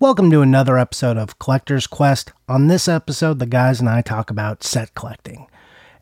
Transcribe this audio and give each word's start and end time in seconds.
Welcome 0.00 0.30
to 0.30 0.42
another 0.42 0.78
episode 0.78 1.16
of 1.16 1.40
Collector's 1.40 1.88
Quest. 1.88 2.30
On 2.48 2.68
this 2.68 2.86
episode, 2.86 3.40
the 3.40 3.46
guys 3.46 3.80
and 3.80 3.88
I 3.88 4.00
talk 4.00 4.30
about 4.30 4.62
set 4.62 4.94
collecting. 4.94 5.48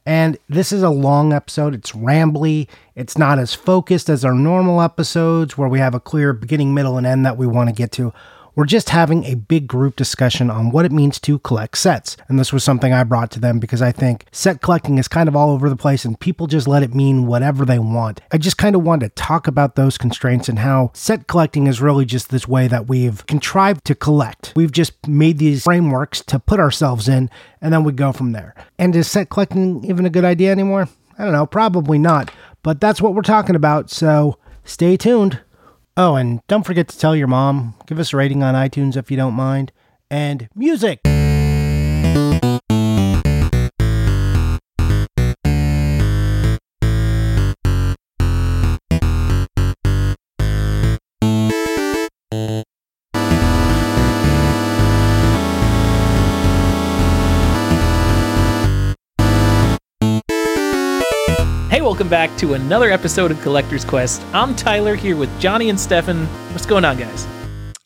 And 0.04 0.36
this 0.50 0.70
is 0.70 0.82
a 0.82 0.90
long 0.90 1.32
episode. 1.32 1.74
It's 1.74 1.92
rambly. 1.92 2.68
It's 2.94 3.16
not 3.16 3.38
as 3.38 3.54
focused 3.54 4.10
as 4.10 4.22
our 4.22 4.34
normal 4.34 4.82
episodes 4.82 5.56
where 5.56 5.70
we 5.70 5.78
have 5.78 5.94
a 5.94 6.00
clear 6.00 6.34
beginning, 6.34 6.74
middle, 6.74 6.98
and 6.98 7.06
end 7.06 7.24
that 7.24 7.38
we 7.38 7.46
want 7.46 7.70
to 7.70 7.74
get 7.74 7.90
to. 7.92 8.12
We're 8.56 8.64
just 8.64 8.88
having 8.88 9.24
a 9.24 9.34
big 9.34 9.66
group 9.66 9.96
discussion 9.96 10.50
on 10.50 10.70
what 10.70 10.86
it 10.86 10.90
means 10.90 11.20
to 11.20 11.38
collect 11.40 11.76
sets. 11.76 12.16
And 12.26 12.38
this 12.38 12.54
was 12.54 12.64
something 12.64 12.90
I 12.90 13.04
brought 13.04 13.30
to 13.32 13.40
them 13.40 13.58
because 13.58 13.82
I 13.82 13.92
think 13.92 14.24
set 14.32 14.62
collecting 14.62 14.96
is 14.96 15.08
kind 15.08 15.28
of 15.28 15.36
all 15.36 15.50
over 15.50 15.68
the 15.68 15.76
place 15.76 16.06
and 16.06 16.18
people 16.18 16.46
just 16.46 16.66
let 16.66 16.82
it 16.82 16.94
mean 16.94 17.26
whatever 17.26 17.66
they 17.66 17.78
want. 17.78 18.22
I 18.32 18.38
just 18.38 18.56
kind 18.56 18.74
of 18.74 18.82
wanted 18.82 19.14
to 19.14 19.22
talk 19.22 19.46
about 19.46 19.76
those 19.76 19.98
constraints 19.98 20.48
and 20.48 20.60
how 20.60 20.90
set 20.94 21.26
collecting 21.26 21.66
is 21.66 21.82
really 21.82 22.06
just 22.06 22.30
this 22.30 22.48
way 22.48 22.66
that 22.66 22.88
we've 22.88 23.26
contrived 23.26 23.84
to 23.84 23.94
collect. 23.94 24.54
We've 24.56 24.72
just 24.72 25.06
made 25.06 25.36
these 25.36 25.64
frameworks 25.64 26.22
to 26.22 26.38
put 26.38 26.58
ourselves 26.58 27.08
in 27.08 27.28
and 27.60 27.74
then 27.74 27.84
we 27.84 27.92
go 27.92 28.10
from 28.10 28.32
there. 28.32 28.54
And 28.78 28.96
is 28.96 29.06
set 29.06 29.28
collecting 29.28 29.84
even 29.84 30.06
a 30.06 30.10
good 30.10 30.24
idea 30.24 30.50
anymore? 30.50 30.88
I 31.18 31.24
don't 31.24 31.34
know, 31.34 31.44
probably 31.44 31.98
not. 31.98 32.30
But 32.62 32.80
that's 32.80 33.02
what 33.02 33.12
we're 33.12 33.20
talking 33.20 33.54
about, 33.54 33.90
so 33.90 34.38
stay 34.64 34.96
tuned. 34.96 35.40
Oh, 35.98 36.16
and 36.16 36.46
don't 36.46 36.64
forget 36.64 36.88
to 36.88 36.98
tell 36.98 37.16
your 37.16 37.26
mom. 37.26 37.74
Give 37.86 37.98
us 37.98 38.12
a 38.12 38.18
rating 38.18 38.42
on 38.42 38.54
iTunes 38.54 38.96
if 38.96 39.10
you 39.10 39.16
don't 39.16 39.34
mind. 39.34 39.72
And 40.10 40.48
music! 40.54 41.00
Back 62.26 62.36
to 62.38 62.54
another 62.54 62.90
episode 62.90 63.30
of 63.30 63.40
Collector's 63.40 63.84
Quest. 63.84 64.20
I'm 64.32 64.56
Tyler 64.56 64.96
here 64.96 65.14
with 65.14 65.30
Johnny 65.40 65.70
and 65.70 65.78
Stefan. 65.78 66.26
What's 66.52 66.66
going 66.66 66.84
on, 66.84 66.98
guys? 66.98 67.24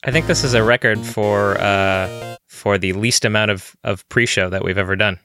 I 0.03 0.11
think 0.11 0.27
this 0.29 0.45
is 0.45 0.55
a 0.55 0.63
record 0.63 0.99
for 0.99 1.61
uh, 1.61 2.37
for 2.47 2.79
the 2.79 2.95
least 2.95 3.27
amount 3.27 3.51
of, 3.51 3.77
of 3.85 4.09
pre-show 4.09 4.49
that 4.49 4.65
we've 4.65 4.79
ever 4.79 4.97
done. 4.97 5.19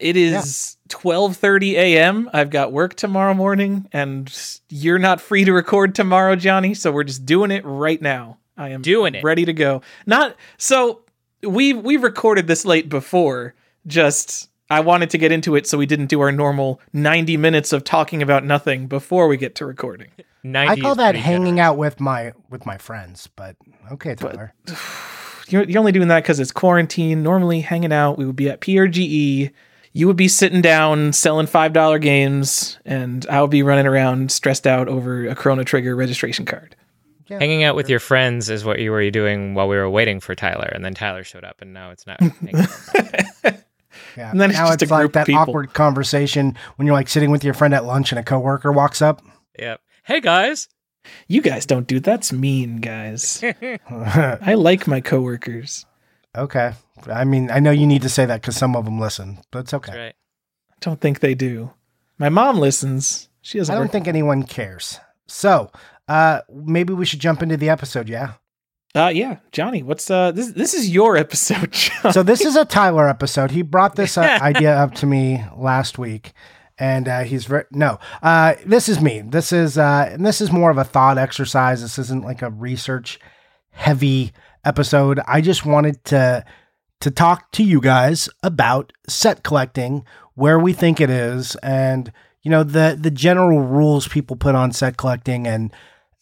It 0.00 0.16
is 0.16 0.78
12:30 0.88 1.74
a.m. 1.74 2.28
I've 2.32 2.50
got 2.50 2.72
work 2.72 2.94
tomorrow 2.94 3.34
morning 3.34 3.88
and 3.92 4.36
you're 4.68 4.98
not 4.98 5.20
free 5.20 5.44
to 5.44 5.52
record 5.52 5.94
tomorrow, 5.94 6.34
Johnny, 6.34 6.74
so 6.74 6.90
we're 6.90 7.04
just 7.04 7.24
doing 7.24 7.52
it 7.52 7.64
right 7.64 8.02
now. 8.02 8.38
I 8.56 8.70
am 8.70 8.82
Doing 8.82 9.14
it. 9.14 9.22
ready 9.22 9.44
to 9.44 9.52
go. 9.52 9.82
Not 10.06 10.34
so 10.56 11.02
we 11.40 11.72
we 11.72 11.98
recorded 11.98 12.48
this 12.48 12.64
late 12.64 12.88
before. 12.88 13.54
Just 13.86 14.50
I 14.68 14.80
wanted 14.80 15.10
to 15.10 15.18
get 15.18 15.30
into 15.32 15.54
it 15.54 15.66
so 15.66 15.78
we 15.78 15.86
didn't 15.86 16.06
do 16.06 16.20
our 16.20 16.32
normal 16.32 16.80
90 16.92 17.36
minutes 17.36 17.72
of 17.72 17.84
talking 17.84 18.22
about 18.22 18.44
nothing 18.44 18.86
before 18.88 19.28
we 19.28 19.36
get 19.36 19.54
to 19.56 19.66
recording. 19.66 20.08
90 20.42 20.72
I 20.72 20.76
call 20.82 20.94
that 20.96 21.14
hanging 21.14 21.56
generous. 21.56 21.60
out 21.60 21.76
with 21.76 22.00
my 22.00 22.32
with 22.50 22.66
my 22.66 22.78
friends, 22.78 23.28
but 23.36 23.56
okay, 23.92 24.14
Tyler. 24.14 24.54
You're, 25.48 25.62
you're 25.62 25.78
only 25.78 25.92
doing 25.92 26.08
that 26.08 26.24
because 26.24 26.40
it's 26.40 26.50
quarantine. 26.50 27.22
Normally, 27.22 27.60
hanging 27.60 27.92
out, 27.92 28.18
we 28.18 28.26
would 28.26 28.34
be 28.34 28.50
at 28.50 28.60
PRGE. 28.60 29.52
You 29.92 30.06
would 30.08 30.16
be 30.16 30.26
sitting 30.26 30.60
down 30.60 31.12
selling 31.12 31.46
five 31.46 31.72
dollar 31.72 32.00
games, 32.00 32.80
and 32.84 33.24
I 33.30 33.40
would 33.40 33.52
be 33.52 33.62
running 33.62 33.86
around 33.86 34.32
stressed 34.32 34.66
out 34.66 34.88
over 34.88 35.28
a 35.28 35.36
Chrono 35.36 35.62
Trigger 35.62 35.94
registration 35.94 36.46
card. 36.46 36.74
Hanging 37.28 37.62
out 37.62 37.76
with 37.76 37.88
your 37.88 38.00
friends 38.00 38.50
is 38.50 38.64
what 38.64 38.80
you 38.80 38.90
were 38.90 39.08
doing 39.10 39.54
while 39.54 39.68
we 39.68 39.76
were 39.76 39.88
waiting 39.88 40.18
for 40.18 40.34
Tyler, 40.34 40.68
and 40.72 40.84
then 40.84 40.94
Tyler 40.94 41.22
showed 41.22 41.44
up, 41.44 41.62
and 41.62 41.72
now 41.72 41.90
it's 41.90 42.06
not. 42.08 42.20
hanging 44.16 44.24
out. 44.24 44.26
yeah. 44.26 44.30
and 44.32 44.40
then 44.40 44.50
it's 44.50 44.58
now 44.58 44.66
just 44.68 44.82
a 44.82 44.84
it's 44.84 44.90
like 44.90 45.00
group 45.02 45.12
that 45.14 45.26
people. 45.26 45.42
awkward 45.42 45.72
conversation 45.74 46.56
when 46.76 46.86
you're 46.86 46.94
like 46.96 47.08
sitting 47.08 47.30
with 47.30 47.44
your 47.44 47.54
friend 47.54 47.74
at 47.74 47.84
lunch 47.84 48.12
and 48.12 48.18
a 48.18 48.22
coworker 48.22 48.72
walks 48.72 49.00
up. 49.02 49.22
yep. 49.58 49.80
Hey 50.04 50.20
guys. 50.20 50.68
You 51.28 51.40
guys 51.40 51.66
don't 51.66 51.86
do 51.86 52.00
that's 52.00 52.32
mean, 52.32 52.78
guys. 52.78 53.42
I 53.90 54.54
like 54.54 54.86
my 54.86 55.00
coworkers. 55.00 55.86
okay. 56.36 56.72
I 57.08 57.24
mean, 57.24 57.50
I 57.50 57.60
know 57.60 57.70
you 57.70 57.86
need 57.86 58.02
to 58.02 58.08
say 58.08 58.24
that 58.26 58.40
because 58.40 58.56
some 58.56 58.74
of 58.74 58.84
them 58.86 58.98
listen, 58.98 59.38
but 59.52 59.60
it's 59.60 59.74
okay. 59.74 59.92
That's 59.92 59.98
right. 59.98 60.14
Don't 60.80 61.00
think 61.00 61.20
they 61.20 61.34
do. 61.34 61.72
My 62.18 62.28
mom 62.28 62.58
listens. 62.58 63.28
She 63.42 63.58
doesn't. 63.58 63.72
I 63.72 63.76
don't 63.76 63.84
work- 63.86 63.92
think 63.92 64.08
anyone 64.08 64.42
cares. 64.44 64.98
So, 65.28 65.70
uh, 66.08 66.40
maybe 66.52 66.92
we 66.92 67.04
should 67.06 67.20
jump 67.20 67.42
into 67.42 67.56
the 67.56 67.68
episode, 67.68 68.08
yeah? 68.08 68.32
Uh, 68.96 69.08
yeah, 69.08 69.36
Johnny. 69.52 69.82
What's 69.82 70.10
uh? 70.10 70.32
This 70.32 70.52
this 70.52 70.72
is 70.72 70.88
your 70.88 71.18
episode, 71.18 71.70
John. 72.02 72.14
So 72.14 72.22
this 72.22 72.42
is 72.42 72.56
a 72.56 72.64
Tyler 72.64 73.06
episode. 73.06 73.50
He 73.50 73.60
brought 73.60 73.94
this 73.94 74.16
uh, 74.16 74.22
idea 74.40 74.74
up 74.74 74.94
to 74.94 75.06
me 75.06 75.44
last 75.54 75.98
week, 75.98 76.32
and 76.78 77.06
uh, 77.06 77.20
he's 77.24 77.44
very 77.44 77.64
no. 77.70 77.98
Uh, 78.22 78.54
this 78.64 78.88
is 78.88 78.98
me. 79.02 79.20
This 79.20 79.52
is 79.52 79.76
uh, 79.76 80.08
and 80.12 80.24
this 80.24 80.40
is 80.40 80.50
more 80.50 80.70
of 80.70 80.78
a 80.78 80.84
thought 80.84 81.18
exercise. 81.18 81.82
This 81.82 81.98
isn't 81.98 82.24
like 82.24 82.40
a 82.40 82.48
research 82.48 83.20
heavy 83.72 84.32
episode. 84.64 85.20
I 85.28 85.42
just 85.42 85.66
wanted 85.66 86.02
to 86.06 86.42
to 87.00 87.10
talk 87.10 87.52
to 87.52 87.62
you 87.62 87.82
guys 87.82 88.30
about 88.42 88.94
set 89.06 89.42
collecting, 89.42 90.06
where 90.36 90.58
we 90.58 90.72
think 90.72 91.02
it 91.02 91.10
is, 91.10 91.54
and 91.56 92.10
you 92.42 92.50
know 92.50 92.62
the 92.62 92.96
the 92.98 93.10
general 93.10 93.60
rules 93.60 94.08
people 94.08 94.36
put 94.36 94.54
on 94.54 94.72
set 94.72 94.96
collecting, 94.96 95.46
and 95.46 95.70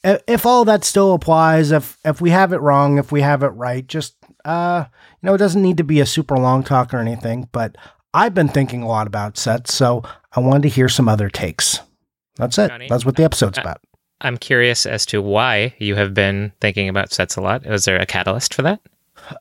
if 0.04 0.44
all 0.46 0.64
that 0.66 0.84
still 0.84 1.14
applies, 1.14 1.70
if 1.72 1.98
if 2.04 2.20
we 2.20 2.30
have 2.30 2.52
it 2.52 2.60
wrong, 2.60 2.98
if 2.98 3.10
we 3.10 3.22
have 3.22 3.42
it 3.42 3.48
right, 3.48 3.86
just 3.86 4.14
uh, 4.44 4.84
you 5.22 5.26
know, 5.26 5.34
it 5.34 5.38
doesn't 5.38 5.62
need 5.62 5.78
to 5.78 5.84
be 5.84 6.00
a 6.00 6.06
super 6.06 6.36
long 6.36 6.62
talk 6.62 6.92
or 6.92 6.98
anything. 6.98 7.48
But 7.52 7.76
I've 8.12 8.34
been 8.34 8.48
thinking 8.48 8.82
a 8.82 8.88
lot 8.88 9.06
about 9.06 9.38
sets, 9.38 9.72
so 9.74 10.02
I 10.32 10.40
wanted 10.40 10.62
to 10.62 10.68
hear 10.68 10.88
some 10.88 11.08
other 11.08 11.28
takes. 11.30 11.80
That's 12.36 12.58
it. 12.58 12.68
Johnny? 12.68 12.86
That's 12.88 13.04
what 13.04 13.16
the 13.16 13.24
episode's 13.24 13.58
Uh, 13.58 13.62
about. 13.62 13.80
I'm 14.20 14.36
curious 14.36 14.86
as 14.86 15.04
to 15.06 15.20
why 15.20 15.74
you 15.78 15.96
have 15.96 16.14
been 16.14 16.52
thinking 16.60 16.88
about 16.88 17.12
sets 17.12 17.36
a 17.36 17.40
lot. 17.40 17.66
Was 17.66 17.84
there 17.84 17.98
a 17.98 18.06
catalyst 18.06 18.54
for 18.54 18.62
that? 18.62 18.80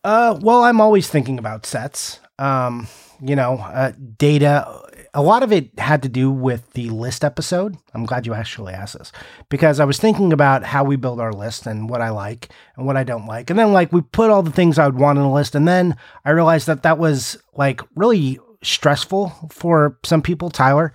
Uh, 0.03 0.37
well, 0.41 0.63
I'm 0.63 0.79
always 0.81 1.07
thinking 1.07 1.37
about 1.39 1.65
sets. 1.65 2.19
Um, 2.39 2.87
you 3.21 3.35
know, 3.35 3.57
uh, 3.57 3.91
data. 4.17 4.65
A 5.13 5.21
lot 5.21 5.43
of 5.43 5.51
it 5.51 5.77
had 5.77 6.01
to 6.03 6.09
do 6.09 6.31
with 6.31 6.71
the 6.73 6.89
list 6.89 7.23
episode. 7.23 7.77
I'm 7.93 8.05
glad 8.05 8.25
you 8.25 8.33
actually 8.33 8.73
asked 8.73 8.97
this 8.97 9.11
because 9.49 9.79
I 9.79 9.85
was 9.85 9.99
thinking 9.99 10.33
about 10.33 10.63
how 10.63 10.83
we 10.83 10.95
build 10.95 11.19
our 11.19 11.31
list 11.31 11.67
and 11.67 11.87
what 11.89 12.01
I 12.01 12.09
like 12.09 12.49
and 12.75 12.85
what 12.87 12.97
I 12.97 13.03
don't 13.03 13.27
like. 13.27 13.49
And 13.49 13.59
then, 13.59 13.73
like, 13.73 13.93
we 13.93 14.01
put 14.01 14.31
all 14.31 14.41
the 14.41 14.51
things 14.51 14.79
I 14.79 14.87
would 14.87 14.97
want 14.97 15.19
in 15.19 15.25
a 15.25 15.31
list. 15.31 15.53
And 15.53 15.67
then 15.67 15.95
I 16.25 16.31
realized 16.31 16.65
that 16.67 16.83
that 16.83 16.97
was 16.97 17.37
like 17.55 17.81
really 17.95 18.39
stressful 18.63 19.49
for 19.51 19.99
some 20.03 20.23
people, 20.23 20.49
Tyler, 20.49 20.93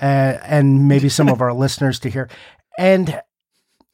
uh, 0.00 0.38
and 0.44 0.86
maybe 0.86 1.08
some 1.08 1.28
of 1.28 1.40
our 1.40 1.52
listeners 1.64 1.98
to 2.00 2.10
hear. 2.10 2.28
And 2.78 3.20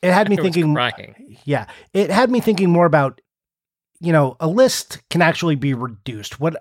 it 0.02 0.12
had 0.12 0.28
me 0.28 0.36
I 0.36 0.42
was 0.42 0.44
thinking 0.52 0.74
crying. 0.74 1.38
yeah 1.44 1.66
it 1.94 2.10
had 2.10 2.30
me 2.30 2.40
thinking 2.40 2.70
more 2.70 2.86
about 2.86 3.20
you 4.00 4.12
know 4.12 4.36
a 4.40 4.48
list 4.48 5.00
can 5.10 5.22
actually 5.22 5.54
be 5.54 5.74
reduced 5.74 6.40
what 6.40 6.60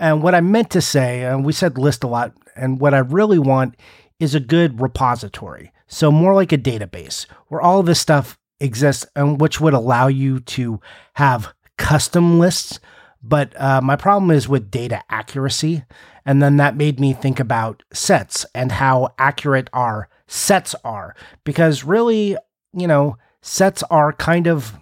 and 0.00 0.22
what 0.22 0.34
i 0.34 0.40
meant 0.40 0.70
to 0.70 0.80
say 0.80 1.24
and 1.24 1.44
we 1.44 1.52
said 1.52 1.78
list 1.78 2.04
a 2.04 2.06
lot 2.06 2.32
and 2.54 2.80
what 2.80 2.94
i 2.94 2.98
really 2.98 3.38
want 3.38 3.74
is 4.18 4.34
a 4.34 4.40
good 4.40 4.80
repository. 4.80 5.72
So 5.86 6.10
more 6.10 6.34
like 6.34 6.52
a 6.52 6.58
database 6.58 7.26
where 7.48 7.60
all 7.60 7.82
this 7.82 8.00
stuff 8.00 8.38
exists 8.60 9.06
and 9.14 9.40
which 9.40 9.60
would 9.60 9.74
allow 9.74 10.06
you 10.06 10.40
to 10.40 10.80
have 11.14 11.52
custom 11.76 12.38
lists. 12.38 12.80
But 13.22 13.58
uh, 13.60 13.80
my 13.82 13.96
problem 13.96 14.30
is 14.30 14.48
with 14.48 14.70
data 14.70 15.02
accuracy 15.10 15.84
and 16.24 16.42
then 16.42 16.56
that 16.56 16.76
made 16.76 16.98
me 16.98 17.12
think 17.12 17.38
about 17.38 17.82
sets 17.92 18.46
and 18.54 18.72
how 18.72 19.14
accurate 19.18 19.68
our 19.72 20.08
sets 20.26 20.74
are. 20.84 21.14
Because 21.44 21.84
really 21.84 22.36
you 22.72 22.86
know, 22.86 23.16
sets 23.40 23.82
are 23.84 24.12
kind 24.12 24.46
of, 24.46 24.74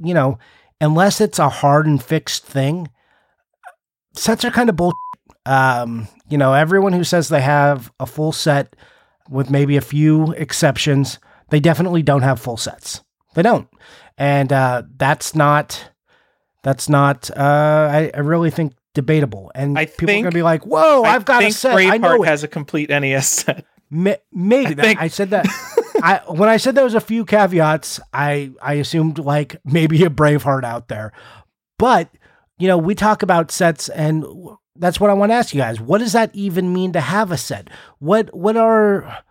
you 0.00 0.14
know, 0.14 0.38
unless 0.80 1.20
it's 1.20 1.38
a 1.38 1.48
hard 1.48 1.86
and 1.86 2.02
fixed 2.02 2.46
thing, 2.46 2.88
sets 4.14 4.44
are 4.44 4.50
kind 4.50 4.68
of 4.68 4.76
bull. 4.76 4.92
Um, 5.46 6.08
you 6.28 6.36
know, 6.38 6.52
everyone 6.52 6.92
who 6.92 7.04
says 7.04 7.28
they 7.28 7.40
have 7.40 7.90
a 7.98 8.06
full 8.06 8.32
set, 8.32 8.74
with 9.30 9.50
maybe 9.50 9.76
a 9.76 9.80
few 9.80 10.32
exceptions, 10.32 11.18
they 11.50 11.60
definitely 11.60 12.02
don't 12.02 12.22
have 12.22 12.40
full 12.40 12.56
sets. 12.56 13.02
They 13.34 13.42
don't, 13.42 13.68
and 14.16 14.52
uh, 14.52 14.82
that's 14.96 15.34
not. 15.34 15.90
That's 16.62 16.88
not. 16.88 17.30
Uh, 17.30 17.88
I, 17.90 18.10
I 18.14 18.18
really 18.20 18.50
think 18.50 18.74
debatable, 18.94 19.50
and 19.54 19.78
I 19.78 19.86
people 19.86 20.14
are 20.14 20.22
gonna 20.22 20.30
be 20.32 20.42
like, 20.42 20.66
"Whoa, 20.66 21.02
I 21.02 21.14
I've 21.14 21.24
got 21.24 21.42
a 21.42 21.44
think 21.46 21.54
set. 21.54 21.76
I 21.76 21.98
know 21.98 22.22
it." 22.22 22.26
has 22.26 22.42
a 22.42 22.48
complete 22.48 22.90
NES 22.90 23.28
set. 23.28 23.64
Ma- 23.90 24.14
maybe 24.32 24.66
I 24.72 24.74
that, 24.74 24.82
think- 24.84 25.00
I 25.00 25.08
said 25.08 25.30
that. 25.30 25.46
I 26.02 26.20
when 26.28 26.48
I 26.48 26.56
said 26.58 26.74
there 26.74 26.84
was 26.84 26.94
a 26.94 27.00
few 27.00 27.24
caveats, 27.24 28.00
I 28.12 28.52
I 28.62 28.74
assumed 28.74 29.18
like 29.18 29.56
maybe 29.64 30.04
a 30.04 30.10
Braveheart 30.10 30.64
out 30.64 30.88
there, 30.88 31.12
but 31.78 32.08
you 32.58 32.68
know 32.68 32.78
we 32.78 32.94
talk 32.94 33.22
about 33.22 33.50
sets, 33.50 33.88
and 33.88 34.24
that's 34.76 35.00
what 35.00 35.10
I 35.10 35.14
want 35.14 35.30
to 35.30 35.34
ask 35.34 35.54
you 35.54 35.60
guys. 35.60 35.80
What 35.80 35.98
does 35.98 36.12
that 36.12 36.34
even 36.34 36.72
mean 36.72 36.92
to 36.92 37.00
have 37.00 37.30
a 37.30 37.36
set? 37.36 37.68
What 37.98 38.34
what 38.34 38.56
are 38.56 39.22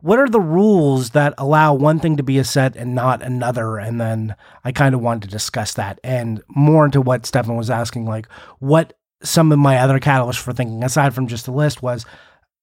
what 0.00 0.18
are 0.18 0.28
the 0.28 0.40
rules 0.40 1.10
that 1.10 1.32
allow 1.38 1.72
one 1.72 1.98
thing 1.98 2.18
to 2.18 2.22
be 2.22 2.38
a 2.38 2.44
set 2.44 2.76
and 2.76 2.94
not 2.94 3.22
another? 3.22 3.78
And 3.78 3.98
then 3.98 4.36
I 4.62 4.70
kind 4.70 4.94
of 4.94 5.00
wanted 5.00 5.22
to 5.22 5.28
discuss 5.28 5.72
that 5.74 5.98
and 6.04 6.42
more 6.48 6.84
into 6.84 7.00
what 7.00 7.24
Stefan 7.24 7.56
was 7.56 7.70
asking, 7.70 8.04
like 8.04 8.28
what 8.58 8.98
some 9.22 9.50
of 9.50 9.58
my 9.58 9.78
other 9.78 9.98
catalysts 9.98 10.40
for 10.40 10.52
thinking, 10.52 10.84
aside 10.84 11.14
from 11.14 11.26
just 11.26 11.46
the 11.46 11.52
list, 11.52 11.82
was 11.82 12.04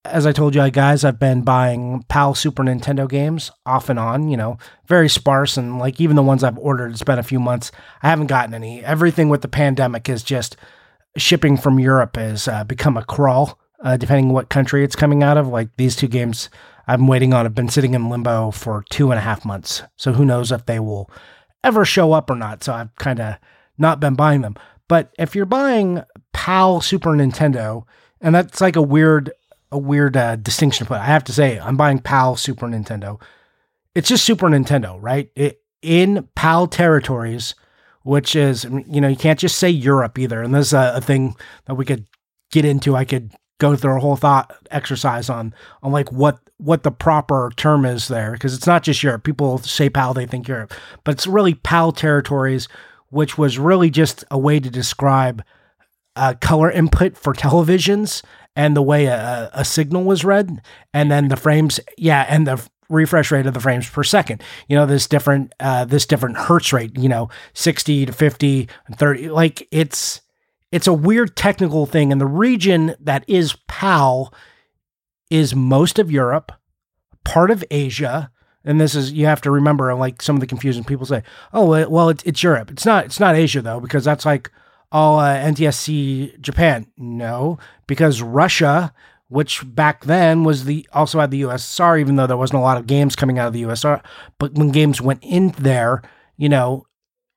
as 0.05 0.25
I 0.25 0.31
told 0.31 0.55
you 0.55 0.69
guys, 0.71 1.03
I've 1.03 1.19
been 1.19 1.43
buying 1.43 2.03
PAL 2.09 2.33
Super 2.33 2.63
Nintendo 2.63 3.07
games 3.07 3.51
off 3.65 3.89
and 3.89 3.99
on, 3.99 4.29
you 4.29 4.37
know, 4.37 4.57
very 4.87 5.07
sparse. 5.07 5.57
And 5.57 5.77
like 5.77 6.01
even 6.01 6.15
the 6.15 6.23
ones 6.23 6.43
I've 6.43 6.57
ordered, 6.57 6.91
it's 6.91 7.03
been 7.03 7.19
a 7.19 7.23
few 7.23 7.39
months. 7.39 7.71
I 8.01 8.09
haven't 8.09 8.27
gotten 8.27 8.53
any. 8.53 8.83
Everything 8.83 9.29
with 9.29 9.41
the 9.41 9.47
pandemic 9.47 10.09
is 10.09 10.23
just 10.23 10.57
shipping 11.17 11.57
from 11.57 11.79
Europe 11.79 12.15
has 12.15 12.47
uh, 12.47 12.63
become 12.63 12.97
a 12.97 13.05
crawl, 13.05 13.59
uh, 13.83 13.97
depending 13.97 14.29
what 14.29 14.49
country 14.49 14.83
it's 14.83 14.95
coming 14.95 15.21
out 15.21 15.37
of. 15.37 15.47
Like 15.47 15.69
these 15.77 15.95
two 15.95 16.07
games 16.07 16.49
I'm 16.87 17.07
waiting 17.07 17.33
on 17.33 17.45
have 17.45 17.55
been 17.55 17.69
sitting 17.69 17.93
in 17.93 18.09
limbo 18.09 18.51
for 18.51 18.83
two 18.89 19.11
and 19.11 19.19
a 19.19 19.23
half 19.23 19.45
months. 19.45 19.83
So 19.97 20.13
who 20.13 20.25
knows 20.25 20.51
if 20.51 20.65
they 20.65 20.79
will 20.79 21.09
ever 21.63 21.85
show 21.85 22.13
up 22.13 22.29
or 22.29 22.35
not. 22.35 22.63
So 22.63 22.73
I've 22.73 22.95
kind 22.95 23.19
of 23.19 23.35
not 23.77 23.99
been 23.99 24.15
buying 24.15 24.41
them. 24.41 24.55
But 24.87 25.13
if 25.19 25.35
you're 25.35 25.45
buying 25.45 26.03
PAL 26.33 26.81
Super 26.81 27.11
Nintendo, 27.11 27.83
and 28.19 28.35
that's 28.35 28.59
like 28.59 28.75
a 28.75 28.81
weird, 28.81 29.31
a 29.71 29.77
weird 29.77 30.17
uh, 30.17 30.35
distinction 30.35 30.85
to 30.85 30.87
put. 30.89 30.99
I 30.99 31.05
have 31.05 31.23
to 31.25 31.33
say, 31.33 31.59
I'm 31.59 31.77
buying 31.77 31.99
PAL 31.99 32.35
Super 32.35 32.67
Nintendo. 32.67 33.21
It's 33.95 34.09
just 34.09 34.25
Super 34.25 34.47
Nintendo, 34.47 34.97
right? 34.99 35.29
It, 35.35 35.61
in 35.81 36.27
PAL 36.35 36.67
territories, 36.67 37.55
which 38.03 38.35
is, 38.35 38.65
you 38.87 39.01
know, 39.01 39.07
you 39.07 39.15
can't 39.15 39.39
just 39.39 39.57
say 39.57 39.69
Europe 39.69 40.17
either. 40.19 40.41
And 40.41 40.53
there's 40.53 40.73
a, 40.73 40.93
a 40.95 41.01
thing 41.01 41.35
that 41.65 41.75
we 41.75 41.85
could 41.85 42.05
get 42.51 42.65
into. 42.65 42.95
I 42.95 43.05
could 43.05 43.31
go 43.59 43.75
through 43.75 43.95
a 43.95 43.99
whole 43.99 44.15
thought 44.15 44.51
exercise 44.71 45.29
on 45.29 45.53
on 45.83 45.91
like 45.91 46.11
what 46.11 46.39
what 46.57 46.81
the 46.81 46.91
proper 46.91 47.51
term 47.57 47.85
is 47.85 48.07
there 48.07 48.31
because 48.31 48.55
it's 48.55 48.67
not 48.67 48.83
just 48.83 49.03
Europe. 49.03 49.23
People 49.23 49.59
say 49.59 49.89
PAL, 49.89 50.13
they 50.13 50.25
think 50.25 50.47
Europe, 50.47 50.73
but 51.03 51.11
it's 51.13 51.27
really 51.27 51.53
PAL 51.53 51.91
territories, 51.91 52.67
which 53.09 53.37
was 53.37 53.59
really 53.59 53.89
just 53.89 54.23
a 54.31 54.37
way 54.37 54.59
to 54.59 54.69
describe 54.69 55.43
uh, 56.15 56.33
color 56.41 56.71
input 56.71 57.15
for 57.15 57.33
televisions 57.35 58.23
and 58.55 58.75
the 58.75 58.81
way 58.81 59.05
a, 59.05 59.49
a 59.53 59.65
signal 59.65 60.03
was 60.03 60.25
read, 60.25 60.61
and 60.93 61.11
then 61.11 61.29
the 61.29 61.37
frames, 61.37 61.79
yeah, 61.97 62.25
and 62.27 62.45
the 62.45 62.61
refresh 62.89 63.31
rate 63.31 63.45
of 63.45 63.53
the 63.53 63.59
frames 63.59 63.89
per 63.89 64.03
second. 64.03 64.43
You 64.67 64.75
know, 64.75 64.85
this 64.85 65.07
different 65.07 65.53
uh, 65.59 65.85
this 65.85 66.05
different 66.05 66.37
hertz 66.37 66.73
rate. 66.73 66.97
You 66.97 67.09
know, 67.09 67.29
sixty 67.53 68.05
to 68.05 68.13
fifty 68.13 68.67
and 68.87 68.97
thirty. 68.97 69.29
Like 69.29 69.67
it's 69.71 70.21
it's 70.71 70.87
a 70.87 70.93
weird 70.93 71.35
technical 71.35 71.85
thing. 71.85 72.11
And 72.11 72.21
the 72.21 72.27
region 72.27 72.95
that 72.99 73.23
is 73.27 73.55
PAL 73.67 74.33
is 75.29 75.55
most 75.55 75.99
of 75.99 76.11
Europe, 76.11 76.51
part 77.23 77.51
of 77.51 77.63
Asia. 77.71 78.31
And 78.63 78.79
this 78.79 78.93
is 78.93 79.11
you 79.11 79.25
have 79.25 79.41
to 79.41 79.51
remember, 79.51 79.93
like 79.95 80.21
some 80.21 80.35
of 80.35 80.39
the 80.39 80.47
confusion 80.47 80.83
people 80.83 81.05
say, 81.05 81.23
"Oh, 81.53 81.87
well, 81.89 82.09
it's 82.09 82.43
Europe. 82.43 82.69
It's 82.69 82.85
not. 82.85 83.05
It's 83.05 83.19
not 83.19 83.35
Asia 83.35 83.61
though, 83.61 83.79
because 83.79 84.03
that's 84.03 84.25
like 84.25 84.51
all 84.91 85.19
uh, 85.19 85.35
NTSC 85.37 86.39
Japan. 86.41 86.87
No, 86.97 87.57
because 87.87 88.21
Russia, 88.21 88.93
which 89.29 89.61
back 89.65 90.05
then 90.05 90.43
was 90.43 90.65
the 90.65 90.87
also 90.93 91.19
had 91.19 91.31
the 91.31 91.41
USSR, 91.41 91.99
even 91.99 92.15
though 92.15 92.27
there 92.27 92.37
wasn't 92.37 92.59
a 92.59 92.63
lot 92.63 92.77
of 92.77 92.87
games 92.87 93.15
coming 93.15 93.39
out 93.39 93.47
of 93.47 93.53
the 93.53 93.63
USSR. 93.63 94.03
But 94.37 94.53
when 94.53 94.69
games 94.69 95.01
went 95.01 95.23
in 95.23 95.49
there, 95.57 96.01
you 96.37 96.49
know, 96.49 96.85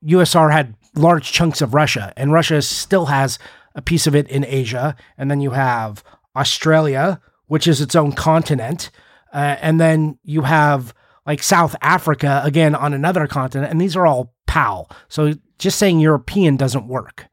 USSR 0.05 0.51
had 0.51 0.75
large 0.95 1.31
chunks 1.31 1.61
of 1.61 1.73
Russia, 1.73 2.13
and 2.17 2.33
Russia 2.33 2.61
still 2.61 3.07
has 3.07 3.39
a 3.75 3.81
piece 3.81 4.07
of 4.07 4.15
it 4.15 4.27
in 4.29 4.45
Asia. 4.45 4.95
And 5.17 5.29
then 5.29 5.41
you 5.41 5.51
have 5.51 6.03
Australia, 6.35 7.19
which 7.47 7.67
is 7.67 7.81
its 7.81 7.95
own 7.95 8.13
continent. 8.13 8.89
Uh, 9.33 9.57
and 9.61 9.79
then 9.79 10.17
you 10.23 10.43
have 10.43 10.93
like 11.25 11.43
South 11.43 11.75
Africa 11.81 12.41
again 12.43 12.73
on 12.73 12.93
another 12.93 13.27
continent. 13.27 13.69
And 13.69 13.81
these 13.81 13.95
are 13.95 14.07
all 14.07 14.33
PAL. 14.47 14.89
So 15.09 15.33
just 15.59 15.77
saying 15.77 15.99
European 15.99 16.55
doesn't 16.55 16.87
work. 16.87 17.27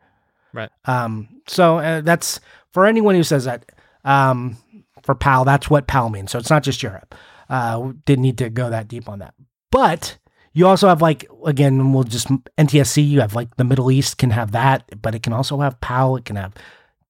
Right. 0.53 0.71
Um, 0.85 1.29
so 1.47 1.79
uh, 1.79 2.01
that's 2.01 2.41
for 2.73 2.87
anyone 2.87 3.15
who 3.15 3.23
says 3.23 3.45
that 3.45 3.71
um, 4.05 4.57
for 5.03 5.15
PAL, 5.15 5.45
that's 5.45 5.71
what 5.71 5.87
PAL 5.87 6.11
means. 6.11 6.31
So 6.31 6.39
it's 6.39 6.51
not 6.51 6.63
just 6.63 6.83
Europe. 6.83 7.15
Uh, 7.49 7.93
didn't 8.05 8.23
need 8.23 8.39
to 8.39 8.51
go 8.51 8.71
that 8.71 8.89
deep 8.89 9.09
on 9.09 9.19
that. 9.19 9.35
But 9.71 10.19
you 10.53 10.67
also 10.67 10.89
have 10.89 11.03
like 11.03 11.27
again, 11.47 11.93
we'll 11.93 12.05
just 12.05 12.29
NTSC. 12.29 13.07
You 13.07 13.21
have 13.21 13.35
like 13.35 13.57
the 13.57 13.65
Middle 13.65 13.91
East 13.91 14.19
can 14.19 14.31
have 14.31 14.53
that, 14.53 14.85
but 15.01 15.15
it 15.15 15.23
can 15.23 15.33
also 15.33 15.61
have 15.61 15.81
PAL. 15.81 16.17
It 16.17 16.25
can 16.25 16.37
have 16.37 16.55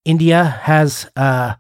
India 0.05 0.45
has 0.45 1.09
uh, 1.17 1.55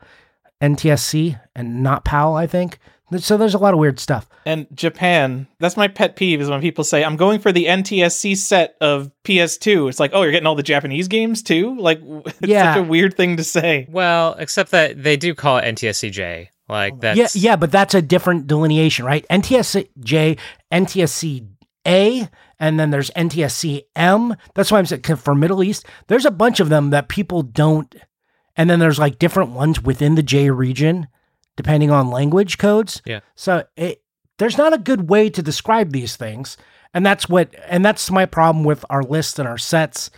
NTSC 0.60 1.40
and 1.54 1.82
not 1.82 2.04
PAL. 2.04 2.36
I 2.36 2.46
think 2.46 2.78
so. 3.20 3.36
There's 3.36 3.54
a 3.54 3.58
lot 3.58 3.74
of 3.74 3.80
weird 3.80 3.98
stuff. 4.00 4.28
And 4.46 4.66
Japan, 4.74 5.46
that's 5.58 5.76
my 5.76 5.88
pet 5.88 6.16
peeve 6.16 6.40
is 6.40 6.48
when 6.48 6.60
people 6.60 6.84
say 6.84 7.04
I'm 7.04 7.16
going 7.16 7.38
for 7.40 7.52
the 7.52 7.66
NTSC 7.66 8.36
set 8.36 8.76
of 8.80 9.10
PS2. 9.24 9.88
It's 9.88 10.00
like, 10.00 10.10
oh, 10.14 10.22
you're 10.22 10.32
getting 10.32 10.46
all 10.46 10.54
the 10.54 10.62
Japanese 10.62 11.08
games 11.08 11.42
too. 11.42 11.76
Like, 11.80 12.00
it's 12.02 12.38
Yeah. 12.42 12.74
such 12.74 12.80
a 12.84 12.88
weird 12.88 13.16
thing 13.16 13.36
to 13.36 13.44
say. 13.44 13.86
Well, 13.90 14.34
except 14.38 14.70
that 14.72 15.02
they 15.02 15.16
do 15.16 15.34
call 15.34 15.58
it 15.58 15.64
NTSCJ. 15.74 16.48
Like 16.68 16.94
oh, 16.94 16.98
that's 17.00 17.36
yeah, 17.36 17.50
yeah, 17.50 17.56
but 17.56 17.70
that's 17.72 17.94
a 17.94 18.00
different 18.00 18.46
delineation, 18.46 19.04
right? 19.04 19.26
NTSC 19.30 19.88
J, 20.00 20.36
NTSC 20.72 21.48
and 21.84 22.78
then 22.78 22.90
there's 22.90 23.10
NTSCM. 23.10 24.36
That's 24.54 24.70
why 24.70 24.78
I'm 24.78 24.86
saying 24.86 25.02
'cause 25.02 25.20
for 25.20 25.34
Middle 25.34 25.62
East, 25.62 25.84
there's 26.06 26.24
a 26.24 26.30
bunch 26.30 26.60
of 26.60 26.68
them 26.68 26.90
that 26.90 27.08
people 27.08 27.42
don't. 27.42 27.94
And 28.56 28.70
then 28.70 28.78
there's 28.78 28.98
like 28.98 29.18
different 29.18 29.50
ones 29.50 29.82
within 29.82 30.14
the 30.14 30.22
J 30.22 30.50
region, 30.50 31.08
depending 31.56 31.90
on 31.90 32.10
language 32.10 32.58
codes. 32.58 33.02
Yeah. 33.04 33.20
So 33.34 33.64
it, 33.76 34.02
there's 34.38 34.58
not 34.58 34.72
a 34.72 34.78
good 34.78 35.08
way 35.08 35.30
to 35.30 35.42
describe 35.42 35.92
these 35.92 36.16
things, 36.16 36.56
and 36.94 37.04
that's 37.04 37.28
what, 37.28 37.54
and 37.66 37.84
that's 37.84 38.10
my 38.10 38.26
problem 38.26 38.64
with 38.64 38.84
our 38.90 39.02
lists 39.02 39.38
and 39.38 39.48
our 39.48 39.58
sets. 39.58 40.10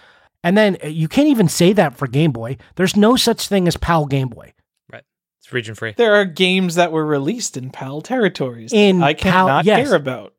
And 0.43 0.57
then 0.57 0.77
uh, 0.85 0.89
you 0.89 1.09
can't 1.09 1.29
even 1.29 1.49
say 1.49 1.73
that 1.73 1.97
for 1.97 2.07
Game 2.07 2.33
Boy. 2.33 2.59
There's 2.77 2.97
no 2.97 3.17
such 3.17 3.49
thing 3.49 3.67
as 3.67 3.77
PAL 3.77 4.07
Game 4.07 4.29
Boy. 4.29 4.53
Right. 4.93 5.03
It's 5.41 5.53
region 5.53 5.75
free. 5.75 5.95
There 5.97 6.15
are 6.15 6.25
games 6.25 6.75
that 6.75 6.93
were 6.93 7.07
released 7.07 7.57
in 7.57 7.71
PAL 7.71 8.03
territories 8.03 8.73
In 8.73 9.03
I 9.03 9.15
PAL 9.15 9.47
cannot 9.47 9.65
yes. 9.65 9.89
care 9.89 9.97
about. 9.97 10.35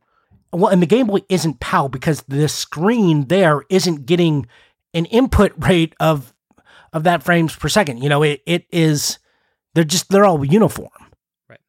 Well, 0.54 0.72
and 0.72 0.82
the 0.82 0.88
Game 0.88 1.08
Boy 1.08 1.20
isn't 1.28 1.60
PAL 1.60 1.90
because 1.90 2.22
the 2.28 2.48
screen 2.48 3.28
there 3.28 3.64
isn't 3.70 4.06
getting 4.06 4.46
an 4.94 5.06
input 5.06 5.52
rate 5.58 5.94
of 6.00 6.34
of 6.94 7.04
that 7.04 7.24
frames 7.24 7.56
per 7.56 7.68
second. 7.68 8.02
You 8.02 8.10
know, 8.10 8.24
it 8.24 8.42
it 8.46 8.66
is 8.72 9.20
they're 9.76 9.84
just 9.84 10.10
they're 10.10 10.26
all 10.26 10.44
uniform. 10.44 10.90
Right. 11.48 11.60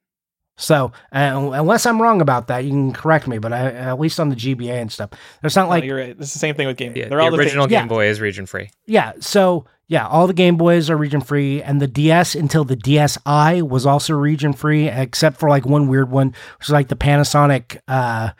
So 0.56 0.92
uh, 1.12 1.50
unless 1.52 1.84
I'm 1.84 2.00
wrong 2.00 2.22
about 2.22 2.46
that, 2.48 2.64
you 2.64 2.70
can 2.70 2.92
correct 2.94 3.28
me. 3.28 3.36
But 3.38 3.52
I, 3.52 3.66
at 3.72 4.00
least 4.00 4.18
on 4.18 4.30
the 4.30 4.36
GBA 4.36 4.70
and 4.80 4.90
stuff, 4.90 5.10
there's 5.42 5.54
not 5.54 5.68
Like, 5.68 5.82
like 5.82 5.88
you're 5.88 5.98
right. 5.98 6.16
It's 6.18 6.32
the 6.32 6.38
same 6.38 6.54
thing 6.54 6.66
with 6.66 6.78
Game 6.78 6.94
Boy. 6.94 7.00
Yeah, 7.00 7.08
They're 7.08 7.18
the 7.18 7.24
all 7.24 7.30
the 7.30 7.36
original 7.36 7.64
things. 7.66 7.72
Yeah. 7.72 7.80
Game 7.80 7.88
Boy 7.88 8.06
is 8.06 8.20
region 8.20 8.46
free. 8.46 8.70
yeah. 8.86 9.12
So 9.20 9.66
yeah, 9.88 10.06
all 10.08 10.26
the 10.26 10.32
Game 10.34 10.56
Boys 10.56 10.90
are 10.90 10.96
region 10.96 11.20
free, 11.20 11.62
and 11.62 11.80
the 11.80 11.86
DS 11.86 12.34
until 12.34 12.64
the 12.64 12.76
DSi 12.76 13.62
was 13.62 13.86
also 13.86 14.14
region 14.14 14.52
free, 14.52 14.88
except 14.88 15.38
for 15.38 15.48
like 15.48 15.64
one 15.64 15.86
weird 15.86 16.10
one, 16.10 16.28
which 16.58 16.68
is 16.68 16.70
like 16.70 16.88
the 16.88 16.96
Panasonic 16.96 17.78
uh, 17.86 18.30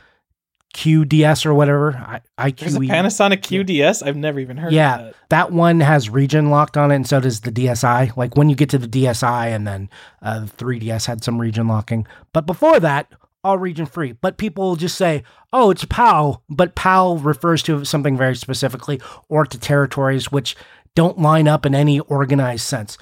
QDS 0.76 1.47
or 1.47 1.54
whatever. 1.54 1.95
I, 2.37 2.50
There's 2.50 2.76
a 2.76 2.80
iQue. 2.80 2.88
Panasonic 2.88 3.40
QDS. 3.40 4.06
I've 4.06 4.16
never 4.16 4.38
even 4.38 4.59
heard 4.59 4.73
Yeah. 4.73 4.97
of 4.99 5.04
that. 5.06 5.14
that 5.30 5.52
one 5.52 5.80
has 5.80 6.11
region 6.11 6.50
locked 6.50 6.76
on 6.76 6.90
it, 6.90 6.97
and 6.97 7.06
so 7.09 7.18
does 7.18 7.40
the 7.40 7.50
DSi. 7.50 8.14
Like 8.16 8.37
when 8.37 8.50
you 8.50 8.54
get 8.56 8.68
to 8.71 8.78
the 8.78 8.87
DSi, 8.87 9.47
and 9.54 9.66
then 9.66 9.88
uh, 10.21 10.40
the 10.40 10.47
3DS 10.47 11.06
had 11.06 11.25
some 11.25 11.40
region 11.40 11.66
locking. 11.66 12.06
But 12.35 12.45
before 12.47 12.78
that, 12.80 13.11
all 13.42 13.56
region 13.59 13.87
free. 13.87 14.12
But 14.12 14.37
people 14.37 14.68
will 14.68 14.76
just 14.76 14.99
say, 14.99 15.23
"Oh, 15.52 15.71
it's 15.71 15.85
PAL," 15.87 16.42
but 16.50 16.75
PAL 16.75 17.16
refers 17.18 17.62
to 17.64 17.85
something 17.87 18.16
very 18.18 18.37
specifically, 18.37 19.00
or 19.30 19.47
to 19.47 19.59
territories 19.59 20.30
which 20.30 20.56
don't 20.95 21.18
line 21.18 21.49
up 21.49 21.64
in 21.64 21.75
any 21.75 22.00
organized 22.00 22.64
sense. 22.64 22.99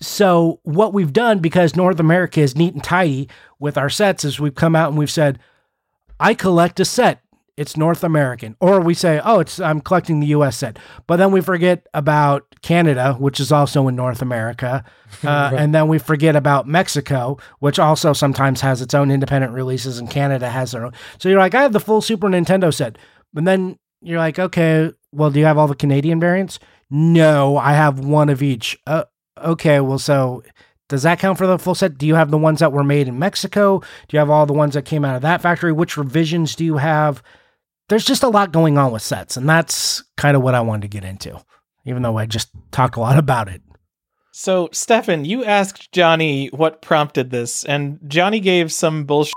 So 0.00 0.58
what 0.64 0.92
we've 0.92 1.12
done, 1.12 1.38
because 1.38 1.76
North 1.76 2.00
America 2.00 2.40
is 2.40 2.56
neat 2.56 2.74
and 2.74 2.82
tidy 2.82 3.28
with 3.60 3.78
our 3.78 3.88
sets, 3.90 4.24
is 4.24 4.40
we've 4.40 4.54
come 4.56 4.74
out 4.74 4.88
and 4.88 4.98
we've 4.98 5.10
said, 5.10 5.38
I 6.22 6.34
collect 6.34 6.80
a 6.80 6.84
set. 6.84 7.22
It's 7.56 7.76
North 7.76 8.02
American. 8.02 8.56
Or 8.60 8.80
we 8.80 8.94
say, 8.94 9.20
oh, 9.22 9.40
it's 9.40 9.60
I'm 9.60 9.80
collecting 9.82 10.20
the 10.20 10.28
US 10.28 10.56
set. 10.56 10.78
But 11.06 11.16
then 11.16 11.32
we 11.32 11.42
forget 11.42 11.86
about 11.92 12.46
Canada, 12.62 13.14
which 13.18 13.38
is 13.40 13.52
also 13.52 13.88
in 13.88 13.96
North 13.96 14.22
America. 14.22 14.84
Uh, 15.24 15.52
And 15.54 15.74
then 15.74 15.88
we 15.88 15.98
forget 15.98 16.34
about 16.34 16.66
Mexico, 16.66 17.36
which 17.58 17.78
also 17.78 18.14
sometimes 18.14 18.62
has 18.62 18.80
its 18.80 18.94
own 18.94 19.10
independent 19.10 19.52
releases, 19.52 19.98
and 19.98 20.08
Canada 20.10 20.48
has 20.48 20.72
their 20.72 20.86
own. 20.86 20.92
So 21.18 21.28
you're 21.28 21.38
like, 21.38 21.54
I 21.54 21.60
have 21.60 21.74
the 21.74 21.80
full 21.80 22.00
Super 22.00 22.28
Nintendo 22.28 22.72
set. 22.72 22.96
But 23.34 23.44
then 23.44 23.76
you're 24.00 24.18
like, 24.18 24.38
okay, 24.38 24.90
well, 25.12 25.30
do 25.30 25.38
you 25.38 25.44
have 25.44 25.58
all 25.58 25.68
the 25.68 25.74
Canadian 25.74 26.18
variants? 26.18 26.58
No, 26.90 27.58
I 27.58 27.74
have 27.74 27.98
one 28.00 28.30
of 28.30 28.42
each. 28.42 28.78
Uh, 28.86 29.04
okay, 29.36 29.80
well, 29.80 29.98
so 29.98 30.42
does 30.92 31.04
that 31.04 31.18
count 31.18 31.38
for 31.38 31.46
the 31.46 31.58
full 31.58 31.74
set? 31.74 31.96
Do 31.96 32.06
you 32.06 32.16
have 32.16 32.30
the 32.30 32.36
ones 32.36 32.60
that 32.60 32.70
were 32.70 32.84
made 32.84 33.08
in 33.08 33.18
Mexico? 33.18 33.78
Do 33.78 34.14
you 34.14 34.18
have 34.18 34.28
all 34.28 34.44
the 34.44 34.52
ones 34.52 34.74
that 34.74 34.84
came 34.84 35.06
out 35.06 35.16
of 35.16 35.22
that 35.22 35.40
factory? 35.40 35.72
Which 35.72 35.96
revisions 35.96 36.54
do 36.54 36.66
you 36.66 36.76
have? 36.76 37.22
There's 37.88 38.04
just 38.04 38.22
a 38.22 38.28
lot 38.28 38.52
going 38.52 38.76
on 38.76 38.92
with 38.92 39.00
sets, 39.00 39.38
and 39.38 39.48
that's 39.48 40.04
kind 40.18 40.36
of 40.36 40.42
what 40.42 40.54
I 40.54 40.60
wanted 40.60 40.82
to 40.82 40.88
get 40.88 41.02
into, 41.02 41.40
even 41.86 42.02
though 42.02 42.18
I 42.18 42.26
just 42.26 42.50
talked 42.72 42.96
a 42.96 43.00
lot 43.00 43.18
about 43.18 43.48
it. 43.48 43.62
So, 44.32 44.68
Stefan, 44.70 45.24
you 45.24 45.46
asked 45.46 45.92
Johnny 45.92 46.48
what 46.48 46.82
prompted 46.82 47.30
this, 47.30 47.64
and 47.64 47.98
Johnny 48.06 48.38
gave 48.38 48.70
some 48.70 49.04
bullshit 49.04 49.32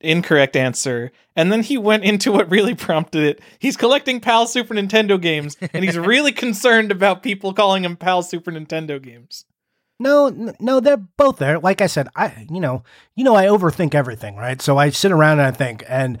incorrect 0.00 0.56
answer. 0.56 1.12
And 1.34 1.52
then 1.52 1.62
he 1.62 1.76
went 1.76 2.04
into 2.04 2.32
what 2.32 2.50
really 2.50 2.74
prompted 2.74 3.22
it. 3.22 3.40
He's 3.58 3.76
collecting 3.76 4.20
PAL 4.20 4.46
Super 4.46 4.72
Nintendo 4.72 5.20
games, 5.20 5.58
and 5.74 5.84
he's 5.84 5.98
really 5.98 6.32
concerned 6.32 6.90
about 6.90 7.22
people 7.22 7.52
calling 7.52 7.84
him 7.84 7.98
PAL 7.98 8.22
Super 8.22 8.50
Nintendo 8.50 9.02
games. 9.02 9.44
No, 9.98 10.54
no, 10.60 10.80
they're 10.80 10.96
both 10.96 11.38
there. 11.38 11.58
Like 11.58 11.80
I 11.80 11.86
said, 11.86 12.08
I 12.14 12.46
you 12.50 12.60
know, 12.60 12.82
you 13.14 13.24
know, 13.24 13.34
I 13.34 13.46
overthink 13.46 13.94
everything, 13.94 14.36
right? 14.36 14.60
So 14.60 14.76
I 14.76 14.90
sit 14.90 15.12
around 15.12 15.38
and 15.38 15.46
I 15.46 15.50
think, 15.52 15.84
and 15.88 16.18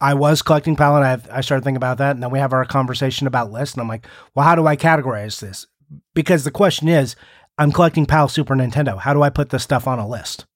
I 0.00 0.14
was 0.14 0.42
collecting 0.42 0.76
PAL, 0.76 0.96
and 0.96 1.04
I 1.06 1.38
I 1.38 1.40
started 1.40 1.64
thinking 1.64 1.78
about 1.78 1.98
that, 1.98 2.12
and 2.12 2.22
then 2.22 2.30
we 2.30 2.38
have 2.38 2.52
our 2.52 2.64
conversation 2.66 3.26
about 3.26 3.50
lists, 3.50 3.74
and 3.74 3.80
I'm 3.82 3.88
like, 3.88 4.06
well, 4.34 4.44
how 4.44 4.54
do 4.54 4.66
I 4.66 4.76
categorize 4.76 5.40
this? 5.40 5.66
Because 6.14 6.44
the 6.44 6.50
question 6.50 6.88
is, 6.88 7.16
I'm 7.56 7.72
collecting 7.72 8.04
PAL 8.04 8.28
Super 8.28 8.54
Nintendo. 8.54 8.98
How 8.98 9.14
do 9.14 9.22
I 9.22 9.30
put 9.30 9.50
this 9.50 9.62
stuff 9.62 9.86
on 9.86 9.98
a 9.98 10.08
list? 10.08 10.46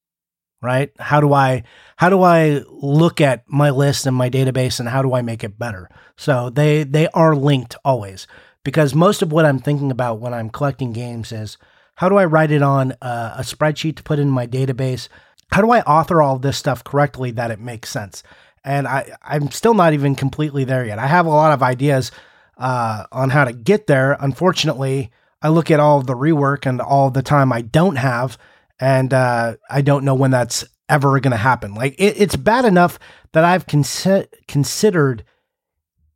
Right? 0.60 0.90
How 0.98 1.20
do 1.20 1.32
I 1.32 1.62
how 1.96 2.10
do 2.10 2.22
I 2.22 2.62
look 2.68 3.20
at 3.20 3.44
my 3.46 3.70
list 3.70 4.06
and 4.06 4.16
my 4.16 4.28
database, 4.28 4.78
and 4.78 4.88
how 4.88 5.00
do 5.00 5.14
I 5.14 5.22
make 5.22 5.42
it 5.42 5.58
better? 5.58 5.88
So 6.18 6.50
they 6.50 6.82
they 6.82 7.08
are 7.08 7.34
linked 7.34 7.76
always 7.84 8.26
because 8.64 8.94
most 8.94 9.22
of 9.22 9.32
what 9.32 9.46
I'm 9.46 9.60
thinking 9.60 9.90
about 9.90 10.20
when 10.20 10.34
I'm 10.34 10.50
collecting 10.50 10.92
games 10.92 11.32
is 11.32 11.56
how 11.98 12.08
do 12.08 12.16
I 12.16 12.26
write 12.26 12.52
it 12.52 12.62
on 12.62 12.92
a, 13.02 13.34
a 13.38 13.40
spreadsheet 13.40 13.96
to 13.96 14.04
put 14.04 14.20
in 14.20 14.30
my 14.30 14.46
database? 14.46 15.08
How 15.50 15.62
do 15.62 15.72
I 15.72 15.80
author 15.80 16.22
all 16.22 16.38
this 16.38 16.56
stuff 16.56 16.84
correctly 16.84 17.32
that 17.32 17.50
it 17.50 17.58
makes 17.58 17.90
sense? 17.90 18.22
And 18.62 18.86
I, 18.86 19.16
I'm 19.20 19.50
still 19.50 19.74
not 19.74 19.94
even 19.94 20.14
completely 20.14 20.62
there 20.62 20.86
yet. 20.86 21.00
I 21.00 21.08
have 21.08 21.26
a 21.26 21.30
lot 21.30 21.52
of 21.52 21.60
ideas 21.60 22.12
uh, 22.56 23.02
on 23.10 23.30
how 23.30 23.44
to 23.44 23.52
get 23.52 23.88
there. 23.88 24.16
Unfortunately, 24.20 25.10
I 25.42 25.48
look 25.48 25.72
at 25.72 25.80
all 25.80 26.00
the 26.00 26.14
rework 26.14 26.66
and 26.66 26.80
all 26.80 27.10
the 27.10 27.20
time 27.20 27.52
I 27.52 27.62
don't 27.62 27.96
have, 27.96 28.38
and 28.78 29.12
uh, 29.12 29.56
I 29.68 29.82
don't 29.82 30.04
know 30.04 30.14
when 30.14 30.30
that's 30.30 30.64
ever 30.88 31.18
going 31.18 31.32
to 31.32 31.36
happen. 31.36 31.74
Like 31.74 31.96
it, 31.98 32.14
it's 32.16 32.36
bad 32.36 32.64
enough 32.64 33.00
that 33.32 33.44
I've 33.44 33.66
consi- 33.66 34.28
considered 34.46 35.24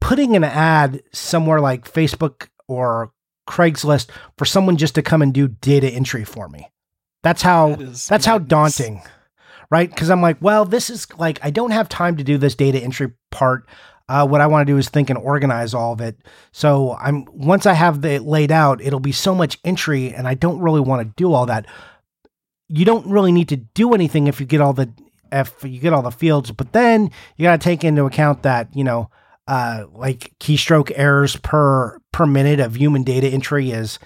putting 0.00 0.36
an 0.36 0.44
ad 0.44 1.02
somewhere 1.12 1.60
like 1.60 1.92
Facebook 1.92 2.50
or 2.68 3.12
Craigslist 3.48 4.08
for 4.38 4.44
someone 4.44 4.76
just 4.76 4.94
to 4.94 5.02
come 5.02 5.22
and 5.22 5.32
do 5.32 5.48
data 5.48 5.88
entry 5.88 6.24
for 6.24 6.48
me. 6.48 6.70
That's 7.22 7.42
how 7.42 7.76
That 7.76 8.06
that's 8.08 8.26
how 8.26 8.38
daunting. 8.38 9.02
Right? 9.70 9.94
Cuz 9.94 10.10
I'm 10.10 10.20
like, 10.20 10.36
well, 10.40 10.64
this 10.64 10.90
is 10.90 11.06
like 11.18 11.38
I 11.42 11.50
don't 11.50 11.70
have 11.70 11.88
time 11.88 12.16
to 12.16 12.24
do 12.24 12.38
this 12.38 12.54
data 12.54 12.78
entry 12.78 13.12
part. 13.30 13.66
Uh, 14.08 14.26
what 14.26 14.40
I 14.40 14.46
want 14.46 14.66
to 14.66 14.72
do 14.72 14.76
is 14.76 14.88
think 14.88 15.08
and 15.08 15.18
organize 15.18 15.72
all 15.72 15.92
of 15.92 16.00
it. 16.00 16.18
So 16.52 16.96
I'm 17.00 17.24
once 17.32 17.64
I 17.64 17.72
have 17.72 18.04
it 18.04 18.22
laid 18.22 18.52
out, 18.52 18.82
it'll 18.82 19.00
be 19.00 19.12
so 19.12 19.34
much 19.34 19.58
entry, 19.64 20.12
and 20.12 20.28
I 20.28 20.34
don't 20.34 20.60
really 20.60 20.80
want 20.80 21.02
to 21.02 21.14
do 21.16 21.32
all 21.32 21.46
that. 21.46 21.66
You 22.68 22.84
don't 22.84 23.06
really 23.06 23.32
need 23.32 23.48
to 23.50 23.56
do 23.56 23.94
anything 23.94 24.26
if 24.26 24.40
you 24.40 24.46
get 24.46 24.60
all 24.60 24.74
the 24.74 24.92
if 25.30 25.54
you 25.64 25.80
get 25.80 25.94
all 25.94 26.02
the 26.02 26.10
fields, 26.10 26.50
but 26.50 26.72
then 26.72 27.10
you 27.36 27.44
got 27.44 27.58
to 27.58 27.64
take 27.64 27.84
into 27.84 28.04
account 28.04 28.42
that 28.42 28.74
you 28.76 28.84
know 28.84 29.08
uh, 29.46 29.84
like 29.92 30.34
keystroke 30.38 30.92
errors 30.94 31.36
per 31.36 31.98
per 32.12 32.26
minute 32.26 32.60
of 32.60 32.76
human 32.76 33.02
data 33.02 33.26
entry 33.28 33.70
is 33.70 33.98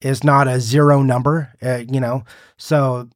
is 0.00 0.22
not 0.22 0.46
a 0.48 0.60
zero 0.60 1.02
number, 1.02 1.52
uh, 1.62 1.82
you 1.88 2.00
know. 2.00 2.24
So 2.58 3.08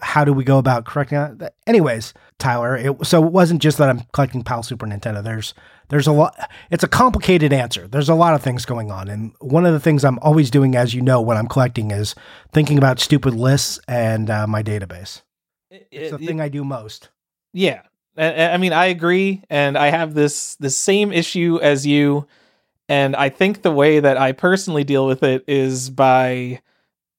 how 0.00 0.24
do 0.24 0.32
we 0.32 0.44
go 0.44 0.58
about 0.58 0.84
correcting 0.84 1.18
that? 1.38 1.54
Anyways, 1.66 2.12
Tyler, 2.38 2.76
it, 2.76 3.06
so 3.06 3.24
it 3.24 3.32
wasn't 3.32 3.62
just 3.62 3.78
that 3.78 3.88
I'm 3.88 4.00
collecting 4.12 4.42
PAL 4.42 4.62
Super 4.64 4.86
Nintendo. 4.86 5.22
There's 5.22 5.54
there's 5.88 6.06
a 6.06 6.12
lot. 6.12 6.36
It's 6.70 6.84
a 6.84 6.88
complicated 6.88 7.52
answer. 7.52 7.86
There's 7.86 8.08
a 8.08 8.14
lot 8.14 8.34
of 8.34 8.42
things 8.42 8.64
going 8.64 8.90
on, 8.90 9.08
and 9.08 9.32
one 9.40 9.64
of 9.66 9.72
the 9.72 9.80
things 9.80 10.04
I'm 10.04 10.18
always 10.20 10.50
doing, 10.50 10.74
as 10.76 10.92
you 10.94 11.02
know, 11.02 11.20
when 11.20 11.36
I'm 11.36 11.46
collecting 11.48 11.90
is 11.92 12.14
thinking 12.52 12.78
about 12.78 12.98
stupid 13.00 13.34
lists 13.34 13.78
and 13.88 14.28
uh, 14.30 14.46
my 14.46 14.62
database. 14.62 15.22
It's 15.70 16.10
the 16.10 16.16
It- 16.22 16.26
thing 16.26 16.40
I 16.40 16.48
do 16.48 16.64
most. 16.64 17.08
Yeah. 17.52 17.82
I, 18.16 18.48
I 18.50 18.56
mean, 18.58 18.74
I 18.74 18.86
agree, 18.86 19.42
and 19.48 19.78
I 19.78 19.86
have 19.88 20.12
this 20.12 20.56
the 20.56 20.68
same 20.68 21.12
issue 21.12 21.58
as 21.62 21.86
you, 21.86 22.26
and 22.92 23.16
I 23.16 23.30
think 23.30 23.62
the 23.62 23.72
way 23.72 24.00
that 24.00 24.18
I 24.18 24.32
personally 24.32 24.84
deal 24.84 25.06
with 25.06 25.22
it 25.22 25.44
is 25.48 25.88
by 25.88 26.60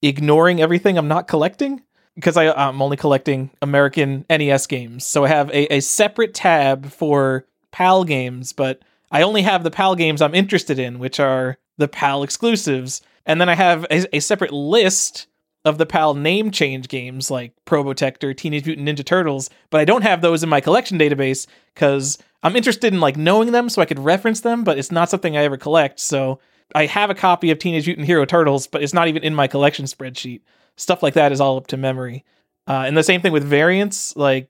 ignoring 0.03 0.61
everything 0.61 0.99
I'm 0.99 1.07
not 1.07 1.27
collecting 1.27 1.81
because 2.13 2.37
I 2.37 2.51
I'm 2.51 2.79
only 2.79 2.95
collecting 2.95 3.49
American 3.59 4.23
NES 4.29 4.67
games, 4.67 5.03
so 5.03 5.25
I 5.25 5.29
have 5.29 5.49
a, 5.49 5.77
a 5.77 5.79
separate 5.79 6.35
tab 6.35 6.91
for 6.91 7.47
PAL 7.71 8.03
games, 8.03 8.53
but 8.53 8.83
I 9.09 9.23
only 9.23 9.41
have 9.41 9.63
the 9.63 9.71
PAL 9.71 9.95
games 9.95 10.21
I'm 10.21 10.35
interested 10.35 10.77
in, 10.77 10.99
which 10.99 11.19
are 11.19 11.57
the 11.79 11.87
PAL 11.87 12.21
exclusives, 12.21 13.01
and 13.25 13.41
then 13.41 13.49
I 13.49 13.55
have 13.55 13.87
a, 13.89 14.17
a 14.17 14.19
separate 14.19 14.53
list 14.53 15.25
of 15.65 15.79
the 15.79 15.87
PAL 15.87 16.13
name 16.13 16.51
change 16.51 16.87
games 16.87 17.31
like 17.31 17.51
Probotector, 17.65 18.37
Teenage 18.37 18.67
Mutant 18.67 18.87
Ninja 18.87 19.03
Turtles, 19.03 19.49
but 19.71 19.81
I 19.81 19.85
don't 19.85 20.03
have 20.03 20.21
those 20.21 20.43
in 20.43 20.49
my 20.49 20.61
collection 20.61 20.99
database 20.99 21.47
because 21.73 22.19
I'm 22.43 22.55
interested 22.55 22.93
in 22.93 22.99
like 22.99 23.17
knowing 23.17 23.51
them 23.51 23.69
so 23.69 23.81
I 23.81 23.85
could 23.85 23.99
reference 23.99 24.41
them, 24.41 24.63
but 24.63 24.77
it's 24.77 24.91
not 24.91 25.09
something 25.09 25.35
I 25.35 25.43
ever 25.43 25.57
collect. 25.57 25.99
So 25.99 26.39
I 26.75 26.85
have 26.85 27.09
a 27.09 27.15
copy 27.15 27.51
of 27.51 27.59
Teenage 27.59 27.87
Mutant 27.87 28.05
Hero 28.05 28.25
Turtles, 28.25 28.67
but 28.67 28.83
it's 28.83 28.93
not 28.93 29.07
even 29.07 29.23
in 29.23 29.33
my 29.33 29.47
collection 29.47 29.85
spreadsheet. 29.85 30.41
Stuff 30.75 31.01
like 31.01 31.13
that 31.13 31.31
is 31.31 31.39
all 31.39 31.57
up 31.57 31.67
to 31.67 31.77
memory. 31.77 32.25
Uh, 32.67 32.83
and 32.85 32.97
the 32.97 33.03
same 33.03 33.21
thing 33.21 33.31
with 33.31 33.43
variants. 33.43 34.15
Like, 34.15 34.49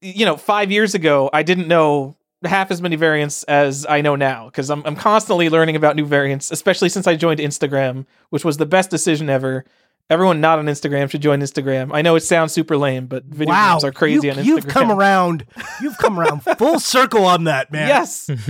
you 0.00 0.26
know, 0.26 0.36
five 0.36 0.70
years 0.70 0.94
ago, 0.94 1.30
I 1.32 1.42
didn't 1.42 1.68
know 1.68 2.16
half 2.44 2.70
as 2.70 2.82
many 2.82 2.96
variants 2.96 3.44
as 3.44 3.86
I 3.86 4.00
know 4.00 4.16
now 4.16 4.46
because 4.46 4.70
I'm, 4.70 4.82
I'm 4.84 4.96
constantly 4.96 5.48
learning 5.48 5.76
about 5.76 5.96
new 5.96 6.06
variants, 6.06 6.50
especially 6.50 6.88
since 6.88 7.06
I 7.06 7.16
joined 7.16 7.40
Instagram, 7.40 8.06
which 8.30 8.44
was 8.44 8.56
the 8.56 8.66
best 8.66 8.90
decision 8.90 9.30
ever. 9.30 9.64
Everyone 10.10 10.40
not 10.40 10.58
on 10.58 10.66
Instagram 10.66 11.10
should 11.10 11.22
join 11.22 11.40
Instagram. 11.40 11.90
I 11.94 12.02
know 12.02 12.16
it 12.16 12.20
sounds 12.20 12.52
super 12.52 12.76
lame, 12.76 13.06
but 13.06 13.24
video 13.24 13.52
wow, 13.54 13.74
games 13.74 13.84
are 13.84 13.92
crazy 13.92 14.26
you, 14.26 14.32
on 14.32 14.38
Instagram. 14.38 14.44
You've 14.44 14.68
come 14.68 14.90
around. 14.90 15.46
You've 15.80 15.96
come 15.98 16.18
around 16.18 16.40
full 16.58 16.78
circle 16.78 17.24
on 17.24 17.44
that, 17.44 17.72
man. 17.72 17.88
Yes. 17.88 18.28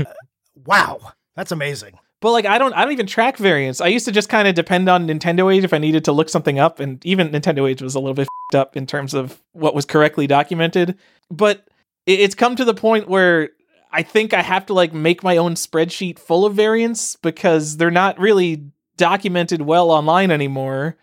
Uh, 0.55 0.65
wow, 0.67 1.13
that's 1.35 1.51
amazing. 1.51 1.99
But 2.21 2.31
like 2.33 2.47
I 2.47 2.59
don't 2.59 2.73
I 2.75 2.83
don't 2.85 2.93
even 2.93 3.07
track 3.07 3.37
variants. 3.37 3.81
I 3.81 3.89
used 3.89 4.05
to 4.05 4.13
just 4.13 4.29
kind 4.29 4.47
of 4.47 4.55
depend 4.55 4.89
on 4.89 5.09
Nintendo 5.09 5.53
Age 5.53 5.65
if 5.65 5.73
I 5.73 5.79
needed 5.79 6.05
to 6.05 6.13
look 6.13 6.29
something 6.29 6.59
up 6.59 6.79
and 6.79 7.05
even 7.05 7.31
Nintendo 7.31 7.69
Age 7.69 7.83
was 7.83 7.95
a 7.97 8.01
little 8.01 8.15
bit 8.15 8.29
up 8.55 8.77
in 8.77 8.87
terms 8.87 9.13
of 9.15 9.43
what 9.53 9.75
was 9.75 9.85
correctly 9.85 10.27
documented. 10.29 10.97
But 11.31 11.67
it- 12.07 12.21
it's 12.21 12.35
come 12.37 12.55
to 12.57 12.65
the 12.65 12.75
point 12.75 13.09
where 13.09 13.51
I 13.91 14.03
think 14.03 14.35
I 14.35 14.43
have 14.43 14.67
to 14.67 14.75
like 14.75 14.93
make 14.93 15.25
my 15.25 15.37
own 15.37 15.55
spreadsheet 15.55 16.19
full 16.19 16.45
of 16.47 16.55
variants 16.55 17.17
because 17.17 17.77
they're 17.77 17.91
not 17.91 18.19
really 18.21 18.67
documented 18.97 19.63
well 19.63 19.91
online 19.91 20.31
anymore 20.31 20.97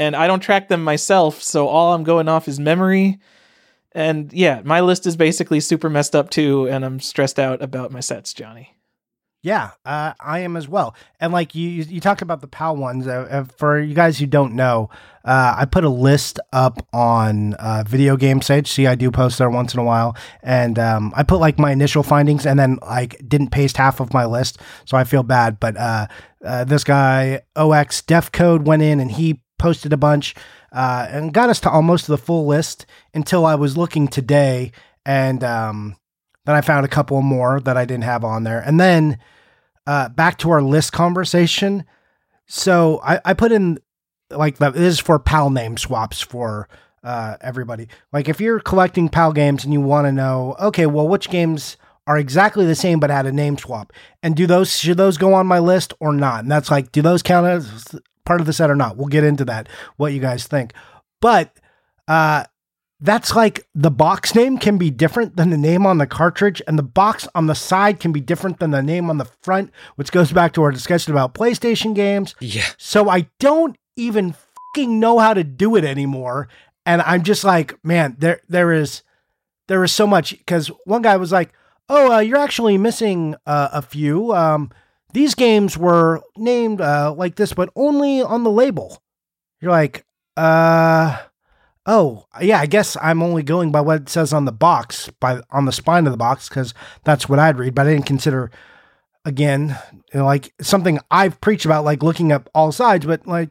and 0.00 0.16
I 0.16 0.26
don't 0.26 0.40
track 0.40 0.68
them 0.68 0.82
myself, 0.82 1.42
so 1.42 1.68
all 1.68 1.92
I'm 1.92 2.04
going 2.04 2.26
off 2.26 2.48
is 2.48 2.58
memory. 2.58 3.18
And 3.92 4.32
yeah, 4.32 4.62
my 4.64 4.80
list 4.80 5.06
is 5.06 5.14
basically 5.14 5.60
super 5.60 5.90
messed 5.90 6.16
up 6.16 6.30
too 6.30 6.66
and 6.68 6.86
I'm 6.86 7.00
stressed 7.00 7.38
out 7.38 7.60
about 7.60 7.92
my 7.92 8.00
sets, 8.00 8.32
Johnny. 8.32 8.74
Yeah, 9.42 9.70
uh, 9.84 10.12
I 10.20 10.40
am 10.40 10.56
as 10.56 10.68
well. 10.68 10.94
And 11.18 11.34
like 11.34 11.54
you, 11.54 11.68
you 11.68 12.00
talked 12.00 12.22
about 12.22 12.40
the 12.40 12.46
PAL 12.46 12.76
ones. 12.76 13.06
Uh, 13.06 13.26
uh, 13.30 13.44
for 13.44 13.78
you 13.78 13.94
guys 13.94 14.18
who 14.18 14.26
don't 14.26 14.54
know, 14.54 14.88
uh, 15.24 15.54
I 15.58 15.64
put 15.66 15.84
a 15.84 15.88
list 15.88 16.40
up 16.52 16.86
on 16.92 17.54
uh, 17.54 17.84
video 17.86 18.16
game 18.16 18.40
site. 18.42 18.66
See, 18.66 18.86
I 18.86 18.94
do 18.94 19.10
post 19.10 19.38
there 19.38 19.48
once 19.48 19.72
in 19.72 19.80
a 19.80 19.84
while, 19.84 20.14
and 20.42 20.78
um, 20.78 21.14
I 21.16 21.22
put 21.22 21.40
like 21.40 21.58
my 21.58 21.72
initial 21.72 22.02
findings, 22.02 22.44
and 22.44 22.58
then 22.58 22.78
like 22.82 23.16
didn't 23.26 23.48
paste 23.48 23.78
half 23.78 24.00
of 24.00 24.12
my 24.12 24.26
list, 24.26 24.58
so 24.84 24.98
I 24.98 25.04
feel 25.04 25.22
bad. 25.22 25.58
But 25.58 25.78
uh, 25.78 26.06
uh, 26.44 26.64
this 26.64 26.84
guy 26.84 27.40
OX 27.56 28.02
Def 28.02 28.30
Code 28.32 28.66
went 28.66 28.82
in 28.82 29.00
and 29.00 29.10
he 29.10 29.40
posted 29.60 29.92
a 29.92 29.96
bunch 29.96 30.34
uh, 30.72 31.06
and 31.08 31.32
got 31.32 31.50
us 31.50 31.60
to 31.60 31.70
almost 31.70 32.08
the 32.08 32.18
full 32.18 32.46
list 32.46 32.84
until 33.14 33.46
I 33.46 33.54
was 33.54 33.76
looking 33.76 34.08
today 34.08 34.72
and. 35.06 35.44
Um, 35.44 35.96
then 36.46 36.56
I 36.56 36.62
found 36.62 36.84
a 36.84 36.88
couple 36.88 37.20
more 37.22 37.60
that 37.60 37.76
I 37.76 37.84
didn't 37.84 38.04
have 38.04 38.24
on 38.24 38.44
there. 38.44 38.60
And 38.60 38.80
then 38.80 39.18
uh, 39.86 40.08
back 40.08 40.38
to 40.38 40.50
our 40.50 40.62
list 40.62 40.92
conversation. 40.92 41.84
So 42.46 43.00
I, 43.04 43.20
I 43.24 43.34
put 43.34 43.52
in 43.52 43.78
like 44.30 44.58
this 44.58 44.74
is 44.76 44.98
for 45.00 45.18
PAL 45.18 45.50
name 45.50 45.76
swaps 45.76 46.20
for 46.20 46.68
uh, 47.02 47.36
everybody. 47.40 47.88
Like 48.12 48.28
if 48.28 48.40
you're 48.40 48.60
collecting 48.60 49.08
PAL 49.08 49.32
games 49.32 49.64
and 49.64 49.72
you 49.72 49.80
want 49.80 50.06
to 50.06 50.12
know, 50.12 50.56
okay, 50.60 50.86
well, 50.86 51.08
which 51.08 51.30
games 51.30 51.76
are 52.06 52.18
exactly 52.18 52.64
the 52.64 52.74
same 52.74 52.98
but 52.98 53.10
had 53.10 53.26
a 53.26 53.32
name 53.32 53.56
swap, 53.56 53.92
and 54.22 54.34
do 54.34 54.46
those 54.46 54.76
should 54.76 54.96
those 54.96 55.18
go 55.18 55.34
on 55.34 55.46
my 55.46 55.58
list 55.58 55.94
or 56.00 56.12
not? 56.12 56.40
And 56.40 56.50
that's 56.50 56.70
like, 56.70 56.90
do 56.90 57.02
those 57.02 57.22
count 57.22 57.46
as 57.46 57.94
part 58.30 58.40
of 58.40 58.46
the 58.46 58.52
set 58.52 58.70
or 58.70 58.76
not? 58.76 58.96
We'll 58.96 59.08
get 59.08 59.24
into 59.24 59.44
that. 59.46 59.68
What 59.96 60.12
you 60.12 60.20
guys 60.20 60.46
think, 60.46 60.72
but 61.20 61.52
uh, 62.06 62.44
that's 63.00 63.34
like 63.34 63.66
the 63.74 63.90
box 63.90 64.36
name 64.36 64.56
can 64.56 64.78
be 64.78 64.88
different 64.88 65.34
than 65.34 65.50
the 65.50 65.56
name 65.56 65.84
on 65.84 65.98
the 65.98 66.06
cartridge, 66.06 66.62
and 66.68 66.78
the 66.78 66.84
box 66.84 67.26
on 67.34 67.48
the 67.48 67.56
side 67.56 67.98
can 67.98 68.12
be 68.12 68.20
different 68.20 68.60
than 68.60 68.70
the 68.70 68.84
name 68.84 69.10
on 69.10 69.18
the 69.18 69.24
front, 69.42 69.72
which 69.96 70.12
goes 70.12 70.30
back 70.30 70.52
to 70.52 70.62
our 70.62 70.70
discussion 70.70 71.12
about 71.12 71.34
PlayStation 71.34 71.92
games. 71.92 72.36
Yeah. 72.38 72.66
So 72.78 73.08
I 73.08 73.26
don't 73.40 73.76
even 73.96 74.36
fucking 74.76 75.00
know 75.00 75.18
how 75.18 75.34
to 75.34 75.42
do 75.42 75.74
it 75.74 75.84
anymore. 75.84 76.46
And 76.86 77.02
I'm 77.02 77.24
just 77.24 77.42
like, 77.42 77.84
man, 77.84 78.14
there 78.20 78.42
there 78.48 78.72
is 78.72 79.02
there 79.66 79.82
is 79.82 79.92
so 79.92 80.06
much 80.06 80.38
because 80.38 80.68
one 80.84 81.02
guy 81.02 81.16
was 81.16 81.32
like, 81.32 81.50
"Oh, 81.88 82.12
uh, 82.12 82.20
you're 82.20 82.38
actually 82.38 82.78
missing 82.78 83.34
uh, 83.44 83.70
a 83.72 83.82
few. 83.82 84.32
Um, 84.32 84.70
these 85.12 85.34
games 85.34 85.76
were 85.76 86.22
named 86.36 86.80
uh, 86.80 87.12
like 87.16 87.36
this, 87.36 87.52
but 87.52 87.70
only 87.76 88.22
on 88.22 88.44
the 88.44 88.50
label." 88.50 89.02
You're 89.60 89.72
like, 89.72 90.06
uh, 90.38 91.18
Oh, 91.86 92.26
yeah, 92.40 92.60
I 92.60 92.66
guess 92.66 92.96
I'm 93.00 93.22
only 93.22 93.42
going 93.42 93.72
by 93.72 93.80
what 93.80 94.02
it 94.02 94.08
says 94.08 94.32
on 94.32 94.44
the 94.44 94.52
box, 94.52 95.08
by 95.18 95.40
on 95.50 95.64
the 95.64 95.72
spine 95.72 96.06
of 96.06 96.12
the 96.12 96.18
box, 96.18 96.48
because 96.48 96.74
that's 97.04 97.28
what 97.28 97.38
I'd 97.38 97.58
read. 97.58 97.74
But 97.74 97.86
I 97.86 97.92
didn't 97.92 98.06
consider, 98.06 98.50
again, 99.24 99.76
you 100.12 100.20
know, 100.20 100.26
like 100.26 100.52
something 100.60 101.00
I've 101.10 101.40
preached 101.40 101.64
about, 101.64 101.84
like 101.84 102.02
looking 102.02 102.32
up 102.32 102.50
all 102.54 102.70
sides, 102.70 103.06
but 103.06 103.26
like 103.26 103.50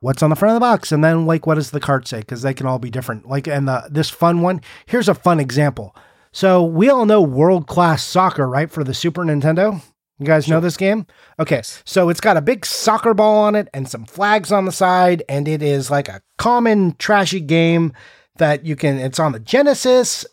what's 0.00 0.22
on 0.22 0.30
the 0.30 0.36
front 0.36 0.50
of 0.50 0.56
the 0.56 0.64
box, 0.64 0.92
and 0.92 1.02
then 1.02 1.24
like 1.24 1.46
what 1.46 1.54
does 1.54 1.70
the 1.70 1.80
card 1.80 2.06
say? 2.06 2.20
Because 2.20 2.42
they 2.42 2.54
can 2.54 2.66
all 2.66 2.78
be 2.78 2.90
different. 2.90 3.26
Like, 3.26 3.48
and 3.48 3.66
the 3.66 3.88
this 3.90 4.10
fun 4.10 4.42
one. 4.42 4.60
Here's 4.86 5.08
a 5.08 5.14
fun 5.14 5.40
example. 5.40 5.96
So 6.32 6.62
we 6.62 6.90
all 6.90 7.06
know 7.06 7.22
World 7.22 7.66
Class 7.66 8.04
Soccer, 8.04 8.48
right, 8.48 8.70
for 8.70 8.84
the 8.84 8.94
Super 8.94 9.24
Nintendo. 9.24 9.82
You 10.20 10.26
guys 10.26 10.48
know 10.48 10.60
this 10.60 10.76
game? 10.76 11.06
Okay, 11.38 11.62
so 11.86 12.10
it's 12.10 12.20
got 12.20 12.36
a 12.36 12.42
big 12.42 12.66
soccer 12.66 13.14
ball 13.14 13.38
on 13.38 13.54
it 13.54 13.68
and 13.72 13.88
some 13.88 14.04
flags 14.04 14.52
on 14.52 14.66
the 14.66 14.72
side, 14.72 15.22
and 15.30 15.48
it 15.48 15.62
is 15.62 15.90
like 15.90 16.10
a 16.10 16.20
common 16.36 16.94
trashy 16.98 17.40
game 17.40 17.94
that 18.36 18.66
you 18.66 18.76
can. 18.76 18.98
It's 18.98 19.18
on 19.18 19.32
the 19.32 19.40
Genesis. 19.40 20.26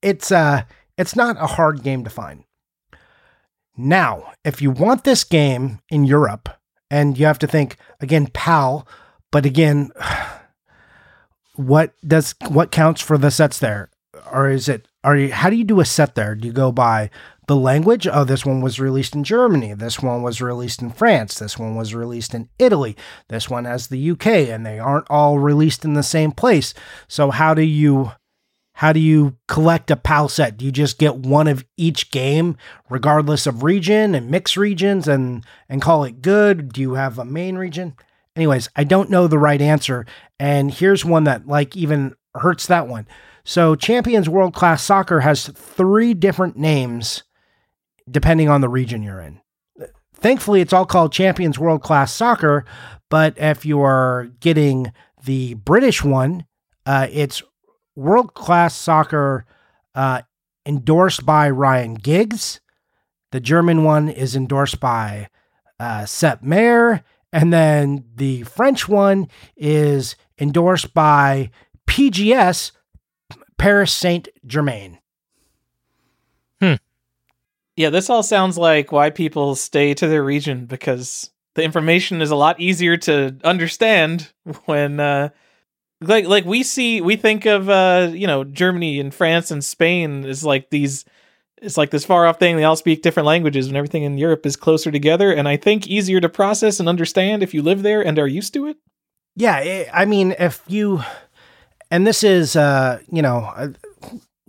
It's 0.00 0.32
uh, 0.32 0.62
it's 0.96 1.14
not 1.14 1.36
a 1.38 1.48
hard 1.48 1.82
game 1.82 2.02
to 2.04 2.10
find. 2.10 2.44
Now, 3.76 4.32
if 4.42 4.62
you 4.62 4.70
want 4.70 5.04
this 5.04 5.22
game 5.22 5.80
in 5.90 6.04
Europe, 6.04 6.48
and 6.90 7.18
you 7.18 7.26
have 7.26 7.38
to 7.40 7.46
think 7.46 7.76
again, 8.00 8.28
PAL, 8.28 8.88
but 9.30 9.44
again, 9.44 9.90
what 11.56 11.92
does 12.06 12.34
what 12.48 12.70
counts 12.70 13.02
for 13.02 13.18
the 13.18 13.30
sets 13.30 13.58
there? 13.58 13.90
Or 14.30 14.48
is 14.48 14.66
it 14.66 14.88
are 15.04 15.16
you 15.16 15.30
how 15.30 15.50
do 15.50 15.56
you 15.56 15.64
do 15.64 15.80
a 15.80 15.84
set 15.84 16.14
there? 16.14 16.34
Do 16.34 16.46
you 16.46 16.54
go 16.54 16.72
by 16.72 17.10
the 17.48 17.56
language? 17.56 18.06
Oh, 18.06 18.24
this 18.24 18.46
one 18.46 18.60
was 18.60 18.78
released 18.78 19.14
in 19.14 19.24
Germany. 19.24 19.74
This 19.74 20.00
one 20.00 20.22
was 20.22 20.40
released 20.40 20.80
in 20.80 20.90
France. 20.90 21.38
This 21.38 21.58
one 21.58 21.74
was 21.74 21.94
released 21.94 22.34
in 22.34 22.48
Italy. 22.58 22.96
This 23.28 23.50
one 23.50 23.64
has 23.64 23.88
the 23.88 24.10
UK, 24.10 24.26
and 24.26 24.64
they 24.64 24.78
aren't 24.78 25.10
all 25.10 25.38
released 25.38 25.84
in 25.84 25.94
the 25.94 26.02
same 26.02 26.32
place. 26.32 26.72
So 27.08 27.30
how 27.30 27.54
do 27.54 27.62
you 27.62 28.12
how 28.74 28.92
do 28.92 29.00
you 29.00 29.36
collect 29.48 29.90
a 29.90 29.96
PAL 29.96 30.28
set? 30.28 30.56
Do 30.56 30.64
you 30.64 30.72
just 30.72 30.98
get 30.98 31.16
one 31.16 31.46
of 31.46 31.64
each 31.76 32.10
game, 32.10 32.56
regardless 32.88 33.46
of 33.46 33.62
region 33.62 34.14
and 34.14 34.30
mix 34.30 34.56
regions, 34.56 35.08
and 35.08 35.44
and 35.68 35.82
call 35.82 36.04
it 36.04 36.22
good? 36.22 36.72
Do 36.72 36.80
you 36.80 36.94
have 36.94 37.18
a 37.18 37.24
main 37.24 37.56
region? 37.56 37.94
Anyways, 38.34 38.70
I 38.74 38.84
don't 38.84 39.10
know 39.10 39.26
the 39.26 39.38
right 39.38 39.60
answer, 39.60 40.06
and 40.38 40.72
here's 40.72 41.04
one 41.04 41.24
that 41.24 41.46
like 41.46 41.76
even 41.76 42.14
hurts 42.34 42.66
that 42.68 42.88
one. 42.88 43.06
So 43.44 43.74
Champions 43.74 44.28
World 44.28 44.54
Class 44.54 44.82
Soccer 44.82 45.20
has 45.20 45.48
three 45.48 46.14
different 46.14 46.56
names 46.56 47.24
depending 48.10 48.48
on 48.48 48.60
the 48.60 48.68
region 48.68 49.02
you're 49.02 49.20
in. 49.20 49.40
Thankfully, 50.14 50.60
it's 50.60 50.72
all 50.72 50.86
called 50.86 51.12
Champions 51.12 51.58
World 51.58 51.82
Class 51.82 52.12
Soccer, 52.12 52.64
but 53.10 53.34
if 53.36 53.66
you 53.66 53.80
are 53.80 54.30
getting 54.40 54.92
the 55.24 55.54
British 55.54 56.04
one, 56.04 56.46
uh, 56.86 57.08
it's 57.10 57.42
World 57.96 58.34
Class 58.34 58.74
Soccer 58.74 59.44
uh, 59.94 60.22
endorsed 60.64 61.26
by 61.26 61.50
Ryan 61.50 61.94
Giggs. 61.94 62.60
The 63.32 63.40
German 63.40 63.84
one 63.84 64.08
is 64.08 64.36
endorsed 64.36 64.80
by 64.80 65.28
uh, 65.80 66.06
Sepp 66.06 66.42
Maier. 66.42 67.02
And 67.32 67.52
then 67.52 68.04
the 68.14 68.42
French 68.42 68.88
one 68.88 69.28
is 69.56 70.16
endorsed 70.38 70.92
by 70.92 71.50
PGS, 71.88 72.72
Paris 73.56 73.92
Saint 73.92 74.28
Germain. 74.46 74.98
Yeah, 77.76 77.90
this 77.90 78.10
all 78.10 78.22
sounds 78.22 78.58
like 78.58 78.92
why 78.92 79.10
people 79.10 79.54
stay 79.54 79.94
to 79.94 80.06
their 80.06 80.22
region 80.22 80.66
because 80.66 81.30
the 81.54 81.62
information 81.62 82.20
is 82.22 82.30
a 82.30 82.36
lot 82.36 82.60
easier 82.60 82.96
to 82.98 83.36
understand 83.44 84.32
when 84.66 85.00
uh 85.00 85.30
like 86.00 86.26
like 86.26 86.44
we 86.44 86.62
see 86.62 87.00
we 87.00 87.16
think 87.16 87.46
of 87.46 87.68
uh 87.68 88.10
you 88.12 88.26
know 88.26 88.44
Germany 88.44 89.00
and 89.00 89.14
France 89.14 89.50
and 89.50 89.64
Spain 89.64 90.24
is 90.24 90.44
like 90.44 90.70
these 90.70 91.04
it's 91.60 91.76
like 91.76 91.90
this 91.90 92.04
far 92.04 92.26
off 92.26 92.38
thing 92.38 92.56
they 92.56 92.64
all 92.64 92.76
speak 92.76 93.02
different 93.02 93.26
languages 93.26 93.68
and 93.68 93.76
everything 93.76 94.02
in 94.02 94.18
Europe 94.18 94.44
is 94.44 94.56
closer 94.56 94.90
together 94.90 95.32
and 95.32 95.48
I 95.48 95.56
think 95.56 95.86
easier 95.86 96.20
to 96.20 96.28
process 96.28 96.80
and 96.80 96.88
understand 96.88 97.42
if 97.42 97.54
you 97.54 97.62
live 97.62 97.82
there 97.82 98.04
and 98.04 98.18
are 98.18 98.26
used 98.26 98.52
to 98.54 98.66
it. 98.66 98.76
Yeah, 99.36 99.88
I 99.92 100.04
mean 100.04 100.34
if 100.38 100.62
you 100.66 101.02
and 101.90 102.06
this 102.06 102.24
is 102.24 102.56
uh 102.56 102.98
you 103.10 103.22
know 103.22 103.72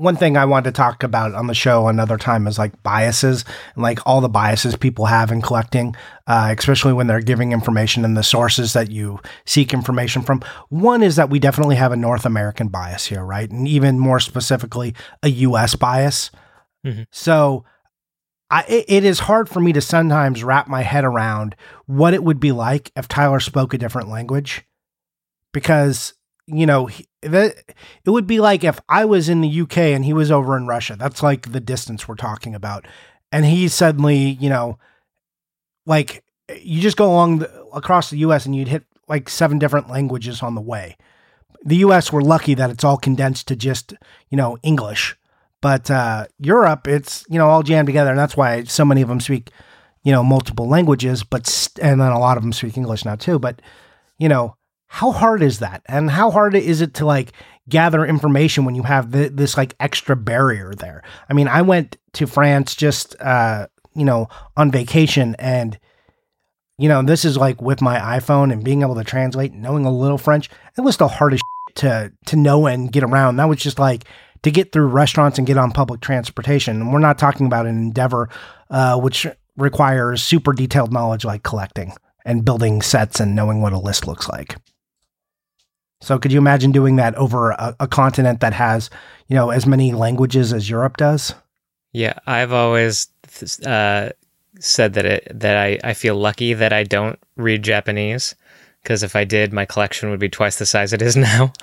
one 0.03 0.17
thing 0.17 0.35
I 0.35 0.43
wanted 0.43 0.65
to 0.65 0.77
talk 0.77 1.01
about 1.01 1.33
on 1.33 1.47
the 1.47 1.53
show 1.53 1.87
another 1.87 2.17
time 2.17 2.45
is 2.45 2.59
like 2.59 2.83
biases 2.83 3.45
and 3.73 3.83
like 3.83 3.99
all 4.05 4.19
the 4.19 4.27
biases 4.27 4.75
people 4.75 5.05
have 5.05 5.31
in 5.31 5.41
collecting, 5.41 5.95
uh, 6.27 6.53
especially 6.57 6.91
when 6.91 7.07
they're 7.07 7.21
giving 7.21 7.53
information 7.53 8.03
and 8.03 8.17
the 8.17 8.21
sources 8.21 8.73
that 8.73 8.91
you 8.91 9.21
seek 9.45 9.73
information 9.73 10.21
from. 10.21 10.41
One 10.67 11.03
is 11.03 11.15
that 11.15 11.29
we 11.29 11.39
definitely 11.39 11.77
have 11.77 11.93
a 11.93 11.97
North 11.97 12.25
American 12.25 12.67
bias 12.67 13.05
here, 13.05 13.23
right? 13.23 13.49
And 13.49 13.65
even 13.65 13.97
more 13.97 14.19
specifically, 14.19 14.93
a 15.23 15.29
US 15.29 15.75
bias. 15.75 16.31
Mm-hmm. 16.85 17.03
So 17.11 17.63
I, 18.49 18.65
it, 18.67 18.85
it 18.89 19.03
is 19.05 19.19
hard 19.19 19.47
for 19.47 19.61
me 19.61 19.71
to 19.71 19.81
sometimes 19.81 20.43
wrap 20.43 20.67
my 20.67 20.81
head 20.81 21.05
around 21.05 21.55
what 21.85 22.13
it 22.13 22.25
would 22.25 22.41
be 22.41 22.51
like 22.51 22.91
if 22.97 23.07
Tyler 23.07 23.39
spoke 23.39 23.73
a 23.73 23.77
different 23.77 24.09
language 24.09 24.65
because 25.53 26.13
you 26.47 26.65
know, 26.65 26.89
that 27.21 27.55
it 28.05 28.09
would 28.09 28.27
be 28.27 28.39
like 28.39 28.63
if 28.63 28.79
I 28.89 29.05
was 29.05 29.29
in 29.29 29.41
the 29.41 29.61
UK 29.61 29.77
and 29.77 30.03
he 30.03 30.13
was 30.13 30.31
over 30.31 30.57
in 30.57 30.67
Russia. 30.67 30.95
That's 30.97 31.23
like 31.23 31.51
the 31.51 31.59
distance 31.59 32.07
we're 32.07 32.15
talking 32.15 32.53
about. 32.53 32.85
And 33.31 33.45
he 33.45 33.67
suddenly, 33.67 34.17
you 34.17 34.49
know, 34.49 34.77
like 35.85 36.23
you 36.61 36.81
just 36.81 36.97
go 36.97 37.05
along 37.05 37.39
the, 37.39 37.63
across 37.73 38.09
the 38.09 38.17
US 38.19 38.45
and 38.45 38.55
you'd 38.55 38.67
hit 38.67 38.83
like 39.07 39.29
seven 39.29 39.59
different 39.59 39.89
languages 39.89 40.43
on 40.43 40.55
the 40.55 40.61
way. 40.61 40.97
The 41.63 41.77
US 41.77 42.11
we're 42.11 42.21
lucky 42.21 42.53
that 42.55 42.69
it's 42.69 42.83
all 42.83 42.97
condensed 42.97 43.47
to 43.47 43.55
just, 43.55 43.93
you 44.29 44.37
know, 44.37 44.57
English. 44.63 45.15
But 45.61 45.89
uh 45.89 46.27
Europe 46.39 46.87
it's, 46.87 47.25
you 47.29 47.37
know, 47.37 47.47
all 47.47 47.63
jammed 47.63 47.87
together 47.87 48.09
and 48.09 48.19
that's 48.19 48.35
why 48.35 48.65
so 48.65 48.83
many 48.83 49.01
of 49.01 49.07
them 49.07 49.21
speak, 49.21 49.49
you 50.03 50.11
know, 50.11 50.23
multiple 50.23 50.67
languages, 50.67 51.23
but 51.23 51.47
st- 51.47 51.83
and 51.83 52.01
then 52.01 52.11
a 52.11 52.19
lot 52.19 52.35
of 52.35 52.43
them 52.43 52.51
speak 52.51 52.75
English 52.77 53.05
now 53.05 53.15
too, 53.15 53.39
but 53.39 53.61
you 54.19 54.27
know, 54.27 54.57
how 54.93 55.11
hard 55.11 55.41
is 55.41 55.57
that? 55.57 55.81
And 55.87 56.07
how 56.07 56.29
hard 56.29 56.53
is 56.53 56.79
it 56.81 56.93
to 56.95 57.05
like 57.05 57.31
gather 57.67 58.05
information 58.05 58.63
when 58.63 58.75
you 58.75 58.83
have 58.83 59.11
th- 59.11 59.31
this 59.33 59.57
like 59.57 59.73
extra 59.79 60.15
barrier 60.15 60.75
there? 60.75 61.01
I 61.27 61.33
mean, 61.33 61.47
I 61.47 61.63
went 61.63 61.97
to 62.13 62.27
France 62.27 62.75
just, 62.75 63.19
uh, 63.19 63.65
you 63.95 64.05
know, 64.05 64.27
on 64.55 64.69
vacation 64.69 65.35
and, 65.39 65.79
you 66.77 66.87
know, 66.87 67.01
this 67.01 67.25
is 67.25 67.37
like 67.37 67.59
with 67.59 67.81
my 67.81 67.97
iPhone 67.97 68.53
and 68.53 68.63
being 68.63 68.83
able 68.83 68.93
to 68.93 69.03
translate, 69.03 69.51
knowing 69.51 69.83
a 69.87 69.91
little 69.91 70.19
French, 70.19 70.47
it 70.77 70.81
was 70.81 70.97
the 70.97 71.07
hardest 71.07 71.43
to, 71.77 72.13
to 72.27 72.35
know 72.35 72.67
and 72.67 72.91
get 72.91 73.03
around. 73.03 73.37
That 73.37 73.49
was 73.49 73.57
just 73.57 73.79
like 73.79 74.03
to 74.43 74.51
get 74.51 74.71
through 74.71 74.89
restaurants 74.89 75.39
and 75.39 75.47
get 75.47 75.57
on 75.57 75.71
public 75.71 76.01
transportation. 76.01 76.79
And 76.79 76.93
we're 76.93 76.99
not 76.99 77.17
talking 77.17 77.47
about 77.47 77.65
an 77.65 77.77
endeavor, 77.77 78.29
uh, 78.69 78.99
which 78.99 79.25
requires 79.57 80.21
super 80.21 80.53
detailed 80.53 80.93
knowledge 80.93 81.25
like 81.25 81.41
collecting 81.41 81.93
and 82.25 82.45
building 82.45 82.83
sets 82.83 83.19
and 83.19 83.35
knowing 83.35 83.59
what 83.59 83.73
a 83.73 83.79
list 83.79 84.05
looks 84.05 84.29
like. 84.29 84.55
So 86.03 86.19
could 86.19 86.33
you 86.33 86.37
imagine 86.37 86.73
doing 86.73 86.97
that 86.97 87.15
over 87.15 87.51
a, 87.51 87.75
a, 87.79 87.87
continent 87.87 88.41
that 88.41 88.51
has, 88.53 88.89
you 89.29 89.35
know, 89.37 89.51
as 89.51 89.65
many 89.65 89.93
languages 89.93 90.51
as 90.51 90.69
Europe 90.69 90.97
does? 90.97 91.33
Yeah, 91.93 92.19
I've 92.27 92.51
always 92.51 93.07
uh, 93.65 94.09
said 94.59 94.95
that 94.95 95.05
it 95.05 95.31
that 95.33 95.55
I, 95.55 95.79
I 95.81 95.93
feel 95.93 96.15
lucky 96.15 96.53
that 96.53 96.73
I 96.73 96.83
don't 96.83 97.17
read 97.37 97.63
Japanese 97.63 98.35
because 98.81 99.01
if 99.01 99.15
I 99.15 99.23
did, 99.23 99.53
my 99.53 99.63
collection 99.63 100.09
would 100.09 100.19
be 100.19 100.27
twice 100.27 100.57
the 100.57 100.65
size 100.65 100.91
it 100.91 101.01
is 101.01 101.15
now. 101.17 101.53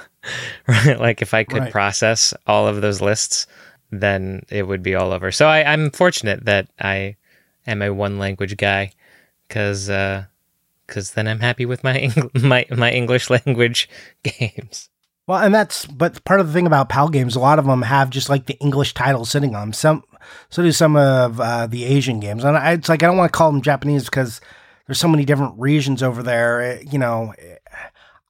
right? 0.66 0.98
Like 0.98 1.20
if 1.20 1.35
I 1.35 1.44
could 1.44 1.64
right. 1.64 1.72
process 1.72 2.33
all 2.46 2.66
of 2.66 2.81
those 2.81 3.03
lists, 3.03 3.46
then 3.90 4.46
it 4.48 4.66
would 4.66 4.83
be 4.83 4.94
all 4.94 5.12
over. 5.12 5.31
So 5.31 5.48
I, 5.48 5.70
I'm 5.70 5.90
fortunate 5.90 6.46
that 6.46 6.68
I 6.81 7.16
am 7.66 7.83
a 7.83 7.92
one 7.92 8.18
language 8.18 8.57
guy 8.57 8.92
because 9.46 9.90
uh, 9.90 10.24
because 10.90 11.12
then 11.12 11.29
I'm 11.29 11.40
happy 11.40 11.64
with 11.64 11.83
my 11.85 11.96
Eng- 11.96 12.31
my 12.42 12.66
my 12.70 12.90
English 12.90 13.31
language 13.31 13.88
games. 14.22 14.90
Well, 15.26 15.38
and 15.38 15.55
that's 15.55 15.87
but 15.87 16.22
part 16.24 16.40
of 16.40 16.48
the 16.48 16.53
thing 16.53 16.66
about 16.66 16.88
PAL 16.88 17.09
games, 17.09 17.37
a 17.37 17.40
lot 17.40 17.59
of 17.59 17.64
them 17.64 17.83
have 17.83 18.11
just 18.11 18.29
like 18.29 18.46
the 18.46 18.59
English 18.59 18.94
title 18.94 19.24
sitting 19.24 19.55
on 19.55 19.68
them. 19.68 19.72
Some 19.72 20.05
so 20.50 20.62
do 20.62 20.72
some 20.72 20.96
of 20.96 21.40
uh, 21.40 21.66
the 21.66 21.85
Asian 21.85 22.20
games, 22.20 22.44
and 22.44 22.57
I, 22.57 22.72
it's 22.72 22.88
like 22.88 23.03
I 23.03 23.07
don't 23.07 23.16
want 23.16 23.33
to 23.33 23.37
call 23.37 23.53
them 23.53 23.62
Japanese 23.62 24.05
because 24.05 24.40
there's 24.87 24.98
so 24.98 25.09
many 25.09 25.24
different 25.24 25.59
regions 25.59 26.03
over 26.03 26.22
there. 26.22 26.61
Eh, 26.61 26.85
you 26.90 26.98
know, 26.98 27.33
eh, 27.38 27.57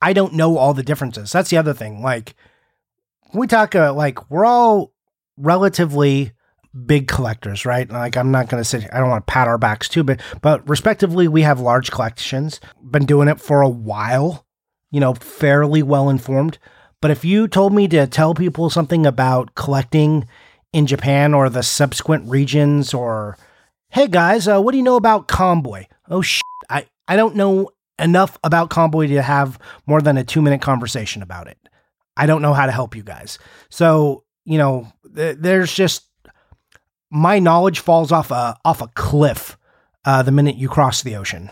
I 0.02 0.12
don't 0.12 0.34
know 0.34 0.58
all 0.58 0.74
the 0.74 0.82
differences. 0.82 1.32
That's 1.32 1.50
the 1.50 1.56
other 1.56 1.72
thing. 1.72 2.02
Like 2.02 2.34
we 3.32 3.46
talk, 3.46 3.74
uh, 3.74 3.94
like 3.94 4.30
we're 4.30 4.44
all 4.44 4.92
relatively 5.38 6.32
big 6.86 7.08
collectors, 7.08 7.66
right? 7.66 7.90
Like 7.90 8.16
I'm 8.16 8.30
not 8.30 8.48
going 8.48 8.60
to 8.60 8.68
sit 8.68 8.88
I 8.92 8.98
don't 8.98 9.10
want 9.10 9.26
to 9.26 9.32
pat 9.32 9.48
our 9.48 9.58
backs 9.58 9.88
too 9.88 10.04
but 10.04 10.20
but 10.40 10.68
respectively 10.68 11.28
we 11.28 11.42
have 11.42 11.60
large 11.60 11.90
collections. 11.90 12.60
Been 12.82 13.06
doing 13.06 13.28
it 13.28 13.40
for 13.40 13.60
a 13.60 13.68
while, 13.68 14.46
you 14.90 15.00
know, 15.00 15.14
fairly 15.14 15.82
well 15.82 16.08
informed. 16.08 16.58
But 17.00 17.10
if 17.10 17.24
you 17.24 17.48
told 17.48 17.72
me 17.72 17.88
to 17.88 18.06
tell 18.06 18.34
people 18.34 18.70
something 18.70 19.06
about 19.06 19.54
collecting 19.54 20.28
in 20.72 20.86
Japan 20.86 21.34
or 21.34 21.48
the 21.48 21.62
subsequent 21.62 22.28
regions 22.28 22.94
or 22.94 23.36
hey 23.88 24.06
guys, 24.06 24.46
uh, 24.46 24.60
what 24.60 24.72
do 24.72 24.78
you 24.78 24.84
know 24.84 24.96
about 24.96 25.28
Comboy? 25.28 25.86
Oh 26.08 26.22
shit, 26.22 26.42
I 26.68 26.86
I 27.08 27.16
don't 27.16 27.36
know 27.36 27.70
enough 27.98 28.38
about 28.44 28.70
Comboy 28.70 29.08
to 29.08 29.22
have 29.22 29.58
more 29.86 30.00
than 30.00 30.16
a 30.16 30.24
two 30.24 30.42
minute 30.42 30.62
conversation 30.62 31.22
about 31.22 31.48
it. 31.48 31.58
I 32.16 32.26
don't 32.26 32.42
know 32.42 32.54
how 32.54 32.66
to 32.66 32.72
help 32.72 32.94
you 32.94 33.02
guys. 33.02 33.38
So, 33.70 34.24
you 34.44 34.58
know, 34.58 34.92
th- 35.14 35.38
there's 35.40 35.72
just 35.72 36.09
my 37.10 37.38
knowledge 37.38 37.80
falls 37.80 38.12
off 38.12 38.30
a 38.30 38.56
off 38.64 38.80
a 38.80 38.88
cliff 38.88 39.56
uh, 40.04 40.22
the 40.22 40.32
minute 40.32 40.56
you 40.56 40.68
cross 40.68 41.02
the 41.02 41.16
ocean. 41.16 41.50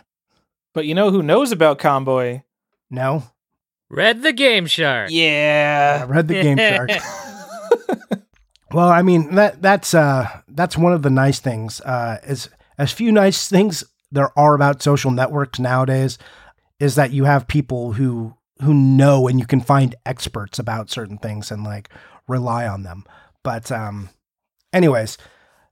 But 0.75 0.87
you 0.87 0.95
know 0.95 1.11
who 1.11 1.23
knows 1.23 1.51
about 1.53 1.79
Comboy? 1.79 2.43
No, 2.91 3.25
Read 3.91 4.23
the 4.23 4.33
Game 4.33 4.67
Shark. 4.67 5.09
I 5.11 5.13
Yeah. 5.13 6.05
read 6.09 6.29
the 6.29 6.41
Game 6.43 6.59
Shark. 6.59 6.91
well, 8.73 8.89
I 8.89 9.03
mean 9.03 9.35
that 9.35 9.61
that's 9.63 9.95
uh 9.95 10.29
that's 10.49 10.77
one 10.77 10.93
of 10.93 11.03
the 11.03 11.11
nice 11.11 11.41
things. 11.41 11.81
Uh, 11.81 12.19
as 12.23 12.49
as 12.77 12.93
few 12.93 13.11
nice 13.13 13.49
things 13.49 13.85
there 14.11 14.31
are 14.39 14.55
about 14.55 14.83
social 14.83 15.11
networks 15.11 15.59
nowadays, 15.59 16.19
is 16.81 16.95
that 16.95 17.13
you 17.13 17.25
have 17.25 17.47
people 17.49 17.93
who 17.95 18.35
who 18.63 18.75
know 18.75 19.29
and 19.29 19.39
you 19.39 19.47
can 19.47 19.61
find 19.61 19.95
experts 20.07 20.59
about 20.59 20.91
certain 20.91 21.19
things 21.19 21.51
and 21.51 21.65
like 21.65 21.89
rely 22.27 22.67
on 22.67 22.83
them. 22.83 23.05
But 23.43 23.71
um, 23.73 24.11
anyways, 24.73 25.17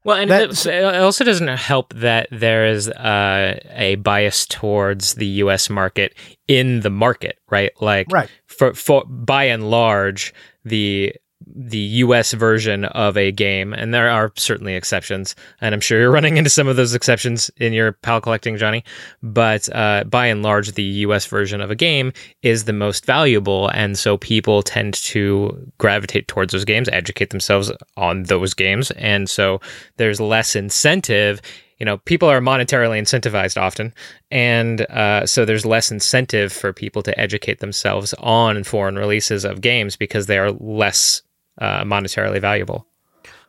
Well, 0.06 0.18
and 0.18 0.30
it 0.30 1.02
also 1.02 1.24
doesn't 1.24 1.48
help 1.48 1.92
that 1.94 2.28
there 2.30 2.68
is 2.68 2.88
uh, 2.88 3.58
a 3.70 3.96
bias 3.96 4.46
towards 4.46 5.14
the 5.14 5.26
U.S. 5.26 5.68
market 5.68 6.14
in 6.46 6.82
the 6.82 6.90
market, 6.90 7.40
right? 7.50 7.72
Like, 7.80 8.06
right. 8.12 8.30
for, 8.46 8.72
for 8.72 9.04
by 9.04 9.44
and 9.44 9.68
large, 9.68 10.32
the 10.64 11.12
the 11.56 11.78
U.S. 11.78 12.32
version 12.32 12.84
of 12.84 13.16
a 13.16 13.32
game, 13.32 13.72
and 13.72 13.94
there 13.94 14.10
are 14.10 14.30
certainly 14.36 14.74
exceptions, 14.74 15.34
and 15.60 15.74
I'm 15.74 15.80
sure 15.80 15.98
you're 15.98 16.10
running 16.12 16.36
into 16.36 16.50
some 16.50 16.68
of 16.68 16.76
those 16.76 16.94
exceptions 16.94 17.50
in 17.56 17.72
your 17.72 17.92
pal 17.92 18.20
collecting, 18.20 18.58
Johnny. 18.58 18.84
But 19.22 19.74
uh, 19.74 20.04
by 20.04 20.26
and 20.26 20.42
large, 20.42 20.72
the 20.72 20.82
U.S. 20.82 21.24
version 21.26 21.60
of 21.60 21.70
a 21.70 21.74
game 21.74 22.12
is 22.42 22.64
the 22.64 22.72
most 22.74 23.06
valuable, 23.06 23.68
and 23.68 23.98
so 23.98 24.18
people 24.18 24.62
tend 24.62 24.94
to 24.94 25.72
gravitate 25.78 26.28
towards 26.28 26.52
those 26.52 26.64
games, 26.64 26.88
educate 26.92 27.30
themselves 27.30 27.72
on 27.96 28.24
those 28.24 28.52
games, 28.52 28.90
and 28.92 29.28
so 29.28 29.60
there's 29.96 30.20
less 30.20 30.54
incentive. 30.54 31.40
You 31.78 31.84
know, 31.84 31.98
people 31.98 32.28
are 32.28 32.40
monetarily 32.40 32.98
incentivized 32.98 33.60
often, 33.60 33.94
and 34.30 34.82
uh, 34.82 35.26
so 35.26 35.44
there's 35.44 35.66
less 35.66 35.90
incentive 35.90 36.52
for 36.52 36.72
people 36.72 37.02
to 37.02 37.18
educate 37.18 37.60
themselves 37.60 38.14
on 38.14 38.64
foreign 38.64 38.96
releases 38.96 39.44
of 39.44 39.60
games 39.60 39.96
because 39.96 40.26
they 40.26 40.38
are 40.38 40.52
less 40.52 41.22
uh, 41.58 41.84
monetarily 41.84 42.40
valuable. 42.40 42.86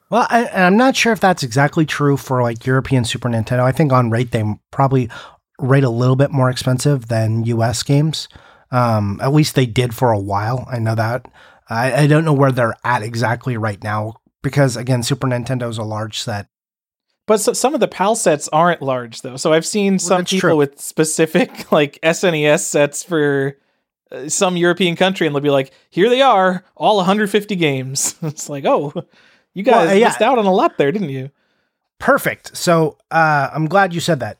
Well, 0.09 0.25
I, 0.29 0.45
and 0.45 0.63
I'm 0.63 0.77
not 0.77 0.95
sure 0.95 1.11
if 1.11 1.19
that's 1.19 1.43
exactly 1.43 1.85
true 1.85 2.17
for 2.17 2.41
like 2.41 2.65
European 2.65 3.03
Super 3.03 3.29
Nintendo. 3.29 3.61
I 3.61 3.71
think 3.71 3.91
on 3.91 4.09
rate 4.09 4.31
they 4.31 4.43
probably 4.71 5.09
rate 5.59 5.83
a 5.83 5.89
little 5.89 6.15
bit 6.15 6.31
more 6.31 6.49
expensive 6.49 7.07
than 7.07 7.43
US 7.45 7.83
games. 7.83 8.29
Um, 8.71 9.19
at 9.21 9.33
least 9.33 9.55
they 9.55 9.65
did 9.65 9.93
for 9.93 10.11
a 10.11 10.19
while. 10.19 10.67
I 10.69 10.79
know 10.79 10.95
that. 10.95 11.25
I, 11.69 12.03
I 12.03 12.07
don't 12.07 12.25
know 12.25 12.33
where 12.33 12.51
they're 12.51 12.75
at 12.83 13.03
exactly 13.03 13.57
right 13.57 13.81
now 13.83 14.15
because 14.41 14.77
again, 14.77 15.03
Super 15.03 15.27
Nintendo's 15.27 15.77
a 15.77 15.83
large 15.83 16.19
set. 16.19 16.47
But 17.25 17.41
so, 17.41 17.51
some 17.51 17.73
of 17.73 17.81
the 17.81 17.89
PAL 17.89 18.15
sets 18.15 18.47
aren't 18.49 18.81
large 18.81 19.21
though. 19.21 19.35
So 19.35 19.51
I've 19.51 19.65
seen 19.65 19.99
some 19.99 20.19
that's 20.19 20.31
people 20.31 20.49
true. 20.49 20.55
with 20.55 20.79
specific 20.79 21.69
like 21.71 21.99
SNES 22.01 22.61
sets 22.61 23.03
for 23.03 23.57
uh, 24.11 24.29
some 24.29 24.57
European 24.57 24.95
country, 24.95 25.27
and 25.27 25.35
they'll 25.35 25.41
be 25.43 25.49
like, 25.49 25.71
"Here 25.89 26.09
they 26.09 26.21
are, 26.21 26.63
all 26.75 26.97
150 26.97 27.55
games." 27.55 28.15
it's 28.21 28.49
like, 28.49 28.65
oh, 28.65 28.93
you 29.53 29.63
guys 29.63 29.87
Well, 29.87 29.95
yeah. 29.97 30.07
missed 30.07 30.21
out 30.21 30.37
on 30.37 30.45
a 30.45 30.53
lot 30.53 30.77
there, 30.77 30.91
didn't 30.91 31.09
you? 31.09 31.31
Perfect. 31.99 32.55
So 32.55 32.97
uh, 33.11 33.49
I'm 33.53 33.65
glad 33.67 33.93
you 33.93 33.99
said 33.99 34.19
that 34.19 34.37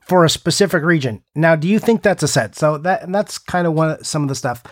for 0.00 0.24
a 0.24 0.30
specific 0.30 0.82
region. 0.84 1.22
Now, 1.34 1.56
do 1.56 1.66
you 1.68 1.78
think 1.78 2.02
that's 2.02 2.22
a 2.22 2.28
set? 2.28 2.54
So 2.54 2.78
that 2.78 3.02
and 3.02 3.14
that's 3.14 3.36
kind 3.38 3.66
of 3.66 3.72
one 3.74 4.02
some 4.04 4.22
of 4.22 4.28
the 4.28 4.34
stuff 4.34 4.62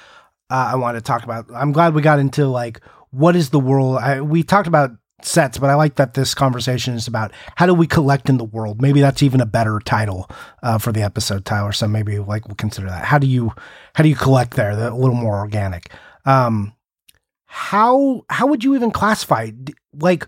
uh, 0.50 0.70
I 0.72 0.76
want 0.76 0.96
to 0.96 1.00
talk 1.00 1.24
about. 1.24 1.46
I'm 1.52 1.72
glad 1.72 1.94
we 1.94 2.02
got 2.02 2.18
into 2.20 2.46
like 2.46 2.80
what 3.10 3.34
is 3.34 3.50
the 3.50 3.58
world. 3.60 3.98
I, 3.98 4.20
we 4.20 4.42
talked 4.42 4.68
about 4.68 4.92
sets, 5.22 5.58
but 5.58 5.70
I 5.70 5.74
like 5.74 5.96
that 5.96 6.14
this 6.14 6.34
conversation 6.34 6.94
is 6.94 7.06
about 7.08 7.32
how 7.56 7.66
do 7.66 7.74
we 7.74 7.86
collect 7.86 8.28
in 8.28 8.36
the 8.36 8.44
world. 8.44 8.80
Maybe 8.82 9.00
that's 9.00 9.22
even 9.22 9.40
a 9.40 9.46
better 9.46 9.80
title 9.84 10.30
uh, 10.62 10.78
for 10.78 10.92
the 10.92 11.02
episode, 11.02 11.44
Tyler. 11.44 11.72
So 11.72 11.88
maybe 11.88 12.18
like 12.18 12.46
we'll 12.48 12.54
consider 12.56 12.86
that. 12.88 13.04
How 13.04 13.18
do 13.18 13.26
you 13.26 13.52
how 13.94 14.02
do 14.02 14.08
you 14.08 14.16
collect 14.16 14.54
there? 14.54 14.70
A 14.70 14.94
little 14.94 15.14
more 15.14 15.38
organic. 15.38 15.90
Um, 16.24 16.74
how 17.46 18.24
how 18.28 18.46
would 18.46 18.64
you 18.64 18.74
even 18.74 18.90
classify 18.90 19.50
like 19.94 20.26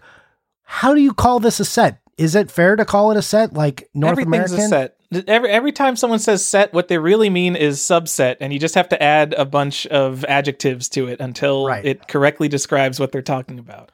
how 0.63 0.95
do 0.95 1.01
you 1.01 1.13
call 1.13 1.41
this 1.41 1.61
a 1.61 1.65
set? 1.65 2.01
Is 2.17 2.35
it 2.35 2.51
fair 2.51 2.75
to 2.77 2.85
call 2.85 3.11
it 3.11 3.17
a 3.17 3.23
set 3.23 3.53
like 3.55 3.89
North 3.95 4.13
Everything's 4.13 4.53
American? 4.53 4.61
a 4.65 4.69
set. 4.69 4.95
Every 5.29 5.49
every 5.51 5.73
time 5.73 5.97
someone 5.97 6.19
says 6.19 6.45
set, 6.45 6.73
what 6.73 6.89
they 6.89 6.99
really 6.99 7.31
mean 7.31 7.57
is 7.57 7.79
subset, 7.79 8.37
and 8.41 8.53
you 8.53 8.59
just 8.59 8.75
have 8.75 8.89
to 8.91 9.03
add 9.03 9.35
a 9.35 9.45
bunch 9.45 9.87
of 9.87 10.25
adjectives 10.27 10.89
to 10.91 11.09
it 11.09 11.21
until 11.21 11.67
Right. 11.67 11.85
it 11.85 12.09
correctly 12.09 12.49
describes 12.49 13.01
what 13.01 13.13
they're 13.13 13.23
talking 13.23 13.59
about. 13.59 13.91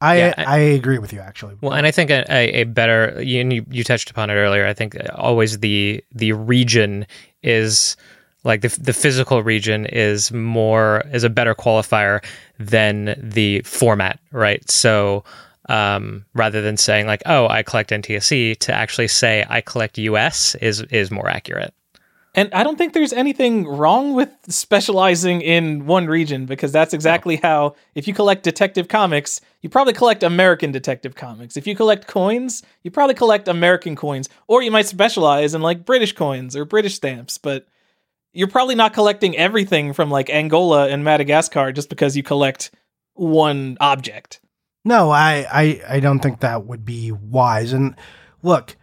I 0.00 0.18
Yeah, 0.18 0.34
I- 0.38 0.44
I 0.44 0.58
agree 0.58 0.98
with 0.98 1.12
you 1.12 1.20
actually. 1.20 1.56
Well, 1.60 1.72
and 1.72 1.86
I 1.86 1.90
think 1.90 2.10
a, 2.10 2.24
a, 2.30 2.64
better 2.64 3.20
you, 3.22 3.40
and 3.40 3.52
you 3.52 3.64
you 3.70 3.84
touched 3.84 4.10
upon 4.10 4.30
it 4.30 4.34
earlier. 4.34 4.66
I 4.66 4.74
think 4.74 4.96
always 5.14 5.58
the 5.58 6.02
the 6.14 6.32
region 6.32 7.06
is 7.42 7.96
like 8.44 8.60
the 8.60 8.68
the 8.80 8.92
physical 8.92 9.42
region 9.42 9.86
is 9.86 10.30
more 10.32 11.02
is 11.12 11.24
a 11.24 11.30
better 11.30 11.54
qualifier 11.54 12.24
than 12.58 13.14
the 13.20 13.60
format, 13.62 14.20
right? 14.30 14.68
So 14.70 15.24
um, 15.68 16.24
rather 16.34 16.62
than 16.62 16.76
saying 16.76 17.06
like, 17.06 17.22
oh, 17.26 17.48
I 17.48 17.62
collect 17.62 17.90
NTSC, 17.90 18.56
to 18.60 18.72
actually 18.72 19.08
say 19.08 19.44
I 19.48 19.60
collect 19.60 19.98
US 19.98 20.54
is 20.56 20.80
is 20.82 21.10
more 21.10 21.28
accurate. 21.28 21.74
And 22.38 22.54
I 22.54 22.62
don't 22.62 22.78
think 22.78 22.92
there's 22.92 23.12
anything 23.12 23.66
wrong 23.66 24.14
with 24.14 24.30
specializing 24.48 25.40
in 25.40 25.86
one 25.86 26.06
region 26.06 26.46
because 26.46 26.70
that's 26.70 26.94
exactly 26.94 27.34
how, 27.34 27.74
if 27.96 28.06
you 28.06 28.14
collect 28.14 28.44
Detective 28.44 28.86
Comics, 28.86 29.40
you 29.60 29.68
probably 29.68 29.92
collect 29.92 30.22
American 30.22 30.70
Detective 30.70 31.16
Comics. 31.16 31.56
If 31.56 31.66
you 31.66 31.74
collect 31.74 32.06
coins, 32.06 32.62
you 32.84 32.92
probably 32.92 33.16
collect 33.16 33.48
American 33.48 33.96
coins. 33.96 34.28
Or 34.46 34.62
you 34.62 34.70
might 34.70 34.86
specialize 34.86 35.52
in 35.52 35.62
like 35.62 35.84
British 35.84 36.12
coins 36.12 36.54
or 36.54 36.64
British 36.64 36.94
stamps, 36.94 37.38
but 37.38 37.66
you're 38.32 38.46
probably 38.46 38.76
not 38.76 38.92
collecting 38.92 39.36
everything 39.36 39.92
from 39.92 40.08
like 40.08 40.30
Angola 40.30 40.86
and 40.86 41.02
Madagascar 41.02 41.72
just 41.72 41.88
because 41.88 42.16
you 42.16 42.22
collect 42.22 42.70
one 43.14 43.76
object. 43.80 44.38
No, 44.84 45.10
I, 45.10 45.44
I 45.50 45.82
I 45.96 45.98
don't 45.98 46.20
think 46.20 46.38
that 46.38 46.66
would 46.66 46.84
be 46.84 47.10
wise. 47.10 47.72
And 47.72 47.96
look, 48.44 48.76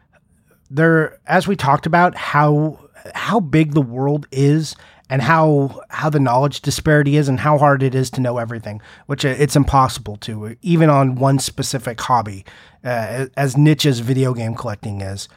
there 0.70 1.20
as 1.26 1.48
we 1.48 1.56
talked 1.56 1.86
about 1.86 2.15
how 2.15 2.85
how 3.13 3.39
big 3.39 3.74
the 3.74 3.82
world 3.82 4.28
is 4.32 4.76
and 5.10 5.22
how 5.22 5.82
how 5.89 6.10
the 6.10 6.20
knowledge 6.20 6.62
disparity 6.62 7.15
is 7.18 7.28
and 7.28 7.39
how 7.39 7.58
hard 7.58 7.84
it 7.84 7.94
is 7.94 8.10
to 8.12 8.22
know 8.22 8.38
everything, 8.38 8.82
which 9.06 9.24
it's 9.24 9.56
impossible 9.56 10.18
to 10.18 10.56
even 10.62 10.89
on 10.89 11.15
one 11.15 11.39
specific 11.39 12.00
hobby, 12.02 12.46
uh, 12.84 13.28
as 13.38 13.56
niche 13.56 13.86
as 13.86 14.00
video 14.00 14.34
game 14.34 14.56
collecting 14.56 15.02
is. 15.02 15.30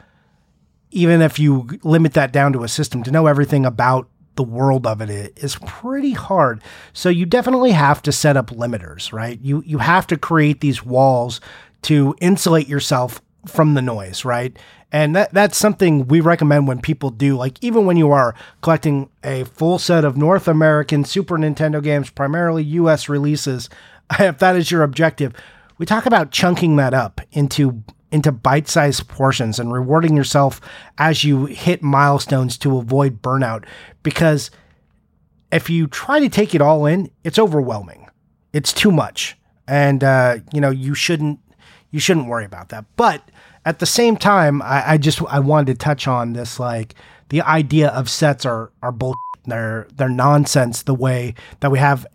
Even 0.90 1.20
if 1.20 1.38
you 1.38 1.68
limit 1.82 2.14
that 2.14 2.32
down 2.32 2.52
to 2.54 2.64
a 2.64 2.68
system, 2.68 3.02
to 3.02 3.10
know 3.10 3.26
everything 3.26 3.66
about 3.66 4.08
the 4.36 4.42
world 4.42 4.86
of 4.86 5.02
it 5.02 5.36
is 5.36 5.58
pretty 5.66 6.12
hard. 6.12 6.62
So 6.94 7.08
you 7.08 7.26
definitely 7.26 7.72
have 7.72 8.00
to 8.02 8.12
set 8.12 8.36
up 8.36 8.50
limiters, 8.50 9.12
right? 9.12 9.38
You 9.42 9.62
you 9.66 9.78
have 9.78 10.06
to 10.06 10.16
create 10.16 10.60
these 10.60 10.82
walls 10.84 11.40
to 11.82 12.14
insulate 12.20 12.68
yourself 12.68 13.20
from 13.46 13.74
the 13.74 13.82
noise, 13.82 14.24
right? 14.24 14.56
And 14.90 15.14
that 15.14 15.34
that's 15.34 15.58
something 15.58 16.08
we 16.08 16.20
recommend 16.20 16.66
when 16.66 16.80
people 16.80 17.10
do 17.10 17.36
like 17.36 17.62
even 17.62 17.84
when 17.84 17.96
you 17.96 18.10
are 18.10 18.34
collecting 18.62 19.10
a 19.22 19.44
full 19.44 19.78
set 19.78 20.04
of 20.04 20.16
North 20.16 20.48
American 20.48 21.04
Super 21.04 21.36
Nintendo 21.36 21.82
games, 21.82 22.10
primarily 22.10 22.62
US 22.62 23.08
releases, 23.08 23.68
if 24.18 24.38
that 24.38 24.56
is 24.56 24.70
your 24.70 24.82
objective, 24.82 25.34
we 25.76 25.86
talk 25.86 26.06
about 26.06 26.30
chunking 26.30 26.76
that 26.76 26.94
up 26.94 27.20
into 27.32 27.82
into 28.10 28.32
bite-sized 28.32 29.06
portions 29.06 29.58
and 29.58 29.70
rewarding 29.70 30.16
yourself 30.16 30.62
as 30.96 31.24
you 31.24 31.44
hit 31.44 31.82
milestones 31.82 32.56
to 32.56 32.78
avoid 32.78 33.20
burnout. 33.20 33.66
Because 34.02 34.50
if 35.52 35.68
you 35.68 35.86
try 35.86 36.18
to 36.18 36.30
take 36.30 36.54
it 36.54 36.62
all 36.62 36.86
in 36.86 37.10
it's 37.24 37.38
overwhelming. 37.38 38.08
It's 38.54 38.72
too 38.72 38.90
much. 38.90 39.36
And 39.66 40.02
uh, 40.02 40.38
you 40.50 40.62
know 40.62 40.70
you 40.70 40.94
shouldn't 40.94 41.40
you 41.90 42.00
shouldn't 42.00 42.26
worry 42.28 42.44
about 42.44 42.68
that. 42.70 42.84
But 42.96 43.22
at 43.64 43.80
the 43.80 43.86
same 43.86 44.16
time 44.16 44.62
I, 44.62 44.92
I 44.92 44.96
just 44.96 45.20
i 45.28 45.38
wanted 45.38 45.66
to 45.66 45.84
touch 45.84 46.08
on 46.08 46.32
this 46.32 46.58
like 46.58 46.94
the 47.28 47.42
idea 47.42 47.88
of 47.88 48.08
sets 48.08 48.46
are 48.46 48.72
are 48.82 48.92
bull 48.92 49.14
they're 49.44 49.86
they're 49.94 50.08
nonsense 50.08 50.82
the 50.82 50.94
way 50.94 51.34
that 51.60 51.70
we 51.70 51.78
have 51.78 52.06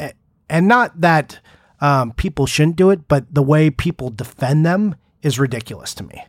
and 0.49 0.67
not 0.67 0.99
that 0.99 1.39
um, 1.79 2.11
people 2.13 2.47
shouldn't 2.47 2.75
do 2.75 2.89
it 2.89 3.07
but 3.07 3.31
the 3.33 3.43
way 3.43 3.69
people 3.69 4.09
defend 4.09 4.65
them 4.65 4.95
is 5.21 5.39
ridiculous 5.39 5.93
to 5.95 6.03
me. 6.03 6.25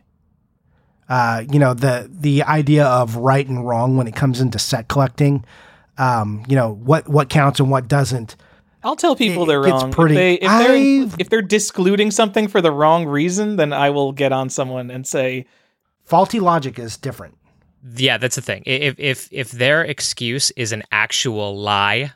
Uh, 1.07 1.43
you 1.51 1.59
know 1.59 1.73
the 1.73 2.09
the 2.11 2.41
idea 2.43 2.85
of 2.85 3.15
right 3.15 3.47
and 3.47 3.67
wrong 3.67 3.95
when 3.97 4.07
it 4.07 4.15
comes 4.15 4.41
into 4.41 4.57
set 4.57 4.87
collecting 4.87 5.45
um, 5.97 6.43
you 6.47 6.55
know 6.55 6.73
what 6.73 7.07
what 7.07 7.29
counts 7.29 7.59
and 7.59 7.69
what 7.69 7.87
doesn't 7.87 8.35
I'll 8.85 8.95
tell 8.95 9.15
people 9.15 9.43
It 9.43 9.47
they're 9.47 9.63
gets 9.63 9.81
wrong. 9.83 9.91
pretty- 9.91 10.15
if, 10.15 10.17
they, 10.19 10.33
if, 10.35 10.41
they're, 10.41 10.71
I've- 11.03 11.15
if 11.19 11.29
they're 11.29 11.41
discluding 11.41 12.11
something 12.11 12.47
for 12.47 12.61
the 12.61 12.71
wrong 12.71 13.05
reason, 13.05 13.57
then 13.57 13.73
I 13.73 13.89
will 13.89 14.11
get 14.13 14.31
on 14.31 14.49
someone 14.49 14.89
and 14.91 15.05
say, 15.05 15.45
faulty 16.05 16.39
logic 16.39 16.79
is 16.79 16.95
different 16.95 17.35
yeah, 17.95 18.17
that's 18.17 18.35
the 18.35 18.41
thing. 18.41 18.63
If 18.65 18.95
if 18.99 19.29
if 19.31 19.51
their 19.51 19.83
excuse 19.83 20.51
is 20.51 20.71
an 20.71 20.83
actual 20.91 21.55
lie, 21.57 22.13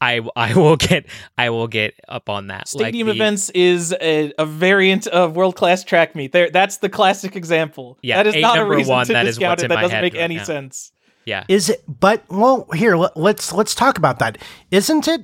I 0.00 0.20
I 0.34 0.54
will 0.54 0.76
get 0.76 1.06
I 1.38 1.50
will 1.50 1.68
get 1.68 1.94
up 2.08 2.28
on 2.28 2.48
that. 2.48 2.70
Like 2.74 2.86
Stadium 2.86 3.06
the- 3.08 3.14
events 3.14 3.50
is 3.50 3.94
a, 4.00 4.32
a 4.38 4.44
variant 4.46 5.06
of 5.06 5.36
world 5.36 5.56
class 5.56 5.84
track 5.84 6.14
meet. 6.16 6.32
There, 6.32 6.50
that's 6.50 6.78
the 6.78 6.88
classic 6.88 7.36
example. 7.36 7.98
Yeah, 8.02 8.22
that 8.22 8.34
is 8.34 8.42
not 8.42 8.56
a 8.56 8.60
number 8.60 8.74
reason 8.76 8.92
one, 8.92 9.06
to 9.06 9.12
that 9.12 9.26
is 9.26 9.36
discount 9.36 9.50
what's 9.52 9.62
it. 9.62 9.68
That 9.68 9.80
doesn't 9.82 10.00
make 10.00 10.14
any 10.16 10.36
now. 10.36 10.44
sense. 10.44 10.90
Yeah, 11.26 11.44
Is 11.48 11.70
it? 11.70 11.82
But 11.88 12.22
well, 12.28 12.68
here 12.74 12.96
let, 12.96 13.16
let's 13.16 13.52
let's 13.52 13.74
talk 13.74 13.96
about 13.98 14.18
that. 14.18 14.36
Isn't 14.70 15.08
it? 15.08 15.22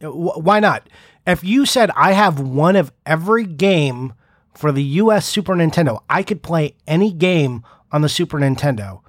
Wh- 0.00 0.38
Why 0.38 0.60
not? 0.60 0.88
If 1.26 1.44
you 1.44 1.66
said 1.66 1.90
I 1.96 2.12
have 2.12 2.40
one 2.40 2.76
of 2.76 2.92
every 3.04 3.44
game 3.44 4.14
for 4.54 4.72
the 4.72 4.82
U.S. 4.82 5.26
Super 5.26 5.54
Nintendo, 5.54 6.02
I 6.08 6.22
could 6.22 6.42
play 6.42 6.74
any 6.86 7.12
game 7.12 7.64
on 7.92 8.02
the 8.02 8.08
Super 8.08 8.38
Nintendo, 8.38 9.00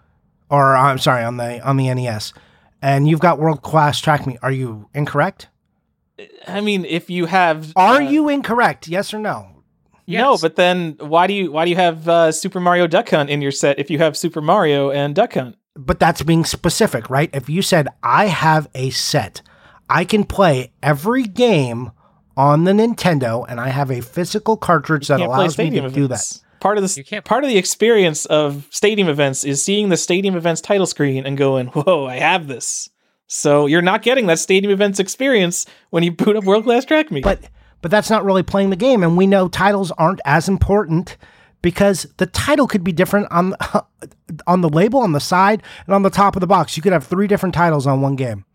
or 0.50 0.76
I'm 0.76 0.98
sorry, 1.00 1.24
on 1.24 1.38
the 1.38 1.60
on 1.62 1.78
the 1.78 1.94
NES, 1.94 2.34
and 2.82 3.08
you've 3.08 3.20
got 3.20 3.40
world 3.40 3.62
class 3.62 4.00
track 4.00 4.28
meet. 4.28 4.38
Are 4.42 4.52
you 4.52 4.90
incorrect? 4.94 5.48
I 6.48 6.62
mean, 6.62 6.86
if 6.86 7.10
you 7.10 7.26
have, 7.26 7.74
Are 7.76 7.96
uh, 7.96 8.00
you 8.00 8.30
incorrect? 8.30 8.88
Yes 8.88 9.14
or 9.14 9.20
no? 9.20 9.48
No, 10.08 10.38
but 10.38 10.56
then 10.56 10.98
why 11.00 11.28
do 11.28 11.34
you 11.34 11.52
why 11.52 11.66
do 11.66 11.70
you 11.72 11.78
have 11.78 12.08
uh, 12.08 12.32
Super 12.32 12.60
Mario 12.60 12.86
Duck 12.88 13.10
Hunt 13.10 13.30
in 13.30 13.42
your 13.42 13.52
set 13.52 13.80
if 13.80 13.90
you 13.90 13.98
have 14.00 14.18
Super 14.18 14.42
Mario 14.42 14.92
and 14.92 15.16
Duck 15.16 15.34
Hunt? 15.34 15.56
But 15.76 16.00
that's 16.00 16.22
being 16.22 16.44
specific, 16.44 17.10
right? 17.10 17.30
If 17.34 17.50
you 17.50 17.62
said 17.62 17.88
I 18.04 18.26
have 18.26 18.68
a 18.76 18.90
set, 18.90 19.42
I 19.92 20.06
can 20.06 20.24
play 20.24 20.72
every 20.82 21.24
game 21.24 21.92
on 22.38 22.64
the 22.64 22.72
Nintendo, 22.72 23.46
and 23.48 23.60
I 23.60 23.70
have 23.70 23.92
a 23.92 24.02
physical 24.02 24.56
cartridge 24.56 25.10
that 25.10 25.20
allows 25.20 25.58
me 25.58 25.66
to 25.66 25.70
stadium 25.70 25.92
do 25.92 26.08
that. 26.08 26.42
Part 26.62 26.78
of 26.78 26.84
the 26.84 27.22
part 27.26 27.44
of 27.44 27.50
the 27.50 27.58
experience 27.58 28.26
of 28.26 28.68
stadium 28.70 29.10
events 29.10 29.44
is 29.44 29.64
seeing 29.64 29.90
the 29.90 29.98
stadium 29.98 30.36
events 30.36 30.62
title 30.62 30.86
screen 30.86 31.26
and 31.26 31.38
going, 31.38 31.68
"Whoa, 31.68 32.06
I 32.06 32.18
have 32.18 32.48
this." 32.48 32.90
So 33.28 33.66
you're 33.66 33.82
not 33.82 34.02
getting 34.02 34.28
that 34.28 34.40
stadium 34.40 34.72
events 34.72 35.00
experience 35.00 35.66
when 35.90 36.04
you 36.04 36.12
boot 36.12 36.36
up 36.36 36.44
World 36.44 36.64
Class 36.64 36.86
Track 36.86 37.12
Meet. 37.12 37.24
But 37.24 37.42
but 37.82 37.92
that's 37.92 38.10
not 38.10 38.24
really 38.24 38.44
playing 38.44 38.70
the 38.70 38.76
game, 38.76 39.04
and 39.04 39.18
we 39.18 39.28
know 39.28 39.48
titles 39.48 39.92
aren't 39.98 40.22
as 40.24 40.48
important 40.48 41.18
because 41.62 42.08
the 42.18 42.28
title 42.28 42.68
could 42.68 42.84
be 42.84 42.92
different 42.92 43.28
on 43.32 43.56
on 44.48 44.62
the 44.62 44.70
label, 44.70 45.00
on 45.00 45.12
the 45.12 45.20
side, 45.20 45.64
and 45.86 45.96
on 45.96 46.04
the 46.04 46.10
top 46.10 46.36
of 46.36 46.40
the 46.42 46.48
box. 46.48 46.78
You 46.78 46.84
could 46.84 46.94
have 46.94 47.06
three 47.06 47.28
different 47.28 47.56
titles 47.56 47.88
on 47.88 48.02
one 48.02 48.16
game. 48.16 48.46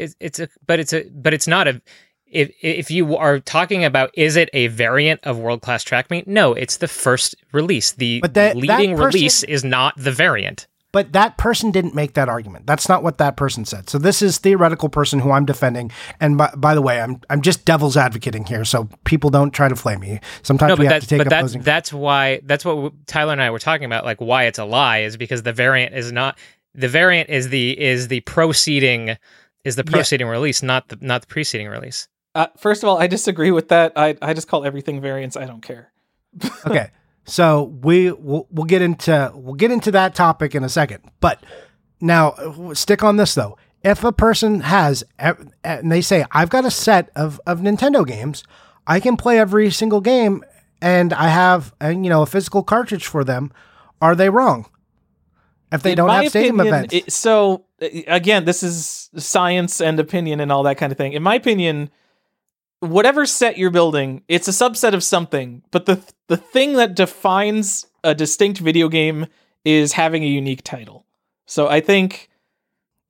It's 0.00 0.16
it's 0.20 0.38
a 0.40 0.48
but 0.66 0.80
it's 0.80 0.92
a 0.92 1.04
but 1.10 1.32
it's 1.34 1.46
not 1.46 1.68
a 1.68 1.80
if 2.26 2.50
if 2.62 2.90
you 2.90 3.16
are 3.16 3.38
talking 3.40 3.84
about 3.84 4.10
is 4.14 4.36
it 4.36 4.48
a 4.52 4.66
variant 4.68 5.20
of 5.24 5.38
world 5.38 5.62
class 5.62 5.82
track 5.84 6.10
meet 6.10 6.26
no 6.28 6.52
it's 6.54 6.76
the 6.78 6.88
first 6.88 7.34
release 7.52 7.92
the 7.92 8.20
But 8.20 8.34
that- 8.34 8.54
that 8.54 8.56
leading 8.56 8.96
person- 8.96 9.06
release 9.18 9.42
is 9.42 9.64
not 9.64 9.94
the 9.96 10.12
variant 10.12 10.66
But 10.92 11.12
that 11.12 11.38
person 11.38 11.70
didn't 11.70 11.94
make 11.94 12.14
that 12.14 12.28
argument. 12.28 12.66
That's 12.66 12.88
not 12.88 13.04
what 13.04 13.18
that 13.18 13.36
person 13.36 13.64
said. 13.64 13.88
So 13.88 13.96
this 13.96 14.22
is 14.22 14.38
theoretical 14.38 14.88
person 14.88 15.20
who 15.20 15.30
I'm 15.30 15.44
defending. 15.46 15.92
And 16.18 16.36
by, 16.36 16.50
by 16.56 16.74
the 16.74 16.82
way, 16.82 17.00
I'm 17.00 17.20
I'm 17.30 17.42
just 17.42 17.64
devil's 17.64 17.96
advocating 17.96 18.44
here, 18.44 18.64
so 18.64 18.88
people 19.04 19.30
don't 19.30 19.52
try 19.52 19.68
to 19.68 19.76
flame 19.76 20.00
me. 20.00 20.18
Sometimes 20.42 20.70
no 20.70 20.74
we 20.82 20.86
have 20.86 21.00
to 21.02 21.06
take 21.06 21.18
but 21.22 21.28
opposing. 21.32 21.62
that's 21.62 21.92
why 21.92 22.40
that's 22.44 22.64
what 22.64 22.92
Tyler 23.06 23.32
and 23.34 23.40
I 23.42 23.50
were 23.52 23.60
talking 23.60 23.84
about 23.86 24.04
like 24.04 24.20
why 24.20 24.44
it's 24.48 24.58
a 24.58 24.64
lie 24.64 25.02
is 25.06 25.16
because 25.16 25.44
the 25.44 25.52
variant 25.52 25.94
is 25.94 26.10
not 26.10 26.36
the 26.74 26.88
variant 26.88 27.30
is 27.30 27.50
the 27.50 27.66
is 27.80 28.08
the 28.08 28.20
proceeding 28.22 29.16
is 29.64 29.76
the 29.76 29.84
Yeah. 29.86 29.90
proceeding 29.92 30.26
release 30.28 30.62
not 30.62 30.88
the 30.88 30.98
not 31.00 31.22
the 31.22 31.26
preceding 31.26 31.68
release 31.68 32.08
uh, 32.34 32.46
first 32.56 32.84
of 32.84 32.88
all, 32.88 32.96
I 32.96 33.08
disagree 33.08 33.50
with 33.50 33.70
that. 33.70 33.92
I 33.96 34.16
I 34.22 34.34
just 34.34 34.46
call 34.46 34.64
everything 34.64 35.00
variants. 35.00 35.36
I 35.36 35.46
don't 35.46 35.62
care. 35.62 35.90
okay, 36.66 36.90
so 37.24 37.64
we 37.82 38.12
we'll, 38.12 38.46
we'll 38.52 38.66
get 38.66 38.82
into 38.82 39.32
we'll 39.34 39.56
get 39.56 39.72
into 39.72 39.90
that 39.90 40.14
topic 40.14 40.54
in 40.54 40.62
a 40.62 40.68
second. 40.68 41.02
But 41.18 41.42
now 42.00 42.34
stick 42.72 43.02
on 43.02 43.16
this 43.16 43.34
though. 43.34 43.56
If 43.82 44.04
a 44.04 44.12
person 44.12 44.60
has 44.60 45.02
and 45.18 45.90
they 45.90 46.00
say 46.02 46.24
I've 46.30 46.50
got 46.50 46.64
a 46.64 46.70
set 46.70 47.10
of 47.16 47.40
of 47.48 47.58
Nintendo 47.58 48.06
games, 48.06 48.44
I 48.86 49.00
can 49.00 49.16
play 49.16 49.36
every 49.40 49.68
single 49.72 50.00
game, 50.00 50.44
and 50.80 51.12
I 51.12 51.30
have 51.30 51.74
and 51.80 52.04
you 52.06 52.10
know 52.10 52.22
a 52.22 52.26
physical 52.26 52.62
cartridge 52.62 53.08
for 53.08 53.24
them. 53.24 53.50
Are 54.00 54.14
they 54.14 54.30
wrong? 54.30 54.66
If 55.72 55.82
they 55.82 55.92
In 55.92 55.96
don't 55.96 56.10
have 56.10 56.28
stadium 56.28 56.60
opinion, 56.60 56.74
events, 56.84 56.94
it- 56.94 57.12
so 57.12 57.64
again, 58.06 58.44
this 58.44 58.62
is 58.62 58.99
science 59.16 59.80
and 59.80 59.98
opinion 59.98 60.40
and 60.40 60.52
all 60.52 60.62
that 60.64 60.78
kind 60.78 60.92
of 60.92 60.98
thing. 60.98 61.12
In 61.12 61.22
my 61.22 61.34
opinion, 61.34 61.90
whatever 62.80 63.26
set 63.26 63.58
you're 63.58 63.70
building, 63.70 64.22
it's 64.28 64.48
a 64.48 64.52
subset 64.52 64.94
of 64.94 65.02
something. 65.04 65.62
But 65.70 65.86
the 65.86 66.02
the 66.28 66.36
thing 66.36 66.74
that 66.74 66.94
defines 66.94 67.86
a 68.04 68.14
distinct 68.14 68.58
video 68.60 68.88
game 68.88 69.26
is 69.64 69.92
having 69.92 70.22
a 70.22 70.28
unique 70.28 70.62
title. 70.64 71.04
So 71.46 71.68
I 71.68 71.80
think 71.80 72.28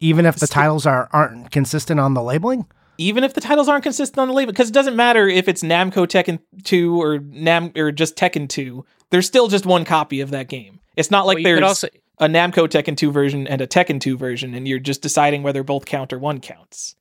even 0.00 0.26
if 0.26 0.34
the 0.36 0.46
St- 0.46 0.54
titles 0.54 0.86
are 0.86 1.08
aren't 1.12 1.50
consistent 1.50 2.00
on 2.00 2.14
the 2.14 2.22
labeling. 2.22 2.66
even 2.98 3.22
if 3.24 3.34
the 3.34 3.40
titles 3.40 3.68
aren't 3.68 3.82
consistent 3.84 4.18
on 4.18 4.28
the 4.28 4.34
label, 4.34 4.52
because 4.52 4.68
it 4.68 4.74
doesn't 4.74 4.96
matter 4.96 5.28
if 5.28 5.46
it's 5.48 5.62
Namco 5.62 6.06
Tekken 6.06 6.38
2 6.64 7.00
or 7.00 7.18
Nam 7.18 7.72
or 7.76 7.92
just 7.92 8.16
Tekken 8.16 8.48
2, 8.48 8.84
there's 9.10 9.26
still 9.26 9.48
just 9.48 9.66
one 9.66 9.84
copy 9.84 10.20
of 10.20 10.30
that 10.30 10.48
game. 10.48 10.80
It's 10.96 11.10
not 11.10 11.26
like 11.26 11.36
Well, 11.36 11.44
there's 11.44 11.56
could 11.58 11.64
also 11.64 11.88
a 12.20 12.26
Namco 12.26 12.68
Tekken 12.68 12.96
2 12.96 13.11
version 13.11 13.46
and 13.48 13.61
a 13.61 13.66
Tekken 13.66 14.00
2 14.00 14.16
version, 14.16 14.54
and 14.54 14.68
you're 14.68 14.78
just 14.78 15.02
deciding 15.02 15.42
whether 15.42 15.64
both 15.64 15.87
count 15.87 16.12
or 16.12 16.18
one 16.18 16.40
counts. 16.40 16.94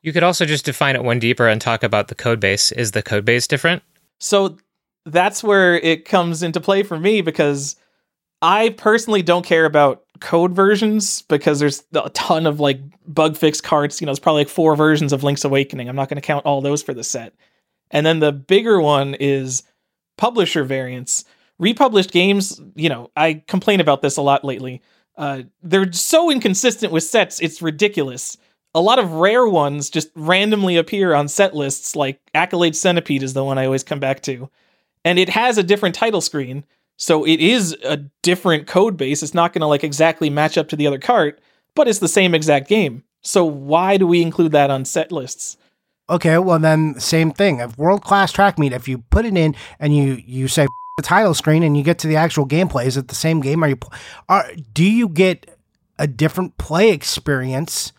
you 0.00 0.12
could 0.12 0.22
also 0.22 0.46
just 0.46 0.64
define 0.64 0.96
it 0.96 1.04
one 1.04 1.18
deeper 1.18 1.46
and 1.46 1.60
talk 1.60 1.82
about 1.82 2.08
the 2.08 2.14
code 2.14 2.40
base 2.40 2.72
is 2.72 2.92
the 2.92 3.02
code 3.02 3.24
base 3.24 3.46
different 3.46 3.82
So 4.18 4.56
that's 5.04 5.42
where 5.42 5.74
it 5.74 6.04
comes 6.04 6.42
into 6.42 6.60
play 6.60 6.82
for 6.84 6.98
me 6.98 7.20
because 7.22 7.76
I 8.40 8.70
personally 8.70 9.22
don't 9.22 9.44
care 9.44 9.64
about 9.64 10.04
code 10.20 10.52
versions 10.52 11.22
because 11.22 11.58
there's 11.58 11.82
a 11.92 12.10
ton 12.10 12.46
of 12.46 12.60
like 12.60 12.80
bug 13.06 13.36
fix 13.36 13.60
carts. 13.60 14.00
You 14.00 14.06
know, 14.06 14.10
it's 14.12 14.20
probably 14.20 14.42
like 14.42 14.48
four 14.48 14.76
versions 14.76 15.12
of 15.12 15.24
Link's 15.24 15.44
Awakening. 15.44 15.88
I'm 15.88 15.96
not 15.96 16.08
going 16.08 16.20
to 16.20 16.26
count 16.26 16.46
all 16.46 16.60
those 16.60 16.82
for 16.82 16.94
the 16.94 17.04
set. 17.04 17.34
And 17.90 18.06
then 18.06 18.20
the 18.20 18.32
bigger 18.32 18.80
one 18.80 19.14
is 19.14 19.64
publisher 20.16 20.64
variants. 20.64 21.24
Republished 21.58 22.10
games, 22.10 22.60
you 22.74 22.88
know, 22.88 23.10
I 23.16 23.42
complain 23.46 23.80
about 23.80 24.02
this 24.02 24.16
a 24.16 24.22
lot 24.22 24.44
lately. 24.44 24.82
Uh, 25.16 25.42
they're 25.62 25.92
so 25.92 26.30
inconsistent 26.30 26.92
with 26.92 27.04
sets, 27.04 27.40
it's 27.40 27.62
ridiculous. 27.62 28.36
A 28.74 28.80
lot 28.80 28.98
of 28.98 29.12
rare 29.12 29.46
ones 29.46 29.90
just 29.90 30.08
randomly 30.14 30.76
appear 30.76 31.14
on 31.14 31.28
set 31.28 31.54
lists, 31.54 31.94
like 31.94 32.20
Accolade 32.34 32.74
Centipede 32.74 33.22
is 33.22 33.34
the 33.34 33.44
one 33.44 33.58
I 33.58 33.66
always 33.66 33.84
come 33.84 34.00
back 34.00 34.22
to. 34.22 34.48
And 35.04 35.18
it 35.18 35.28
has 35.28 35.58
a 35.58 35.62
different 35.62 35.94
title 35.94 36.22
screen, 36.22 36.64
so 36.96 37.24
it 37.26 37.40
is 37.40 37.76
a 37.84 37.98
different 38.22 38.66
code 38.66 38.96
base. 38.96 39.22
It's 39.22 39.34
not 39.34 39.52
going 39.52 39.60
to 39.60 39.66
like 39.66 39.84
exactly 39.84 40.30
match 40.30 40.56
up 40.56 40.68
to 40.68 40.76
the 40.76 40.86
other 40.86 40.98
cart, 40.98 41.40
but 41.74 41.88
it's 41.88 41.98
the 41.98 42.08
same 42.08 42.34
exact 42.34 42.68
game. 42.68 43.04
So 43.20 43.44
why 43.44 43.96
do 43.96 44.06
we 44.06 44.22
include 44.22 44.52
that 44.52 44.70
on 44.70 44.84
set 44.84 45.12
lists? 45.12 45.56
Okay, 46.08 46.38
well 46.38 46.58
then 46.58 46.98
same 46.98 47.30
thing. 47.30 47.60
If 47.60 47.78
world 47.78 48.02
class 48.02 48.32
track 48.32 48.58
meet, 48.58 48.72
if 48.72 48.88
you 48.88 48.98
put 48.98 49.24
it 49.24 49.36
in 49.36 49.54
and 49.78 49.96
you 49.96 50.22
you 50.24 50.48
say 50.48 50.66
the 51.02 51.08
title 51.08 51.34
screen 51.34 51.62
and 51.62 51.76
you 51.76 51.82
get 51.82 51.98
to 52.00 52.06
the 52.06 52.16
actual 52.16 52.46
gameplay, 52.46 52.86
is 52.86 52.96
it 52.96 53.08
the 53.08 53.14
same 53.14 53.40
game? 53.40 53.62
Are 53.62 53.68
you 53.68 53.78
are 54.28 54.50
do 54.72 54.84
you 54.84 55.08
get 55.08 55.58
a 55.98 56.06
different 56.06 56.56
play 56.58 56.90
experience 56.90 57.92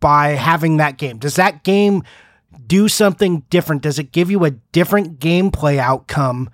by 0.00 0.30
having 0.30 0.78
that 0.78 0.98
game? 0.98 1.18
Does 1.18 1.36
that 1.36 1.64
game 1.64 2.02
do 2.66 2.88
something 2.88 3.40
different? 3.50 3.82
Does 3.82 3.98
it 3.98 4.12
give 4.12 4.30
you 4.30 4.44
a 4.44 4.50
different 4.50 5.18
gameplay 5.18 5.78
outcome? 5.78 6.50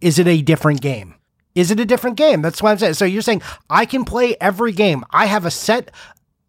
Is 0.00 0.18
it 0.18 0.26
a 0.26 0.42
different 0.42 0.80
game? 0.80 1.14
Is 1.54 1.70
it 1.70 1.80
a 1.80 1.84
different 1.84 2.16
game? 2.16 2.42
That's 2.42 2.62
what 2.62 2.70
I'm 2.70 2.78
saying. 2.78 2.94
So 2.94 3.04
you're 3.04 3.22
saying 3.22 3.42
I 3.68 3.84
can 3.84 4.04
play 4.04 4.36
every 4.40 4.72
game. 4.72 5.04
I 5.10 5.26
have 5.26 5.44
a 5.44 5.50
set 5.50 5.90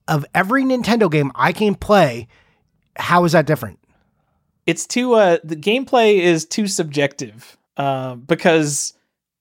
of 0.08 0.26
every 0.36 0.64
Nintendo 0.64 1.10
game 1.10 1.32
I 1.36 1.52
can 1.52 1.76
play. 1.76 2.28
How 2.96 3.26
is 3.26 3.32
that 3.32 3.48
different? 3.48 3.80
it's 4.70 4.86
too 4.86 5.16
uh 5.16 5.40
the 5.44 5.56
gameplay 5.56 6.20
is 6.20 6.46
too 6.46 6.68
subjective 6.68 7.58
uh, 7.80 8.14
because 8.16 8.94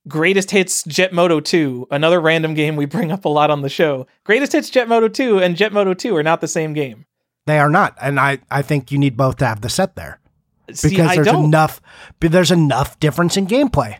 greatest 0.06 0.50
hits 0.50 0.82
jet 0.84 1.12
moto 1.12 1.38
2 1.40 1.88
another 1.90 2.18
random 2.18 2.54
game 2.54 2.76
we 2.76 2.86
bring 2.86 3.12
up 3.12 3.26
a 3.26 3.28
lot 3.28 3.50
on 3.50 3.60
the 3.60 3.68
show 3.68 4.06
greatest 4.24 4.52
hits 4.52 4.70
jet 4.70 4.88
moto 4.88 5.08
2 5.08 5.38
and 5.40 5.54
jet 5.56 5.70
moto 5.72 5.92
2 5.92 6.16
are 6.16 6.22
not 6.22 6.40
the 6.40 6.48
same 6.48 6.72
game 6.72 7.04
They 7.46 7.58
are 7.58 7.68
not, 7.70 7.94
and 8.00 8.18
I, 8.20 8.38
I 8.50 8.62
think 8.62 8.90
you 8.90 8.98
need 8.98 9.16
both 9.16 9.36
to 9.38 9.46
have 9.46 9.60
the 9.60 9.68
set 9.68 9.96
there 9.96 10.20
because 10.66 11.14
there's 11.14 11.26
don't. 11.26 11.44
enough 11.44 11.80
there's 12.20 12.50
enough 12.50 12.98
difference 13.00 13.36
in 13.36 13.46
gameplay. 13.46 13.98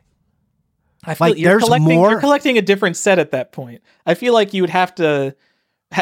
I 1.05 1.15
feel 1.15 1.29
like, 1.29 1.39
you're 1.39 1.53
there's 1.53 1.65
collecting, 1.65 1.97
more- 1.97 2.11
You're 2.11 2.21
collecting 2.21 2.59
a 2.59 2.63
different 2.63 2.97
set 2.97 3.19
at 3.19 3.31
that 3.31 3.53
point. 3.53 3.83
I 4.05 4.15
feel 4.15 4.35
like 4.35 4.53
you 4.53 4.63
would 4.63 4.71
have 4.71 4.95
to. 4.97 5.35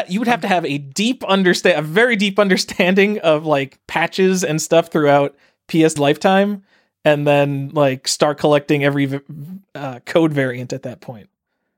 You 0.09 0.19
would 0.19 0.27
have 0.27 0.41
to 0.41 0.47
have 0.49 0.65
a 0.65 0.77
deep 0.79 1.23
understand, 1.23 1.79
a 1.79 1.81
very 1.81 2.17
deep 2.17 2.37
understanding 2.45 3.19
of 3.19 3.45
like 3.45 3.79
patches 3.87 4.43
and 4.43 4.61
stuff 4.61 4.89
throughout 4.91 5.35
PS 5.69 5.97
lifetime, 5.97 6.63
and 7.07 7.25
then 7.25 7.69
like 7.69 8.07
start 8.07 8.37
collecting 8.37 8.83
every 8.83 9.21
uh, 9.73 9.99
code 10.05 10.33
variant 10.33 10.73
at 10.73 10.83
that 10.83 10.99
point. 10.99 11.29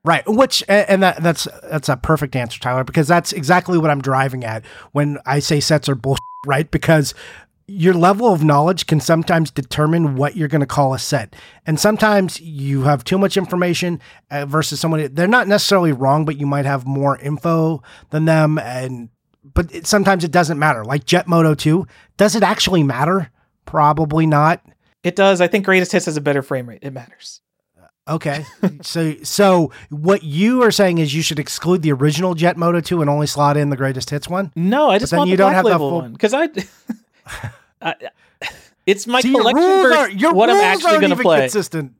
Right, 0.02 0.24
which 0.26 0.64
and 0.66 1.02
that 1.02 1.22
that's 1.22 1.46
that's 1.62 1.88
a 1.88 1.96
perfect 1.96 2.34
answer, 2.34 2.58
Tyler, 2.58 2.84
because 2.84 3.06
that's 3.06 3.32
exactly 3.32 3.78
what 3.78 3.90
I'm 3.90 4.00
driving 4.00 4.44
at 4.44 4.64
when 4.92 5.18
I 5.26 5.40
say 5.40 5.60
sets 5.60 5.88
are 5.88 5.94
bullshit. 5.94 6.20
Right, 6.46 6.70
because 6.70 7.12
your 7.66 7.94
level 7.94 8.32
of 8.32 8.42
knowledge 8.42 8.86
can 8.86 8.98
sometimes 8.98 9.50
determine 9.50 10.16
what 10.16 10.36
you're 10.36 10.48
going 10.48 10.62
to 10.62 10.66
call 10.66 10.94
a 10.94 10.98
set. 10.98 11.36
And 11.66 11.78
sometimes 11.78 12.40
you 12.40 12.82
have 12.82 13.04
too 13.04 13.18
much 13.18 13.36
information 13.36 14.00
uh, 14.30 14.46
versus 14.46 14.80
someone 14.80 15.14
they're 15.14 15.28
not 15.28 15.46
necessarily 15.46 15.92
wrong, 15.92 16.24
but 16.24 16.38
you 16.38 16.46
might 16.46 16.64
have 16.64 16.86
more 16.86 17.18
info 17.18 17.82
than 18.08 18.24
them 18.24 18.58
and 18.58 19.10
but 19.54 19.72
it, 19.72 19.86
sometimes 19.86 20.24
it 20.24 20.32
doesn't 20.32 20.58
matter. 20.58 20.84
Like 20.84 21.04
Jet 21.04 21.28
Moto 21.28 21.54
2, 21.54 21.86
does 22.16 22.34
it 22.34 22.42
actually 22.42 22.82
matter? 22.82 23.30
Probably 23.66 24.26
not. 24.26 24.62
It 25.02 25.16
does. 25.16 25.40
I 25.40 25.46
think 25.48 25.64
greatest 25.64 25.92
hits 25.92 26.06
has 26.06 26.16
a 26.16 26.20
better 26.20 26.42
frame 26.42 26.68
rate. 26.68 26.80
It 26.82 26.92
matters. 26.92 27.40
Uh, 27.80 28.14
okay. 28.14 28.44
so 28.82 29.14
so 29.22 29.72
what 29.90 30.22
you 30.22 30.62
are 30.62 30.70
saying 30.70 30.98
is 30.98 31.14
you 31.14 31.22
should 31.22 31.38
exclude 31.38 31.82
the 31.82 31.92
original 31.92 32.34
Jet 32.34 32.56
Moto 32.56 32.80
2 32.80 33.00
and 33.00 33.08
only 33.08 33.26
slot 33.26 33.56
in 33.56 33.70
the 33.70 33.76
greatest 33.76 34.10
hits 34.10 34.28
one? 34.28 34.52
No, 34.56 34.90
I 34.90 34.98
just 34.98 35.12
want 35.12 35.30
you 35.30 35.36
the 35.36 35.42
don't 35.44 35.52
have 35.54 35.64
the 35.64 35.70
label 35.70 35.90
full- 35.90 36.00
one 36.02 36.12
because 36.12 36.34
I, 36.34 36.48
I- 37.82 37.94
it's 38.86 39.06
my 39.06 39.20
See, 39.20 39.30
your 39.30 39.40
collection 39.40 39.62
rules 39.64 39.82
versus 39.82 39.96
are- 39.98 40.10
your 40.18 40.34
what 40.34 40.50
I'm 40.50 40.56
actually 40.56 40.98
going 40.98 41.10
to 41.10 41.22
play. 41.22 41.40
Consistent. 41.40 41.94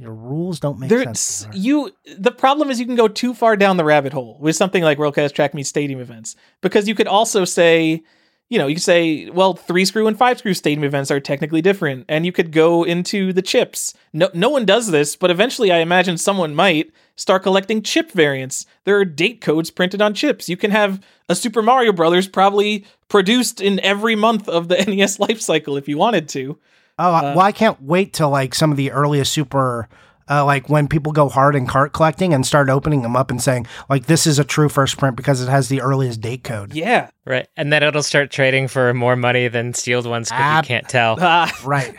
Your 0.00 0.14
rules 0.14 0.60
don't 0.60 0.78
make 0.78 0.90
There's 0.90 1.18
sense. 1.18 1.48
you. 1.56 1.90
The 2.16 2.30
problem 2.30 2.70
is 2.70 2.78
you 2.78 2.86
can 2.86 2.94
go 2.94 3.08
too 3.08 3.34
far 3.34 3.56
down 3.56 3.78
the 3.78 3.84
rabbit 3.84 4.12
hole 4.12 4.36
with 4.40 4.54
something 4.54 4.84
like 4.84 4.96
World 4.96 5.14
Class 5.14 5.32
Track 5.32 5.54
Meet 5.54 5.66
Stadium 5.66 5.98
events 5.98 6.36
because 6.60 6.86
you 6.86 6.94
could 6.94 7.08
also 7.08 7.44
say, 7.44 8.04
you 8.48 8.58
know, 8.58 8.66
you 8.66 8.76
could 8.76 8.82
say, 8.82 9.28
well, 9.30 9.52
three 9.54 9.84
screw 9.84 10.06
and 10.06 10.16
five 10.16 10.38
screw 10.38 10.54
stadium 10.54 10.84
events 10.84 11.10
are 11.10 11.20
technically 11.20 11.60
different, 11.60 12.06
and 12.08 12.24
you 12.24 12.32
could 12.32 12.50
go 12.50 12.82
into 12.82 13.32
the 13.32 13.42
chips. 13.42 13.94
No, 14.12 14.30
no 14.32 14.48
one 14.48 14.64
does 14.64 14.90
this, 14.90 15.16
but 15.16 15.30
eventually, 15.30 15.70
I 15.70 15.78
imagine 15.78 16.16
someone 16.16 16.54
might 16.54 16.90
start 17.14 17.42
collecting 17.42 17.82
chip 17.82 18.10
variants. 18.12 18.64
There 18.84 18.96
are 18.98 19.04
date 19.04 19.40
codes 19.40 19.70
printed 19.70 20.00
on 20.00 20.14
chips. 20.14 20.48
You 20.48 20.56
can 20.56 20.70
have 20.70 21.00
a 21.28 21.34
Super 21.34 21.60
Mario 21.60 21.92
Brothers 21.92 22.26
probably 22.26 22.86
produced 23.08 23.60
in 23.60 23.80
every 23.80 24.14
month 24.16 24.48
of 24.48 24.68
the 24.68 24.76
NES 24.86 25.18
life 25.18 25.40
cycle 25.40 25.76
if 25.76 25.88
you 25.88 25.98
wanted 25.98 26.28
to. 26.30 26.58
Oh, 26.98 27.14
Uh, 27.14 27.34
well, 27.36 27.40
I 27.46 27.52
can't 27.52 27.82
wait 27.82 28.12
till 28.12 28.30
like 28.30 28.54
some 28.54 28.70
of 28.70 28.76
the 28.76 28.92
earliest 28.92 29.32
super, 29.32 29.88
uh, 30.30 30.44
like 30.44 30.68
when 30.68 30.88
people 30.88 31.12
go 31.12 31.28
hard 31.28 31.54
in 31.54 31.66
cart 31.66 31.92
collecting 31.92 32.34
and 32.34 32.46
start 32.46 32.68
opening 32.68 33.02
them 33.02 33.16
up 33.16 33.30
and 33.30 33.42
saying, 33.42 33.66
like, 33.88 34.06
this 34.06 34.26
is 34.26 34.38
a 34.38 34.44
true 34.44 34.68
first 34.68 34.98
print 34.98 35.16
because 35.16 35.40
it 35.40 35.48
has 35.48 35.68
the 35.68 35.80
earliest 35.80 36.20
date 36.20 36.44
code. 36.44 36.74
Yeah. 36.74 37.10
Right. 37.24 37.48
And 37.56 37.72
then 37.72 37.82
it'll 37.82 38.02
start 38.02 38.30
trading 38.30 38.68
for 38.68 38.92
more 38.94 39.16
money 39.16 39.48
than 39.48 39.74
sealed 39.74 40.06
ones 40.06 40.28
because 40.28 40.40
Ab- 40.42 40.64
you 40.64 40.68
can't 40.68 40.88
tell. 40.88 41.16
Ah, 41.20 41.52
Right. 41.64 41.94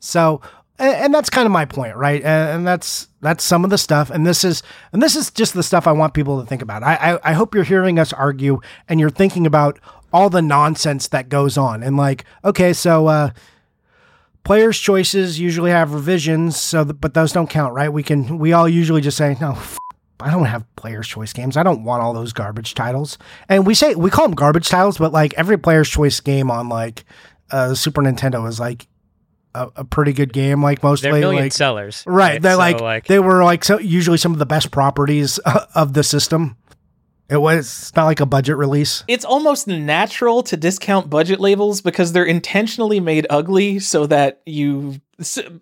So, 0.00 0.40
and, 0.78 0.94
and 0.94 1.14
that's 1.14 1.30
kind 1.30 1.46
of 1.46 1.52
my 1.52 1.64
point, 1.64 1.96
right? 1.96 2.22
And, 2.22 2.50
and 2.56 2.66
that's 2.66 3.08
that's 3.20 3.44
some 3.44 3.64
of 3.64 3.70
the 3.70 3.78
stuff. 3.78 4.10
And 4.10 4.26
this 4.26 4.44
is 4.44 4.62
and 4.92 5.02
this 5.02 5.16
is 5.16 5.30
just 5.30 5.54
the 5.54 5.62
stuff 5.62 5.86
I 5.86 5.92
want 5.92 6.12
people 6.12 6.40
to 6.40 6.46
think 6.46 6.60
about. 6.60 6.82
I, 6.82 6.94
I 6.94 7.30
I 7.30 7.32
hope 7.34 7.54
you're 7.54 7.64
hearing 7.64 7.98
us 7.98 8.12
argue 8.12 8.60
and 8.88 8.98
you're 8.98 9.10
thinking 9.10 9.46
about 9.46 9.78
all 10.12 10.28
the 10.28 10.42
nonsense 10.42 11.08
that 11.08 11.28
goes 11.28 11.56
on. 11.56 11.82
And 11.82 11.96
like, 11.96 12.24
okay, 12.44 12.72
so 12.72 13.06
uh, 13.06 13.30
players' 14.44 14.78
choices 14.78 15.38
usually 15.38 15.70
have 15.70 15.94
revisions, 15.94 16.56
so 16.60 16.84
th- 16.84 16.96
but 17.00 17.14
those 17.14 17.32
don't 17.32 17.48
count, 17.50 17.74
right? 17.74 17.92
We 17.92 18.02
can 18.02 18.38
we 18.38 18.52
all 18.52 18.68
usually 18.68 19.00
just 19.00 19.16
say 19.16 19.36
no. 19.40 19.52
F- 19.52 19.78
I 20.20 20.30
don't 20.30 20.44
have 20.44 20.64
players' 20.76 21.08
choice 21.08 21.32
games. 21.32 21.56
I 21.56 21.62
don't 21.64 21.82
want 21.84 22.02
all 22.02 22.12
those 22.14 22.32
garbage 22.32 22.74
titles. 22.74 23.18
And 23.48 23.66
we 23.66 23.74
say 23.74 23.94
we 23.96 24.08
call 24.10 24.26
them 24.26 24.34
garbage 24.36 24.68
titles, 24.68 24.98
but 24.98 25.12
like 25.12 25.34
every 25.34 25.58
player's 25.58 25.88
choice 25.88 26.20
game 26.20 26.50
on 26.50 26.68
like 26.68 27.04
uh, 27.50 27.74
Super 27.74 28.02
Nintendo 28.02 28.46
is 28.48 28.60
like 28.60 28.86
a, 29.54 29.68
a 29.76 29.84
pretty 29.84 30.12
good 30.12 30.32
game. 30.32 30.62
Like 30.62 30.82
mostly, 30.82 31.10
They're 31.10 31.20
million 31.20 31.42
like 31.44 31.52
sellers. 31.52 32.04
right, 32.06 32.40
they're 32.40 32.52
So, 32.52 32.58
like, 32.58 33.06
they 33.06 33.18
were 33.18 33.42
like 33.42 33.64
so 33.64 33.78
usually 33.80 34.16
some 34.16 34.32
of 34.32 34.38
the 34.38 34.46
best 34.46 34.70
properties 34.70 35.38
of 35.74 35.92
the 35.92 36.02
system. 36.04 36.56
It 37.28 37.40
was 37.40 37.92
not 37.96 38.04
like 38.04 38.20
a 38.20 38.26
budget 38.26 38.56
release. 38.56 39.04
it's 39.08 39.24
almost 39.24 39.66
natural 39.66 40.42
to 40.44 40.56
discount 40.56 41.08
budget 41.08 41.40
labels 41.40 41.80
because 41.80 42.12
they're 42.12 42.24
intentionally 42.24 43.00
made 43.00 43.26
ugly 43.30 43.78
so 43.78 44.06
that 44.06 44.42
you 44.44 45.00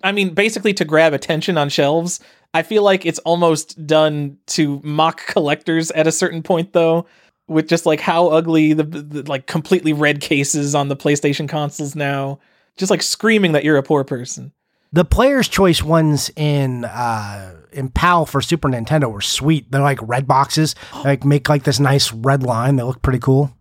I 0.02 0.12
mean 0.12 0.34
basically 0.34 0.74
to 0.74 0.84
grab 0.84 1.12
attention 1.12 1.56
on 1.58 1.68
shelves. 1.68 2.20
I 2.52 2.62
feel 2.62 2.82
like 2.82 3.06
it's 3.06 3.20
almost 3.20 3.86
done 3.86 4.38
to 4.48 4.80
mock 4.82 5.26
collectors 5.26 5.90
at 5.92 6.06
a 6.06 6.12
certain 6.12 6.42
point 6.42 6.72
though 6.72 7.06
with 7.46 7.68
just 7.68 7.86
like 7.86 8.00
how 8.00 8.28
ugly 8.28 8.72
the, 8.72 8.84
the 8.84 9.22
like 9.22 9.46
completely 9.46 9.92
red 9.92 10.20
cases 10.20 10.74
on 10.74 10.88
the 10.88 10.96
PlayStation 10.96 11.48
consoles 11.48 11.94
now 11.94 12.40
just 12.76 12.90
like 12.90 13.02
screaming 13.02 13.52
that 13.52 13.64
you're 13.64 13.76
a 13.76 13.82
poor 13.82 14.04
person. 14.04 14.52
The 14.92 15.04
player's 15.04 15.48
choice 15.48 15.82
ones 15.82 16.30
in 16.36 16.84
uh 16.84 17.54
in 17.72 17.88
PAL 17.90 18.26
for 18.26 18.40
Super 18.40 18.68
Nintendo 18.68 19.12
were 19.12 19.20
sweet. 19.20 19.70
They're 19.70 19.80
like 19.82 19.98
red 20.02 20.26
boxes. 20.26 20.74
They 20.92 20.98
like 21.10 21.24
make 21.24 21.48
like 21.48 21.62
this 21.64 21.78
nice 21.78 22.12
red 22.12 22.42
line. 22.42 22.76
They 22.76 22.82
look 22.82 23.00
pretty 23.02 23.20
cool. 23.20 23.54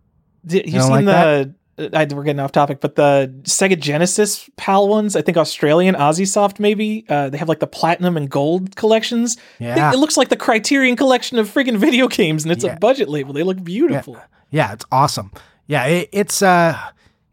Did, 0.46 0.66
you 0.72 0.82
seen 0.82 0.90
like 0.92 1.06
the? 1.06 1.54
I, 1.94 2.06
we're 2.14 2.24
getting 2.24 2.42
off 2.42 2.52
topic, 2.52 2.82
but 2.82 2.96
the 2.96 3.34
Sega 3.44 3.80
Genesis 3.80 4.50
PAL 4.58 4.90
ones, 4.90 5.16
I 5.16 5.22
think 5.22 5.38
Australian 5.38 5.96
Ozisoft 5.96 6.60
maybe. 6.60 7.06
Uh, 7.08 7.30
they 7.30 7.38
have 7.38 7.48
like 7.48 7.60
the 7.62 7.68
platinum 7.68 8.18
and 8.18 8.30
gold 8.30 8.76
collections. 8.76 9.38
They- 9.60 9.68
Yeah. 9.68 9.94
it 9.94 9.98
looks 9.98 10.18
like 10.18 10.28
the 10.28 10.36
Criterion 10.36 10.98
collection 10.98 11.38
of 11.40 11.48
friggin' 11.48 11.78
video 11.78 12.08
games, 12.10 12.44
and 12.44 12.52
it's 12.52 12.66
Yeah. 12.66 12.74
a 12.74 12.80
budget 12.80 13.08
label. 13.08 13.32
They 13.34 13.44
look 13.44 13.64
beautiful. 13.64 14.18
Yeah, 14.50 14.74
it's 14.74 14.84
awesome. 14.92 15.32
Yeah, 15.68 15.86
it, 15.86 16.10
it's 16.12 16.42
uh, 16.42 16.78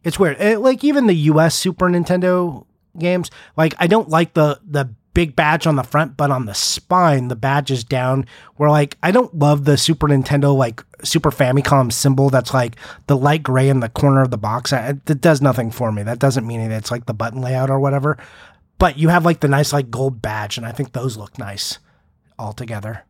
it's 0.05 0.17
weird. 0.19 0.41
It- 0.41 0.61
like 0.61 0.85
even 0.85 1.07
the 1.09 1.17
U.S. 1.33 1.55
Super 1.57 1.89
Nintendo 1.89 2.66
games, 2.99 3.31
like 3.57 3.75
I 3.79 3.87
don't 3.87 4.09
like 4.09 4.35
the 4.35 4.61
the 4.67 4.91
big 5.17 5.35
badge 5.35 5.67
on 5.67 5.77
the 5.77 5.83
front, 5.83 6.15
but 6.15 6.31
on 6.31 6.45
the 6.45 6.55
spine, 6.55 7.29
the 7.29 7.35
badge 7.35 7.71
is 7.71 7.83
down. 7.85 8.27
Where 8.57 8.69
like 8.69 8.99
I 9.03 9.11
don't 9.11 9.35
love 9.39 9.65
the 9.65 9.79
Super 9.79 10.09
Nintendo 10.09 10.55
like 10.55 10.85
Super 11.03 11.31
Famicom 11.31 11.91
symbol 11.91 12.29
that's 12.29 12.53
like 12.53 12.77
the 13.07 13.17
light 13.17 13.43
gray 13.43 13.69
in 13.69 13.81
the 13.81 13.89
corner 13.89 14.21
of 14.21 14.31
the 14.31 14.37
box. 14.37 14.73
It 14.75 15.21
does 15.21 15.41
nothing 15.41 15.71
for 15.71 15.91
me. 15.91 16.03
That 16.03 16.19
doesn't 16.19 16.47
mean 16.47 16.61
it's 16.61 16.91
like 16.91 17.07
the 17.07 17.15
button 17.15 17.41
layout 17.41 17.71
or 17.71 17.81
whatever. 17.81 18.19
But 18.79 18.99
you 18.99 19.09
have 19.09 19.25
like 19.25 19.41
the 19.41 19.49
nice 19.49 19.73
like 19.73 19.91
gold 19.91 20.21
badge, 20.21 20.59
and 20.59 20.67
I 20.67 20.73
think 20.73 20.93
those 20.93 21.17
look 21.17 21.39
nice 21.39 21.79
all 22.39 22.53
together. 22.53 23.05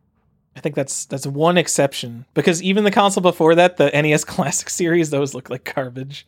I 0.55 0.59
think 0.59 0.75
that's 0.75 1.05
that's 1.05 1.27
one 1.27 1.57
exception 1.57 2.25
because 2.33 2.63
even 2.63 2.83
the 2.83 2.91
console 2.91 3.21
before 3.21 3.53
that, 3.55 3.77
the 3.77 3.89
NES 3.89 4.23
Classic 4.25 4.69
series, 4.69 5.09
those 5.09 5.33
look 5.33 5.49
like 5.49 5.71
garbage. 5.75 6.25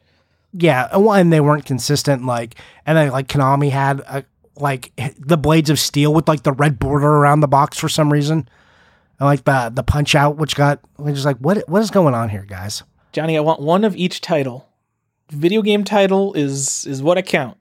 Yeah, 0.54 0.88
and 0.92 1.32
they 1.32 1.40
weren't 1.42 1.66
consistent. 1.66 2.26
Like, 2.26 2.56
and 2.86 2.98
then 2.98 3.10
like 3.12 3.28
Konami 3.28 3.70
had 3.72 4.02
uh 4.08 4.22
like 4.58 4.92
the 5.18 5.38
blades 5.38 5.70
of 5.70 5.80
steel 5.80 6.14
with 6.14 6.28
like 6.28 6.44
the 6.44 6.52
red 6.52 6.80
border 6.80 7.08
around 7.08 7.40
the 7.40 7.48
box 7.48 7.78
for 7.78 7.88
some 7.90 8.12
reason, 8.12 8.50
and 9.20 9.26
like 9.26 9.44
the 9.46 9.72
the 9.74 9.84
punch 9.84 10.16
out, 10.16 10.38
which 10.38 10.56
got 10.56 10.80
which 10.98 11.16
is 11.16 11.26
like 11.26 11.38
what 11.38 11.68
what 11.70 11.82
is 11.82 11.92
going 11.92 12.14
on 12.14 12.30
here, 12.30 12.46
guys? 12.48 12.84
Johnny, 13.12 13.38
I 13.38 13.42
want 13.42 13.62
one 13.62 13.84
of 13.84 13.96
each 13.96 14.22
title. 14.22 14.68
Video 15.32 15.62
game 15.62 15.84
title 15.84 16.34
is 16.34 16.86
is 16.88 17.02
what 17.04 17.18
I 17.18 17.22
count. 17.22 17.58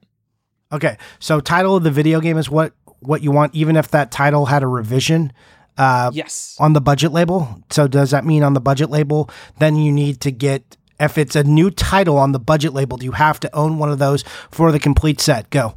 Okay, 0.71 0.97
so 1.19 1.39
title 1.39 1.75
of 1.75 1.83
the 1.83 1.91
video 1.91 2.19
game 2.19 2.37
is 2.37 2.49
what 2.49 2.73
what 2.99 3.21
you 3.21 3.31
want, 3.31 3.53
even 3.55 3.75
if 3.75 3.89
that 3.89 4.11
title 4.11 4.47
had 4.47 4.61
a 4.63 4.67
revision 4.67 5.31
uh, 5.77 6.11
Yes. 6.13 6.57
on 6.59 6.73
the 6.73 6.81
budget 6.81 7.11
label. 7.13 7.63
So 7.69 7.87
does 7.87 8.11
that 8.11 8.25
mean 8.25 8.43
on 8.43 8.53
the 8.53 8.59
budget 8.59 8.89
label, 8.89 9.29
then 9.59 9.77
you 9.77 9.91
need 9.91 10.19
to 10.21 10.31
get 10.31 10.75
if 10.99 11.17
it's 11.17 11.35
a 11.35 11.43
new 11.43 11.71
title 11.71 12.17
on 12.17 12.31
the 12.31 12.39
budget 12.39 12.73
label, 12.73 12.97
do 12.97 13.05
you 13.05 13.13
have 13.13 13.39
to 13.41 13.55
own 13.55 13.77
one 13.77 13.89
of 13.89 13.99
those 13.99 14.23
for 14.51 14.71
the 14.71 14.79
complete 14.79 15.19
set? 15.21 15.49
Go. 15.49 15.75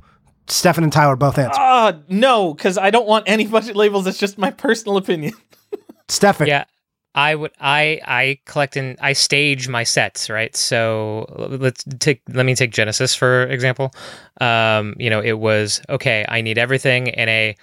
Stefan 0.48 0.84
and 0.84 0.92
Tyler 0.92 1.16
both 1.16 1.38
answer. 1.38 1.58
Ah, 1.60 1.98
no, 2.08 2.54
because 2.54 2.76
I 2.76 2.90
don't 2.90 3.06
want 3.06 3.28
any 3.28 3.46
budget 3.48 3.76
labels. 3.76 4.06
It's 4.06 4.18
just 4.18 4.38
my 4.38 4.50
personal 4.50 4.96
opinion. 4.96 5.34
Stefan. 6.08 6.46
Yeah. 6.46 6.64
I 7.14 7.34
would 7.34 7.50
I 7.60 8.00
I 8.06 8.38
collect 8.46 8.76
and 8.76 8.96
I 9.00 9.12
stage 9.12 9.68
my 9.68 9.84
sets, 9.84 10.30
right? 10.30 10.56
So 10.56 11.26
let's 11.60 11.84
take 11.98 12.22
let 12.28 12.46
me 12.46 12.54
take 12.54 12.72
Genesis 12.72 13.14
for 13.14 13.42
example. 13.44 13.92
Um, 14.40 14.94
you 14.98 15.10
know, 15.10 15.20
it 15.20 15.38
was 15.38 15.82
okay, 15.90 16.24
I 16.26 16.40
need 16.40 16.56
everything 16.56 17.08
in 17.08 17.28
a 17.28 17.54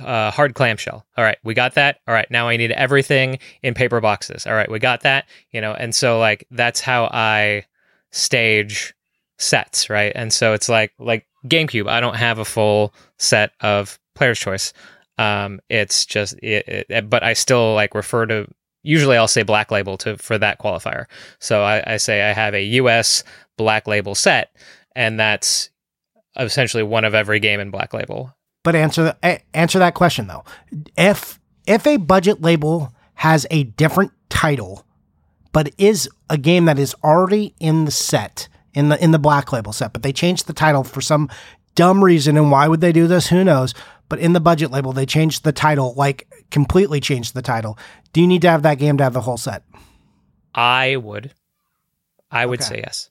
uh, 0.00 0.30
hard 0.30 0.54
clamshell. 0.54 1.06
All 1.16 1.24
right, 1.24 1.38
we 1.42 1.54
got 1.54 1.74
that. 1.74 2.00
All 2.06 2.14
right, 2.14 2.30
now 2.30 2.48
I 2.48 2.56
need 2.56 2.72
everything 2.72 3.38
in 3.62 3.74
paper 3.74 4.00
boxes. 4.00 4.46
All 4.46 4.54
right, 4.54 4.70
we 4.70 4.78
got 4.78 5.02
that. 5.02 5.26
You 5.50 5.60
know, 5.60 5.72
and 5.72 5.94
so 5.94 6.18
like 6.18 6.46
that's 6.50 6.80
how 6.80 7.04
I 7.12 7.64
stage 8.10 8.94
sets, 9.38 9.90
right? 9.90 10.12
And 10.14 10.32
so 10.32 10.52
it's 10.52 10.68
like 10.68 10.92
like 10.98 11.26
GameCube. 11.46 11.88
I 11.88 12.00
don't 12.00 12.16
have 12.16 12.38
a 12.38 12.44
full 12.44 12.94
set 13.18 13.52
of 13.60 13.98
Player's 14.14 14.38
Choice. 14.38 14.72
Um, 15.18 15.60
it's 15.68 16.04
just 16.04 16.34
it, 16.42 16.86
it, 16.88 17.10
but 17.10 17.22
I 17.22 17.32
still 17.32 17.74
like 17.74 17.94
refer 17.94 18.26
to. 18.26 18.48
Usually, 18.82 19.16
I'll 19.16 19.28
say 19.28 19.42
Black 19.42 19.70
Label 19.70 19.96
to 19.98 20.16
for 20.18 20.38
that 20.38 20.60
qualifier. 20.60 21.06
So 21.40 21.62
I, 21.62 21.94
I 21.94 21.96
say 21.96 22.22
I 22.22 22.32
have 22.32 22.54
a 22.54 22.62
U.S. 22.62 23.24
Black 23.56 23.86
Label 23.88 24.14
set, 24.14 24.54
and 24.94 25.18
that's 25.18 25.70
essentially 26.38 26.82
one 26.82 27.04
of 27.04 27.14
every 27.14 27.40
game 27.40 27.60
in 27.60 27.70
Black 27.70 27.94
Label. 27.94 28.35
But 28.66 28.74
answer 28.74 29.04
the, 29.22 29.40
answer 29.56 29.78
that 29.78 29.94
question 29.94 30.26
though. 30.26 30.42
If 30.98 31.38
if 31.68 31.86
a 31.86 31.98
budget 31.98 32.42
label 32.42 32.92
has 33.14 33.46
a 33.48 33.62
different 33.62 34.10
title, 34.28 34.84
but 35.52 35.70
is 35.78 36.08
a 36.28 36.36
game 36.36 36.64
that 36.64 36.76
is 36.76 36.92
already 37.04 37.54
in 37.60 37.84
the 37.84 37.92
set 37.92 38.48
in 38.74 38.88
the 38.88 39.00
in 39.00 39.12
the 39.12 39.20
black 39.20 39.52
label 39.52 39.72
set, 39.72 39.92
but 39.92 40.02
they 40.02 40.12
changed 40.12 40.48
the 40.48 40.52
title 40.52 40.82
for 40.82 41.00
some 41.00 41.30
dumb 41.76 42.02
reason, 42.02 42.36
and 42.36 42.50
why 42.50 42.66
would 42.66 42.80
they 42.80 42.90
do 42.90 43.06
this? 43.06 43.28
Who 43.28 43.44
knows? 43.44 43.72
But 44.08 44.18
in 44.18 44.32
the 44.32 44.40
budget 44.40 44.72
label, 44.72 44.92
they 44.92 45.06
changed 45.06 45.44
the 45.44 45.52
title, 45.52 45.94
like 45.96 46.26
completely 46.50 46.98
changed 47.00 47.34
the 47.34 47.42
title. 47.42 47.78
Do 48.12 48.20
you 48.20 48.26
need 48.26 48.42
to 48.42 48.50
have 48.50 48.62
that 48.62 48.78
game 48.80 48.96
to 48.98 49.04
have 49.04 49.12
the 49.12 49.20
whole 49.20 49.36
set? 49.36 49.62
I 50.56 50.96
would, 50.96 51.32
I 52.32 52.46
would 52.46 52.60
Okay. 52.60 52.68
say 52.68 52.82
yes. 52.84 53.10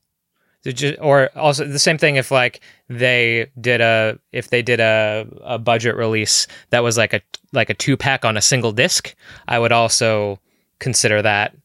So 0.65 0.71
ju- 0.71 0.97
or 0.99 1.29
also 1.35 1.63
the 1.67 1.77
same 1.77 1.99
thing 1.99 2.15
if 2.15 2.31
like 2.31 2.59
they 2.89 3.51
did 3.61 3.81
a 3.81 4.17
if 4.31 4.49
they 4.49 4.63
did 4.63 4.79
a, 4.79 5.27
a 5.43 5.59
budget 5.59 5.95
release 5.95 6.47
that 6.71 6.81
was 6.81 6.97
like 6.97 7.13
a 7.13 7.21
like 7.53 7.69
a 7.69 7.75
two 7.75 7.95
pack 7.95 8.25
on 8.25 8.35
a 8.35 8.41
single 8.41 8.71
disc, 8.71 9.13
I 9.47 9.59
would 9.59 9.71
also 9.71 10.39
consider 10.79 11.21
that 11.21 11.55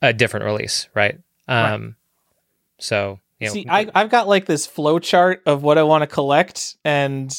a 0.00 0.14
different 0.14 0.46
release, 0.46 0.88
right? 0.94 1.20
Um, 1.46 1.96
so 2.78 3.20
you 3.38 3.48
know, 3.48 3.52
See, 3.52 3.66
I, 3.68 3.90
I've 3.94 4.08
got 4.08 4.28
like 4.28 4.46
this 4.46 4.66
flow 4.66 4.98
chart 4.98 5.42
of 5.44 5.62
what 5.62 5.76
I 5.76 5.82
want 5.82 6.00
to 6.00 6.06
collect, 6.06 6.76
and 6.86 7.30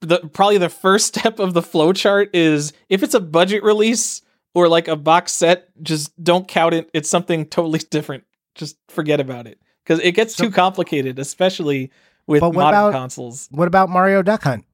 the 0.00 0.18
probably 0.18 0.58
the 0.58 0.68
first 0.68 1.06
step 1.16 1.38
of 1.38 1.54
the 1.54 1.62
flow 1.62 1.94
chart 1.94 2.36
is 2.36 2.74
if 2.90 3.02
it's 3.02 3.14
a 3.14 3.20
budget 3.20 3.62
release 3.62 4.20
or 4.52 4.68
like 4.68 4.88
a 4.88 4.96
box 4.96 5.32
set, 5.32 5.70
just 5.82 6.22
don't 6.22 6.46
count 6.46 6.74
it. 6.74 6.90
It's 6.92 7.08
something 7.08 7.46
totally 7.46 7.78
different. 7.90 8.24
Just 8.54 8.76
forget 8.88 9.20
about 9.20 9.46
it 9.46 9.58
because 9.86 10.00
it 10.02 10.12
gets 10.12 10.34
So- 10.34 10.44
too 10.44 10.50
complicated, 10.50 11.18
especially 11.18 11.90
with 12.26 12.40
But 12.40 12.50
what 12.50 12.62
modern 12.64 12.80
about- 12.80 12.92
consoles. 12.92 13.48
What 13.52 13.68
about 13.68 13.88
Mario 13.88 14.20
Duck 14.22 14.42
Hunt? 14.42 14.64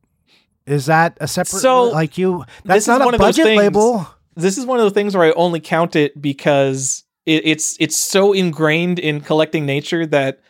Is 0.66 0.86
that 0.86 1.18
a 1.20 1.28
separate? 1.28 1.60
So, 1.60 1.84
like 1.84 2.16
you, 2.16 2.38
this 2.38 2.46
that's 2.64 2.78
is 2.84 2.88
not 2.88 3.00
one 3.04 3.14
a 3.14 3.16
of 3.16 3.20
those 3.20 3.28
budget 3.36 3.44
things- 3.44 3.58
label. 3.58 4.06
This 4.36 4.56
is 4.56 4.64
one 4.64 4.78
of 4.78 4.84
the 4.84 4.90
things 4.90 5.14
where 5.14 5.26
I 5.28 5.32
only 5.32 5.60
count 5.60 5.94
it 5.96 6.20
because 6.22 7.04
it, 7.26 7.42
it's 7.44 7.76
it's 7.78 7.96
so 7.96 8.32
ingrained 8.32 8.98
in 8.98 9.20
collecting 9.20 9.66
nature 9.66 10.06
that 10.06 10.40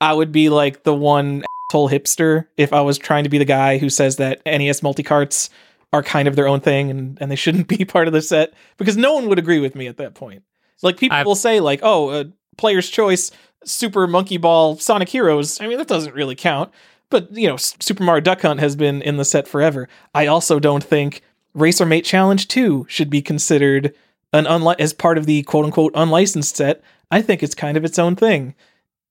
I 0.00 0.12
would 0.12 0.32
be 0.32 0.48
like 0.50 0.82
the 0.82 0.92
one 0.94 1.42
asshole 1.70 1.88
hipster 1.88 2.46
if 2.58 2.72
I 2.74 2.82
was 2.82 2.98
trying 2.98 3.24
to 3.24 3.30
be 3.30 3.38
the 3.38 3.44
guy 3.46 3.78
who 3.78 3.88
says 3.88 4.16
that 4.16 4.42
NES 4.44 4.80
multicarts 4.82 5.48
are 5.94 6.02
kind 6.02 6.26
of 6.28 6.36
their 6.36 6.48
own 6.48 6.60
thing 6.60 6.90
and, 6.90 7.16
and 7.20 7.30
they 7.30 7.36
shouldn't 7.36 7.68
be 7.78 7.84
part 7.86 8.06
of 8.08 8.12
the 8.12 8.20
set 8.20 8.52
because 8.76 8.96
no 8.96 9.14
one 9.14 9.28
would 9.28 9.38
agree 9.38 9.60
with 9.60 9.74
me 9.74 9.86
at 9.86 9.96
that 9.96 10.12
point. 10.14 10.42
Like 10.82 10.96
people 10.98 11.16
I- 11.16 11.22
will 11.22 11.34
say 11.36 11.60
like, 11.60 11.80
"Oh, 11.82 12.08
uh, 12.10 12.24
player's 12.58 12.90
choice, 12.90 13.30
Super 13.64 14.06
Monkey 14.06 14.36
Ball, 14.36 14.76
Sonic 14.76 15.08
Heroes." 15.08 15.60
I 15.60 15.66
mean, 15.66 15.78
that 15.78 15.88
doesn't 15.88 16.14
really 16.14 16.34
count. 16.34 16.70
But 17.10 17.30
you 17.36 17.46
know, 17.46 17.56
Super 17.56 18.02
Mario 18.02 18.22
Duck 18.22 18.40
Hunt 18.40 18.60
has 18.60 18.74
been 18.74 19.02
in 19.02 19.18
the 19.18 19.24
set 19.24 19.46
forever. 19.46 19.88
I 20.14 20.26
also 20.26 20.58
don't 20.58 20.82
think 20.82 21.22
Racer 21.54 21.84
Mate 21.84 22.04
Challenge 22.06 22.48
2 22.48 22.86
should 22.88 23.10
be 23.10 23.20
considered 23.20 23.94
an 24.32 24.46
unli- 24.46 24.80
as 24.80 24.94
part 24.94 25.18
of 25.18 25.26
the 25.26 25.42
quote 25.42 25.66
unquote 25.66 25.92
unlicensed 25.94 26.56
set. 26.56 26.82
I 27.10 27.20
think 27.20 27.42
it's 27.42 27.54
kind 27.54 27.76
of 27.76 27.84
its 27.84 27.98
own 27.98 28.16
thing. 28.16 28.54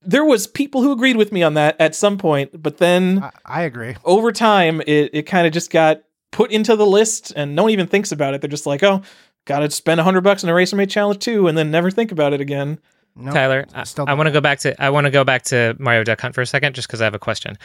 There 0.01 0.25
was 0.25 0.47
people 0.47 0.81
who 0.81 0.91
agreed 0.91 1.15
with 1.15 1.31
me 1.31 1.43
on 1.43 1.53
that 1.53 1.75
at 1.79 1.93
some 1.93 2.17
point, 2.17 2.59
but 2.63 2.77
then 2.77 3.21
I, 3.21 3.31
I 3.45 3.61
agree. 3.61 3.95
over 4.03 4.31
time 4.31 4.81
it, 4.87 5.11
it 5.13 5.23
kind 5.27 5.45
of 5.45 5.53
just 5.53 5.69
got 5.69 6.01
put 6.31 6.49
into 6.51 6.75
the 6.75 6.87
list 6.87 7.31
and 7.35 7.55
no 7.55 7.63
one 7.63 7.71
even 7.71 7.85
thinks 7.85 8.11
about 8.11 8.33
it. 8.33 8.41
They're 8.41 8.49
just 8.49 8.65
like, 8.65 8.81
oh, 8.81 9.03
gotta 9.45 9.69
spend 9.69 9.99
a 9.99 10.03
hundred 10.03 10.21
bucks 10.21 10.43
on 10.43 10.49
a 10.49 10.55
Racer 10.55 10.75
Mate 10.75 10.89
Challenge 10.89 11.19
2 11.19 11.47
and 11.47 11.55
then 11.55 11.69
never 11.69 11.91
think 11.91 12.11
about 12.11 12.33
it 12.33 12.41
again. 12.41 12.79
No, 13.15 13.31
Tyler, 13.31 13.65
I, 13.73 13.83
still 13.83 14.05
I 14.07 14.13
want 14.13 14.27
to 14.27 14.31
go 14.31 14.41
back 14.41 14.59
to 14.59 14.81
I 14.81 14.89
want 14.89 15.05
to 15.05 15.11
go 15.11 15.23
back 15.23 15.43
to 15.43 15.75
Mario 15.79 16.03
Duck 16.03 16.21
Hunt 16.21 16.33
for 16.33 16.41
a 16.41 16.45
second, 16.45 16.75
just 16.75 16.87
because 16.87 17.01
I 17.01 17.03
have 17.03 17.13
a 17.13 17.19
question. 17.19 17.57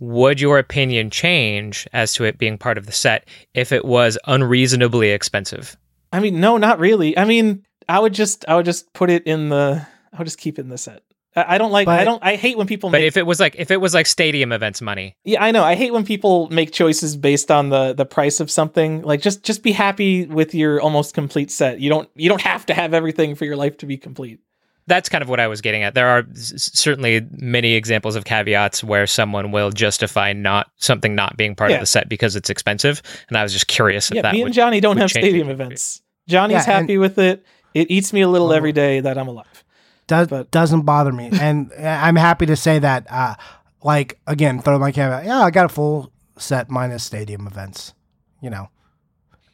Would 0.00 0.40
your 0.40 0.58
opinion 0.58 1.10
change 1.10 1.86
as 1.92 2.12
to 2.14 2.24
it 2.24 2.38
being 2.38 2.58
part 2.58 2.78
of 2.78 2.86
the 2.86 2.92
set 2.92 3.28
if 3.54 3.72
it 3.72 3.84
was 3.84 4.18
unreasonably 4.26 5.10
expensive? 5.10 5.76
I 6.12 6.20
mean, 6.20 6.40
no, 6.40 6.56
not 6.56 6.78
really. 6.78 7.16
I 7.16 7.24
mean, 7.24 7.64
I 7.88 7.98
would 7.98 8.14
just 8.14 8.44
I 8.48 8.56
would 8.56 8.64
just 8.64 8.92
put 8.92 9.10
it 9.10 9.26
in 9.26 9.48
the 9.48 9.86
I 10.12 10.18
would 10.18 10.24
just 10.24 10.38
keep 10.38 10.58
it 10.58 10.62
in 10.62 10.68
the 10.68 10.78
set. 10.78 11.02
I, 11.36 11.54
I 11.54 11.58
don't 11.58 11.70
like 11.70 11.86
I 11.88 12.04
don't 12.04 12.22
I 12.24 12.36
hate 12.36 12.56
when 12.56 12.66
people 12.66 12.90
But 12.90 13.00
make 13.00 13.08
if 13.08 13.16
it 13.16 13.26
was 13.26 13.38
like 13.38 13.56
if 13.58 13.70
it 13.70 13.80
was 13.80 13.94
like 13.94 14.06
stadium 14.06 14.52
events 14.52 14.80
money, 14.80 15.14
Yeah, 15.24 15.44
I 15.44 15.50
know. 15.50 15.62
I 15.62 15.74
hate 15.74 15.92
when 15.92 16.04
people 16.04 16.48
make 16.50 16.72
choices 16.72 17.16
based 17.16 17.50
on 17.50 17.68
the 17.68 17.92
the 17.92 18.06
price 18.06 18.40
of 18.40 18.50
something. 18.50 19.02
Like 19.02 19.20
just 19.20 19.42
just 19.42 19.62
be 19.62 19.72
happy 19.72 20.26
with 20.26 20.54
your 20.54 20.80
almost 20.80 21.14
complete 21.14 21.50
set. 21.50 21.80
You 21.80 21.90
don't 21.90 22.08
you 22.14 22.28
don't 22.28 22.40
have 22.40 22.66
to 22.66 22.74
have 22.74 22.94
everything 22.94 23.34
for 23.34 23.44
your 23.44 23.56
life 23.56 23.76
to 23.78 23.86
be 23.86 23.98
complete. 23.98 24.40
That's 24.86 25.08
kind 25.08 25.22
of 25.22 25.28
what 25.28 25.40
I 25.40 25.46
was 25.48 25.60
getting 25.60 25.82
at. 25.82 25.94
There 25.94 26.08
are 26.08 26.24
s- 26.30 26.70
certainly 26.74 27.26
many 27.32 27.74
examples 27.74 28.14
of 28.16 28.24
caveats 28.24 28.84
where 28.84 29.06
someone 29.06 29.50
will 29.52 29.70
justify 29.70 30.32
not 30.32 30.68
something 30.76 31.14
not 31.14 31.36
being 31.36 31.54
part 31.54 31.70
Yeah. 31.70 31.76
of 31.76 31.80
the 31.80 31.86
set 31.86 32.08
because 32.08 32.36
it's 32.36 32.50
expensive, 32.50 33.02
and 33.28 33.36
I 33.36 33.42
was 33.42 33.52
just 33.52 33.66
curious 33.66 34.10
if 34.10 34.16
yeah, 34.16 34.22
that 34.22 34.32
me 34.32 34.40
would 34.40 34.46
and 34.46 34.54
Johnny 34.54 34.80
don't 34.80 34.96
have 34.98 35.10
stadium 35.10 35.50
events. 35.50 36.02
Johnny's 36.28 36.54
Yeah, 36.66 36.78
and- 36.78 36.82
happy 36.88 36.98
with 36.98 37.18
it. 37.18 37.44
It 37.74 37.90
eats 37.90 38.12
me 38.12 38.20
a 38.22 38.28
little 38.28 38.52
every 38.52 38.72
day 38.72 39.00
that 39.00 39.18
I'm 39.18 39.28
alive. 39.28 39.64
does 40.06 40.28
but- 40.28 40.50
doesn't 40.50 40.82
bother 40.82 41.12
me, 41.12 41.30
and 41.40 41.70
I'm 41.78 42.16
happy 42.16 42.46
to 42.46 42.56
say 42.56 42.78
that. 42.78 43.06
Uh, 43.10 43.34
like 43.82 44.18
again, 44.26 44.60
throw 44.62 44.78
my 44.78 44.92
camera. 44.92 45.22
Yeah, 45.24 45.40
I 45.40 45.50
got 45.50 45.66
a 45.66 45.68
full 45.68 46.10
set 46.38 46.70
minus 46.70 47.02
stadium 47.04 47.46
events. 47.46 47.92
You 48.40 48.50
know, 48.50 48.68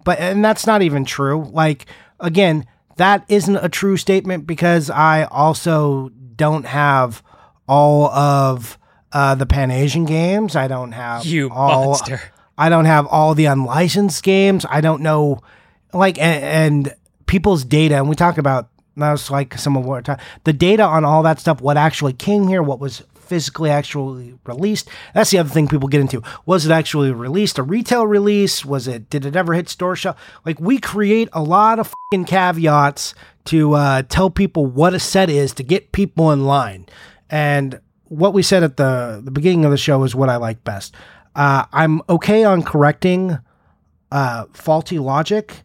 but 0.04 0.18
and 0.18 0.44
that's 0.44 0.66
not 0.66 0.82
even 0.82 1.04
true. 1.04 1.48
Like 1.52 1.86
again, 2.20 2.66
that 2.96 3.24
isn't 3.28 3.56
a 3.56 3.68
true 3.68 3.96
statement 3.96 4.46
because 4.46 4.90
I 4.90 5.24
also 5.24 6.10
don't 6.36 6.66
have 6.66 7.22
all 7.68 8.06
of 8.10 8.78
uh, 9.12 9.34
the 9.34 9.46
Pan 9.46 9.70
Asian 9.70 10.04
games. 10.04 10.56
I 10.56 10.68
don't 10.68 10.92
have 10.92 11.24
you 11.24 11.50
all. 11.50 11.86
monster. 11.86 12.20
I 12.56 12.68
don't 12.68 12.84
have 12.84 13.06
all 13.06 13.34
the 13.34 13.46
unlicensed 13.46 14.22
games. 14.22 14.66
I 14.68 14.80
don't 14.80 15.02
know, 15.02 15.40
like, 15.92 16.18
and, 16.18 16.44
and 16.44 16.94
people's 17.26 17.64
data. 17.64 17.96
And 17.96 18.08
we 18.08 18.14
talk 18.14 18.38
about 18.38 18.68
that's 18.96 19.30
like 19.30 19.56
some 19.56 19.76
of 19.76 19.84
what. 19.84 20.08
The 20.44 20.52
data 20.52 20.82
on 20.82 21.04
all 21.04 21.22
that 21.22 21.40
stuff, 21.40 21.60
what 21.60 21.76
actually 21.76 22.12
came 22.12 22.48
here, 22.48 22.62
what 22.62 22.78
was 22.78 23.02
physically 23.22 23.70
actually 23.70 24.34
released. 24.44 24.88
That's 25.14 25.30
the 25.30 25.38
other 25.38 25.48
thing 25.48 25.68
people 25.68 25.88
get 25.88 26.00
into. 26.00 26.22
Was 26.44 26.66
it 26.66 26.72
actually 26.72 27.12
released 27.12 27.58
a 27.58 27.62
retail 27.62 28.06
release? 28.06 28.64
Was 28.64 28.88
it? 28.88 29.08
Did 29.08 29.24
it 29.24 29.36
ever 29.36 29.54
hit 29.54 29.68
store 29.68 29.96
shelf? 29.96 30.16
Like 30.44 30.60
we 30.60 30.78
create 30.78 31.28
a 31.32 31.42
lot 31.42 31.78
of 31.78 31.92
fucking 32.12 32.26
caveats 32.26 33.14
to 33.46 33.74
uh, 33.74 34.02
tell 34.02 34.30
people 34.30 34.66
what 34.66 34.94
a 34.94 35.00
set 35.00 35.30
is 35.30 35.52
to 35.54 35.62
get 35.62 35.92
people 35.92 36.30
in 36.30 36.44
line. 36.44 36.86
And 37.30 37.80
what 38.04 38.34
we 38.34 38.42
said 38.42 38.62
at 38.62 38.76
the 38.76 39.22
the 39.24 39.30
beginning 39.30 39.64
of 39.64 39.70
the 39.70 39.76
show 39.76 40.04
is 40.04 40.14
what 40.14 40.28
I 40.28 40.36
like 40.36 40.62
best. 40.64 40.94
Uh, 41.34 41.64
I'm 41.72 42.02
okay 42.08 42.44
on 42.44 42.62
correcting 42.62 43.38
uh, 44.10 44.44
faulty 44.52 44.98
logic, 44.98 45.62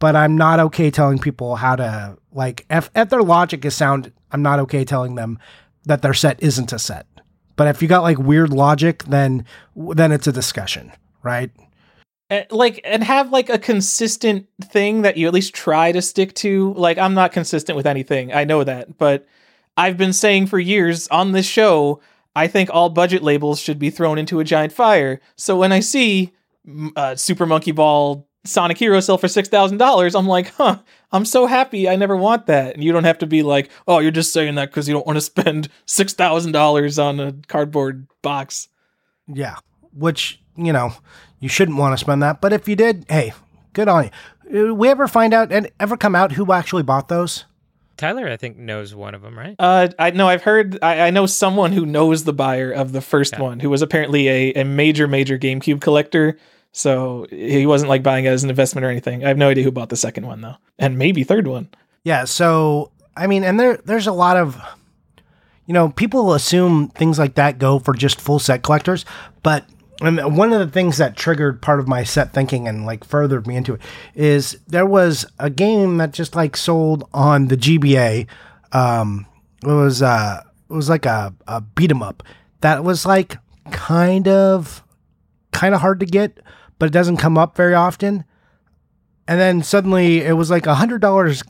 but 0.00 0.16
I'm 0.16 0.36
not 0.36 0.58
okay 0.58 0.90
telling 0.90 1.18
people 1.18 1.56
how 1.56 1.76
to 1.76 2.18
like 2.32 2.66
if, 2.68 2.90
if 2.94 3.08
their 3.10 3.22
logic 3.22 3.64
is 3.64 3.76
sound. 3.76 4.12
I'm 4.32 4.42
not 4.42 4.58
okay 4.60 4.84
telling 4.84 5.14
them 5.14 5.38
that 5.86 6.02
their 6.02 6.14
set 6.14 6.42
isn't 6.42 6.72
a 6.72 6.78
set. 6.78 7.06
But 7.56 7.68
if 7.68 7.80
you 7.80 7.88
got 7.88 8.02
like 8.02 8.18
weird 8.18 8.52
logic, 8.52 9.04
then 9.04 9.46
then 9.74 10.12
it's 10.12 10.26
a 10.26 10.32
discussion, 10.32 10.92
right? 11.22 11.50
Eh, 12.28 12.44
like 12.50 12.80
and 12.84 13.04
have 13.04 13.30
like 13.30 13.48
a 13.48 13.58
consistent 13.58 14.48
thing 14.60 15.02
that 15.02 15.16
you 15.16 15.28
at 15.28 15.32
least 15.32 15.54
try 15.54 15.92
to 15.92 16.02
stick 16.02 16.34
to 16.34 16.74
like 16.74 16.98
i'm 16.98 17.14
not 17.14 17.30
consistent 17.30 17.76
with 17.76 17.86
anything 17.86 18.34
i 18.34 18.42
know 18.42 18.64
that 18.64 18.98
but 18.98 19.28
i've 19.76 19.96
been 19.96 20.12
saying 20.12 20.48
for 20.48 20.58
years 20.58 21.06
on 21.06 21.30
this 21.30 21.46
show 21.46 22.00
i 22.34 22.48
think 22.48 22.68
all 22.72 22.90
budget 22.90 23.22
labels 23.22 23.60
should 23.60 23.78
be 23.78 23.90
thrown 23.90 24.18
into 24.18 24.40
a 24.40 24.44
giant 24.44 24.72
fire 24.72 25.20
so 25.36 25.56
when 25.56 25.70
i 25.70 25.78
see 25.78 26.32
mm, 26.66 26.90
uh, 26.96 27.14
super 27.14 27.46
monkey 27.46 27.70
ball 27.70 28.28
sonic 28.46 28.78
hero 28.78 29.00
sell 29.00 29.18
for 29.18 29.26
$6000 29.26 30.18
i'm 30.18 30.26
like 30.26 30.52
huh 30.54 30.78
i'm 31.12 31.24
so 31.24 31.46
happy 31.46 31.88
i 31.88 31.96
never 31.96 32.16
want 32.16 32.46
that 32.46 32.74
and 32.74 32.82
you 32.84 32.92
don't 32.92 33.04
have 33.04 33.18
to 33.18 33.26
be 33.26 33.42
like 33.42 33.70
oh 33.86 33.98
you're 33.98 34.10
just 34.10 34.32
saying 34.32 34.54
that 34.54 34.70
because 34.70 34.86
you 34.88 34.94
don't 34.94 35.06
want 35.06 35.16
to 35.16 35.20
spend 35.20 35.68
$6000 35.86 37.02
on 37.04 37.20
a 37.20 37.32
cardboard 37.48 38.06
box 38.22 38.68
Yeah, 39.26 39.56
which 39.92 40.40
you 40.56 40.72
know 40.72 40.92
you 41.40 41.48
shouldn't 41.48 41.76
want 41.78 41.92
to 41.92 41.98
spend 41.98 42.22
that. 42.22 42.40
But 42.40 42.52
if 42.54 42.66
you 42.66 42.76
did, 42.76 43.04
hey, 43.10 43.32
good 43.74 43.88
on 43.88 44.10
you. 44.50 44.70
Uh, 44.70 44.74
We 44.74 44.88
ever 44.88 45.06
find 45.06 45.34
out 45.34 45.52
and 45.52 45.70
ever 45.78 45.96
come 45.96 46.14
out 46.14 46.32
who 46.32 46.50
actually 46.52 46.82
bought 46.82 47.08
those? 47.08 47.44
Tyler, 47.98 48.28
I 48.28 48.36
think 48.36 48.56
knows 48.56 48.94
one 48.94 49.14
of 49.14 49.20
them, 49.22 49.38
right? 49.38 49.54
Uh, 49.58 49.88
I 49.98 50.10
know 50.10 50.28
I've 50.28 50.42
heard. 50.42 50.78
I, 50.82 51.06
I 51.08 51.10
know 51.10 51.26
someone 51.26 51.72
who 51.72 51.84
knows 51.86 52.24
the 52.24 52.32
buyer 52.32 52.70
of 52.72 52.92
the 52.92 53.00
first 53.02 53.34
Yeah. 53.34 53.42
one, 53.42 53.60
who 53.60 53.68
was 53.70 53.82
apparently 53.82 54.28
a, 54.28 54.52
a 54.54 54.64
major, 54.64 55.06
major 55.08 55.38
GameCube 55.38 55.80
collector. 55.80 56.38
So 56.76 57.26
he 57.30 57.64
wasn't 57.64 57.88
like 57.88 58.02
buying 58.02 58.26
it 58.26 58.28
as 58.28 58.44
an 58.44 58.50
investment 58.50 58.84
or 58.84 58.90
anything. 58.90 59.24
I 59.24 59.28
have 59.28 59.38
no 59.38 59.48
idea 59.48 59.64
who 59.64 59.72
bought 59.72 59.88
the 59.88 59.96
second 59.96 60.26
one 60.26 60.42
though, 60.42 60.56
and 60.78 60.98
maybe 60.98 61.24
third 61.24 61.46
one. 61.46 61.70
Yeah, 62.04 62.24
so 62.24 62.92
I 63.16 63.26
mean, 63.26 63.44
and 63.44 63.58
there 63.58 63.78
there's 63.78 64.06
a 64.06 64.12
lot 64.12 64.36
of 64.36 64.60
you 65.64 65.72
know, 65.72 65.88
people 65.88 66.34
assume 66.34 66.88
things 66.88 67.18
like 67.18 67.34
that 67.34 67.58
go 67.58 67.78
for 67.78 67.94
just 67.94 68.20
full 68.20 68.38
set 68.38 68.62
collectors, 68.62 69.06
but 69.42 69.64
and 70.02 70.36
one 70.36 70.52
of 70.52 70.58
the 70.60 70.70
things 70.70 70.98
that 70.98 71.16
triggered 71.16 71.62
part 71.62 71.80
of 71.80 71.88
my 71.88 72.04
set 72.04 72.34
thinking 72.34 72.68
and 72.68 72.84
like 72.84 73.04
furthered 73.04 73.46
me 73.46 73.56
into 73.56 73.72
it 73.72 73.80
is 74.14 74.58
there 74.66 74.84
was 74.84 75.24
a 75.38 75.48
game 75.48 75.96
that 75.96 76.12
just 76.12 76.36
like 76.36 76.58
sold 76.58 77.08
on 77.14 77.48
the 77.48 77.56
GBA. 77.56 78.26
Um, 78.72 79.24
it 79.62 79.72
was 79.72 80.02
uh, 80.02 80.42
it 80.68 80.74
was 80.74 80.90
like 80.90 81.06
a, 81.06 81.34
a 81.48 81.62
beat 81.62 81.90
'em 81.90 82.02
up 82.02 82.22
that 82.60 82.84
was 82.84 83.06
like 83.06 83.38
kind 83.70 84.28
of 84.28 84.82
kind 85.52 85.74
of 85.74 85.80
hard 85.80 86.00
to 86.00 86.06
get, 86.06 86.38
but 86.78 86.86
it 86.86 86.92
doesn't 86.92 87.16
come 87.16 87.38
up 87.38 87.56
very 87.56 87.74
often. 87.74 88.24
And 89.28 89.40
then 89.40 89.62
suddenly 89.62 90.20
it 90.20 90.34
was 90.34 90.50
like 90.50 90.66
a 90.66 90.74
hundred 90.74 91.00
dollars 91.00 91.42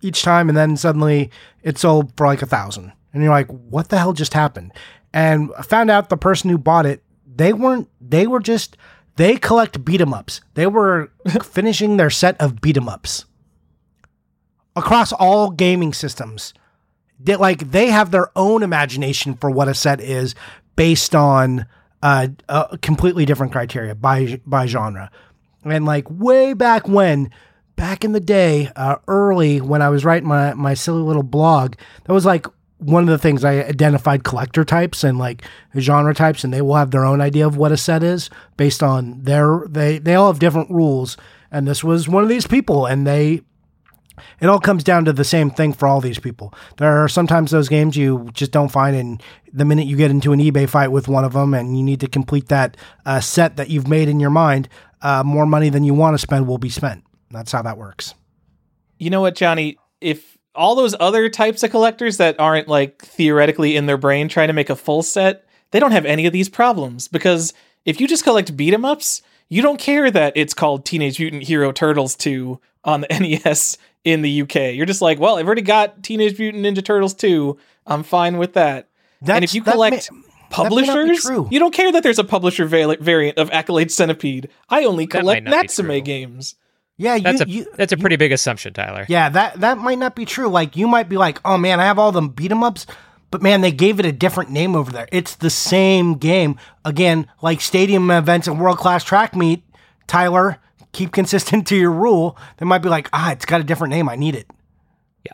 each 0.00 0.22
time, 0.22 0.48
and 0.48 0.56
then 0.56 0.76
suddenly 0.76 1.30
it 1.62 1.78
sold 1.78 2.12
for 2.16 2.26
like 2.26 2.42
a 2.42 2.46
thousand. 2.46 2.92
And 3.12 3.22
you're 3.22 3.32
like, 3.32 3.48
what 3.48 3.88
the 3.88 3.98
hell 3.98 4.12
just 4.12 4.34
happened? 4.34 4.72
And 5.12 5.50
I 5.58 5.62
found 5.62 5.90
out 5.90 6.08
the 6.08 6.16
person 6.16 6.50
who 6.50 6.58
bought 6.58 6.86
it, 6.86 7.02
they 7.26 7.52
weren't, 7.52 7.88
they 8.00 8.26
were 8.26 8.40
just, 8.40 8.76
they 9.16 9.36
collect 9.36 9.84
beat 9.84 10.00
'em 10.00 10.14
ups. 10.14 10.40
They 10.54 10.66
were 10.66 11.10
finishing 11.42 11.96
their 11.96 12.10
set 12.10 12.40
of 12.40 12.60
beat 12.60 12.76
'em 12.76 12.88
ups 12.88 13.24
across 14.76 15.12
all 15.12 15.50
gaming 15.50 15.92
systems. 15.92 16.54
They, 17.18 17.36
like 17.36 17.72
they 17.72 17.88
have 17.88 18.10
their 18.10 18.30
own 18.36 18.62
imagination 18.62 19.34
for 19.34 19.50
what 19.50 19.68
a 19.68 19.74
set 19.74 20.00
is 20.00 20.34
based 20.76 21.14
on 21.14 21.66
uh, 22.02 22.28
a 22.48 22.78
completely 22.78 23.24
different 23.24 23.52
criteria 23.52 23.94
by 23.94 24.40
by 24.46 24.66
genre. 24.66 25.10
And 25.64 25.84
like 25.84 26.08
way 26.10 26.52
back 26.54 26.88
when, 26.88 27.30
back 27.76 28.04
in 28.04 28.12
the 28.12 28.20
day, 28.20 28.70
uh, 28.76 28.96
early 29.08 29.60
when 29.60 29.82
I 29.82 29.88
was 29.88 30.04
writing 30.04 30.28
my 30.28 30.54
my 30.54 30.74
silly 30.74 31.02
little 31.02 31.22
blog, 31.22 31.74
that 32.04 32.12
was 32.12 32.24
like 32.24 32.46
one 32.78 33.02
of 33.02 33.08
the 33.08 33.18
things 33.18 33.44
I 33.44 33.64
identified 33.64 34.22
collector 34.22 34.64
types 34.64 35.02
and 35.02 35.18
like 35.18 35.44
genre 35.76 36.14
types, 36.14 36.44
and 36.44 36.52
they 36.52 36.62
will 36.62 36.76
have 36.76 36.92
their 36.92 37.04
own 37.04 37.20
idea 37.20 37.46
of 37.46 37.56
what 37.56 37.72
a 37.72 37.76
set 37.76 38.02
is 38.02 38.30
based 38.56 38.82
on 38.82 39.22
their 39.22 39.64
they 39.68 39.98
they 39.98 40.14
all 40.14 40.28
have 40.28 40.38
different 40.38 40.70
rules. 40.70 41.16
And 41.50 41.66
this 41.66 41.82
was 41.82 42.08
one 42.08 42.22
of 42.22 42.28
these 42.28 42.46
people, 42.46 42.86
and 42.86 43.06
they 43.06 43.40
it 44.40 44.48
all 44.48 44.60
comes 44.60 44.84
down 44.84 45.04
to 45.04 45.12
the 45.12 45.24
same 45.24 45.50
thing 45.50 45.72
for 45.72 45.86
all 45.88 46.00
these 46.00 46.18
people. 46.18 46.52
There 46.76 47.02
are 47.02 47.08
sometimes 47.08 47.50
those 47.50 47.68
games 47.68 47.96
you 47.96 48.28
just 48.32 48.52
don't 48.52 48.70
find, 48.70 48.96
and 48.96 49.22
the 49.52 49.64
minute 49.64 49.86
you 49.86 49.96
get 49.96 50.10
into 50.10 50.32
an 50.32 50.40
eBay 50.40 50.68
fight 50.68 50.88
with 50.88 51.08
one 51.08 51.24
of 51.24 51.32
them, 51.32 51.54
and 51.54 51.76
you 51.76 51.82
need 51.82 52.00
to 52.00 52.08
complete 52.08 52.48
that 52.48 52.76
uh, 53.06 53.20
set 53.20 53.56
that 53.56 53.70
you've 53.70 53.88
made 53.88 54.08
in 54.08 54.20
your 54.20 54.30
mind, 54.30 54.68
uh, 55.02 55.22
more 55.24 55.46
money 55.46 55.70
than 55.70 55.84
you 55.84 55.94
want 55.94 56.14
to 56.14 56.18
spend 56.18 56.46
will 56.46 56.58
be 56.58 56.68
spent. 56.68 57.04
That's 57.30 57.52
how 57.52 57.62
that 57.62 57.78
works. 57.78 58.14
You 58.98 59.10
know 59.10 59.20
what, 59.20 59.34
Johnny? 59.34 59.78
If 60.00 60.38
all 60.54 60.74
those 60.74 60.94
other 60.98 61.28
types 61.28 61.62
of 61.62 61.70
collectors 61.70 62.16
that 62.16 62.38
aren't 62.40 62.68
like 62.68 63.02
theoretically 63.02 63.76
in 63.76 63.86
their 63.86 63.96
brain 63.96 64.28
trying 64.28 64.48
to 64.48 64.52
make 64.52 64.70
a 64.70 64.76
full 64.76 65.02
set, 65.02 65.44
they 65.70 65.78
don't 65.78 65.92
have 65.92 66.06
any 66.06 66.26
of 66.26 66.32
these 66.32 66.48
problems 66.48 67.08
because 67.08 67.52
if 67.84 68.00
you 68.00 68.08
just 68.08 68.24
collect 68.24 68.56
beat 68.56 68.74
'em 68.74 68.84
ups, 68.84 69.22
you 69.48 69.62
don't 69.62 69.78
care 69.78 70.10
that 70.10 70.32
it's 70.36 70.54
called 70.54 70.84
Teenage 70.84 71.18
Mutant 71.20 71.44
Hero 71.44 71.72
Turtles 71.72 72.16
2 72.16 72.60
on 72.84 73.02
the 73.02 73.06
NES 73.44 73.78
in 74.04 74.22
the 74.22 74.42
UK. 74.42 74.74
You're 74.74 74.86
just 74.86 75.02
like, 75.02 75.18
well, 75.18 75.36
I've 75.38 75.46
already 75.46 75.62
got 75.62 76.02
Teenage 76.02 76.38
Mutant 76.38 76.64
Ninja 76.64 76.84
Turtles 76.84 77.14
2. 77.14 77.58
I'm 77.86 78.02
fine 78.02 78.38
with 78.38 78.54
that. 78.54 78.88
That's, 79.20 79.36
and 79.36 79.44
if 79.44 79.54
you 79.54 79.62
collect 79.62 80.10
may- 80.12 80.18
publishers, 80.50 81.24
you 81.50 81.58
don't 81.58 81.74
care 81.74 81.92
that 81.92 82.02
there's 82.02 82.18
a 82.18 82.24
publisher 82.24 82.66
val- 82.66 82.96
variant 83.00 83.38
of 83.38 83.50
Accolade 83.50 83.90
Centipede. 83.90 84.48
I 84.68 84.84
only 84.84 85.06
collect 85.06 85.44
might 85.44 85.44
not 85.44 85.50
be 85.50 85.56
Natsume 85.56 86.00
games. 86.04 86.54
yeah, 86.96 87.14
you, 87.16 87.22
That's 87.22 87.40
a 87.42 87.48
you, 87.48 87.66
that's 87.76 87.92
a 87.92 87.96
pretty 87.96 88.16
big 88.16 88.32
assumption, 88.32 88.72
Tyler. 88.72 89.04
Yeah, 89.08 89.28
that 89.30 89.60
that 89.60 89.78
might 89.78 89.98
not 89.98 90.14
be 90.14 90.24
true. 90.24 90.48
Like 90.48 90.76
you 90.76 90.88
might 90.88 91.08
be 91.08 91.16
like, 91.16 91.40
"Oh 91.44 91.58
man, 91.58 91.80
I 91.80 91.84
have 91.84 91.98
all 91.98 92.12
them 92.12 92.28
beat 92.30 92.50
'em 92.50 92.62
ups," 92.62 92.86
but 93.30 93.42
man, 93.42 93.60
they 93.60 93.72
gave 93.72 94.00
it 94.00 94.06
a 94.06 94.12
different 94.12 94.50
name 94.50 94.74
over 94.74 94.90
there. 94.92 95.08
It's 95.12 95.34
the 95.36 95.50
same 95.50 96.14
game. 96.14 96.58
Again, 96.84 97.26
like 97.42 97.60
stadium 97.60 98.10
events 98.10 98.46
and 98.48 98.60
world 98.60 98.78
class 98.78 99.04
track 99.04 99.34
meet. 99.36 99.62
Tyler, 100.06 100.58
keep 100.98 101.12
consistent 101.12 101.66
to 101.70 101.76
your 101.76 101.92
rule. 101.92 102.36
They 102.58 102.66
might 102.66 102.82
be 102.82 102.88
like, 102.88 103.08
"Ah, 103.12 103.32
it's 103.32 103.44
got 103.46 103.60
a 103.60 103.64
different 103.64 103.92
name. 103.92 104.08
I 104.08 104.16
need 104.16 104.34
it." 104.34 104.46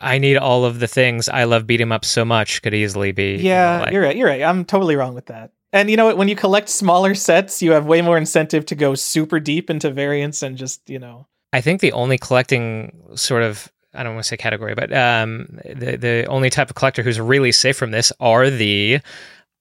I 0.01 0.17
need 0.17 0.35
all 0.37 0.65
of 0.65 0.79
the 0.79 0.87
things. 0.87 1.29
I 1.29 1.43
love 1.45 1.65
beat 1.67 1.79
'em 1.81 1.91
up 1.91 2.03
so 2.05 2.25
much. 2.25 2.61
Could 2.61 2.73
easily 2.73 3.11
be. 3.11 3.31
you 3.33 3.37
know, 3.37 3.43
Yeah, 3.49 3.79
like- 3.81 3.91
you're 3.93 4.01
right. 4.03 4.15
You're 4.15 4.27
right. 4.27 4.41
I'm 4.41 4.65
totally 4.65 4.95
wrong 4.95 5.13
with 5.13 5.27
that. 5.27 5.51
And 5.71 5.89
you 5.89 5.97
know 5.97 6.05
what? 6.05 6.17
When 6.17 6.27
you 6.27 6.35
collect 6.35 6.69
smaller 6.69 7.13
sets, 7.15 7.61
you 7.61 7.71
have 7.73 7.85
way 7.85 8.01
more 8.01 8.17
incentive 8.17 8.65
to 8.67 8.75
go 8.75 8.95
super 8.95 9.39
deep 9.39 9.69
into 9.69 9.91
variants 9.91 10.41
and 10.41 10.57
just, 10.57 10.89
you 10.89 10.99
know. 10.99 11.27
I 11.53 11.61
think 11.61 11.81
the 11.81 11.91
only 11.93 12.17
collecting 12.17 12.91
sort 13.15 13.43
of 13.43 13.71
I 13.93 14.03
don't 14.03 14.13
want 14.15 14.25
to 14.25 14.27
say 14.27 14.37
category, 14.37 14.75
but 14.75 14.91
um, 14.93 15.47
the 15.63 15.95
the 15.97 16.25
only 16.27 16.49
type 16.49 16.69
of 16.69 16.75
collector 16.75 17.01
who's 17.03 17.19
really 17.19 17.51
safe 17.53 17.77
from 17.77 17.91
this 17.91 18.11
are 18.19 18.49
the 18.49 18.99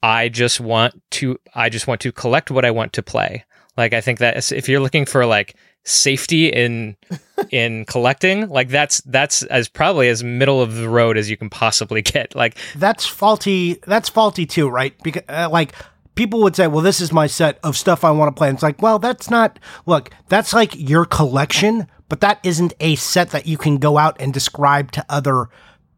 I 0.03 0.29
just 0.29 0.59
want 0.61 1.01
to 1.13 1.39
I 1.55 1.69
just 1.69 1.87
want 1.87 2.01
to 2.01 2.11
collect 2.13 2.51
what 2.51 2.65
I 2.65 2.71
want 2.73 2.93
to 2.95 3.03
play. 3.03 3.45
Like 3.77 3.93
I 3.93 4.01
think 4.01 4.19
that 4.19 4.51
if 4.53 4.69
you're 4.69 4.81
looking 4.81 5.07
for 5.07 5.25
like 5.27 5.55
safety 5.85 6.49
in 6.49 6.97
in 7.51 7.85
collecting, 7.85 8.49
like 8.49 8.69
that's 8.69 9.01
that's 9.03 9.43
as 9.45 9.69
probably 9.69 10.09
as 10.09 10.25
middle 10.25 10.61
of 10.61 10.75
the 10.75 10.89
road 10.89 11.17
as 11.17 11.31
you 11.31 11.37
can 11.37 11.51
possibly 11.51 12.03
get. 12.03 12.35
Like 12.45 12.57
That's 12.75 13.07
faulty. 13.07 13.75
That's 13.87 14.09
faulty 14.09 14.45
too, 14.45 14.69
right? 14.69 14.95
Because 15.03 15.23
uh, 15.29 15.49
like 15.51 15.73
people 16.15 16.41
would 16.43 16.57
say, 16.57 16.67
"Well, 16.67 16.83
this 16.83 17.01
is 17.01 17.13
my 17.13 17.27
set 17.27 17.59
of 17.63 17.77
stuff 17.77 18.05
I 18.05 18.11
want 18.11 18.35
to 18.35 18.39
play." 18.39 18.49
And 18.49 18.57
it's 18.57 18.63
like, 18.63 18.83
well, 18.83 18.99
that's 18.99 19.31
not. 19.31 19.59
Look, 19.87 20.11
that's 20.29 20.53
like 20.53 20.75
your 20.77 21.05
collection, 21.05 21.87
but 22.09 22.21
that 22.21 22.41
isn't 22.43 22.73
a 22.81 22.97
set 22.97 23.31
that 23.31 23.47
you 23.47 23.57
can 23.57 23.79
go 23.79 23.99
out 23.99 24.17
and 24.21 24.33
describe 24.33 24.91
to 24.93 25.05
other 25.09 25.49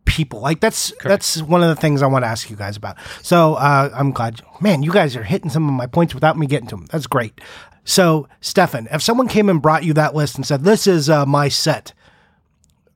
people. 0.06 0.40
Like 0.40 0.60
that's 0.60 0.92
that's 1.02 1.42
one 1.42 1.62
of 1.62 1.68
the 1.68 1.76
things 1.76 2.00
I 2.00 2.06
want 2.06 2.24
to 2.24 2.28
ask 2.28 2.48
you 2.48 2.56
guys 2.56 2.76
about. 2.76 2.96
So 3.22 3.54
uh, 3.54 3.90
I'm 3.92 4.12
glad, 4.12 4.40
man, 4.60 4.82
you 4.82 4.92
guys 4.92 5.14
are 5.16 5.22
hitting 5.22 5.50
some 5.50 5.68
of 5.68 5.74
my 5.74 5.86
points 5.86 6.14
without 6.14 6.38
me 6.38 6.46
getting 6.46 6.68
to 6.68 6.76
them. 6.76 6.86
That's 6.90 7.06
great. 7.06 7.40
So, 7.86 8.28
Stefan, 8.40 8.88
if 8.90 9.00
someone 9.00 9.28
came 9.28 9.48
and 9.48 9.62
brought 9.62 9.84
you 9.84 9.94
that 9.94 10.14
list 10.14 10.34
and 10.34 10.44
said, 10.44 10.64
"This 10.64 10.88
is 10.88 11.08
uh, 11.08 11.24
my 11.24 11.48
set," 11.48 11.94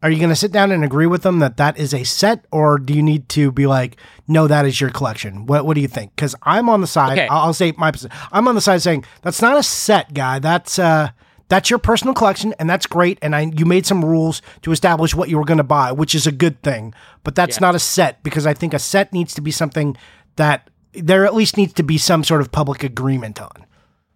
are 0.02 0.10
you 0.10 0.18
going 0.18 0.30
to 0.30 0.36
sit 0.36 0.50
down 0.50 0.72
and 0.72 0.84
agree 0.84 1.06
with 1.06 1.22
them 1.22 1.38
that 1.38 1.56
that 1.58 1.78
is 1.78 1.94
a 1.94 2.02
set, 2.04 2.44
or 2.50 2.76
do 2.76 2.92
you 2.92 3.02
need 3.02 3.28
to 3.30 3.52
be 3.52 3.68
like, 3.68 3.96
"No, 4.26 4.48
that 4.48 4.66
is 4.66 4.80
your 4.80 4.90
collection"? 4.90 5.46
What 5.46 5.64
What 5.64 5.74
do 5.74 5.80
you 5.80 5.88
think? 5.88 6.14
Because 6.16 6.34
I'm 6.42 6.68
on 6.68 6.80
the 6.80 6.88
side. 6.88 7.18
Okay. 7.18 7.28
I'll, 7.28 7.46
I'll 7.46 7.54
say 7.54 7.72
my 7.78 7.92
position. 7.92 8.16
I'm 8.32 8.48
on 8.48 8.56
the 8.56 8.60
side 8.60 8.82
saying 8.82 9.04
that's 9.22 9.40
not 9.40 9.56
a 9.56 9.62
set, 9.62 10.12
guy. 10.12 10.40
That's 10.40 10.76
uh, 10.76 11.10
that's 11.48 11.70
your 11.70 11.78
personal 11.78 12.12
collection, 12.12 12.52
and 12.58 12.68
that's 12.68 12.86
great. 12.86 13.18
And 13.22 13.36
I, 13.36 13.52
you 13.56 13.66
made 13.66 13.86
some 13.86 14.04
rules 14.04 14.42
to 14.62 14.72
establish 14.72 15.14
what 15.14 15.28
you 15.28 15.38
were 15.38 15.44
going 15.44 15.58
to 15.58 15.64
buy, 15.64 15.92
which 15.92 16.16
is 16.16 16.26
a 16.26 16.32
good 16.32 16.60
thing. 16.62 16.94
But 17.22 17.36
that's 17.36 17.60
not 17.60 17.76
a 17.76 17.78
set 17.78 18.24
because 18.24 18.44
I 18.44 18.54
think 18.54 18.74
a 18.74 18.80
set 18.80 19.12
needs 19.12 19.34
to 19.34 19.40
be 19.40 19.52
something 19.52 19.96
that 20.34 20.68
there 20.94 21.24
at 21.24 21.34
least 21.34 21.56
needs 21.56 21.72
to 21.74 21.84
be 21.84 21.96
some 21.96 22.24
sort 22.24 22.40
of 22.40 22.50
public 22.50 22.82
agreement 22.82 23.40
on. 23.40 23.66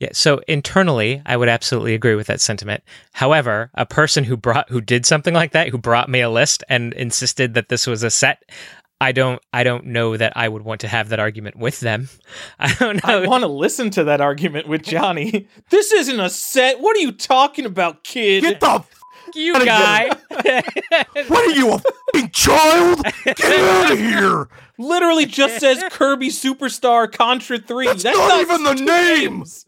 Yeah, 0.05 0.11
so 0.13 0.43
internally, 0.47 1.23
I 1.25 1.39
would 1.39 1.49
absolutely 1.49 1.95
agree 1.95 2.15
with 2.15 2.27
that 2.27 2.43
sentiment. 2.43 2.83
However, 3.13 3.71
a 3.73 3.87
person 3.87 4.23
who 4.23 4.37
brought 4.37 4.69
who 4.69 4.83
did 4.83 5.07
something 5.07 5.33
like 5.33 5.53
that, 5.53 5.69
who 5.69 5.79
brought 5.79 6.11
me 6.11 6.21
a 6.21 6.29
list 6.29 6.63
and 6.69 6.93
insisted 6.93 7.55
that 7.55 7.71
this 7.71 7.87
was 7.87 8.03
a 8.03 8.11
set, 8.11 8.43
I 9.01 9.13
don't 9.13 9.41
I 9.55 9.65
don't 9.65 9.87
know 9.87 10.19
that 10.19 10.35
I 10.37 10.47
would 10.47 10.61
want 10.61 10.83
to 10.83 10.89
have 10.89 11.09
that 11.09 11.21
argument 11.21 11.57
with 11.57 11.81
them. 11.81 12.11
I 12.59 12.75
don't 12.75 13.03
know. 13.03 13.23
I 13.23 13.27
want 13.27 13.45
to 13.45 13.49
listen 13.49 13.89
to 13.93 14.05
that 14.05 14.21
argument 14.21 14.69
with 14.69 14.83
Johnny. 14.83 15.49
this 15.71 15.91
isn't 15.91 16.21
a 16.21 16.29
set. 16.29 16.81
What 16.81 16.95
are 16.99 17.01
you 17.01 17.13
talking 17.13 17.65
about, 17.65 18.05
kid? 18.05 18.43
Get 18.43 18.61
the 18.61 18.85
f- 19.35 19.43
you 19.43 19.65
guy. 19.65 20.09
what 21.29 21.49
are 21.49 21.51
you 21.51 21.73
a 21.73 21.79
fucking 21.79 22.31
child? 22.31 23.05
Get 23.25 23.41
out 23.43 23.93
of 23.93 23.99
here! 23.99 24.49
Literally 24.79 25.27
just 25.27 25.61
says 25.61 25.83
Kirby 25.91 26.29
Superstar 26.29 27.11
Contra 27.11 27.59
3. 27.59 27.87
That's 27.87 28.05
not 28.05 28.41
even 28.41 28.65
the 28.65 28.75
names. 28.75 28.87
name! 28.87 29.39
games. 29.39 29.67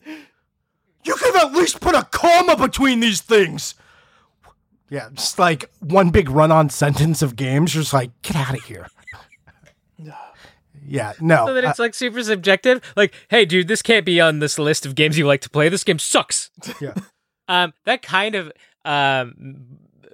You 1.05 1.15
could 1.15 1.37
at 1.37 1.53
least 1.53 1.81
put 1.81 1.95
a 1.95 2.03
comma 2.11 2.57
between 2.57 3.01
these 3.01 3.21
things. 3.21 3.77
Yeah, 4.89 5.09
just 5.13 5.39
like 5.39 5.71
one 5.81 6.11
big 6.11 6.29
run-on 6.29 6.71
sentence 6.71 7.23
of 7.23 7.37
games. 7.37 7.73
Just 7.73 7.93
like, 7.93 8.11
get 8.23 8.37
out 8.37 8.57
of 8.57 8.65
here. 8.65 8.89
yeah, 10.87 11.13
no. 11.21 11.47
so 11.47 11.55
that 11.55 11.65
uh, 11.65 11.71
it's 11.71 11.79
like 11.79 11.95
super 11.95 12.23
subjective. 12.23 12.81
Like, 12.97 13.15
hey, 13.29 13.45
dude, 13.45 13.69
this 13.69 13.83
can't 13.83 14.05
be 14.05 14.21
on 14.21 14.39
this 14.41 14.59
list 14.59 14.87
of 14.87 14.95
games 14.95 15.19
you 15.19 15.27
like 15.27 15.41
to 15.43 15.51
play. 15.51 15.69
This 15.69 15.85
game 15.85 15.99
sucks. 15.99 16.51
Yeah. 16.81 16.95
Um, 17.49 17.75
that 17.85 18.03
kind 18.03 18.35
of 18.35 18.51
um 18.87 19.35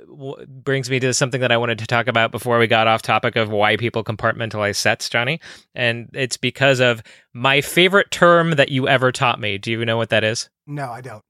w- 0.08 0.46
brings 0.46 0.90
me 0.90 0.98
to 1.00 1.14
something 1.14 1.40
that 1.40 1.52
I 1.52 1.56
wanted 1.56 1.78
to 1.78 1.86
talk 1.86 2.06
about 2.06 2.32
before 2.32 2.58
we 2.58 2.66
got 2.66 2.86
off 2.86 3.02
topic 3.02 3.36
of 3.36 3.50
why 3.50 3.76
people 3.76 4.02
compartmentalize 4.04 4.76
sets, 4.76 5.08
Johnny. 5.08 5.40
And 5.74 6.08
it's 6.12 6.36
because 6.36 6.80
of 6.80 7.02
my 7.32 7.60
favorite 7.60 8.10
term 8.10 8.52
that 8.52 8.70
you 8.70 8.88
ever 8.88 9.12
taught 9.12 9.40
me. 9.40 9.58
Do 9.58 9.70
you 9.70 9.84
know 9.84 9.96
what 9.96 10.10
that 10.10 10.24
is? 10.24 10.48
no, 10.66 10.90
I 10.90 11.00
don't. 11.00 11.24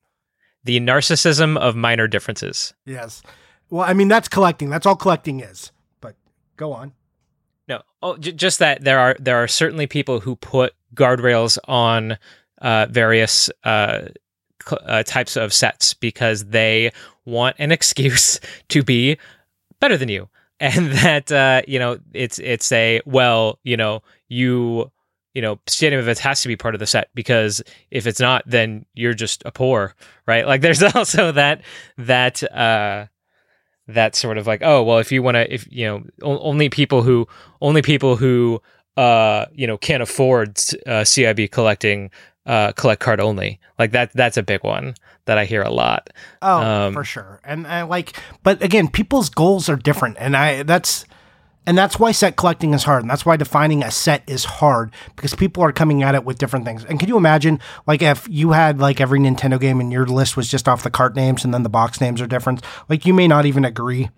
The 0.65 0.79
narcissism 0.79 1.57
of 1.59 1.75
minor 1.75 2.07
differences. 2.07 2.73
Yes. 2.87 3.23
Well, 3.69 3.83
I 3.89 3.95
mean, 3.95 4.07
that's 4.09 4.29
collecting. 4.29 4.71
That's 4.71 4.87
all 4.87 4.95
collecting 4.95 5.41
is. 5.41 5.73
But 6.01 6.15
go 6.57 6.73
on. 6.73 6.93
No, 7.67 7.83
oh, 8.03 8.17
j- 8.17 8.33
just 8.33 8.59
that 8.61 8.85
there 8.85 8.99
are 9.01 9.17
there 9.19 9.43
are 9.43 9.49
certainly 9.49 9.87
people 9.87 10.21
who 10.21 10.37
put 10.37 10.75
guardrails 10.95 11.59
on 11.67 12.19
uh, 12.61 12.87
various 12.91 13.51
uh, 13.65 14.03
uh, 14.71 15.03
types 15.05 15.37
of 15.37 15.53
sets 15.53 15.95
because 15.95 16.47
they 16.47 16.93
want 17.25 17.57
an 17.59 17.73
excuse 17.79 18.41
to 18.69 18.83
be 18.83 19.19
better 19.81 19.97
than 19.97 20.09
you, 20.09 20.29
and 20.61 20.93
that 20.93 21.33
uh, 21.33 21.63
you 21.67 21.79
know 21.79 21.99
it's 22.13 22.39
it's 22.39 22.71
a 22.73 23.01
well 23.05 23.59
you 23.65 23.77
know 23.77 24.03
you 24.29 24.91
you 25.35 25.43
know 25.43 25.59
stadium 25.67 26.01
events 26.01 26.21
has 26.21 26.43
to 26.43 26.49
be 26.49 26.57
part 26.57 26.75
of 26.75 26.79
the 26.79 26.87
set 26.87 27.09
because 27.15 27.63
if 27.91 28.07
it's 28.07 28.21
not 28.21 28.43
then 28.47 28.85
you're 28.95 29.15
just 29.15 29.43
a 29.47 29.51
poor 29.51 29.95
right? 30.27 30.47
Like 30.47 30.61
there's 30.63 30.83
also 30.83 31.33
that 31.33 31.63
that 31.99 32.43
uh 32.53 33.07
that 33.89 34.15
sort 34.15 34.39
of 34.39 34.47
like 34.47 34.63
oh 34.63 34.83
well 34.83 34.99
if 34.99 35.11
you 35.11 35.23
want 35.23 35.35
to 35.35 35.53
if 35.53 35.67
you 35.71 35.87
know 35.87 36.03
only 36.23 36.69
people 36.69 37.03
who 37.03 37.27
only 37.61 37.83
people 37.83 38.17
who 38.17 38.61
uh 38.97 39.47
you 39.53 39.67
know 39.67 39.77
can't 39.77 40.03
afford 40.03 40.51
uh, 40.87 41.03
CIB 41.03 41.51
collecting 41.51 42.11
uh 42.47 42.73
collect 42.73 43.01
card 43.01 43.21
only 43.21 43.61
like 43.79 43.93
that 43.93 44.13
that's 44.15 44.37
a 44.37 44.43
big 44.43 44.63
one 44.65 44.95
that 45.27 45.39
I 45.39 45.45
hear 45.45 45.63
a 45.63 45.71
lot 45.71 46.11
Oh, 46.43 46.61
Um, 46.61 46.93
for 46.93 47.05
sure. 47.05 47.41
And 47.45 47.67
I 47.67 47.83
like, 47.83 48.21
but 48.43 48.61
again, 48.63 48.89
people's 48.89 49.29
goals 49.31 49.69
are 49.69 49.77
different, 49.77 50.17
and 50.19 50.37
I 50.37 50.65
that's 50.65 51.05
and 51.65 51.79
that's 51.79 51.97
why 52.01 52.11
set 52.11 52.35
collecting 52.35 52.75
is 52.75 52.83
hard, 52.83 53.03
and 53.05 53.11
that's 53.11 53.25
why 53.25 53.37
defining 53.37 53.85
a 53.85 53.91
set 53.93 54.25
is 54.27 54.45
hard 54.45 54.91
because 55.15 55.37
people 55.37 55.63
are 55.63 55.71
coming 55.71 56.03
at 56.03 56.17
it 56.17 56.25
with 56.25 56.39
different 56.39 56.65
things. 56.65 56.85
And 56.85 56.99
can 56.99 57.09
you 57.09 57.17
imagine, 57.17 57.61
like, 57.87 58.03
if 58.03 58.27
you 58.29 58.51
had 58.51 58.81
like 58.81 59.01
every 59.01 59.21
Nintendo 59.21 59.61
game 59.61 59.79
and 59.79 59.93
your 59.93 60.05
list 60.05 60.37
was 60.37 60.49
just 60.51 60.67
off 60.67 60.83
the 60.83 60.91
cart 60.91 61.15
names 61.15 61.45
and 61.45 61.55
then 61.55 61.63
the 61.63 61.69
box 61.69 62.01
names 62.01 62.21
are 62.21 62.27
different, 62.27 62.65
like 62.89 63.07
you 63.07 63.15
may 63.15 63.29
not 63.29 63.47
even 63.47 63.65
agree, 63.65 64.11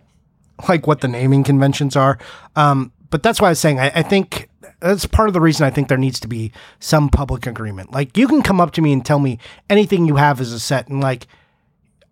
like 0.70 0.86
what 0.86 1.02
the 1.02 1.08
naming 1.08 1.44
conventions 1.44 1.96
are. 1.96 2.16
Um, 2.56 2.92
but 3.10 3.22
that's 3.22 3.42
why 3.42 3.48
I 3.48 3.50
was 3.50 3.60
saying 3.60 3.78
I, 3.78 3.92
I 3.96 4.02
think 4.02 4.48
that's 4.84 5.06
part 5.06 5.28
of 5.28 5.32
the 5.32 5.40
reason 5.40 5.64
I 5.64 5.70
think 5.70 5.88
there 5.88 5.96
needs 5.96 6.20
to 6.20 6.28
be 6.28 6.52
some 6.78 7.08
public 7.08 7.46
agreement. 7.46 7.90
Like 7.92 8.16
you 8.18 8.28
can 8.28 8.42
come 8.42 8.60
up 8.60 8.72
to 8.72 8.82
me 8.82 8.92
and 8.92 9.04
tell 9.04 9.18
me 9.18 9.38
anything 9.70 10.06
you 10.06 10.16
have 10.16 10.40
is 10.40 10.52
a 10.52 10.60
set, 10.60 10.88
and 10.88 11.00
like 11.00 11.26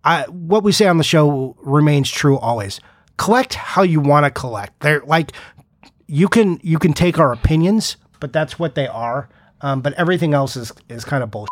I 0.04 0.22
what 0.22 0.64
we 0.64 0.72
say 0.72 0.86
on 0.86 0.96
the 0.96 1.04
show 1.04 1.54
remains 1.60 2.10
true 2.10 2.38
always. 2.38 2.80
Collect 3.18 3.54
how 3.54 3.82
you 3.82 4.00
want 4.00 4.24
to 4.24 4.30
collect. 4.30 4.80
They're 4.80 5.02
like 5.04 5.32
you 6.06 6.28
can 6.28 6.60
you 6.62 6.78
can 6.78 6.94
take 6.94 7.18
our 7.18 7.32
opinions, 7.32 7.98
but 8.20 8.32
that's 8.32 8.58
what 8.58 8.74
they 8.74 8.86
are. 8.86 9.28
Um, 9.60 9.82
but 9.82 9.92
everything 9.94 10.32
else 10.32 10.56
is 10.56 10.72
is 10.88 11.04
kind 11.04 11.22
of 11.22 11.30
bullshit. 11.30 11.50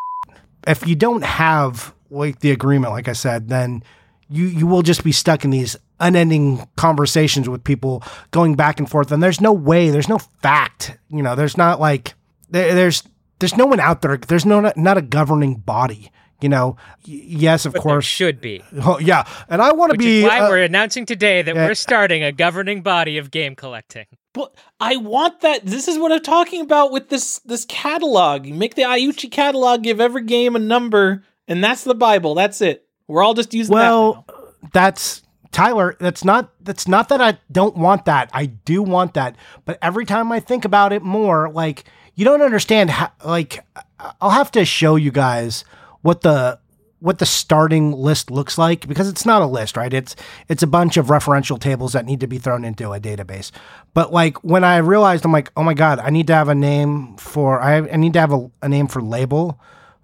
If 0.67 0.87
you 0.87 0.97
don't 0.97 1.23
have 1.23 1.95
like 2.11 2.41
the 2.41 2.51
agreement, 2.51 2.95
like 2.95 3.09
I 3.09 3.13
said, 3.13 3.51
then 3.51 3.85
you 4.31 4.47
you 4.47 4.67
will 4.67 4.83
just 4.83 5.05
be 5.05 5.13
stuck 5.13 5.45
in 5.45 5.51
these 5.51 5.77
unending 5.99 6.67
conversations 6.77 7.49
with 7.49 7.63
people 7.65 8.03
going 8.31 8.55
back 8.55 8.79
and 8.79 8.89
forth 8.89 9.13
and 9.13 9.23
there's 9.23 9.41
no 9.41 9.53
way 9.53 9.91
there's 9.91 10.09
no 10.09 10.19
fact 10.19 10.97
you 11.09 11.23
know 11.23 11.35
there's 11.35 11.57
not 11.57 11.81
like 11.81 12.15
there, 12.49 12.75
there's 12.75 13.03
there's 13.41 13.57
no 13.57 13.67
one 13.67 13.81
out 13.81 14.01
there 14.01 14.17
there's 14.17 14.47
no 14.47 14.73
not 14.77 14.97
a 14.97 15.03
governing 15.03 15.57
body 15.57 16.11
you 16.41 16.49
know 16.49 16.77
yes 17.05 17.67
of 17.67 17.75
But 17.75 17.83
course 17.83 18.05
there 18.05 18.29
should 18.29 18.41
be. 18.41 18.63
Oh, 18.83 18.99
yeah 18.99 19.29
and 19.49 19.61
i 19.61 19.73
want 19.73 19.93
to 19.93 19.99
be 19.99 20.21
is 20.21 20.25
why 20.25 20.41
uh, 20.41 20.49
we're 20.49 20.63
announcing 20.65 21.05
today 21.05 21.43
that 21.43 21.55
yeah. 21.55 21.67
we're 21.67 21.75
starting 21.75 22.23
a 22.23 22.33
governing 22.33 22.83
body 22.83 23.19
of 23.19 23.31
game 23.31 23.55
collecting. 23.55 24.07
But 24.33 24.55
I 24.79 24.97
want 24.97 25.41
that. 25.41 25.67
This 25.67 25.89
is 25.89 25.99
what 25.99 26.13
I'm 26.13 26.23
talking 26.23 26.61
about 26.61 26.93
with 26.93 27.09
this 27.09 27.41
this 27.41 27.65
catalog. 27.65 28.47
You 28.47 28.55
make 28.55 28.77
the 28.77 28.83
Iuchi 28.83 29.29
catalog, 29.31 29.83
give 29.83 30.01
every 30.01 30.23
game 30.23 30.55
a 30.55 30.61
number, 30.61 31.25
and 31.49 31.65
that's 31.65 31.83
the 31.83 31.97
Bible. 31.97 32.37
That's 32.37 32.61
it. 32.61 32.87
We're 33.11 33.23
all 33.23 33.35
just 33.35 33.53
using 33.53 33.75
that. 33.75 33.83
well 33.83 34.25
now. 34.29 34.35
that's 34.73 35.23
tyler 35.53 35.97
that's 35.99 36.25
not 36.25 36.53
that's 36.63 36.87
not 36.87 37.09
that 37.09 37.21
i 37.21 37.37
don't 37.51 37.77
want 37.77 38.05
that 38.05 38.31
i 38.33 38.47
do 38.47 38.83
want 38.83 39.15
that 39.15 39.35
but 39.65 39.77
every 39.83 40.05
time 40.07 40.31
i 40.31 40.39
think 40.39 40.65
about 40.65 40.93
it 40.93 41.03
more 41.03 41.51
like 41.51 41.85
you 42.15 42.25
don't 42.25 42.41
understand 42.41 42.89
how 42.89 43.11
like 43.25 43.65
i'll 44.21 44.31
have 44.31 44.53
to 44.53 44.65
show 44.65 44.95
you 44.95 45.11
guys 45.11 45.65
what 46.03 46.21
the 46.21 46.57
what 47.01 47.19
the 47.19 47.27
starting 47.27 47.91
list 47.93 48.31
looks 48.31 48.59
like 48.59 48.87
because 48.87 49.09
it's 49.09 49.27
not 49.27 49.43
a 49.43 49.47
list 49.47 49.77
right 49.77 49.93
it's 49.93 50.15
it's 50.49 50.63
a 50.63 50.67
bunch 50.69 50.97
of 50.97 51.07
referential 51.07 51.59
tables 51.59 51.95
that 51.95 52.07
need 52.07 52.21
to 52.21 52.29
be 52.29 52.39
thrown 52.39 52.65
into 52.65 52.93
a 52.93 53.01
database 53.01 53.51
but 53.93 54.13
like 54.13 54.43
when 54.45 54.63
i 54.63 54.77
realized 54.77 55.25
i'm 55.25 55.33
like 55.33 55.51
oh 55.57 55.65
my 55.65 55.75
god 55.75 55.99
i 55.99 56.11
need 56.11 56.29
to 56.29 56.35
have 56.35 56.49
a 56.49 56.55
name 56.55 57.17
for 57.17 57.61
i, 57.61 57.77
I 57.79 57.97
need 57.97 58.13
to 58.13 58.21
have 58.21 58.33
a, 58.33 58.49
a 58.63 58.69
name 58.69 58.87
for 58.87 59.03
label 59.03 59.59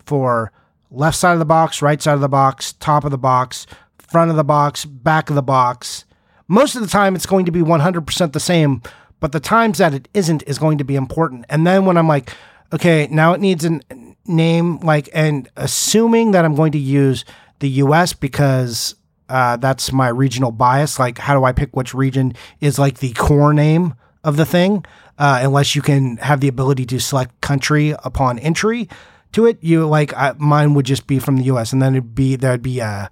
for 0.07 0.51
left 0.91 1.17
side 1.17 1.33
of 1.33 1.39
the 1.39 1.45
box, 1.45 1.83
right 1.83 2.01
side 2.01 2.15
of 2.15 2.21
the 2.21 2.29
box, 2.29 2.73
top 2.75 3.05
of 3.05 3.11
the 3.11 3.19
box, 3.19 3.67
front 3.99 4.31
of 4.31 4.37
the 4.37 4.45
box, 4.45 4.85
back 4.85 5.29
of 5.29 5.37
the 5.37 5.43
box. 5.43 6.05
Most 6.49 6.77
of 6.77 6.83
the 6.83 6.89
time, 6.89 7.15
it's 7.15 7.27
going 7.27 7.45
to 7.47 7.53
be 7.53 7.61
100% 7.61 8.33
the 8.33 8.41
same, 8.41 8.83
but 9.21 9.33
the 9.33 9.41
times 9.41 9.79
that 9.79 9.95
it 9.95 10.09
isn't 10.15 10.43
is 10.47 10.59
going 10.59 10.79
to 10.79 10.85
be 10.85 10.95
important. 10.95 11.45
And 11.49 11.67
then 11.67 11.85
when 11.85 11.97
I'm 11.97 12.09
like, 12.09 12.31
okay, 12.73 13.09
now 13.11 13.33
it 13.33 13.41
needs 13.41 13.65
a 13.65 13.81
name, 14.27 14.79
like, 14.79 15.09
and 15.13 15.49
assuming 15.57 16.33
that 16.33 16.45
I'm 16.45 16.55
going 16.55 16.73
to 16.73 16.79
use 16.79 17.25
the 17.59 17.69
US 17.69 18.13
because 18.13 18.95
uh, 19.29 19.57
that's 19.57 19.93
my 19.93 20.09
regional 20.09 20.53
bias, 20.53 20.99
like, 20.99 21.19
how 21.19 21.35
do 21.35 21.45
I 21.45 21.53
pick 21.53 21.75
which 21.75 21.95
region 21.95 22.35
is 22.61 22.79
like 22.79 22.99
the 22.99 23.13
core 23.15 23.53
name 23.53 23.95
of 24.23 24.37
the 24.37 24.47
thing? 24.47 24.85
Uh, 25.19 25.41
unless 25.43 25.75
you 25.75 25.81
can 25.81 26.19
have 26.19 26.41
the 26.41 26.49
ability 26.49 26.85
to 26.85 27.01
select 27.01 27.41
country 27.41 27.95
upon 28.05 28.39
entry 28.39 28.89
to 29.37 29.47
it. 29.47 29.59
You 29.63 29.87
like 29.87 30.17
uh, 30.17 30.35
mine 30.39 30.75
would 30.75 30.87
just 30.87 31.07
be 31.07 31.19
from 31.19 31.37
the 31.37 31.45
U.S. 31.45 31.73
and 31.73 31.81
then 31.81 31.95
it'd 31.95 32.15
be 32.15 32.37
there'd 32.37 32.63
be 32.63 32.81
a 32.81 33.11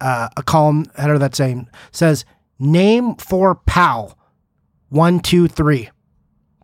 a, 0.00 0.30
a 0.36 0.42
column 0.42 0.86
header 0.96 1.18
that 1.18 1.34
saying 1.34 1.68
says 1.90 2.24
name 2.58 3.14
for 3.16 3.54
PAL 3.54 4.16
one 4.88 5.20
two 5.20 5.48
three 5.48 5.90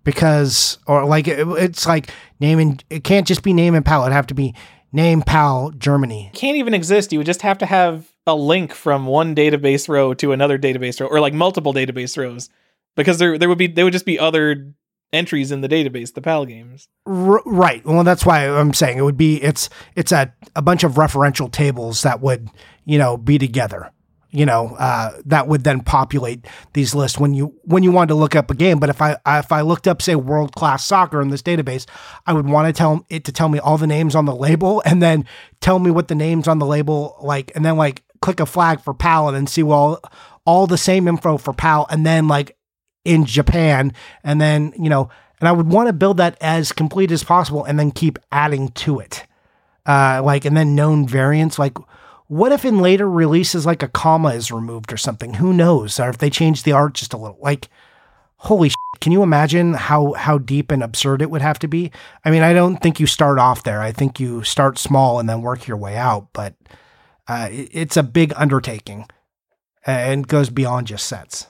because 0.04 0.78
or 0.86 1.04
like 1.06 1.28
it, 1.28 1.46
it's 1.58 1.86
like 1.86 2.10
naming 2.40 2.80
it 2.90 3.04
can't 3.04 3.26
just 3.26 3.42
be 3.42 3.52
name 3.52 3.74
and 3.74 3.84
PAL. 3.84 4.02
It'd 4.02 4.12
have 4.12 4.26
to 4.28 4.34
be 4.34 4.54
name 4.92 5.22
PAL 5.22 5.70
Germany. 5.70 6.30
can't 6.34 6.56
even 6.56 6.74
exist. 6.74 7.12
You 7.12 7.18
would 7.18 7.26
just 7.26 7.42
have 7.42 7.58
to 7.58 7.66
have 7.66 8.08
a 8.26 8.34
link 8.34 8.72
from 8.72 9.06
one 9.06 9.34
database 9.34 9.88
row 9.88 10.14
to 10.14 10.32
another 10.32 10.58
database 10.58 11.00
row, 11.00 11.06
or 11.06 11.20
like 11.20 11.34
multiple 11.34 11.74
database 11.74 12.16
rows, 12.16 12.50
because 12.96 13.18
there 13.18 13.38
there 13.38 13.48
would 13.48 13.58
be 13.58 13.66
there 13.66 13.84
would 13.84 13.92
just 13.92 14.06
be 14.06 14.18
other 14.18 14.72
entries 15.12 15.52
in 15.52 15.60
the 15.60 15.68
database, 15.68 16.14
the 16.14 16.22
PAL 16.22 16.46
games. 16.46 16.88
R- 17.06 17.42
right. 17.44 17.84
Well, 17.84 18.04
that's 18.04 18.24
why 18.24 18.48
I'm 18.48 18.72
saying 18.72 18.98
it 18.98 19.02
would 19.02 19.16
be 19.16 19.42
it's 19.42 19.68
it's 19.94 20.12
a 20.12 20.32
a 20.56 20.62
bunch 20.62 20.84
of 20.84 20.94
referential 20.94 21.50
tables 21.50 22.02
that 22.02 22.20
would 22.20 22.48
you 22.84 22.98
know 22.98 23.16
be 23.16 23.38
together. 23.38 23.90
You 24.34 24.46
know 24.46 24.76
uh, 24.78 25.18
that 25.26 25.46
would 25.46 25.62
then 25.62 25.80
populate 25.80 26.46
these 26.72 26.94
lists 26.94 27.18
when 27.18 27.34
you 27.34 27.54
when 27.64 27.82
you 27.82 27.92
wanted 27.92 28.08
to 28.08 28.14
look 28.14 28.34
up 28.34 28.50
a 28.50 28.54
game. 28.54 28.78
But 28.78 28.88
if 28.88 29.02
I 29.02 29.18
if 29.26 29.52
I 29.52 29.60
looked 29.60 29.86
up 29.86 30.00
say 30.00 30.14
world 30.14 30.54
class 30.54 30.86
soccer 30.86 31.20
in 31.20 31.28
this 31.28 31.42
database, 31.42 31.86
I 32.26 32.32
would 32.32 32.48
want 32.48 32.66
to 32.66 32.72
tell 32.72 33.04
it 33.10 33.24
to 33.24 33.32
tell 33.32 33.50
me 33.50 33.58
all 33.58 33.76
the 33.76 33.86
names 33.86 34.14
on 34.14 34.24
the 34.24 34.34
label 34.34 34.82
and 34.86 35.02
then 35.02 35.26
tell 35.60 35.78
me 35.78 35.90
what 35.90 36.08
the 36.08 36.14
names 36.14 36.48
on 36.48 36.58
the 36.58 36.66
label 36.66 37.16
like, 37.20 37.52
and 37.54 37.62
then 37.62 37.76
like 37.76 38.02
click 38.22 38.40
a 38.40 38.46
flag 38.46 38.80
for 38.80 38.94
PAL 38.94 39.28
and 39.28 39.36
then 39.36 39.46
see 39.46 39.62
well 39.62 40.00
all 40.46 40.66
the 40.66 40.78
same 40.78 41.08
info 41.08 41.36
for 41.36 41.52
PAL 41.52 41.86
and 41.90 42.06
then 42.06 42.26
like 42.26 42.56
in 43.04 43.24
Japan, 43.24 43.92
and 44.22 44.40
then 44.40 44.72
you 44.78 44.88
know, 44.88 45.10
and 45.40 45.48
I 45.48 45.52
would 45.52 45.68
want 45.68 45.88
to 45.88 45.92
build 45.92 46.18
that 46.18 46.36
as 46.40 46.72
complete 46.72 47.10
as 47.10 47.24
possible, 47.24 47.64
and 47.64 47.78
then 47.78 47.90
keep 47.90 48.18
adding 48.30 48.68
to 48.70 49.00
it, 49.00 49.26
uh, 49.86 50.22
like 50.24 50.44
and 50.44 50.56
then 50.56 50.74
known 50.74 51.06
variants. 51.06 51.58
Like, 51.58 51.76
what 52.28 52.52
if 52.52 52.64
in 52.64 52.78
later 52.78 53.08
releases, 53.10 53.66
like 53.66 53.82
a 53.82 53.88
comma 53.88 54.30
is 54.30 54.52
removed 54.52 54.92
or 54.92 54.96
something? 54.96 55.34
Who 55.34 55.52
knows? 55.52 55.98
Or 55.98 56.08
if 56.08 56.18
they 56.18 56.30
change 56.30 56.62
the 56.62 56.72
art 56.72 56.94
just 56.94 57.12
a 57.12 57.18
little, 57.18 57.38
like, 57.40 57.68
holy, 58.36 58.68
shit, 58.68 58.76
can 59.00 59.12
you 59.12 59.22
imagine 59.22 59.74
how 59.74 60.12
how 60.12 60.38
deep 60.38 60.70
and 60.70 60.82
absurd 60.82 61.22
it 61.22 61.30
would 61.30 61.42
have 61.42 61.58
to 61.60 61.68
be? 61.68 61.90
I 62.24 62.30
mean, 62.30 62.42
I 62.42 62.52
don't 62.52 62.76
think 62.76 63.00
you 63.00 63.06
start 63.06 63.38
off 63.38 63.64
there. 63.64 63.80
I 63.82 63.92
think 63.92 64.20
you 64.20 64.44
start 64.44 64.78
small 64.78 65.18
and 65.18 65.28
then 65.28 65.42
work 65.42 65.66
your 65.66 65.76
way 65.76 65.96
out, 65.96 66.28
but 66.32 66.54
uh, 67.28 67.48
it's 67.50 67.96
a 67.96 68.02
big 68.02 68.32
undertaking 68.36 69.06
and 69.84 70.26
goes 70.26 70.50
beyond 70.50 70.86
just 70.86 71.06
sets. 71.06 71.48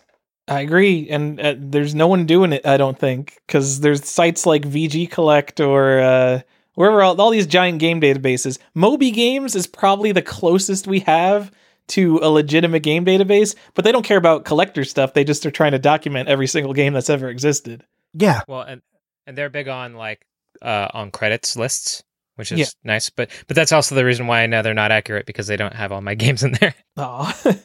I 0.52 0.60
agree, 0.60 1.08
and 1.08 1.40
uh, 1.40 1.54
there's 1.58 1.94
no 1.94 2.06
one 2.08 2.26
doing 2.26 2.52
it. 2.52 2.66
I 2.66 2.76
don't 2.76 2.98
think 2.98 3.40
because 3.46 3.80
there's 3.80 4.08
sites 4.08 4.44
like 4.46 4.62
VG 4.62 5.10
Collect 5.10 5.60
or 5.60 6.00
uh, 6.00 6.40
wherever 6.74 7.02
all, 7.02 7.20
all 7.20 7.30
these 7.30 7.46
giant 7.46 7.78
game 7.78 8.00
databases. 8.00 8.58
Moby 8.74 9.10
Games 9.10 9.54
is 9.54 9.66
probably 9.66 10.12
the 10.12 10.22
closest 10.22 10.86
we 10.86 11.00
have 11.00 11.50
to 11.88 12.18
a 12.22 12.28
legitimate 12.30 12.82
game 12.82 13.04
database, 13.04 13.54
but 13.74 13.84
they 13.84 13.92
don't 13.92 14.04
care 14.04 14.16
about 14.18 14.44
collector 14.44 14.84
stuff. 14.84 15.14
They 15.14 15.24
just 15.24 15.44
are 15.46 15.50
trying 15.50 15.72
to 15.72 15.78
document 15.78 16.28
every 16.28 16.46
single 16.46 16.72
game 16.74 16.92
that's 16.92 17.10
ever 17.10 17.28
existed. 17.28 17.84
Yeah, 18.14 18.40
Well, 18.46 18.62
and 18.62 18.82
and 19.26 19.36
they're 19.38 19.50
big 19.50 19.68
on 19.68 19.94
like 19.94 20.26
uh 20.60 20.88
on 20.92 21.10
credits 21.10 21.56
lists, 21.56 22.02
which 22.36 22.52
is 22.52 22.58
Yeah. 22.58 22.66
nice. 22.84 23.10
But 23.10 23.30
but 23.46 23.56
that's 23.56 23.72
also 23.72 23.94
the 23.94 24.04
reason 24.04 24.26
why 24.26 24.42
I 24.42 24.46
know 24.46 24.62
they're 24.62 24.74
not 24.74 24.92
accurate 24.92 25.26
because 25.26 25.46
they 25.46 25.56
don't 25.56 25.74
have 25.74 25.92
all 25.92 26.00
my 26.02 26.14
games 26.24 26.42
in 26.42 26.52
there. 26.60 26.74
Oh. 26.96 27.32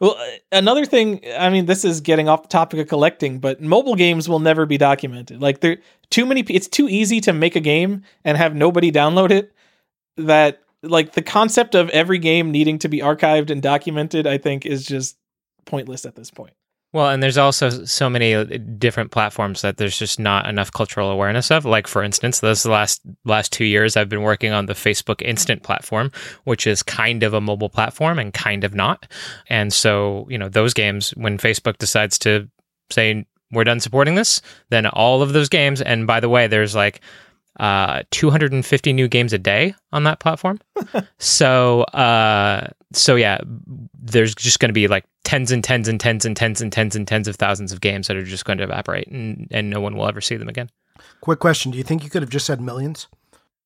well, 0.00 0.16
uh, 0.18 0.26
another 0.50 0.86
thing, 0.86 1.20
I 1.38 1.50
mean, 1.50 1.66
this 1.66 1.84
is 1.84 2.00
getting 2.00 2.28
off 2.28 2.42
the 2.42 2.48
topic 2.48 2.80
of 2.80 2.88
collecting, 2.88 3.38
but 3.38 3.60
mobile 3.60 3.94
games 3.94 4.28
will 4.28 4.38
never 4.38 4.64
be 4.66 4.78
documented. 4.78 5.40
Like 5.40 5.60
there 5.60 5.78
too 6.08 6.26
many 6.26 6.40
it's 6.48 6.68
too 6.68 6.88
easy 6.88 7.20
to 7.20 7.32
make 7.32 7.54
a 7.54 7.60
game 7.60 8.02
and 8.24 8.36
have 8.36 8.54
nobody 8.54 8.90
download 8.90 9.30
it 9.30 9.52
that 10.16 10.62
like 10.82 11.12
the 11.12 11.22
concept 11.22 11.74
of 11.74 11.90
every 11.90 12.18
game 12.18 12.50
needing 12.50 12.78
to 12.78 12.88
be 12.88 13.00
archived 13.00 13.50
and 13.50 13.62
documented, 13.62 14.26
I 14.26 14.38
think 14.38 14.64
is 14.64 14.86
just 14.86 15.18
pointless 15.66 16.06
at 16.06 16.16
this 16.16 16.30
point. 16.30 16.54
Well, 16.92 17.10
and 17.10 17.22
there's 17.22 17.38
also 17.38 17.70
so 17.84 18.10
many 18.10 18.34
uh, 18.34 18.44
different 18.78 19.12
platforms 19.12 19.62
that 19.62 19.76
there's 19.76 19.96
just 19.96 20.18
not 20.18 20.48
enough 20.48 20.72
cultural 20.72 21.10
awareness 21.10 21.50
of. 21.50 21.64
Like 21.64 21.86
for 21.86 22.02
instance, 22.02 22.40
those 22.40 22.66
last 22.66 23.00
last 23.24 23.52
two 23.52 23.64
years, 23.64 23.96
I've 23.96 24.08
been 24.08 24.22
working 24.22 24.52
on 24.52 24.66
the 24.66 24.72
Facebook 24.72 25.22
Instant 25.22 25.62
platform, 25.62 26.10
which 26.44 26.66
is 26.66 26.82
kind 26.82 27.22
of 27.22 27.32
a 27.32 27.40
mobile 27.40 27.68
platform 27.68 28.18
and 28.18 28.34
kind 28.34 28.64
of 28.64 28.74
not. 28.74 29.06
And 29.48 29.72
so, 29.72 30.26
you 30.28 30.36
know, 30.36 30.48
those 30.48 30.74
games, 30.74 31.10
when 31.10 31.38
Facebook 31.38 31.78
decides 31.78 32.18
to 32.20 32.48
say 32.90 33.24
we're 33.52 33.64
done 33.64 33.80
supporting 33.80 34.16
this, 34.16 34.42
then 34.70 34.86
all 34.86 35.22
of 35.22 35.32
those 35.32 35.48
games. 35.48 35.80
And 35.80 36.08
by 36.08 36.18
the 36.18 36.28
way, 36.28 36.48
there's 36.48 36.74
like 36.74 37.00
uh 37.58 38.02
250 38.10 38.92
new 38.92 39.08
games 39.08 39.32
a 39.32 39.38
day 39.38 39.74
on 39.92 40.04
that 40.04 40.20
platform. 40.20 40.60
so 41.18 41.82
uh 41.82 42.68
so 42.92 43.16
yeah, 43.16 43.38
there's 44.00 44.34
just 44.34 44.60
going 44.60 44.68
to 44.68 44.74
be 44.74 44.88
like 44.88 45.04
tens 45.24 45.52
and 45.52 45.62
tens 45.62 45.88
and 45.88 46.00
tens 46.00 46.24
and 46.24 46.36
tens 46.36 46.60
and 46.60 46.72
tens 46.72 46.96
and 46.96 47.06
tens 47.06 47.28
of 47.28 47.36
thousands 47.36 47.72
of 47.72 47.80
games 47.80 48.08
that 48.08 48.16
are 48.16 48.24
just 48.24 48.44
going 48.44 48.58
to 48.58 48.64
evaporate 48.64 49.08
and 49.08 49.48
and 49.50 49.70
no 49.70 49.80
one 49.80 49.96
will 49.96 50.08
ever 50.08 50.20
see 50.20 50.36
them 50.36 50.48
again. 50.48 50.70
Quick 51.20 51.38
question: 51.38 51.70
Do 51.70 51.78
you 51.78 51.84
think 51.84 52.04
you 52.04 52.10
could 52.10 52.22
have 52.22 52.30
just 52.30 52.46
said 52.46 52.60
millions, 52.60 53.08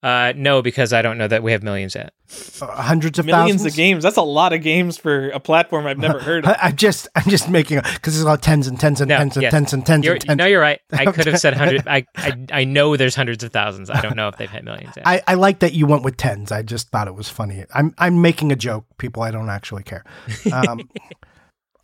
Uh 0.05 0.35
no, 0.37 0.61
because 0.61 0.93
I 0.93 1.01
don't 1.01 1.17
know 1.17 1.27
that 1.29 1.43
we 1.43 1.53
have 1.53 1.63
millions 1.63 1.95
yet. 1.95 2.13
uh, 2.61 2.67
hundreds 2.83 3.19
of 3.19 3.25
Millions 3.25 3.63
thousands? 3.63 3.73
of 3.73 3.77
games. 3.77 4.03
That's 4.05 4.19
a 4.19 4.23
lot 4.23 4.53
of 4.53 4.61
games 4.61 4.99
for 4.99 5.31
a 5.31 5.41
platform 5.41 5.87
I've 5.87 5.97
never 5.99 6.19
heard 6.29 6.45
of. 6.45 6.51
I, 6.51 6.59
I 6.65 6.73
just, 6.73 7.09
I'm 7.17 7.25
just 7.31 7.49
making 7.49 7.79
because 7.79 8.13
there's 8.13 8.21
a 8.23 8.27
lot 8.27 8.35
of 8.35 8.41
tens 8.43 8.67
and 8.67 8.79
tens 8.79 9.01
and 9.01 9.09
No, 9.09 9.17
tens 9.17 9.37
and 9.37 9.43
yes. 9.45 9.51
tens 9.53 9.73
and 9.73 9.87
tens 9.87 10.05
You're, 10.05 10.15
and 10.17 10.25
tens. 10.27 10.37
no, 10.39 10.45
you're 10.45 10.61
right. 10.61 10.79
I 10.93 11.07
could 11.07 11.27
have 11.27 11.41
said 11.41 11.55
hundred. 11.57 11.89
I, 11.89 12.05
I 12.17 12.47
I 12.53 12.65
know 12.65 12.97
there's 12.99 13.15
hundreds 13.17 13.43
of 13.45 13.53
thousands. 13.53 13.89
I 13.89 14.03
don't 14.03 14.15
know 14.15 14.29
if 14.29 14.37
they've 14.37 14.51
hit 14.51 14.63
millions 14.63 14.93
yet. 14.95 15.07
I, 15.07 15.23
I 15.27 15.35
like 15.35 15.61
that 15.61 15.73
you 15.73 15.87
went 15.87 16.03
with 16.03 16.19
tens. 16.19 16.53
I 16.53 16.61
just 16.63 16.91
thought 16.91 17.09
it 17.09 17.15
was 17.15 17.31
funny. 17.31 17.65
I'm 17.73 17.95
I'm 17.97 18.21
making 18.21 18.53
a 18.53 18.57
joke, 18.57 18.85
people. 18.99 19.23
I 19.23 19.31
don't 19.31 19.49
actually 19.49 19.85
care. 19.85 20.05
Um, 20.53 20.81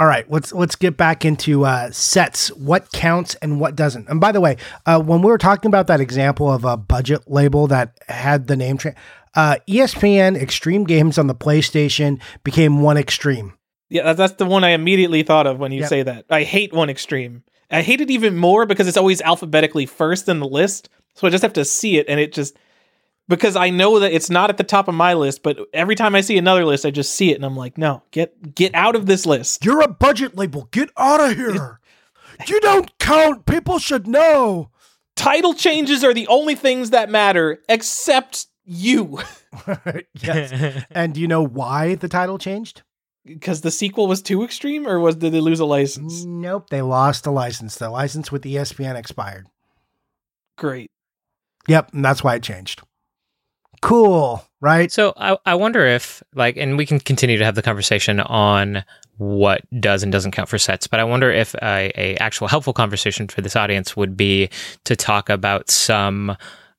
All 0.01 0.07
right, 0.07 0.28
let's 0.30 0.51
let's 0.55 0.76
get 0.76 0.96
back 0.96 1.26
into 1.26 1.66
uh, 1.66 1.90
sets. 1.90 2.48
What 2.53 2.90
counts 2.90 3.34
and 3.36 3.61
what 3.61 3.76
doesn't. 3.76 4.09
And 4.09 4.18
by 4.18 4.32
the 4.32 4.40
way, 4.40 4.57
uh, 4.86 4.98
when 4.98 5.20
we 5.20 5.26
were 5.28 5.36
talking 5.36 5.68
about 5.68 5.88
that 5.88 6.01
example 6.01 6.51
of 6.51 6.64
a 6.64 6.78
budget 6.78 7.30
label 7.30 7.66
that 7.66 7.98
had 8.09 8.46
the 8.46 8.57
name, 8.57 8.78
tra- 8.78 8.94
uh, 9.34 9.57
ESPN 9.68 10.40
Extreme 10.40 10.84
Games 10.84 11.18
on 11.18 11.26
the 11.26 11.34
PlayStation 11.34 12.18
became 12.44 12.80
One 12.80 12.96
Extreme. 12.96 13.53
Yeah, 13.90 14.14
that's 14.14 14.32
the 14.34 14.46
one 14.46 14.64
I 14.64 14.70
immediately 14.70 15.22
thought 15.22 15.46
of 15.46 15.59
when 15.59 15.70
you 15.70 15.80
Yep. 15.80 15.88
say 15.90 16.03
that. 16.05 16.24
I 16.30 16.44
hate 16.44 16.72
one 16.72 16.88
extreme. 16.88 17.42
I 17.70 17.82
hate 17.82 18.01
it 18.01 18.11
even 18.11 18.36
more 18.36 18.64
because 18.64 18.88
it's 18.88 18.96
always 18.96 19.20
alphabetically 19.20 19.84
first 19.84 20.28
in 20.28 20.40
the 20.40 20.46
list. 20.48 20.88
So 21.14 21.26
I 21.26 21.30
just 21.30 21.42
have 21.42 21.53
to 21.55 21.64
see 21.64 21.98
it 21.98 22.07
and 22.09 22.18
it 22.18 22.32
just 22.32 22.57
because 23.30 23.54
I 23.54 23.70
know 23.70 24.00
that 24.00 24.12
it's 24.12 24.28
not 24.28 24.50
at 24.50 24.58
the 24.58 24.64
top 24.64 24.88
of 24.88 24.94
my 24.94 25.14
list, 25.14 25.44
but 25.44 25.56
every 25.72 25.94
time 25.94 26.16
I 26.16 26.20
see 26.20 26.36
another 26.36 26.66
list, 26.66 26.84
I 26.84 26.90
just 26.90 27.14
see 27.14 27.30
it 27.30 27.36
and 27.36 27.44
I'm 27.46 27.56
like, 27.56 27.78
no, 27.78 28.02
get 28.10 28.54
get 28.54 28.74
out 28.74 28.96
of 28.96 29.06
this 29.06 29.24
list. 29.24 29.64
You're 29.64 29.80
a 29.80 29.88
budget 29.88 30.36
label. 30.36 30.68
Get 30.72 30.90
out 30.98 31.20
of 31.20 31.36
here. 31.36 31.80
You 32.46 32.60
don't 32.60 32.98
count. 32.98 33.46
People 33.46 33.78
should 33.78 34.06
know. 34.06 34.70
Title 35.14 35.54
changes 35.54 36.02
are 36.02 36.12
the 36.12 36.26
only 36.26 36.54
things 36.54 36.90
that 36.90 37.08
matter, 37.08 37.62
except 37.68 38.48
you. 38.64 39.20
yes. 40.20 40.84
and 40.90 41.14
do 41.14 41.20
you 41.20 41.28
know 41.28 41.46
why 41.46 41.94
the 41.94 42.08
title 42.08 42.38
changed? 42.38 42.82
Because 43.24 43.60
the 43.60 43.70
sequel 43.70 44.06
was 44.06 44.22
too 44.22 44.42
extreme, 44.42 44.88
or 44.88 44.98
was 44.98 45.16
did 45.16 45.32
they 45.32 45.40
lose 45.40 45.60
a 45.60 45.64
license? 45.64 46.24
Nope, 46.24 46.70
they 46.70 46.82
lost 46.82 47.24
the 47.24 47.30
license. 47.30 47.76
The 47.76 47.90
license 47.90 48.32
with 48.32 48.42
ESPN 48.42 48.96
expired. 48.96 49.46
Great. 50.56 50.90
Yep, 51.68 51.92
and 51.92 52.04
that's 52.04 52.24
why 52.24 52.36
it 52.36 52.42
changed. 52.42 52.82
Cool, 53.82 54.44
right? 54.60 54.92
So 54.92 55.14
I, 55.16 55.38
I 55.46 55.54
wonder 55.54 55.86
if 55.86 56.22
like, 56.34 56.56
and 56.56 56.76
we 56.76 56.84
can 56.84 57.00
continue 57.00 57.38
to 57.38 57.44
have 57.44 57.54
the 57.54 57.62
conversation 57.62 58.20
on 58.20 58.84
what 59.16 59.62
does 59.80 60.02
and 60.02 60.10
doesn't 60.12 60.32
count 60.32 60.48
for 60.48 60.58
sets, 60.58 60.86
but 60.86 61.00
I 61.00 61.04
wonder 61.04 61.30
if 61.30 61.54
a, 61.56 61.90
a 61.96 62.16
actual 62.16 62.48
helpful 62.48 62.72
conversation 62.72 63.28
for 63.28 63.40
this 63.40 63.56
audience 63.56 63.96
would 63.96 64.16
be 64.16 64.50
to 64.84 64.96
talk 64.96 65.28
about 65.30 65.70
some 65.70 66.36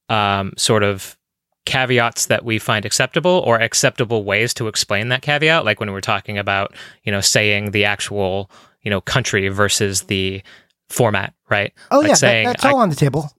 um, 0.10 0.54
sort 0.58 0.84
of 0.84 1.18
caveats 1.66 2.26
that 2.28 2.44
we 2.44 2.58
find 2.60 2.86
acceptable 2.86 3.44
or 3.46 3.60
acceptable 3.60 4.24
ways 4.24 4.54
to 4.56 4.68
explain 4.68 5.10
that 5.10 5.22
caveat, 5.22 5.64
like 5.66 5.80
when 5.80 5.92
we're 5.92 6.02
talking 6.02 6.38
about 6.38 6.74
you 7.04 7.12
know 7.12 7.22
saying 7.22 7.72
the 7.72 7.86
actual 7.86 8.50
you 8.82 8.90
know 8.90 9.02
country 9.02 9.48
versus 9.50 10.04
the 10.04 10.42
format, 10.90 11.34
right? 11.50 11.74
Oh 11.92 12.00
like 12.00 12.08
yeah, 12.08 12.14
that- 12.14 12.18
saying 12.18 12.46
that's 12.48 12.66
I- 12.66 12.72
all 12.72 12.80
on 12.80 12.90
the 12.90 12.96
table. 12.96 13.32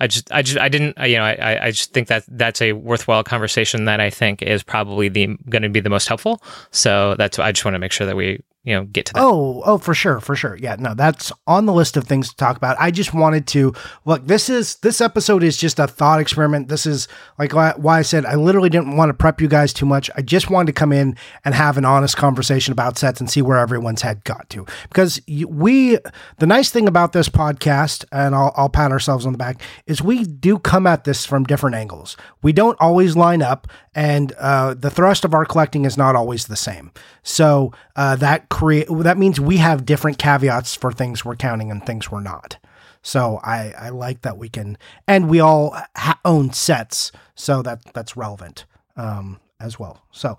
I 0.00 0.06
just, 0.06 0.32
I 0.32 0.42
just, 0.42 0.58
I 0.58 0.68
didn't, 0.68 0.96
you 0.98 1.16
know, 1.16 1.24
I, 1.24 1.66
I 1.66 1.70
just 1.70 1.92
think 1.92 2.08
that 2.08 2.24
that's 2.28 2.62
a 2.62 2.72
worthwhile 2.72 3.24
conversation 3.24 3.84
that 3.86 4.00
I 4.00 4.10
think 4.10 4.42
is 4.42 4.62
probably 4.62 5.08
the 5.08 5.36
going 5.48 5.62
to 5.62 5.68
be 5.68 5.80
the 5.80 5.90
most 5.90 6.06
helpful. 6.06 6.40
So 6.70 7.16
that's, 7.16 7.38
I 7.38 7.50
just 7.52 7.64
want 7.64 7.74
to 7.74 7.80
make 7.80 7.92
sure 7.92 8.06
that 8.06 8.16
we, 8.16 8.40
you 8.64 8.74
know, 8.74 8.84
get 8.84 9.06
to 9.06 9.12
that. 9.14 9.22
Oh, 9.22 9.62
oh, 9.64 9.78
for 9.78 9.94
sure, 9.94 10.20
for 10.20 10.36
sure. 10.36 10.56
Yeah, 10.56 10.76
no, 10.78 10.94
that's 10.94 11.32
on 11.46 11.66
the 11.66 11.72
list 11.72 11.96
of 11.96 12.04
things 12.04 12.28
to 12.28 12.36
talk 12.36 12.56
about. 12.56 12.76
I 12.78 12.90
just 12.90 13.14
wanted 13.14 13.46
to 13.48 13.72
look. 14.04 14.26
This 14.26 14.48
is 14.50 14.76
this 14.76 15.00
episode 15.00 15.42
is 15.42 15.56
just 15.56 15.78
a 15.78 15.86
thought 15.86 16.20
experiment. 16.20 16.68
This 16.68 16.84
is 16.84 17.08
like 17.38 17.52
why 17.52 17.98
I 17.98 18.02
said 18.02 18.26
I 18.26 18.34
literally 18.34 18.68
didn't 18.68 18.96
want 18.96 19.10
to 19.10 19.14
prep 19.14 19.40
you 19.40 19.48
guys 19.48 19.72
too 19.72 19.86
much. 19.86 20.10
I 20.16 20.22
just 20.22 20.50
wanted 20.50 20.66
to 20.66 20.72
come 20.72 20.92
in 20.92 21.16
and 21.44 21.54
have 21.54 21.78
an 21.78 21.84
honest 21.84 22.16
conversation 22.16 22.72
about 22.72 22.98
sets 22.98 23.20
and 23.20 23.30
see 23.30 23.42
where 23.42 23.58
everyone's 23.58 24.02
head 24.02 24.24
got 24.24 24.50
to. 24.50 24.66
Because 24.88 25.20
we, 25.26 25.98
the 26.38 26.46
nice 26.46 26.70
thing 26.70 26.88
about 26.88 27.12
this 27.12 27.28
podcast, 27.28 28.04
and 28.12 28.34
I'll, 28.34 28.52
I'll 28.56 28.68
pat 28.68 28.90
ourselves 28.90 29.24
on 29.24 29.32
the 29.32 29.38
back, 29.38 29.62
is 29.86 30.02
we 30.02 30.24
do 30.24 30.58
come 30.58 30.86
at 30.86 31.04
this 31.04 31.24
from 31.24 31.44
different 31.44 31.76
angles. 31.76 32.16
We 32.42 32.52
don't 32.52 32.76
always 32.80 33.16
line 33.16 33.40
up, 33.40 33.68
and 33.94 34.32
uh, 34.32 34.74
the 34.74 34.90
thrust 34.90 35.24
of 35.24 35.32
our 35.32 35.44
collecting 35.44 35.84
is 35.84 35.96
not 35.96 36.16
always 36.16 36.46
the 36.46 36.56
same. 36.56 36.92
So 37.22 37.72
uh, 37.96 38.16
that 38.16 38.47
create 38.50 38.88
that 38.90 39.18
means 39.18 39.40
we 39.40 39.58
have 39.58 39.84
different 39.86 40.18
caveats 40.18 40.74
for 40.74 40.92
things 40.92 41.24
we're 41.24 41.36
counting 41.36 41.70
and 41.70 41.84
things 41.84 42.10
we're 42.10 42.20
not. 42.20 42.58
So 43.02 43.40
I 43.44 43.72
I 43.78 43.88
like 43.90 44.22
that 44.22 44.38
we 44.38 44.48
can, 44.48 44.76
and 45.06 45.28
we 45.30 45.40
all 45.40 45.76
ha- 45.96 46.18
own 46.24 46.52
sets, 46.52 47.12
so 47.34 47.62
that 47.62 47.80
that's 47.94 48.16
relevant 48.16 48.64
um, 48.96 49.38
as 49.60 49.78
well. 49.78 50.02
So 50.10 50.36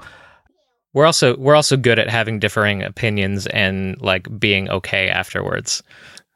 We're 0.93 1.05
also, 1.05 1.37
we're 1.37 1.55
also 1.55 1.77
good 1.77 1.99
at 1.99 2.09
having 2.09 2.39
differing 2.39 2.83
opinions 2.83 3.47
and 3.47 3.99
like 4.01 4.27
being 4.39 4.69
okay 4.69 5.07
afterwards. 5.09 5.83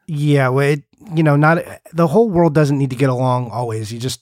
yeah, 0.06 0.48
well, 0.48 0.68
it, 0.68 0.82
you 1.14 1.22
know, 1.22 1.36
not 1.36 1.58
the 1.92 2.06
whole 2.06 2.30
world 2.30 2.54
doesn't 2.54 2.78
need 2.78 2.90
to 2.90 2.96
get 2.96 3.10
along 3.10 3.50
always. 3.50 3.92
You 3.92 3.98
just 3.98 4.20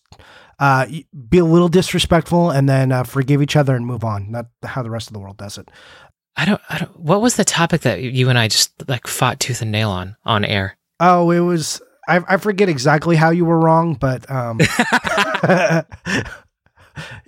uh, 0.59 0.87
be 1.29 1.39
a 1.39 1.45
little 1.45 1.69
disrespectful 1.69 2.51
and 2.51 2.69
then 2.69 2.93
uh, 2.93 3.03
forgive 3.05 3.43
each 3.43 3.57
other 3.57 3.75
and 3.77 3.85
move 3.87 4.05
on. 4.05 4.31
Not 4.31 4.47
how 4.65 4.83
the 4.83 4.91
rest 4.91 5.09
of 5.09 5.13
the 5.13 5.19
world 5.21 5.37
does 5.37 5.59
it. 5.59 5.71
I 6.37 6.45
don't, 6.45 6.61
I 6.71 6.79
don't, 6.79 6.99
what 6.99 7.21
was 7.21 7.37
the 7.37 7.45
topic 7.45 7.83
that 7.83 8.03
you 8.03 8.29
and 8.29 8.39
I 8.39 8.49
just 8.49 8.73
like 8.89 9.07
fought 9.07 9.39
tooth 9.41 9.61
and 9.63 9.71
nail 9.71 9.91
on, 9.91 10.17
on 10.25 10.45
air? 10.45 10.77
Oh, 11.01 11.31
it 11.31 11.41
was. 11.41 11.81
I, 12.09 12.21
I 12.27 12.37
forget 12.39 12.69
exactly 12.69 13.17
how 13.17 13.31
you 13.31 13.45
were 13.45 13.59
wrong, 13.61 13.95
but 13.95 14.29
um, 14.31 14.59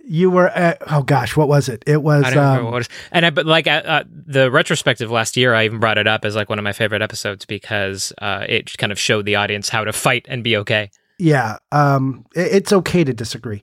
you 0.07 0.31
were. 0.31 0.49
At, 0.49 0.79
oh 0.91 1.03
gosh, 1.03 1.37
what 1.37 1.49
was 1.49 1.69
it? 1.69 1.83
It 1.87 2.03
was. 2.03 2.25
I 2.25 2.35
Um, 2.35 2.65
what 2.65 2.69
it 2.71 2.77
was. 2.77 2.89
And 3.13 3.27
I, 3.27 3.31
but 3.31 3.47
like 3.47 3.67
uh, 3.67 3.83
uh, 3.85 4.05
the 4.09 4.51
retrospective 4.51 5.11
last 5.11 5.37
year, 5.37 5.55
I 5.55 5.65
even 5.65 5.79
brought 5.81 5.99
it 5.99 6.07
up 6.07 6.25
as 6.25 6.35
like 6.37 6.49
one 6.49 6.59
of 6.59 6.63
my 6.65 6.73
favorite 6.73 7.03
episodes 7.03 7.45
because 7.45 8.13
uh, 8.19 8.45
it 8.49 8.77
kind 8.79 8.93
of 8.93 8.99
showed 8.99 9.25
the 9.27 9.37
audience 9.37 9.69
how 9.69 9.85
to 9.85 9.93
fight 9.93 10.27
and 10.29 10.43
be 10.45 10.57
okay. 10.59 10.91
yeah. 11.19 11.59
Um, 11.73 12.27
it- 12.35 12.53
it's 12.55 12.73
okay 12.73 13.05
to 13.05 13.13
disagree. 13.15 13.63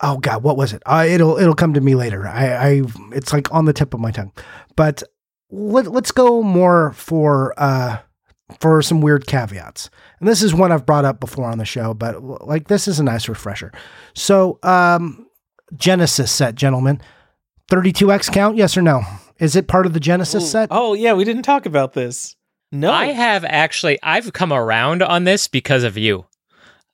Oh 0.00 0.18
God, 0.18 0.42
what 0.42 0.56
was 0.56 0.72
it? 0.72 0.82
Uh, 0.86 1.06
it'll 1.08 1.38
it'll 1.38 1.54
come 1.54 1.74
to 1.74 1.80
me 1.80 1.94
later. 1.94 2.26
I, 2.26 2.46
I 2.52 2.82
it's 3.12 3.32
like 3.32 3.52
on 3.52 3.64
the 3.64 3.72
tip 3.72 3.94
of 3.94 4.00
my 4.00 4.10
tongue. 4.10 4.32
But 4.76 5.02
let, 5.50 5.86
let's 5.86 6.10
go 6.10 6.42
more 6.42 6.92
for 6.92 7.54
uh 7.56 7.98
for 8.60 8.82
some 8.82 9.00
weird 9.00 9.26
caveats. 9.26 9.88
And 10.20 10.28
this 10.28 10.42
is 10.42 10.52
one 10.52 10.72
I've 10.72 10.84
brought 10.86 11.04
up 11.04 11.20
before 11.20 11.46
on 11.46 11.58
the 11.58 11.64
show, 11.64 11.94
but 11.94 12.22
like 12.46 12.68
this 12.68 12.88
is 12.88 12.98
a 12.98 13.04
nice 13.04 13.28
refresher. 13.28 13.72
So, 14.14 14.58
um 14.62 15.26
Genesis 15.76 16.30
set, 16.30 16.54
gentlemen. 16.54 17.00
32x 17.70 18.30
count, 18.30 18.56
yes 18.56 18.76
or 18.76 18.82
no? 18.82 19.02
Is 19.38 19.56
it 19.56 19.66
part 19.66 19.86
of 19.86 19.94
the 19.94 20.00
Genesis 20.00 20.44
Ooh. 20.44 20.46
set? 20.46 20.68
Oh 20.70 20.94
yeah, 20.94 21.14
we 21.14 21.24
didn't 21.24 21.42
talk 21.42 21.66
about 21.66 21.92
this. 21.94 22.36
No, 22.70 22.90
I 22.90 23.06
have 23.06 23.44
actually 23.44 23.98
I've 24.02 24.32
come 24.32 24.52
around 24.52 25.02
on 25.02 25.24
this 25.24 25.48
because 25.48 25.84
of 25.84 25.96
you. 25.96 26.26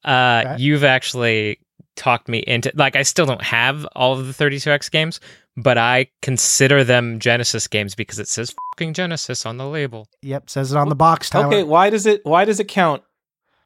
Uh 0.05 0.43
Okay. 0.47 0.63
you've 0.63 0.85
actually 0.85 1.59
talked 2.01 2.29
me 2.29 2.39
into 2.47 2.73
like 2.75 2.97
I 2.97 3.03
still 3.03 3.27
don't 3.27 3.43
have 3.43 3.87
all 3.95 4.19
of 4.19 4.27
the 4.27 4.33
32X 4.45 4.91
games, 4.91 5.21
but 5.57 5.77
I 5.79 6.09
consider 6.23 6.83
them 6.83 7.19
Genesis 7.21 7.69
games 7.69 7.95
because 7.95 8.19
it 8.19 8.27
says 8.29 8.55
fucking 8.75 8.95
Genesis 8.95 9.45
on 9.47 9.59
the 9.59 9.67
label. 9.67 10.09
Yep, 10.23 10.49
says 10.51 10.73
it 10.73 10.77
on 10.79 10.89
the 10.89 10.95
box, 10.97 11.31
Tyler. 11.31 11.47
okay. 11.47 11.63
Why 11.63 11.91
does 11.91 12.07
it? 12.07 12.21
Why 12.25 12.45
does 12.45 12.59
it 12.61 12.69
count? 12.69 13.03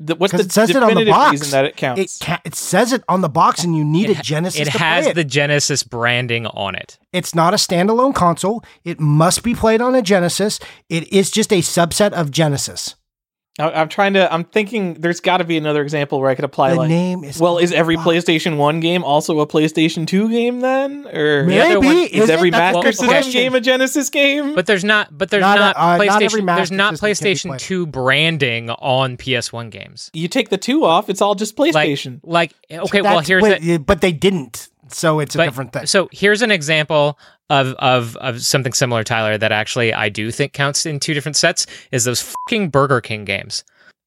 The, 0.00 0.16
what's 0.16 0.32
'Cause 0.32 0.40
the 0.40 0.46
it 0.46 0.52
says 0.52 0.70
it 0.70 0.82
on 0.82 0.94
the 0.96 1.04
box. 1.04 1.30
reason 1.30 1.50
that 1.52 1.64
it 1.66 1.68
It 1.68 1.76
counts? 1.76 2.18
ca- 2.18 2.40
it 2.44 2.56
says 2.56 2.92
it 2.92 3.04
on 3.08 3.20
the 3.20 3.28
box 3.28 3.62
and 3.62 3.76
you 3.76 3.84
need 3.84 4.10
It 4.10 4.18
a 4.18 4.22
Genesis 4.22 4.60
It 4.62 4.72
to 4.72 4.78
has 4.78 5.04
play 5.04 5.10
it. 5.12 5.14
the 5.14 5.22
Genesis 5.22 5.84
branding 5.84 6.46
on 6.48 6.74
it. 6.74 6.98
It's 7.12 7.32
not 7.32 7.54
a 7.54 7.56
standalone 7.58 8.12
console. 8.12 8.64
It 8.82 8.98
must 8.98 9.44
be 9.44 9.54
played 9.54 9.80
on 9.80 9.94
a 9.94 10.02
Genesis. 10.02 10.58
It 10.88 11.12
is 11.12 11.30
just 11.30 11.52
a 11.52 11.60
subset 11.60 12.12
of 12.12 12.32
Genesis. 12.32 12.96
I, 13.58 13.70
I'm 13.70 13.88
trying 13.88 14.14
to. 14.14 14.32
I'm 14.32 14.42
thinking. 14.44 14.94
There's 14.94 15.20
got 15.20 15.36
to 15.36 15.44
be 15.44 15.56
another 15.56 15.80
example 15.82 16.20
where 16.20 16.28
I 16.28 16.34
could 16.34 16.44
apply 16.44 16.70
the 16.70 16.76
like. 16.76 16.88
name 16.88 17.22
is 17.22 17.38
Well, 17.38 17.58
is 17.58 17.72
every 17.72 17.96
PlayStation 17.96 18.56
One 18.56 18.80
game 18.80 19.04
also 19.04 19.38
a 19.38 19.46
PlayStation 19.46 20.06
Two 20.08 20.28
game 20.28 20.58
then, 20.60 21.06
or 21.06 21.44
Maybe 21.44 21.86
one- 21.86 21.96
is 21.98 22.28
it? 22.28 22.30
every 22.30 22.50
That's 22.50 22.72
a 22.74 22.78
Master 22.78 22.92
System 22.92 23.08
question. 23.08 23.32
game 23.32 23.54
a 23.54 23.60
Genesis 23.60 24.10
game? 24.10 24.54
But 24.56 24.66
there's 24.66 24.82
not 24.82 25.16
but 25.16 25.30
there's 25.30 25.42
Not 25.42 25.58
not, 25.58 25.76
a- 25.76 25.80
uh, 25.80 25.98
PlayStation 26.00 26.22
every 26.22 26.42
Master 26.42 26.58
there's 26.60 26.70
not 26.72 26.98
System 26.98 27.06
can 27.44 27.50
be 27.50 27.56
PlayStation 27.56 27.58
2 27.58 27.86
branding 27.86 28.70
on 28.70 29.16
PS1 29.16 29.70
games. 29.70 30.10
you 30.14 30.26
take 30.26 30.48
the 30.48 30.58
two 30.58 30.84
off, 30.84 31.08
it's 31.08 31.22
all 31.22 31.36
just 31.36 31.54
PlayStation. 31.56 32.18
like 32.24 32.52
okay, 32.72 33.02
well 33.02 33.20
here's 33.20 33.40
but, 33.42 33.60
the, 33.60 33.76
but 33.78 34.00
they 34.00 34.12
didn't. 34.12 34.68
So 34.88 35.20
it's 35.20 35.34
a 35.34 35.38
But- 35.38 35.44
different 35.46 35.72
thing. 35.72 35.86
So 35.86 36.08
here's 36.12 36.42
an 36.42 36.50
example 36.50 37.18
of 37.50 37.74
of 37.78 38.16
of 38.16 38.42
something 38.42 38.72
similar, 38.72 39.04
Tyler, 39.04 39.36
that 39.38 39.52
actually 39.52 39.92
I 39.92 40.08
do 40.08 40.30
think 40.30 40.52
counts 40.52 40.86
in 40.86 41.00
two 41.00 41.14
different 41.14 41.36
sets 41.36 41.66
is 41.92 42.04
those 42.04 42.22
fucking 42.22 42.68
Burger 42.70 43.00
King 43.00 43.24
games. 43.24 43.64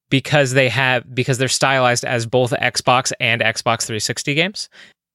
Because 0.10 0.54
they 0.54 0.70
have 0.70 1.14
because 1.14 1.38
they're 1.38 1.50
stylized 1.50 2.06
as 2.06 2.26
both 2.26 2.52
Xbox 2.52 3.12
and 3.20 3.42
Xbox 3.42 3.86
360 3.86 4.34
games. 4.36 4.70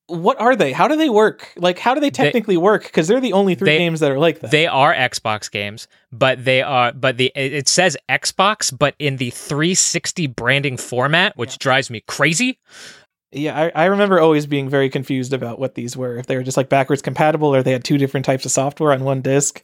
what 0.08 0.38
are 0.38 0.54
they? 0.54 0.72
How 0.72 0.88
do 0.88 0.96
they 0.96 1.08
work? 1.08 1.48
Like, 1.56 1.78
how 1.78 1.94
do 1.94 2.00
they 2.00 2.10
technically 2.10 2.58
work? 2.58 2.82
Because 2.82 3.08
they're 3.08 3.20
the 3.20 3.32
only 3.32 3.54
three 3.54 3.70
They- 3.70 3.78
games 3.78 4.00
that 4.00 4.10
are 4.10 4.18
like 4.18 4.40
that. 4.40 4.50
They 4.50 4.66
are 4.66 4.92
Xbox 4.92 5.50
games, 5.50 5.88
but 6.12 6.44
they 6.44 6.60
are 6.60 6.92
but 6.92 7.16
the 7.16 7.32
it 7.34 7.54
it 7.54 7.68
says 7.68 7.96
Xbox, 8.10 8.76
but 8.76 8.94
in 8.98 9.16
the 9.16 9.30
360 9.30 10.26
branding 10.26 10.76
format, 10.76 11.34
which 11.38 11.56
drives 11.58 11.88
me 11.88 12.02
crazy. 12.06 12.58
Yeah, 13.32 13.58
I, 13.58 13.82
I 13.82 13.84
remember 13.86 14.20
always 14.20 14.46
being 14.46 14.68
very 14.68 14.90
confused 14.90 15.32
about 15.32 15.58
what 15.58 15.74
these 15.74 15.96
were. 15.96 16.16
If 16.16 16.26
they 16.26 16.36
were 16.36 16.42
just 16.42 16.56
like 16.56 16.68
backwards 16.68 17.02
compatible, 17.02 17.54
or 17.54 17.62
they 17.62 17.72
had 17.72 17.84
two 17.84 17.98
different 17.98 18.26
types 18.26 18.44
of 18.44 18.52
software 18.52 18.92
on 18.92 19.04
one 19.04 19.22
disc. 19.22 19.62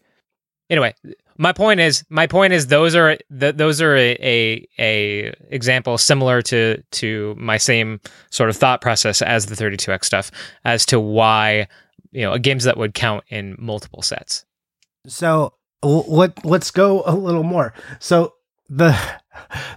anyway 0.71 0.95
my 1.39 1.53
point 1.53 1.79
is 1.81 2.05
my 2.11 2.27
point 2.27 2.53
is 2.53 2.67
those 2.67 2.95
are 2.95 3.17
th- 3.39 3.57
those 3.57 3.81
are 3.81 3.97
a, 3.97 4.17
a 4.21 4.69
a 4.79 5.35
example 5.55 5.97
similar 5.97 6.43
to 6.43 6.83
to 6.91 7.35
my 7.39 7.57
same 7.57 8.01
sort 8.31 8.51
of 8.51 8.57
thought 8.57 8.81
process 8.81 9.23
as 9.23 9.47
the 9.47 9.55
32x 9.55 10.05
stuff 10.05 10.31
as 10.65 10.85
to 10.85 10.99
why 10.99 11.69
you 12.11 12.23
know 12.23 12.37
games 12.39 12.65
that 12.65 12.77
would 12.77 12.95
count 12.95 13.25
in 13.29 13.55
multiple 13.59 14.03
sets 14.03 14.45
So 15.07 15.55
let 15.83 16.45
let's 16.45 16.71
go 16.71 17.03
a 17.07 17.15
little 17.15 17.43
more. 17.43 17.73
So 17.99 18.35
the 18.69 18.97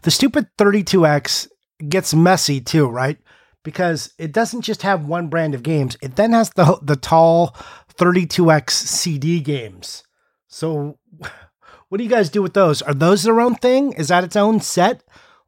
the 0.04 0.12
stupid 0.12 0.48
32X 0.58 1.48
gets 1.88 2.14
messy 2.14 2.62
too, 2.62 2.88
right? 2.88 3.18
Because 3.64 4.14
it 4.18 4.32
doesn't 4.32 4.62
just 4.62 4.82
have 4.82 5.06
one 5.06 5.28
brand 5.28 5.54
of 5.54 5.64
games. 5.64 5.98
It 6.02 6.16
then 6.16 6.34
has 6.34 6.50
the 6.52 6.80
the 6.82 6.96
tall 6.96 7.56
32X 7.96 8.72
CD 8.72 9.40
games. 9.40 10.04
So 10.48 10.98
what 11.90 11.98
do 11.98 12.04
you 12.04 12.10
guys 12.10 12.30
do 12.30 12.42
with 12.42 12.54
those? 12.54 12.82
Are 12.82 12.94
those 12.94 13.24
their 13.24 13.40
own 13.40 13.56
thing? 13.56 13.94
Is 13.94 14.08
that 14.08 14.24
its 14.24 14.36
own 14.36 14.62
set? 14.62 15.04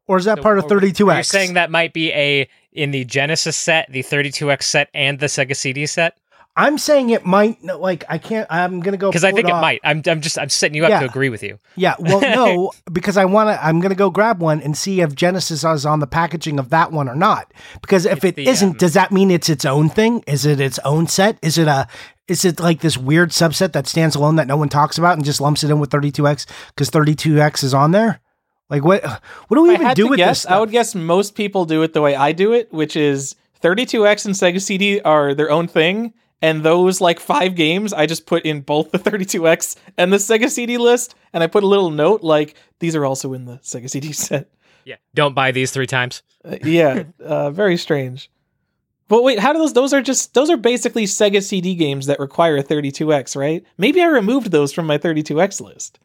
Or 0.06 0.18
is 0.18 0.26
that 0.26 0.42
part 0.42 0.60
of 0.60 0.66
32X? 0.66 1.16
You're 1.16 1.24
saying 1.24 1.54
that 1.54 1.72
might 1.72 1.94
be 1.94 2.12
a 2.12 2.50
in 2.74 2.92
the 2.92 3.06
Genesis 3.06 3.56
set, 3.56 3.90
the 3.90 4.04
32X 4.04 4.64
set, 4.64 4.90
and 4.94 5.20
the 5.20 5.28
Sega 5.28 5.56
CD 5.56 5.86
set? 5.86 6.18
I'm 6.56 6.78
saying 6.78 7.10
it 7.10 7.26
might 7.26 7.64
like 7.64 8.04
I 8.10 8.20
can't 8.20 8.46
I'm 8.50 8.80
gonna 8.80 8.98
go 8.98 9.10
Because 9.10 9.24
I 9.24 9.32
think 9.32 9.48
it 9.48 9.52
off. 9.54 9.62
might. 9.62 9.82
I'm, 9.84 10.04
I'm 10.06 10.22
just 10.22 10.38
I'm 10.38 10.50
setting 10.50 10.76
you 10.76 10.84
up 10.86 10.92
Yeah. 10.92 11.00
to 11.00 11.06
agree 11.06 11.30
with 11.30 11.42
you. 11.42 11.58
Yeah, 11.76 11.96
well, 11.98 12.22
no, 12.22 12.72
because 12.92 13.18
I 13.18 13.26
want 13.26 13.50
to. 13.50 13.66
I'm 13.66 13.80
going 13.80 13.90
to 13.90 13.96
go 13.96 14.12
grab 14.12 14.40
one 14.40 14.62
and 14.62 14.78
see 14.78 15.02
if 15.02 15.16
Genesis 15.16 15.64
is 15.64 15.86
on 15.86 16.00
the 16.00 16.06
packaging 16.06 16.60
of 16.60 16.70
that 16.70 16.92
one 16.92 17.10
or 17.10 17.16
not. 17.16 17.52
Because 17.82 18.06
if 18.06 18.18
It's 18.18 18.26
it 18.26 18.36
the, 18.36 18.48
isn't, 18.48 18.70
um, 18.70 18.78
does 18.78 18.94
that 18.94 19.12
mean 19.12 19.32
it's 19.32 19.50
its 19.50 19.66
own 19.66 19.90
thing? 19.90 20.24
Is 20.28 20.46
it 20.46 20.60
its 20.60 20.78
own 20.86 21.08
set? 21.08 21.38
Is 21.42 21.58
it 21.58 21.68
a? 21.68 21.88
Is 22.28 22.46
it 22.46 22.60
like 22.60 22.82
this 22.82 22.98
weird 22.98 23.32
subset 23.32 23.74
that 23.74 23.88
stands 23.88 24.16
alone 24.16 24.36
that 24.36 24.48
no 24.48 24.56
one 24.56 24.70
talks 24.70 24.98
about 25.00 25.18
and 25.18 25.26
just 25.26 25.42
lumps 25.42 25.64
it 25.64 25.72
in 25.72 25.80
with 25.80 25.90
32x 25.90 26.46
because 26.70 26.90
32x 26.92 27.64
is 27.64 27.74
on 27.74 27.92
there? 27.92 28.22
Like 28.70 28.84
what? 28.84 29.04
What 29.48 29.58
do 29.58 29.64
we 29.64 29.74
If 29.74 29.82
even 29.82 29.94
do 29.96 30.08
with 30.08 30.18
guess, 30.18 30.30
this? 30.30 30.40
Stuff? 30.44 30.52
I 30.54 30.60
would 30.60 30.72
guess 30.72 30.94
most 30.96 31.36
people 31.36 31.66
do 31.66 31.82
it 31.82 31.94
the 31.94 32.02
way 32.02 32.16
I 32.16 32.32
do 32.32 32.54
it, 32.54 32.72
which 32.72 32.96
is 32.96 33.36
32X 33.64 34.26
and 34.26 34.36
Sega 34.36 34.62
CD 34.62 35.02
are 35.02 35.34
their 35.34 35.50
own 35.52 35.68
thing. 35.68 36.14
And 36.44 36.62
those 36.62 37.00
like 37.00 37.22
five 37.22 37.56
games, 37.56 37.94
I 37.94 38.06
just 38.06 38.26
put 38.26 38.46
in 38.46 38.62
both 38.62 38.92
the 38.92 39.00
32X 39.00 39.78
and 39.98 40.12
the 40.12 40.18
Sega 40.18 40.50
CD 40.50 40.78
list. 40.78 41.16
And 41.32 41.42
I 41.42 41.48
put 41.48 41.64
a 41.64 41.68
little 41.68 41.90
note 41.90 42.22
like, 42.22 42.56
these 42.80 42.98
are 42.98 43.06
also 43.06 43.32
in 43.32 43.46
the 43.46 43.60
Sega 43.60 43.90
CD 43.90 44.12
set. 44.12 44.50
Yeah. 44.84 44.98
Don't 45.16 45.34
buy 45.34 45.52
these 45.52 45.72
three 45.72 45.88
times. 45.88 46.22
Uh, 46.44 46.58
yeah, 46.62 47.04
uh, 47.24 47.50
very 47.50 47.78
strange. 47.78 48.30
But 49.08 49.24
wait, 49.24 49.40
how 49.40 49.54
do 49.54 49.60
those? 49.60 49.72
Those 49.72 49.94
are 49.94 50.02
just 50.02 50.34
those 50.34 50.50
are 50.50 50.58
basically 50.58 51.06
Sega 51.06 51.42
CD 51.42 51.76
games 51.76 52.08
that 52.08 52.20
require 52.20 52.58
a 52.58 52.64
32x, 52.64 53.38
right? 53.38 53.64
Maybe 53.78 54.02
I 54.02 54.08
removed 54.08 54.52
those 54.52 54.74
from 54.74 54.86
my 54.86 54.98
32x 54.98 55.62
list, 55.62 56.00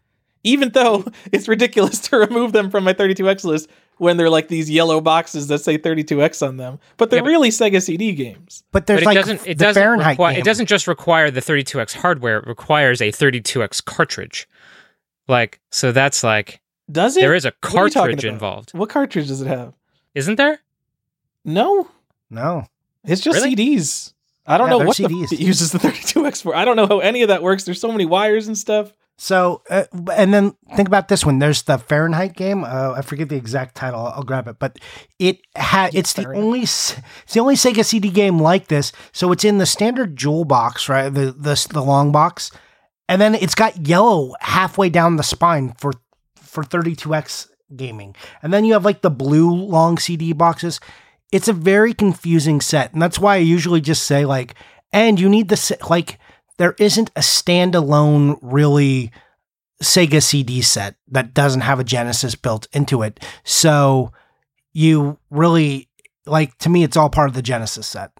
even 0.44 0.68
though 0.70 1.04
it's 1.32 1.48
ridiculous 1.48 1.98
to 2.08 2.16
remove 2.16 2.52
them 2.52 2.70
from 2.70 2.84
my 2.84 2.94
32x 2.94 3.42
list 3.42 3.68
when 3.98 4.16
they're 4.16 4.30
like 4.30 4.48
these 4.48 4.70
yellow 4.70 5.00
boxes 5.00 5.46
that 5.48 5.58
say 5.60 5.76
32x 5.78 6.46
on 6.46 6.56
them. 6.56 6.78
But 6.96 7.10
they're 7.10 7.18
Yeah, 7.18 7.22
but- 7.24 7.28
really 7.28 7.50
Sega 7.50 7.82
CD 7.82 8.12
games. 8.12 8.62
but 8.72 8.86
there's 8.86 8.98
but 9.00 9.02
it 9.02 9.06
like 9.06 9.14
doesn't 9.16 9.40
it 9.46 9.58
the 9.58 9.64
doesn't 9.64 9.82
Fahrenheit. 9.82 10.10
require, 10.14 10.32
game. 10.32 10.40
it 10.40 10.44
doesn't 10.44 10.66
just 10.66 10.86
require 10.86 11.30
the 11.30 11.40
32x 11.40 11.94
hardware, 11.94 12.38
it 12.38 12.46
requires 12.46 13.00
a 13.00 13.10
32x 13.12 13.84
cartridge. 13.84 14.48
Like 15.26 15.60
so 15.70 15.92
that's 15.92 16.22
like 16.24 16.60
Does 16.90 17.16
it? 17.16 17.20
there 17.20 17.34
is 17.34 17.44
a 17.44 17.52
What 17.62 17.74
are 17.74 17.84
you 17.86 17.90
talking 17.90 17.92
cartridge 17.92 18.24
about? 18.24 18.32
involved. 18.32 18.70
What 18.74 18.88
cartridge 18.88 19.28
does 19.28 19.42
it 19.42 19.46
have? 19.48 19.74
Isn't 20.14 20.36
there? 20.36 20.60
No, 21.44 21.88
No, 22.30 22.66
it's 23.04 23.20
just 23.22 23.42
Really? 23.42 23.54
CDs. 23.56 24.12
I 24.46 24.56
don't 24.58 24.66
Yeah, 24.68 24.70
know 24.72 24.78
they're 24.78 24.86
what 24.88 24.96
the 24.96 25.04
CDs. 25.04 25.24
f- 25.24 25.32
it 25.34 25.40
uses 25.40 25.72
the 25.72 25.78
32x 25.78 26.42
for. 26.42 26.54
I 26.56 26.64
don't 26.64 26.76
know 26.76 26.86
how 26.86 27.00
any 27.00 27.22
of 27.22 27.28
that 27.28 27.42
works. 27.42 27.64
There's 27.64 27.80
so 27.80 27.92
many 27.92 28.06
wires 28.06 28.46
and 28.46 28.56
stuff. 28.56 28.92
So, 29.20 29.62
uh, 29.68 29.84
and 30.14 30.32
then 30.32 30.54
think 30.76 30.86
about 30.86 31.08
this 31.08 31.26
one. 31.26 31.40
There's 31.40 31.62
the 31.62 31.76
Fahrenheit 31.76 32.36
game. 32.36 32.62
Uh, 32.62 32.94
I 32.96 33.02
forget 33.02 33.28
the 33.28 33.34
exact 33.34 33.74
title. 33.74 33.98
I'll, 33.98 34.12
I'll 34.18 34.22
grab 34.22 34.46
it, 34.46 34.60
but 34.60 34.78
it 35.18 35.40
had. 35.56 35.92
It's 35.92 36.12
the 36.12 36.32
only. 36.32 36.60
It's 36.60 36.94
the 37.32 37.40
only 37.40 37.56
Sega 37.56 37.84
CD 37.84 38.10
game 38.10 38.38
like 38.38 38.68
this. 38.68 38.92
So 39.10 39.32
it's 39.32 39.44
in 39.44 39.58
the 39.58 39.66
standard 39.66 40.16
jewel 40.16 40.44
box, 40.44 40.88
right? 40.88 41.08
The 41.08 41.32
the 41.32 41.66
the 41.72 41.82
long 41.82 42.12
box, 42.12 42.52
and 43.08 43.20
then 43.20 43.34
it's 43.34 43.56
got 43.56 43.88
yellow 43.88 44.34
halfway 44.40 44.88
down 44.88 45.16
the 45.16 45.24
spine 45.24 45.74
for 45.80 45.94
for 46.36 46.62
32x 46.62 47.48
gaming, 47.74 48.14
and 48.40 48.52
then 48.54 48.64
you 48.64 48.74
have 48.74 48.84
like 48.84 49.02
the 49.02 49.10
blue 49.10 49.50
long 49.52 49.98
CD 49.98 50.32
boxes. 50.32 50.78
It's 51.32 51.48
a 51.48 51.52
very 51.52 51.92
confusing 51.92 52.60
set, 52.60 52.92
and 52.92 53.02
that's 53.02 53.18
why 53.18 53.34
I 53.34 53.38
usually 53.38 53.80
just 53.80 54.04
say 54.04 54.24
like, 54.24 54.54
and 54.92 55.18
you 55.18 55.28
need 55.28 55.48
the 55.48 55.76
like 55.90 56.20
there 56.58 56.74
isn't 56.78 57.10
a 57.16 57.20
standalone 57.20 58.38
really 58.42 59.10
Sega 59.82 60.22
CD 60.22 60.60
set 60.60 60.96
that 61.08 61.34
doesn't 61.34 61.62
have 61.62 61.80
a 61.80 61.84
Genesis 61.84 62.34
built 62.34 62.66
into 62.72 63.02
it. 63.02 63.20
So 63.44 64.12
you 64.72 65.18
really 65.30 65.88
like 66.26 66.56
to 66.58 66.68
me 66.68 66.82
it's 66.82 66.96
all 66.96 67.10
part 67.10 67.28
of 67.28 67.34
the 67.34 67.42
Genesis 67.42 67.86
set. 67.86 68.10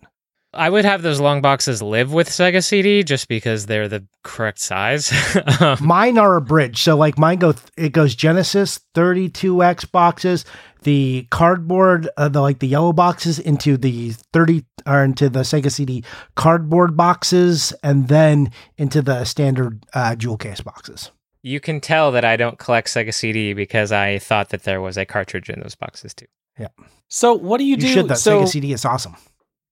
I 0.55 0.70
would 0.70 0.86
have 0.86 1.03
those 1.03 1.20
long 1.20 1.43
boxes 1.43 1.82
live 1.82 2.12
with 2.12 2.28
Sega 2.30 2.64
CD 2.64 3.03
just 3.05 3.28
because 3.28 3.66
they're 3.66 3.89
the 3.89 4.07
correct 4.22 4.59
size. 4.59 5.12
Um, 5.61 5.76
Mine 5.80 6.18
are 6.18 6.36
a 6.36 6.41
bridge. 6.41 6.82
So 6.82 6.97
like 6.97 7.18
mine 7.18 7.39
go 7.39 7.55
it 7.76 7.91
goes 7.91 8.14
Genesis 8.14 8.80
32X 8.95 9.91
boxes, 9.91 10.45
the 10.83 11.26
cardboard 11.31 12.09
uh, 12.16 12.29
the 12.29 12.41
like 12.41 12.59
the 12.61 12.66
yellow 12.68 12.93
boxes 12.93 13.39
into 13.39 13.76
the 13.76 14.11
30 14.33 14.64
or 14.87 15.03
into 15.05 15.29
the 15.29 15.41
Sega 15.41 15.70
CD 15.70 16.05
cardboard 16.37 16.97
boxes 16.97 17.72
and 17.83 18.09
then 18.09 18.51
into 18.76 19.03
the 19.03 19.24
standard 19.24 19.85
uh, 19.95 20.14
jewel 20.16 20.37
case 20.37 20.61
boxes. 20.61 21.11
you 21.43 21.61
can 21.61 21.81
tell 21.81 22.11
that 22.12 22.24
I 22.24 22.37
don't 22.37 22.59
collect 22.59 22.89
Sega 22.89 23.12
CD 23.14 23.53
because 23.55 23.93
I 23.93 24.18
thought 24.18 24.51
that 24.51 24.62
there 24.64 24.81
was 24.81 24.97
a 24.97 25.05
cartridge 25.07 25.49
in 25.51 25.61
those 25.61 25.74
boxes 25.74 26.14
too. 26.14 26.26
Yeah. 26.59 26.68
So 27.09 27.35
what 27.35 27.59
do 27.59 27.64
you, 27.64 27.70
You, 27.72 27.76
do? 27.76 27.87
should 27.89 28.09
though. 28.09 28.14
so 28.14 28.43
Sega 28.43 28.49
CD 28.49 28.72
is 28.72 28.85
awesome. 28.85 29.16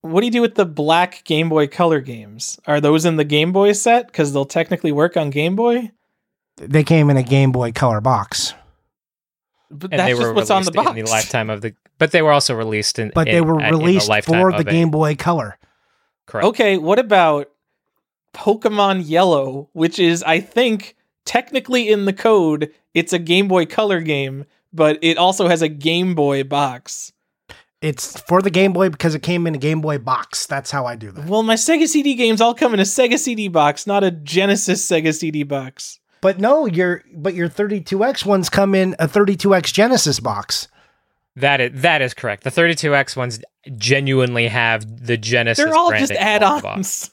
what 0.03 0.21
do 0.21 0.27
you 0.27 0.33
do 0.33 0.41
with 0.41 0.55
the 0.55 0.65
black 0.67 1.23
Game 1.25 1.49
Boy 1.49 1.67
Color 1.67 2.01
games? 2.01 2.59
Are 2.67 2.81
those 2.81 3.05
in 3.05 3.17
the 3.17 3.25
Game 3.25 3.53
Boy 3.53 3.73
set? 3.73 4.07
Because 4.07 4.33
they'll 4.33 4.45
technically 4.45 4.93
work 4.93 5.17
on 5.17 5.31
Game 5.31 5.57
Boy. 5.57 5.91
They 6.57 6.85
came 6.85 7.11
in 7.11 7.17
a 7.17 7.23
Game 7.23 7.53
Boy 7.53 7.73
Color 7.73 8.01
box. 8.01 8.55
But 9.71 9.91
And 9.93 9.99
that's 10.01 10.07
they 10.09 10.13
just 10.13 10.23
were 10.23 10.33
what's 10.35 10.51
on 10.51 10.63
the 10.65 10.71
released 10.71 10.85
box. 10.87 10.99
in 10.99 11.05
the 11.05 11.11
lifetime 11.11 11.51
of 11.51 11.61
the. 11.61 11.75
But 11.99 12.13
they 12.13 12.23
were 12.23 12.33
also 12.33 12.55
released 12.55 12.99
in. 12.99 13.11
but 13.15 13.25
they 13.27 13.41
were 13.41 13.61
at- 13.61 13.73
in 13.73 13.79
released 13.79 14.09
lifetime 14.09 14.41
for 14.41 14.53
the 14.57 14.65
Game 14.65 14.91
Boy 14.91 15.15
Color. 15.17 15.59
Correct. 16.27 16.47
Okay, 16.47 16.77
what 16.79 16.99
about 16.99 17.51
Pokemon 18.35 19.03
Yellow, 19.09 19.69
which 19.73 19.99
is 19.99 20.23
I 20.23 20.41
think 20.41 20.97
technically 21.25 21.89
in 21.89 22.05
the 22.05 22.13
code 22.13 22.71
it's 22.95 23.13
a 23.13 23.19
Game 23.19 23.49
Boy 23.49 23.67
Color 23.67 24.01
game, 24.01 24.45
but 24.73 24.99
it 25.03 25.19
also 25.19 25.49
has 25.49 25.63
a 25.63 25.69
Game 25.69 26.15
Boy 26.15 26.45
box. 26.45 27.13
It's 27.83 28.19
for 28.23 28.41
the 28.43 28.51
Game 28.51 28.73
Boy 28.73 28.89
because 28.89 29.15
it 29.15 29.23
came 29.23 29.47
in 29.47 29.55
a 29.55 29.59
Game 29.59 29.81
Boy 29.81 29.99
box. 29.99 30.47
That's 30.47 30.71
how 30.71 30.87
I 30.87 30.97
do 30.97 31.11
that. 31.13 31.27
Well, 31.27 31.43
my 31.43 31.55
Sega 31.55 31.87
CD 31.87 32.15
games 32.15 32.41
all 32.41 32.55
come 32.55 32.73
in 32.75 32.81
a 32.81 32.85
Sega 32.85 33.19
CD 33.19 33.49
box, 33.49 33.87
not 33.87 34.03
a 34.03 34.11
Genesis 34.11 34.87
Sega 34.89 35.15
CD 35.15 35.43
box. 35.43 36.01
But 36.21 36.39
no, 36.39 36.67
your 36.67 37.03
but 37.15 37.35
your 37.35 37.49
32X 37.49 38.25
ones 38.25 38.49
come 38.49 38.75
in 38.75 38.95
a 38.99 39.07
32X 39.07 39.73
Genesis 39.73 40.19
box. 40.21 40.69
That 41.37 41.61
is 41.61 41.83
that 41.83 42.01
is 42.03 42.15
correct. 42.15 42.45
The 42.45 42.51
32X 42.51 43.17
ones 43.17 43.41
genuinely 43.77 44.49
have 44.49 45.07
the 45.07 45.17
Genesis. 45.17 45.65
They're 45.65 45.75
all 45.75 45.91
just 45.91 46.13
branding 46.13 46.43
on 46.43 46.61
the 46.61 46.67
add-ons. 46.67 47.11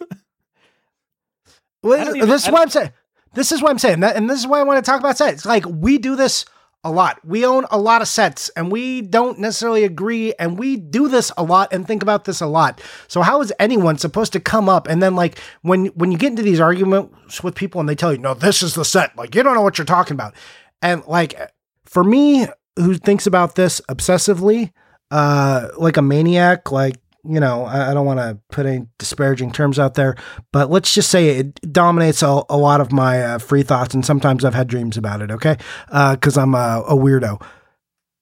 Well, 1.82 2.06
don't 2.06 2.16
even- 2.16 2.30
this 2.30 2.46
is 2.46 2.52
what 2.52 2.62
I'm 2.62 2.70
saying. 2.70 2.92
This 3.34 3.52
is 3.52 3.62
what 3.62 3.72
I'm 3.72 3.80
saying, 3.80 4.02
that, 4.02 4.16
and 4.16 4.30
this 4.30 4.40
is 4.40 4.46
why 4.48 4.60
I 4.60 4.64
want 4.64 4.84
to 4.84 4.90
talk 4.90 5.00
about 5.00 5.18
sets. 5.18 5.44
Like 5.46 5.66
we 5.68 5.98
do 5.98 6.16
this 6.16 6.46
a 6.84 6.92
lot. 6.92 7.20
We 7.24 7.46
own 7.46 7.66
a 7.72 7.78
lot 7.78 8.02
of 8.02 8.08
sets, 8.08 8.50
and 8.50 8.72
we 8.72 9.02
don't 9.02 9.40
necessarily 9.40 9.84
agree, 9.84 10.34
and 10.38 10.60
we 10.60 10.76
do 10.76 11.08
this 11.08 11.32
a 11.38 11.44
lot 11.44 11.72
and 11.72 11.88
think 11.88 12.04
about 12.04 12.26
this 12.26 12.42
a 12.42 12.48
lot. 12.48 12.82
So 13.08 13.22
how 13.22 13.42
is 13.42 13.54
anyone 13.60 13.98
supposed 13.98 14.34
to 14.34 14.40
come 14.40 14.68
up 14.68 14.88
and 14.88 15.02
then 15.02 15.16
like 15.16 15.40
when 15.62 15.88
when 15.88 16.12
you 16.12 16.18
get 16.18 16.32
into 16.32 16.44
these 16.44 16.60
arguments 16.60 17.44
with 17.44 17.56
people 17.56 17.80
and 17.80 17.88
they 17.88 17.96
tell 17.96 18.12
you, 18.12 18.20
no, 18.20 18.34
this 18.34 18.62
is 18.62 18.76
the 18.76 18.86
set, 18.86 19.18
like 19.18 19.34
you 19.36 19.44
don't 19.44 19.56
know 19.56 19.62
what 19.62 19.78
you're 19.78 19.86
talking 19.86 20.16
about, 20.16 20.36
and 20.82 21.06
like 21.06 21.40
for 21.86 22.04
me 22.04 22.48
who 22.76 22.96
thinks 22.96 23.28
about 23.28 23.56
this 23.56 23.82
obsessively, 23.90 24.72
uh, 25.12 25.70
like 25.78 25.98
a 25.98 26.02
maniac, 26.02 26.72
like 26.72 26.96
you 27.28 27.40
know, 27.40 27.66
I, 27.66 27.94
don't 27.94 28.06
want 28.06 28.20
to 28.20 28.38
put 28.50 28.66
any 28.66 28.86
disparaging 28.98 29.52
terms 29.52 29.80
out 29.80 29.94
there, 29.94 30.16
but 30.52 30.70
let's 30.70 30.94
just 30.94 31.10
say 31.10 31.30
it 31.30 31.72
dominates 31.72 32.22
a, 32.22 32.44
a 32.50 32.58
lot 32.58 32.82
of 32.82 32.92
my 32.92 33.22
uh, 33.22 33.38
free 33.38 33.64
thoughts, 33.64 33.94
and 33.94 34.06
sometimes 34.06 34.44
I've 34.44 34.54
had 34.54 34.68
dreams 34.68 34.98
about 34.98 35.22
it. 35.22 35.32
Okay, 35.32 35.58
because 35.88 36.38
I'm 36.38 36.54
a, 36.54 36.84
a 36.88 36.96
weirdo. 36.96 37.42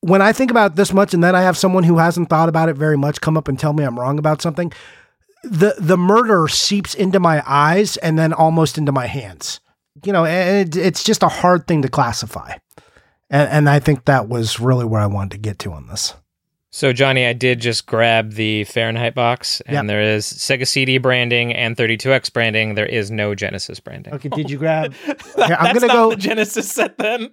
When 0.01 0.21
I 0.21 0.33
think 0.33 0.51
about 0.51 0.75
this 0.75 0.93
much, 0.93 1.13
and 1.13 1.23
then 1.23 1.35
I 1.35 1.41
have 1.41 1.57
someone 1.57 1.83
who 1.83 1.97
hasn't 1.97 2.29
thought 2.29 2.49
about 2.49 2.69
it 2.69 2.75
very 2.75 2.97
much 2.97 3.21
come 3.21 3.37
up 3.37 3.47
and 3.47 3.57
tell 3.57 3.73
me 3.73 3.83
I'm 3.83 3.99
wrong 3.99 4.19
about 4.19 4.41
something, 4.41 4.71
the 5.43 5.75
the 5.79 5.97
murder 5.97 6.47
seeps 6.47 6.93
into 6.93 7.19
my 7.19 7.43
eyes 7.47 7.97
and 7.97 8.19
then 8.19 8.33
almost 8.33 8.77
into 8.77 8.91
my 8.91 9.07
hands. 9.07 9.59
You 10.05 10.13
know, 10.13 10.25
it, 10.25 10.75
it's 10.75 11.03
just 11.03 11.23
a 11.23 11.27
hard 11.27 11.67
thing 11.67 11.81
to 11.81 11.89
classify. 11.89 12.53
And, 13.29 13.49
and 13.49 13.69
I 13.69 13.79
think 13.79 14.05
that 14.05 14.29
was 14.29 14.59
really 14.59 14.85
where 14.85 15.01
I 15.01 15.07
wanted 15.07 15.31
to 15.31 15.37
get 15.37 15.59
to 15.59 15.71
on 15.71 15.87
this. 15.87 16.13
So 16.73 16.93
Johnny, 16.93 17.25
I 17.25 17.33
did 17.33 17.59
just 17.59 17.85
grab 17.85 18.31
the 18.33 18.63
Fahrenheit 18.63 19.13
box, 19.13 19.59
and 19.61 19.73
Yep. 19.75 19.85
there 19.87 20.01
is 20.01 20.25
Sega 20.25 20.65
CD 20.65 20.97
branding 20.99 21.53
and 21.53 21.75
32X 21.75 22.31
branding. 22.31 22.75
There 22.75 22.85
is 22.85 23.11
no 23.11 23.35
Genesis 23.35 23.79
branding. 23.81 24.13
Okay, 24.13 24.29
did 24.29 24.49
you 24.49 24.57
grab? 24.57 24.93
That's 25.05 25.37
I'm 25.37 25.73
gonna 25.75 25.87
not 25.87 25.93
go- 25.93 26.09
the 26.11 26.15
Genesis 26.15 26.71
set 26.71 26.97
then. 26.97 27.31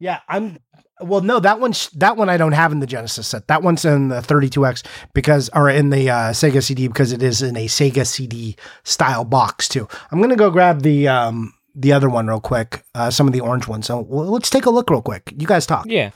Yeah, 0.00 0.20
I'm. 0.28 0.58
Well, 1.00 1.20
no, 1.22 1.40
that 1.40 1.60
one's 1.60 1.88
that 1.90 2.16
one 2.16 2.28
I 2.28 2.36
don't 2.36 2.52
have 2.52 2.72
in 2.72 2.80
the 2.80 2.86
Genesis 2.86 3.26
set. 3.28 3.46
That 3.48 3.62
one's 3.62 3.84
in 3.84 4.08
the 4.08 4.20
32X 4.20 4.84
because, 5.12 5.50
or 5.54 5.68
in 5.68 5.90
the 5.90 6.08
uh, 6.10 6.30
Sega 6.30 6.62
CD 6.62 6.86
because 6.88 7.12
it 7.12 7.22
is 7.22 7.42
in 7.42 7.56
a 7.56 7.66
Sega 7.66 8.06
CD 8.06 8.56
style 8.84 9.24
box 9.24 9.68
too. 9.68 9.88
I'm 10.10 10.20
gonna 10.20 10.36
go 10.36 10.50
grab 10.50 10.82
the 10.82 11.06
um 11.08 11.52
the 11.76 11.92
other 11.92 12.08
one 12.08 12.26
real 12.26 12.40
quick. 12.40 12.84
Uh, 12.94 13.10
some 13.10 13.26
of 13.28 13.32
the 13.32 13.40
orange 13.40 13.68
ones. 13.68 13.86
So 13.86 14.00
well, 14.00 14.26
let's 14.26 14.50
take 14.50 14.66
a 14.66 14.70
look 14.70 14.90
real 14.90 15.02
quick. 15.02 15.32
You 15.36 15.46
guys 15.46 15.64
talk. 15.66 15.86
Yeah. 15.86 16.10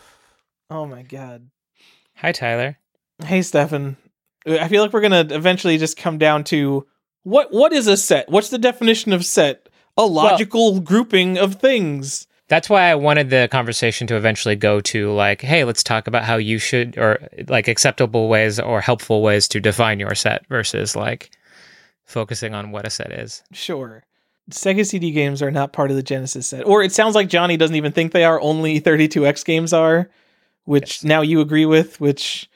Oh 0.71 0.87
my 0.87 1.03
god. 1.03 1.49
Hi, 2.19 2.33
Tyler. 2.33 2.77
Hey, 3.25 3.43
Stefan. 3.43 3.97
Uh, 4.45 4.57
I 4.57 4.67
feel 4.69 4.83
like 4.83 4.93
we're 4.93 5.01
gonna 5.01 5.27
eventually 5.31 5.79
just 5.79 5.97
come 5.97 6.19
down 6.19 6.43
to 6.45 6.85
what 7.23 7.53
what 7.53 7.73
is 7.73 7.87
a 7.87 7.97
set? 7.97 8.29
What's 8.29 8.51
the 8.51 8.59
definition 8.59 9.13
of 9.13 9.25
set? 9.25 9.69
A 9.97 10.05
logical 10.05 10.81
grouping 10.81 11.39
of 11.39 11.57
things. 11.57 12.27
That's 12.49 12.69
why 12.69 12.91
I 12.91 12.95
wanted 12.95 13.31
the 13.31 13.49
conversation 13.53 14.07
to 14.09 14.17
eventually 14.17 14.57
go 14.57 14.81
to 14.81 15.13
like, 15.13 15.43
hey, 15.43 15.65
let's 15.65 15.85
talk 15.85 16.07
about 16.07 16.25
how 16.25 16.37
you 16.37 16.59
should, 16.59 16.97
or 16.99 17.29
like 17.47 17.69
acceptable 17.69 18.29
ways 18.29 18.59
or 18.59 18.81
helpful 18.81 19.23
ways 19.23 19.47
to 19.49 19.61
define 19.61 20.01
your 20.01 20.15
set 20.15 20.47
versus 20.49 20.97
like 20.97 21.31
focusing 22.05 22.55
on 22.55 22.73
what 22.73 22.87
a 22.87 22.91
set 22.91 23.13
is. 23.13 23.43
Sure. 23.53 24.03
Sega 24.51 24.87
CD 24.87 25.11
games 25.11 25.43
are 25.43 25.51
not 25.51 25.73
part 25.75 25.91
of 25.91 25.97
the 25.97 26.03
Genesis 26.03 26.49
set. 26.49 26.67
Or 26.67 26.83
it 26.83 26.91
sounds 26.91 27.15
like 27.15 27.29
Johnny 27.29 27.57
doesn't 27.57 27.77
even 27.77 27.93
think 27.93 28.13
they 28.13 28.25
are, 28.25 28.41
only 28.41 28.81
32X 28.81 29.45
games 29.45 29.75
are, 29.75 30.09
which 30.69 30.99
Yes. 30.99 31.05
now 31.05 31.23
you 31.23 31.41
agree 31.41 31.67
with, 31.67 32.01
which 32.01 32.49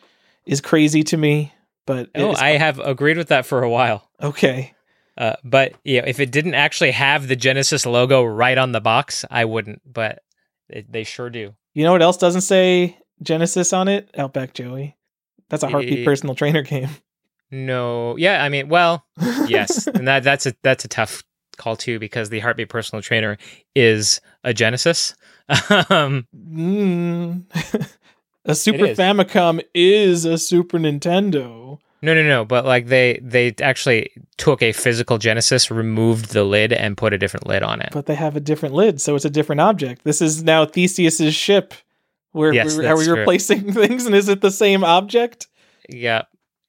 is 0.46 0.60
crazy 0.60 1.02
to 1.04 1.16
me. 1.16 1.52
But 1.86 2.10
Oh, 2.14 2.34
I 2.36 2.50
have 2.58 2.78
agreed 2.78 3.16
with 3.16 3.28
that 3.28 3.46
for 3.46 3.62
a 3.62 3.70
while. 3.70 4.08
okay. 4.22 4.74
Uh, 5.16 5.36
but 5.44 5.74
yeah, 5.84 6.02
if 6.06 6.20
it 6.20 6.30
didn't 6.30 6.54
actually 6.54 6.90
have 6.92 7.28
the 7.28 7.36
Genesis 7.36 7.84
logo 7.84 8.22
right 8.24 8.56
on 8.56 8.72
the 8.72 8.80
box, 8.80 9.24
I 9.30 9.44
wouldn't. 9.44 9.82
But 9.84 10.22
it, 10.70 10.90
they 10.90 11.04
sure 11.04 11.28
do. 11.28 11.54
You 11.74 11.84
know 11.84 11.92
what 11.92 12.00
else 12.02 12.16
doesn't 12.16 12.40
say 12.42 12.96
Genesis 13.22 13.72
on 13.74 13.88
it? 13.88 14.08
Outback 14.16 14.54
Joey. 14.54 14.96
That's 15.50 15.62
a 15.62 15.68
heartbeat 15.68 16.00
Eh. 16.00 16.04
personal 16.04 16.34
trainer 16.34 16.62
game. 16.62 16.88
No, 17.54 18.16
yeah, 18.16 18.42
I 18.42 18.48
mean, 18.48 18.70
well, 18.70 19.04
yes, 19.46 19.86
and 19.94 20.08
that 20.08 20.22
that's 20.24 20.46
a 20.46 20.54
that's 20.62 20.86
a 20.86 20.88
tough 20.88 21.22
call 21.58 21.76
too 21.76 21.98
because 21.98 22.30
the 22.30 22.38
Heartbeat 22.40 22.70
personal 22.70 23.02
trainer 23.02 23.36
is 23.76 24.22
a 24.42 24.54
Genesis. 24.54 25.14
um, 25.90 26.26
Mm. 26.34 27.44
A 28.44 28.54
Super 28.54 28.86
is. 28.86 28.98
Famicom 28.98 29.62
is 29.74 30.24
a 30.24 30.36
Super 30.38 30.78
Nintendo. 30.78 31.78
no, 32.02 32.14
no, 32.14 32.22
no, 32.22 32.44
but 32.44 32.64
like 32.64 32.86
they 32.86 33.18
they 33.22 33.54
actually 33.60 34.10
took 34.36 34.62
a 34.62 34.72
physical 34.72 35.18
Genesis, 35.18 35.70
removed 35.70 36.32
the 36.32 36.44
lid, 36.44 36.72
and 36.72 36.96
put 36.96 37.12
a 37.12 37.18
different 37.18 37.46
lid 37.46 37.62
on 37.62 37.80
it. 37.80 37.90
But 37.92 38.06
they 38.06 38.14
have 38.16 38.36
a 38.36 38.40
different 38.40 38.74
lid, 38.74 39.00
so 39.00 39.14
it's 39.14 39.24
a 39.24 39.30
different 39.30 39.60
object. 39.60 40.04
This 40.04 40.20
is 40.20 40.42
now 40.42 40.64
Theseus's 40.66 41.34
ship. 41.34 41.74
Where 42.32 42.52
Yes, 42.54 42.78
are 42.78 42.96
we 42.96 43.04
true. 43.04 43.18
replacing 43.18 43.72
things 43.74 44.06
and 44.06 44.14
is 44.14 44.28
it 44.28 44.40
the 44.40 44.50
same 44.50 44.84
object? 44.84 45.48
Yeah, 45.88 46.22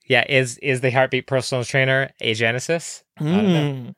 yeah. 0.08 0.26
Is 0.28 0.58
is 0.58 0.82
the 0.82 0.92
Heartbeat 0.92 1.26
personal 1.26 1.64
trainer 1.64 2.12
a 2.20 2.34
Genesis? 2.34 3.04
don't 3.18 3.32
know. 3.54 3.74
Mm. 3.74 3.94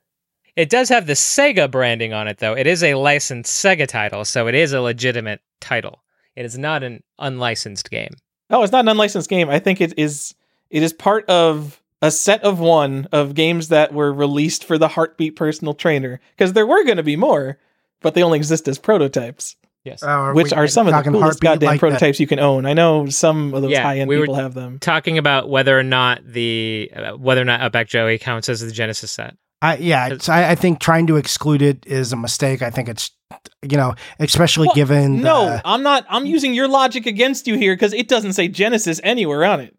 It 0.55 0.69
does 0.69 0.87
have 0.89 1.05
the 1.07 1.13
Sega 1.13 1.69
branding 1.69 2.13
on 2.13 2.27
it, 2.29 2.37
though. 2.37 2.53
It 2.53 2.67
is 2.67 2.81
a 2.83 2.93
licensed 2.93 3.51
Sega 3.65 3.87
title, 3.87 4.23
so 4.23 4.47
it 4.47 4.55
is 4.55 4.71
a 4.73 4.79
legitimate 4.79 5.41
title. 5.59 6.01
It 6.35 6.45
is 6.45 6.57
not 6.57 6.83
an 6.83 7.03
unlicensed 7.19 7.89
game. 7.89 8.15
Oh, 8.49 8.61
it's 8.63 8.71
not 8.71 8.81
an 8.85 8.89
unlicensed 8.89 9.29
game. 9.29 9.49
I 9.49 9.59
think 9.59 9.81
it 9.81 9.93
is 9.97 10.35
it 10.69 10.83
is 10.83 10.93
part 10.93 11.25
of 11.29 11.81
a 12.01 12.11
set 12.11 12.43
of 12.43 12.59
one 12.59 13.07
of 13.11 13.33
games 13.35 13.69
that 13.69 13.93
were 13.93 14.11
released 14.13 14.63
for 14.63 14.77
the 14.77 14.87
Heartbeat 14.89 15.35
personal 15.35 15.73
trainer 15.73 16.19
because 16.37 16.53
there 16.53 16.67
were 16.67 16.83
going 16.83 16.97
to 16.97 17.03
be 17.03 17.15
more, 17.15 17.57
but 18.01 18.13
they 18.13 18.21
only 18.23 18.37
exist 18.37 18.67
as 18.67 18.77
prototypes, 18.77 19.55
Yes. 19.83 20.01
Uh, 20.03 20.31
which 20.33 20.51
we 20.51 20.57
are 20.57 20.67
some 20.67 20.87
of 20.87 20.93
the 20.93 21.01
coolest 21.03 21.21
heartbeat 21.21 21.41
goddamn 21.43 21.67
like 21.67 21.75
that? 21.75 21.79
prototypes 21.79 22.19
you 22.19 22.25
can 22.27 22.39
own. 22.39 22.65
I 22.65 22.73
know 22.73 23.05
some 23.07 23.53
of 23.53 23.61
those 23.61 23.71
Yeah, 23.71 23.83
high 23.83 23.99
end 23.99 24.09
we 24.09 24.17
were- 24.17 24.23
people 24.23 24.35
have 24.35 24.53
them. 24.55 24.79
Talking 24.79 25.17
about 25.19 25.47
whether 25.47 25.77
or 25.79 25.83
not 25.83 26.21
the 26.25 26.91
uh, 26.95 27.11
whether 27.13 27.41
or 27.41 27.45
not 27.45 27.61
Outback 27.61 27.87
Joey 27.87 28.17
counts 28.17 28.49
as 28.49 28.61
the 28.61 28.71
Genesis 28.71 29.11
set. 29.11 29.35
I, 29.61 29.77
yeah, 29.77 30.07
it's, 30.07 30.27
I, 30.27 30.51
I 30.51 30.55
think 30.55 30.79
trying 30.79 31.07
to 31.07 31.15
exclude 31.17 31.61
it 31.61 31.85
is 31.87 32.11
a 32.11 32.15
mistake. 32.17 32.61
I 32.61 32.69
think 32.71 32.89
it's, 32.89 33.11
you 33.61 33.77
know, 33.77 33.95
especially 34.19 34.67
Well, 34.67 34.75
given 34.75 35.21
No, 35.21 35.45
the, 35.45 35.61
I'm 35.65 35.83
not. 35.83 36.05
I'm 36.09 36.25
using 36.25 36.53
your 36.53 36.67
logic 36.67 37.05
against 37.05 37.47
you 37.47 37.57
here 37.57 37.75
because 37.75 37.93
it 37.93 38.07
doesn't 38.07 38.33
say 38.33 38.47
Genesis 38.47 38.99
anywhere 39.03 39.43
on 39.45 39.59
it, 39.61 39.75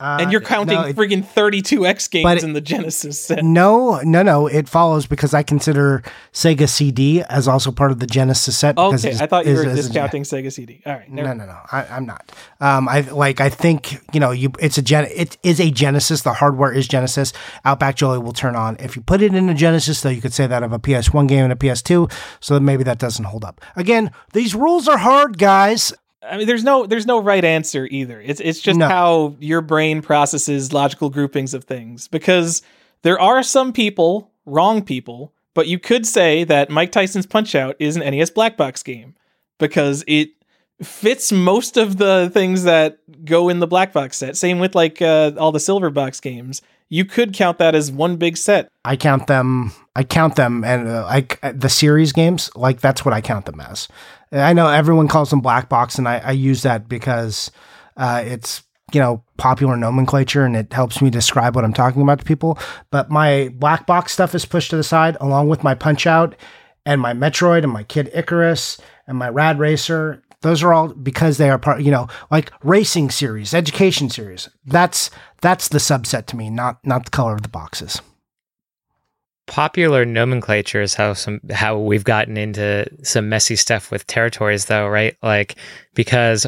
uh, 0.00 0.18
and 0.20 0.32
you're 0.32 0.40
counting 0.40 0.76
no, 0.76 0.86
it- 0.86 0.96
friggin' 0.96 1.24
32x 1.24 2.10
games 2.10 2.42
in 2.42 2.54
the 2.54 2.60
Genesis 2.60 3.20
set. 3.20 3.44
no, 3.44 4.00
no, 4.02 4.22
no. 4.22 4.46
It 4.46 4.68
follows 4.68 5.06
because 5.06 5.34
I 5.34 5.42
consider 5.42 6.02
Sega 6.32 6.68
CD 6.68 7.22
as 7.22 7.46
also 7.46 7.70
part 7.70 7.92
of 7.92 8.00
the 8.00 8.06
Genesis 8.06 8.56
set. 8.56 8.78
Okay, 8.78 9.16
I 9.20 9.26
thought 9.26 9.46
you 9.46 9.54
were 9.54 9.64
discounting 9.64 10.22
Sega 10.22 10.50
CD. 10.52 10.82
All 10.86 10.94
right, 10.94 11.10
never 11.10 11.34
No, 11.34 11.44
no, 11.44 11.52
no. 11.52 11.58
I, 11.70 11.84
I'm 11.86 12.06
not. 12.06 12.32
Um, 12.60 12.88
I 12.88 13.00
like. 13.00 13.40
I 13.40 13.50
think 13.50 14.00
you 14.14 14.20
know. 14.20 14.30
You. 14.30 14.50
It's 14.58 14.78
a 14.78 14.82
gen. 14.82 15.06
It 15.14 15.36
is 15.42 15.60
a 15.60 15.70
Genesis. 15.70 16.22
The 16.22 16.32
hardware 16.32 16.72
is 16.72 16.88
Genesis. 16.88 17.32
Outback 17.64 17.96
Joey 17.96 18.18
will 18.18 18.32
turn 18.32 18.56
on. 18.56 18.76
If 18.80 18.96
you 18.96 19.02
put 19.02 19.20
it 19.22 19.34
in 19.34 19.48
a 19.48 19.54
Genesis, 19.54 20.00
though, 20.00 20.08
you 20.08 20.22
could 20.22 20.32
say 20.32 20.46
that 20.46 20.62
of 20.62 20.72
a 20.72 20.78
PS1 20.78 21.28
game 21.28 21.44
and 21.44 21.52
a 21.52 21.56
PS2. 21.56 22.10
So 22.40 22.58
maybe 22.58 22.84
that 22.84 22.98
doesn't 22.98 23.26
hold 23.26 23.44
up. 23.44 23.60
Again, 23.76 24.10
these 24.32 24.54
rules 24.54 24.88
are 24.88 24.98
hard, 24.98 25.38
guys. 25.38 25.92
I 26.22 26.36
mean, 26.36 26.46
there's 26.46 26.64
no 26.64 26.86
there's 26.86 27.06
no 27.06 27.20
right 27.20 27.44
answer 27.44 27.86
either. 27.90 28.20
It's 28.20 28.40
it's 28.40 28.60
just 28.60 28.78
No. 28.78 28.88
how 28.88 29.36
your 29.40 29.60
brain 29.62 30.02
processes 30.02 30.72
logical 30.72 31.08
groupings 31.10 31.54
of 31.54 31.64
things. 31.64 32.08
Because 32.08 32.62
there 33.02 33.18
are 33.18 33.42
some 33.42 33.72
people, 33.72 34.30
wrong 34.44 34.82
people, 34.82 35.32
but 35.54 35.66
you 35.66 35.78
could 35.78 36.06
say 36.06 36.44
that 36.44 36.68
Mike 36.70 36.92
Tyson's 36.92 37.26
Punch 37.26 37.54
Out 37.54 37.76
is 37.78 37.96
an 37.96 38.02
NES 38.02 38.30
black 38.30 38.56
box 38.56 38.82
game 38.82 39.14
because 39.58 40.04
it 40.06 40.30
fits 40.82 41.30
most 41.32 41.76
of 41.76 41.98
the 41.98 42.30
things 42.32 42.64
that 42.64 42.98
go 43.24 43.48
in 43.48 43.60
the 43.60 43.66
black 43.66 43.92
box 43.92 44.16
set. 44.18 44.36
Same 44.36 44.58
with 44.58 44.74
like 44.74 45.00
uh, 45.02 45.32
all 45.38 45.52
the 45.52 45.60
silver 45.60 45.90
box 45.90 46.20
games. 46.20 46.62
You 46.88 47.04
could 47.04 47.32
count 47.32 47.58
that 47.58 47.74
as 47.74 47.92
one 47.92 48.16
big 48.16 48.36
set. 48.36 48.68
I 48.84 48.96
count 48.96 49.26
them. 49.26 49.72
I 49.94 50.02
count 50.02 50.36
them, 50.36 50.64
and 50.64 50.88
uh, 50.88 51.04
like 51.04 51.38
uh, 51.42 51.52
the 51.54 51.68
series 51.68 52.12
games, 52.12 52.50
like 52.56 52.80
that's 52.80 53.04
what 53.04 53.14
I 53.14 53.20
count 53.20 53.46
them 53.46 53.60
as. 53.60 53.86
I 54.32 54.52
know 54.52 54.68
everyone 54.68 55.08
calls 55.08 55.30
them 55.30 55.40
black 55.40 55.68
box, 55.68 55.98
and 55.98 56.08
I, 56.08 56.18
I 56.18 56.30
use 56.32 56.62
that 56.62 56.88
because 56.88 57.50
uh, 57.96 58.22
it's 58.24 58.62
you 58.92 59.00
know 59.00 59.24
popular 59.36 59.76
nomenclature, 59.76 60.44
and 60.44 60.56
it 60.56 60.72
helps 60.72 61.02
me 61.02 61.10
describe 61.10 61.54
what 61.54 61.64
I'm 61.64 61.72
talking 61.72 62.02
about 62.02 62.20
to 62.20 62.24
people. 62.24 62.58
But 62.90 63.10
my 63.10 63.50
black 63.54 63.86
box 63.86 64.12
stuff 64.12 64.34
is 64.34 64.44
pushed 64.44 64.70
to 64.70 64.76
the 64.76 64.84
side, 64.84 65.16
along 65.20 65.48
with 65.48 65.64
my 65.64 65.74
Punch 65.74 66.06
Out, 66.06 66.36
and 66.86 67.00
my 67.00 67.12
Metroid, 67.12 67.64
and 67.64 67.72
my 67.72 67.82
Kid 67.82 68.10
Icarus, 68.14 68.80
and 69.06 69.18
my 69.18 69.28
Rad 69.28 69.58
Racer. 69.58 70.22
Those 70.42 70.62
are 70.62 70.72
all 70.72 70.88
because 70.88 71.36
they 71.36 71.50
are 71.50 71.58
part, 71.58 71.82
you 71.82 71.90
know, 71.90 72.08
like 72.30 72.50
racing 72.62 73.10
series, 73.10 73.52
education 73.52 74.08
series. 74.08 74.48
That's 74.64 75.10
that's 75.42 75.68
the 75.68 75.78
subset 75.78 76.26
to 76.26 76.36
me, 76.36 76.50
not 76.50 76.78
not 76.86 77.04
the 77.04 77.10
color 77.10 77.34
of 77.34 77.42
the 77.42 77.48
boxes. 77.48 78.00
Popular 79.50 80.04
nomenclature 80.04 80.80
is 80.80 80.94
how 80.94 81.12
some 81.12 81.40
how 81.50 81.76
we've 81.76 82.04
gotten 82.04 82.36
into 82.36 82.86
some 83.02 83.28
messy 83.28 83.56
stuff 83.56 83.90
with 83.90 84.06
territories, 84.06 84.66
though, 84.66 84.86
right? 84.86 85.16
Like 85.24 85.56
because 85.94 86.46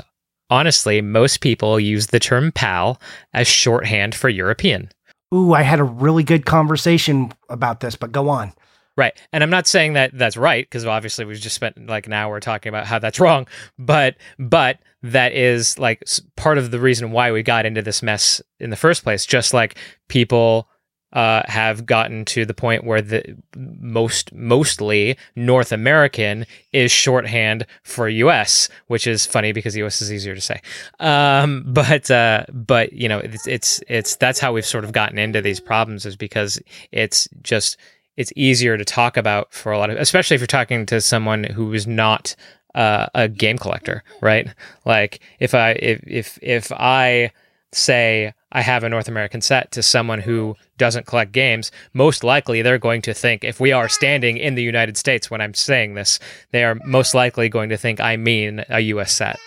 honestly, 0.50 1.00
most 1.00 1.40
people 1.40 1.80
use 1.80 2.06
the 2.06 2.20
term 2.20 2.52
"pal" 2.52 3.00
as 3.34 3.48
shorthand 3.48 4.14
for 4.14 4.28
European. 4.28 4.88
Ooh, 5.34 5.52
I 5.52 5.62
had 5.62 5.80
a 5.80 5.84
really 5.84 6.22
good 6.22 6.46
conversation 6.46 7.32
about 7.48 7.80
this, 7.80 7.96
but 7.96 8.12
go 8.12 8.28
on. 8.28 8.52
Right. 8.96 9.18
And 9.32 9.42
I'm 9.42 9.50
not 9.50 9.66
saying 9.66 9.94
that 9.94 10.16
that's 10.16 10.36
right 10.36 10.64
because 10.64 10.86
obviously 10.86 11.24
we've 11.24 11.40
just 11.40 11.56
spent 11.56 11.88
like 11.88 12.06
an 12.06 12.12
hour 12.12 12.38
talking 12.38 12.68
about 12.68 12.86
how 12.86 13.00
that's 13.00 13.18
wrong, 13.20 13.48
but 13.78 14.14
but 14.38 14.78
that 15.02 15.32
is 15.32 15.76
like 15.76 16.04
part 16.36 16.56
of 16.56 16.70
the 16.70 16.78
reason 16.78 17.10
why 17.10 17.32
we 17.32 17.42
got 17.42 17.66
into 17.66 17.82
this 17.82 18.00
mess 18.00 18.40
in 18.60 18.70
the 18.70 18.76
first 18.76 19.02
place 19.02 19.26
just 19.26 19.52
like 19.52 19.76
people 20.08 20.68
uh, 21.12 21.42
have 21.46 21.84
gotten 21.84 22.24
to 22.24 22.44
the 22.44 22.54
point 22.54 22.84
where 22.84 23.02
the 23.02 23.36
most 23.56 24.32
mostly 24.32 25.16
North 25.36 25.72
American 25.72 26.46
is 26.72 26.90
shorthand 26.90 27.66
for 27.82 28.08
US, 28.08 28.68
which 28.86 29.06
is 29.06 29.26
funny 29.26 29.52
because 29.52 29.76
US 29.76 30.00
is 30.00 30.12
easier 30.12 30.34
to 30.34 30.40
say. 30.40 30.60
Um, 31.00 31.64
but 31.66 32.10
uh, 32.10 32.44
but 32.52 32.92
you 32.92 33.08
know 33.08 33.18
it's 33.18 33.46
it's 33.46 33.80
it's 33.88 34.16
that's 34.16 34.40
how 34.40 34.52
we've 34.52 34.66
sort 34.66 34.84
of 34.84 34.92
gotten 34.92 35.18
into 35.18 35.42
these 35.42 35.60
problems 35.60 36.06
is 36.06 36.16
because 36.16 36.60
it's 36.92 37.28
just 37.42 37.76
it's 38.16 38.32
easier 38.36 38.76
to 38.76 38.84
talk 38.84 39.16
about 39.16 39.52
for 39.52 39.72
a 39.72 39.78
lot 39.78 39.90
of 39.90 39.96
especially 39.96 40.34
if 40.34 40.40
you're 40.40 40.46
talking 40.46 40.86
to 40.86 41.00
someone 41.00 41.44
who 41.44 41.72
is 41.72 41.86
not 41.86 42.34
uh, 42.74 43.06
a 43.14 43.28
game 43.28 43.58
collector 43.58 44.02
right 44.20 44.48
like 44.84 45.20
if 45.40 45.54
i 45.54 45.72
if 45.72 46.00
if 46.06 46.38
if 46.42 46.72
i 46.72 47.30
say 47.72 48.32
i 48.52 48.60
have 48.62 48.84
a 48.84 48.88
north 48.88 49.08
american 49.08 49.40
set 49.40 49.70
to 49.70 49.82
someone 49.82 50.20
who 50.20 50.54
doesn't 50.78 51.06
collect 51.06 51.32
games 51.32 51.70
most 51.92 52.22
likely 52.22 52.62
they're 52.62 52.78
going 52.78 53.02
to 53.02 53.12
think 53.12 53.44
if 53.44 53.58
we 53.60 53.72
are 53.72 53.88
standing 53.88 54.36
in 54.36 54.54
the 54.54 54.62
united 54.62 54.96
states 54.96 55.30
when 55.30 55.40
i'm 55.40 55.54
saying 55.54 55.94
this 55.94 56.18
they 56.52 56.64
are 56.64 56.76
most 56.84 57.14
likely 57.14 57.48
going 57.48 57.68
to 57.68 57.76
think 57.76 58.00
i 58.00 58.16
mean 58.16 58.64
a 58.70 58.80
us 58.80 59.12
set 59.12 59.38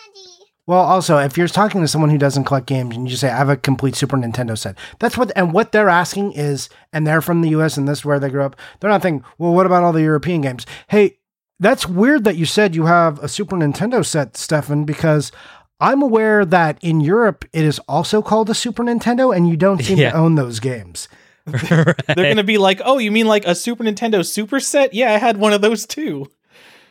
Well, 0.67 0.81
also, 0.81 1.19
if 1.19 1.37
you're 1.37 1.47
talking 1.47 1.81
to 1.81 1.87
someone 1.87 2.09
who 2.09 2.17
doesn't 2.17 2.45
collect 2.45 2.65
games 2.65 2.95
and 2.95 3.07
you 3.07 3.15
say, 3.15 3.29
I 3.29 3.37
have 3.37 3.49
a 3.49 3.55
complete 3.55 3.95
Super 3.95 4.17
Nintendo 4.17 4.57
set, 4.57 4.75
that's 4.97 5.15
what, 5.15 5.31
and 5.35 5.53
what 5.53 5.71
they're 5.71 5.89
asking 5.89 6.31
is, 6.33 6.69
and 6.91 7.05
they're 7.05 7.21
from 7.21 7.41
the 7.41 7.49
US 7.49 7.77
and 7.77 7.87
this 7.87 7.99
is 7.99 8.05
where 8.05 8.19
they 8.19 8.31
grew 8.31 8.41
up, 8.43 8.55
they're 8.79 8.89
not 8.89 9.03
thinking, 9.03 9.23
well, 9.37 9.53
what 9.53 9.67
about 9.67 9.83
all 9.83 9.93
the 9.93 10.01
European 10.01 10.41
games? 10.41 10.65
Hey, 10.87 11.19
that's 11.59 11.87
weird 11.87 12.23
that 12.23 12.35
you 12.35 12.45
said 12.45 12.73
you 12.75 12.85
have 12.85 13.19
a 13.23 13.27
Super 13.27 13.55
Nintendo 13.55 14.03
set, 14.03 14.35
Stefan, 14.37 14.85
because 14.85 15.31
I'm 15.79 16.01
aware 16.01 16.45
that 16.45 16.77
in 16.81 17.01
Europe 17.01 17.45
it 17.53 17.65
is 17.65 17.79
also 17.87 18.21
called 18.21 18.49
a 18.49 18.53
Super 18.53 18.83
Nintendo 18.83 19.35
and 19.35 19.47
you 19.49 19.57
don't 19.57 19.83
seem 19.83 19.97
Yeah. 19.97 20.11
to 20.11 20.17
own 20.17 20.35
those 20.35 20.59
games. 20.59 21.07
They're 21.45 21.93
going 22.07 22.37
to 22.37 22.43
be 22.43 22.57
like, 22.57 22.81
"Oh, 22.83 22.97
you 22.97 23.11
mean 23.11 23.27
like 23.27 23.45
a 23.45 23.53
Super 23.53 23.83
Nintendo 23.83 24.25
Super 24.25 24.59
Set? 24.59 24.93
Yeah, 24.93 25.13
I 25.13 25.17
had 25.17 25.37
one 25.37 25.53
of 25.53 25.61
those 25.61 25.85
too." 25.85 26.31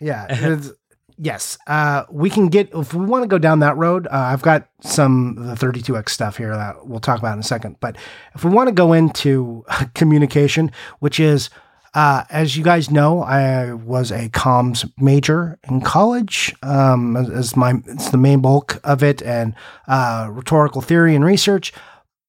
Yeah. 0.01 0.61
yes. 1.19 1.59
Uh, 1.67 2.05
we 2.11 2.31
can 2.31 2.49
get 2.49 2.71
if 2.73 2.95
we 2.95 3.05
want 3.05 3.25
to 3.25 3.29
go 3.29 3.39
down 3.39 3.59
that 3.61 3.77
road. 3.77 4.07
Uh, 4.07 4.11
I've 4.13 4.43
got 4.43 4.69
some 4.81 5.39
of 5.39 5.47
the 5.59 5.67
32x 5.67 6.11
stuff 6.11 6.37
here 6.37 6.55
that 6.55 6.87
we'll 6.87 7.01
talk 7.01 7.19
about 7.19 7.33
in 7.33 7.41
a 7.41 7.45
second. 7.45 7.77
But 7.81 7.97
if 8.37 8.45
we 8.45 8.51
want 8.51 8.69
to 8.69 8.75
go 8.75 8.93
into 8.93 9.65
communication, 9.95 10.71
which 11.01 11.19
is 11.19 11.51
uh, 11.95 12.25
as 12.29 12.57
you 12.57 12.65
guys 12.65 12.91
know, 12.91 13.23
I 13.23 13.73
was 13.73 14.11
a 14.11 14.29
comms 14.29 14.91
major 14.99 15.59
in 15.69 15.81
college. 15.81 16.55
Um, 16.63 17.17
as, 17.17 17.57
my 17.57 17.75
it's 17.87 18.11
the 18.11 18.19
main 18.19 18.41
bulk 18.41 18.81
of 18.83 19.03
it, 19.03 19.23
and 19.23 19.55
uh, 19.87 20.29
rhetorical 20.31 20.83
theory 20.83 21.15
and 21.15 21.25
research. 21.25 21.73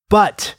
But 0.10 0.54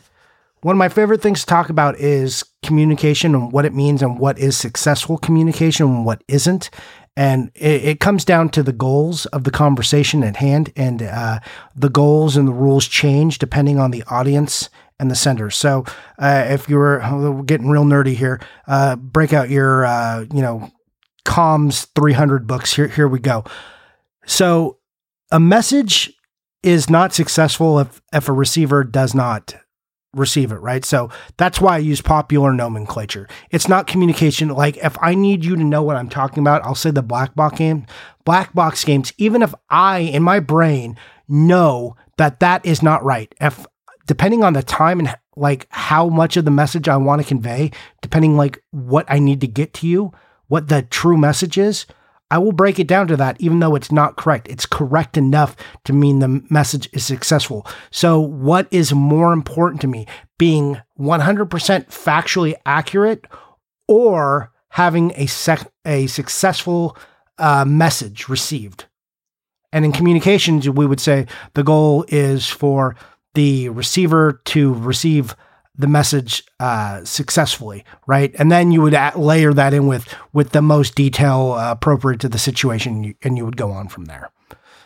one 0.62 0.74
of 0.74 0.78
my 0.78 0.88
favorite 0.88 1.22
things 1.22 1.40
to 1.40 1.46
talk 1.46 1.70
about 1.70 1.96
is 2.00 2.44
communication 2.64 3.34
and 3.36 3.52
what 3.52 3.64
it 3.64 3.72
means 3.72 4.02
and 4.02 4.18
what 4.18 4.38
is 4.40 4.56
successful 4.56 5.18
communication 5.18 5.86
and 5.86 6.04
what 6.04 6.24
isn't. 6.26 6.70
And 7.16 7.52
it, 7.54 7.84
it 7.84 8.00
comes 8.00 8.24
down 8.24 8.48
to 8.50 8.62
the 8.62 8.72
goals 8.72 9.26
of 9.26 9.44
the 9.44 9.50
conversation 9.52 10.24
at 10.24 10.36
hand, 10.36 10.72
and 10.74 11.02
uh, 11.02 11.38
the 11.76 11.88
goals 11.88 12.36
and 12.36 12.48
the 12.48 12.52
rules 12.52 12.88
change 12.88 13.38
depending 13.38 13.78
on 13.78 13.92
the 13.92 14.02
audience 14.08 14.68
and 14.98 15.10
the 15.10 15.14
sender. 15.14 15.50
So 15.50 15.84
uh, 16.18 16.46
if 16.48 16.68
you're 16.68 17.00
we're 17.12 17.42
getting 17.42 17.68
real 17.68 17.84
nerdy 17.84 18.14
here, 18.14 18.40
uh, 18.66 18.96
break 18.96 19.32
out 19.32 19.50
your 19.50 19.84
uh, 19.84 20.26
you 20.32 20.42
know 20.42 20.70
comms 21.24 21.86
300 21.94 22.46
books. 22.46 22.74
Here 22.74 22.88
here 22.88 23.08
we 23.08 23.18
go. 23.18 23.44
So 24.26 24.78
a 25.30 25.40
message 25.40 26.12
is 26.62 26.90
not 26.90 27.12
successful 27.12 27.78
if 27.78 28.00
if 28.12 28.28
a 28.28 28.32
receiver 28.32 28.84
does 28.84 29.14
not 29.14 29.54
receive 30.14 30.50
it, 30.50 30.56
right? 30.56 30.84
So 30.84 31.10
that's 31.36 31.60
why 31.60 31.74
I 31.74 31.78
use 31.78 32.00
popular 32.00 32.52
nomenclature. 32.52 33.28
It's 33.50 33.68
not 33.68 33.86
communication. 33.86 34.48
Like 34.48 34.78
if 34.78 34.96
I 35.02 35.14
need 35.14 35.44
you 35.44 35.56
to 35.56 35.64
know 35.64 35.82
what 35.82 35.96
I'm 35.96 36.08
talking 36.08 36.42
about, 36.42 36.64
I'll 36.64 36.74
say 36.74 36.90
the 36.90 37.02
black 37.02 37.34
box 37.34 37.58
game, 37.58 37.86
black 38.24 38.54
box 38.54 38.82
games, 38.84 39.12
even 39.18 39.42
if 39.42 39.54
I 39.68 39.98
in 39.98 40.22
my 40.22 40.40
brain 40.40 40.96
know 41.28 41.96
that 42.16 42.40
that 42.40 42.64
is 42.64 42.82
not 42.82 43.04
right. 43.04 43.32
If 43.40 43.66
depending 44.06 44.42
on 44.42 44.54
the 44.54 44.62
time 44.62 45.00
and 45.00 45.14
like 45.36 45.66
how 45.70 46.08
much 46.08 46.36
of 46.36 46.44
the 46.44 46.50
message 46.50 46.88
I 46.88 46.96
want 46.96 47.20
to 47.20 47.28
convey, 47.28 47.70
depending 48.00 48.36
like 48.36 48.62
what 48.70 49.04
I 49.08 49.18
need 49.18 49.40
to 49.42 49.46
get 49.46 49.74
to 49.74 49.86
you, 49.86 50.12
what 50.48 50.68
the 50.68 50.82
true 50.82 51.16
message 51.16 51.58
is, 51.58 51.86
I 52.30 52.38
will 52.38 52.52
break 52.52 52.78
it 52.80 52.88
down 52.88 53.06
to 53.08 53.16
that, 53.16 53.40
even 53.40 53.60
though 53.60 53.76
it's 53.76 53.92
not 53.92 54.16
correct. 54.16 54.48
It's 54.48 54.66
correct 54.66 55.16
enough 55.16 55.54
to 55.84 55.92
mean 55.92 56.18
the 56.18 56.42
message 56.50 56.88
is 56.92 57.04
successful. 57.04 57.66
So, 57.92 58.18
what 58.18 58.66
is 58.72 58.92
more 58.92 59.32
important 59.32 59.80
to 59.82 59.86
me? 59.86 60.06
Being 60.38 60.80
100% 60.98 61.48
factually 61.86 62.54
accurate 62.64 63.26
or 63.86 64.52
having 64.70 65.12
a, 65.14 65.26
sec- 65.26 65.70
a 65.84 66.08
successful 66.08 66.96
uh, 67.38 67.64
message 67.64 68.28
received? 68.28 68.86
And 69.72 69.84
in 69.84 69.92
communications, 69.92 70.68
we 70.68 70.86
would 70.86 71.00
say 71.00 71.26
the 71.54 71.62
goal 71.62 72.04
is 72.08 72.48
for 72.48 72.96
the 73.36 73.68
receiver 73.68 74.40
to 74.46 74.74
receive 74.74 75.36
the 75.78 75.86
message 75.86 76.42
uh, 76.58 77.04
successfully, 77.04 77.84
right? 78.06 78.34
And 78.38 78.50
then 78.50 78.72
you 78.72 78.80
would 78.82 78.94
at- 78.94 79.18
layer 79.18 79.52
that 79.52 79.74
in 79.74 79.86
with 79.86 80.12
with 80.32 80.50
the 80.50 80.62
most 80.62 80.94
detail 80.94 81.52
uh, 81.56 81.70
appropriate 81.72 82.20
to 82.20 82.28
the 82.30 82.38
situation, 82.38 83.04
you- 83.04 83.14
and 83.22 83.36
you 83.36 83.44
would 83.44 83.56
go 83.58 83.70
on 83.70 83.88
from 83.88 84.06
there. 84.06 84.30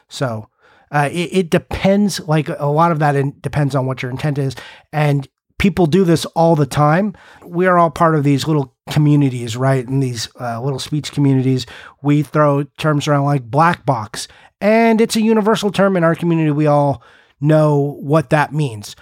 So 0.08 0.48
uh, 0.90 1.08
it, 1.12 1.30
it 1.32 1.50
depends. 1.50 2.18
Like 2.20 2.48
a 2.48 2.66
lot 2.66 2.90
of 2.92 2.98
that 2.98 3.14
in, 3.16 3.34
depends 3.40 3.74
on 3.76 3.86
what 3.86 4.02
your 4.02 4.10
intent 4.10 4.36
is, 4.38 4.56
and 4.92 5.28
people 5.58 5.86
do 5.86 6.04
this 6.04 6.24
all 6.34 6.56
the 6.56 6.66
time. 6.66 7.14
We 7.46 7.66
are 7.68 7.78
all 7.78 7.90
part 7.90 8.16
of 8.16 8.24
these 8.24 8.48
little 8.48 8.74
communities, 8.90 9.56
right? 9.56 9.86
In 9.86 10.00
these 10.00 10.28
uh, 10.40 10.60
little 10.60 10.80
speech 10.80 11.12
communities, 11.12 11.66
we 12.02 12.22
throw 12.24 12.64
terms 12.78 13.06
around 13.06 13.26
like 13.26 13.44
black 13.44 13.86
box, 13.86 14.26
and 14.60 15.00
it's 15.00 15.14
a 15.14 15.22
universal 15.22 15.70
term 15.70 15.96
in 15.96 16.02
our 16.02 16.16
community. 16.16 16.50
We 16.50 16.66
all 16.66 17.02
know 17.40 17.96
what 18.00 18.30
that 18.30 18.52
means 18.52 18.96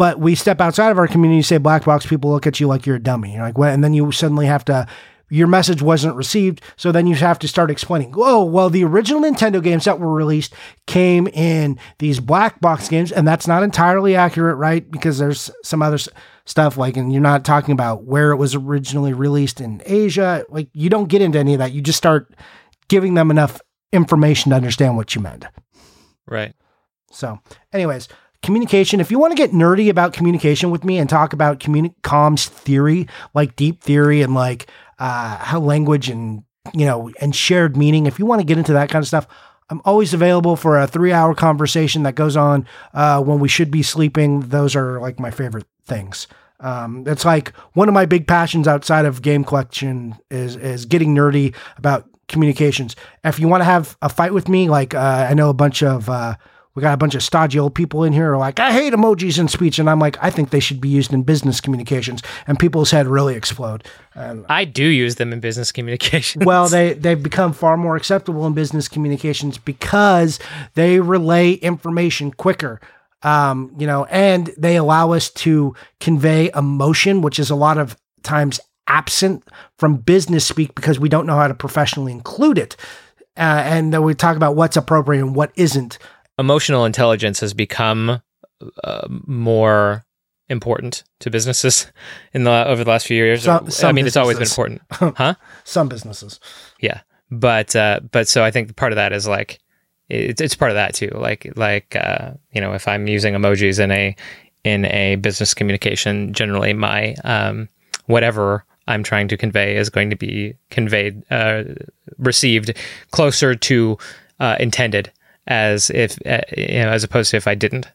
but 0.00 0.18
we 0.18 0.34
step 0.34 0.62
outside 0.62 0.88
of 0.88 0.96
our 0.96 1.06
community, 1.06 1.42
say 1.42 1.58
black 1.58 1.84
box, 1.84 2.06
people 2.06 2.30
look 2.30 2.46
at 2.46 2.58
you 2.58 2.66
like 2.66 2.86
you're 2.86 2.96
a 2.96 2.98
dummy. 2.98 3.34
You're 3.34 3.42
like, 3.42 3.58
what? 3.58 3.68
And 3.68 3.84
then 3.84 3.92
you 3.92 4.10
suddenly 4.12 4.46
have 4.46 4.64
to, 4.64 4.86
your 5.28 5.46
message 5.46 5.82
wasn't 5.82 6.16
received. 6.16 6.62
So 6.76 6.90
then 6.90 7.06
you 7.06 7.16
have 7.16 7.38
to 7.40 7.46
start 7.46 7.70
explaining, 7.70 8.14
oh, 8.16 8.42
well, 8.42 8.70
the 8.70 8.82
original 8.82 9.20
Nintendo 9.20 9.62
games 9.62 9.84
that 9.84 10.00
were 10.00 10.10
released 10.10 10.54
came 10.86 11.26
in 11.26 11.78
these 11.98 12.18
black 12.18 12.62
box 12.62 12.88
games. 12.88 13.12
And 13.12 13.28
that's 13.28 13.46
not 13.46 13.62
entirely 13.62 14.16
accurate, 14.16 14.56
right? 14.56 14.90
Because 14.90 15.18
there's 15.18 15.50
some 15.62 15.82
other 15.82 15.96
s- 15.96 16.08
stuff 16.46 16.78
like, 16.78 16.96
and 16.96 17.12
you're 17.12 17.20
not 17.20 17.44
talking 17.44 17.72
about 17.72 18.04
where 18.04 18.30
it 18.32 18.36
was 18.36 18.54
originally 18.54 19.12
released 19.12 19.60
in 19.60 19.82
Asia. 19.84 20.46
Like, 20.48 20.70
you 20.72 20.88
don't 20.88 21.10
get 21.10 21.20
into 21.20 21.38
any 21.38 21.52
of 21.52 21.58
that. 21.58 21.72
You 21.72 21.82
just 21.82 21.98
start 21.98 22.34
giving 22.88 23.12
them 23.12 23.30
enough 23.30 23.60
information 23.92 24.48
to 24.48 24.56
understand 24.56 24.96
what 24.96 25.14
you 25.14 25.20
meant. 25.20 25.44
Right. 26.26 26.54
So, 27.10 27.40
anyways, 27.72 28.08
communication. 28.42 29.00
If 29.00 29.10
you 29.10 29.18
want 29.18 29.32
to 29.32 29.36
get 29.36 29.52
nerdy 29.52 29.88
about 29.88 30.12
communication 30.12 30.70
with 30.70 30.84
me 30.84 30.98
and 30.98 31.08
talk 31.08 31.32
about 31.32 31.60
communi- 31.60 31.94
comms 32.02 32.46
theory, 32.46 33.08
like 33.34 33.56
deep 33.56 33.82
theory 33.82 34.22
and 34.22 34.34
like 34.34 34.70
uh, 34.98 35.36
how 35.36 35.60
language 35.60 36.08
and 36.08 36.44
you 36.74 36.86
know 36.86 37.10
and 37.20 37.34
shared 37.34 37.76
meaning, 37.76 38.06
if 38.06 38.18
you 38.18 38.26
want 38.26 38.40
to 38.40 38.46
get 38.46 38.58
into 38.58 38.72
that 38.72 38.88
kind 38.88 39.02
of 39.02 39.08
stuff, 39.08 39.26
I'm 39.70 39.80
always 39.84 40.14
available 40.14 40.56
for 40.56 40.78
a 40.78 40.86
three 40.86 41.12
hour 41.12 41.34
conversation 41.34 42.02
that 42.02 42.14
goes 42.14 42.36
on 42.36 42.66
uh, 42.92 43.22
when 43.22 43.38
we 43.38 43.48
should 43.48 43.70
be 43.70 43.82
sleeping. 43.82 44.40
Those 44.40 44.74
are 44.74 45.00
like 45.00 45.20
my 45.20 45.30
favorite 45.30 45.66
things. 45.84 46.26
Um, 46.58 47.04
it's 47.06 47.24
like 47.24 47.54
one 47.72 47.88
of 47.88 47.94
my 47.94 48.04
big 48.04 48.26
passions 48.26 48.68
outside 48.68 49.06
of 49.06 49.22
game 49.22 49.44
collection 49.44 50.16
is 50.30 50.56
is 50.56 50.86
getting 50.86 51.14
nerdy 51.14 51.54
about 51.76 52.06
communications. 52.28 52.96
If 53.24 53.38
you 53.38 53.48
want 53.48 53.62
to 53.62 53.64
have 53.64 53.96
a 54.02 54.08
fight 54.08 54.34
with 54.34 54.48
me, 54.48 54.68
like 54.68 54.94
uh, 54.94 55.26
I 55.30 55.34
know 55.34 55.50
a 55.50 55.54
bunch 55.54 55.82
of 55.82 56.08
uh, 56.08 56.34
we 56.74 56.82
got 56.82 56.94
a 56.94 56.96
bunch 56.96 57.14
of 57.14 57.22
stodgy 57.22 57.58
old 57.58 57.74
people 57.74 58.04
in 58.04 58.12
here 58.12 58.26
who 58.26 58.32
are 58.34 58.38
like, 58.38 58.60
I 58.60 58.72
hate 58.72 58.92
emojis 58.92 59.38
in 59.38 59.48
speech, 59.48 59.78
and 59.78 59.90
I'm 59.90 59.98
like, 59.98 60.16
I 60.22 60.30
think 60.30 60.50
they 60.50 60.60
should 60.60 60.80
be 60.80 60.88
used 60.88 61.12
in 61.12 61.22
business 61.22 61.60
communications, 61.60 62.22
and 62.46 62.58
people's 62.58 62.90
head 62.90 63.06
really 63.06 63.34
explode. 63.34 63.84
And 64.14 64.46
I 64.48 64.64
do 64.64 64.84
use 64.84 65.16
them 65.16 65.32
in 65.32 65.40
business 65.40 65.72
communications. 65.72 66.44
well, 66.44 66.68
they 66.68 66.94
they've 66.94 67.22
become 67.22 67.52
far 67.52 67.76
more 67.76 67.96
acceptable 67.96 68.46
in 68.46 68.54
business 68.54 68.88
communications 68.88 69.58
because 69.58 70.38
they 70.74 71.00
relay 71.00 71.52
information 71.52 72.32
quicker. 72.32 72.80
Um, 73.22 73.74
you 73.78 73.86
know, 73.86 74.06
and 74.06 74.50
they 74.56 74.76
allow 74.76 75.12
us 75.12 75.28
to 75.30 75.74
convey 75.98 76.50
emotion, 76.54 77.20
which 77.20 77.38
is 77.38 77.50
a 77.50 77.54
lot 77.54 77.76
of 77.76 77.94
times 78.22 78.60
absent 78.86 79.46
from 79.78 79.96
business 79.96 80.44
speak 80.46 80.74
because 80.74 80.98
we 80.98 81.08
don't 81.08 81.26
know 81.26 81.36
how 81.36 81.48
to 81.48 81.54
professionally 81.54 82.12
include 82.12 82.58
it. 82.58 82.76
Uh, 83.36 83.62
and 83.64 83.92
then 83.92 84.02
we 84.02 84.14
talk 84.14 84.36
about 84.36 84.56
what's 84.56 84.76
appropriate 84.76 85.22
and 85.22 85.34
what 85.34 85.52
isn't. 85.54 85.98
Emotional 86.40 86.84
intelligence 86.84 87.40
has 87.40 87.54
become 87.54 88.20
uh, 88.82 89.06
more 89.08 90.04
important 90.48 91.04
to 91.20 91.30
businesses 91.30 91.86
in 92.34 92.44
the 92.44 92.66
over 92.66 92.82
the 92.82 92.90
last 92.90 93.06
few 93.06 93.16
years. 93.16 93.44
Some- 93.44 93.66
I 93.66 93.68
some 93.68 93.94
mean, 93.94 94.06
it's 94.06 94.16
always 94.16 94.38
been 94.38 94.48
important, 94.48 94.82
huh? 95.18 95.34
Some 95.64 95.88
businesses. 95.88 96.40
Yeah, 96.80 97.00
but 97.30 97.76
uh, 97.76 98.00
but 98.10 98.26
so 98.26 98.42
I 98.42 98.50
think 98.50 98.74
part 98.76 98.92
of 98.92 98.96
that 98.96 99.12
is 99.12 99.28
like 99.28 99.60
it's 100.08 100.40
it's 100.40 100.54
part 100.54 100.70
of 100.70 100.74
that 100.76 100.94
too. 100.94 101.10
Like 101.14 101.52
like 101.56 101.94
uh, 101.96 102.32
you 102.52 102.60
know, 102.60 102.72
if 102.72 102.88
I'm 102.88 103.06
using 103.06 103.34
emojis 103.34 103.78
in 103.78 103.90
a 103.90 104.16
in 104.64 104.86
a 104.86 105.16
business 105.16 105.54
communication, 105.54 106.32
generally 106.32 106.72
my 106.72 107.14
um, 107.24 107.68
whatever 108.06 108.64
I'm 108.88 109.02
trying 109.02 109.28
to 109.28 109.36
convey 109.36 109.76
is 109.76 109.88
going 109.88 110.10
to 110.10 110.16
be 110.16 110.54
conveyed 110.70 111.22
uh, 111.30 111.64
received 112.18 112.76
closer 113.12 113.54
to 113.54 113.98
uh, 114.40 114.56
intended 114.58 115.12
as 115.46 115.90
if 115.90 116.18
uh, 116.26 116.40
you 116.56 116.80
know 116.80 116.90
as 116.90 117.04
opposed 117.04 117.30
to 117.30 117.36
if 117.36 117.46
I 117.48 117.54
didn't. 117.54 117.88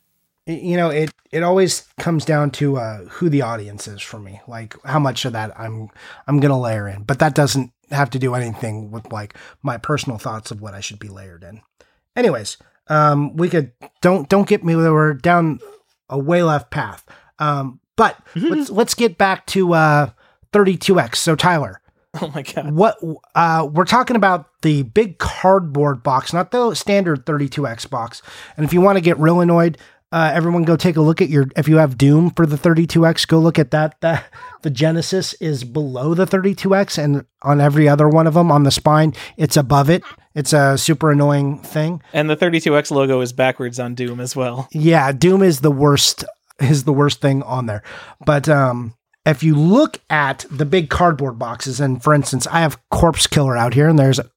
you 0.48 0.78
know 0.78 0.90
it 0.90 1.12
it 1.32 1.44
always 1.44 1.88
comes 1.98 2.24
down 2.26 2.52
to 2.52 2.78
uh, 2.78 3.06
who 3.06 3.30
the 3.30 3.42
audience 3.42 3.88
is 3.88 4.02
for 4.02 4.20
me 4.20 4.40
like 4.48 4.76
how 4.84 5.00
much 5.00 5.26
of 5.26 5.34
that 5.34 5.52
i'm 5.60 5.90
i'm 6.28 6.40
gonna 6.40 6.60
layer 6.60 6.88
in. 6.88 7.04
But 7.04 7.20
that 7.20 7.34
doesn't 7.36 7.72
have 7.92 8.10
to 8.12 8.20
do 8.20 8.34
anything 8.36 8.92
with 8.92 9.12
like 9.12 9.36
my 9.64 9.78
personal 9.78 10.18
thoughts 10.18 10.52
of 10.52 10.62
what 10.62 10.74
i 10.74 10.80
should 10.82 11.00
be 11.00 11.08
layered 11.08 11.44
in. 11.44 11.62
Anyways 12.16 12.58
um 12.88 13.36
we 13.36 13.50
could 13.50 13.72
don't 14.02 14.30
don't 14.30 14.48
get 14.48 14.64
me 14.64 14.76
we're 14.76 15.14
down 15.14 15.60
a 16.10 16.18
way 16.20 16.44
left 16.44 16.70
path. 16.72 17.04
Um 17.40 17.80
but 17.96 18.20
let's 18.36 18.70
let's 18.70 18.94
get 18.94 19.18
back 19.18 19.46
to 19.48 19.74
uh 19.74 20.10
32x 20.54 21.16
so 21.16 21.36
tyler 21.36 21.82
Oh 22.22 22.32
my 22.34 22.44
god. 22.44 22.72
what 22.72 22.98
uh, 23.36 23.68
we're 23.72 23.86
talking 23.86 24.16
about 24.16 24.48
the 24.62 24.84
big 24.84 25.18
cardboard 25.18 26.02
box, 26.02 26.32
not 26.34 26.52
the 26.52 26.74
standard 26.74 27.26
32x 27.26 27.90
box. 27.90 28.22
And 28.56 28.66
if 28.66 28.72
you 28.74 28.80
want 28.80 28.96
to 28.98 29.02
get 29.02 29.20
real 29.20 29.42
annoyed, 29.42 29.78
uh, 30.12 30.32
everyone 30.34 30.64
go 30.64 30.78
take 30.78 30.96
a 30.96 31.02
look 31.02 31.22
at 31.22 31.30
your. 31.30 31.48
If 31.58 31.68
you 31.68 31.76
have 31.78 31.98
Doom 31.98 32.30
for 32.30 32.46
the 32.46 32.56
32x, 32.56 33.28
go 33.28 33.38
look 33.40 33.60
at 33.60 33.72
that. 33.72 34.00
That 34.00 34.32
the 34.62 34.70
Genesis 34.70 35.34
is 35.42 35.66
below 35.66 36.14
the 36.14 36.26
32x, 36.26 37.04
and 37.04 37.26
on 37.42 37.60
every 37.60 37.90
other 37.90 38.08
one 38.08 38.28
of 38.28 38.36
them 38.36 38.50
on 38.50 38.64
the 38.64 38.72
spine, 38.72 39.14
it's 39.36 39.58
above 39.58 39.90
it. 39.90 40.04
It's 40.34 40.54
a 40.54 40.78
super 40.78 41.12
annoying 41.12 41.60
thing. 41.60 42.02
And 42.14 42.30
the 42.30 42.38
32X 42.38 42.92
logo 42.92 43.20
is 43.22 43.34
backwards 43.34 43.78
on 43.80 43.94
Doom 43.96 44.20
as 44.22 44.36
well. 44.36 44.70
Yeah, 44.72 45.12
Doom 45.12 45.42
is 45.42 45.60
the 45.60 45.72
worst. 45.72 46.24
Is 46.62 46.86
the 46.86 46.94
worst 46.94 47.20
thing 47.20 47.44
on 47.44 47.66
there, 47.66 47.84
but 48.26 48.48
um, 48.48 48.94
if 49.26 49.42
you 49.44 49.56
look 49.56 50.00
at 50.10 50.46
the 50.52 50.66
big 50.66 50.90
cardboard 50.90 51.40
boxes, 51.40 51.80
and 51.80 52.02
for 52.04 52.14
instance, 52.14 52.46
I 52.48 52.60
have 52.60 52.80
Corpse 52.90 53.28
Killer 53.28 53.58
out 53.58 53.74
here, 53.74 53.90
and 53.90 53.98
there's 53.98 54.20
a, 54.20 54.30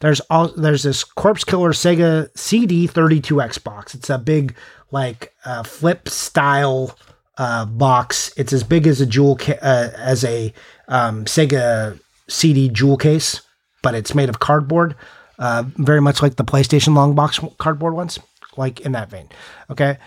there's 0.00 0.20
all 0.30 0.48
there's 0.48 0.84
this 0.84 1.02
Corpse 1.04 1.44
Killer 1.44 1.72
Sega 1.72 2.28
CD 2.36 2.86
32X 2.86 3.62
box. 3.62 3.94
It's 3.94 4.10
a 4.10 4.18
big 4.18 4.54
like 4.90 5.34
uh, 5.44 5.62
flip 5.62 6.08
style 6.08 6.96
uh, 7.38 7.66
box. 7.66 8.32
It's 8.36 8.52
as 8.52 8.62
big 8.62 8.86
as 8.86 9.00
a 9.00 9.06
jewel 9.06 9.36
ca- 9.36 9.58
uh, 9.60 9.90
as 9.96 10.24
a 10.24 10.52
um, 10.88 11.24
Sega 11.24 11.98
CD 12.28 12.68
jewel 12.68 12.96
case, 12.96 13.42
but 13.82 13.94
it's 13.94 14.14
made 14.14 14.28
of 14.28 14.38
cardboard, 14.38 14.94
uh, 15.38 15.64
very 15.76 16.00
much 16.00 16.22
like 16.22 16.36
the 16.36 16.44
PlayStation 16.44 16.94
long 16.94 17.14
box 17.14 17.40
cardboard 17.58 17.94
ones, 17.94 18.18
like 18.56 18.80
in 18.80 18.92
that 18.92 19.10
vein. 19.10 19.28
Okay. 19.70 19.98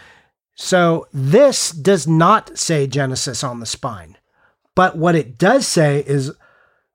So 0.55 1.07
this 1.13 1.71
does 1.71 2.05
not 2.05 2.57
say 2.57 2.85
Genesis 2.85 3.45
on 3.45 3.61
the 3.61 3.65
spine, 3.65 4.17
but 4.79 4.95
what 4.95 5.13
it 5.13 5.37
does 5.37 5.67
say 5.67 6.05
is 6.07 6.31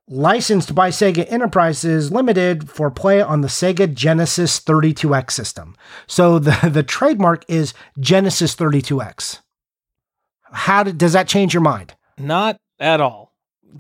licensed 0.09 0.75
by 0.75 0.89
Sega 0.89 1.31
Enterprises 1.31 2.11
Limited 2.11 2.71
for 2.71 2.91
play 2.91 3.21
on 3.21 3.43
the 3.43 3.49
Sega 3.49 3.93
Genesis 3.93 4.59
32X 4.59 5.33
system. 5.33 5.77
So 6.07 6.39
the, 6.39 6.71
the 6.73 6.83
trademark 6.83 7.45
is 7.47 7.75
Genesis 8.01 8.57
32X. 8.57 9.41
How 10.51 10.85
did, 10.85 10.97
does 10.97 11.13
that 11.13 11.29
change 11.29 11.53
your 11.53 11.61
mind? 11.61 11.95
Not 12.17 12.57
at 12.81 13.03
all. 13.03 13.24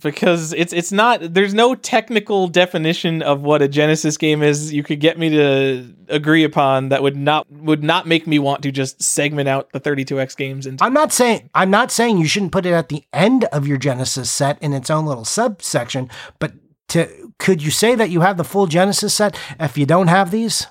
Because 0.02 0.52
it's 0.52 0.72
it's 0.72 0.90
not 0.90 1.20
there's 1.34 1.54
no 1.54 1.76
technical 1.76 2.48
definition 2.48 3.22
of 3.22 3.42
what 3.42 3.62
a 3.62 3.68
Genesis 3.68 4.16
game 4.16 4.42
is 4.42 4.72
you 4.72 4.82
could 4.82 4.98
get 4.98 5.18
me 5.18 5.30
to 5.30 5.94
agree 6.08 6.42
upon 6.42 6.88
that 6.88 7.02
would 7.02 7.16
not 7.16 7.48
would 7.50 7.84
not 7.84 8.06
make 8.06 8.26
me 8.26 8.40
want 8.40 8.62
to 8.64 8.72
just 8.72 9.00
segment 9.00 9.48
out 9.48 9.70
the 9.72 9.80
32X 9.80 10.36
games 10.36 10.66
into 10.66 10.82
I'm 10.82 10.94
not 10.94 11.12
saying 11.12 11.48
I'm 11.54 11.70
not 11.70 11.92
saying 11.92 12.18
you 12.18 12.26
shouldn't 12.26 12.50
put 12.50 12.66
it 12.66 12.72
at 12.72 12.88
the 12.88 13.04
end 13.12 13.44
of 13.44 13.68
your 13.68 13.78
Genesis 13.78 14.32
set 14.32 14.60
in 14.60 14.72
its 14.72 14.90
own 14.90 15.06
little 15.06 15.24
subsection, 15.24 16.10
but 16.40 16.52
to 16.88 17.32
could 17.38 17.62
you 17.62 17.70
say 17.70 17.94
that 17.94 18.10
you 18.10 18.22
have 18.22 18.36
the 18.36 18.44
full 18.44 18.66
Genesis 18.66 19.14
set 19.14 19.38
if 19.60 19.78
you 19.78 19.86
don't 19.86 20.08
have 20.08 20.32
these? 20.32 20.66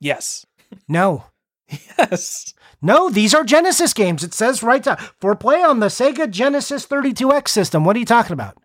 Yes. 0.00 0.46
No. 0.88 1.24
Yes. 1.98 2.53
No, 2.84 3.08
these 3.08 3.34
are 3.34 3.42
Genesis 3.44 3.94
games. 3.94 4.22
It 4.22 4.34
says 4.34 4.62
right 4.62 4.82
down 4.82 4.98
for 5.20 5.34
play 5.34 5.62
on 5.62 5.80
the 5.80 5.86
Sega 5.86 6.30
Genesis 6.30 6.86
32X 6.86 7.48
system. 7.48 7.84
What 7.84 7.96
are 7.96 7.98
you 7.98 8.04
talking 8.04 8.34
about? 8.34 8.58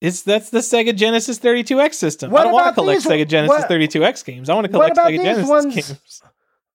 It's 0.00 0.22
that's 0.22 0.50
the 0.50 0.58
Sega 0.60 0.94
Genesis 0.96 1.38
32X 1.38 1.94
system. 1.94 2.30
What 2.30 2.40
I 2.40 2.44
don't 2.44 2.52
want 2.52 2.66
to 2.68 2.72
collect 2.74 3.02
these- 3.02 3.12
Sega 3.12 3.28
Genesis 3.28 3.58
what- 3.60 3.68
32X 3.70 4.24
games. 4.24 4.48
I 4.50 4.54
want 4.54 4.66
to 4.66 4.76
what 4.78 4.94
collect 4.94 4.96
about 4.98 5.06
Sega 5.06 5.10
these 5.10 5.22
Genesis 5.22 5.48
ones? 5.48 5.74
games. 5.74 6.22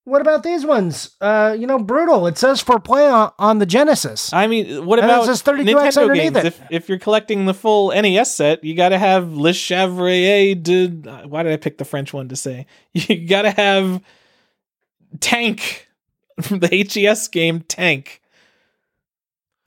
What 0.04 0.22
about 0.22 0.42
these 0.42 0.66
ones? 0.66 1.12
Uh, 1.22 1.56
you 1.58 1.68
know, 1.68 1.78
brutal. 1.78 2.26
It 2.26 2.36
says 2.38 2.60
for 2.60 2.80
play 2.80 3.08
on, 3.08 3.32
on 3.38 3.60
the 3.60 3.68
Genesis. 3.68 4.34
I 4.34 4.48
mean, 4.48 4.84
what 4.88 4.98
And 4.98 5.08
it 5.10 5.14
about 5.14 5.26
says 5.28 5.44
32X 5.44 5.64
Nintendo 5.66 6.02
underneath 6.02 6.34
games? 6.34 6.38
it. 6.38 6.46
If, 6.46 6.62
if 6.72 6.90
you're 6.90 6.98
collecting 6.98 7.46
the 7.46 7.54
full 7.54 7.90
NES 7.92 8.36
set, 8.36 8.64
you 8.64 8.76
got 8.76 8.90
to 8.90 8.98
have 8.98 9.32
Le 9.34 9.54
Chevrier 9.54 10.56
de. 10.56 10.88
Why 11.28 11.44
did 11.44 11.54
I 11.54 11.58
pick 11.58 11.78
the 11.78 11.86
French 11.86 12.14
one 12.14 12.30
to 12.30 12.36
say? 12.36 12.66
You 12.94 13.28
got 13.28 13.44
to 13.44 13.52
have 13.52 14.02
Tank 15.20 15.88
the 16.60 16.88
HES 16.92 17.28
game 17.28 17.62
Tank. 17.62 18.22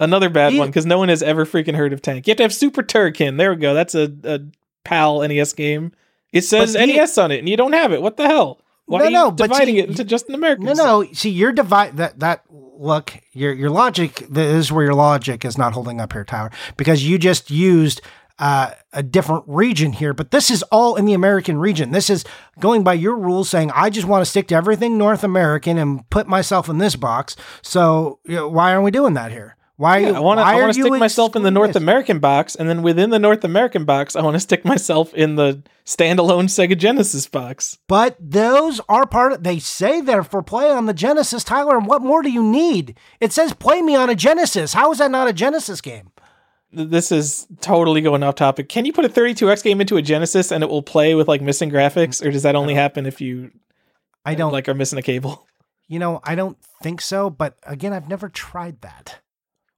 Another 0.01 0.29
bad 0.29 0.55
one 0.57 0.69
because 0.69 0.87
no 0.87 0.99
one 0.99 1.09
has 1.09 1.23
ever 1.23 1.47
freaking 1.47 1.77
heard 1.77 1.93
of 1.93 2.03
Tank. 2.03 2.27
You 2.27 2.33
have 2.33 2.37
to 2.39 2.43
have 2.43 2.55
Super 2.55 2.83
Turrican. 2.83 3.39
There 3.39 3.53
we 3.55 3.61
go. 3.61 3.75
That's 3.75 3.95
a, 3.95 4.13
a 4.25 4.41
PAL 4.85 5.27
NES 5.27 5.53
game. 5.53 5.93
It 6.33 6.43
says 6.43 6.75
NES 6.75 7.17
on 7.17 7.31
it, 7.31 7.39
and 7.39 7.49
you 7.49 7.57
don't 7.57 7.73
have 7.75 7.93
it. 7.93 8.03
What 8.03 8.17
the 8.17 8.27
hell? 8.27 8.61
Why 8.87 8.99
No, 8.99 9.05
are 9.05 9.09
you 9.09 9.13
no, 9.15 9.31
dividing 9.31 9.77
see, 9.77 9.81
it 9.81 9.89
into 9.89 10.05
just 10.05 10.29
an 10.29 10.35
American? 10.35 10.67
No, 10.67 10.75
set? 10.75 10.85
no. 10.85 11.05
See, 11.13 11.31
your 11.31 11.53
divide 11.53 11.97
that 11.97 12.19
that 12.21 12.43
look 12.51 13.19
your 13.33 13.53
your 13.53 13.71
logic. 13.71 14.27
This 14.29 14.67
is 14.67 14.73
where 14.73 14.85
your 14.85 14.95
logic 14.95 15.45
is 15.45 15.57
not 15.57 15.73
holding 15.73 16.01
up 16.01 16.13
here, 16.13 16.25
Tyler, 16.25 16.51
because 16.77 17.07
you 17.07 17.19
just 17.19 17.51
used 17.51 18.03
uh, 18.39 18.73
a 18.93 19.03
different 19.03 19.45
region 19.47 19.93
here. 19.93 20.13
But 20.13 20.31
this 20.31 20.51
is 20.51 20.63
all 20.65 20.97
in 20.97 21.05
the 21.05 21.15
American 21.15 21.59
region. 21.59 21.93
This 21.93 22.11
is 22.11 22.25
going 22.61 22.83
by 22.83 22.95
your 22.95 23.17
rules, 23.17 23.49
saying 23.49 23.71
I 23.75 23.91
just 23.91 24.07
want 24.07 24.23
to 24.23 24.31
stick 24.31 24.49
to 24.49 24.55
everything 24.55 24.99
North 24.99 25.25
American 25.25 25.79
and 25.79 26.09
put 26.11 26.27
myself 26.27 26.69
in 26.69 26.79
this 26.79 26.97
box. 26.97 27.37
So 27.63 28.19
you 28.25 28.37
know, 28.37 28.49
why 28.49 28.73
aren't 28.73 28.85
we 28.85 28.91
doing 28.91 29.15
that 29.15 29.33
here? 29.33 29.57
Why? 29.77 29.99
Yeah, 29.99 30.13
I 30.13 30.21
want 30.21 30.39
to. 30.39 30.43
why 30.43 30.55
I 30.55 30.61
want 30.61 30.73
to 30.73 30.81
stick 30.81 30.93
myself 30.93 31.35
in 31.35 31.43
the 31.43 31.51
North 31.51 31.73
this? 31.73 31.83
American 31.83 32.21
box, 32.21 32.55
and 32.55 32.69
then 32.69 32.83
within 32.83 33.11
the 33.11 33.19
North 33.19 33.43
American 33.43 33.85
box, 33.85 34.15
I 34.15 34.23
want 34.23 34.35
to 34.35 34.41
stick 34.41 34.65
myself 34.65 35.13
in 35.15 35.35
the 35.35 35.65
standalone 35.85 36.45
Sega 36.45 36.79
Genesis 36.79 37.27
box. 37.27 37.79
But 37.89 38.17
those 38.21 38.81
are 38.89 39.05
part 39.05 39.33
of, 39.33 39.43
they 39.43 39.59
say 39.59 40.01
they're 40.01 40.23
for 40.23 40.43
play 40.43 40.71
on 40.71 40.87
the 40.87 40.95
Genesis, 40.95 41.43
Tyler. 41.43 41.77
And 41.77 41.89
what 41.89 42.03
more 42.03 42.23
do 42.23 42.31
you 42.31 42.43
need? 42.43 42.97
It 43.19 43.33
says 43.33 43.53
play 43.53 43.83
me 43.83 43.97
on 43.97 44.09
a 44.09 44.15
Genesis. 44.15 44.75
How 44.75 44.93
is 44.93 44.99
that 44.99 45.11
not 45.11 45.29
a 45.29 45.33
Genesis 45.33 45.81
game? 45.81 46.11
Th- 46.75 46.89
This 46.89 47.13
is 47.13 47.47
totally 47.61 48.01
going 48.01 48.23
off 48.23 48.35
topic. 48.37 48.69
Can 48.69 48.85
you 48.85 48.93
put 48.93 49.05
a 49.05 49.09
32x 49.09 49.63
game 49.63 49.81
into 49.81 49.97
a 49.97 50.03
Genesis 50.03 50.51
and 50.53 50.63
it 50.63 50.71
will 50.71 50.83
play 50.83 51.15
with 51.15 51.29
like 51.29 51.41
missing 51.43 51.71
graphics, 51.71 52.25
or 52.25 52.31
does 52.31 52.43
that 52.43 52.57
only 52.57 52.75
happen 52.75 53.07
if 53.07 53.21
you 53.21 53.51
I 54.25 54.35
don't 54.35 54.53
like 54.53 54.69
are 54.69 54.75
missing 54.75 54.99
a 54.99 55.03
cable? 55.03 55.47
You 55.87 55.99
know, 55.99 56.21
I 56.25 56.35
don't 56.35 56.57
think 56.83 57.01
so, 57.03 57.29
but 57.29 57.59
again, 57.65 57.93
I've 57.93 58.09
never 58.09 58.29
tried 58.31 58.81
that. 58.81 59.19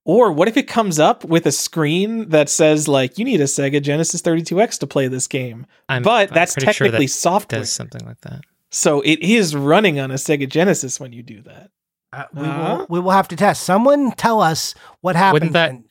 Or 0.04 0.30
what 0.30 0.46
if 0.46 0.56
it 0.56 0.68
comes 0.68 1.00
up 1.00 1.24
with 1.24 1.46
a 1.46 1.50
screen 1.52 2.28
that 2.28 2.48
says 2.48 2.86
like 2.86 3.18
you 3.18 3.24
need 3.24 3.40
a 3.40 3.44
Sega 3.44 3.82
Genesis 3.82 4.22
32x 4.22 4.78
to 4.78 4.86
play 4.86 5.08
this 5.08 5.26
game, 5.26 5.66
I'm, 5.88 6.02
but 6.04 6.28
I'm 6.28 6.34
that's 6.34 6.54
pretty 6.54 6.66
sure 6.72 6.86
technically 6.86 7.06
that 7.06 7.12
software, 7.12 7.60
does 7.62 7.72
something 7.72 8.06
like 8.06 8.20
that. 8.20 8.42
so 8.70 9.00
it 9.00 9.18
is 9.18 9.56
running 9.56 9.98
on 9.98 10.12
a 10.12 10.14
Sega 10.14 10.48
Genesis 10.48 11.00
when 11.00 11.12
you 11.12 11.24
do 11.24 11.42
that. 11.42 11.70
Uh, 12.12 12.24
we, 12.32 12.42
Uh-huh. 12.42 12.76
will, 12.78 12.86
we 12.88 13.00
will 13.00 13.10
have 13.10 13.26
to 13.26 13.34
test. 13.36 13.64
Someone 13.64 14.12
tell 14.12 14.40
us 14.40 14.76
what 15.00 15.16
happened. 15.16 15.32
Wouldn't 15.32 15.52
that- 15.54 15.70
and- 15.70 15.84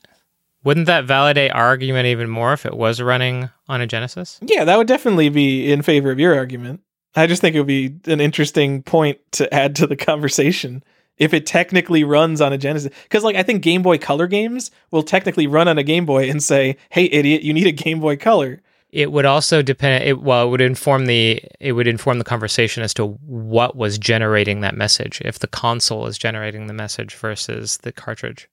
Wouldn't 0.65 0.87
that 0.87 1.05
validate 1.05 1.51
our 1.51 1.65
argument 1.65 2.07
even 2.07 2.27
more 2.27 2.51
if 2.51 2.65
it 2.65 2.75
was 2.75 2.99
running 2.99 3.49
on 3.69 3.81
a 3.81 3.87
Genesis? 3.87 4.39
Yeah, 4.41 4.65
that 4.65 4.77
would 4.77 4.87
definitely 4.87 5.29
be 5.29 5.71
in 5.71 5.83
favor 5.83 6.09
of 6.09 6.19
your 6.19 6.35
argument. 6.35 6.81
I 7.15 7.27
just 7.27 7.39
think 7.39 7.55
it 7.55 7.59
would 7.59 7.67
be 7.67 7.95
an 8.07 8.19
interesting 8.19 8.81
point 8.81 9.19
to 9.33 9.53
add 9.53 9.75
to 9.77 9.87
the 9.87 9.95
conversation 9.95 10.83
if 11.17 11.35
it 11.35 11.45
technically 11.45 12.03
runs 12.03 12.41
on 12.41 12.51
a 12.51 12.57
Genesis. 12.57 12.91
Because, 13.03 13.23
like, 13.23 13.35
I 13.35 13.43
think 13.43 13.61
Game 13.61 13.83
Boy 13.83 13.99
Color 13.99 14.25
games 14.25 14.71
will 14.89 15.03
technically 15.03 15.45
run 15.45 15.67
on 15.67 15.77
a 15.77 15.83
Game 15.83 16.05
Boy 16.05 16.29
and 16.29 16.41
say, 16.41 16.77
"Hey, 16.89 17.05
idiot, 17.05 17.43
you 17.43 17.53
need 17.53 17.67
a 17.67 17.71
Game 17.71 17.99
Boy 17.99 18.17
Color." 18.17 18.61
It 18.89 19.11
would 19.11 19.25
also 19.25 19.61
depend. 19.61 20.03
It, 20.03 20.21
well, 20.21 20.47
it 20.47 20.49
would 20.49 20.61
inform 20.61 21.05
the 21.05 21.43
it 21.59 21.73
would 21.73 21.87
inform 21.87 22.17
the 22.17 22.25
conversation 22.25 22.81
as 22.81 22.93
to 22.95 23.05
what 23.05 23.75
was 23.75 23.99
generating 23.99 24.61
that 24.61 24.75
message. 24.75 25.21
If 25.23 25.39
the 25.39 25.47
console 25.47 26.07
is 26.07 26.17
generating 26.17 26.65
the 26.65 26.73
message 26.73 27.13
versus 27.15 27.77
the 27.77 27.91
cartridge. 27.91 28.49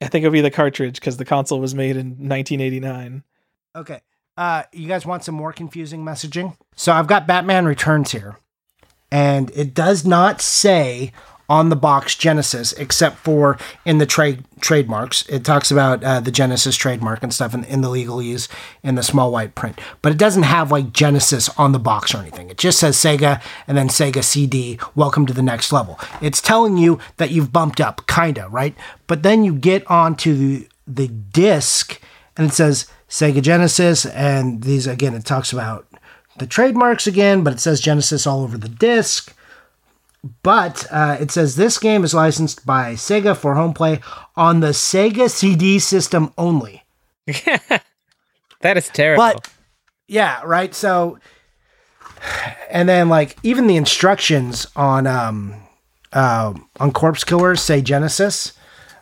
I 0.00 0.08
think 0.08 0.24
it 0.24 0.28
would 0.28 0.32
be 0.32 0.40
the 0.40 0.50
cartridge 0.50 0.96
because 0.96 1.16
the 1.16 1.24
console 1.24 1.60
was 1.60 1.74
made 1.74 1.96
in 1.96 2.08
1989. 2.10 3.22
okay. 3.76 4.00
Uh, 4.36 4.64
you 4.72 4.88
guys 4.88 5.06
want 5.06 5.22
some 5.22 5.34
more 5.36 5.52
confusing 5.52 6.04
messaging? 6.04 6.56
So 6.74 6.92
I've 6.92 7.06
got 7.06 7.24
Batman 7.24 7.66
Returns 7.66 8.10
here, 8.10 8.36
and 9.12 9.50
it 9.54 9.74
does 9.74 10.04
not 10.04 10.40
say 10.40 11.12
on 11.48 11.68
the 11.68 11.76
box 11.76 12.14
Genesis 12.14 12.72
except 12.74 13.18
for 13.18 13.58
in 13.84 13.98
the 13.98 14.06
trade 14.06 14.44
trademarks. 14.60 15.26
It 15.28 15.44
talks 15.44 15.70
about 15.70 16.02
uh, 16.02 16.20
the 16.20 16.30
Genesis 16.30 16.76
trademark 16.76 17.22
and 17.22 17.32
stuff 17.32 17.54
in, 17.54 17.64
in 17.64 17.80
the 17.80 17.88
legalese 17.88 18.48
in 18.82 18.94
the 18.94 19.02
small 19.02 19.30
white 19.30 19.54
print, 19.54 19.78
but 20.02 20.12
it 20.12 20.18
doesn't 20.18 20.44
have 20.44 20.72
like 20.72 20.92
Genesis 20.92 21.48
on 21.58 21.72
the 21.72 21.78
box 21.78 22.14
or 22.14 22.18
anything. 22.18 22.50
It 22.50 22.58
just 22.58 22.78
says 22.78 22.96
Sega 22.96 23.42
and 23.66 23.76
then 23.76 23.88
Sega 23.88 24.22
CD. 24.22 24.78
Welcome 24.94 25.26
to 25.26 25.34
the 25.34 25.42
next 25.42 25.72
level. 25.72 25.98
It's 26.20 26.40
telling 26.40 26.76
you 26.76 26.98
that 27.16 27.30
you've 27.30 27.52
bumped 27.52 27.80
up, 27.80 28.06
kinda 28.06 28.48
right, 28.48 28.74
but 29.06 29.22
then 29.22 29.44
you 29.44 29.54
get 29.54 29.88
onto 29.90 30.34
the 30.34 30.68
the 30.86 31.08
disc 31.08 31.98
and 32.36 32.50
it 32.50 32.54
says 32.54 32.86
Sega 33.08 33.40
Genesis, 33.42 34.06
and 34.06 34.62
these 34.62 34.86
again 34.86 35.14
it 35.14 35.24
talks 35.24 35.52
about 35.52 35.86
the 36.38 36.46
trademarks 36.46 37.06
again, 37.06 37.44
but 37.44 37.52
it 37.52 37.60
says 37.60 37.80
Genesis 37.80 38.26
all 38.26 38.42
over 38.42 38.58
the 38.58 38.68
disc. 38.68 39.34
But 40.42 40.86
uh, 40.90 41.18
it 41.20 41.30
says 41.30 41.56
this 41.56 41.78
game 41.78 42.02
is 42.02 42.14
licensed 42.14 42.64
by 42.64 42.94
Sega 42.94 43.36
for 43.36 43.54
home 43.54 43.74
play 43.74 44.00
on 44.36 44.60
the 44.60 44.68
Sega 44.68 45.28
CD 45.28 45.78
system 45.78 46.32
only. 46.38 46.84
That 48.64 48.78
is 48.78 48.88
terrible. 48.88 49.22
But 49.22 49.50
yeah, 50.08 50.40
right. 50.42 50.74
So, 50.74 51.18
and 52.70 52.88
then 52.88 53.10
like 53.10 53.36
even 53.42 53.66
the 53.66 53.76
instructions 53.76 54.66
on 54.74 55.06
um 55.06 55.54
uh, 56.14 56.54
on 56.80 56.90
Corpse 56.92 57.24
Killers 57.24 57.60
say 57.60 57.82
Genesis. 57.82 58.54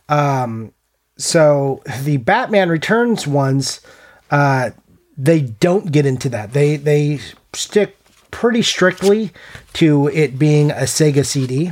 Um, 0.08 0.72
so 1.16 1.80
the 2.02 2.16
Batman 2.16 2.70
Returns 2.70 3.24
ones, 3.24 3.80
uh, 4.32 4.70
they 5.16 5.42
don't 5.42 5.92
get 5.92 6.06
into 6.06 6.28
that. 6.30 6.54
They 6.54 6.74
they 6.76 7.20
stick 7.52 7.96
pretty 8.32 8.62
strictly 8.62 9.30
to 9.74 10.09
it 10.09 10.36
being 10.36 10.72
a 10.72 10.82
Sega 10.82 11.24
CD 11.24 11.70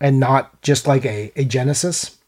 and 0.00 0.18
not 0.18 0.60
just 0.62 0.88
like 0.88 1.04
a, 1.04 1.30
a 1.36 1.44
Genesis. 1.44 2.18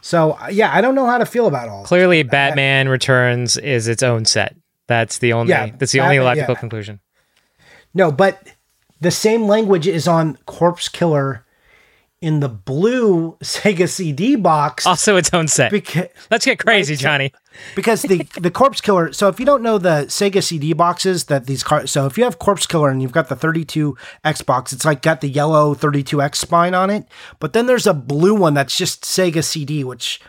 So 0.00 0.32
uh, 0.32 0.48
yeah, 0.50 0.74
I 0.74 0.80
don't 0.80 0.96
know 0.96 1.06
how 1.06 1.18
to 1.18 1.26
feel 1.26 1.46
about 1.46 1.68
all. 1.68 1.84
Clearly, 1.84 2.24
Batman 2.24 2.88
Returns 2.88 3.56
is 3.56 3.86
its 3.86 4.02
own 4.02 4.24
set. 4.24 4.56
That's 4.88 5.18
the 5.18 5.34
only. 5.34 5.50
Yeah, 5.50 5.70
that's 5.78 5.92
the 5.92 6.00
only 6.00 6.18
logical 6.18 6.54
yeah. 6.54 6.60
conclusion. 6.60 7.00
No, 7.94 8.10
but 8.10 8.48
the 9.00 9.10
same 9.10 9.46
language 9.46 9.86
is 9.86 10.08
on 10.08 10.36
Corpse 10.46 10.88
Killer 10.88 11.44
in 12.20 12.40
the 12.40 12.48
blue 12.50 13.36
Sega 13.42 13.88
CD 13.88 14.36
box. 14.36 14.86
Also 14.86 15.16
its 15.16 15.30
own 15.32 15.48
set. 15.48 15.72
Beca- 15.72 16.10
Let's 16.30 16.44
get 16.44 16.58
crazy, 16.58 16.94
Johnny. 16.96 17.32
because 17.74 18.02
the 18.02 18.18
the 18.40 18.50
Corpse 18.50 18.80
Killer. 18.82 19.12
So 19.12 19.28
if 19.28 19.40
you 19.40 19.46
don't 19.46 19.62
know 19.62 19.78
the 19.78 20.04
Sega 20.08 20.42
CD 20.42 20.72
boxes 20.74 21.24
that 21.24 21.46
these 21.46 21.62
cars, 21.62 21.90
so 21.90 22.04
if 22.06 22.18
you 22.18 22.24
have 22.24 22.38
Corpse 22.38 22.66
Killer 22.66 22.90
and 22.90 23.00
you've 23.00 23.12
got 23.12 23.28
the 23.28 23.36
32X 23.36 24.44
box, 24.44 24.72
it's 24.72 24.84
like 24.84 25.00
got 25.02 25.20
the 25.22 25.28
yellow 25.28 25.74
32X 25.74 26.34
spine 26.36 26.74
on 26.74 26.90
it. 26.90 27.06
But 27.38 27.54
then 27.54 27.66
there's 27.66 27.86
a 27.86 27.94
blue 27.94 28.34
one 28.34 28.52
that's 28.54 28.76
just 28.76 29.02
Sega 29.04 29.42
CD, 29.42 29.82
which 29.82 30.20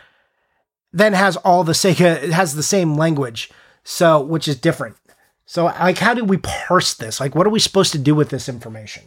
then 0.92 1.12
has 1.12 1.36
all 1.38 1.62
the 1.62 1.72
Sega. 1.72 2.22
It 2.22 2.30
has 2.32 2.54
the 2.54 2.62
same 2.62 2.96
language, 2.96 3.50
so 3.84 4.20
which 4.20 4.48
is 4.48 4.56
different. 4.56 4.96
So 5.44 5.66
like, 5.66 5.98
how 5.98 6.14
do 6.14 6.24
we 6.24 6.38
parse 6.38 6.94
this? 6.94 7.20
Like, 7.20 7.34
what 7.34 7.46
are 7.46 7.50
we 7.50 7.60
supposed 7.60 7.92
to 7.92 7.98
do 7.98 8.14
with 8.14 8.30
this 8.30 8.48
information? 8.48 9.02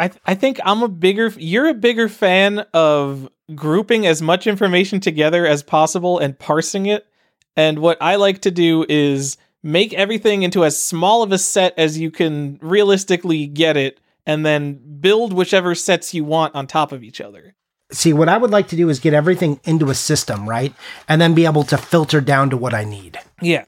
I 0.00 0.08
th- 0.08 0.22
I 0.24 0.34
think 0.34 0.58
I'm 0.64 0.82
a 0.82 0.88
bigger 0.88 1.32
you're 1.36 1.68
a 1.68 1.74
bigger 1.74 2.08
fan 2.08 2.60
of 2.72 3.28
grouping 3.54 4.06
as 4.06 4.22
much 4.22 4.46
information 4.46 4.98
together 5.00 5.46
as 5.46 5.62
possible 5.62 6.18
and 6.18 6.38
parsing 6.38 6.86
it. 6.86 7.06
And 7.54 7.80
what 7.80 7.98
I 8.00 8.16
like 8.16 8.40
to 8.42 8.50
do 8.50 8.86
is 8.88 9.36
make 9.62 9.92
everything 9.92 10.42
into 10.42 10.64
as 10.64 10.80
small 10.80 11.22
of 11.22 11.32
a 11.32 11.38
set 11.38 11.74
as 11.76 11.98
you 11.98 12.10
can 12.10 12.58
realistically 12.62 13.46
get 13.46 13.76
it 13.76 14.00
and 14.24 14.46
then 14.46 14.80
build 15.00 15.32
whichever 15.32 15.74
sets 15.74 16.14
you 16.14 16.24
want 16.24 16.54
on 16.54 16.66
top 16.66 16.92
of 16.92 17.02
each 17.02 17.20
other. 17.20 17.54
See, 17.92 18.12
what 18.12 18.28
I 18.28 18.38
would 18.38 18.50
like 18.50 18.68
to 18.68 18.76
do 18.76 18.88
is 18.88 19.00
get 19.00 19.12
everything 19.12 19.60
into 19.64 19.90
a 19.90 19.94
system, 19.94 20.48
right? 20.48 20.72
And 21.08 21.20
then 21.20 21.34
be 21.34 21.44
able 21.44 21.64
to 21.64 21.76
filter 21.76 22.20
down 22.20 22.50
to 22.50 22.56
what 22.56 22.72
I 22.72 22.84
need. 22.84 23.18
Yeah. 23.42 23.64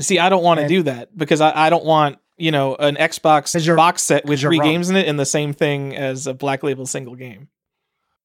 See, 0.00 0.18
I 0.18 0.30
don't 0.30 0.42
want 0.42 0.60
to 0.60 0.66
do 0.66 0.82
that 0.84 1.16
because 1.16 1.42
I, 1.42 1.66
I 1.66 1.70
don't 1.70 1.84
want, 1.84 2.18
you 2.40 2.50
know, 2.50 2.74
an 2.76 2.96
Xbox 2.96 3.76
box 3.76 4.02
set 4.02 4.24
with 4.24 4.40
three 4.40 4.58
wrong. 4.58 4.68
games 4.68 4.90
in 4.90 4.96
it 4.96 5.06
and 5.06 5.18
the 5.18 5.26
same 5.26 5.52
thing 5.52 5.96
as 5.96 6.26
a 6.26 6.34
black 6.34 6.62
label 6.62 6.86
single 6.86 7.14
game. 7.14 7.48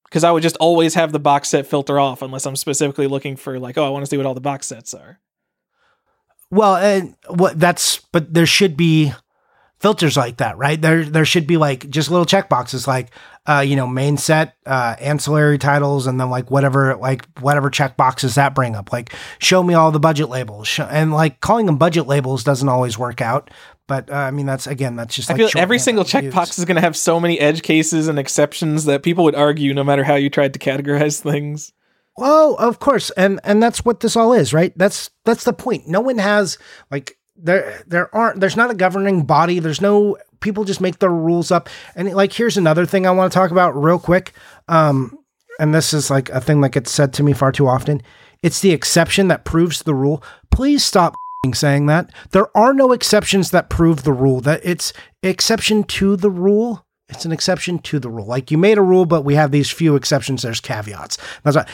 Because 0.05 0.23
I 0.23 0.31
would 0.31 0.43
just 0.43 0.55
always 0.57 0.93
have 0.93 1.11
the 1.11 1.19
box 1.19 1.49
set 1.49 1.67
filter 1.67 1.99
off 1.99 2.21
unless 2.21 2.45
I'm 2.45 2.55
specifically 2.55 3.07
looking 3.07 3.35
for 3.35 3.59
like, 3.59 3.77
oh, 3.77 3.85
I 3.85 3.89
want 3.89 4.05
to 4.05 4.09
see 4.09 4.17
what 4.17 4.25
all 4.25 4.33
the 4.33 4.41
box 4.41 4.67
sets 4.67 4.93
are. 4.93 5.19
Well, 6.51 6.77
and 6.77 7.15
what 7.27 7.59
that's 7.59 7.99
but 8.11 8.33
there 8.33 8.45
should 8.45 8.77
be 8.77 9.11
filters 9.79 10.15
like 10.15 10.37
that, 10.37 10.57
right? 10.57 10.81
There 10.81 11.03
there 11.03 11.25
should 11.25 11.47
be 11.47 11.57
like 11.57 11.89
just 11.89 12.09
little 12.09 12.25
check 12.25 12.49
boxes 12.49 12.87
like 12.87 13.09
uh 13.45 13.59
you 13.59 13.75
know 13.75 13.87
main 13.87 14.17
set, 14.17 14.55
uh 14.65 14.95
ancillary 14.99 15.57
titles 15.57 16.07
and 16.07 16.19
then 16.19 16.29
like 16.29 16.49
whatever 16.49 16.95
like 16.95 17.25
whatever 17.39 17.69
check 17.69 17.97
boxes 17.97 18.35
that 18.35 18.55
bring 18.55 18.75
up. 18.75 18.91
Like 18.93 19.13
show 19.39 19.61
me 19.63 19.73
all 19.73 19.91
the 19.91 19.99
budget 19.99 20.29
labels. 20.29 20.79
And 20.79 21.11
like 21.11 21.41
calling 21.41 21.65
them 21.65 21.77
budget 21.77 22.07
labels 22.07 22.43
doesn't 22.43 22.69
always 22.69 22.97
work 22.97 23.21
out, 23.21 23.49
but 23.87 24.09
uh, 24.09 24.15
I 24.15 24.31
mean 24.31 24.45
that's 24.45 24.67
again 24.67 24.95
that's 24.95 25.15
just 25.15 25.29
I 25.29 25.33
like 25.33 25.39
feel 25.39 25.47
like 25.47 25.55
every 25.55 25.79
single 25.79 26.03
checkbox 26.03 26.57
is 26.57 26.65
going 26.65 26.75
to 26.75 26.81
have 26.81 26.97
so 26.97 27.19
many 27.19 27.39
edge 27.39 27.61
cases 27.61 28.07
and 28.07 28.17
exceptions 28.17 28.85
that 28.85 29.03
people 29.03 29.23
would 29.23 29.35
argue 29.35 29.73
no 29.73 29.83
matter 29.83 30.03
how 30.03 30.15
you 30.15 30.29
tried 30.29 30.53
to 30.53 30.59
categorize 30.59 31.21
things. 31.31 31.71
Oh, 32.17 32.55
of 32.55 32.79
course, 32.79 33.09
and 33.11 33.39
and 33.43 33.61
that's 33.61 33.83
what 33.83 33.99
this 33.99 34.15
all 34.15 34.33
is, 34.33 34.53
right? 34.53 34.75
That's 34.77 35.09
that's 35.25 35.43
the 35.43 35.53
point. 35.53 35.87
No 35.87 36.01
one 36.01 36.17
has 36.17 36.57
like 36.89 37.17
there 37.35 37.83
there 37.87 38.13
aren't 38.15 38.39
there's 38.39 38.55
not 38.55 38.71
a 38.71 38.75
governing 38.75 39.23
body. 39.23 39.59
There's 39.59 39.81
no 39.81 40.17
people 40.39 40.63
just 40.63 40.81
make 40.81 40.99
their 40.99 41.09
rules 41.09 41.51
up. 41.51 41.69
And 41.95 42.11
like 42.13 42.31
here's 42.31 42.57
another 42.57 42.85
thing 42.85 43.05
I 43.05 43.11
want 43.11 43.31
to 43.31 43.35
talk 43.37 43.51
about 43.51 43.75
real 43.75 43.99
quick. 43.99 44.33
Um, 44.67 45.17
and 45.59 45.73
this 45.73 45.93
is 45.93 46.09
like 46.09 46.29
a 46.29 46.41
thing 46.41 46.61
that 46.61 46.71
gets 46.71 46.91
said 46.91 47.13
to 47.13 47.23
me 47.23 47.33
far 47.33 47.51
too 47.51 47.67
often. 47.67 48.01
It's 48.41 48.61
the 48.61 48.71
exception 48.71 49.27
that 49.29 49.43
proves 49.43 49.83
the 49.83 49.95
rule. 49.95 50.23
Please 50.51 50.83
stop 50.83 51.15
saying 51.53 51.85
that. 51.87 52.11
There 52.31 52.55
are 52.57 52.73
no 52.73 52.91
exceptions 52.91 53.51
that 53.51 53.69
prove 53.69 54.03
the 54.03 54.13
rule. 54.13 54.41
That 54.41 54.61
it's 54.63 54.91
exception 55.23 55.83
to 55.83 56.15
the 56.15 56.31
rule. 56.31 56.85
It's 57.09 57.25
an 57.25 57.31
exception 57.31 57.79
to 57.79 57.99
the 57.99 58.09
rule. 58.09 58.25
Like 58.25 58.49
you 58.49 58.57
made 58.57 58.77
a 58.79 58.81
rule, 58.81 59.05
but 59.05 59.23
we 59.23 59.35
have 59.35 59.51
these 59.51 59.69
few 59.69 59.95
exceptions. 59.95 60.41
There's 60.41 60.59
caveats. 60.59 61.17
That's 61.43 61.55
why 61.55 61.65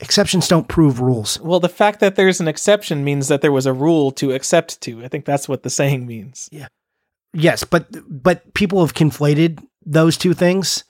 exceptions 0.00 0.48
don't 0.48 0.66
prove 0.68 1.00
rules. 1.00 1.38
Well, 1.40 1.60
the 1.60 1.68
fact 1.68 2.00
that 2.00 2.16
there's 2.16 2.40
an 2.40 2.48
exception 2.48 3.04
means 3.04 3.28
that 3.28 3.42
there 3.42 3.52
was 3.52 3.66
a 3.66 3.72
rule 3.72 4.10
to 4.12 4.32
accept 4.32 4.80
to. 4.82 5.04
I 5.04 5.08
think 5.08 5.24
that's 5.26 5.48
what 5.48 5.62
the 5.62 5.70
saying 5.70 6.06
means. 6.06 6.48
Yeah. 6.50 6.68
Yes, 7.34 7.64
but 7.64 7.86
but 8.08 8.54
people 8.54 8.80
have 8.80 8.94
conflated 8.94 9.62
those 9.84 10.16
two 10.16 10.32
things, 10.32 10.84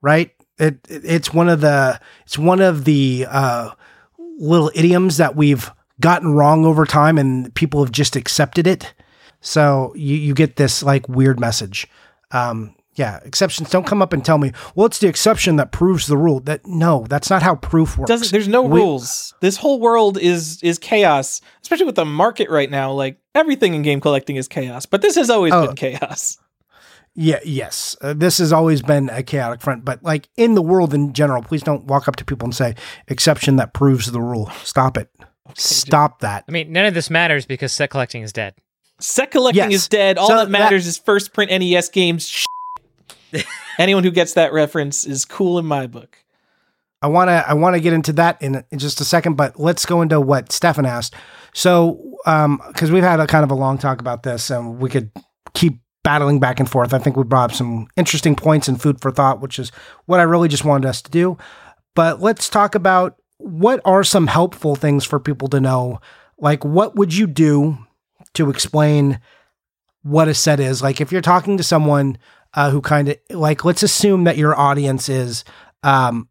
right? 0.00 0.30
It, 0.58 0.78
it- 0.88 1.04
it's 1.04 1.34
one 1.34 1.48
of 1.48 1.60
the 1.60 2.00
it's 2.24 2.38
one 2.38 2.60
of 2.60 2.84
the 2.84 3.26
uh, 3.28 3.70
little 4.38 4.70
idioms 4.76 5.16
that 5.16 5.34
we've 5.34 5.70
gotten 6.00 6.32
wrong 6.32 6.64
over 6.64 6.84
time, 6.86 7.18
and 7.18 7.54
people 7.54 7.82
have 7.84 7.92
just 7.92 8.16
accepted 8.16 8.66
it. 8.66 8.92
So 9.40 9.92
you 9.96 10.16
you 10.16 10.34
get 10.34 10.56
this 10.56 10.82
like 10.82 11.08
weird 11.08 11.38
message. 11.40 11.86
Um, 12.32 12.74
yeah, 12.96 13.20
exceptions 13.24 13.70
don't 13.70 13.86
come 13.86 14.02
up 14.02 14.12
and 14.12 14.22
tell 14.24 14.36
me. 14.36 14.52
Well, 14.74 14.86
it's 14.86 14.98
the 14.98 15.06
exception 15.08 15.56
that 15.56 15.72
proves 15.72 16.06
the 16.06 16.16
rule. 16.18 16.40
That 16.40 16.66
no, 16.66 17.06
that's 17.08 17.30
not 17.30 17.42
how 17.42 17.54
proof 17.54 17.96
works. 17.96 18.08
Doesn't 18.08 18.32
there's 18.32 18.48
no 18.48 18.62
We- 18.62 18.80
rules. 18.80 19.32
This 19.40 19.56
whole 19.56 19.80
world 19.80 20.18
is 20.18 20.62
is 20.62 20.78
chaos, 20.78 21.40
especially 21.62 21.86
with 21.86 21.94
the 21.94 22.04
market 22.04 22.50
right 22.50 22.70
now. 22.70 22.92
Like 22.92 23.18
everything 23.34 23.74
in 23.74 23.82
game 23.82 24.00
collecting 24.00 24.36
is 24.36 24.48
chaos, 24.48 24.84
but 24.86 25.00
this 25.02 25.14
has 25.16 25.30
always 25.30 25.52
Oh. 25.54 25.68
been 25.68 25.76
chaos. 25.76 26.36
Yeah, 27.14 27.40
yes. 27.44 27.96
Uh, 28.00 28.12
this 28.12 28.38
has 28.38 28.52
always 28.52 28.82
been 28.82 29.08
a 29.10 29.22
chaotic 29.22 29.60
front, 29.60 29.84
but 29.84 30.02
like 30.02 30.28
in 30.36 30.54
the 30.54 30.62
world 30.62 30.94
in 30.94 31.12
general, 31.12 31.42
please 31.42 31.62
don't 31.62 31.86
walk 31.86 32.06
up 32.06 32.16
to 32.16 32.24
people 32.24 32.46
and 32.46 32.54
say, 32.54 32.74
exception 33.08 33.56
that 33.56 33.72
proves 33.74 34.12
the 34.12 34.20
rule. 34.20 34.50
Stop 34.62 34.96
it. 34.96 35.10
Stop 35.56 36.20
that. 36.20 36.44
I 36.48 36.52
mean, 36.52 36.72
none 36.72 36.86
of 36.86 36.94
this 36.94 37.10
matters 37.10 37.46
because 37.46 37.72
set 37.72 37.90
collecting 37.90 38.22
is 38.22 38.32
dead. 38.32 38.54
Set 39.00 39.30
collecting 39.30 39.70
Yes. 39.70 39.82
is 39.82 39.88
dead. 39.88 40.18
All 40.18 40.28
So 40.28 40.36
that 40.36 40.50
matters 40.50 40.86
is 40.86 40.98
first 40.98 41.32
print 41.32 41.50
NES 41.50 41.88
games. 41.88 42.44
Anyone 43.78 44.04
who 44.04 44.10
gets 44.10 44.34
that 44.34 44.52
reference 44.52 45.06
is 45.06 45.24
cool 45.24 45.58
in 45.58 45.64
my 45.66 45.86
book. 45.86 46.16
I 47.02 47.06
want 47.06 47.28
to 47.28 47.44
I 47.48 47.54
want 47.54 47.76
to 47.76 47.80
get 47.80 47.94
into 47.94 48.12
that 48.14 48.42
in, 48.42 48.62
in 48.70 48.78
just 48.78 49.00
a 49.00 49.04
second, 49.04 49.34
but 49.36 49.58
let's 49.58 49.86
go 49.86 50.02
into 50.02 50.20
what 50.20 50.52
Stefan 50.52 50.84
asked. 50.84 51.14
So, 51.54 52.18
um, 52.26 52.60
because 52.68 52.90
we've 52.90 53.02
had 53.02 53.20
a 53.20 53.26
kind 53.26 53.42
of 53.42 53.50
a 53.50 53.54
long 53.54 53.78
talk 53.78 54.00
about 54.00 54.22
this, 54.22 54.50
and 54.50 54.78
we 54.78 54.90
could 54.90 55.10
keep 55.54 55.80
battling 56.04 56.40
back 56.40 56.60
and 56.60 56.70
forth. 56.70 56.92
I 56.92 56.98
think 56.98 57.16
we 57.16 57.24
brought 57.24 57.50
up 57.50 57.56
some 57.56 57.88
interesting 57.96 58.36
points 58.36 58.68
and 58.68 58.80
food 58.80 59.00
for 59.00 59.10
thought, 59.10 59.40
which 59.40 59.58
is 59.58 59.70
what 60.06 60.20
I 60.20 60.24
really 60.24 60.48
just 60.48 60.64
wanted 60.64 60.86
us 60.86 61.00
to 61.02 61.10
do. 61.10 61.38
But 61.94 62.20
let's 62.20 62.50
talk 62.50 62.74
about 62.74 63.16
what 63.40 63.80
are 63.84 64.04
some 64.04 64.26
helpful 64.26 64.76
things 64.76 65.04
for 65.04 65.18
people 65.18 65.48
to 65.48 65.60
know. 65.60 66.00
Like, 66.38 66.64
what 66.64 66.96
would 66.96 67.14
you 67.14 67.26
do 67.26 67.78
to 68.34 68.50
explain 68.50 69.20
what 70.02 70.28
a 70.28 70.34
set 70.34 70.60
is? 70.60 70.82
Like, 70.82 71.00
if 71.00 71.12
you're 71.12 71.20
talking 71.20 71.56
to 71.56 71.62
someone 71.62 72.18
uh, 72.54 72.70
who 72.70 72.80
kind 72.80 73.08
of 73.08 73.16
like, 73.30 73.64
let's 73.64 73.82
assume 73.82 74.24
that 74.24 74.36
your 74.36 74.58
audience 74.58 75.08
is 75.08 75.44
um, 75.82 76.28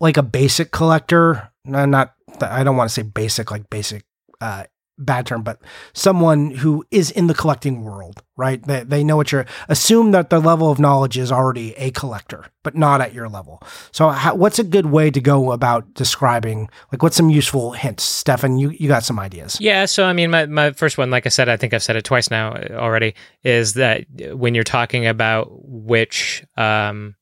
like 0.00 0.16
a 0.16 0.22
basic 0.22 0.70
collector. 0.70 1.50
No, 1.64 1.84
not 1.84 2.14
I 2.40 2.64
don't 2.64 2.76
want 2.76 2.90
to 2.90 2.94
say 2.94 3.02
basic, 3.02 3.50
like 3.50 3.70
basic, 3.70 4.04
uh, 4.40 4.64
bad 5.04 5.26
term, 5.26 5.42
but 5.42 5.60
someone 5.92 6.50
who 6.50 6.84
is 6.90 7.10
in 7.10 7.26
the 7.26 7.34
collecting 7.34 7.82
world, 7.82 8.22
right? 8.36 8.62
They, 8.66 8.82
they 8.84 9.04
know 9.04 9.16
what 9.16 9.32
you're, 9.32 9.46
assume 9.68 10.12
that 10.12 10.30
the 10.30 10.40
level 10.40 10.70
of 10.70 10.78
knowledge 10.78 11.18
is 11.18 11.30
already 11.30 11.74
a 11.74 11.90
collector, 11.90 12.46
but 12.62 12.74
not 12.74 13.00
at 13.00 13.12
your 13.12 13.28
level. 13.28 13.62
So 13.90 14.08
how, 14.08 14.34
what's 14.34 14.58
a 14.58 14.64
good 14.64 14.86
way 14.86 15.10
to 15.10 15.20
go 15.20 15.52
about 15.52 15.94
describing, 15.94 16.68
like 16.90 17.02
what's 17.02 17.16
some 17.16 17.30
useful 17.30 17.72
hints? 17.72 18.02
Stefan, 18.02 18.58
you, 18.58 18.70
you 18.70 18.88
got 18.88 19.04
some 19.04 19.18
ideas. 19.18 19.58
Yeah, 19.60 19.84
so 19.86 20.04
I 20.04 20.12
mean, 20.12 20.30
my, 20.30 20.46
my 20.46 20.72
first 20.72 20.98
one, 20.98 21.10
like 21.10 21.26
I 21.26 21.30
said, 21.30 21.48
I 21.48 21.56
think 21.56 21.74
I've 21.74 21.82
said 21.82 21.96
it 21.96 22.04
twice 22.04 22.30
now 22.30 22.52
uh, 22.52 22.74
already, 22.74 23.14
is 23.42 23.74
that 23.74 24.06
when 24.34 24.54
you're 24.54 24.64
talking 24.64 25.06
about 25.06 25.48
which 25.64 26.44
um, 26.56 27.14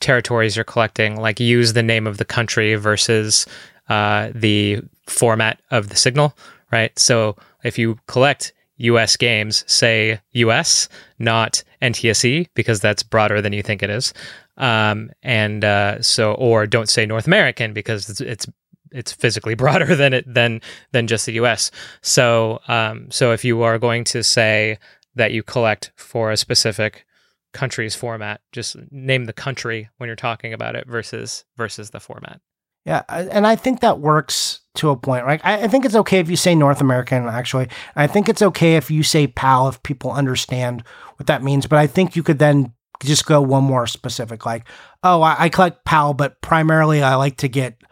territories 0.00 0.56
you're 0.56 0.64
collecting, 0.64 1.20
like 1.20 1.40
use 1.40 1.72
the 1.72 1.82
name 1.82 2.06
of 2.06 2.18
the 2.18 2.24
country 2.24 2.74
versus 2.74 3.46
uh, 3.88 4.30
the 4.34 4.80
format 5.06 5.60
of 5.70 5.88
the 5.88 5.96
signal, 5.96 6.36
right? 6.72 6.96
So 6.98 7.36
if 7.64 7.78
you 7.78 7.98
collect 8.06 8.52
US 8.76 9.16
games, 9.16 9.64
say 9.66 10.20
US, 10.32 10.88
not 11.18 11.62
NTSC, 11.82 12.48
because 12.54 12.80
that's 12.80 13.02
broader 13.02 13.42
than 13.42 13.52
you 13.52 13.62
think 13.62 13.82
it 13.82 13.90
is. 13.90 14.14
Um, 14.56 15.10
and 15.22 15.64
uh, 15.64 16.02
so, 16.02 16.34
or 16.34 16.66
don't 16.66 16.88
say 16.88 17.06
North 17.06 17.26
American 17.26 17.72
because 17.72 18.08
it's, 18.08 18.20
it's 18.20 18.46
it's 18.92 19.12
physically 19.12 19.54
broader 19.62 19.94
than 19.94 20.12
it 20.12 20.32
than 20.32 20.60
than 20.92 21.06
just 21.06 21.26
the 21.26 21.32
U.S. 21.34 21.70
So 22.02 22.60
um, 22.68 23.10
so 23.10 23.32
if 23.32 23.44
you 23.44 23.62
are 23.62 23.78
going 23.78 24.04
to 24.04 24.22
say 24.22 24.78
that 25.14 25.32
you 25.32 25.42
collect 25.42 25.92
for 25.96 26.30
a 26.30 26.36
specific 26.36 27.04
country's 27.52 27.94
format, 27.94 28.40
just 28.52 28.76
name 28.90 29.24
the 29.24 29.32
country 29.32 29.88
when 29.96 30.06
you're 30.06 30.16
talking 30.16 30.52
about 30.52 30.76
it 30.76 30.86
versus 30.86 31.44
versus 31.56 31.90
the 31.90 32.00
format. 32.00 32.40
Yeah, 32.84 33.02
and 33.08 33.46
I 33.46 33.56
think 33.56 33.80
that 33.80 34.00
works 34.00 34.60
to 34.76 34.90
a 34.90 34.96
point, 34.96 35.26
right? 35.26 35.40
I, 35.44 35.68
think 35.68 35.84
it's 35.84 35.94
okay 35.94 36.18
if 36.18 36.30
you 36.30 36.36
say 36.36 36.54
North 36.54 36.80
American, 36.80 37.26
actually. 37.26 37.68
I 37.94 38.06
think 38.06 38.28
it's 38.28 38.40
okay 38.40 38.76
if 38.76 38.90
you 38.90 39.02
say 39.02 39.26
PAL 39.26 39.68
if 39.68 39.82
people 39.82 40.12
understand 40.12 40.82
what 41.16 41.26
that 41.26 41.42
means. 41.42 41.66
But 41.66 41.78
I 41.78 41.86
think 41.86 42.16
you 42.16 42.22
could 42.22 42.38
then 42.38 42.72
just 43.02 43.26
go 43.26 43.42
one 43.42 43.64
more 43.64 43.86
specific, 43.86 44.46
like, 44.46 44.66
oh, 45.02 45.22
I, 45.22 45.48
collect 45.48 45.84
PAL, 45.84 46.14
but 46.14 46.40
primarily 46.40 47.02
I 47.02 47.16
like 47.16 47.36
to 47.38 47.48
get 47.48 47.82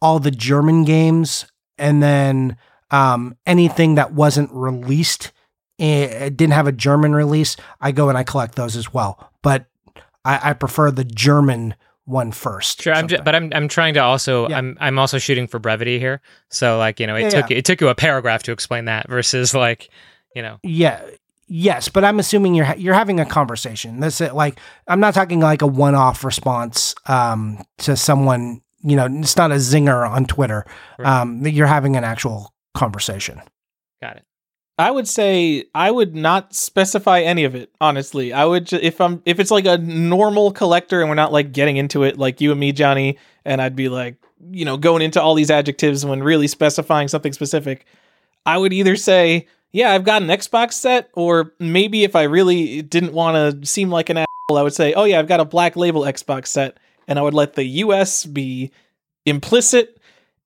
all 0.00 0.18
the 0.18 0.30
German 0.30 0.84
games 0.84 1.46
and 1.78 2.02
then 2.02 2.56
um, 2.90 3.36
anything 3.46 3.96
that 3.96 4.12
wasn't 4.12 4.50
released, 4.52 5.32
eh, 5.78 6.28
didn't 6.28 6.52
have 6.52 6.66
a 6.66 6.72
German 6.72 7.14
release, 7.14 7.56
I 7.80 7.92
go 7.92 8.08
and 8.08 8.18
I 8.18 8.22
collect 8.22 8.54
those 8.54 8.76
as 8.76 8.92
well. 8.92 9.32
But 9.42 9.66
I, 10.24 10.50
I 10.50 10.52
prefer 10.52 10.90
the 10.90 11.04
German 11.04 11.74
one 12.06 12.32
first. 12.32 12.80
Sure, 12.82 12.94
I'm 12.94 13.06
ju- 13.08 13.16
something. 13.16 13.24
but 13.24 13.34
I'm 13.34 13.52
I'm 13.54 13.68
trying 13.68 13.94
to 13.94 14.00
also 14.00 14.48
Yeah. 14.48 14.58
I'm 14.58 14.76
I'm 14.80 14.98
also 14.98 15.18
shooting 15.18 15.46
for 15.46 15.58
brevity 15.58 15.98
here. 15.98 16.20
So 16.50 16.78
like 16.78 16.98
you 17.00 17.06
know 17.06 17.14
it 17.16 17.22
Yeah, 17.24 17.28
took 17.42 17.50
yeah. 17.50 17.58
it 17.58 17.64
took 17.64 17.80
you 17.80 17.88
a 17.88 17.94
paragraph 17.94 18.42
to 18.44 18.52
explain 18.52 18.86
that 18.86 19.08
versus 19.08 19.52
like 19.54 19.90
you 20.34 20.42
know 20.42 20.58
Yeah. 20.62 21.00
Yes, 21.48 21.88
but 21.88 22.04
I'm 22.04 22.18
assuming 22.18 22.54
you're 22.56 22.64
ha- 22.64 22.74
you're 22.76 22.94
having 22.94 23.20
a 23.20 23.24
conversation. 23.26 24.00
This 24.00 24.20
is 24.20 24.32
like 24.32 24.58
I'm 24.88 24.98
not 24.98 25.14
talking 25.14 25.38
like 25.38 25.62
a 25.62 25.66
one-off 25.68 26.24
response 26.24 26.92
um, 27.06 27.62
to 27.78 27.94
someone. 27.96 28.62
You 28.82 28.96
know, 28.96 29.06
it's 29.10 29.36
not 29.36 29.52
a 29.52 29.56
zinger 29.56 30.08
on 30.10 30.26
Twitter. 30.26 30.64
Right. 30.98 31.06
Um, 31.20 31.42
that 31.42 31.52
you're 31.52 31.68
having 31.68 31.94
an 31.96 32.02
actual 32.02 32.52
conversation. 32.74 33.40
got 34.02 34.16
it. 34.16 34.24
I 34.78 34.90
would 34.90 35.08
say 35.08 35.64
I 35.74 35.90
would 35.90 36.14
not 36.14 36.54
specify 36.54 37.20
any 37.20 37.44
of 37.44 37.54
it. 37.54 37.70
Honestly, 37.80 38.32
I 38.32 38.44
would 38.44 38.66
ju- 38.66 38.78
if 38.80 39.00
I'm 39.00 39.22
if 39.24 39.40
it's 39.40 39.50
like 39.50 39.64
a 39.64 39.78
normal 39.78 40.52
collector 40.52 41.00
and 41.00 41.08
we're 41.08 41.14
not 41.14 41.32
like 41.32 41.52
getting 41.52 41.78
into 41.78 42.02
it 42.02 42.18
like 42.18 42.40
you 42.40 42.50
and 42.50 42.60
me, 42.60 42.72
Johnny, 42.72 43.18
and 43.44 43.62
I'd 43.62 43.76
be 43.76 43.88
like 43.88 44.16
you 44.50 44.64
know 44.66 44.76
going 44.76 45.00
into 45.00 45.20
all 45.20 45.34
these 45.34 45.50
adjectives 45.50 46.04
when 46.04 46.22
really 46.22 46.46
specifying 46.46 47.08
something 47.08 47.32
specific. 47.32 47.86
I 48.44 48.58
would 48.58 48.72
either 48.74 48.96
say 48.96 49.46
yeah 49.72 49.92
I've 49.92 50.04
got 50.04 50.20
an 50.20 50.28
Xbox 50.28 50.74
set, 50.74 51.08
or 51.14 51.54
maybe 51.58 52.04
if 52.04 52.14
I 52.14 52.24
really 52.24 52.82
didn't 52.82 53.14
want 53.14 53.60
to 53.62 53.66
seem 53.66 53.88
like 53.90 54.10
an 54.10 54.18
asshole, 54.18 54.58
I 54.58 54.62
would 54.62 54.74
say 54.74 54.92
oh 54.92 55.04
yeah 55.04 55.18
I've 55.18 55.28
got 55.28 55.40
a 55.40 55.46
Black 55.46 55.74
Label 55.76 56.02
Xbox 56.02 56.48
set, 56.48 56.76
and 57.08 57.18
I 57.18 57.22
would 57.22 57.34
let 57.34 57.54
the 57.54 57.64
U.S. 57.64 58.26
be 58.26 58.72
implicit, 59.24 59.98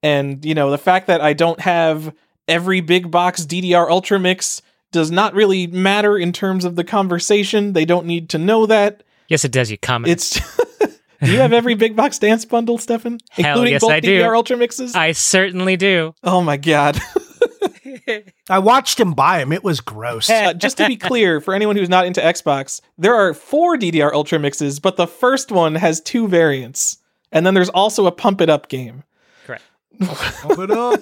and 0.05 0.45
you 0.45 0.55
know 0.55 0.71
the 0.71 0.79
fact 0.79 1.09
that 1.09 1.21
I 1.21 1.33
don't 1.33 1.59
have 1.59 2.15
every 2.51 2.81
big 2.81 3.11
box 3.11 3.47
DDR 3.47 3.89
Ultra 3.89 4.19
Mix 4.19 4.61
does 4.93 5.11
not 5.11 5.35
really 5.35 5.67
matter 5.67 6.19
in 6.19 6.33
terms 6.33 6.65
of 6.65 6.77
the 6.77 6.85
conversation. 6.85 7.73
They 7.73 7.85
don't 7.85 8.07
need 8.07 8.29
to 8.31 8.39
know 8.39 8.67
that. 8.67 9.03
Yes, 9.29 9.45
it 9.45 9.53
does. 9.53 9.71
You 9.71 9.79
comment. 9.79 10.13
It's 10.13 10.41
Do 11.23 11.31
you 11.31 11.39
have 11.39 11.53
every 11.53 11.75
big 11.75 11.97
box 11.97 12.19
dance 12.19 12.45
bundle, 12.45 12.79
Stefan? 12.79 13.21
Hell 13.31 13.51
Including 13.51 13.73
yes, 13.73 13.83
both 13.83 13.91
I 13.93 14.01
do. 14.01 14.25
Ultra 14.25 14.57
Mixes? 14.57 14.95
I 14.95 15.13
certainly 15.13 15.77
do. 15.77 16.15
oh 16.25 16.43
my 16.43 16.57
god. 16.57 16.99
I 18.49 18.59
watched 18.59 18.99
him 18.99 19.13
buy 19.13 19.39
them. 19.39 19.53
It 19.53 19.63
was 19.63 19.81
gross. 19.81 20.29
Uh, 20.29 20.53
just 20.55 20.79
to 20.79 20.87
be 20.87 20.97
clear, 20.97 21.41
for 21.41 21.55
anyone 21.55 21.77
who's 21.77 21.89
not 21.89 22.07
into 22.07 22.21
Xbox, 22.21 22.81
there 22.99 23.15
are 23.15 23.35
four 23.35 23.77
DDR 23.77 24.13
Ultra 24.13 24.39
Mixes, 24.41 24.81
but 24.81 24.97
the 24.97 25.07
first 25.07 25.53
one 25.53 25.77
has 25.77 26.01
two 26.01 26.27
variants. 26.27 26.99
And 27.31 27.47
then 27.47 27.55
there's 27.55 27.69
also 27.69 28.07
a 28.07 28.13
Pump 28.13 28.41
It 28.41 28.51
Up 28.51 28.69
game. 28.69 29.05
Correct. 29.47 29.63
Pump 30.01 30.59
it 30.59 30.71
up. 30.71 31.01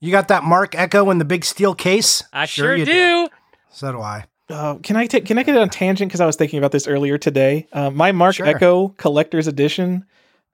You 0.00 0.10
got 0.10 0.28
that 0.28 0.44
Marc 0.44 0.74
Ecko 0.74 1.10
in 1.10 1.18
the 1.18 1.24
big 1.24 1.44
steel 1.44 1.74
case? 1.74 2.22
I 2.32 2.46
sure, 2.46 2.74
you 2.74 2.86
do. 2.86 3.28
So 3.70 3.92
do 3.92 4.00
I. 4.00 4.24
Uh, 4.48 4.76
can 4.76 4.96
I 4.96 5.06
take? 5.06 5.26
Can 5.26 5.38
I 5.38 5.42
get 5.42 5.56
on 5.56 5.68
tangent? 5.68 6.08
Because 6.10 6.20
I 6.20 6.26
was 6.26 6.36
thinking 6.36 6.58
about 6.58 6.72
this 6.72 6.86
earlier 6.88 7.18
today. 7.18 7.68
Uh, 7.72 7.90
my 7.90 8.10
Marc 8.12 8.36
Sure. 8.36 8.46
Ecko 8.46 8.88
Collector's 8.96 9.46
Edition. 9.46 10.04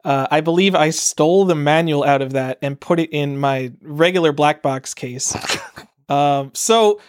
Uh, 0.05 0.27
I 0.31 0.41
believe 0.41 0.75
I 0.75 0.91
stole 0.91 1.45
the 1.47 1.55
manual 1.55 2.05
out 2.05 2.23
of 2.23 2.33
that 2.33 2.59
and 2.63 2.79
put 2.79 3.01
it 3.01 3.11
in 3.11 3.39
my 3.39 3.73
regular 3.81 4.33
black 4.33 4.63
box 4.63 4.95
case. 4.95 5.35
um, 6.09 6.51
so, 6.55 7.01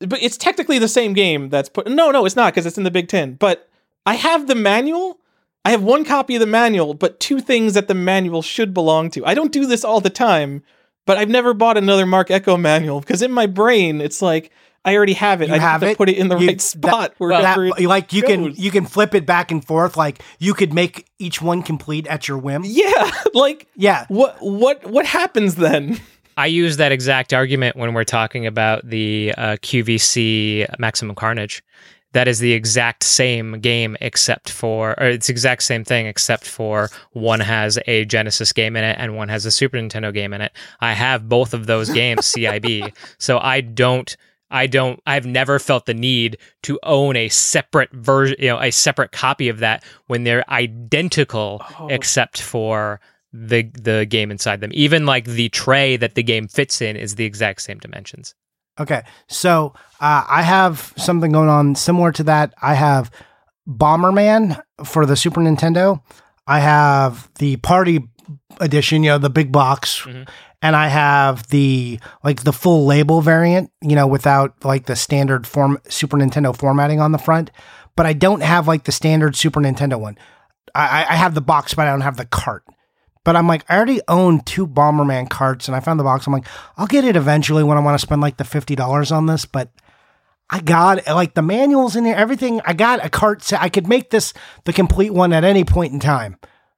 but 0.00 0.22
it's 0.22 0.36
technically 0.36 0.78
the 0.78 0.88
same 0.88 1.12
game 1.12 1.48
that's 1.48 1.68
put. 1.68 1.88
No, 1.88 2.10
no, 2.10 2.26
it's 2.26 2.36
not 2.36 2.52
because 2.52 2.66
it's 2.66 2.78
in 2.78 2.84
the 2.84 2.90
Big 2.90 3.08
Ten. 3.08 3.34
But 3.34 3.68
I 4.04 4.14
have 4.14 4.46
the 4.46 4.54
manual. 4.54 5.18
I 5.64 5.70
have 5.70 5.82
one 5.82 6.04
copy 6.04 6.36
of 6.36 6.40
the 6.40 6.46
manual, 6.46 6.94
but 6.94 7.18
two 7.18 7.40
things 7.40 7.74
that 7.74 7.88
the 7.88 7.94
manual 7.94 8.42
should 8.42 8.72
belong 8.74 9.10
to. 9.10 9.24
I 9.26 9.34
don't 9.34 9.50
do 9.50 9.66
this 9.66 9.84
all 9.84 10.00
the 10.00 10.10
time, 10.10 10.62
but 11.06 11.16
I've 11.16 11.30
never 11.30 11.54
bought 11.54 11.76
another 11.78 12.04
Marc 12.06 12.30
Ecko 12.30 12.56
manual 12.56 13.00
because 13.00 13.22
in 13.22 13.32
my 13.32 13.46
brain 13.46 14.00
it's 14.00 14.20
like 14.20 14.50
I 14.84 14.94
already 14.94 15.14
have 15.14 15.42
it. 15.42 15.48
You 15.48 15.54
I 15.54 15.58
have 15.58 15.70
have 15.72 15.80
to 15.80 15.90
it? 15.90 15.96
put 15.98 16.08
it 16.08 16.16
in 16.16 16.28
the 16.28 16.36
You- 16.38 16.46
right 16.48 16.60
spot 16.60 17.10
That, 17.10 17.14
wherever. 17.18 17.66
it 17.66 17.80
like 17.88 18.12
you 18.12 18.22
can 18.22 18.52
you 18.54 18.70
can 18.70 18.84
flip 18.86 19.14
it 19.14 19.26
back 19.26 19.50
and 19.50 19.64
forth. 19.64 19.96
Like 19.96 20.20
you 20.38 20.54
could 20.54 20.72
make 20.74 21.06
each 21.18 21.40
one 21.42 21.62
complete 21.62 22.06
at 22.06 22.28
your 22.28 22.38
whim. 22.38 22.62
yeah, 22.64 23.10
like 23.34 23.66
Yeah. 23.76 24.04
what 24.08 24.36
what 24.40 24.86
what 24.86 25.06
happens 25.06 25.56
then? 25.56 25.98
I 26.38 26.46
use 26.46 26.76
that 26.76 26.92
exact 26.92 27.32
argument 27.32 27.76
when 27.76 27.94
we're 27.94 28.04
talking 28.04 28.46
about 28.46 28.86
the 28.86 29.32
uh, 29.38 29.56
QVC 29.62 30.66
Maximum 30.78 31.14
Carnage. 31.16 31.62
That 32.16 32.28
is 32.28 32.38
the 32.38 32.52
exact 32.54 33.04
same 33.04 33.60
game, 33.60 33.94
except 34.00 34.48
for, 34.50 34.98
or 34.98 35.06
it's 35.06 35.28
exact 35.28 35.62
same 35.62 35.84
thing, 35.84 36.06
except 36.06 36.46
for 36.48 36.88
one 37.12 37.40
has 37.40 37.78
a 37.86 38.06
Genesis 38.06 38.54
game 38.54 38.74
in 38.74 38.84
it 38.84 38.96
and 38.98 39.16
one 39.16 39.28
has 39.28 39.44
a 39.44 39.50
Super 39.50 39.76
Nintendo 39.76 40.14
game 40.14 40.32
in 40.32 40.40
it. 40.40 40.52
I 40.80 40.94
have 40.94 41.28
both 41.28 41.52
of 41.52 41.66
those 41.66 41.90
games 41.90 42.20
CIB, 42.34 42.90
so 43.18 43.38
I 43.38 43.60
don't, 43.60 44.16
I 44.50 44.66
don't, 44.66 44.98
I've 45.06 45.26
never 45.26 45.58
felt 45.58 45.84
the 45.84 45.92
need 45.92 46.38
to 46.62 46.78
own 46.84 47.16
a 47.16 47.28
separate 47.28 47.92
version, 47.92 48.36
you 48.38 48.48
know, 48.48 48.60
a 48.62 48.70
separate 48.70 49.12
copy 49.12 49.50
of 49.50 49.58
that 49.58 49.84
when 50.06 50.24
they're 50.24 50.48
identical, 50.50 51.62
Oh. 51.78 51.88
except 51.88 52.40
for 52.40 52.98
the 53.32 53.64
the 53.82 54.06
game 54.08 54.30
inside 54.30 54.62
them. 54.62 54.70
Even 54.72 55.04
like 55.04 55.26
the 55.26 55.50
tray 55.50 55.98
that 55.98 56.14
the 56.14 56.22
game 56.22 56.48
fits 56.48 56.80
in 56.80 56.96
is 56.96 57.16
the 57.16 57.26
exact 57.26 57.60
same 57.60 57.78
dimensions. 57.78 58.34
Okay. 58.78 59.02
So 59.28 59.72
uh, 60.00 60.24
I 60.28 60.42
have 60.42 60.92
something 60.96 61.32
going 61.32 61.48
on 61.48 61.74
similar 61.74 62.12
to 62.12 62.22
that. 62.24 62.54
I 62.60 62.74
have 62.74 63.10
Bomberman 63.68 64.60
for 64.84 65.06
the 65.06 65.16
Super 65.16 65.40
Nintendo. 65.40 66.00
I 66.46 66.60
have 66.60 67.28
the 67.38 67.56
Party 67.56 68.08
Edition, 68.60 69.02
you 69.04 69.10
know, 69.10 69.18
the 69.18 69.30
big 69.30 69.52
box. 69.52 70.02
Mhm. 70.02 70.28
And 70.62 70.74
I 70.74 70.88
have 70.88 71.46
the 71.48 72.00
like 72.24 72.42
the 72.44 72.52
full 72.52 72.86
label 72.86 73.20
variant, 73.20 73.70
you 73.82 73.94
know, 73.94 74.06
without 74.06 74.54
like 74.64 74.86
the 74.86 74.96
standard 74.96 75.46
form 75.46 75.78
Super 75.88 76.16
Nintendo 76.16 76.56
formatting 76.56 77.00
on 77.00 77.12
the 77.12 77.18
front. 77.18 77.50
But 77.96 78.06
I 78.06 78.12
don't 78.14 78.42
have 78.42 78.66
like 78.66 78.84
the 78.84 78.92
standard 78.92 79.36
Super 79.36 79.60
Nintendo 79.60 79.98
one. 80.00 80.16
I- 80.74 81.06
I 81.08 81.14
have 81.16 81.34
the 81.34 81.40
box, 81.40 81.74
but 81.74 81.86
I 81.86 81.90
don't 81.90 82.00
have 82.02 82.16
the 82.16 82.24
cart. 82.26 82.64
But 83.26 83.34
I'm 83.34 83.48
like, 83.48 83.64
I 83.68 83.74
already 83.74 84.00
own 84.06 84.38
two 84.42 84.68
Bomberman 84.68 85.28
carts, 85.28 85.66
and 85.66 85.74
I 85.74 85.80
found 85.80 85.98
the 85.98 86.04
box. 86.04 86.28
I'm 86.28 86.32
like, 86.32 86.46
I'll 86.76 86.86
get 86.86 87.04
it 87.04 87.16
eventually 87.16 87.64
when 87.64 87.76
I 87.76 87.80
want 87.80 87.98
to 87.98 88.06
spend 88.06 88.20
like 88.20 88.36
the 88.36 88.44
fifty 88.44 88.76
dollars 88.76 89.10
on 89.10 89.26
this. 89.26 89.44
But 89.44 89.68
I 90.48 90.60
got 90.60 91.04
like 91.08 91.34
the 91.34 91.42
manuals 91.42 91.96
in 91.96 92.04
there, 92.04 92.14
everything. 92.14 92.60
I 92.64 92.72
got 92.72 93.04
a 93.04 93.10
cart 93.10 93.42
set. 93.42 93.60
I 93.60 93.68
could 93.68 93.88
make 93.88 94.10
this 94.10 94.32
the 94.62 94.72
complete 94.72 95.12
one 95.12 95.32
at 95.32 95.42
any 95.42 95.64
point 95.64 95.92
in 95.92 95.98
time. 95.98 96.36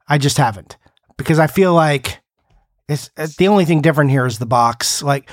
I 0.09 0.17
just 0.17 0.39
haven't 0.39 0.79
because 1.19 1.39
I 1.39 1.49
feel 1.49 1.75
like 1.75 2.19
it's, 2.89 3.11
it's 3.19 3.37
the 3.37 3.49
only 3.49 3.67
thing 3.67 3.83
different 3.83 4.11
here 4.11 4.25
is 4.25 4.39
the 4.39 4.47
box. 4.47 5.03
Like, 5.03 5.29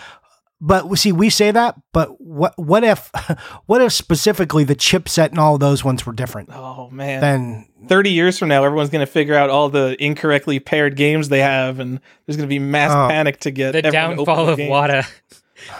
but 0.62 0.88
we 0.90 0.98
see 0.98 1.12
we 1.12 1.30
say 1.30 1.52
that, 1.52 1.76
but 1.94 2.20
what 2.22 2.54
what 2.58 2.84
if 2.84 3.12
what 3.66 3.82
if 3.82 3.92
specifically 3.94 4.64
the 4.64 4.76
chipset 4.76 5.30
and 5.30 5.40
all 5.40 5.56
of 5.56 5.60
those 5.60 5.84
ones 5.84 6.06
were 6.06 6.14
different? 6.14 6.50
Oh 6.54 6.90
man. 6.90 7.22
Then 7.22 7.68
30 7.88 8.12
years 8.12 8.40
from 8.40 8.48
now 8.50 8.64
everyone's 8.64 8.90
going 8.90 9.06
to 9.06 9.12
figure 9.12 9.36
out 9.36 9.50
all 9.50 9.70
the 9.70 9.96
incorrectly 10.04 10.60
paired 10.60 10.96
games 10.96 11.30
they 11.30 11.42
have 11.42 11.80
and 11.80 12.00
there's 12.26 12.36
going 12.38 12.48
to 12.48 12.54
be 12.54 12.60
mass 12.60 12.92
Oh. 12.92 13.08
panic 13.10 13.40
to 13.42 13.52
get 13.52 13.74
The 13.74 13.86
everyone 13.86 14.16
to 14.16 14.22
open 14.22 14.26
downfall 14.26 14.50
of 14.50 14.58
game. 14.58 14.72
Wata. 14.72 15.08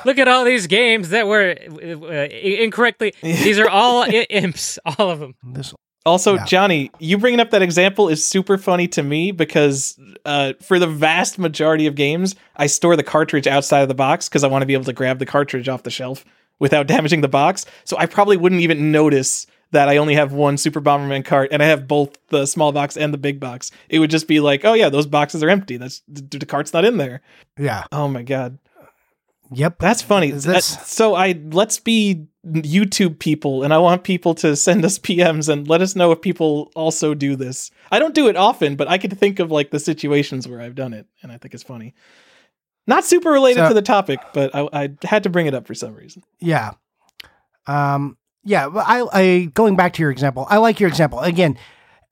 Look 0.06 0.18
at 0.20 0.28
all 0.28 0.46
these 0.46 0.68
games 0.68 1.10
that 1.10 1.28
were 1.28 1.54
uh, 1.60 2.34
incorrectly. 2.34 3.14
These 3.22 3.60
are 3.60 3.70
all 3.70 4.04
I- 4.04 4.26
imps, 4.30 4.80
all 4.86 5.10
of 5.12 5.20
them. 5.20 5.36
this 5.44 5.74
Also, 6.06 6.36
Yeah. 6.36 6.46
Johnny, 6.46 6.92
you 7.00 7.18
bringing 7.18 7.40
up 7.40 7.50
that 7.52 7.62
example 7.64 8.10
is 8.10 8.24
super 8.24 8.58
funny 8.58 8.88
to 8.90 9.02
me 9.02 9.32
because 9.32 10.00
uh, 10.26 10.54
for 10.62 10.78
the 10.78 10.88
vast 10.88 11.40
majority 11.40 11.88
of 11.88 11.96
games, 11.96 12.36
I 12.56 12.68
store 12.68 12.96
the 12.96 13.04
cartridge 13.04 13.48
outside 13.48 13.82
of 13.82 13.88
the 13.88 13.96
box 13.96 14.30
because 14.30 14.44
I 14.44 14.48
want 14.48 14.62
to 14.62 14.66
be 14.68 14.74
able 14.74 14.86
to 14.86 14.94
grab 14.94 15.18
the 15.20 15.26
cartridge 15.26 15.68
off 15.68 15.84
the 15.84 15.90
shelf 15.90 16.24
without 16.60 16.86
damaging 16.96 17.22
the 17.22 17.28
box. 17.28 17.66
So 17.86 17.98
I 17.98 18.06
probably 18.06 18.38
wouldn't 18.38 18.62
even 18.62 18.92
notice 18.92 19.48
that 19.72 19.90
I 19.90 19.98
only 19.98 20.14
have 20.14 20.32
one 20.32 20.58
Super 20.58 20.80
Bomberman 20.80 21.26
cart 21.26 21.50
and 21.52 21.62
I 21.64 21.66
have 21.66 21.88
both 21.88 22.16
the 22.30 22.46
small 22.46 22.72
box 22.72 22.96
and 22.96 23.12
the 23.12 23.18
big 23.18 23.40
box. 23.40 23.72
It 23.90 23.98
would 24.00 24.12
just 24.12 24.28
be 24.28 24.40
like, 24.40 24.64
oh 24.64 24.74
yeah, 24.74 24.90
those 24.90 25.08
boxes 25.08 25.42
are 25.42 25.50
empty. 25.50 25.78
That's 25.78 26.04
the, 26.08 26.38
the 26.38 26.46
cart's 26.46 26.72
not 26.72 26.86
in 26.86 26.98
there. 26.98 27.22
yeah. 27.58 27.84
Oh 27.92 28.08
my 28.08 28.22
god. 28.22 28.60
Yep. 29.52 29.80
That's 29.80 30.02
funny. 30.04 30.32
This- 30.32 30.66
so 30.88 31.16
I 31.16 31.40
let's 31.52 31.80
be 31.80 32.28
YouTube 32.46 33.20
people, 33.20 33.64
and 33.64 33.74
I 33.74 33.78
want 33.80 34.04
people 34.04 34.36
to 34.36 34.56
send 34.56 34.86
us 34.86 35.00
PMs 35.00 35.50
and 35.50 35.68
let 35.68 35.82
us 35.82 35.96
know 35.96 36.12
if 36.12 36.22
people 36.22 36.72
also 36.76 37.14
do 37.14 37.36
this. 37.36 37.72
I 37.92 38.00
don't 38.00 38.14
do 38.16 38.28
it 38.28 38.36
often, 38.36 38.76
but 38.76 38.88
I 38.88 38.98
can 38.98 39.12
think 39.12 39.40
of 39.40 39.52
like 39.52 39.72
the 39.72 39.80
situations 39.80 40.48
where 40.48 40.62
I've 40.62 40.76
done 40.76 40.94
it, 40.94 41.08
and 41.24 41.32
I 41.32 41.38
think 41.38 41.54
it's 41.54 41.64
funny. 41.64 41.94
Not 42.88 43.04
super 43.04 43.32
related 43.32 43.62
So- 43.62 43.68
to 43.70 43.74
the 43.74 43.82
topic, 43.82 44.20
but 44.34 44.54
I, 44.54 44.68
I 44.72 44.90
had 45.04 45.24
to 45.24 45.30
bring 45.30 45.48
it 45.48 45.54
up 45.56 45.66
for 45.66 45.74
some 45.74 45.96
reason. 45.96 46.24
Yeah. 46.40 46.72
Um, 47.68 48.18
yeah, 48.44 48.68
I, 48.68 49.08
I 49.12 49.46
going 49.54 49.76
back 49.76 49.94
to 49.94 50.02
your 50.04 50.12
example, 50.12 50.46
I 50.50 50.58
like 50.58 50.80
your 50.80 50.88
example. 50.88 51.20
Again, 51.20 51.58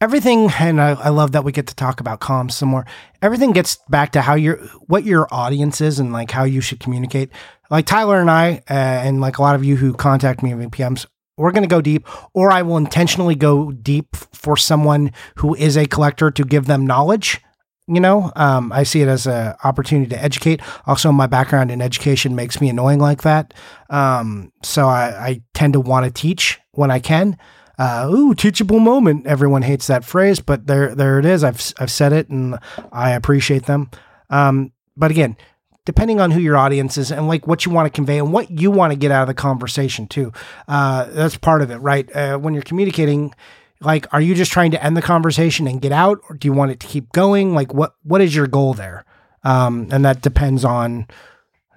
everything 0.02 0.50
and 0.60 0.82
I, 0.82 0.94
I 0.94 1.10
love 1.10 1.34
that 1.34 1.44
we 1.44 1.52
get 1.52 1.68
to 1.68 1.76
talk 1.76 2.00
about 2.00 2.22
comms 2.22 2.54
some 2.54 2.70
more. 2.70 2.86
Everything 3.22 3.52
gets 3.52 3.78
back 3.88 4.14
to 4.14 4.22
how 4.22 4.34
your 4.34 4.58
what 4.88 5.04
your 5.04 5.28
audience 5.32 5.80
is 5.80 6.00
and 6.00 6.12
like 6.12 6.32
how 6.32 6.44
you 6.44 6.60
should 6.60 6.80
communicate. 6.80 7.30
Like 7.74 7.88
Tyler 7.88 8.20
and 8.20 8.30
I, 8.30 8.62
uh, 8.70 8.74
and 8.74 9.20
like 9.20 9.40
a 9.40 9.42
lot 9.42 9.56
of 9.56 9.66
you 9.66 9.76
who 9.76 9.96
contact 9.96 10.44
me 10.44 10.52
in 10.52 10.70
PMs, 10.70 11.08
we're 11.38 11.50
going 11.50 11.64
to 11.64 11.68
go 11.68 11.82
deep, 11.82 12.08
or 12.36 12.52
I 12.52 12.62
will 12.62 12.78
intentionally 12.78 13.34
go 13.34 13.72
deep 13.72 14.16
for 14.16 14.56
someone 14.56 15.12
who 15.38 15.56
is 15.56 15.76
a 15.76 15.88
collector 15.88 16.30
to 16.30 16.44
give 16.44 16.68
them 16.68 16.86
knowledge. 16.86 17.42
You 17.88 18.00
know, 18.00 18.32
um, 18.36 18.72
I 18.72 18.84
see 18.84 19.02
it 19.02 19.08
as 19.08 19.26
an 19.26 19.56
opportunity 19.64 20.08
to 20.12 20.24
educate. 20.24 20.62
Also, 20.86 21.12
my 21.12 21.26
background 21.26 21.72
in 21.72 21.82
education 21.82 22.36
makes 22.36 22.62
me 22.62 22.70
annoying 22.70 23.00
like 23.00 23.24
that. 23.24 23.56
Um, 23.90 24.54
so 24.62 24.86
I, 24.86 25.06
I 25.06 25.42
tend 25.56 25.74
to 25.74 25.80
want 25.80 26.06
to 26.06 26.12
teach 26.12 26.60
when 26.74 26.92
I 26.92 27.00
can. 27.00 27.40
Uh, 27.80 28.08
ooh, 28.14 28.36
teachable 28.36 28.80
moment. 28.80 29.26
Everyone 29.26 29.64
hates 29.64 29.88
that 29.88 30.06
phrase, 30.06 30.40
but 30.40 30.68
there, 30.68 30.94
there 30.94 31.18
it 31.18 31.26
is. 31.26 31.44
I've, 31.44 31.74
I've 31.80 31.90
said 31.90 32.14
it, 32.14 32.30
and 32.30 32.60
I 32.92 33.14
appreciate 33.14 33.66
them. 33.66 33.90
Um, 34.30 34.74
but 34.96 35.10
again, 35.10 35.38
depending 35.86 36.22
on 36.22 36.32
who 36.32 36.40
your 36.40 36.58
audience 36.58 36.98
is 36.98 37.12
and 37.12 37.28
like 37.28 37.46
what 37.48 37.66
you 37.66 37.72
want 37.72 37.86
to 37.86 37.96
convey 37.96 38.18
and 38.18 38.32
what 38.32 38.50
you 38.50 38.72
want 38.72 38.92
to 38.92 38.98
get 38.98 39.12
out 39.12 39.24
of 39.24 39.28
the 39.28 39.34
conversation 39.34 40.08
too. 40.08 40.32
Uh, 40.68 41.06
that's 41.06 41.38
part 41.38 41.62
of 41.62 41.72
it, 41.72 41.78
right? 41.78 42.14
Uh, 42.16 42.38
when 42.38 42.54
you're 42.54 42.64
communicating, 42.64 43.34
like, 43.82 44.12
are 44.14 44.22
you 44.22 44.34
just 44.34 44.52
trying 44.52 44.72
to 44.72 44.84
end 44.84 44.96
the 44.96 45.02
conversation 45.02 45.68
and 45.68 45.82
get 45.82 45.92
out, 45.92 46.20
or 46.30 46.36
do 46.36 46.48
you 46.48 46.54
want 46.54 46.72
it 46.72 46.80
to 46.80 46.88
keep 46.88 47.12
going? 47.12 47.54
Like, 47.54 47.74
what 47.74 47.96
what 48.04 48.22
is 48.22 48.36
your 48.36 48.48
goal 48.48 48.74
there? 48.74 49.06
Um, 49.44 49.90
and 49.92 50.06
that 50.06 50.22
depends 50.22 50.64
on 50.64 51.08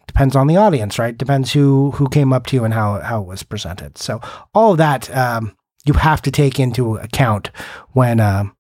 depends 0.07 0.37
on 0.37 0.47
the 0.47 0.57
audience, 0.57 0.99
right? 0.99 1.17
Depends 1.17 1.53
who 1.53 1.91
who 1.93 2.09
came 2.09 2.33
up 2.33 2.47
to 2.47 2.57
you 2.57 2.65
and 2.65 2.73
how 2.73 3.01
how 3.01 3.23
it 3.23 3.27
was 3.27 3.43
presented. 3.43 3.99
So 3.99 4.21
all 4.55 4.73
of 4.73 4.79
that 4.79 5.15
um, 5.15 5.57
you 5.85 5.95
have 5.95 6.23
to 6.23 6.31
take 6.31 6.61
into 6.61 6.97
account 6.97 7.51
when 7.93 8.21
um, 8.21 8.56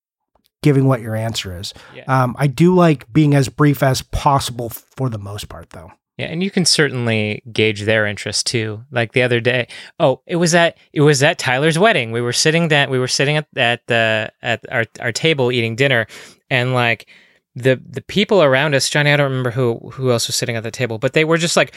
giving 0.67 0.89
what 0.89 1.01
your 1.01 1.15
answer 1.15 1.57
is. 1.57 1.73
Yeah. 1.95 2.03
Um, 2.09 2.35
I 2.41 2.49
do 2.49 2.75
like 2.75 3.13
being 3.13 3.37
as 3.37 3.49
brief 3.49 3.85
as 3.85 4.03
possible 4.03 4.69
for 4.69 5.09
the 5.09 5.17
most 5.17 5.49
part, 5.49 5.71
though. 5.71 5.93
Yeah, 6.19 6.27
and 6.27 6.43
you 6.43 6.51
can 6.51 6.65
certainly 6.65 7.41
gauge 7.53 7.83
their 7.83 8.05
interest 8.05 8.49
too. 8.49 8.83
Like 8.91 9.13
the 9.13 9.23
other 9.23 9.39
day, 9.39 9.69
oh, 10.01 10.23
it 10.27 10.37
was 10.37 10.57
at 10.57 10.77
it 10.93 11.03
was 11.03 11.23
at 11.23 11.39
Tyler's 11.39 11.79
wedding. 11.79 12.11
We 12.11 12.21
were 12.21 12.33
sitting 12.33 12.67
that 12.69 12.91
we 12.91 12.99
were 12.99 13.07
sitting 13.07 13.37
at 13.37 13.47
at 13.55 13.87
the 13.87 14.33
at 14.43 14.61
our 14.73 14.87
our 14.99 15.13
table 15.13 15.53
eating 15.53 15.77
dinner, 15.77 16.09
and 16.51 16.75
like 16.75 17.07
the 17.55 17.81
the 17.89 18.03
people 18.03 18.43
around 18.43 18.75
us, 18.75 18.91
Johnny, 18.91 19.13
I 19.13 19.17
don't 19.17 19.31
remember 19.31 19.53
who 19.53 19.77
who 19.93 20.11
else 20.11 20.27
was 20.27 20.35
sitting 20.35 20.57
at 20.57 20.65
the 20.65 20.73
table, 20.73 20.99
but 20.99 21.13
they 21.13 21.25
were 21.25 21.37
just 21.37 21.57
like 21.57 21.77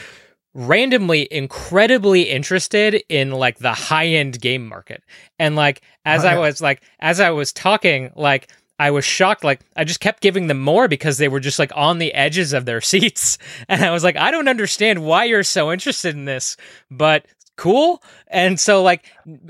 randomly 0.52 1.28
incredibly 1.30 2.22
interested 2.22 3.04
in 3.08 3.30
like 3.30 3.58
the 3.58 3.72
high 3.72 4.06
end 4.06 4.40
game 4.40 4.66
market. 4.66 5.04
And 5.38 5.54
like 5.54 5.82
as 6.04 6.24
oh, 6.24 6.28
yeah. 6.28 6.36
I 6.36 6.38
was 6.38 6.60
like 6.60 6.82
as 6.98 7.20
I 7.20 7.30
was 7.30 7.52
talking, 7.52 8.10
like 8.16 8.50
I 8.80 8.90
was 8.90 9.04
shocked. 9.04 9.44
Like 9.44 9.60
I 9.76 9.84
just 9.84 10.00
kept 10.00 10.22
giving 10.22 10.46
them 10.46 10.58
more 10.58 10.88
because 10.88 11.18
they 11.18 11.28
were 11.28 11.38
just 11.38 11.58
like 11.58 11.70
on 11.76 11.98
the 11.98 12.14
edges 12.14 12.54
of 12.54 12.64
their 12.64 12.80
seats, 12.80 13.36
and 13.68 13.84
I 13.84 13.90
was 13.90 14.02
like, 14.02 14.16
I 14.16 14.30
don't 14.30 14.48
understand 14.48 15.04
why 15.04 15.24
you're 15.24 15.44
so 15.44 15.70
interested 15.70 16.16
in 16.16 16.24
this, 16.24 16.56
but 16.90 17.26
cool. 17.56 18.02
And 18.28 18.58
so 18.58 18.82
like 18.82 19.04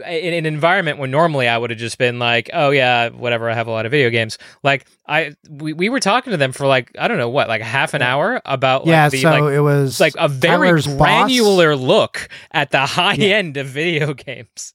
in, 0.05 0.35
an 0.35 0.45
environment 0.45 0.99
where 0.99 1.07
normally 1.07 1.47
I 1.47 1.57
would 1.57 1.71
have 1.71 1.79
just 1.79 1.97
been 1.97 2.19
like, 2.19 2.51
oh 2.53 2.71
yeah, 2.71 3.11
whatever. 3.11 3.49
I 3.49 3.55
have 3.55 3.69
a 3.69 3.71
lot 3.71 3.87
of 3.87 3.93
video 3.93 4.11
games. 4.11 4.37
Like 4.65 4.89
I 5.07 5.37
we, 5.49 5.75
we 5.75 5.89
were 5.89 6.01
talking 6.01 6.33
to 6.33 6.37
them 6.37 6.51
for 6.51 6.67
like 6.67 6.91
I 6.99 7.07
don't 7.07 7.19
know 7.19 7.29
what 7.29 7.47
like 7.47 7.63
half 7.63 7.95
an 7.95 8.03
hour 8.03 8.43
about 8.45 8.81
like, 8.81 8.91
yeah. 8.91 9.09
The, 9.11 9.19
so 9.19 9.31
like, 9.31 9.55
it 9.55 9.61
was 9.61 10.01
like 10.01 10.15
a 10.19 10.27
very 10.27 10.71
Tyler's 10.71 10.89
granular 10.89 11.77
boss. 11.77 11.85
look 11.85 12.29
at 12.51 12.73
the 12.73 12.81
high 12.85 13.15
yeah. 13.15 13.37
end 13.37 13.57
of 13.57 13.69
video 13.69 14.13
games. 14.27 14.75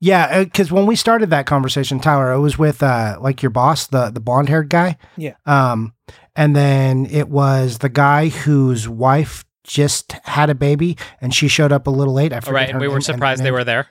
Yeah, 0.00 0.44
because 0.44 0.72
uh, 0.72 0.74
when 0.74 0.86
we 0.86 0.96
started 0.96 1.30
that 1.30 1.46
conversation, 1.46 2.00
Tyler, 2.00 2.32
it 2.32 2.40
was 2.40 2.58
with 2.58 2.82
uh, 2.82 3.18
like 3.20 3.42
your 3.42 3.50
boss, 3.50 3.86
the 3.86 4.10
the 4.10 4.20
blonde 4.20 4.48
haired 4.48 4.70
guy. 4.70 4.96
Yeah. 5.16 5.34
Um, 5.44 5.92
and 6.34 6.56
then 6.56 7.06
it 7.06 7.28
was 7.28 7.78
the 7.78 7.90
guy 7.90 8.28
whose 8.28 8.88
wife 8.88 9.44
just 9.62 10.12
had 10.24 10.48
a 10.48 10.54
baby, 10.54 10.96
and 11.20 11.34
she 11.34 11.48
showed 11.48 11.70
up 11.70 11.86
a 11.86 11.90
little 11.90 12.14
late. 12.14 12.32
I 12.32 12.38
right, 12.50 12.70
and 12.70 12.80
we 12.80 12.88
were 12.88 13.00
surprised 13.00 13.42
they 13.42 13.50
were 13.50 13.64
there. 13.64 13.88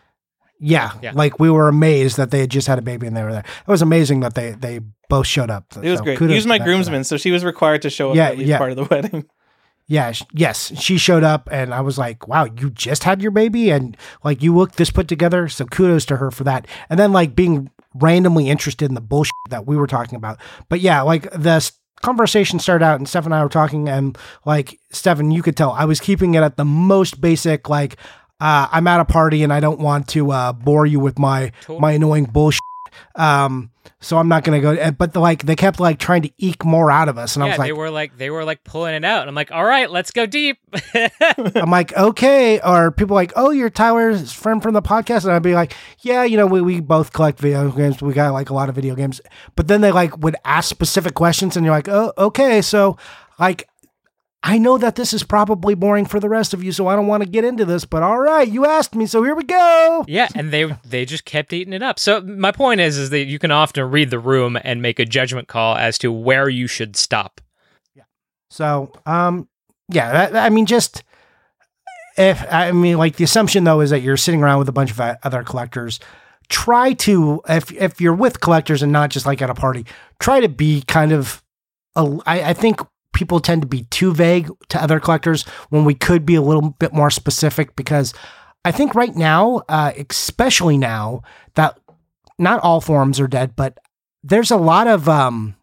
Yeah, 0.59 0.91
yeah, 1.01 1.11
like 1.13 1.39
we 1.39 1.49
were 1.49 1.69
amazed 1.69 2.17
that 2.17 2.31
they 2.31 2.41
had 2.41 2.49
just 2.49 2.67
had 2.67 2.77
a 2.77 2.81
baby 2.81 3.07
and 3.07 3.15
they 3.15 3.23
were 3.23 3.31
there. 3.31 3.45
It 3.45 3.71
was 3.71 3.81
amazing 3.81 4.19
that 4.21 4.35
they 4.35 4.51
they 4.51 4.81
both 5.07 5.25
showed 5.25 5.49
up. 5.49 5.65
It 5.81 5.89
was 5.89 6.01
great. 6.01 6.19
He 6.19 6.35
was 6.35 6.45
my 6.45 6.57
groomsman, 6.57 7.05
so 7.05 7.17
she 7.17 7.31
was 7.31 7.45
required 7.45 7.83
to 7.83 7.89
show 7.89 8.09
up 8.09 8.17
yeah, 8.17 8.29
at 8.29 8.37
least 8.37 8.49
yeah. 8.49 8.57
part 8.57 8.71
of 8.71 8.77
the 8.77 8.83
wedding. 8.91 9.25
Yeah, 9.89 10.13
yes, 10.31 10.71
she 10.79 10.99
showed 10.99 11.23
up, 11.23 11.49
and 11.51 11.73
I 11.73 11.81
was 11.81 11.97
like, 11.97 12.27
"Wow, 12.27 12.45
you 12.45 12.69
just 12.69 13.03
had 13.03 13.23
your 13.23 13.31
baby, 13.31 13.71
and 13.71 13.97
like 14.23 14.43
you 14.43 14.55
look 14.55 14.73
this 14.73 14.91
put 14.91 15.07
together." 15.07 15.47
So 15.49 15.65
kudos 15.65 16.05
to 16.05 16.17
her 16.17 16.29
for 16.29 16.43
that. 16.43 16.67
And 16.91 16.99
then 16.99 17.11
like 17.11 17.35
being 17.35 17.71
randomly 17.95 18.49
interested 18.49 18.85
in 18.85 18.93
the 18.93 19.01
bullshit 19.01 19.33
that 19.49 19.65
we 19.65 19.75
were 19.75 19.87
talking 19.87 20.15
about. 20.15 20.37
But 20.69 20.81
yeah, 20.81 21.01
like 21.01 21.23
the 21.31 21.71
conversation 22.03 22.59
started 22.59 22.85
out, 22.85 22.99
and 22.99 23.09
Steph 23.09 23.25
and 23.25 23.33
I 23.33 23.41
were 23.41 23.49
talking, 23.49 23.89
and 23.89 24.15
like 24.45 24.79
Stefan, 24.91 25.31
you 25.31 25.41
could 25.41 25.57
tell 25.57 25.71
I 25.71 25.85
was 25.85 25.99
keeping 25.99 26.35
it 26.35 26.43
at 26.43 26.55
the 26.55 26.65
most 26.65 27.19
basic. 27.19 27.67
Like, 27.67 27.97
uh, 28.39 28.67
I'm 28.71 28.85
at 28.85 28.99
a 28.99 29.05
party, 29.05 29.41
and 29.41 29.51
I 29.51 29.59
don't 29.59 29.79
want 29.79 30.07
to 30.09 30.31
uh, 30.31 30.53
bore 30.53 30.85
you 30.85 30.99
with 30.99 31.17
my 31.17 31.51
totally. 31.61 31.79
my 31.79 31.91
annoying 31.93 32.25
bullshit. 32.25 32.61
Um, 33.19 33.71
so 33.99 34.17
I'm 34.17 34.29
not 34.29 34.45
gonna 34.45 34.61
go. 34.61 34.91
But 34.91 35.11
the, 35.11 35.19
like 35.19 35.45
they 35.45 35.57
kept 35.57 35.81
like 35.81 35.99
trying 35.99 36.21
to 36.21 36.31
eke 36.37 36.63
more 36.63 36.89
out 36.89 37.09
of 37.09 37.17
us, 37.17 37.35
and 37.35 37.41
yeah, 37.43 37.47
I 37.47 37.49
was 37.49 37.59
like, 37.59 37.67
they 37.67 37.73
were 37.73 37.91
like 37.91 38.17
they 38.17 38.29
were 38.29 38.45
like 38.45 38.63
pulling 38.63 38.95
it 38.95 39.03
out, 39.03 39.21
and 39.21 39.29
I'm 39.29 39.35
like, 39.35 39.51
all 39.51 39.65
right, 39.65 39.91
let's 39.91 40.11
go 40.11 40.25
deep. 40.25 40.57
I'm 41.55 41.69
like, 41.69 41.95
okay. 41.97 42.61
Or 42.61 42.91
people 42.91 43.15
like, 43.15 43.33
oh, 43.35 43.49
you're 43.49 43.69
Tyler's 43.69 44.31
friend 44.31 44.63
from 44.63 44.73
the 44.73 44.81
podcast, 44.81 45.25
and 45.25 45.33
I'd 45.33 45.43
be 45.43 45.53
like, 45.53 45.73
yeah, 45.99 46.23
you 46.23 46.37
know, 46.37 46.47
we, 46.47 46.61
we 46.61 46.79
both 46.79 47.11
collect 47.11 47.39
video 47.39 47.69
games. 47.71 48.01
We 48.01 48.13
got 48.13 48.31
like 48.31 48.49
a 48.49 48.53
lot 48.53 48.69
of 48.69 48.75
video 48.75 48.95
games, 48.95 49.19
but 49.57 49.67
then 49.67 49.81
they 49.81 49.91
like 49.91 50.17
would 50.19 50.37
ask 50.45 50.69
specific 50.69 51.13
questions, 51.13 51.57
and 51.57 51.65
you're 51.65 51.75
like, 51.75 51.89
oh, 51.89 52.13
okay. 52.17 52.61
So 52.61 52.97
like 53.37 53.68
I 54.41 54.57
know 54.57 54.77
that 54.77 54.95
this 54.95 55.13
is 55.13 55.23
probably 55.23 55.75
boring 55.75 56.05
for 56.05 56.19
the 56.19 56.29
rest 56.29 56.53
of 56.53 56.63
you, 56.63 56.71
so 56.71 56.87
I 56.87 56.95
don't 56.95 57.07
want 57.07 57.23
to 57.23 57.29
get 57.29 57.43
into 57.43 57.65
this, 57.65 57.83
but 57.83 58.03
all 58.03 58.19
right, 58.19 58.47
you 58.47 58.65
asked 58.65 58.95
me, 58.95 59.05
so 59.05 59.21
here 59.21 59.35
we 59.35 59.43
go. 59.43 60.05
Yeah, 60.07 60.29
and 60.33 60.51
they 60.51 60.73
they 60.85 61.03
just 61.05 61.25
kept 61.25 61.51
eating 61.51 61.73
it 61.73 61.83
up. 61.83 61.99
So 61.99 62.21
my 62.21 62.51
point 62.53 62.79
is 62.79 62.97
is 62.97 63.09
that 63.09 63.25
you 63.25 63.37
can 63.37 63.51
often 63.51 63.91
read 63.91 64.11
the 64.11 64.19
room 64.19 64.57
and 64.63 64.81
make 64.81 64.97
a 64.97 65.05
judgment 65.05 65.49
call 65.49 65.75
as 65.75 65.97
to 65.99 66.11
where 66.11 66.47
you 66.47 66.67
should 66.67 66.95
stop. 66.95 67.41
Yeah. 67.95 68.03
So, 68.49 68.93
um 69.05 69.49
yeah, 69.91 70.29
that, 70.29 70.35
I 70.37 70.49
mean 70.49 70.65
just 70.65 71.03
if 72.17 72.41
I 72.49 72.71
mean 72.71 72.97
like 72.97 73.17
the 73.17 73.25
assumption 73.25 73.65
though 73.65 73.81
is 73.81 73.89
that 73.89 73.99
you're 73.99 74.17
sitting 74.17 74.41
around 74.41 74.59
with 74.59 74.69
a 74.69 74.73
bunch 74.73 74.91
of 74.91 74.99
other 74.99 75.43
collectors, 75.43 75.99
try 76.47 76.93
to 76.93 77.41
if 77.49 77.73
if 77.73 77.99
you're 77.99 78.13
with 78.13 78.39
collectors 78.39 78.81
and 78.81 78.91
not 78.93 79.09
just 79.09 79.25
like 79.25 79.41
at 79.41 79.49
a 79.49 79.53
party, 79.53 79.85
try 80.19 80.39
to 80.39 80.49
be 80.49 80.81
kind 80.83 81.11
of 81.11 81.43
a, 81.95 82.19
I, 82.25 82.41
I 82.49 82.53
think 82.53 82.79
people 83.13 83.39
tend 83.39 83.61
to 83.61 83.67
be 83.67 83.83
too 83.83 84.13
vague 84.13 84.49
to 84.69 84.81
other 84.81 84.99
collectors 84.99 85.43
when 85.69 85.85
we 85.85 85.93
could 85.93 86.25
be 86.25 86.35
a 86.35 86.41
little 86.41 86.71
bit 86.79 86.93
more 86.93 87.09
specific 87.09 87.75
because 87.75 88.13
I 88.65 88.71
think 88.71 88.95
right 88.95 89.15
now, 89.15 89.61
uh, 89.69 89.93
especially 90.09 90.77
now 90.77 91.23
that 91.55 91.79
not 92.37 92.61
all 92.61 92.81
forums 92.81 93.19
are 93.19 93.27
dead, 93.27 93.55
but 93.55 93.77
there's 94.23 94.51
a 94.51 94.57
lot 94.57 94.87
of 94.87 95.07
um, 95.07 95.55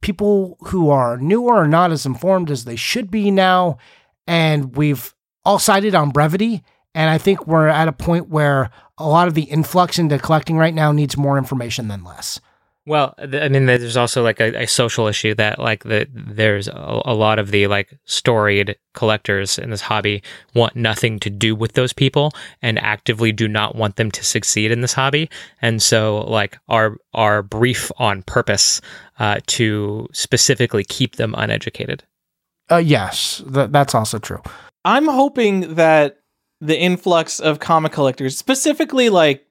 people 0.00 0.56
who 0.66 0.90
are 0.90 1.16
newer 1.16 1.56
or 1.56 1.68
not 1.68 1.92
as 1.92 2.06
informed 2.06 2.50
as 2.50 2.64
they 2.64 2.76
should 2.76 3.10
be 3.10 3.30
now. 3.30 3.78
And 4.26 4.76
we've 4.76 5.14
all 5.44 5.58
sided 5.58 5.94
on 5.94 6.10
brevity. 6.10 6.62
And 6.94 7.10
I 7.10 7.18
think 7.18 7.46
we're 7.46 7.68
at 7.68 7.88
a 7.88 7.92
point 7.92 8.28
where 8.28 8.70
a 8.98 9.08
lot 9.08 9.28
of 9.28 9.34
the 9.34 9.42
influx 9.42 9.98
into 9.98 10.18
collecting 10.18 10.56
right 10.56 10.74
now 10.74 10.92
needs 10.92 11.16
more 11.16 11.38
information 11.38 11.88
than 11.88 12.04
less. 12.04 12.40
Well, 12.86 13.14
I 13.18 13.48
mean, 13.48 13.66
there's 13.66 13.96
also 13.96 14.22
like 14.22 14.38
a, 14.38 14.62
a 14.62 14.66
social 14.66 15.08
issue 15.08 15.34
that 15.34 15.58
like 15.58 15.82
the 15.82 16.06
there's 16.12 16.68
a, 16.68 17.02
a, 17.04 17.14
lot 17.14 17.40
of 17.40 17.50
the 17.50 17.66
like 17.66 17.98
storied 18.04 18.76
collectors 18.94 19.58
in 19.58 19.70
this 19.70 19.80
hobby 19.80 20.22
want 20.54 20.76
nothing 20.76 21.18
to 21.20 21.30
do 21.30 21.56
with 21.56 21.72
those 21.72 21.92
people 21.92 22.30
and 22.62 22.78
actively 22.78 23.32
do 23.32 23.48
not 23.48 23.74
want 23.74 23.96
them 23.96 24.12
to 24.12 24.24
succeed 24.24 24.70
in 24.70 24.82
this 24.82 24.92
hobby, 24.92 25.28
and 25.60 25.82
so 25.82 26.18
like 26.28 26.58
are 26.68 26.96
are 27.12 27.42
brief 27.42 27.90
on 27.98 28.22
purpose 28.22 28.80
uh, 29.18 29.40
to 29.48 30.08
specifically 30.12 30.84
keep 30.84 31.16
them 31.16 31.34
uneducated. 31.36 32.04
Uh, 32.70 32.76
yes, 32.76 33.42
th- 33.52 33.70
that's 33.70 33.96
also 33.96 34.20
true. 34.20 34.40
I'm 34.84 35.08
hoping 35.08 35.74
that 35.74 36.20
the 36.60 36.78
influx 36.78 37.40
of 37.40 37.58
comic 37.58 37.90
collectors, 37.90 38.38
specifically 38.38 39.08
like 39.08 39.44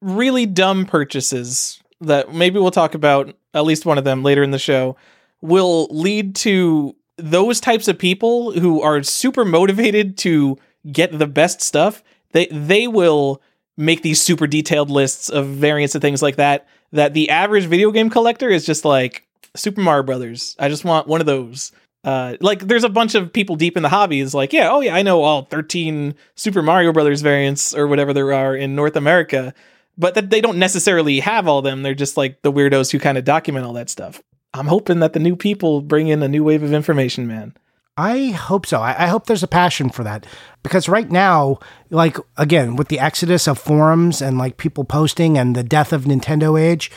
really 0.00 0.46
dumb 0.46 0.86
purchases 0.86 1.80
that 2.00 2.32
maybe 2.32 2.58
we'll 2.58 2.70
talk 2.70 2.94
about 2.94 3.34
at 3.54 3.64
least 3.64 3.86
one 3.86 3.98
of 3.98 4.04
them 4.04 4.22
later 4.22 4.42
in 4.42 4.50
the 4.50 4.58
show 4.58 4.96
will 5.40 5.86
lead 5.90 6.34
to 6.36 6.94
those 7.16 7.60
types 7.60 7.88
of 7.88 7.98
people 7.98 8.52
who 8.52 8.80
are 8.80 9.02
super 9.02 9.44
motivated 9.44 10.16
to 10.18 10.56
get 10.90 11.16
the 11.18 11.26
best 11.26 11.60
stuff. 11.60 12.02
They 12.32 12.46
they 12.46 12.86
will 12.86 13.42
make 13.76 14.02
these 14.02 14.22
super 14.22 14.46
detailed 14.46 14.90
lists 14.90 15.28
of 15.28 15.46
variants 15.46 15.94
and 15.94 16.02
things 16.02 16.22
like 16.22 16.36
that 16.36 16.66
that 16.92 17.14
the 17.14 17.30
average 17.30 17.66
video 17.66 17.90
game 17.90 18.10
collector 18.10 18.48
is 18.48 18.66
just 18.66 18.84
like 18.84 19.26
super 19.54 19.80
mario 19.80 20.02
brothers 20.02 20.56
i 20.58 20.68
just 20.68 20.84
want 20.84 21.06
one 21.06 21.20
of 21.20 21.26
those. 21.26 21.72
Uh, 22.04 22.36
like 22.40 22.60
there's 22.60 22.84
a 22.84 22.88
bunch 22.88 23.16
of 23.16 23.32
people 23.32 23.56
deep 23.56 23.76
in 23.76 23.82
the 23.82 23.88
hobbies 23.88 24.32
like 24.32 24.52
yeah 24.52 24.70
oh 24.70 24.80
yeah 24.80 24.94
i 24.94 25.02
know 25.02 25.22
all 25.22 25.42
13 25.42 26.14
super 26.36 26.62
mario 26.62 26.92
brothers 26.92 27.22
variants 27.22 27.74
or 27.74 27.88
whatever 27.88 28.14
there 28.14 28.32
are 28.32 28.54
in 28.54 28.76
north 28.76 28.94
america 28.94 29.52
but 29.98 30.14
that 30.14 30.30
they 30.30 30.40
don't 30.40 30.58
necessarily 30.58 31.20
have 31.20 31.48
all 31.48 31.60
them. 31.60 31.82
They're 31.82 31.94
just 31.94 32.16
like 32.16 32.40
the 32.42 32.52
weirdos 32.52 32.92
who 32.92 32.98
kind 32.98 33.18
of 33.18 33.24
document 33.24 33.66
all 33.66 33.72
that 33.74 33.90
stuff. 33.90 34.22
I'm 34.54 34.68
hoping 34.68 35.00
that 35.00 35.12
the 35.12 35.18
new 35.18 35.36
people 35.36 35.82
bring 35.82 36.08
in 36.08 36.22
a 36.22 36.28
new 36.28 36.44
wave 36.44 36.62
of 36.62 36.72
information, 36.72 37.26
man. 37.26 37.54
I 37.96 38.28
hope 38.28 38.64
so. 38.64 38.80
I, 38.80 39.04
I, 39.04 39.06
hope 39.08 39.26
there's 39.26 39.42
a 39.42 39.48
passion 39.48 39.90
for 39.90 40.04
that 40.04 40.24
because 40.62 40.88
right 40.88 41.10
now, 41.10 41.58
like 41.90 42.16
again, 42.36 42.76
with 42.76 42.88
the 42.88 43.00
exodus 43.00 43.48
of 43.48 43.58
forums 43.58 44.22
and 44.22 44.38
like 44.38 44.56
people 44.56 44.84
posting 44.84 45.36
and 45.36 45.56
the 45.56 45.64
death 45.64 45.92
of 45.92 46.04
Nintendo 46.04 46.58
Age, 46.58 46.92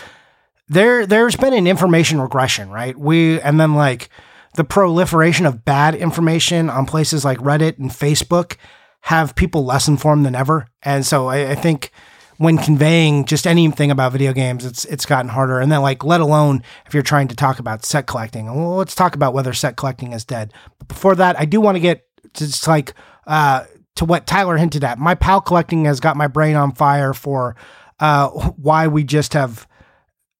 there 0.69 1.07
there's 1.07 1.35
been 1.35 1.55
an 1.55 1.65
information 1.65 2.21
regression, 2.21 2.69
right? 2.69 2.95
We 2.95 3.41
and 3.41 3.59
then 3.59 3.73
like 3.73 4.09
the 4.55 4.63
proliferation 4.63 5.47
of 5.47 5.65
bad 5.65 5.95
information 5.95 6.69
on 6.69 6.85
places 6.85 7.25
like 7.25 7.39
Reddit 7.39 7.79
and 7.79 7.89
Facebook 7.89 8.57
have 9.01 9.35
people 9.35 9.65
less 9.65 9.87
informed 9.87 10.23
than 10.23 10.35
ever, 10.35 10.67
and 10.83 11.03
so 11.03 11.29
I, 11.29 11.49
I 11.51 11.55
think 11.55 11.91
when 12.41 12.57
conveying 12.57 13.23
just 13.25 13.45
anything 13.45 13.91
about 13.91 14.13
video 14.13 14.33
games, 14.33 14.65
it's 14.65 14.83
it's 14.85 15.05
gotten 15.05 15.29
harder. 15.29 15.59
And 15.59 15.71
then 15.71 15.83
like 15.83 16.03
let 16.03 16.21
alone 16.21 16.63
if 16.87 16.93
you're 16.93 17.03
trying 17.03 17.27
to 17.27 17.35
talk 17.35 17.59
about 17.59 17.85
set 17.85 18.07
collecting. 18.07 18.47
Well, 18.47 18.77
let's 18.77 18.95
talk 18.95 19.13
about 19.13 19.35
whether 19.35 19.53
set 19.53 19.77
collecting 19.77 20.11
is 20.11 20.25
dead. 20.25 20.51
But 20.79 20.87
before 20.87 21.13
that, 21.15 21.39
I 21.39 21.45
do 21.45 21.61
want 21.61 21.75
to 21.75 21.79
get 21.79 22.03
just 22.33 22.67
like 22.67 22.95
uh, 23.27 23.65
to 23.97 24.05
what 24.05 24.25
Tyler 24.25 24.57
hinted 24.57 24.83
at. 24.83 24.97
My 24.97 25.13
PAL 25.13 25.41
collecting 25.41 25.85
has 25.85 25.99
got 25.99 26.17
my 26.17 26.25
brain 26.25 26.55
on 26.55 26.73
fire 26.73 27.13
for 27.13 27.55
uh, 27.99 28.29
why 28.29 28.87
we 28.87 29.03
just 29.03 29.33
have 29.33 29.67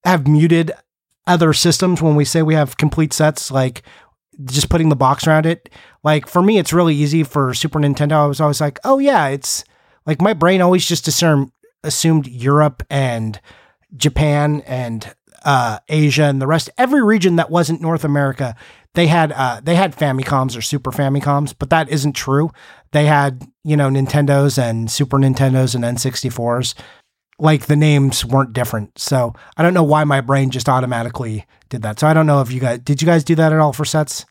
have 0.04 0.28
muted 0.28 0.72
other 1.28 1.54
systems 1.54 2.02
when 2.02 2.16
we 2.16 2.26
say 2.26 2.42
we 2.42 2.56
have 2.56 2.78
complete 2.78 3.14
sets, 3.14 3.52
like 3.52 3.84
just 4.46 4.70
putting 4.70 4.90
the 4.90 4.96
box 4.96 5.28
around 5.28 5.46
it. 5.46 5.70
Like 6.04 6.28
for 6.28 6.42
me, 6.42 6.58
it's 6.58 6.74
really 6.74 6.96
easy 6.96 7.22
for 7.22 7.54
Super 7.54 7.78
Nintendo. 7.78 8.14
I 8.14 8.26
was 8.26 8.42
always 8.42 8.60
like, 8.60 8.80
oh 8.84 8.98
yeah, 8.98 9.28
it's 9.28 9.64
like 10.08 10.20
my 10.20 10.34
brain 10.34 10.62
always 10.62 10.88
just 10.88 11.08
assumed 11.08 11.52
assumed 11.84 12.28
Europe 12.28 12.84
and 12.90 13.40
Japan 13.96 14.62
and 14.66 15.14
uh, 15.44 15.80
Asia 15.90 16.24
and 16.24 16.42
the 16.42 16.48
rest, 16.48 16.70
every 16.78 17.04
region 17.04 17.36
that 17.38 17.50
wasn't 17.50 17.82
North 17.82 18.04
America, 18.04 18.56
they 18.94 19.08
had 19.08 19.32
uh, 19.32 19.62
they 19.64 19.76
had 19.76 19.96
Famicoms 19.96 20.58
or 20.58 20.62
Super 20.62 20.92
Famicoms, 20.92 21.56
but 21.58 21.70
that 21.70 21.90
isn't 21.90 22.14
true. 22.14 22.52
They 22.92 23.06
had 23.06 23.48
you 23.64 23.78
know 23.78 23.90
Nintendos 23.90 24.62
and 24.62 24.92
Super 24.92 25.18
Nintendos 25.18 25.76
and 25.76 25.84
N64s. 25.84 26.76
Like 27.40 27.66
the 27.66 27.76
names 27.76 28.24
weren't 28.24 28.54
different, 28.54 29.00
so 29.00 29.34
I 29.58 29.64
don't 29.64 29.74
know 29.74 29.84
why 29.84 30.04
my 30.04 30.22
brain 30.22 30.52
just 30.52 30.70
automatically 30.70 31.48
did 31.70 31.82
that. 31.82 32.00
So 32.00 32.06
I 32.06 32.14
don't 32.14 32.28
know 32.28 32.42
if 32.42 32.52
you 32.52 32.60
guys 32.60 32.80
did 32.80 33.02
you 33.02 33.06
guys 33.06 33.24
do 33.24 33.36
that 33.36 33.54
at 33.54 33.60
all 33.60 33.74
for 33.74 33.86
sets? 33.86 34.26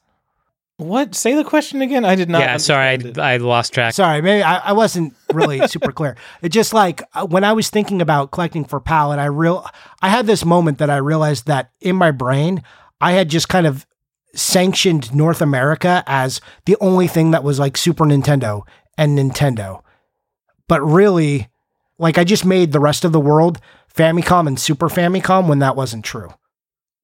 What? 0.80 1.14
Say 1.14 1.34
the 1.34 1.44
question 1.44 1.82
again. 1.82 2.06
I 2.06 2.14
did 2.14 2.30
not. 2.30 2.40
Yeah, 2.40 2.56
sorry, 2.56 2.98
I, 3.18 3.34
I 3.34 3.36
lost 3.36 3.74
track. 3.74 3.92
Sorry, 3.92 4.22
maybe 4.22 4.42
I, 4.42 4.56
I 4.56 4.72
wasn't 4.72 5.14
really 5.30 5.66
super 5.68 5.92
clear. 5.92 6.16
It 6.40 6.48
just 6.48 6.72
like 6.72 7.02
uh, 7.12 7.26
when 7.26 7.44
I 7.44 7.52
was 7.52 7.68
thinking 7.68 8.00
about 8.00 8.30
collecting 8.30 8.64
for 8.64 8.80
PAL, 8.80 9.12
and 9.12 9.20
I 9.20 9.26
real 9.26 9.66
I 10.00 10.08
had 10.08 10.26
this 10.26 10.42
moment 10.42 10.78
that 10.78 10.88
I 10.88 10.96
realized 10.96 11.46
that 11.46 11.70
in 11.82 11.96
my 11.96 12.10
brain 12.10 12.62
I 12.98 13.12
had 13.12 13.28
just 13.28 13.48
kind 13.50 13.66
of 13.66 13.86
sanctioned 14.34 15.14
North 15.14 15.42
America 15.42 16.02
as 16.06 16.40
the 16.64 16.76
only 16.80 17.06
thing 17.06 17.32
that 17.32 17.44
was 17.44 17.58
like 17.58 17.76
Super 17.76 18.04
Nintendo 18.04 18.62
and 18.96 19.18
Nintendo, 19.18 19.82
but 20.66 20.80
really, 20.80 21.48
like 21.98 22.16
I 22.16 22.24
just 22.24 22.46
made 22.46 22.72
the 22.72 22.80
rest 22.80 23.04
of 23.04 23.12
the 23.12 23.20
world 23.20 23.60
Famicom 23.94 24.46
and 24.46 24.58
Super 24.58 24.88
Famicom 24.88 25.46
when 25.46 25.58
that 25.58 25.76
wasn't 25.76 26.06
true. 26.06 26.30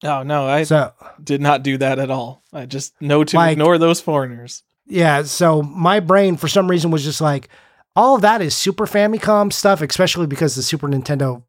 Oh 0.05 0.23
no, 0.23 0.47
I 0.47 0.64
So 0.64 0.93
did 1.23 1.40
not 1.40 1.62
do 1.62 1.78
that 1.78 1.98
at 1.98 2.10
all. 2.10 2.43
I 2.52 2.66
just 2.66 2.94
know 3.01 3.24
to 3.24 3.36
Like- 3.36 3.52
ignore 3.52 3.78
those 3.78 4.01
foreigners. 4.01 4.62
Yeah, 4.86 5.23
so 5.24 5.62
my 5.62 6.01
brain 6.01 6.36
for 6.36 6.48
some 6.48 6.68
reason 6.70 6.90
was 6.90 7.02
just 7.05 7.20
like 7.20 7.48
all 7.97 8.14
of 8.14 8.20
that 8.23 8.43
is 8.43 8.55
Super 8.55 8.86
Famicom 8.86 9.52
stuff, 9.52 9.81
especially 9.81 10.27
because 10.27 10.55
the 10.55 10.62
Super 10.62 10.86
Nintendo 10.86 11.43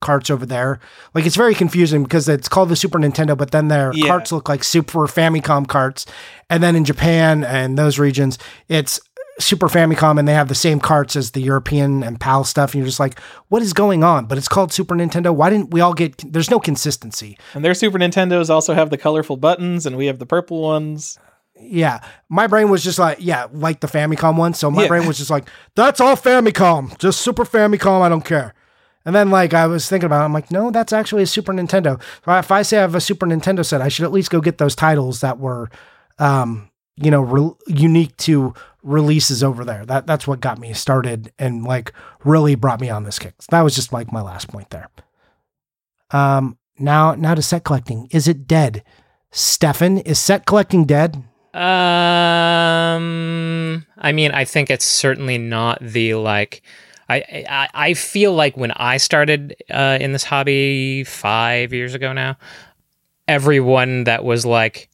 carts 0.00 0.30
over 0.30 0.44
there. 0.44 0.80
Like 1.14 1.26
it's 1.26 1.36
very 1.36 1.54
confusing 1.54 2.02
because 2.02 2.28
it's 2.28 2.48
called 2.48 2.70
the 2.70 2.76
Super 2.76 2.98
Nintendo, 2.98 3.36
but 3.36 3.52
then 3.52 3.68
their 3.68 3.92
Yeah. 3.94 4.08
carts 4.08 4.32
look 4.32 4.48
like 4.48 4.64
Super 4.64 5.06
Famicom 5.06 5.68
carts. 5.68 6.06
And 6.50 6.60
then 6.62 6.74
in 6.74 6.84
Japan 6.84 7.44
and 7.44 7.78
those 7.78 7.98
regions, 8.00 8.36
it's 8.68 9.00
Super 9.38 9.68
Famicom 9.68 10.18
and 10.18 10.28
they 10.28 10.34
have 10.34 10.48
the 10.48 10.54
same 10.54 10.78
carts 10.78 11.16
as 11.16 11.30
the 11.30 11.40
European 11.40 12.02
and 12.02 12.20
PAL 12.20 12.44
stuff. 12.44 12.72
And 12.72 12.80
you're 12.80 12.86
just 12.86 13.00
like, 13.00 13.18
what 13.48 13.62
is 13.62 13.72
going 13.72 14.04
on? 14.04 14.26
But 14.26 14.38
it's 14.38 14.48
called 14.48 14.72
Super 14.72 14.94
Nintendo. 14.94 15.34
Why 15.34 15.48
didn't 15.50 15.70
we 15.70 15.80
all 15.80 15.94
get 15.94 16.18
there's 16.32 16.50
no 16.50 16.60
consistency. 16.60 17.38
And 17.54 17.64
their 17.64 17.74
Super 17.74 17.98
Nintendos 17.98 18.50
also 18.50 18.74
have 18.74 18.90
the 18.90 18.98
colorful 18.98 19.36
buttons, 19.36 19.86
and 19.86 19.96
we 19.96 20.06
have 20.06 20.18
the 20.18 20.26
purple 20.26 20.60
ones. 20.62 21.18
Yeah, 21.58 22.00
my 22.28 22.46
brain 22.46 22.70
was 22.70 22.82
just 22.82 22.98
like, 22.98 23.18
yeah, 23.20 23.46
like 23.52 23.80
the 23.80 23.86
Famicom 23.86 24.36
one. 24.36 24.52
So 24.54 24.70
my 24.70 24.82
Yeah. 24.82 24.88
brain 24.88 25.06
was 25.06 25.18
just 25.18 25.30
like, 25.30 25.48
that's 25.76 26.00
all 26.00 26.16
Famicom, 26.16 26.98
just 26.98 27.20
Super 27.20 27.44
Famicom. 27.44 28.00
I 28.02 28.08
don't 28.08 28.24
care. 28.24 28.54
And 29.04 29.14
then 29.14 29.30
like 29.30 29.54
I 29.54 29.66
was 29.66 29.88
thinking 29.88 30.06
about, 30.06 30.22
it, 30.22 30.24
I'm 30.24 30.32
like, 30.32 30.50
no, 30.50 30.70
that's 30.70 30.92
actually 30.92 31.22
a 31.22 31.26
Super 31.26 31.52
Nintendo. 31.52 32.00
So 32.24 32.32
if 32.38 32.50
I 32.50 32.62
say 32.62 32.78
I 32.78 32.82
have 32.82 32.94
a 32.94 33.00
Super 33.00 33.26
Nintendo 33.26 33.64
set, 33.64 33.80
I 33.80 33.88
should 33.88 34.04
at 34.04 34.12
least 34.12 34.30
go 34.30 34.40
get 34.40 34.58
those 34.58 34.74
titles 34.76 35.20
that 35.20 35.38
were, 35.38 35.70
um, 36.18 36.68
you 36.96 37.10
know, 37.10 37.20
re- 37.22 37.54
unique 37.66 38.16
to 38.18 38.54
releases 38.82 39.42
over 39.42 39.64
there. 39.64 39.86
That 39.86 40.06
that's 40.06 40.26
what 40.26 40.40
got 40.40 40.58
me 40.58 40.72
started 40.72 41.32
and 41.38 41.64
like 41.64 41.92
really 42.24 42.54
brought 42.54 42.80
me 42.80 42.90
on 42.90 43.04
this 43.04 43.18
kick. 43.18 43.34
So 43.40 43.46
that 43.50 43.62
was 43.62 43.74
just 43.74 43.92
like 43.92 44.12
my 44.12 44.22
last 44.22 44.48
point 44.48 44.70
there. 44.70 44.88
Um, 46.10 46.58
now 46.78 47.14
now 47.14 47.34
to 47.34 47.42
set 47.42 47.64
collecting. 47.64 48.08
Is 48.10 48.28
it 48.28 48.46
dead? 48.46 48.84
Stefan, 49.30 49.98
is 49.98 50.18
set 50.18 50.44
collecting 50.46 50.84
dead? 50.84 51.16
Um, 51.54 51.62
I 53.98 54.12
mean, 54.12 54.30
I 54.32 54.44
think 54.44 54.70
it's 54.70 54.84
certainly 54.84 55.38
not 55.38 55.78
the 55.80 56.14
like. 56.14 56.62
I 57.08 57.44
I, 57.48 57.68
I 57.74 57.94
feel 57.94 58.34
like 58.34 58.56
when 58.56 58.72
I 58.72 58.96
started 58.98 59.56
uh, 59.70 59.98
in 60.00 60.12
this 60.12 60.24
hobby 60.24 61.04
five 61.04 61.72
years 61.72 61.94
ago 61.94 62.12
now, 62.12 62.36
everyone 63.28 64.04
that 64.04 64.24
was 64.24 64.44
like, 64.46 64.88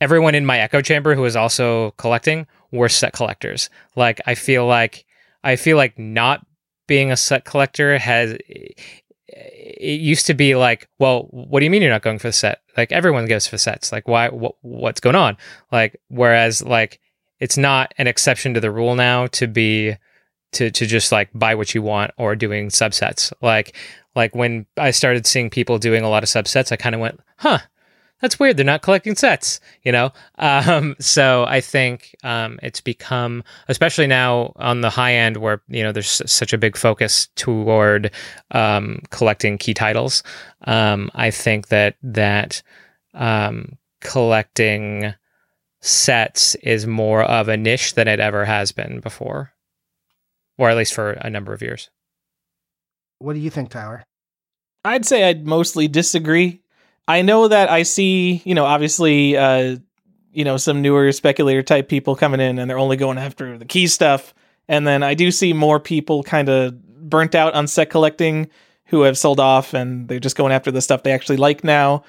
everyone 0.00 0.34
in 0.34 0.46
my 0.46 0.58
echo 0.60 0.80
chamber 0.80 1.14
who 1.14 1.22
was 1.22 1.36
also 1.36 1.92
collecting 1.92 2.46
were 2.72 2.88
set 2.88 3.12
collectors. 3.12 3.70
Like 3.96 4.20
I 4.26 4.34
feel 4.34 4.66
like 4.66 5.04
I 5.44 5.56
feel 5.56 5.76
like 5.76 5.98
not 5.98 6.44
being 6.86 7.12
a 7.12 7.16
set 7.16 7.44
collector 7.44 7.98
has 7.98 8.36
it 9.28 10.00
used 10.00 10.26
to 10.26 10.34
be 10.34 10.56
like, 10.56 10.88
well, 10.98 11.28
what 11.30 11.60
do 11.60 11.64
you 11.64 11.70
mean 11.70 11.82
you're 11.82 11.90
not 11.90 12.02
going 12.02 12.18
for 12.18 12.28
the 12.28 12.32
set? 12.32 12.62
Like 12.76 12.92
everyone 12.92 13.26
goes 13.26 13.46
for 13.46 13.58
sets. 13.58 13.92
Like 13.92 14.08
why? 14.08 14.28
What, 14.28 14.56
what's 14.62 15.00
going 15.00 15.16
on? 15.16 15.36
Like 15.70 16.00
whereas 16.08 16.62
like 16.62 17.00
it's 17.40 17.56
not 17.56 17.94
an 17.98 18.06
exception 18.06 18.54
to 18.54 18.60
the 18.60 18.70
rule 18.70 18.94
now 18.94 19.26
to 19.28 19.46
be 19.46 19.96
to 20.52 20.70
to 20.70 20.86
just 20.86 21.12
like 21.12 21.28
buy 21.34 21.54
what 21.54 21.74
you 21.74 21.82
want 21.82 22.12
or 22.16 22.34
doing 22.34 22.68
subsets. 22.68 23.32
Like 23.42 23.76
like 24.14 24.34
when 24.34 24.66
I 24.76 24.90
started 24.90 25.26
seeing 25.26 25.50
people 25.50 25.78
doing 25.78 26.02
a 26.02 26.08
lot 26.08 26.22
of 26.22 26.28
subsets, 26.28 26.72
I 26.72 26.76
kind 26.76 26.94
of 26.94 27.00
went, 27.00 27.20
huh. 27.36 27.58
That's 28.20 28.38
weird. 28.40 28.56
They're 28.56 28.64
not 28.64 28.82
collecting 28.82 29.14
sets, 29.14 29.60
you 29.82 29.92
know. 29.92 30.12
Um, 30.38 30.96
so 30.98 31.44
I 31.46 31.60
think 31.60 32.16
um, 32.24 32.58
it's 32.62 32.80
become, 32.80 33.44
especially 33.68 34.08
now 34.08 34.52
on 34.56 34.80
the 34.80 34.90
high 34.90 35.14
end, 35.14 35.36
where 35.36 35.62
you 35.68 35.82
know 35.82 35.92
there's 35.92 36.20
such 36.26 36.52
a 36.52 36.58
big 36.58 36.76
focus 36.76 37.28
toward 37.36 38.10
um, 38.50 39.00
collecting 39.10 39.56
key 39.56 39.74
titles. 39.74 40.22
Um, 40.64 41.10
I 41.14 41.30
think 41.30 41.68
that 41.68 41.96
that 42.02 42.62
um, 43.14 43.78
collecting 44.00 45.14
sets 45.80 46.56
is 46.56 46.86
more 46.86 47.22
of 47.22 47.48
a 47.48 47.56
niche 47.56 47.94
than 47.94 48.08
it 48.08 48.18
ever 48.18 48.44
has 48.44 48.72
been 48.72 48.98
before, 49.00 49.52
or 50.56 50.68
at 50.68 50.76
least 50.76 50.94
for 50.94 51.12
a 51.12 51.30
number 51.30 51.52
of 51.52 51.62
years. 51.62 51.88
What 53.20 53.34
do 53.34 53.40
you 53.40 53.50
think, 53.50 53.70
Tyler? 53.70 54.04
I'd 54.84 55.04
say 55.04 55.24
I'd 55.24 55.46
mostly 55.46 55.86
disagree. 55.88 56.62
I 57.08 57.22
know 57.22 57.48
that 57.48 57.70
I 57.70 57.84
see, 57.84 58.42
you 58.44 58.54
know, 58.54 58.66
obviously, 58.66 59.36
uh, 59.36 59.78
you 60.30 60.44
know, 60.44 60.58
some 60.58 60.82
newer 60.82 61.10
speculator 61.12 61.62
type 61.62 61.88
people 61.88 62.14
coming 62.14 62.38
in 62.38 62.58
and 62.58 62.70
they're 62.70 62.78
only 62.78 62.98
going 62.98 63.16
after 63.16 63.56
the 63.56 63.64
key 63.64 63.86
stuff. 63.86 64.34
And 64.68 64.86
then 64.86 65.02
I 65.02 65.14
do 65.14 65.30
see 65.30 65.54
more 65.54 65.80
people 65.80 66.22
kind 66.22 66.50
of 66.50 66.80
burnt 67.08 67.34
out 67.34 67.54
on 67.54 67.66
set 67.66 67.88
collecting 67.88 68.50
who 68.84 69.02
have 69.02 69.16
sold 69.16 69.40
off 69.40 69.72
and 69.72 70.06
they're 70.06 70.20
just 70.20 70.36
going 70.36 70.52
after 70.52 70.70
the 70.70 70.82
stuff 70.82 71.02
they 71.02 71.12
actually 71.12 71.38
like 71.38 71.64
now. 71.64 72.04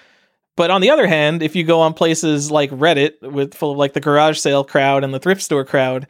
But 0.57 0.69
on 0.69 0.81
the 0.81 0.89
other 0.89 1.07
hand, 1.07 1.41
if 1.41 1.55
you 1.55 1.63
go 1.63 1.79
on 1.79 1.93
places 1.93 2.51
like 2.51 2.69
Reddit 2.71 3.21
with 3.21 3.53
full 3.53 3.71
of 3.71 3.77
like 3.77 3.93
the 3.93 4.01
garage 4.01 4.37
sale 4.37 4.65
crowd 4.65 5.05
and 5.05 5.13
the 5.13 5.19
thrift 5.19 5.41
store 5.41 5.63
crowd, 5.63 6.05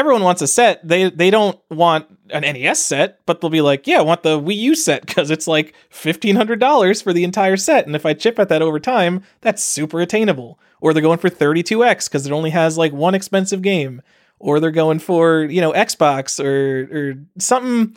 everyone 0.00 0.22
wants 0.22 0.42
a 0.42 0.46
set. 0.46 0.86
They 0.86 1.10
they 1.10 1.30
don't 1.30 1.58
want 1.70 2.06
an 2.30 2.42
NES 2.42 2.82
set, 2.82 3.20
but 3.26 3.40
they'll 3.40 3.50
be 3.50 3.60
like, 3.60 3.86
"Yeah, 3.86 3.98
I 3.98 4.02
want 4.02 4.22
the 4.22 4.40
Wii 4.40 4.56
U 4.56 4.74
set 4.74 5.06
because 5.06 5.30
it's 5.30 5.46
like 5.46 5.74
fifteen 5.90 6.36
hundred 6.36 6.58
dollars 6.58 7.02
for 7.02 7.12
the 7.12 7.22
entire 7.22 7.58
set, 7.58 7.86
and 7.86 7.94
if 7.94 8.06
I 8.06 8.14
chip 8.14 8.38
at 8.38 8.48
that 8.48 8.62
over 8.62 8.80
time, 8.80 9.22
that's 9.42 9.62
super 9.62 10.00
attainable." 10.00 10.58
Or 10.80 10.94
they're 10.94 11.02
going 11.02 11.18
for 11.18 11.28
thirty 11.28 11.62
two 11.62 11.84
X 11.84 12.08
because 12.08 12.26
it 12.26 12.32
only 12.32 12.50
has 12.50 12.78
like 12.78 12.92
one 12.92 13.14
expensive 13.14 13.60
game, 13.60 14.00
or 14.38 14.58
they're 14.58 14.70
going 14.70 14.98
for 14.98 15.44
you 15.44 15.60
know 15.60 15.72
Xbox 15.72 16.42
or 16.42 16.88
or 16.90 17.14
something 17.38 17.96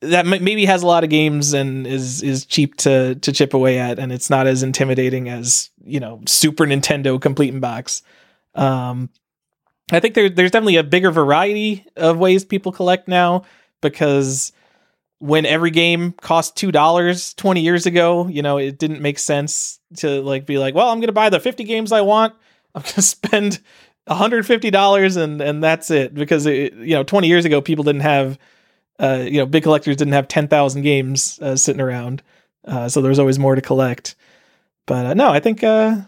that 0.00 0.24
maybe 0.26 0.64
has 0.64 0.84
a 0.84 0.86
lot 0.86 1.02
of 1.02 1.10
games 1.10 1.52
and 1.52 1.84
is 1.84 2.22
is 2.22 2.46
cheap 2.46 2.76
to 2.76 3.16
to 3.16 3.32
chip 3.32 3.52
away 3.52 3.78
at, 3.78 3.98
and 3.98 4.12
it's 4.12 4.30
not 4.30 4.46
as 4.46 4.62
intimidating 4.62 5.28
as 5.28 5.70
you 5.84 5.98
know 5.98 6.22
Super 6.26 6.64
Nintendo 6.64 7.20
complete 7.20 7.52
in 7.52 7.58
box. 7.58 8.02
Um, 8.54 9.10
I 9.90 10.00
think 10.00 10.14
there, 10.14 10.28
there's 10.28 10.50
definitely 10.50 10.76
a 10.76 10.84
bigger 10.84 11.10
variety 11.10 11.86
of 11.96 12.18
ways 12.18 12.44
people 12.44 12.72
collect 12.72 13.08
now 13.08 13.44
because 13.80 14.52
when 15.18 15.46
every 15.46 15.70
game 15.70 16.12
cost 16.12 16.56
two 16.56 16.70
dollars 16.70 17.34
20 17.34 17.60
years 17.60 17.86
ago, 17.86 18.28
you 18.28 18.42
know, 18.42 18.58
it 18.58 18.78
didn't 18.78 19.00
make 19.00 19.18
sense 19.18 19.80
to 19.96 20.22
like 20.22 20.46
be 20.46 20.58
like, 20.58 20.74
well, 20.74 20.88
I'm 20.88 21.00
gonna 21.00 21.12
buy 21.12 21.30
the 21.30 21.40
50 21.40 21.64
games 21.64 21.92
I 21.92 22.02
want. 22.02 22.34
I'm 22.74 22.82
gonna 22.82 23.02
spend 23.02 23.60
$150 24.08 25.16
and 25.16 25.40
and 25.40 25.64
that's 25.64 25.90
it. 25.90 26.14
Because 26.14 26.46
it, 26.46 26.74
you 26.74 26.94
know, 26.94 27.02
20 27.02 27.26
years 27.26 27.44
ago 27.44 27.60
people 27.60 27.84
didn't 27.84 28.02
have 28.02 28.38
uh, 29.00 29.24
you 29.28 29.38
know, 29.38 29.46
big 29.46 29.62
collectors 29.62 29.96
didn't 29.96 30.14
have 30.14 30.28
10,000 30.28 30.82
games 30.82 31.38
uh, 31.40 31.56
sitting 31.56 31.80
around. 31.80 32.22
Uh, 32.64 32.88
so 32.88 33.00
there 33.00 33.08
was 33.10 33.18
always 33.18 33.38
more 33.38 33.54
to 33.54 33.60
collect. 33.60 34.16
But 34.86 35.06
uh, 35.06 35.14
no, 35.14 35.28
I 35.28 35.40
think 35.40 35.62
uh, 35.62 36.00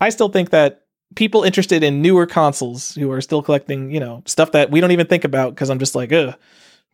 I 0.00 0.10
still 0.10 0.28
think 0.28 0.50
that 0.50 0.85
people 1.14 1.44
interested 1.44 1.82
in 1.82 2.02
newer 2.02 2.26
consoles 2.26 2.94
who 2.94 3.10
are 3.12 3.20
still 3.20 3.42
collecting, 3.42 3.90
you 3.90 4.00
know, 4.00 4.22
stuff 4.26 4.52
that 4.52 4.70
we 4.70 4.80
don't 4.80 4.92
even 4.92 5.06
think 5.06 5.24
about 5.24 5.54
because 5.54 5.70
I'm 5.70 5.78
just 5.78 5.94
like, 5.94 6.12
ugh, 6.12 6.34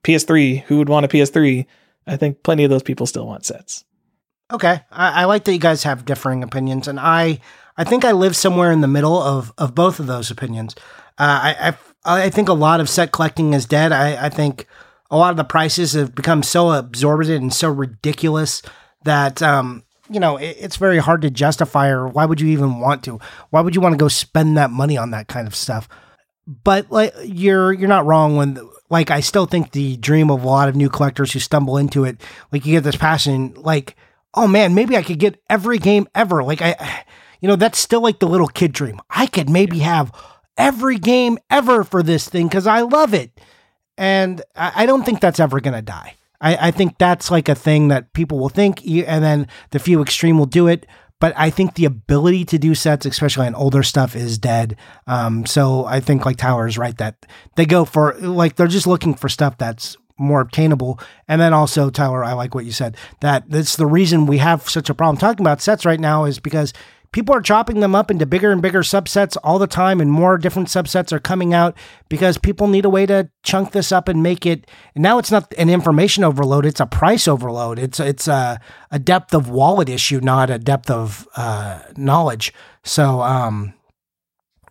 PS3, 0.04 0.62
who 0.62 0.78
would 0.78 0.88
want 0.88 1.06
a 1.06 1.08
PS3? 1.08 1.66
I 2.06 2.16
think 2.16 2.42
plenty 2.42 2.64
of 2.64 2.70
those 2.70 2.82
people 2.82 3.06
still 3.06 3.26
want 3.26 3.46
sets. 3.46 3.84
Okay, 4.52 4.80
I, 4.90 5.22
I 5.22 5.24
like 5.24 5.44
that 5.44 5.52
you 5.52 5.58
guys 5.58 5.84
have 5.84 6.04
differing 6.04 6.42
opinions, 6.42 6.86
and 6.86 7.00
I 7.00 7.40
I 7.76 7.84
think 7.84 8.04
I 8.04 8.12
live 8.12 8.36
somewhere 8.36 8.70
in 8.70 8.82
the 8.82 8.88
middle 8.88 9.16
of 9.16 9.52
of 9.56 9.74
both 9.74 9.98
of 9.98 10.06
those 10.06 10.30
opinions. 10.30 10.74
Uh, 11.16 11.40
I, 11.42 11.76
I 12.04 12.24
I 12.24 12.30
think 12.30 12.48
a 12.48 12.54
lot 12.54 12.80
of 12.80 12.90
set 12.90 13.12
collecting 13.12 13.54
is 13.54 13.64
dead. 13.64 13.92
I, 13.92 14.26
I 14.26 14.28
think 14.28 14.66
a 15.10 15.16
lot 15.16 15.30
of 15.30 15.36
the 15.36 15.44
prices 15.44 15.92
have 15.92 16.14
become 16.14 16.42
so 16.42 16.72
absorbent 16.72 17.30
and 17.30 17.52
so 17.52 17.70
ridiculous 17.70 18.62
that 19.04 19.42
um, 19.42 19.84
you 20.10 20.20
know 20.20 20.36
it, 20.36 20.56
it's 20.58 20.76
very 20.76 20.98
hard 20.98 21.22
to 21.22 21.30
justify. 21.30 21.88
Or 21.88 22.06
why 22.06 22.24
would 22.24 22.40
you 22.40 22.48
even 22.48 22.80
want 22.80 23.04
to? 23.04 23.20
Why 23.50 23.60
would 23.60 23.74
you 23.74 23.80
want 23.80 23.92
to 23.92 23.98
go 23.98 24.08
spend 24.08 24.56
that 24.56 24.70
money 24.70 24.96
on 24.96 25.10
that 25.10 25.28
kind 25.28 25.46
of 25.46 25.54
stuff? 25.54 25.88
But 26.46 26.90
like 26.90 27.14
you're 27.24 27.72
you're 27.72 27.88
not 27.88 28.06
wrong 28.06 28.36
when 28.36 28.58
like 28.90 29.10
I 29.10 29.20
still 29.20 29.46
think 29.46 29.72
the 29.72 29.96
dream 29.96 30.30
of 30.30 30.42
a 30.42 30.46
lot 30.46 30.68
of 30.68 30.76
new 30.76 30.88
collectors 30.88 31.32
who 31.32 31.38
stumble 31.38 31.76
into 31.76 32.04
it, 32.04 32.20
like 32.50 32.66
you 32.66 32.72
get 32.72 32.84
this 32.84 32.96
passion, 32.96 33.54
like 33.56 33.96
oh 34.34 34.46
man, 34.46 34.74
maybe 34.74 34.96
I 34.96 35.02
could 35.02 35.18
get 35.18 35.40
every 35.48 35.78
game 35.78 36.08
ever. 36.14 36.42
Like 36.42 36.62
I, 36.62 37.04
you 37.40 37.48
know, 37.48 37.56
that's 37.56 37.78
still 37.78 38.00
like 38.00 38.18
the 38.18 38.28
little 38.28 38.48
kid 38.48 38.72
dream. 38.72 39.00
I 39.10 39.26
could 39.26 39.50
maybe 39.50 39.80
have 39.80 40.12
every 40.56 40.98
game 40.98 41.38
ever 41.50 41.84
for 41.84 42.02
this 42.02 42.28
thing 42.28 42.48
because 42.48 42.66
I 42.66 42.82
love 42.82 43.14
it. 43.14 43.30
And 43.98 44.42
I, 44.56 44.72
I 44.76 44.86
don't 44.86 45.04
think 45.04 45.20
that's 45.20 45.40
ever 45.40 45.60
going 45.60 45.74
to 45.74 45.82
die. 45.82 46.16
I, 46.42 46.68
I 46.68 46.70
think 46.70 46.98
that's 46.98 47.30
like 47.30 47.48
a 47.48 47.54
thing 47.54 47.88
that 47.88 48.12
people 48.12 48.38
will 48.38 48.48
think, 48.50 48.84
and 48.86 49.24
then 49.24 49.46
the 49.70 49.78
few 49.78 50.02
extreme 50.02 50.38
will 50.38 50.46
do 50.46 50.66
it. 50.66 50.86
But 51.20 51.32
I 51.36 51.50
think 51.50 51.74
the 51.74 51.84
ability 51.84 52.44
to 52.46 52.58
do 52.58 52.74
sets, 52.74 53.06
especially 53.06 53.46
on 53.46 53.54
older 53.54 53.84
stuff, 53.84 54.16
is 54.16 54.38
dead. 54.38 54.76
Um, 55.06 55.46
so 55.46 55.84
I 55.84 56.00
think 56.00 56.26
like 56.26 56.36
Tyler 56.36 56.66
is 56.66 56.76
right 56.76 56.98
that 56.98 57.26
they 57.54 57.64
go 57.64 57.84
for 57.84 58.14
like 58.14 58.56
they're 58.56 58.66
just 58.66 58.88
looking 58.88 59.14
for 59.14 59.28
stuff 59.28 59.56
that's 59.56 59.96
more 60.18 60.40
obtainable. 60.40 60.98
And 61.28 61.40
then 61.40 61.52
also, 61.52 61.90
Tyler, 61.90 62.24
I 62.24 62.32
like 62.32 62.56
what 62.56 62.64
you 62.64 62.72
said 62.72 62.96
that 63.20 63.48
that's 63.48 63.76
the 63.76 63.86
reason 63.86 64.26
we 64.26 64.38
have 64.38 64.68
such 64.68 64.90
a 64.90 64.94
problem 64.94 65.16
talking 65.16 65.44
about 65.46 65.60
sets 65.60 65.84
right 65.84 66.00
now 66.00 66.24
is 66.24 66.40
because 66.40 66.72
people 67.12 67.34
are 67.34 67.40
chopping 67.40 67.80
them 67.80 67.94
up 67.94 68.10
into 68.10 68.26
bigger 68.26 68.50
and 68.50 68.60
bigger 68.60 68.80
subsets 68.80 69.36
all 69.44 69.58
the 69.58 69.66
time, 69.66 70.00
and 70.00 70.10
more 70.10 70.38
different 70.38 70.68
subsets 70.68 71.12
are 71.12 71.20
coming 71.20 71.54
out 71.54 71.76
because 72.08 72.38
people 72.38 72.66
need 72.66 72.84
a 72.84 72.90
way 72.90 73.06
to 73.06 73.30
chunk 73.42 73.72
this 73.72 73.92
up 73.92 74.08
and 74.08 74.22
make 74.22 74.44
it. 74.44 74.68
And 74.94 75.02
now 75.02 75.18
it's 75.18 75.30
not 75.30 75.52
an 75.56 75.70
information 75.70 76.24
overload; 76.24 76.66
it's 76.66 76.80
a 76.80 76.86
price 76.86 77.28
overload. 77.28 77.78
It's 77.78 78.00
it's 78.00 78.26
a, 78.26 78.60
a 78.90 78.98
depth 78.98 79.34
of 79.34 79.48
wallet 79.48 79.88
issue, 79.88 80.20
not 80.20 80.50
a 80.50 80.58
depth 80.58 80.90
of 80.90 81.28
uh, 81.36 81.80
knowledge. 81.96 82.52
So, 82.82 83.22
um, 83.22 83.74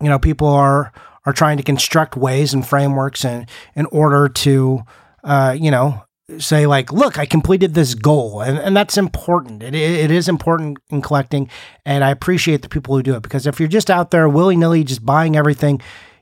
you 0.00 0.08
know, 0.08 0.18
people 0.18 0.48
are 0.48 0.92
are 1.24 1.32
trying 1.32 1.56
to 1.56 1.62
construct 1.62 2.16
ways 2.16 2.52
and 2.52 2.66
frameworks 2.66 3.24
and 3.24 3.48
in 3.76 3.86
order 3.86 4.28
to 4.28 4.82
uh, 5.24 5.56
you 5.58 5.70
know, 5.70 6.02
say 6.38 6.66
like, 6.66 6.92
look, 6.92 7.18
I 7.18 7.26
completed 7.26 7.74
this 7.74 7.94
goal, 7.94 8.40
and, 8.40 8.58
and 8.58 8.76
that's 8.76 8.96
important. 8.96 9.62
It, 9.62 9.74
it 9.74 10.10
is 10.10 10.28
important 10.28 10.78
in 10.90 11.02
collecting, 11.02 11.48
and 11.84 12.04
I 12.04 12.10
appreciate 12.10 12.62
the 12.62 12.68
people 12.68 12.96
who 12.96 13.02
do 13.02 13.14
it 13.14 13.22
because 13.22 13.46
if 13.46 13.58
you're 13.58 13.68
just 13.68 13.90
out 13.90 14.10
there 14.10 14.28
willy 14.28 14.56
nilly 14.56 14.84
just 14.84 15.04
buying 15.04 15.36
everything, 15.36 15.80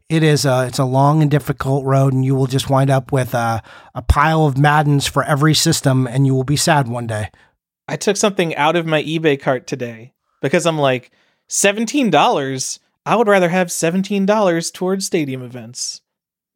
it 0.09 0.23
is 0.23 0.45
a 0.45 0.67
it's 0.67 0.79
a 0.79 0.85
long 0.85 1.23
and 1.23 1.31
difficult 1.31 1.85
road, 1.85 2.13
and 2.13 2.25
you 2.25 2.35
will 2.35 2.47
just 2.47 2.71
wind 2.71 2.91
up 2.91 3.13
with 3.13 3.35
a, 3.35 3.63
a 3.95 4.03
pile 4.03 4.47
of 4.47 4.59
Maddens 4.59 5.07
for 5.07 5.23
every 5.23 5.55
system, 5.55 6.07
and 6.07 6.27
you 6.27 6.35
will 6.35 6.45
be 6.45 6.57
sad 6.57 6.89
one 6.89 7.07
day. 7.07 7.31
I 7.89 7.97
took 7.97 8.17
something 8.17 8.55
out 8.57 8.77
of 8.77 8.87
my 8.87 9.03
eBay 9.03 9.41
cart 9.41 9.67
today 9.67 10.13
because 10.43 10.67
I'm 10.67 10.79
like, 10.79 11.11
seventeen 11.49 12.11
dollars. 12.11 12.81
I 13.07 13.17
would 13.17 13.29
rather 13.29 13.49
have 13.49 13.73
seventeen 13.73 14.27
dollars 14.27 14.71
towards 14.71 15.07
stadium 15.07 15.43
events 15.43 16.03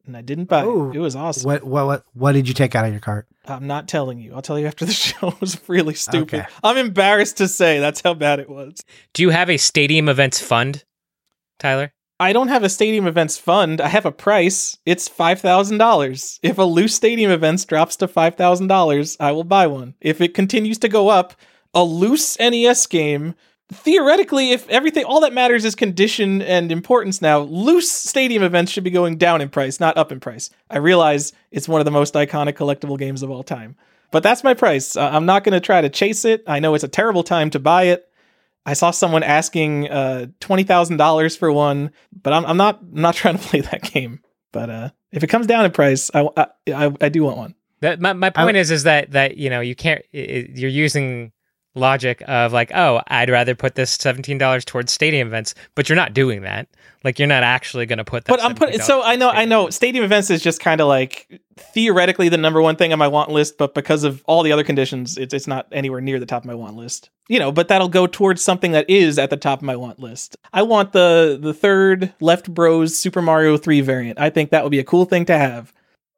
and 0.07 0.15
I 0.15 0.21
didn't 0.21 0.45
buy 0.45 0.63
Ooh, 0.63 0.89
it. 0.89 0.95
It 0.95 0.99
was 0.99 1.15
awesome. 1.15 1.45
What, 1.45 1.63
what 1.63 1.85
what 1.85 2.05
what 2.13 2.31
did 2.33 2.47
you 2.47 2.53
take 2.53 2.75
out 2.75 2.85
of 2.85 2.91
your 2.91 2.99
cart? 2.99 3.27
I'm 3.45 3.67
not 3.67 3.87
telling 3.87 4.19
you. 4.19 4.33
I'll 4.33 4.41
tell 4.41 4.59
you 4.59 4.67
after 4.67 4.85
the 4.85 4.93
show. 4.93 5.29
It 5.29 5.41
was 5.41 5.59
really 5.67 5.93
stupid. 5.93 6.41
Okay. 6.41 6.49
I'm 6.63 6.77
embarrassed 6.77 7.37
to 7.37 7.47
say 7.47 7.79
that's 7.79 8.01
how 8.01 8.13
bad 8.13 8.39
it 8.39 8.49
was. 8.49 8.83
Do 9.13 9.23
you 9.23 9.29
have 9.29 9.49
a 9.49 9.57
stadium 9.57 10.09
events 10.09 10.39
fund, 10.39 10.83
Tyler? 11.59 11.93
I 12.17 12.31
don't 12.31 12.47
have 12.47 12.63
a 12.63 12.69
stadium 12.69 13.07
events 13.07 13.37
fund. 13.37 13.81
I 13.81 13.89
have 13.89 14.05
a 14.05 14.11
price. 14.11 14.77
It's 14.85 15.07
five 15.07 15.41
thousand 15.41 15.79
dollars. 15.79 16.39
If 16.41 16.57
a 16.57 16.63
loose 16.63 16.95
stadium 16.95 17.31
events 17.31 17.65
drops 17.65 17.97
to 17.97 18.07
five 18.07 18.35
thousand 18.35 18.67
dollars, 18.67 19.17
I 19.19 19.31
will 19.31 19.43
buy 19.43 19.67
one. 19.67 19.95
If 19.99 20.21
it 20.21 20.33
continues 20.33 20.77
to 20.79 20.89
go 20.89 21.09
up, 21.09 21.35
a 21.73 21.83
loose 21.83 22.39
NES 22.39 22.87
game 22.87 23.35
theoretically, 23.71 24.51
if 24.51 24.67
everything, 24.69 25.05
all 25.05 25.21
that 25.21 25.33
matters 25.33 25.65
is 25.65 25.75
condition 25.75 26.41
and 26.41 26.71
importance 26.71 27.21
now, 27.21 27.39
loose 27.39 27.91
stadium 27.91 28.43
events 28.43 28.71
should 28.71 28.83
be 28.83 28.91
going 28.91 29.17
down 29.17 29.41
in 29.41 29.49
price, 29.49 29.79
not 29.79 29.97
up 29.97 30.11
in 30.11 30.19
price. 30.19 30.49
I 30.69 30.77
realize 30.77 31.33
it's 31.51 31.67
one 31.67 31.81
of 31.81 31.85
the 31.85 31.91
most 31.91 32.13
iconic 32.13 32.53
collectible 32.53 32.97
games 32.97 33.23
of 33.23 33.31
all 33.31 33.43
time. 33.43 33.75
But 34.11 34.23
that's 34.23 34.43
my 34.43 34.53
price. 34.53 34.95
Uh, 34.95 35.09
I'm 35.11 35.25
not 35.25 35.43
going 35.43 35.53
to 35.53 35.59
try 35.59 35.81
to 35.81 35.89
chase 35.89 36.25
it. 36.25 36.43
I 36.47 36.59
know 36.59 36.75
it's 36.75 36.83
a 36.83 36.89
terrible 36.89 37.23
time 37.23 37.49
to 37.51 37.59
buy 37.59 37.83
it. 37.83 38.09
I 38.65 38.73
saw 38.73 38.91
someone 38.91 39.23
asking 39.23 39.89
uh, 39.89 40.27
twenty 40.39 40.63
thousand 40.63 40.97
dollars 40.97 41.35
for 41.35 41.51
one, 41.51 41.91
but 42.23 42.33
I'm, 42.33 42.45
I'm, 42.45 42.57
not. 42.57 42.79
I'm 42.81 43.01
not 43.01 43.15
trying 43.15 43.37
to 43.37 43.43
play 43.43 43.61
that 43.61 43.83
game. 43.83 44.21
But 44.51 44.69
uh, 44.69 44.89
if 45.11 45.23
it 45.23 45.27
comes 45.27 45.47
down 45.47 45.65
in 45.65 45.71
price, 45.71 46.09
I, 46.13 46.27
I, 46.37 46.47
I, 46.73 46.95
I 47.01 47.09
do 47.09 47.23
want 47.23 47.37
one. 47.37 47.55
That, 47.81 47.99
my 47.99 48.13
my 48.13 48.29
point 48.29 48.57
I, 48.57 48.59
is 48.61 48.71
is 48.71 48.83
that 48.83 49.11
that 49.11 49.37
you 49.37 49.49
know 49.49 49.59
you 49.59 49.75
can't 49.75 50.01
it, 50.11 50.51
you're 50.51 50.69
using 50.69 51.31
logic 51.75 52.23
of 52.27 52.53
like, 52.53 52.71
oh, 52.73 53.01
I'd 53.07 53.29
rather 53.29 53.55
put 53.55 53.75
this 53.75 53.91
seventeen 53.91 54.37
dollars 54.37 54.65
towards 54.65 54.91
stadium 54.91 55.27
events, 55.27 55.55
but 55.75 55.89
you're 55.89 55.95
not 55.95 56.13
doing 56.13 56.41
that. 56.41 56.67
Like 57.03 57.19
you're 57.19 57.27
not 57.27 57.43
actually 57.43 57.85
going 57.85 57.99
to 57.99 58.03
put 58.03 58.25
that. 58.25 58.31
But 58.31 58.43
I'm 58.43 58.55
putting. 58.55 58.81
So 58.81 59.03
I 59.03 59.15
know, 59.15 59.29
I 59.29 59.45
know, 59.45 59.69
stadium 59.69 60.03
events 60.03 60.31
is 60.31 60.41
just 60.41 60.59
kind 60.59 60.81
of 60.81 60.87
like 60.87 61.39
theoretically 61.57 62.29
the 62.29 62.37
number 62.37 62.61
one 62.61 62.75
thing 62.75 62.91
on 62.91 62.99
my 62.99 63.07
want 63.07 63.29
list, 63.29 63.59
but 63.59 63.75
because 63.75 64.03
of 64.03 64.23
all 64.25 64.41
the 64.41 64.51
other 64.51 64.63
conditions, 64.63 65.17
it's 65.17 65.33
it's 65.33 65.45
not 65.45 65.67
anywhere 65.71 66.01
near 66.01 66.19
the 66.19 66.25
top 66.25 66.41
of 66.41 66.47
my 66.47 66.55
want 66.55 66.75
list. 66.75 67.11
You 67.27 67.37
know, 67.37 67.51
but 67.51 67.67
that'll 67.67 67.89
go 67.89 68.07
towards 68.07 68.41
something 68.41 68.71
that 68.71 68.89
is 68.89 69.19
at 69.19 69.29
the 69.29 69.37
top 69.37 69.59
of 69.59 69.63
my 69.63 69.75
want 69.75 69.99
list. 69.99 70.35
I 70.51 70.63
want 70.63 70.93
the 70.93 71.37
the 71.39 71.53
third 71.53 72.13
Left 72.19 72.51
Bros 72.51 72.97
Super 72.97 73.21
Mario 73.21 73.57
Three 73.57 73.81
variant. 73.81 74.19
I 74.19 74.31
think 74.31 74.49
that 74.49 74.63
would 74.63 74.71
be 74.71 74.79
a 74.79 74.83
cool 74.83 75.05
thing 75.05 75.25
to 75.25 75.37
have. 75.37 75.71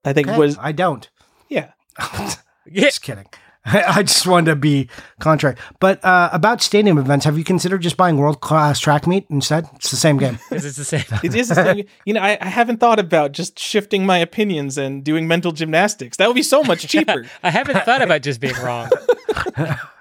I 0.05 0.13
think 0.13 0.29
okay, 0.29 0.37
was 0.37 0.57
I 0.57 0.71
don't. 0.71 1.09
Yeah. 1.49 1.71
Just 2.71 3.01
kidding. 3.01 3.27
I 3.73 4.01
just 4.03 4.25
wanted 4.25 4.51
to 4.51 4.55
be 4.55 4.87
contrary. 5.19 5.57
But 5.81 6.03
uh, 6.05 6.29
about 6.31 6.61
stadium 6.61 6.97
events, 6.97 7.25
have 7.25 7.37
you 7.37 7.43
considered 7.43 7.81
just 7.81 7.97
buying 7.97 8.17
world 8.17 8.39
class 8.39 8.79
track 8.79 9.05
meet 9.05 9.25
instead? 9.29 9.67
It's 9.75 9.91
the 9.91 9.97
same 9.97 10.17
game. 10.17 10.39
it's 10.51 10.77
the 10.77 10.85
same. 10.85 11.03
it 11.21 11.35
is 11.35 11.49
the 11.49 11.55
same. 11.55 11.85
You 12.05 12.13
know, 12.13 12.21
I, 12.21 12.37
I, 12.39 12.47
haven't 12.47 12.79
thought 12.79 12.97
about 12.97 13.33
just 13.33 13.59
shifting 13.59 14.05
my 14.05 14.19
opinions 14.19 14.77
and 14.77 15.03
doing 15.03 15.27
mental 15.27 15.51
gymnastics. 15.51 16.15
That 16.15 16.27
would 16.27 16.35
be 16.35 16.43
so 16.43 16.63
much 16.63 16.87
cheaper. 16.87 17.25
I 17.43 17.49
haven't 17.49 17.83
thought 17.83 18.01
about 18.01 18.21
just 18.21 18.39
being 18.39 18.55
wrong. 18.63 18.89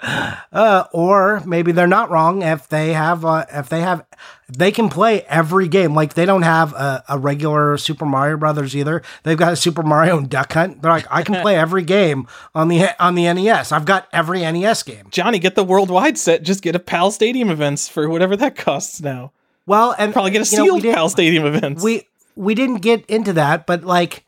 Uh, 0.00 0.84
or 0.92 1.40
maybe 1.46 1.72
they're 1.72 1.86
not 1.86 2.10
wrong 2.10 2.42
if 2.42 2.68
they 2.68 2.92
have 2.92 3.24
uh, 3.24 3.46
if 3.52 3.68
they 3.68 3.80
have 3.80 4.04
they 4.48 4.70
can 4.70 4.88
play 4.88 5.22
every 5.22 5.68
game 5.68 5.94
like 5.94 6.14
they 6.14 6.26
don't 6.26 6.42
have 6.42 6.72
a, 6.72 7.04
a, 7.08 7.18
regular 7.18 7.78
Super 7.78 8.04
Mario 8.04 8.36
Brothers 8.36 8.76
either. 8.76 9.02
They've 9.22 9.38
got 9.38 9.52
a 9.52 9.56
Super 9.56 9.82
Mario 9.82 10.18
and 10.18 10.28
Duck 10.28 10.52
Hunt. 10.52 10.82
They're 10.82 10.90
like 10.90 11.06
I 11.10 11.22
can 11.22 11.40
play 11.40 11.56
every 11.56 11.82
game 11.82 12.26
on 12.54 12.68
the 12.68 12.88
on 13.02 13.14
the 13.14 13.32
NES. 13.32 13.72
I've 13.72 13.84
got 13.84 14.08
every 14.12 14.40
NES 14.40 14.82
game. 14.82 15.06
Johnny, 15.10 15.38
get 15.38 15.54
the 15.54 15.64
worldwide 15.64 16.18
set. 16.18 16.42
Just 16.42 16.62
get 16.62 16.76
a 16.76 16.80
PAL 16.80 17.10
Stadium 17.12 17.48
events 17.48 17.88
for 17.88 18.08
whatever 18.08 18.36
that 18.36 18.56
costs 18.56 19.00
now. 19.00 19.32
Well, 19.66 19.94
and 19.96 20.12
probably 20.12 20.32
get 20.32 20.42
a 20.42 20.44
sealed 20.44 20.84
know, 20.84 20.94
PAL 20.94 21.08
Stadium 21.08 21.46
events. 21.46 21.82
We 21.82 22.06
we 22.36 22.54
didn't 22.54 22.78
get 22.78 23.06
into 23.06 23.32
that, 23.34 23.66
but 23.66 23.84
like 23.84 24.24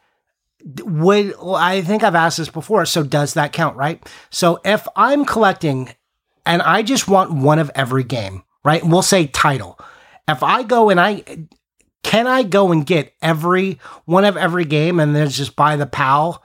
would 0.84 1.34
I 1.40 1.82
think 1.82 2.02
I've 2.02 2.14
asked 2.14 2.38
this 2.38 2.48
before. 2.48 2.86
So 2.86 3.02
does 3.02 3.34
that 3.34 3.52
count, 3.52 3.76
right? 3.76 4.04
So 4.30 4.60
if 4.64 4.86
I'm 4.96 5.24
collecting 5.24 5.94
and 6.44 6.62
I 6.62 6.82
just 6.82 7.08
want 7.08 7.32
one 7.32 7.58
of 7.58 7.70
every 7.74 8.04
game, 8.04 8.42
right? 8.64 8.84
We'll 8.84 9.02
say 9.02 9.26
title. 9.26 9.78
If 10.28 10.42
I 10.42 10.62
go 10.62 10.90
and 10.90 11.00
I 11.00 11.22
can 12.02 12.26
I 12.26 12.42
go 12.42 12.72
and 12.72 12.86
get 12.86 13.14
every 13.20 13.78
one 14.04 14.24
of 14.24 14.36
every 14.36 14.64
game 14.64 15.00
and 15.00 15.14
then 15.14 15.28
just 15.28 15.56
buy 15.56 15.76
the 15.76 15.86
PAL 15.86 16.42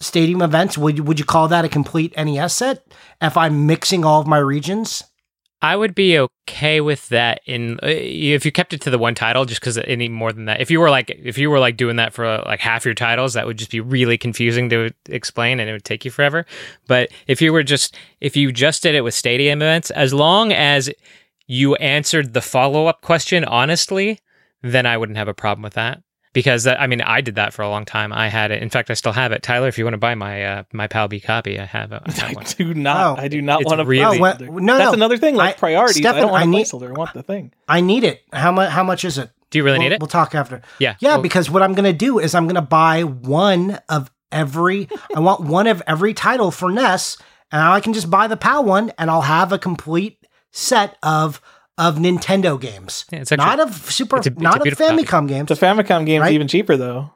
stadium 0.00 0.42
events? 0.42 0.78
Would 0.78 0.98
you, 0.98 1.04
would 1.04 1.18
you 1.18 1.24
call 1.24 1.48
that 1.48 1.64
a 1.64 1.68
complete 1.68 2.16
NES 2.16 2.54
set? 2.54 2.86
If 3.20 3.36
I'm 3.36 3.66
mixing 3.66 4.04
all 4.04 4.20
of 4.20 4.26
my 4.26 4.38
regions? 4.38 5.04
I 5.60 5.74
would 5.74 5.94
be 5.94 6.18
okay 6.18 6.80
with 6.80 7.08
that 7.08 7.40
in 7.44 7.80
uh, 7.82 7.88
if 7.88 8.44
you 8.44 8.52
kept 8.52 8.72
it 8.72 8.80
to 8.82 8.90
the 8.90 8.98
one 8.98 9.14
title, 9.14 9.44
just 9.44 9.60
because 9.60 9.76
any 9.78 10.08
more 10.08 10.32
than 10.32 10.44
that. 10.44 10.60
If 10.60 10.70
you 10.70 10.78
were 10.80 10.90
like 10.90 11.10
if 11.10 11.36
you 11.36 11.50
were 11.50 11.58
like 11.58 11.76
doing 11.76 11.96
that 11.96 12.12
for 12.12 12.38
like 12.46 12.60
half 12.60 12.84
your 12.84 12.94
titles, 12.94 13.34
that 13.34 13.46
would 13.46 13.58
just 13.58 13.72
be 13.72 13.80
really 13.80 14.16
confusing 14.16 14.68
to 14.70 14.90
explain, 15.08 15.58
and 15.58 15.68
it 15.68 15.72
would 15.72 15.84
take 15.84 16.04
you 16.04 16.10
forever. 16.10 16.46
But 16.86 17.10
if 17.26 17.42
you 17.42 17.52
were 17.52 17.64
just 17.64 17.96
if 18.20 18.36
you 18.36 18.52
just 18.52 18.82
did 18.82 18.94
it 18.94 19.02
with 19.02 19.14
stadium 19.14 19.60
events, 19.60 19.90
as 19.90 20.14
long 20.14 20.52
as 20.52 20.90
you 21.46 21.74
answered 21.76 22.34
the 22.34 22.42
follow 22.42 22.86
up 22.86 23.00
question 23.00 23.44
honestly, 23.44 24.20
then 24.62 24.86
I 24.86 24.96
wouldn't 24.96 25.18
have 25.18 25.28
a 25.28 25.34
problem 25.34 25.62
with 25.62 25.74
that 25.74 26.02
because 26.38 26.62
that, 26.62 26.80
I 26.80 26.86
mean 26.86 27.00
I 27.00 27.20
did 27.20 27.34
that 27.34 27.52
for 27.52 27.62
a 27.62 27.68
long 27.68 27.84
time. 27.84 28.12
I 28.12 28.28
had 28.28 28.52
it. 28.52 28.62
In 28.62 28.70
fact, 28.70 28.92
I 28.92 28.94
still 28.94 29.10
have 29.10 29.32
it. 29.32 29.42
Tyler, 29.42 29.66
if 29.66 29.76
you 29.76 29.82
want 29.82 29.94
to 29.94 29.98
buy 29.98 30.14
my 30.14 30.44
uh, 30.44 30.62
my 30.72 30.86
PAL 30.86 31.08
B 31.08 31.18
copy, 31.18 31.58
I 31.58 31.64
have 31.64 31.90
it. 31.90 32.00
I, 32.06 32.28
I 32.38 32.44
do 32.44 32.74
not. 32.74 33.18
Oh, 33.18 33.20
I 33.20 33.26
do 33.26 33.42
not 33.42 33.64
want 33.64 33.80
to. 33.80 33.84
Really, 33.84 34.20
oh, 34.20 34.58
no, 34.60 34.78
that's 34.78 34.90
no. 34.90 34.92
another 34.92 35.18
thing. 35.18 35.34
Like 35.34 35.56
I, 35.56 35.58
priorities. 35.58 35.96
Stephen, 35.96 36.14
I 36.14 36.20
don't 36.20 36.30
want 36.30 36.42
I 36.44 36.46
need, 36.46 36.66
placeholder. 36.66 36.90
I 36.90 36.92
want 36.92 37.12
the 37.12 37.24
thing. 37.24 37.52
I 37.66 37.80
need 37.80 38.04
it. 38.04 38.22
How 38.32 38.52
much? 38.52 38.70
How 38.70 38.84
much 38.84 39.04
is 39.04 39.18
it? 39.18 39.32
Do 39.50 39.58
you 39.58 39.64
really 39.64 39.78
we'll, 39.78 39.88
need 39.88 39.94
it? 39.94 40.00
We'll 40.00 40.06
talk 40.06 40.36
after. 40.36 40.62
Yeah. 40.78 40.94
Yeah, 41.00 41.14
well, 41.14 41.22
because 41.22 41.50
what 41.50 41.64
I'm 41.64 41.74
going 41.74 41.90
to 41.90 41.98
do 41.98 42.20
is 42.20 42.36
I'm 42.36 42.44
going 42.44 42.54
to 42.54 42.62
buy 42.62 43.02
one 43.02 43.80
of 43.88 44.12
every 44.30 44.88
I 45.16 45.18
want 45.18 45.40
one 45.40 45.66
of 45.66 45.82
every 45.88 46.14
title 46.14 46.52
for 46.52 46.70
NES, 46.70 47.18
and 47.50 47.60
I 47.60 47.80
can 47.80 47.94
just 47.94 48.08
buy 48.08 48.28
the 48.28 48.36
PAL 48.36 48.62
one, 48.62 48.92
and 48.96 49.10
I'll 49.10 49.22
have 49.22 49.50
a 49.50 49.58
complete 49.58 50.24
set 50.52 50.96
of 51.02 51.42
of 51.78 51.96
Nintendo 51.96 52.60
games, 52.60 53.04
Yeah, 53.10 53.20
it's 53.20 53.32
actually- 53.32 53.46
not 53.46 53.60
of 53.60 53.74
Super, 53.90 54.16
it's 54.18 54.26
a- 54.26 54.30
it's 54.30 54.40
not 54.40 54.56
of 54.58 54.62
beautiful 54.64 54.86
copy. 54.88 55.02
Famicom 55.04 55.28
games. 55.28 55.48
The 55.48 55.54
Famicom 55.54 56.04
game's 56.04 56.22
Right? 56.22 56.32
even 56.32 56.48
cheaper 56.48 56.76
though. 56.76 57.12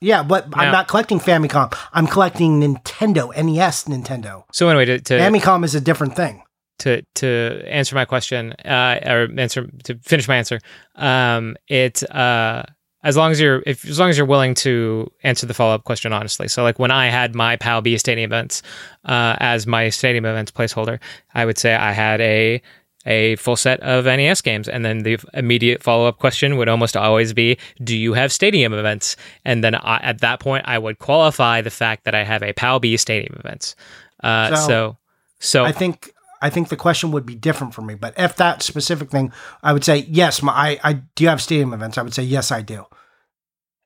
yeah, 0.00 0.22
but 0.22 0.46
Yeah. 0.50 0.58
I'm 0.62 0.72
not 0.72 0.88
collecting 0.88 1.20
Famicom. 1.20 1.72
I'm 1.92 2.06
collecting 2.08 2.60
Nintendo 2.60 3.32
NES 3.36 3.84
Nintendo. 3.84 4.42
So 4.52 4.68
anyway, 4.68 4.84
to 4.86 5.00
to, 5.00 5.18
Famicom 5.18 5.64
is 5.64 5.74
a 5.74 5.80
different 5.80 6.16
thing. 6.16 6.42
to 6.80 7.02
to 7.14 7.62
answer 7.68 7.94
my 7.94 8.04
question, 8.04 8.52
uh, 8.64 8.98
or 9.06 9.28
answer 9.38 9.68
to 9.84 9.94
finish 10.02 10.26
my 10.26 10.36
answer, 10.36 10.58
um, 10.96 11.54
it 11.68 12.02
uh, 12.10 12.64
as 13.04 13.16
long 13.16 13.30
as 13.30 13.40
you're 13.40 13.62
if 13.66 13.84
as 13.88 13.98
long 14.00 14.10
as 14.10 14.16
you're 14.18 14.26
willing 14.26 14.54
to 14.54 15.08
answer 15.22 15.46
the 15.46 15.54
follow 15.54 15.74
up 15.74 15.84
question 15.84 16.12
honestly. 16.12 16.48
So 16.48 16.64
like 16.64 16.78
when 16.80 16.90
I 16.90 17.06
had 17.08 17.34
my 17.36 17.54
PAL 17.56 17.82
B 17.82 17.96
stadium 17.98 18.30
events 18.32 18.62
uh, 19.04 19.36
as 19.38 19.66
my 19.66 19.90
stadium 19.90 20.24
events 20.24 20.50
placeholder, 20.50 20.98
I 21.34 21.44
would 21.44 21.58
say 21.58 21.74
I 21.74 21.92
had 21.92 22.20
a 22.20 22.60
a 23.06 23.36
full 23.36 23.56
set 23.56 23.80
of 23.80 24.04
NES 24.04 24.40
games, 24.40 24.68
and 24.68 24.84
then 24.84 25.02
the 25.02 25.18
immediate 25.34 25.82
follow 25.82 26.06
up 26.06 26.18
question 26.18 26.56
would 26.56 26.68
almost 26.68 26.96
always 26.96 27.32
be, 27.32 27.58
"Do 27.82 27.96
you 27.96 28.12
have 28.14 28.32
stadium 28.32 28.72
events?" 28.72 29.16
And 29.44 29.62
then 29.64 29.74
I, 29.74 29.98
at 30.02 30.20
that 30.20 30.40
point, 30.40 30.64
I 30.68 30.78
would 30.78 30.98
qualify 30.98 31.60
the 31.60 31.70
fact 31.70 32.04
that 32.04 32.14
I 32.14 32.22
have 32.24 32.42
a 32.42 32.52
PAL 32.52 32.78
B 32.80 32.96
stadium 32.96 33.34
events. 33.38 33.74
Uh, 34.22 34.54
So- 34.54 34.66
so 34.66 34.96
so 35.40 35.64
I 35.64 35.72
think 35.72 36.12
I 36.40 36.50
think 36.50 36.68
the 36.68 36.76
question 36.76 37.10
would 37.12 37.24
be 37.26 37.34
different 37.34 37.72
for 37.74 37.82
me. 37.82 37.94
But 37.94 38.14
if 38.16 38.36
that 38.36 38.62
specific 38.62 39.10
thing, 39.10 39.32
I 39.62 39.72
would 39.72 39.84
say 39.84 40.06
yes. 40.08 40.42
My, 40.42 40.52
I, 40.52 40.80
I 40.82 40.92
do 41.14 41.24
you 41.24 41.28
have 41.30 41.40
stadium 41.42 41.72
events. 41.72 41.98
I 41.98 42.02
would 42.02 42.14
say 42.14 42.22
yes, 42.24 42.50
I 42.52 42.62
do. 42.62 42.84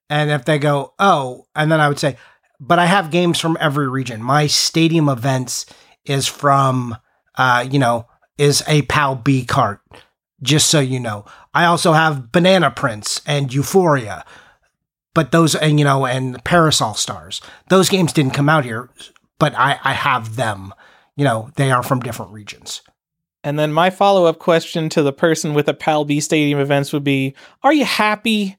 And 0.09 0.31
if 0.31 0.45
they 0.45 0.59
go 0.59 0.95
oh, 0.99 1.47
and 1.55 1.71
then 1.71 1.81
I 1.81 1.89
would 1.89 1.99
say, 1.99 2.17
but 2.61 2.79
I 2.79 2.87
have 2.87 3.11
games 3.11 3.39
from 3.41 3.57
every 3.61 3.89
region. 3.89 4.23
My 4.23 4.47
stadium 4.47 5.09
events 5.09 5.67
is 6.05 6.27
from, 6.27 6.97
uh, 7.37 7.67
you 7.71 7.79
know, 7.79 8.07
is 8.39 8.63
a 8.67 8.83
PAL 8.83 9.17
B 9.17 9.45
cart. 9.45 9.81
Just 10.43 10.69
so 10.69 10.81
you 10.81 11.01
know, 11.01 11.25
I 11.55 11.65
also 11.65 11.93
have 11.95 12.31
Banana 12.31 12.71
Prince 12.71 13.23
and 13.27 13.53
Euphoria. 13.53 14.25
But 15.15 15.33
those, 15.33 15.55
and 15.55 15.79
you 15.79 15.85
know, 15.85 16.05
and 16.07 16.43
Parasol 16.45 16.95
Stars. 16.95 17.41
Those 17.71 17.89
games 17.89 18.13
didn't 18.13 18.35
come 18.35 18.49
out 18.51 18.65
here, 18.65 18.91
but 19.39 19.55
I, 19.55 19.79
I 19.83 19.93
have 19.95 20.37
them 20.37 20.75
you 21.17 21.25
know, 21.25 21.51
they 21.57 21.71
are 21.73 21.83
from 21.83 22.01
different 22.01 22.33
regions. 22.33 22.83
And 23.43 23.59
then 23.59 23.73
my 23.73 23.89
follow 23.89 24.27
up 24.27 24.39
question 24.39 24.91
to 24.91 25.03
the 25.03 25.15
person 25.15 25.55
with 25.55 25.65
the 25.65 25.73
PAL 25.73 26.05
B 26.05 26.21
Stadium 26.21 26.59
events 26.61 26.93
would 26.93 27.05
be 27.05 27.35
Are 27.63 27.73
you 27.73 27.87
happy? 27.87 28.57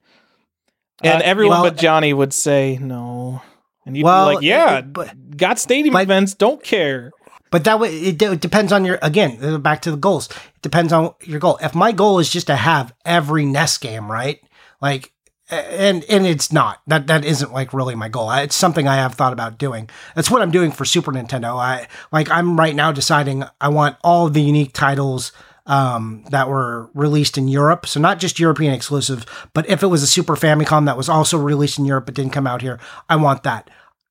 And 1.04 1.22
Uh, 1.22 1.26
everyone 1.26 1.62
well- 1.62 1.70
but 1.70 1.78
Johnny 1.78 2.14
would 2.14 2.34
say 2.34 2.80
no. 2.82 3.41
And 3.86 3.95
you'd 3.95 4.04
Well, 4.06 4.30
be 4.30 4.36
like, 4.38 4.44
Yeah, 4.44 4.78
it- 4.80 4.91
but- 4.91 5.38
got 5.38 5.60
stadium 5.60 5.94
but- 5.94 6.02
events, 6.02 6.34
don't 6.34 6.64
care. 6.64 7.12
But 7.49 7.64
that 7.64 7.80
way, 7.80 7.90
it, 7.95 8.22
it 8.22 8.41
depends 8.41 8.72
on 8.72 8.86
your, 8.86 8.99
again, 9.02 9.38
uh, 9.41 9.57
back 9.57 9.82
to 9.84 9.91
the 9.91 9.98
goals. 9.98 10.30
It 10.30 10.61
depends 10.61 10.91
on 10.91 11.14
your 11.24 11.40
goal. 11.40 11.57
If 11.61 11.76
my 11.76 11.91
goal 11.91 12.19
is 12.19 12.30
just 12.30 12.48
to 12.48 12.56
have 12.56 12.94
every 13.06 13.45
NES 13.45 13.78
game, 13.78 14.11
right? 14.11 14.41
Like, 14.82 15.14
and 15.49 16.03
and 16.10 16.28
it's 16.28 16.52
not 16.52 16.82
that 16.88 17.07
that 17.07 17.24
isn't 17.24 17.53
like 17.53 17.74
really 17.74 17.95
my 17.95 18.10
goal. 18.10 18.30
It's 18.32 18.56
something 18.56 18.88
I 18.88 18.98
have 18.98 19.15
thought 19.15 19.32
about 19.32 19.57
doing. 19.57 19.90
That's 20.14 20.30
what 20.30 20.41
I'm 20.41 20.52
doing 20.52 20.72
for 20.72 20.84
Super 20.84 21.14
Nintendo. 21.14 21.56
I 21.57 21.88
like 22.11 22.30
I'm 22.30 22.60
right 22.60 22.76
now 22.76 22.91
deciding 22.91 23.45
I 23.61 23.69
want 23.69 23.95
all 24.03 24.30
the 24.30 24.41
unique 24.41 24.74
titles 24.74 25.32
um, 25.65 26.26
that 26.32 26.49
were 26.49 26.90
released 26.94 27.38
in 27.38 27.48
Europe. 27.48 27.86
So 27.86 27.99
not 27.99 28.19
just 28.19 28.40
European 28.40 28.74
exclusive, 28.74 29.26
but 29.53 29.69
if 29.69 29.84
it 29.84 29.88
was 29.88 30.03
a 30.03 30.07
Super 30.07 30.36
Famicom 30.36 30.86
that 30.86 30.98
was 30.98 31.10
also 31.10 31.38
released 31.38 31.80
in 31.80 31.86
Europe 31.86 32.06
but 32.07 32.15
didn't 32.15 32.34
come 32.34 32.48
out 32.48 32.61
here, 32.61 32.80
I 33.10 33.15
want 33.18 33.44
that. 33.44 33.69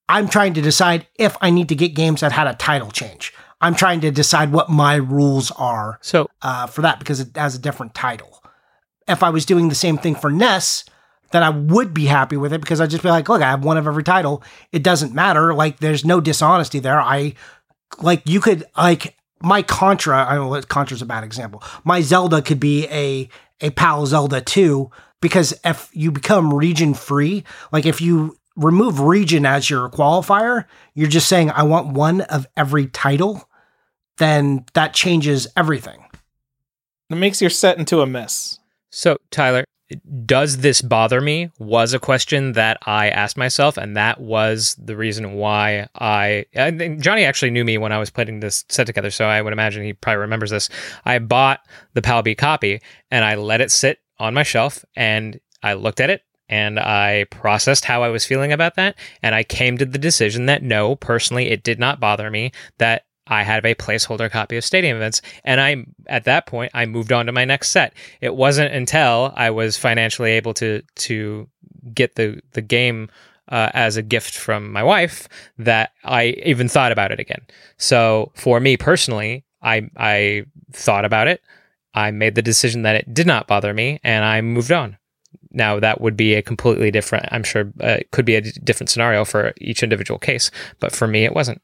I'm 0.08 0.28
trying 0.28 0.54
to 0.54 0.62
decide 0.62 1.06
if 1.16 1.36
I 1.40 1.50
need 1.50 1.68
to 1.68 1.74
get 1.74 1.94
games 1.94 2.20
that 2.20 2.32
had 2.32 2.46
a 2.46 2.54
title 2.54 2.90
change. 2.90 3.32
I'm 3.60 3.74
trying 3.74 4.00
to 4.02 4.10
decide 4.10 4.52
what 4.52 4.68
my 4.68 4.96
rules 4.96 5.50
are 5.52 5.98
so 6.02 6.28
uh, 6.42 6.66
for 6.66 6.82
that 6.82 6.98
because 6.98 7.20
it 7.20 7.36
has 7.36 7.54
a 7.54 7.58
different 7.58 7.94
title. 7.94 8.42
If 9.08 9.22
I 9.22 9.30
was 9.30 9.46
doing 9.46 9.68
the 9.68 9.74
same 9.74 9.98
thing 9.98 10.14
for 10.14 10.30
NES, 10.30 10.84
then 11.30 11.42
I 11.42 11.50
would 11.50 11.94
be 11.94 12.06
happy 12.06 12.36
with 12.36 12.52
it 12.52 12.60
because 12.60 12.80
I'd 12.80 12.90
just 12.90 13.02
be 13.02 13.08
like, 13.08 13.28
look, 13.28 13.42
I 13.42 13.50
have 13.50 13.64
one 13.64 13.78
of 13.78 13.86
every 13.86 14.04
title. 14.04 14.42
It 14.72 14.82
doesn't 14.82 15.14
matter. 15.14 15.54
Like, 15.54 15.78
there's 15.78 16.04
no 16.04 16.20
dishonesty 16.20 16.78
there. 16.78 17.00
I, 17.00 17.34
like, 18.00 18.22
you 18.26 18.40
could, 18.40 18.64
like, 18.76 19.16
my 19.40 19.62
Contra, 19.62 20.24
I 20.28 20.34
don't 20.34 20.50
know, 20.50 20.60
Contra's 20.62 21.02
a 21.02 21.06
bad 21.06 21.24
example. 21.24 21.62
My 21.84 22.00
Zelda 22.00 22.42
could 22.42 22.60
be 22.60 22.86
a, 22.88 23.28
a 23.60 23.70
PAL 23.70 24.06
Zelda 24.06 24.40
2 24.40 24.90
because 25.20 25.54
if 25.64 25.90
you 25.92 26.12
become 26.12 26.54
region 26.54 26.94
free, 26.94 27.44
like, 27.72 27.86
if 27.86 28.00
you 28.00 28.36
remove 28.56 29.00
region 29.00 29.46
as 29.46 29.70
your 29.70 29.88
qualifier, 29.88 30.64
you're 30.94 31.08
just 31.08 31.28
saying, 31.28 31.50
I 31.50 31.62
want 31.62 31.88
one 31.88 32.22
of 32.22 32.46
every 32.56 32.86
title, 32.86 33.48
then 34.18 34.64
that 34.74 34.94
changes 34.94 35.46
everything. 35.56 36.04
It 37.10 37.16
makes 37.16 37.40
your 37.40 37.50
set 37.50 37.78
into 37.78 38.00
a 38.00 38.06
mess. 38.06 38.58
So, 38.90 39.16
Tyler, 39.30 39.64
does 40.24 40.58
this 40.58 40.82
bother 40.82 41.20
me? 41.20 41.50
Was 41.58 41.92
a 41.92 42.00
question 42.00 42.52
that 42.52 42.78
I 42.86 43.08
asked 43.08 43.36
myself, 43.36 43.76
and 43.76 43.96
that 43.96 44.20
was 44.20 44.74
the 44.82 44.96
reason 44.96 45.34
why 45.34 45.86
I. 45.94 46.46
I 46.56 46.70
Johnny 47.00 47.24
actually 47.24 47.52
knew 47.52 47.64
me 47.64 47.78
when 47.78 47.92
I 47.92 47.98
was 47.98 48.10
putting 48.10 48.40
this 48.40 48.64
set 48.68 48.86
together, 48.86 49.10
so 49.10 49.26
I 49.26 49.40
would 49.40 49.52
imagine 49.52 49.84
he 49.84 49.92
probably 49.92 50.22
remembers 50.22 50.50
this. 50.50 50.68
I 51.04 51.20
bought 51.20 51.60
the 51.94 52.02
PAL 52.02 52.22
B 52.22 52.34
copy, 52.34 52.80
and 53.12 53.24
I 53.24 53.36
let 53.36 53.60
it 53.60 53.70
sit 53.70 54.00
on 54.18 54.34
my 54.34 54.42
shelf, 54.42 54.84
and 54.96 55.38
I 55.62 55.74
looked 55.74 56.00
at 56.00 56.10
it, 56.10 56.22
and 56.48 56.78
I 56.78 57.24
processed 57.30 57.84
how 57.84 58.02
I 58.02 58.08
was 58.08 58.24
feeling 58.24 58.52
about 58.52 58.76
that, 58.76 58.96
and 59.22 59.34
I 59.34 59.42
came 59.42 59.78
to 59.78 59.86
the 59.86 59.98
decision 59.98 60.46
that 60.46 60.62
no, 60.62 60.96
personally, 60.96 61.50
it 61.50 61.62
did 61.62 61.78
not 61.78 62.00
bother 62.00 62.30
me 62.30 62.52
that 62.78 63.04
I 63.26 63.42
have 63.42 63.64
a 63.64 63.74
placeholder 63.74 64.30
copy 64.30 64.56
of 64.56 64.64
Stadium 64.64 64.96
Events, 64.96 65.20
and 65.44 65.60
I 65.60 65.84
at 66.06 66.24
that 66.24 66.46
point 66.46 66.70
I 66.74 66.86
moved 66.86 67.12
on 67.12 67.26
to 67.26 67.32
my 67.32 67.44
next 67.44 67.70
set. 67.70 67.94
It 68.20 68.34
wasn't 68.36 68.72
until 68.72 69.32
I 69.36 69.50
was 69.50 69.76
financially 69.76 70.32
able 70.32 70.54
to 70.54 70.82
to 70.96 71.48
get 71.92 72.14
the 72.14 72.40
the 72.52 72.62
game 72.62 73.08
uh, 73.48 73.70
as 73.74 73.96
a 73.96 74.02
gift 74.02 74.34
from 74.34 74.72
my 74.72 74.82
wife 74.82 75.28
that 75.58 75.92
I 76.04 76.36
even 76.44 76.68
thought 76.68 76.92
about 76.92 77.12
it 77.12 77.20
again. 77.20 77.46
So 77.78 78.32
for 78.34 78.60
me 78.60 78.76
personally, 78.76 79.44
I 79.62 79.90
I 79.96 80.44
thought 80.72 81.04
about 81.04 81.28
it. 81.28 81.42
I 81.94 82.10
made 82.10 82.34
the 82.34 82.42
decision 82.42 82.82
that 82.82 82.96
it 82.96 83.12
did 83.12 83.26
not 83.26 83.46
bother 83.46 83.72
me, 83.72 84.00
and 84.04 84.24
I 84.24 84.40
moved 84.40 84.70
on. 84.70 84.98
Now 85.56 85.80
that 85.80 86.00
would 86.00 86.16
be 86.16 86.34
a 86.34 86.42
completely 86.42 86.90
different. 86.90 87.26
I'm 87.32 87.42
sure 87.42 87.72
uh, 87.80 87.98
could 88.12 88.26
be 88.26 88.36
a 88.36 88.42
different 88.42 88.90
scenario 88.90 89.24
for 89.24 89.52
each 89.58 89.82
individual 89.82 90.18
case, 90.18 90.50
but 90.78 90.92
for 90.92 91.08
me, 91.08 91.24
it 91.24 91.34
wasn't. 91.34 91.62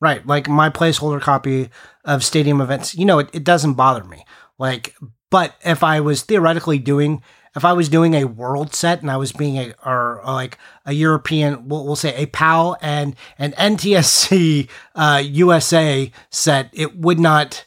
Right. 0.00 0.26
Like 0.26 0.48
my 0.48 0.70
placeholder 0.70 1.20
copy 1.20 1.70
of 2.04 2.24
stadium 2.24 2.60
events, 2.60 2.94
you 2.94 3.04
know, 3.04 3.18
it, 3.18 3.30
it 3.32 3.44
doesn't 3.44 3.74
bother 3.74 4.04
me. 4.04 4.24
Like, 4.58 4.94
but 5.30 5.54
if 5.64 5.82
I 5.82 6.00
was 6.00 6.22
theoretically 6.22 6.78
doing, 6.78 7.22
if 7.54 7.64
I 7.64 7.72
was 7.72 7.88
doing 7.88 8.14
a 8.14 8.24
world 8.24 8.74
set 8.74 9.00
and 9.00 9.10
I 9.10 9.16
was 9.16 9.32
being 9.32 9.56
a, 9.58 9.74
or, 9.84 10.20
or 10.20 10.32
like 10.32 10.58
a 10.84 10.92
European, 10.92 11.68
we'll, 11.68 11.84
we'll 11.84 11.96
say 11.96 12.14
a 12.14 12.26
PAL 12.26 12.76
and 12.80 13.16
an 13.38 13.52
NTSC 13.52 14.68
uh, 14.94 15.22
USA 15.24 16.10
set, 16.30 16.70
it 16.72 16.96
would 16.96 17.18
not, 17.18 17.64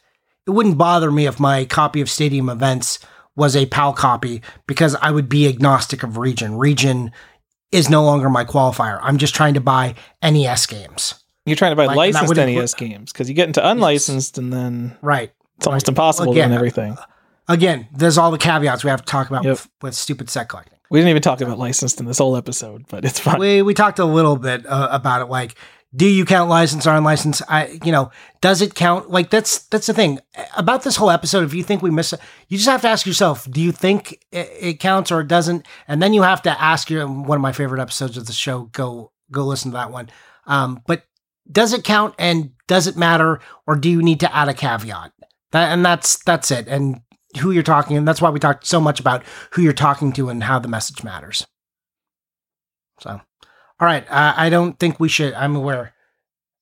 it 0.47 0.51
wouldn't 0.51 0.77
bother 0.77 1.11
me 1.11 1.27
if 1.27 1.39
my 1.39 1.65
copy 1.65 2.01
of 2.01 2.09
stadium 2.09 2.49
events 2.49 2.99
was 3.39 3.55
a 3.55 3.65
PAL 3.65 3.93
copy 3.93 4.41
because 4.67 4.95
I 5.01 5.09
would 5.09 5.27
be 5.29 5.47
agnostic 5.47 6.03
of 6.03 6.17
region. 6.17 6.57
Region 6.57 7.11
is 7.71 7.89
no 7.89 8.03
longer 8.03 8.29
my 8.29 8.45
qualifier. 8.45 8.99
I'm 9.01 9.17
just 9.17 9.33
trying 9.33 9.55
to 9.55 9.61
buy 9.61 9.95
NES 10.21 10.65
games. 10.67 11.15
You're 11.45 11.55
trying 11.55 11.71
to 11.71 11.75
buy 11.75 11.85
Like, 11.87 11.97
licensed 11.97 12.35
NES 12.35 12.73
games 12.75 13.11
because 13.11 13.27
you 13.29 13.33
get 13.35 13.47
into 13.47 13.67
unlicensed 13.67 14.37
and 14.37 14.53
then 14.53 14.95
Right. 15.01 15.31
it's 15.57 15.65
almost 15.65 15.87
Right. 15.87 15.89
impossible 15.89 16.31
Again, 16.33 16.49
to 16.49 16.53
win 16.53 16.57
everything. 16.57 16.97
Again, 17.47 17.87
there's 17.95 18.17
all 18.19 18.29
the 18.29 18.37
caveats 18.37 18.83
we 18.83 18.91
have 18.91 19.01
to 19.03 19.05
talk 19.11 19.27
about 19.29 19.43
Yep. 19.43 19.51
with, 19.51 19.69
with 19.81 19.95
stupid 19.95 20.29
set 20.29 20.49
collecting. 20.49 20.77
We 20.91 20.99
didn't 20.99 21.09
even 21.09 21.21
talk 21.21 21.41
about 21.41 21.57
licensed 21.59 21.99
in 21.99 22.05
this 22.07 22.17
whole 22.17 22.35
episode, 22.35 22.85
but 22.89 23.05
it's 23.05 23.19
fine. 23.19 23.39
We 23.39 23.61
we 23.61 23.73
talked 23.75 23.99
a 23.99 24.05
little 24.05 24.35
bit 24.35 24.65
uh, 24.67 24.89
about 24.91 25.21
it. 25.21 25.25
Like, 25.25 25.55
do 25.95 26.05
you 26.05 26.23
count 26.23 26.49
license 26.49 26.85
or 26.85 26.93
unlicensed? 26.95 27.41
I, 27.49 27.79
you 27.83 27.91
know, 27.91 28.11
does 28.41 28.61
it 28.61 28.75
count? 28.75 29.09
Like, 29.09 29.29
that's 29.29 29.59
that's 29.67 29.87
the 29.87 29.93
thing 29.93 30.19
about 30.55 30.83
this 30.83 30.95
whole 30.95 31.09
episode. 31.09 31.43
If 31.43 31.53
you 31.53 31.63
think 31.63 31.81
we 31.81 31.89
miss 31.89 32.13
it, 32.13 32.19
you 32.47 32.57
just 32.57 32.69
have 32.69 32.81
to 32.81 32.87
ask 32.87 33.05
yourself: 33.05 33.49
Do 33.49 33.59
you 33.59 33.71
think 33.71 34.23
it, 34.31 34.49
it 34.59 34.79
counts 34.79 35.11
or 35.11 35.21
it 35.21 35.27
doesn't? 35.27 35.65
And 35.87 36.01
then 36.01 36.13
you 36.13 36.21
have 36.21 36.43
to 36.43 36.61
ask 36.61 36.89
your 36.89 37.07
one 37.07 37.37
of 37.37 37.41
my 37.41 37.51
favorite 37.51 37.81
episodes 37.81 38.17
of 38.17 38.27
the 38.27 38.33
show. 38.33 38.63
Go 38.71 39.11
go 39.31 39.45
listen 39.45 39.71
to 39.71 39.77
that 39.77 39.91
one. 39.91 40.09
Um, 40.45 40.81
but 40.85 41.03
does 41.51 41.73
it 41.73 41.83
count 41.83 42.13
and 42.19 42.51
does 42.67 42.85
it 42.85 42.95
matter, 42.95 43.39
or 43.65 43.75
do 43.75 43.89
you 43.89 44.03
need 44.03 44.19
to 44.19 44.35
add 44.35 44.49
a 44.49 44.53
caveat? 44.53 45.11
That, 45.51 45.71
and 45.71 45.83
that's 45.83 46.23
that's 46.23 46.51
it. 46.51 46.67
And 46.67 47.01
who 47.39 47.51
you're 47.51 47.63
talking, 47.63 47.97
and 47.97 48.07
that's 48.07 48.21
why 48.21 48.29
we 48.29 48.39
talked 48.39 48.65
so 48.65 48.79
much 48.79 48.99
about 48.99 49.23
who 49.51 49.61
you're 49.61 49.73
talking 49.73 50.11
to 50.13 50.29
and 50.29 50.43
how 50.43 50.59
the 50.59 50.67
message 50.67 51.03
matters. 51.03 51.47
So, 52.99 53.21
all 53.79 53.85
right, 53.85 54.05
uh, 54.09 54.33
I 54.35 54.49
don't 54.49 54.77
think 54.79 54.99
we 54.99 55.09
should. 55.09 55.33
I'm 55.33 55.55
aware, 55.55 55.93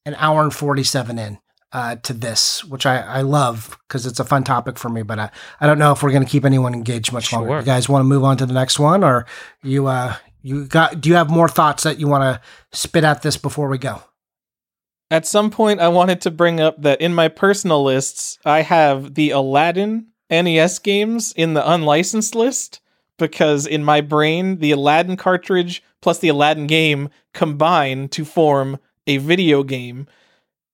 an 0.06 0.16
hour 0.20 0.44
and 0.44 0.54
forty-seven 0.54 1.18
in 1.20 1.40
uh, 1.72 1.96
to 1.98 2.14
this, 2.14 2.64
which 2.64 2.86
I, 2.86 3.00
I 3.00 3.22
love 3.22 3.78
because 3.88 4.06
it's 4.06 4.20
a 4.20 4.26
fun 4.26 4.44
topic 4.44 4.78
for 4.78 4.90
me. 4.90 5.02
But 5.02 5.20
I, 5.20 5.30
I 5.60 5.68
don't 5.68 5.80
know 5.80 5.92
if 5.92 6.04
we're 6.04 6.12
going 6.12 6.24
to 6.24 6.30
keep 6.30 6.46
anyone 6.46 6.74
engaged 6.74 7.12
much 7.12 7.34
longer. 7.34 7.50
Sure. 7.50 7.60
You 7.60 7.66
guys 7.66 7.90
want 7.90 8.02
to 8.02 8.08
move 8.08 8.24
on 8.24 8.38
to 8.38 8.46
the 8.46 8.54
next 8.54 8.80
one, 8.80 9.04
or 9.04 9.26
you 9.64 9.88
uh, 9.88 10.16
You 10.42 10.66
got? 10.66 11.02
Do 11.02 11.10
you 11.10 11.16
have 11.16 11.30
more 11.30 11.50
thoughts 11.50 11.84
that 11.84 12.00
you 12.00 12.08
want 12.08 12.24
to 12.24 12.78
spit 12.78 13.04
at 13.04 13.22
this 13.22 13.38
before 13.38 13.68
we 13.68 13.78
go? 13.78 14.02
At 15.10 15.26
some 15.26 15.52
point, 15.52 15.80
I 15.80 15.88
wanted 15.88 16.22
to 16.22 16.32
bring 16.32 16.60
up 16.60 16.82
that 16.82 17.02
in 17.02 17.14
my 17.16 17.30
personal 17.30 17.84
lists, 17.84 18.38
I 18.46 18.62
have 18.62 19.14
the 19.14 19.32
Aladdin 19.32 20.08
NES 20.30 20.80
games 20.80 21.34
in 21.36 21.54
the 21.54 21.70
unlicensed 21.70 22.36
list 22.36 22.82
because 23.18 23.66
in 23.66 23.84
my 23.84 24.02
brain, 24.02 24.58
the 24.60 24.72
Aladdin 24.72 25.18
cartridge 25.18 25.84
plus 26.02 26.20
the 26.20 26.30
Aladdin 26.30 26.68
game 26.68 27.10
combine 27.34 28.08
to 28.10 28.24
form 28.26 28.80
a 29.08 29.18
video 29.18 29.64
game. 29.64 30.08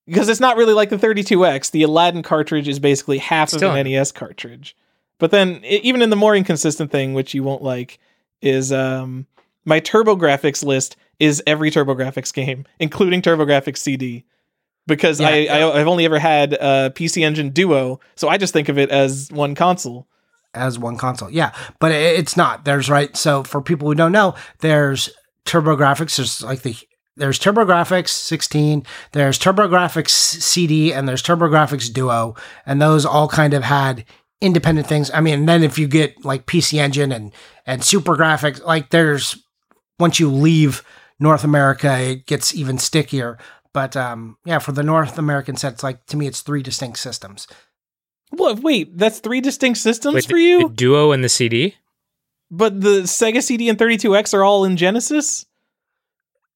Because 0.06 0.28
it's 0.28 0.40
not 0.42 0.58
really 0.58 0.74
like 0.74 0.90
the 0.90 0.98
32X. 0.98 1.72
The 1.72 1.84
Aladdin 1.84 2.24
cartridge 2.24 2.68
is 2.68 2.80
basically 2.80 3.20
half 3.20 3.50
Still- 3.50 3.70
of 3.72 3.76
an 3.78 3.86
NES 3.88 4.12
cartridge. 4.12 4.76
But 5.20 5.32
then, 5.32 5.62
i- 5.64 5.80
even 5.84 6.02
in 6.02 6.10
the 6.10 6.16
more 6.18 6.36
inconsistent 6.36 6.92
thing, 6.92 7.14
which 7.14 7.34
you 7.34 7.44
won't 7.44 7.62
like, 7.64 8.00
is 8.42 8.74
um, 8.74 9.26
my 9.64 9.80
TurboGrafx 9.80 10.66
list 10.66 10.98
is 11.20 11.42
every 11.48 11.72
TurboGrafx 11.72 12.34
game, 12.34 12.66
including 12.80 13.22
TurboGrafx 13.22 13.78
CD. 13.78 14.26
Because 14.86 15.22
Yeah, 15.22 15.30
I, 15.30 15.36
yeah. 15.38 15.68
I 15.70 15.80
I've 15.80 15.88
only 15.88 16.04
ever 16.04 16.20
had 16.20 16.54
a 16.54 16.92
PC 16.94 17.24
Engine 17.24 17.52
Duo, 17.52 18.02
so 18.16 18.28
I 18.28 18.38
just 18.38 18.52
think 18.52 18.68
of 18.68 18.78
it 18.78 18.90
as 18.90 19.30
one 19.32 19.56
console. 19.56 20.08
As 20.54 20.78
one 20.78 20.98
console. 20.98 21.32
Yeah, 21.32 21.52
but 21.80 21.92
it's 21.92 22.38
not. 22.38 22.64
There's 22.64 22.90
right. 22.90 23.16
So 23.18 23.42
for 23.44 23.62
people 23.62 23.88
who 23.88 23.96
don't 23.96 24.12
know, 24.12 24.36
there's 24.60 25.10
TurboGrafx. 25.46 26.16
There's 26.16 26.44
like 26.44 26.62
the 26.62 26.76
there's 27.16 27.40
TurboGrafx 27.40 28.08
16. 28.08 28.86
There's 29.12 29.38
TurboGrafx 29.40 30.10
CD 30.10 30.94
and 30.94 31.08
there's 31.08 31.24
TurboGrafx 31.24 31.92
Duo, 31.94 32.36
and 32.66 32.82
those 32.82 33.06
all 33.06 33.28
kind 33.28 33.54
of 33.54 33.64
had 33.64 34.06
independent 34.42 34.88
things. 34.88 35.10
I 35.12 35.22
mean, 35.22 35.46
then 35.46 35.64
if 35.64 35.80
you 35.80 35.88
get 35.88 36.26
like 36.26 36.46
PC 36.46 36.80
Engine 36.80 37.12
and 37.12 37.34
and 37.66 37.82
SuperGrafx, 37.82 38.64
like 38.64 38.90
there's 38.90 39.38
once 40.00 40.20
you 40.20 40.30
leave 40.30 40.84
North 41.20 41.44
America, 41.44 41.98
it 42.00 42.26
gets 42.26 42.54
even 42.54 42.78
stickier. 42.78 43.38
But 43.74 43.96
um, 43.96 44.38
yeah, 44.46 44.60
for 44.60 44.72
the 44.72 44.84
North 44.84 45.18
American 45.18 45.56
set, 45.56 45.74
it's 45.74 45.84
like 45.84 46.06
to 46.08 46.18
me, 46.18 46.28
it's 46.28 46.42
three 46.42 46.62
distinct 46.62 47.00
systems. 47.00 47.48
What? 48.36 48.64
Wait, 48.64 48.98
that's 48.98 49.20
three 49.20 49.42
distinct 49.42 49.80
systems 49.80 50.16
Wait, 50.16 50.26
for 50.26 50.38
you. 50.38 50.68
the 50.68 50.74
Duo 50.74 51.12
and 51.12 51.24
the 51.24 51.30
CD. 51.30 51.76
But 52.50 52.82
the 52.82 53.02
Sega 53.02 53.42
CD 53.42 53.70
and 53.70 53.78
32X 53.78 54.34
are 54.34 54.44
all 54.44 54.66
in 54.66 54.78
Genesis? 54.78 55.46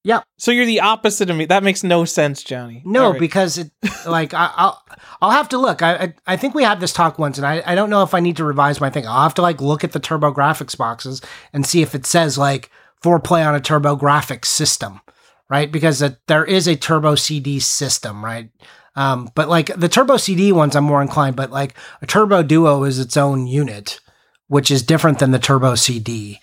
Yeah. 0.03 0.21
So 0.37 0.51
you're 0.51 0.65
the 0.65 0.79
opposite 0.79 1.29
of 1.29 1.35
me. 1.35 1.45
That 1.45 1.63
makes 1.63 1.83
no 1.83 2.05
sense, 2.05 2.41
Johnny. 2.43 2.81
No, 2.85 3.05
All 3.05 3.11
right. 3.11 3.19
because 3.19 3.57
it 3.57 3.71
like 4.05 4.33
I, 4.33 4.51
I'll 4.55 4.81
I'll 5.21 5.31
have 5.31 5.49
to 5.49 5.57
look. 5.57 5.81
I, 5.81 5.95
I 5.95 6.13
I 6.25 6.37
think 6.37 6.55
we 6.55 6.63
had 6.63 6.79
this 6.79 6.93
talk 6.93 7.19
once, 7.19 7.37
and 7.37 7.45
I 7.45 7.61
I 7.65 7.75
don't 7.75 7.89
know 7.89 8.03
if 8.03 8.13
I 8.13 8.21
need 8.21 8.37
to 8.37 8.45
revise 8.45 8.79
my 8.79 8.89
thing. 8.89 9.05
I'll 9.05 9.23
have 9.23 9.33
to 9.33 9.41
like 9.41 9.59
look 9.59 9.83
at 9.83 9.91
the 9.91 9.99
TurboGrafx 9.99 10.77
boxes 10.77 11.21
and 11.51 11.65
see 11.65 11.81
if 11.81 11.93
it 11.93 12.05
says 12.05 12.37
like 12.37 12.71
for 13.01 13.19
play 13.19 13.43
on 13.43 13.53
a 13.53 13.59
TurboGrafx 13.59 14.45
system, 14.45 15.01
right? 15.49 15.69
Because 15.71 16.01
it, 16.01 16.19
there 16.27 16.45
is 16.45 16.67
a 16.67 16.77
Turbo 16.77 17.15
CD 17.15 17.59
system, 17.59 18.23
right? 18.23 18.49
Um, 18.98 19.30
but 19.36 19.48
like 19.48 19.68
the 19.76 19.88
Turbo 19.88 20.18
CD 20.18 20.52
ones, 20.52 20.76
I'm 20.76 20.84
more 20.84 21.02
inclined. 21.02 21.36
But 21.38 21.52
like 21.52 21.76
a 22.02 22.06
Turbo 22.07 22.44
Duo 22.44 22.84
is 22.84 22.99
its 22.99 23.15
own 23.15 23.48
unit, 23.48 23.99
which 24.48 24.69
is 24.72 24.82
different 24.84 25.19
than 25.19 25.32
the 25.32 25.40
Turbo 25.40 25.76
CD. 25.76 26.40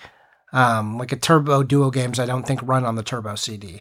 Um, 0.52 0.96
like 0.96 1.10
a 1.12 1.16
Turbo 1.16 1.62
Duo 1.64 1.90
games, 1.90 2.18
I 2.20 2.26
don't 2.26 2.46
think 2.46 2.60
run 2.62 2.84
on 2.84 2.94
the 2.94 3.02
Turbo 3.02 3.34
CD. 3.34 3.80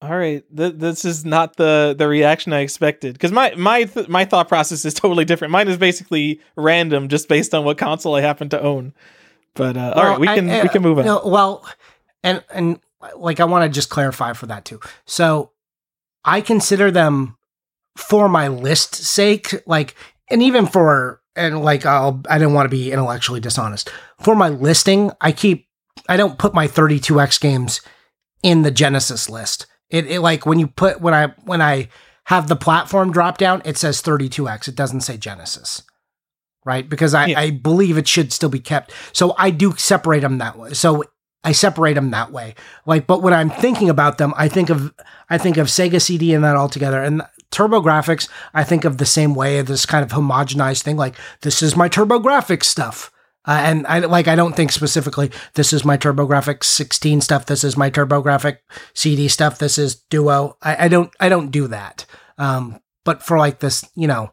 All 0.00 0.16
right, 0.16 0.44
Th- 0.56 0.74
this 0.76 1.04
is 1.04 1.24
not 1.24 1.56
the 1.56 1.96
the 1.98 2.06
reaction 2.06 2.52
I 2.52 2.60
expected 2.60 3.14
because 3.14 3.32
my 3.32 3.52
my 3.56 3.82
th- 3.82 4.06
my 4.08 4.24
thought 4.24 4.46
process 4.46 4.84
is 4.84 4.94
totally 5.02 5.24
different. 5.24 5.50
Mine 5.50 5.66
is 5.66 5.76
basically 5.76 6.40
random, 6.54 7.08
just 7.08 7.28
based 7.28 7.52
on 7.52 7.64
what 7.64 7.76
console 7.78 8.14
I 8.14 8.20
happen 8.20 8.48
to 8.50 8.62
own. 8.62 8.94
But 9.54 9.76
uh, 9.76 9.94
all 9.96 10.02
Well, 10.02 10.10
right, 10.12 10.20
we 10.20 10.28
I- 10.28 10.34
can 10.36 10.48
uh, 10.48 10.60
we 10.62 10.68
can 10.68 10.82
move 10.82 11.00
on. 11.00 11.04
no, 11.06 11.22
well, 11.24 11.66
and 12.22 12.44
and 12.54 12.78
like 13.16 13.40
I 13.40 13.44
want 13.46 13.64
to 13.64 13.74
just 13.74 13.90
clarify 13.90 14.34
for 14.34 14.46
that 14.46 14.64
too. 14.64 14.78
So 15.04 15.50
I 16.24 16.42
consider 16.42 16.92
them 16.92 17.36
for 17.98 18.28
my 18.28 18.46
list 18.48 18.94
sake, 18.94 19.54
like, 19.66 19.94
and 20.30 20.42
even 20.42 20.66
for 20.66 21.20
and 21.34 21.62
like 21.62 21.84
I'll 21.84 22.22
I 22.28 22.38
don't 22.38 22.54
want 22.54 22.66
to 22.66 22.76
be 22.76 22.92
intellectually 22.92 23.40
dishonest 23.40 23.90
for 24.20 24.34
my 24.34 24.48
listing. 24.48 25.10
I 25.20 25.32
keep 25.32 25.66
I 26.08 26.16
don't 26.16 26.38
put 26.38 26.54
my 26.54 26.68
32x 26.68 27.40
games 27.40 27.80
in 28.42 28.62
the 28.62 28.70
Genesis 28.70 29.28
list. 29.28 29.66
It, 29.90 30.06
it 30.06 30.20
like 30.20 30.46
when 30.46 30.58
you 30.58 30.68
put 30.68 31.00
when 31.00 31.14
I 31.14 31.28
when 31.44 31.60
I 31.60 31.88
have 32.24 32.48
the 32.48 32.56
platform 32.56 33.10
drop 33.10 33.38
down, 33.38 33.62
it 33.64 33.76
says 33.76 34.02
32x. 34.02 34.68
It 34.68 34.76
doesn't 34.76 35.00
say 35.00 35.16
Genesis. 35.16 35.82
Right? 36.64 36.88
Because 36.88 37.14
I, 37.14 37.26
Yeah. 37.26 37.40
I 37.40 37.50
believe 37.50 37.96
it 37.96 38.06
should 38.06 38.32
still 38.32 38.50
be 38.50 38.60
kept. 38.60 38.92
So 39.12 39.34
I 39.38 39.50
do 39.50 39.74
separate 39.76 40.20
them 40.20 40.38
that 40.38 40.58
way. 40.58 40.74
So 40.74 41.04
I 41.42 41.52
separate 41.52 41.94
them 41.94 42.10
that 42.10 42.30
way. 42.30 42.54
Like, 42.84 43.06
but 43.06 43.22
when 43.22 43.32
I'm 43.32 43.48
thinking 43.48 43.88
about 43.88 44.18
them, 44.18 44.34
I 44.36 44.48
think 44.48 44.68
of 44.70 44.92
I 45.30 45.38
think 45.38 45.56
of 45.56 45.68
Sega 45.68 46.02
CD 46.02 46.34
and 46.34 46.44
that 46.44 46.56
all 46.56 46.68
together. 46.68 47.02
And 47.02 47.22
TurboGrafx, 47.50 48.28
I 48.54 48.64
think 48.64 48.84
of 48.84 48.98
the 48.98 49.06
same 49.06 49.34
way, 49.34 49.60
this 49.62 49.86
kind 49.86 50.04
of 50.04 50.10
homogenized 50.10 50.82
thing. 50.82 50.96
Like, 50.96 51.14
this 51.42 51.62
is 51.62 51.76
my 51.76 51.88
TurboGrafx 51.88 52.64
stuff. 52.64 53.10
Uh, 53.44 53.62
and 53.64 53.86
I 53.86 54.00
like 54.00 54.28
I 54.28 54.36
don't 54.36 54.54
think 54.54 54.72
specifically 54.72 55.30
this 55.54 55.72
is 55.72 55.82
my 55.82 55.96
TurboGrafx 55.96 56.64
16 56.64 57.22
stuff. 57.22 57.46
This 57.46 57.64
is 57.64 57.78
my 57.78 57.90
TurboGrafx 57.90 58.58
CD 58.92 59.26
stuff. 59.28 59.58
This 59.58 59.78
is 59.78 59.94
Duo. 60.10 60.58
I, 60.60 60.84
I 60.84 60.88
don't 60.88 61.10
I 61.18 61.30
don't 61.30 61.50
do 61.50 61.66
that. 61.68 62.04
Um, 62.36 62.80
but 63.04 63.22
for 63.22 63.38
like 63.38 63.60
this, 63.60 63.88
you 63.94 64.06
know, 64.06 64.32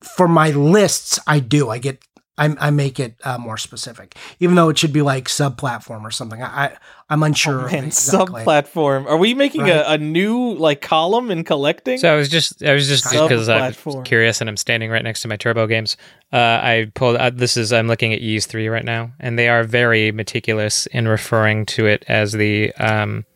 for 0.00 0.26
my 0.26 0.50
lists, 0.50 1.18
I 1.26 1.40
do. 1.40 1.68
I 1.68 1.76
get 1.76 2.02
I, 2.38 2.54
I 2.58 2.70
make 2.70 2.98
it 2.98 3.16
uh, 3.24 3.36
more 3.36 3.58
specific, 3.58 4.16
even 4.40 4.54
though 4.56 4.70
it 4.70 4.78
should 4.78 4.92
be 4.92 5.02
like 5.02 5.28
sub 5.28 5.58
platform 5.58 6.06
or 6.06 6.10
something. 6.10 6.42
I, 6.42 6.46
I 6.66 6.76
I'm 7.10 7.22
unsure. 7.22 7.68
Oh, 7.68 7.72
man, 7.72 7.84
exactly. 7.84 8.36
sub-platform. 8.40 9.06
Are 9.06 9.18
we 9.18 9.34
making 9.34 9.60
Right. 9.62 9.72
a, 9.72 9.92
a 9.92 9.98
new 9.98 10.54
like 10.54 10.80
column 10.80 11.30
in 11.30 11.44
collecting? 11.44 11.98
So 11.98 12.10
I 12.10 12.16
was 12.16 12.30
just, 12.30 12.62
I 12.64 12.72
was 12.72 12.88
just 12.88 13.04
because 13.10 13.50
I'm 13.50 13.74
curious 14.04 14.40
and 14.40 14.48
I'm 14.48 14.56
standing 14.56 14.90
right 14.90 15.04
next 15.04 15.20
to 15.22 15.28
my 15.28 15.36
turbo 15.36 15.66
games. 15.66 15.98
Uh, 16.32 16.36
I 16.38 16.90
pulled. 16.94 17.16
Uh, 17.16 17.28
this 17.28 17.58
is 17.58 17.70
I'm 17.70 17.86
looking 17.86 18.14
at 18.14 18.22
Ys 18.22 18.46
three 18.46 18.68
right 18.68 18.84
now, 18.84 19.12
and 19.20 19.38
they 19.38 19.50
are 19.50 19.62
very 19.62 20.10
meticulous 20.10 20.86
in 20.86 21.06
referring 21.06 21.66
to 21.66 21.84
it 21.86 22.02
as 22.08 22.32
the 22.32 22.72
um, 22.76 23.26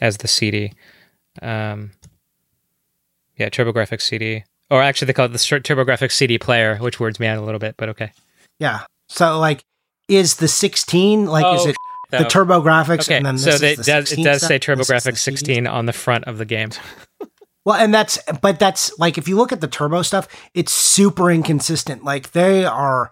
as 0.00 0.16
the 0.16 0.28
CD. 0.28 0.72
Um, 1.42 1.90
yeah, 3.36 3.50
TurboGrafx 3.50 4.00
CD, 4.00 4.44
or 4.70 4.82
actually 4.82 5.06
they 5.06 5.12
call 5.12 5.26
it 5.26 5.32
the 5.32 5.38
Tur- 5.38 5.60
TurboGrafx 5.60 6.10
CD 6.12 6.38
player, 6.38 6.78
which 6.78 6.98
words 6.98 7.20
me 7.20 7.26
out 7.26 7.36
a 7.36 7.42
little 7.42 7.58
bit, 7.60 7.74
but 7.76 7.90
okay. 7.90 8.12
Yeah. 8.58 8.80
So 9.08 9.38
like, 9.38 9.62
is 10.08 10.36
the 10.36 10.48
16 10.48 11.26
like 11.26 11.44
is 11.56 11.66
Oh, 11.66 11.68
it 11.70 11.76
the 12.10 12.18
So- 12.30 12.44
TurboGrafx 12.44 13.00
Okay, 13.00 13.16
and 13.16 13.26
then 13.26 13.38
so 13.38 13.58
they, 13.58 13.72
is 13.72 13.78
the 13.78 13.82
does, 13.84 14.12
it 14.12 14.22
does 14.22 14.38
stuff? 14.38 14.48
say 14.48 14.56
is 14.56 14.60
the 14.60 14.72
TurboGrafx 14.74 15.02
CD? 15.02 15.16
16 15.16 15.66
on 15.66 15.86
the 15.86 15.92
front 15.92 16.24
of 16.24 16.38
the 16.38 16.44
game. 16.44 16.70
Well, 17.64 17.74
and 17.74 17.92
that's 17.92 18.16
but 18.42 18.60
that's 18.60 18.96
like 18.96 19.18
if 19.18 19.26
you 19.26 19.34
look 19.36 19.50
at 19.50 19.60
the 19.60 19.66
turbo 19.66 20.02
stuff, 20.02 20.28
it's 20.54 20.70
super 20.72 21.32
inconsistent. 21.32 22.04
Like 22.04 22.30
they 22.30 22.64
are 22.64 23.10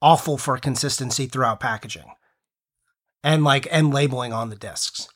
awful 0.00 0.38
for 0.38 0.56
consistency 0.58 1.26
throughout 1.26 1.58
packaging. 1.58 2.04
And 3.24 3.42
like 3.42 3.66
and 3.72 3.92
labeling 3.92 4.32
on 4.32 4.48
the 4.48 4.54
discs. 4.54 5.08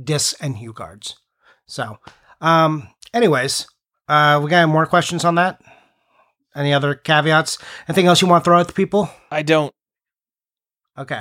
Discs 0.00 0.40
and 0.40 0.54
HuCards. 0.58 1.14
So 1.66 1.98
um 2.40 2.86
anyways, 3.12 3.66
uh 4.08 4.40
we 4.44 4.48
got 4.48 4.68
more 4.68 4.86
questions 4.86 5.24
on 5.24 5.34
that? 5.34 5.60
Any 6.56 6.72
other 6.72 6.94
caveats? 6.94 7.58
Anything 7.88 8.06
else 8.06 8.22
you 8.22 8.28
want 8.28 8.44
to 8.44 8.48
throw 8.48 8.60
at 8.60 8.66
the 8.68 8.72
people? 8.72 9.10
I 9.30 9.42
don't. 9.42 9.72
Okay. 10.98 11.20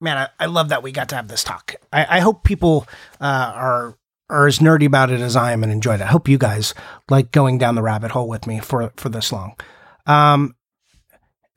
Man, 0.00 0.16
I, 0.18 0.28
I 0.38 0.46
love 0.46 0.68
that 0.70 0.82
we 0.82 0.92
got 0.92 1.08
to 1.10 1.16
have 1.16 1.28
this 1.28 1.44
talk. 1.44 1.74
I, 1.92 2.18
I 2.18 2.20
hope 2.20 2.44
people 2.44 2.86
uh, 3.20 3.52
are 3.54 3.98
are 4.30 4.46
as 4.46 4.58
nerdy 4.58 4.86
about 4.86 5.10
it 5.10 5.20
as 5.20 5.36
I 5.36 5.52
am 5.52 5.62
and 5.62 5.72
enjoyed 5.72 6.00
it. 6.00 6.04
I 6.04 6.08
hope 6.08 6.28
you 6.28 6.38
guys 6.38 6.74
like 7.08 7.32
going 7.32 7.58
down 7.58 7.74
the 7.76 7.82
rabbit 7.82 8.10
hole 8.10 8.28
with 8.28 8.46
me 8.46 8.60
for 8.60 8.92
for 8.96 9.08
this 9.08 9.32
long. 9.32 9.54
Um, 10.06 10.54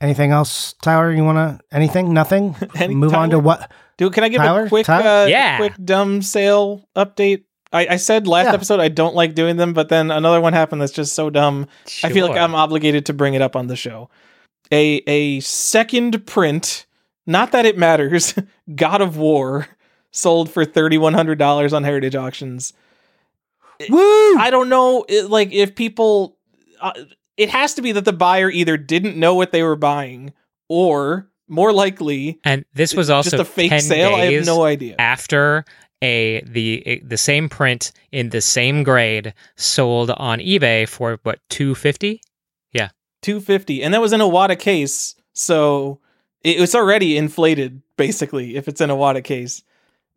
anything 0.00 0.30
else, 0.32 0.74
Tyler? 0.82 1.12
You 1.12 1.24
want 1.24 1.36
to 1.60 1.64
anything? 1.76 2.12
Nothing. 2.14 2.56
Any- 2.76 2.94
Move 2.94 3.14
on 3.14 3.30
to 3.30 3.38
what? 3.38 3.70
Dude, 3.98 4.12
can 4.12 4.24
I 4.24 4.28
give 4.28 4.40
Tyler? 4.40 4.64
a 4.64 4.68
quick, 4.68 4.86
Tyler? 4.86 5.24
uh, 5.24 5.26
Yeah. 5.26 5.58
quick 5.58 5.74
dumb 5.84 6.22
sale 6.22 6.88
update? 6.96 7.44
I, 7.72 7.86
I 7.90 7.96
said 7.96 8.26
last 8.26 8.46
Yeah. 8.46 8.52
episode 8.54 8.80
I 8.80 8.88
don't 8.88 9.14
like 9.14 9.34
doing 9.34 9.56
them, 9.56 9.72
but 9.72 9.88
then 9.88 10.10
another 10.10 10.40
one 10.40 10.52
happened 10.52 10.80
that's 10.82 10.92
just 10.92 11.14
so 11.14 11.30
dumb. 11.30 11.66
I 12.04 12.10
feel 12.10 12.26
like 12.28 12.36
I'm 12.38 12.54
obligated 12.54 13.06
to 13.06 13.12
bring 13.12 13.34
it 13.34 13.42
up 13.42 13.56
on 13.56 13.66
the 13.68 13.76
show. 13.76 14.10
A 14.70 15.02
a 15.06 15.40
second 15.40 16.26
print, 16.26 16.86
not 17.26 17.52
that 17.52 17.64
it 17.66 17.76
matters. 17.78 18.34
God 18.74 19.00
of 19.00 19.16
War 19.16 19.68
sold 20.10 20.50
for 20.50 20.64
thirty 20.64 20.98
one 20.98 21.14
hundred 21.14 21.38
dollars 21.38 21.72
on 21.72 21.84
Heritage 21.84 22.14
Auctions. 22.14 22.72
Woo! 23.88 24.38
I 24.38 24.48
don't 24.50 24.68
know, 24.68 25.04
it, 25.08 25.28
like 25.28 25.52
if 25.52 25.74
people, 25.74 26.36
uh, 26.80 26.92
it 27.36 27.50
has 27.50 27.74
to 27.74 27.82
be 27.82 27.90
that 27.92 28.04
the 28.04 28.12
buyer 28.12 28.48
either 28.48 28.76
didn't 28.76 29.16
know 29.16 29.34
what 29.34 29.50
they 29.50 29.62
were 29.64 29.74
buying, 29.76 30.32
or 30.68 31.28
more 31.48 31.72
likely, 31.72 32.38
And 32.44 32.64
this 32.74 32.94
was 32.94 33.10
also 33.10 33.30
just 33.36 33.40
a 33.40 33.44
fake 33.44 33.70
10 33.70 33.80
sale. 33.80 34.14
I 34.14 34.26
have 34.32 34.46
no 34.46 34.62
idea. 34.64 34.94
after 35.00 35.64
a 36.02 36.42
the 36.44 37.00
the 37.04 37.16
same 37.16 37.48
print 37.48 37.92
in 38.10 38.28
the 38.30 38.40
same 38.40 38.82
grade 38.82 39.32
sold 39.56 40.10
on 40.10 40.38
eBay 40.40 40.86
for 40.88 41.18
what 41.22 41.38
250 41.48 42.20
Yeah. 42.72 42.88
250 43.22 43.82
and 43.82 43.94
that 43.94 44.00
was 44.00 44.12
in 44.12 44.20
a 44.20 44.24
Wata 44.28 44.58
case 44.58 45.14
so 45.32 45.98
It- 46.44 46.60
It's 46.60 46.74
already 46.74 47.16
inflated, 47.16 47.82
basically, 47.96 48.56
if 48.56 48.66
it's 48.66 48.80
in 48.80 48.90
a 48.90 48.96
Wata 48.96 49.22
case. 49.22 49.62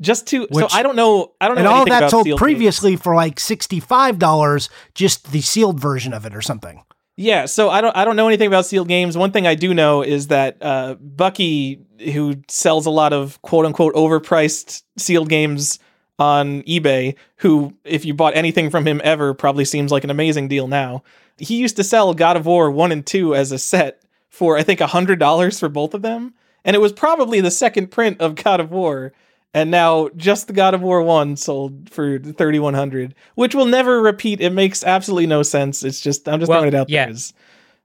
Just 0.01 0.25
to 0.27 0.47
Which- 0.49 0.71
so 0.71 0.75
I 0.77 0.81
don't 0.81 0.95
know 0.95 1.33
I 1.39 1.47
don't 1.47 1.55
know 1.55 1.59
and 1.59 1.67
all 1.67 1.85
that 1.85 1.97
about 1.99 2.09
sold 2.11 2.25
sealed 2.25 2.39
previously 2.39 2.95
for 2.95 3.13
like 3.15 3.39
$65, 3.39 4.69
just 4.95 5.31
the 5.31 5.41
sealed 5.41 5.79
version 5.79 6.13
of 6.13 6.25
it 6.25 6.35
or 6.35 6.41
something. 6.41 6.81
Yeah, 7.17 7.45
so 7.45 7.69
I 7.69 7.79
don't 7.79 7.95
I 7.95 8.03
don't 8.03 8.17
know 8.17 8.27
anything 8.27 8.47
about 8.47 8.65
sealed 8.65 8.89
games. 8.89 9.17
One 9.17 9.31
thing 9.31 9.47
I 9.47 9.55
do 9.55 9.73
know 9.73 10.01
is 10.01 10.27
that 10.27 10.57
uh, 10.61 10.95
Bucky, 10.95 11.79
who 12.13 12.35
sells 12.49 12.85
a 12.85 12.91
lot 12.91 13.13
of 13.13 13.41
quote 13.41 13.65
unquote 13.65 13.95
overpriced 13.95 14.83
sealed 14.97 15.29
games 15.29 15.79
on 16.19 16.61
eBay, 16.63 17.15
who 17.37 17.73
if 17.85 18.03
you 18.03 18.13
bought 18.13 18.35
anything 18.35 18.69
from 18.69 18.85
him 18.85 18.99
ever 19.03 19.33
probably 19.33 19.63
seems 19.65 19.91
like 19.91 20.03
an 20.03 20.09
amazing 20.09 20.49
deal 20.49 20.67
now. 20.67 21.03
He 21.37 21.55
used 21.57 21.77
to 21.77 21.83
sell 21.83 22.13
God 22.13 22.37
of 22.37 22.45
War 22.45 22.71
1 22.71 22.91
and 22.93 23.05
2 23.05 23.35
as 23.35 23.51
a 23.51 23.59
set 23.59 24.01
for 24.29 24.57
I 24.57 24.63
think 24.63 24.79
$100 24.81 25.59
for 25.59 25.69
both 25.69 25.93
of 25.93 26.01
them, 26.01 26.33
and 26.65 26.75
it 26.75 26.79
was 26.79 26.91
probably 26.91 27.39
the 27.39 27.51
second 27.51 27.91
print 27.91 28.19
of 28.19 28.35
God 28.35 28.59
of 28.59 28.71
War. 28.71 29.13
And 29.55 29.71
now 29.71 30.09
just 30.17 30.47
the 30.47 30.53
God 30.53 30.73
of 30.75 30.81
War 30.81 31.01
1 31.01 31.37
sold 31.37 31.89
for 31.89 32.19
3100, 32.19 33.15
which 33.35 33.55
will 33.55 33.65
never 33.65 34.01
repeat. 34.01 34.41
It 34.41 34.51
makes 34.51 34.83
absolutely 34.83 35.27
no 35.27 35.41
sense. 35.43 35.81
It's 35.81 36.01
just 36.01 36.27
I'm 36.27 36.39
just 36.41 36.49
Well, 36.49 36.59
throwing 36.59 36.73
it 36.73 36.77
out 36.77 36.89
yeah. 36.89 37.05
there 37.05 37.13
as 37.13 37.33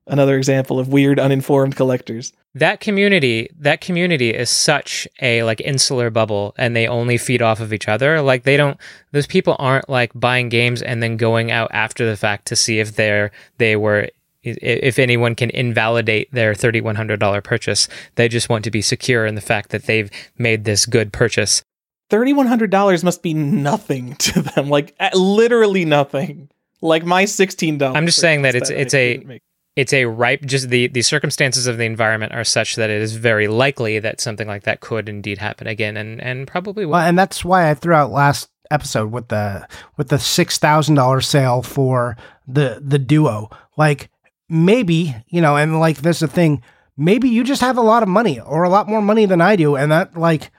another 0.09 0.37
example 0.37 0.81
of 0.81 0.89
weird 0.89 1.21
uninformed 1.21 1.77
collectors. 1.77 2.33
that 2.57 2.81
community 2.81 3.49
that 3.61 3.81
community 3.81 4.31
is 4.31 4.51
such 4.51 5.07
a 5.23 5.45
like 5.45 5.61
insular 5.61 6.11
bubble 6.11 6.53
and 6.59 6.75
they 6.75 6.89
only 6.89 7.17
feed 7.17 7.41
off 7.41 7.61
of 7.61 7.73
each 7.73 7.87
other 7.87 8.21
like 8.21 8.43
they 8.43 8.57
don't 8.57 8.77
those 9.13 9.29
people 9.29 9.55
aren't 9.61 9.89
like 9.89 10.11
buying 10.17 10.49
games 10.49 10.83
and 10.83 11.01
then 11.01 11.17
going 11.17 11.53
out 11.53 11.71
after 11.73 12.05
the 12.11 12.17
fact 12.17 12.47
to 12.47 12.57
see 12.57 12.81
if 12.81 12.97
they're 12.97 13.31
they 13.59 13.77
were 13.77 14.09
if 14.43 14.99
anyone 14.99 15.35
can 15.35 15.51
invalidate 15.51 16.33
their 16.33 16.55
$3100 16.55 17.45
purchase 17.45 17.89
they 18.15 18.29
just 18.29 18.49
want 18.49 18.65
to 18.65 18.71
be 18.71 18.81
secure 18.83 19.27
in 19.27 19.35
the 19.35 19.41
fact 19.41 19.71
that 19.71 19.85
they've 19.85 20.11
made 20.39 20.65
this 20.65 20.87
good 20.87 21.13
purchase 21.13 21.63
$3100 22.11 23.05
must 23.05 23.23
be 23.23 23.35
nothing 23.35 24.15
to 24.19 24.43
them, 24.43 24.69
like 24.69 24.95
literally 25.15 25.85
nothing. 25.85 26.51
Like 26.83 27.05
my 27.05 27.25
$16. 27.25 27.95
I'm 27.95 28.07
just 28.07 28.19
saying 28.19 28.43
that 28.43 28.55
it's- 28.55 28.71
I 28.71 28.75
it's 28.75 28.95
a- 28.95 29.19
make. 29.19 29.43
it's 29.77 29.93
a 29.93 30.07
ripe 30.07 30.43
just 30.43 30.71
the 30.71 30.89
the 30.89 31.03
circumstances 31.03 31.67
of 31.69 31.79
the 31.79 31.85
environment 31.85 32.33
are 32.33 32.43
such 32.43 32.75
that 32.77 32.91
it 32.91 33.01
is 33.01 33.15
very 33.15 33.47
likely 33.49 33.99
that 34.01 34.21
something 34.21 34.49
like 34.49 34.65
that 34.65 34.81
could 34.81 35.09
indeed 35.09 35.39
happen 35.39 35.67
again 35.69 35.97
and 35.97 36.21
and 36.21 36.49
probably 36.49 36.85
will 36.85 36.93
Well, 36.93 37.07
and 37.07 37.17
that's 37.19 37.45
why 37.45 37.71
I 37.71 37.75
threw 37.75 37.95
out 37.95 38.11
last 38.11 38.49
episode 38.73 39.13
with 39.13 39.29
the 39.29 39.69
with 39.97 40.09
the 40.09 40.19
six 40.19 40.59
thousand 40.59 40.97
dollar 40.97 41.21
sale 41.21 41.63
for 41.63 42.17
the 42.49 42.83
the 42.85 42.99
duo. 42.99 43.51
Like 43.77 44.11
maybe 44.51 45.15
you 45.29 45.41
know, 45.41 45.57
and 45.57 45.81
like 45.81 45.99
there's 45.99 46.23
a 46.23 46.29
thing. 46.29 46.63
Maybe 46.97 47.31
you 47.31 47.45
just 47.45 47.63
have 47.63 47.79
a 47.79 47.83
lot 47.83 48.03
of 48.03 48.09
money 48.11 48.39
or 48.41 48.63
a 48.65 48.69
lot 48.69 48.87
more 48.89 49.01
money 49.01 49.25
than 49.25 49.41
I 49.41 49.57
do, 49.57 49.77
and 49.77 49.91
that 49.91 50.17
like 50.17 50.51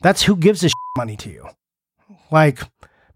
that's 0.00 0.22
who 0.22 0.36
gives 0.36 0.64
a 0.64 0.70
money 0.96 1.16
to 1.18 1.28
you. 1.30 1.46
Like 2.30 2.60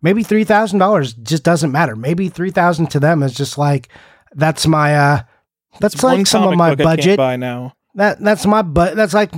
maybe 0.02 0.22
three 0.22 0.44
thousand 0.44 0.80
dollars 0.80 1.14
just 1.14 1.44
doesn't 1.44 1.72
matter. 1.72 1.96
Maybe 1.96 2.28
three 2.28 2.50
thousand 2.50 2.88
to 2.90 3.00
them 3.00 3.22
is 3.22 3.32
just 3.32 3.56
like 3.56 3.88
that's 4.34 4.66
my 4.66 4.94
uh 4.96 5.22
that's 5.80 5.94
It's 5.94 6.04
like 6.04 6.26
some 6.26 6.44
of 6.46 6.56
my 6.56 6.74
book 6.74 6.80
I 6.86 6.96
can't 6.96 6.98
budget. 6.98 7.16
buy 7.16 7.36
now. 7.36 7.74
That 7.94 8.20
that's 8.20 8.44
my 8.44 8.62
but 8.62 8.96
that's 8.96 9.14
like 9.14 9.32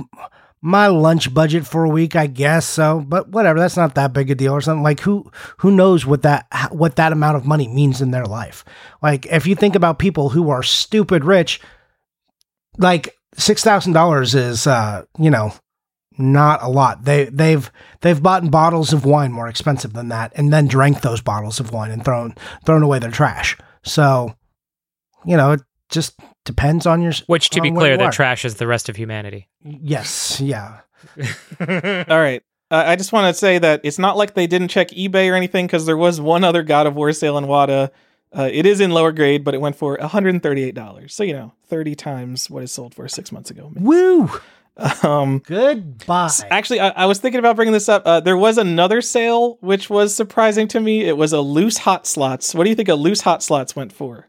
my 0.67 0.87
lunch 0.87 1.33
budget 1.33 1.65
for 1.65 1.85
a 1.85 1.89
week, 1.89 2.15
I 2.15 2.27
guess. 2.27 2.65
So, 2.65 2.99
but 3.07 3.29
whatever, 3.29 3.57
that's 3.57 3.77
not 3.77 3.95
that 3.95 4.11
big 4.11 4.29
a 4.29 4.35
deal 4.35 4.51
or 4.51 4.59
something. 4.59 4.83
Like 4.83 4.99
who 4.99 5.31
who 5.59 5.71
knows 5.71 6.05
what 6.05 6.23
that 6.23 6.45
what 6.71 6.97
that 6.97 7.13
amount 7.13 7.37
of 7.37 7.45
money 7.45 7.69
means 7.69 8.01
in 8.01 8.11
their 8.11 8.25
life? 8.25 8.65
Like 9.01 9.25
if 9.27 9.47
you 9.47 9.55
think 9.55 9.75
about 9.75 9.97
people 9.97 10.29
who 10.29 10.49
are 10.49 10.61
stupid 10.61 11.23
rich, 11.23 11.61
like 12.77 13.15
six 13.35 13.63
thousand 13.63 13.93
dollars 13.93 14.35
is 14.35 14.67
uh, 14.67 15.05
you 15.17 15.29
know, 15.29 15.53
not 16.17 16.61
a 16.61 16.67
lot. 16.67 17.05
They 17.05 17.25
they've 17.25 17.71
they've 18.01 18.21
bought 18.21 18.51
bottles 18.51 18.91
of 18.91 19.05
wine 19.05 19.31
more 19.31 19.47
expensive 19.47 19.93
than 19.93 20.09
that 20.09 20.33
and 20.35 20.51
then 20.51 20.67
drank 20.67 20.99
those 20.99 21.21
bottles 21.21 21.61
of 21.61 21.71
wine 21.71 21.91
and 21.91 22.03
thrown 22.03 22.35
thrown 22.65 22.83
away 22.83 22.99
their 22.99 23.09
trash. 23.09 23.57
So, 23.83 24.35
you 25.25 25.37
know, 25.37 25.53
it 25.53 25.61
just 25.89 26.19
depends 26.45 26.85
on 26.85 27.01
your 27.01 27.13
which 27.27 27.49
to 27.51 27.61
be 27.61 27.71
clear 27.71 27.91
you 27.93 27.97
that 27.97 28.03
are. 28.05 28.11
trash 28.11 28.45
is 28.45 28.55
the 28.55 28.67
rest 28.67 28.89
of 28.89 28.95
humanity 28.95 29.47
Yes, 29.63 30.39
yeah. 30.41 30.81
All 31.59 32.19
right. 32.19 32.41
Uh, 32.69 32.83
I 32.87 32.95
just 32.95 33.13
want 33.13 33.33
to 33.33 33.39
say 33.39 33.59
that 33.59 33.81
it's 33.83 33.99
not 33.99 34.17
like 34.17 34.33
they 34.33 34.47
didn't 34.47 34.67
check 34.69 34.89
eBay 34.89 35.31
or 35.31 35.35
anything 35.35 35.67
because 35.67 35.85
there 35.85 35.95
was 35.97 36.19
one 36.19 36.43
other 36.43 36.63
God 36.63 36.85
of 36.87 36.95
War 36.95 37.13
sale 37.13 37.37
in 37.37 37.45
Wata. 37.45 37.91
Uh, 38.37 38.49
it 38.51 38.65
is 38.65 38.81
in 38.81 38.91
lower 38.91 39.13
grade, 39.13 39.43
but 39.43 39.53
it 39.53 39.61
went 39.61 39.75
for 39.77 39.97
$138. 39.97 41.11
So, 41.11 41.23
you 41.23 41.33
know, 41.33 41.53
30 41.67 41.95
times 41.95 42.49
what 42.49 42.63
it 42.63 42.67
sold 42.67 42.93
for 42.93 43.07
six 43.07 43.31
months 43.31 43.49
ago. 43.49 43.71
Woo! 43.75 44.29
Um, 45.01 45.39
Goodbye. 45.39 46.29
Actually, 46.51 46.81
I, 46.81 46.89
I 46.89 47.05
was 47.05 47.19
thinking 47.19 47.39
about 47.39 47.55
bringing 47.55 47.73
this 47.73 47.89
up. 47.89 48.03
Uh, 48.05 48.19
there 48.19 48.37
was 48.37 48.57
another 48.57 49.01
sale 49.01 49.57
which 49.61 49.89
was 49.89 50.13
surprising 50.13 50.67
to 50.69 50.79
me. 50.79 51.01
It 51.01 51.17
was 51.17 51.33
a 51.33 51.41
loose 51.41 51.77
hot 51.79 52.05
slots. 52.05 52.53
What 52.53 52.65
do 52.65 52.69
you 52.69 52.75
think 52.75 52.89
a 52.89 52.95
loose 52.95 53.21
hot 53.21 53.41
slots 53.41 53.75
went 53.75 53.93
for? 53.93 54.27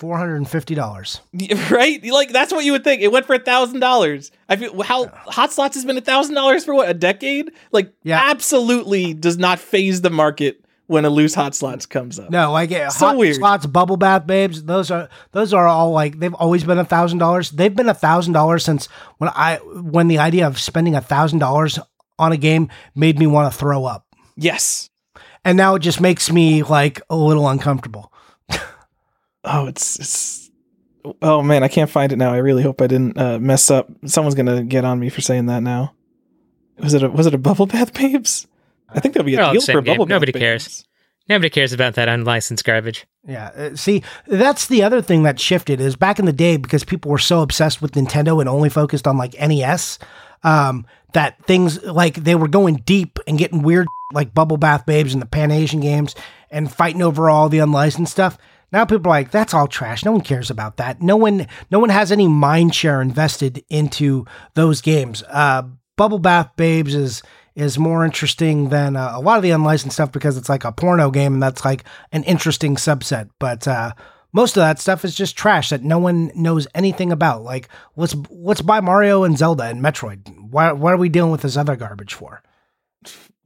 Four 0.00 0.16
hundred 0.18 0.36
and 0.36 0.48
fifty 0.50 0.74
dollars. 0.74 1.20
Right? 1.70 2.02
Like 2.04 2.32
that's 2.32 2.52
what 2.52 2.64
you 2.64 2.72
would 2.72 2.82
think. 2.84 3.02
It 3.02 3.12
went 3.12 3.26
for 3.26 3.34
a 3.34 3.38
thousand 3.38 3.78
dollars. 3.80 4.32
I 4.48 4.56
feel 4.56 4.82
how 4.82 5.06
hot 5.08 5.52
slots 5.52 5.76
has 5.76 5.84
been 5.84 5.96
a 5.98 6.00
thousand 6.00 6.34
dollars 6.34 6.64
for 6.64 6.74
what 6.74 6.88
a 6.88 6.94
decade. 6.94 7.52
Like, 7.70 7.92
Yeah. 8.02 8.20
absolutely 8.30 9.14
does 9.14 9.36
not 9.38 9.58
phase 9.60 10.00
the 10.00 10.10
market 10.10 10.64
when 10.86 11.04
a 11.04 11.10
loose 11.10 11.34
hot 11.34 11.54
slots 11.54 11.86
comes 11.86 12.18
up. 12.18 12.30
No, 12.30 12.50
like 12.50 12.70
So 12.70 13.06
hot 13.06 13.16
weird. 13.18 13.36
slots, 13.36 13.66
bubble 13.66 13.96
bath 13.98 14.26
babes. 14.26 14.64
Those 14.64 14.90
are 14.90 15.08
those 15.32 15.52
are 15.52 15.68
all 15.68 15.90
like 15.92 16.18
they've 16.18 16.34
always 16.34 16.64
been 16.64 16.78
a 16.78 16.84
thousand 16.84 17.18
dollars. 17.18 17.50
They've 17.50 17.74
been 17.76 17.88
a 17.90 17.94
thousand 17.94 18.32
dollars 18.32 18.64
since 18.64 18.86
when 19.18 19.30
I 19.34 19.56
when 19.62 20.08
the 20.08 20.18
idea 20.18 20.46
of 20.46 20.58
spending 20.58 20.94
a 20.96 21.00
thousand 21.02 21.40
dollars 21.40 21.78
on 22.18 22.32
a 22.32 22.36
game 22.38 22.70
made 22.94 23.18
me 23.18 23.26
want 23.26 23.52
to 23.52 23.58
throw 23.58 23.84
up, 23.84 24.06
Yes. 24.36 24.88
and 25.44 25.56
now 25.58 25.74
it 25.74 25.80
just 25.80 26.00
makes 26.00 26.32
me 26.32 26.62
like 26.62 27.00
a 27.10 27.16
little 27.16 27.46
uncomfortable. 27.48 28.12
Oh, 29.44 29.66
it's 29.66 29.98
it's. 29.98 30.50
Oh 31.22 31.42
man, 31.42 31.62
I 31.62 31.68
can't 31.68 31.88
find 31.90 32.12
it 32.12 32.16
now. 32.16 32.32
I 32.32 32.38
really 32.38 32.62
hope 32.62 32.82
I 32.82 32.86
didn't 32.86 33.16
uh, 33.18 33.38
mess 33.38 33.70
up. 33.70 33.88
Someone's 34.04 34.34
gonna 34.34 34.62
get 34.64 34.84
on 34.84 34.98
me 35.00 35.08
for 35.08 35.20
saying 35.22 35.46
that 35.46 35.62
now. 35.62 35.94
Was 36.78 36.94
it 36.94 37.02
a 37.02 37.08
was 37.10 37.26
it 37.26 37.34
a 37.34 37.38
bubble 37.38 37.66
bath 37.66 37.92
babes? 37.98 38.46
I 38.88 39.00
think 39.00 39.14
there'll 39.14 39.24
be 39.24 39.36
They're 39.36 39.44
a 39.48 39.52
deal 39.52 39.60
the 39.60 39.60
for 39.60 39.72
same 39.72 39.84
game. 39.84 39.94
bubble 39.94 40.06
bath 40.06 40.10
Nobody 40.10 40.32
babes. 40.32 40.40
cares. 40.42 40.84
Nobody 41.28 41.48
cares 41.48 41.72
about 41.72 41.94
that 41.94 42.08
unlicensed 42.08 42.64
garbage. 42.64 43.06
Yeah. 43.26 43.50
uh, 43.56 43.76
See, 43.76 44.02
that's 44.26 44.66
the 44.66 44.82
other 44.82 45.00
thing 45.00 45.22
that 45.22 45.38
shifted 45.38 45.80
is 45.80 45.94
back 45.94 46.18
in 46.18 46.24
the 46.24 46.32
day 46.32 46.56
because 46.56 46.82
people 46.82 47.10
were 47.10 47.18
so 47.18 47.40
obsessed 47.40 47.80
with 47.80 47.92
Nintendo 47.92 48.40
and 48.40 48.48
only 48.48 48.68
focused 48.68 49.06
on 49.06 49.16
like 49.16 49.34
NES, 49.40 50.00
um, 50.42 50.86
that 51.12 51.40
things 51.44 51.80
like 51.84 52.14
they 52.14 52.34
were 52.34 52.48
going 52.48 52.76
deep 52.84 53.20
and 53.28 53.38
getting 53.38 53.62
weird 53.62 53.86
like 54.12 54.34
Bubble 54.34 54.56
Bath 54.56 54.86
Babes 54.86 55.12
and 55.12 55.22
the 55.22 55.26
Pan 55.26 55.52
Asian 55.52 55.78
games 55.80 56.16
and 56.50 56.72
fighting 56.72 57.00
over 57.02 57.30
all 57.30 57.48
the 57.48 57.60
unlicensed 57.60 58.10
stuff. 58.12 58.36
Now 58.72 58.84
people 58.84 59.08
are 59.08 59.16
like, 59.16 59.30
that's 59.30 59.54
all 59.54 59.66
trash. 59.66 60.04
No 60.04 60.12
one 60.12 60.20
cares 60.20 60.50
about 60.50 60.76
that. 60.76 61.02
No 61.02 61.16
one, 61.16 61.46
no 61.70 61.78
one 61.78 61.90
has 61.90 62.12
any 62.12 62.28
mind 62.28 62.74
share 62.74 63.02
invested 63.02 63.64
into 63.68 64.26
those 64.54 64.80
games. 64.80 65.22
Uh, 65.28 65.62
Bubble 65.96 66.18
Bath 66.18 66.50
Babes 66.56 66.94
is 66.94 67.22
is 67.56 67.78
more 67.78 68.04
interesting 68.04 68.68
than 68.68 68.96
uh, 68.96 69.10
a 69.12 69.20
lot 69.20 69.36
of 69.36 69.42
the 69.42 69.50
unlicensed 69.50 69.96
stuff 69.96 70.12
because 70.12 70.36
it's 70.36 70.48
like 70.48 70.64
a 70.64 70.72
porno 70.72 71.10
game 71.10 71.34
and 71.34 71.42
that's 71.42 71.64
like 71.64 71.84
an 72.12 72.22
interesting 72.24 72.76
subset. 72.76 73.28
But 73.38 73.66
uh, 73.68 73.92
most 74.32 74.56
of 74.56 74.62
that 74.62 74.78
stuff 74.78 75.04
is 75.04 75.14
just 75.14 75.36
trash 75.36 75.70
that 75.70 75.82
no 75.82 75.98
one 75.98 76.30
knows 76.34 76.66
anything 76.74 77.12
about. 77.12 77.42
Like 77.42 77.68
let's 77.96 78.14
let's 78.30 78.62
buy 78.62 78.80
Mario 78.80 79.24
and 79.24 79.36
Zelda 79.36 79.64
and 79.64 79.82
Metroid. 79.82 80.26
Why 80.50 80.72
what 80.72 80.92
are 80.92 80.98
we 80.98 81.08
dealing 81.08 81.32
with 81.32 81.42
this 81.42 81.56
other 81.56 81.76
garbage 81.76 82.14
for? 82.14 82.42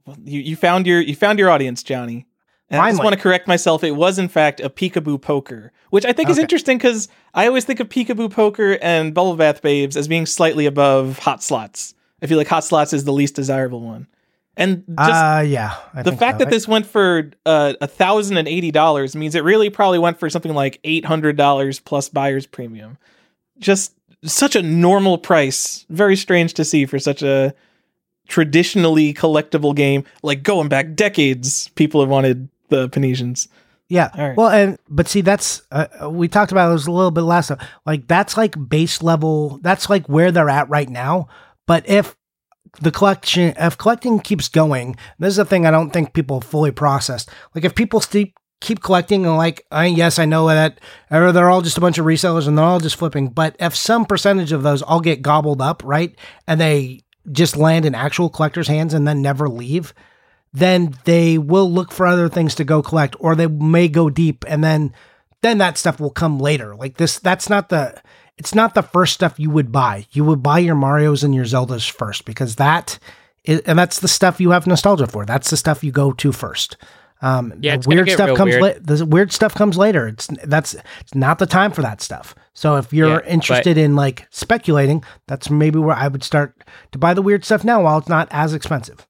Well, 0.05 0.17
you 0.23 0.39
you 0.39 0.55
found 0.55 0.85
your 0.87 1.01
you 1.01 1.15
found 1.15 1.39
your 1.39 1.49
audience, 1.49 1.83
Johnny. 1.83 2.27
And 2.69 2.81
I 2.81 2.89
just 2.89 3.03
want 3.03 3.13
to 3.15 3.21
correct 3.21 3.47
myself. 3.47 3.83
It 3.83 3.91
was 3.91 4.17
in 4.17 4.27
fact 4.27 4.59
a 4.59 4.69
peekaboo 4.69 5.21
poker, 5.21 5.71
which 5.91 6.03
I 6.03 6.13
think 6.13 6.29
is 6.29 6.39
interesting 6.39 6.77
because 6.77 7.07
I 7.33 7.47
always 7.47 7.63
think 7.63 7.79
of 7.79 7.89
peekaboo 7.89 8.31
poker 8.31 8.79
and 8.81 9.13
bubble 9.13 9.35
bath 9.35 9.61
babes 9.61 9.95
as 9.95 10.07
being 10.07 10.25
slightly 10.25 10.65
above 10.65 11.19
hot 11.19 11.43
slots. 11.43 11.93
I 12.23 12.27
feel 12.27 12.37
like 12.37 12.47
hot 12.47 12.63
slots 12.63 12.91
is 12.91 13.03
the 13.03 13.13
least 13.13 13.35
desirable 13.35 13.81
one, 13.81 14.07
and 14.57 14.83
just 14.97 15.11
uh 15.11 15.43
yeah. 15.45 15.75
I 15.93 16.01
the 16.01 16.11
fact 16.11 16.39
so. 16.39 16.45
that 16.45 16.51
this 16.51 16.67
went 16.67 16.87
for 16.87 17.29
uh, 17.45 17.73
a 17.81 17.87
thousand 17.87 18.37
and 18.37 18.47
eighty 18.47 18.71
dollars 18.71 19.15
means 19.15 19.35
it 19.35 19.43
really 19.43 19.69
probably 19.69 19.99
went 19.99 20.17
for 20.17 20.27
something 20.29 20.53
like 20.53 20.79
eight 20.83 21.05
hundred 21.05 21.37
dollars 21.37 21.79
plus 21.79 22.09
buyer's 22.09 22.47
premium. 22.47 22.97
Just 23.59 23.93
such 24.23 24.55
a 24.55 24.63
normal 24.63 25.19
price. 25.19 25.85
Very 25.89 26.15
strange 26.15 26.55
to 26.55 26.65
see 26.65 26.87
for 26.87 26.97
such 26.97 27.21
a 27.21 27.53
traditionally 28.27 29.13
collectible 29.13 29.75
game. 29.75 30.03
Like 30.23 30.41
going 30.41 30.67
back 30.67 30.95
decades, 30.95 31.67
people 31.75 32.01
have 32.01 32.09
wanted 32.09 32.49
the 32.69 32.89
Pan 32.89 33.03
Asians. 33.03 33.47
Yeah. 33.87 34.09
Right. 34.17 34.37
Well, 34.37 34.49
and 34.49 34.79
but 34.89 35.07
see, 35.07 35.21
that's 35.21 35.61
uh, 35.71 35.87
uh, 36.03 36.09
we 36.09 36.27
talked 36.27 36.51
about 36.51 36.73
this 36.73 36.87
a 36.87 36.91
little 36.91 37.11
bit 37.11 37.21
last 37.21 37.49
time. 37.49 37.59
Like 37.85 38.07
that's 38.07 38.35
like 38.35 38.55
base 38.67 39.03
level. 39.03 39.59
That's 39.61 39.89
like 39.89 40.07
where 40.07 40.31
they're 40.31 40.49
at 40.49 40.69
right 40.69 40.89
now. 40.89 41.27
But 41.67 41.87
if 41.87 42.15
the 42.81 42.91
collection, 42.91 43.53
if 43.57 43.77
collecting 43.77 44.19
keeps 44.19 44.47
going, 44.47 44.95
this 45.19 45.33
is 45.33 45.39
a 45.39 45.45
thing 45.45 45.65
I 45.65 45.71
don't 45.71 45.91
think 45.91 46.13
people 46.13 46.41
fully 46.41 46.71
processed. 46.71 47.29
Like 47.53 47.63
if 47.63 47.75
people 47.75 48.01
st- 48.01 48.33
keep 48.61 48.81
collecting 48.81 49.25
and 49.25 49.37
like, 49.37 49.65
I 49.71 49.85
yes, 49.85 50.17
I 50.17 50.25
know 50.25 50.47
that 50.47 50.79
or 51.11 51.31
they're 51.31 51.49
all 51.49 51.61
just 51.61 51.77
a 51.77 51.81
bunch 51.81 51.99
of 51.99 52.05
resellers 52.05 52.47
and 52.47 52.57
they're 52.57 52.65
all 52.65 52.79
just 52.79 52.95
flipping. 52.95 53.27
But 53.27 53.55
if 53.59 53.75
some 53.75 54.05
percentage 54.05 54.51
of 54.51 54.63
those 54.63 54.81
all 54.81 55.01
get 55.01 55.21
gobbled 55.21 55.61
up, 55.61 55.83
right, 55.85 56.17
and 56.47 56.59
they 56.59 57.01
just 57.31 57.55
land 57.55 57.85
in 57.85 57.95
actual 57.95 58.29
collectors' 58.29 58.67
hands 58.67 58.93
and 58.93 59.07
then 59.07 59.21
never 59.21 59.47
leave, 59.47 59.93
then 60.55 60.95
they 61.03 61.37
will 61.37 61.71
look 61.71 61.91
for 61.91 62.07
other 62.07 62.29
things 62.29 62.55
to 62.55 62.63
go 62.63 62.81
collect, 62.81 63.15
or 63.19 63.35
they 63.35 63.47
may 63.47 63.87
go 63.87 64.09
deep 64.09 64.43
and 64.47 64.63
then 64.63 64.93
then 65.41 65.57
that 65.59 65.77
stuff 65.77 65.99
will 65.99 66.09
come 66.09 66.39
later. 66.39 66.75
Like 66.75 66.97
this, 66.97 67.19
that's 67.19 67.49
not 67.49 67.69
the 67.69 68.01
it's 68.37 68.55
not 68.55 68.73
the 68.73 68.81
first 68.81 69.13
stuff 69.13 69.39
you 69.39 69.49
would 69.49 69.71
buy. 69.71 70.05
You 70.11 70.23
would 70.25 70.41
buy 70.41 70.59
your 70.59 70.75
Mario's 70.75 71.23
and 71.23 71.35
your 71.35 71.45
Zeldas 71.45 71.89
first 71.89 72.25
because 72.25 72.55
that 72.55 72.97
is, 73.43 73.59
and 73.61 73.77
that's 73.77 73.99
the 73.99 74.07
stuff 74.07 74.41
you 74.41 74.51
have 74.51 74.65
nostalgia 74.67 75.07
for. 75.07 75.25
That's 75.25 75.49
the 75.49 75.57
stuff 75.57 75.83
you 75.83 75.91
go 75.91 76.11
to 76.13 76.31
first. 76.31 76.77
Um, 77.21 77.53
Yeah, 77.61 77.75
weird 77.85 78.07
stuff 78.09 78.27
comes 78.37 78.55
later. 78.61 78.79
The 78.81 79.05
weird 79.05 79.31
stuff 79.31 79.53
comes 79.55 79.77
later. 79.77 80.07
It's 80.07 80.27
that's 80.43 80.75
it's 80.99 81.15
not 81.15 81.39
the 81.39 81.45
time 81.45 81.71
for 81.71 81.81
that 81.81 82.01
stuff. 82.01 82.35
So 82.53 82.75
if 82.77 82.91
you're 82.91 83.21
Yeah, 83.23 83.29
interested 83.29 83.77
in 83.77 83.95
like 83.95 84.27
speculating, 84.31 85.03
that's 85.27 85.49
maybe 85.49 85.79
where 85.79 85.95
I 85.95 86.07
would 86.07 86.23
start 86.23 86.61
to 86.91 86.97
buy 86.97 87.13
the 87.13 87.21
weird 87.21 87.45
stuff 87.45 87.63
now 87.63 87.83
while 87.83 87.97
it's 87.99 88.09
not 88.09 88.27
as 88.31 88.53
expensive. 88.53 89.07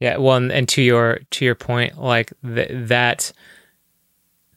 Yeah, 0.00 0.16
well, 0.18 0.36
and, 0.36 0.52
and 0.52 0.68
to 0.70 0.82
your 0.82 1.20
to 1.30 1.44
your 1.44 1.54
point, 1.54 2.00
like 2.00 2.32
th- 2.44 2.70
that 2.72 3.32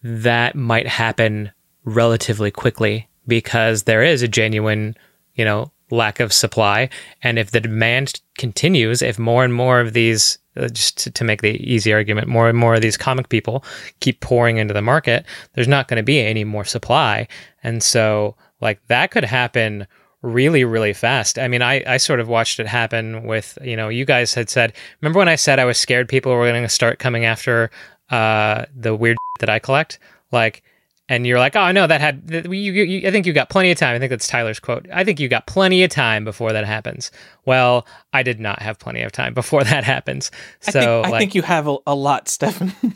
that 0.03 0.55
might 0.55 0.87
happen 0.87 1.51
relatively 1.83 2.51
quickly 2.51 3.07
because 3.27 3.83
there 3.83 4.03
is 4.03 4.21
a 4.21 4.27
genuine, 4.27 4.95
you 5.35 5.45
know, 5.45 5.71
lack 5.89 6.19
of 6.19 6.31
supply, 6.31 6.89
and 7.23 7.39
if 7.39 7.51
the 7.51 7.59
demand 7.59 8.21
continues, 8.37 9.01
if 9.01 9.17
more 9.17 9.43
and 9.43 9.53
more 9.53 9.79
of 9.79 9.93
these, 9.93 10.37
uh, 10.57 10.67
just 10.67 10.97
to, 10.99 11.11
to 11.11 11.23
make 11.23 11.41
the 11.41 11.57
easy 11.61 11.91
argument, 11.91 12.27
more 12.27 12.47
and 12.47 12.57
more 12.57 12.75
of 12.75 12.81
these 12.81 12.97
comic 12.97 13.29
people 13.29 13.63
keep 13.99 14.19
pouring 14.21 14.57
into 14.57 14.73
the 14.73 14.81
market, 14.81 15.25
there's 15.53 15.67
not 15.67 15.87
going 15.87 15.97
to 15.97 16.03
be 16.03 16.19
any 16.19 16.43
more 16.43 16.65
supply, 16.65 17.27
and 17.63 17.81
so 17.81 18.35
like 18.59 18.79
that 18.87 19.09
could 19.09 19.25
happen 19.25 19.87
really 20.21 20.63
really 20.63 20.93
fast 20.93 21.39
i 21.39 21.47
mean 21.47 21.61
I, 21.63 21.83
I 21.87 21.97
sort 21.97 22.19
of 22.19 22.27
watched 22.27 22.59
it 22.59 22.67
happen 22.67 23.23
with 23.23 23.57
you 23.63 23.75
know 23.75 23.89
you 23.89 24.05
guys 24.05 24.33
had 24.35 24.49
said 24.49 24.73
remember 25.01 25.17
when 25.19 25.27
i 25.29 25.35
said 25.35 25.57
i 25.57 25.65
was 25.65 25.77
scared 25.79 26.07
people 26.07 26.31
were 26.33 26.47
going 26.47 26.61
to 26.61 26.69
start 26.69 26.99
coming 26.99 27.25
after 27.25 27.71
uh 28.11 28.65
the 28.75 28.95
weird 28.95 29.17
that 29.39 29.49
i 29.49 29.57
collect 29.57 29.97
like 30.31 30.61
and 31.09 31.25
you're 31.25 31.39
like 31.39 31.55
oh 31.55 31.71
no 31.71 31.87
that 31.87 32.01
had 32.01 32.21
you, 32.45 32.51
you, 32.51 32.83
you- 32.83 33.07
i 33.07 33.11
think 33.11 33.25
you 33.25 33.33
got 33.33 33.49
plenty 33.49 33.71
of 33.71 33.77
time 33.79 33.95
i 33.95 33.99
think 33.99 34.11
that's 34.11 34.27
tyler's 34.27 34.59
quote 34.59 34.85
i 34.93 35.03
think 35.03 35.19
you 35.19 35.27
got 35.27 35.47
plenty 35.47 35.83
of 35.83 35.89
time 35.89 36.23
before 36.23 36.53
that 36.53 36.65
happens 36.65 37.09
well 37.45 37.87
i 38.13 38.21
did 38.21 38.39
not 38.39 38.61
have 38.61 38.77
plenty 38.77 39.01
of 39.01 39.11
time 39.11 39.33
before 39.33 39.63
that 39.73 39.83
happens 39.83 40.29
I 40.67 40.71
so 40.71 40.79
think, 40.79 41.05
I 41.07 41.09
like 41.09 41.19
think 41.19 41.35
you 41.35 41.41
have 41.41 41.67
a, 41.67 41.77
a 41.87 41.95
lot, 41.95 42.29
Stefan. 42.29 42.73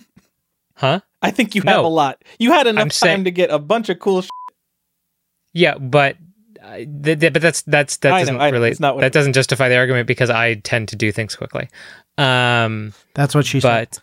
huh 0.75 0.99
I 1.23 1.31
think 1.31 1.55
you 1.55 1.61
have 1.63 1.77
No. 1.81 1.85
a 1.85 1.89
lot. 1.89 2.23
You 2.37 2.51
had 2.51 2.67
enough 2.67 2.81
I'm 2.83 2.89
time 2.89 2.91
saying- 2.91 3.23
to 3.23 3.31
get 3.31 3.49
a 3.49 3.57
bunch 3.57 3.89
of 3.89 3.97
cool. 3.97 4.21
Sh- 4.21 4.27
yeah 5.53 5.75
but 5.79 6.17
uh, 6.65 6.77
th- 7.03 7.19
th- 7.19 7.33
but 7.33 7.41
that's 7.41 7.61
that's 7.63 7.97
that 7.97 8.13
I 8.13 8.19
doesn't 8.19 8.37
know. 8.37 8.49
really 8.51 8.71
It's 8.71 8.79
not 8.79 8.97
that 8.99 9.05
it- 9.07 9.13
doesn't 9.13 9.33
justify 9.33 9.69
the 9.69 9.77
argument 9.77 10.07
because 10.07 10.29
i 10.29 10.55
tend 10.55 10.87
to 10.89 10.95
do 10.95 11.11
things 11.11 11.35
quickly. 11.35 11.69
Um 12.17 12.93
That's 13.13 13.35
what 13.35 13.45
she 13.45 13.59
said. 13.59 13.97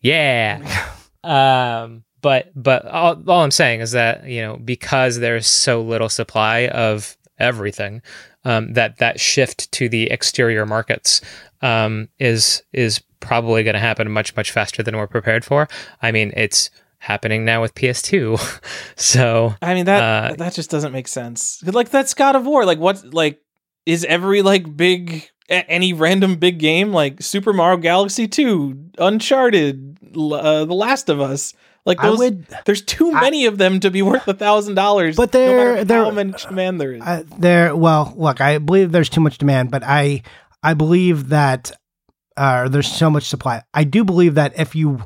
yeah. 0.00 0.86
Um 1.24 2.04
but 2.20 2.50
but 2.54 2.86
all, 2.86 3.20
all 3.28 3.42
i'm 3.42 3.50
saying 3.50 3.80
is 3.80 3.92
that 3.92 4.26
you 4.26 4.40
know 4.42 4.56
because 4.56 5.18
there's 5.18 5.46
so 5.46 5.80
little 5.82 6.08
supply 6.08 6.68
of 6.68 7.16
everything 7.38 8.00
um 8.44 8.72
that 8.74 8.98
that 8.98 9.18
shift 9.20 9.70
to 9.72 9.88
the 9.88 10.10
exterior 10.10 10.66
markets 10.66 11.20
um 11.62 12.08
is 12.18 12.62
is 12.72 13.00
probably 13.20 13.62
going 13.62 13.74
to 13.74 13.80
happen 13.80 14.10
much 14.10 14.34
much 14.36 14.50
faster 14.50 14.82
than 14.82 14.96
we're 14.96 15.06
prepared 15.06 15.44
for. 15.44 15.68
I 16.00 16.10
mean 16.10 16.32
it's 16.36 16.70
happening 17.04 17.44
now 17.44 17.60
with 17.60 17.74
ps2 17.74 18.38
so 18.96 19.54
I 19.60 19.74
mean 19.74 19.86
that 19.86 20.02
Uh, 20.32 20.34
that 20.36 20.54
just 20.54 20.70
doesn't 20.70 20.92
make 20.92 21.08
sense. 21.08 21.60
Like 21.64 21.90
that's 21.90 22.14
God 22.14 22.36
of 22.36 22.46
War. 22.46 22.64
Like 22.64 22.78
what? 22.78 23.12
Like 23.12 23.40
is 23.86 24.04
every 24.04 24.40
like 24.42 24.76
big 24.76 25.28
any 25.48 25.92
random 25.92 26.36
big 26.36 26.58
game 26.60 26.92
like 26.92 27.20
Super 27.20 27.52
Mario 27.52 27.76
Galaxy 27.78 28.28
Two, 28.28 28.90
Uncharted, 28.98 29.98
uh, 30.14 30.64
The 30.64 30.74
Last 30.74 31.08
of 31.08 31.20
Us? 31.20 31.54
Like 31.84 31.98
I 31.98 32.06
those, 32.10 32.18
would 32.20 32.46
there's 32.66 32.82
too 32.82 33.10
I- 33.12 33.20
many 33.20 33.46
of 33.46 33.58
them 33.58 33.80
to 33.80 33.90
be 33.90 34.02
worth 34.02 34.28
a 34.28 34.34
thousand 34.34 34.76
dollars. 34.76 35.16
But 35.16 35.34
no 35.34 35.84
they're- 35.84 36.04
how 36.04 36.10
much 36.12 36.46
demand 36.46 36.80
there 36.80 36.92
is. 36.92 37.02
Uh, 37.02 37.24
there, 37.38 37.74
well, 37.74 38.14
look, 38.16 38.40
I 38.40 38.58
believe 38.58 38.92
there's 38.92 39.08
too 39.08 39.20
much 39.20 39.38
demand, 39.38 39.72
but 39.72 39.82
I, 39.84 40.22
I 40.62 40.74
believe 40.74 41.30
that 41.30 41.72
uh, 42.36 42.68
there's 42.68 42.86
so 42.90 43.10
much 43.10 43.24
supply. 43.28 43.62
I 43.74 43.82
do 43.82 44.04
believe 44.04 44.36
that 44.36 44.52
if 44.56 44.76
you 44.76 45.04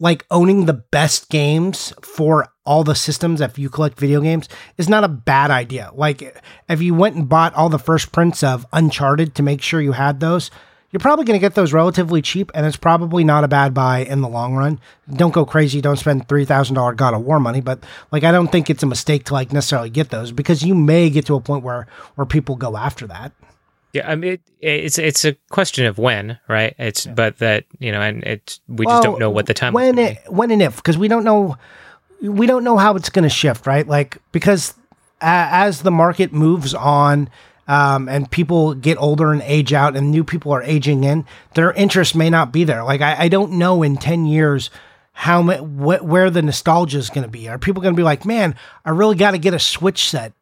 like 0.00 0.26
owning 0.30 0.66
the 0.66 0.74
best 0.74 1.28
games 1.28 1.92
for 2.02 2.48
all 2.64 2.84
the 2.84 2.94
systems, 2.94 3.40
if 3.40 3.58
you 3.58 3.68
collect 3.68 3.98
video 3.98 4.20
games, 4.20 4.48
is 4.76 4.88
not 4.88 5.04
a 5.04 5.08
bad 5.08 5.50
idea. 5.50 5.90
Like 5.94 6.40
if 6.68 6.82
you 6.82 6.94
went 6.94 7.16
and 7.16 7.28
bought 7.28 7.54
all 7.54 7.68
the 7.68 7.78
first 7.78 8.12
prints 8.12 8.42
of 8.42 8.66
Uncharted 8.72 9.34
to 9.34 9.42
make 9.42 9.62
sure 9.62 9.80
you 9.80 9.92
had 9.92 10.20
those. 10.20 10.50
You're 10.90 11.00
probably 11.00 11.26
going 11.26 11.38
to 11.38 11.44
get 11.44 11.54
those 11.54 11.74
relatively 11.74 12.22
cheap, 12.22 12.50
and 12.54 12.64
it's 12.64 12.78
probably 12.78 13.22
not 13.22 13.44
a 13.44 13.48
bad 13.48 13.74
buy 13.74 13.98
in 13.98 14.22
the 14.22 14.28
long 14.28 14.54
run. 14.54 14.80
Don't 15.12 15.34
go 15.34 15.44
crazy. 15.44 15.82
Don't 15.82 15.98
spend 15.98 16.26
three 16.26 16.46
thousand 16.46 16.76
dollar 16.76 16.94
God 16.94 17.12
of 17.12 17.20
War 17.20 17.38
money, 17.38 17.60
but 17.60 17.84
like 18.10 18.24
I 18.24 18.32
don't 18.32 18.50
think 18.50 18.70
it's 18.70 18.82
a 18.82 18.86
mistake 18.86 19.24
to 19.24 19.34
like 19.34 19.52
necessarily 19.52 19.90
get 19.90 20.08
those 20.08 20.32
because 20.32 20.62
you 20.62 20.74
may 20.74 21.10
get 21.10 21.26
to 21.26 21.34
a 21.34 21.42
point 21.42 21.62
where 21.62 21.88
where 22.14 22.24
people 22.24 22.56
go 22.56 22.74
after 22.74 23.06
that. 23.08 23.32
Yeah 23.92 24.10
i 24.10 24.14
mean 24.14 24.32
it, 24.32 24.40
it's 24.60 24.98
it's 24.98 25.24
a 25.24 25.34
question 25.50 25.86
of 25.86 25.98
when 25.98 26.38
right? 26.48 26.74
It's 26.78 27.06
but 27.06 27.38
that 27.38 27.64
you 27.78 27.92
know 27.92 28.00
and 28.00 28.22
it's 28.24 28.60
we 28.68 28.86
just 28.86 29.02
don't 29.02 29.18
know 29.18 29.30
what 29.30 29.46
the 29.46 29.54
time 29.54 29.72
when 29.72 29.98
it, 29.98 30.18
when 30.28 30.50
and 30.50 30.62
if 30.62 30.76
because 30.76 30.98
we 30.98 31.08
don't 31.08 31.24
know 31.24 31.56
we 32.20 32.46
don't 32.46 32.64
know 32.64 32.76
how 32.76 32.96
it's 32.96 33.10
going 33.10 33.22
to 33.22 33.28
shift 33.28 33.66
right? 33.66 33.86
Like 33.86 34.18
because 34.32 34.74
as 35.20 35.82
the 35.82 35.90
market 35.90 36.32
moves 36.32 36.74
on 36.74 37.30
um, 37.66 38.08
and 38.08 38.30
people 38.30 38.74
get 38.74 38.96
older 38.98 39.32
and 39.32 39.42
age 39.42 39.72
out 39.72 39.96
and 39.96 40.10
new 40.10 40.24
people 40.24 40.52
are 40.52 40.62
aging 40.62 41.04
in 41.04 41.26
their 41.54 41.72
interest 41.72 42.14
may 42.14 42.30
not 42.30 42.52
be 42.52 42.64
there. 42.64 42.82
Like 42.84 43.00
i, 43.00 43.24
I 43.24 43.28
don't 43.28 43.52
know 43.52 43.82
in 43.82 43.96
10 43.96 44.26
years 44.26 44.70
how 45.12 45.42
wh- 45.42 46.04
where 46.04 46.30
the 46.30 46.42
nostalgia 46.42 46.98
is 46.98 47.10
going 47.10 47.24
to 47.24 47.30
be. 47.30 47.48
Are 47.48 47.58
people 47.58 47.82
going 47.82 47.94
to 47.94 47.98
be 47.98 48.04
like 48.04 48.24
man 48.24 48.54
i 48.84 48.90
really 48.90 49.16
got 49.16 49.32
to 49.32 49.38
get 49.38 49.54
a 49.54 49.58
switch 49.58 50.08
set 50.10 50.32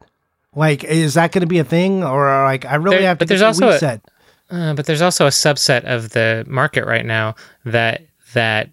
like 0.56 0.82
is 0.82 1.14
that 1.14 1.30
going 1.30 1.42
to 1.42 1.46
be 1.46 1.58
a 1.60 1.64
thing 1.64 2.02
or 2.02 2.26
like 2.44 2.64
i 2.64 2.74
really 2.74 2.96
There- 2.98 3.06
have 3.06 3.18
to 3.18 3.22
but 3.22 3.28
there's 3.28 3.40
the 3.40 3.46
also 3.46 3.68
Wii 3.70 3.82
a- 3.82 4.00
Uh, 4.48 4.74
but 4.74 4.86
there's 4.86 5.02
also 5.02 5.26
a 5.26 5.30
subset 5.30 5.84
of 5.84 6.10
the 6.10 6.44
market 6.48 6.84
right 6.86 7.04
now 7.04 7.34
that 7.64 8.02
that 8.32 8.70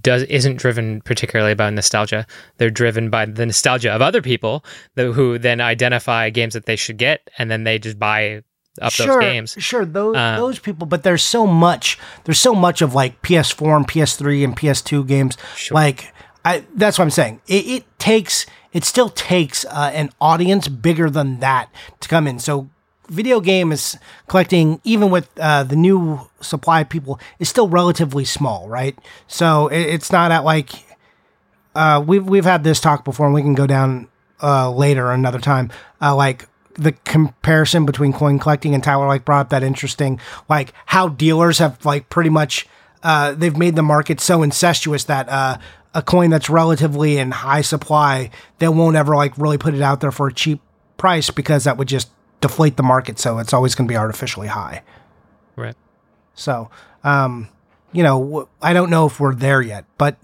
does 0.00 0.22
isn't 0.24 0.56
driven 0.56 1.00
particularly 1.02 1.54
by 1.54 1.68
nostalgia. 1.70 2.26
They're 2.56 2.70
driven 2.70 3.10
by 3.10 3.26
the 3.26 3.44
nostalgia 3.44 3.90
of 3.92 4.00
other 4.00 4.22
people 4.22 4.64
that, 4.94 5.12
who 5.12 5.38
then 5.38 5.60
identify 5.60 6.30
games 6.30 6.54
that 6.54 6.66
they 6.66 6.76
should 6.76 6.96
get, 6.96 7.28
and 7.36 7.50
then 7.50 7.64
they 7.64 7.78
just 7.78 7.98
buy 7.98 8.42
up 8.80 8.92
sure, 8.92 9.06
those 9.06 9.20
games. 9.20 9.56
Sure, 9.58 9.84
those 9.84 10.16
Uh, 10.16 10.36
those 10.38 10.58
people, 10.58 10.86
but 10.86 11.02
there's 11.02 11.22
so 11.22 11.46
much. 11.46 11.98
There's 12.24 12.40
so 12.40 12.54
much 12.54 12.80
of 12.80 12.94
like 12.94 13.20
PS4 13.22 13.76
and 13.76 13.86
PS3 13.86 14.44
and 14.44 14.56
PS2 14.56 15.06
games. 15.06 15.36
Sure. 15.56 15.74
Like 15.74 16.14
I, 16.44 16.64
that's 16.74 16.98
what 16.98 17.04
I'm 17.04 17.10
saying. 17.10 17.40
It, 17.46 17.66
it 17.66 17.84
takes. 17.98 18.46
It 18.72 18.84
still 18.84 19.08
takes 19.08 19.64
uh, 19.66 19.90
an 19.94 20.10
audience 20.20 20.68
bigger 20.68 21.10
than 21.10 21.40
that 21.40 21.70
to 22.00 22.08
come 22.08 22.26
in. 22.26 22.38
So. 22.38 22.68
Video 23.08 23.40
game 23.40 23.72
is 23.72 23.98
collecting, 24.28 24.80
even 24.84 25.10
with 25.10 25.28
uh, 25.38 25.64
the 25.64 25.76
new 25.76 26.30
supply 26.40 26.80
of 26.80 26.88
people, 26.88 27.20
is 27.38 27.48
still 27.48 27.68
relatively 27.68 28.24
small, 28.24 28.68
right? 28.68 28.96
So 29.26 29.66
it, 29.68 29.80
it's 29.80 30.10
not 30.12 30.30
at 30.30 30.44
like 30.44 30.70
uh, 31.74 32.02
we've 32.06 32.24
we've 32.26 32.44
had 32.44 32.64
this 32.64 32.80
talk 32.80 33.04
before, 33.04 33.26
and 33.26 33.34
we 33.34 33.42
can 33.42 33.54
go 33.54 33.66
down 33.66 34.08
uh, 34.42 34.70
later 34.70 35.10
another 35.10 35.40
time. 35.40 35.70
Uh, 36.00 36.14
like 36.14 36.48
the 36.74 36.92
comparison 36.92 37.84
between 37.84 38.12
coin 38.12 38.38
collecting 38.38 38.74
and 38.74 38.82
Tyler 38.82 39.06
like 39.06 39.24
brought 39.24 39.40
up 39.40 39.50
that 39.50 39.62
interesting, 39.62 40.20
like 40.48 40.72
how 40.86 41.08
dealers 41.08 41.58
have 41.58 41.84
like 41.84 42.08
pretty 42.08 42.30
much 42.30 42.66
uh, 43.02 43.32
they've 43.32 43.56
made 43.56 43.76
the 43.76 43.82
market 43.82 44.20
so 44.20 44.42
incestuous 44.42 45.04
that 45.04 45.28
uh, 45.28 45.58
a 45.94 46.02
coin 46.02 46.30
that's 46.30 46.48
relatively 46.48 47.18
in 47.18 47.30
high 47.30 47.60
supply, 47.60 48.30
they 48.58 48.68
won't 48.68 48.96
ever 48.96 49.14
like 49.14 49.36
really 49.38 49.58
put 49.58 49.74
it 49.74 49.82
out 49.82 50.00
there 50.00 50.10
for 50.12 50.26
a 50.28 50.32
cheap 50.32 50.60
price 50.96 51.30
because 51.30 51.64
that 51.64 51.76
would 51.76 51.88
just 51.88 52.10
deflate 52.40 52.76
the 52.76 52.82
market. 52.82 53.18
So 53.18 53.38
it's 53.38 53.52
always 53.52 53.74
going 53.74 53.86
to 53.88 53.92
be 53.92 53.96
artificially 53.96 54.48
high. 54.48 54.82
Right. 55.56 55.76
So, 56.34 56.70
um, 57.04 57.48
you 57.92 58.02
know, 58.02 58.48
I 58.62 58.72
don't 58.72 58.88
know 58.90 59.06
if 59.06 59.20
we're 59.20 59.34
there 59.34 59.60
yet, 59.60 59.84
but 59.98 60.16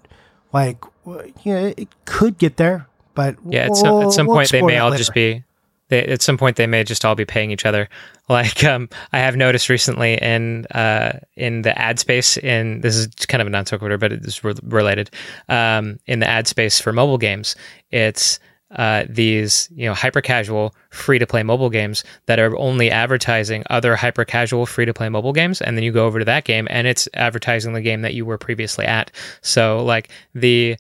like, 0.52 0.78
w- 1.04 1.32
yeah, 1.44 1.72
it 1.76 1.88
could 2.06 2.38
get 2.38 2.56
there. 2.56 2.86
But 3.14 3.36
Yeah, 3.46 3.66
at 3.66 3.76
some, 3.76 3.88
we'll- 3.98 4.02
at 4.08 4.12
some 4.12 4.26
we'll 4.26 4.36
point 4.36 4.50
they 4.50 4.62
may 4.62 4.78
all 4.78 4.90
later. 4.90 4.98
just 4.98 5.12
be. 5.12 5.44
They, 5.88 6.04
at 6.04 6.22
some 6.22 6.36
point 6.38 6.56
they 6.56 6.66
may 6.66 6.84
just 6.84 7.04
all 7.04 7.14
be 7.14 7.24
paying 7.24 7.50
each 7.50 7.66
other. 7.66 7.88
Like 8.30 8.62
um, 8.62 8.90
I 9.14 9.20
have 9.20 9.36
noticed 9.36 9.70
recently 9.70 10.16
in 10.16 10.66
uh, 10.66 11.18
in 11.36 11.62
the 11.62 11.72
ad 11.78 11.98
space. 11.98 12.36
In 12.36 12.82
this 12.82 12.94
is 12.94 13.06
kind 13.26 13.40
of 13.40 13.46
a 13.46 13.50
non 13.50 13.64
sequitur, 13.64 13.96
but 13.96 14.12
it's 14.12 14.44
re- 14.44 14.52
related. 14.64 15.08
Um, 15.48 15.98
in 16.06 16.18
the 16.18 16.28
ad 16.28 16.46
space 16.46 16.78
for 16.78 16.92
mobile 16.92 17.16
games, 17.16 17.56
it's 17.90 18.38
uh, 18.76 19.04
these 19.08 19.68
you 19.74 19.86
know 19.86 19.94
hyper 19.94 20.20
casual 20.20 20.74
free 20.90 21.18
to 21.18 21.26
play 21.26 21.42
mobile 21.42 21.70
games 21.70 22.04
that 22.26 22.38
are 22.38 22.56
only 22.58 22.90
advertising 22.90 23.64
other 23.70 23.96
hyper 23.96 24.26
casual 24.26 24.66
free 24.66 24.84
to 24.84 24.92
play 24.92 25.08
mobile 25.08 25.32
games 25.32 25.62
and 25.62 25.76
then 25.76 25.82
you 25.84 25.90
go 25.90 26.04
over 26.04 26.18
to 26.18 26.24
that 26.24 26.44
game 26.44 26.68
and 26.70 26.86
it's 26.86 27.08
advertising 27.14 27.72
the 27.72 27.80
game 27.80 28.02
that 28.02 28.12
you 28.12 28.26
were 28.26 28.36
previously 28.36 28.84
at 28.84 29.10
so 29.40 29.82
like 29.84 30.10
the 30.34 30.76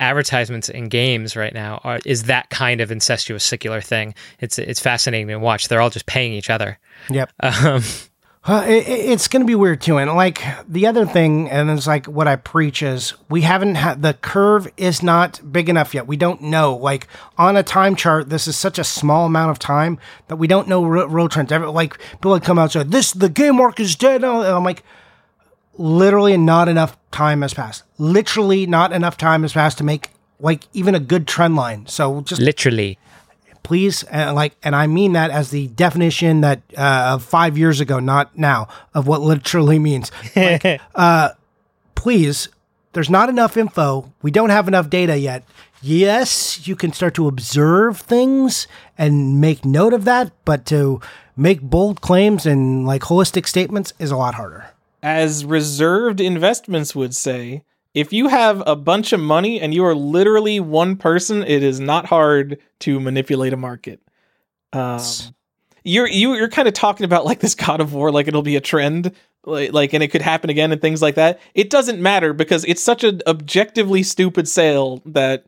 advertisements 0.00 0.68
in 0.68 0.88
games 0.88 1.36
right 1.36 1.54
now 1.54 1.80
are 1.84 1.98
is 2.04 2.24
that 2.24 2.48
kind 2.50 2.80
of 2.80 2.90
incestuous 2.90 3.44
secular 3.44 3.80
thing 3.80 4.14
it's 4.40 4.58
it's 4.58 4.80
fascinating 4.80 5.28
to 5.28 5.36
watch 5.38 5.68
they're 5.68 5.80
all 5.80 5.90
just 5.90 6.06
paying 6.06 6.32
each 6.32 6.50
other 6.50 6.78
Yep. 7.10 7.30
um, 7.40 7.82
Uh, 8.44 8.64
it, 8.66 8.88
it's 8.88 9.28
going 9.28 9.42
to 9.42 9.46
be 9.46 9.54
weird 9.54 9.78
too. 9.78 9.98
And 9.98 10.10
like 10.14 10.42
the 10.66 10.86
other 10.86 11.04
thing, 11.04 11.50
and 11.50 11.68
it's 11.68 11.86
like 11.86 12.06
what 12.06 12.26
I 12.26 12.36
preach 12.36 12.82
is 12.82 13.12
we 13.28 13.42
haven't 13.42 13.74
had 13.74 14.00
the 14.00 14.14
curve 14.14 14.72
is 14.78 15.02
not 15.02 15.40
big 15.52 15.68
enough 15.68 15.92
yet. 15.92 16.06
We 16.06 16.16
don't 16.16 16.40
know. 16.40 16.74
Like 16.74 17.08
on 17.36 17.58
a 17.58 17.62
time 17.62 17.94
chart, 17.94 18.30
this 18.30 18.48
is 18.48 18.56
such 18.56 18.78
a 18.78 18.84
small 18.84 19.26
amount 19.26 19.50
of 19.50 19.58
time 19.58 19.98
that 20.28 20.36
we 20.36 20.46
don't 20.46 20.66
know 20.66 20.82
real, 20.82 21.08
real 21.08 21.28
trends. 21.28 21.50
Like 21.50 21.98
people 21.98 22.30
would 22.30 22.42
come 22.42 22.58
out 22.58 22.74
and 22.74 22.84
say, 22.86 22.90
"This 22.90 23.12
the 23.12 23.28
game 23.28 23.56
market 23.56 23.82
is 23.82 23.96
dead." 23.96 24.24
And 24.24 24.24
I'm 24.24 24.64
like, 24.64 24.82
literally 25.78 26.36
not 26.36 26.68
enough 26.68 26.98
time 27.10 27.42
has 27.42 27.54
passed. 27.54 27.84
Literally 27.96 28.66
not 28.66 28.92
enough 28.92 29.16
time 29.16 29.42
has 29.42 29.52
passed 29.52 29.78
to 29.78 29.84
make 29.84 30.10
like 30.40 30.64
even 30.72 30.94
a 30.94 31.00
good 31.00 31.26
trend 31.26 31.56
line. 31.56 31.86
So 31.86 32.20
just 32.22 32.42
literally. 32.42 32.98
Please 33.62 34.02
and 34.04 34.34
like 34.34 34.56
and 34.62 34.74
i 34.74 34.86
mean 34.86 35.12
that 35.12 35.30
as 35.30 35.50
the 35.50 35.68
definition 35.68 36.40
that 36.40 36.62
uh, 36.76 37.12
of 37.14 37.22
five 37.22 37.58
years 37.58 37.80
ago 37.80 37.98
not 37.98 38.36
now 38.38 38.66
of 38.94 39.06
what 39.06 39.20
literally 39.20 39.78
means. 39.78 40.10
Like, 40.34 40.80
uh, 40.94 41.30
please 41.94 42.48
there's 42.94 43.10
not 43.10 43.28
enough 43.28 43.56
info. 43.58 44.10
We 44.22 44.30
don't 44.30 44.48
have 44.48 44.68
enough 44.68 44.88
data 44.88 45.18
yet. 45.18 45.44
Yes 45.82 46.66
you 46.66 46.76
can 46.76 46.94
start 46.94 47.14
to 47.16 47.28
observe 47.28 48.00
things 48.00 48.66
and 48.96 49.38
make 49.38 49.66
note 49.66 49.92
of 49.92 50.06
that 50.06 50.32
but 50.46 50.64
to 50.66 51.00
make 51.36 51.60
bold 51.60 52.00
claims 52.00 52.46
and 52.46 52.86
like 52.86 53.02
holistic 53.02 53.46
statements 53.46 53.92
is 53.98 54.10
a 54.10 54.16
lot 54.16 54.34
harder 54.34 54.70
As 55.02 55.44
reserved 55.44 56.20
investments 56.20 56.94
would 56.94 57.14
say, 57.14 57.62
if 57.94 58.12
you 58.12 58.28
have 58.28 58.62
a 58.66 58.76
bunch 58.76 59.12
of 59.12 59.20
money 59.20 59.60
and 59.60 59.72
you 59.72 59.84
are 59.84 59.94
literally 59.94 60.60
one 60.60 60.96
person, 60.96 61.42
it 61.42 61.62
is 61.62 61.80
not 61.80 62.06
hard 62.06 62.58
to 62.80 63.00
manipulate 63.00 63.52
a 63.52 63.56
market. 63.56 64.00
Um, 64.72 65.00
you're 65.84 66.08
you, 66.08 66.34
you're 66.34 66.48
kind 66.48 66.68
of 66.68 66.74
talking 66.74 67.04
about 67.04 67.24
like 67.24 67.40
this 67.40 67.54
God 67.54 67.80
of 67.80 67.94
War, 67.94 68.10
like 68.10 68.28
it'll 68.28 68.42
be 68.42 68.56
a 68.56 68.60
trend, 68.60 69.12
like, 69.44 69.72
like 69.72 69.92
and 69.94 70.02
it 70.02 70.08
could 70.08 70.22
happen 70.22 70.50
again 70.50 70.72
and 70.72 70.80
things 70.80 71.00
like 71.00 71.14
that. 71.14 71.40
It 71.54 71.70
doesn't 71.70 72.00
matter 72.00 72.32
because 72.32 72.64
it's 72.66 72.82
such 72.82 73.04
an 73.04 73.22
objectively 73.26 74.02
stupid 74.02 74.46
sale 74.48 75.02
that 75.06 75.46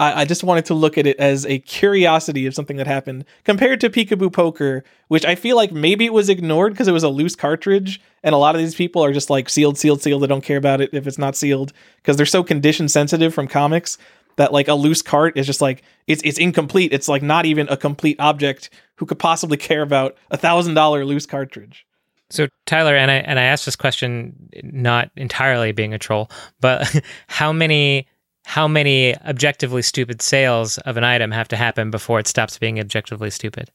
I, 0.00 0.22
I 0.22 0.24
just 0.24 0.42
wanted 0.42 0.64
to 0.64 0.74
look 0.74 0.96
at 0.96 1.06
it 1.06 1.18
as 1.18 1.44
a 1.44 1.58
curiosity 1.58 2.46
of 2.46 2.54
something 2.54 2.78
that 2.78 2.86
happened 2.86 3.26
compared 3.44 3.80
to 3.82 3.90
Peekaboo 3.90 4.32
Poker, 4.32 4.82
which 5.08 5.26
I 5.26 5.34
feel 5.34 5.56
like 5.56 5.72
maybe 5.72 6.06
it 6.06 6.12
was 6.14 6.30
ignored 6.30 6.72
because 6.72 6.88
it 6.88 6.92
was 6.92 7.02
a 7.02 7.10
loose 7.10 7.36
cartridge, 7.36 8.00
and 8.22 8.34
a 8.34 8.38
lot 8.38 8.54
of 8.54 8.62
these 8.62 8.74
people 8.74 9.04
are 9.04 9.12
just 9.12 9.28
like 9.28 9.50
sealed, 9.50 9.76
sealed, 9.76 10.02
sealed. 10.02 10.22
They 10.22 10.26
don't 10.26 10.42
care 10.42 10.56
about 10.56 10.80
it 10.80 10.90
if 10.94 11.06
it's 11.06 11.18
not 11.18 11.36
sealed 11.36 11.74
because 11.96 12.16
they're 12.16 12.26
so 12.26 12.42
condition 12.42 12.88
sensitive 12.88 13.34
from 13.34 13.46
comics 13.46 13.98
that 14.36 14.54
like 14.54 14.68
a 14.68 14.74
loose 14.74 15.02
cart 15.02 15.36
is 15.36 15.46
just 15.46 15.60
like 15.60 15.82
it's 16.06 16.22
it's 16.24 16.38
incomplete. 16.38 16.94
It's 16.94 17.08
like 17.08 17.22
not 17.22 17.44
even 17.44 17.68
a 17.68 17.76
complete 17.76 18.18
object. 18.18 18.70
Who 18.96 19.06
could 19.06 19.18
possibly 19.18 19.58
care 19.58 19.82
about 19.82 20.16
a 20.30 20.38
thousand 20.38 20.74
dollar 20.74 21.04
loose 21.04 21.26
cartridge? 21.26 21.86
So 22.30 22.48
Tyler 22.64 22.96
and 22.96 23.10
I 23.10 23.16
and 23.16 23.38
I 23.38 23.42
asked 23.42 23.66
this 23.66 23.76
question 23.76 24.48
not 24.62 25.10
entirely 25.14 25.72
being 25.72 25.92
a 25.92 25.98
troll, 25.98 26.30
but 26.60 27.02
how 27.26 27.52
many 27.52 28.08
how 28.44 28.66
many 28.66 29.16
objectively 29.18 29.82
stupid 29.82 30.22
sales 30.22 30.78
of 30.78 30.96
an 30.96 31.04
item 31.04 31.30
have 31.30 31.48
to 31.48 31.56
happen 31.56 31.90
before 31.90 32.18
it 32.18 32.26
stops 32.26 32.58
being 32.58 32.80
objectively 32.80 33.30
stupid? 33.30 33.70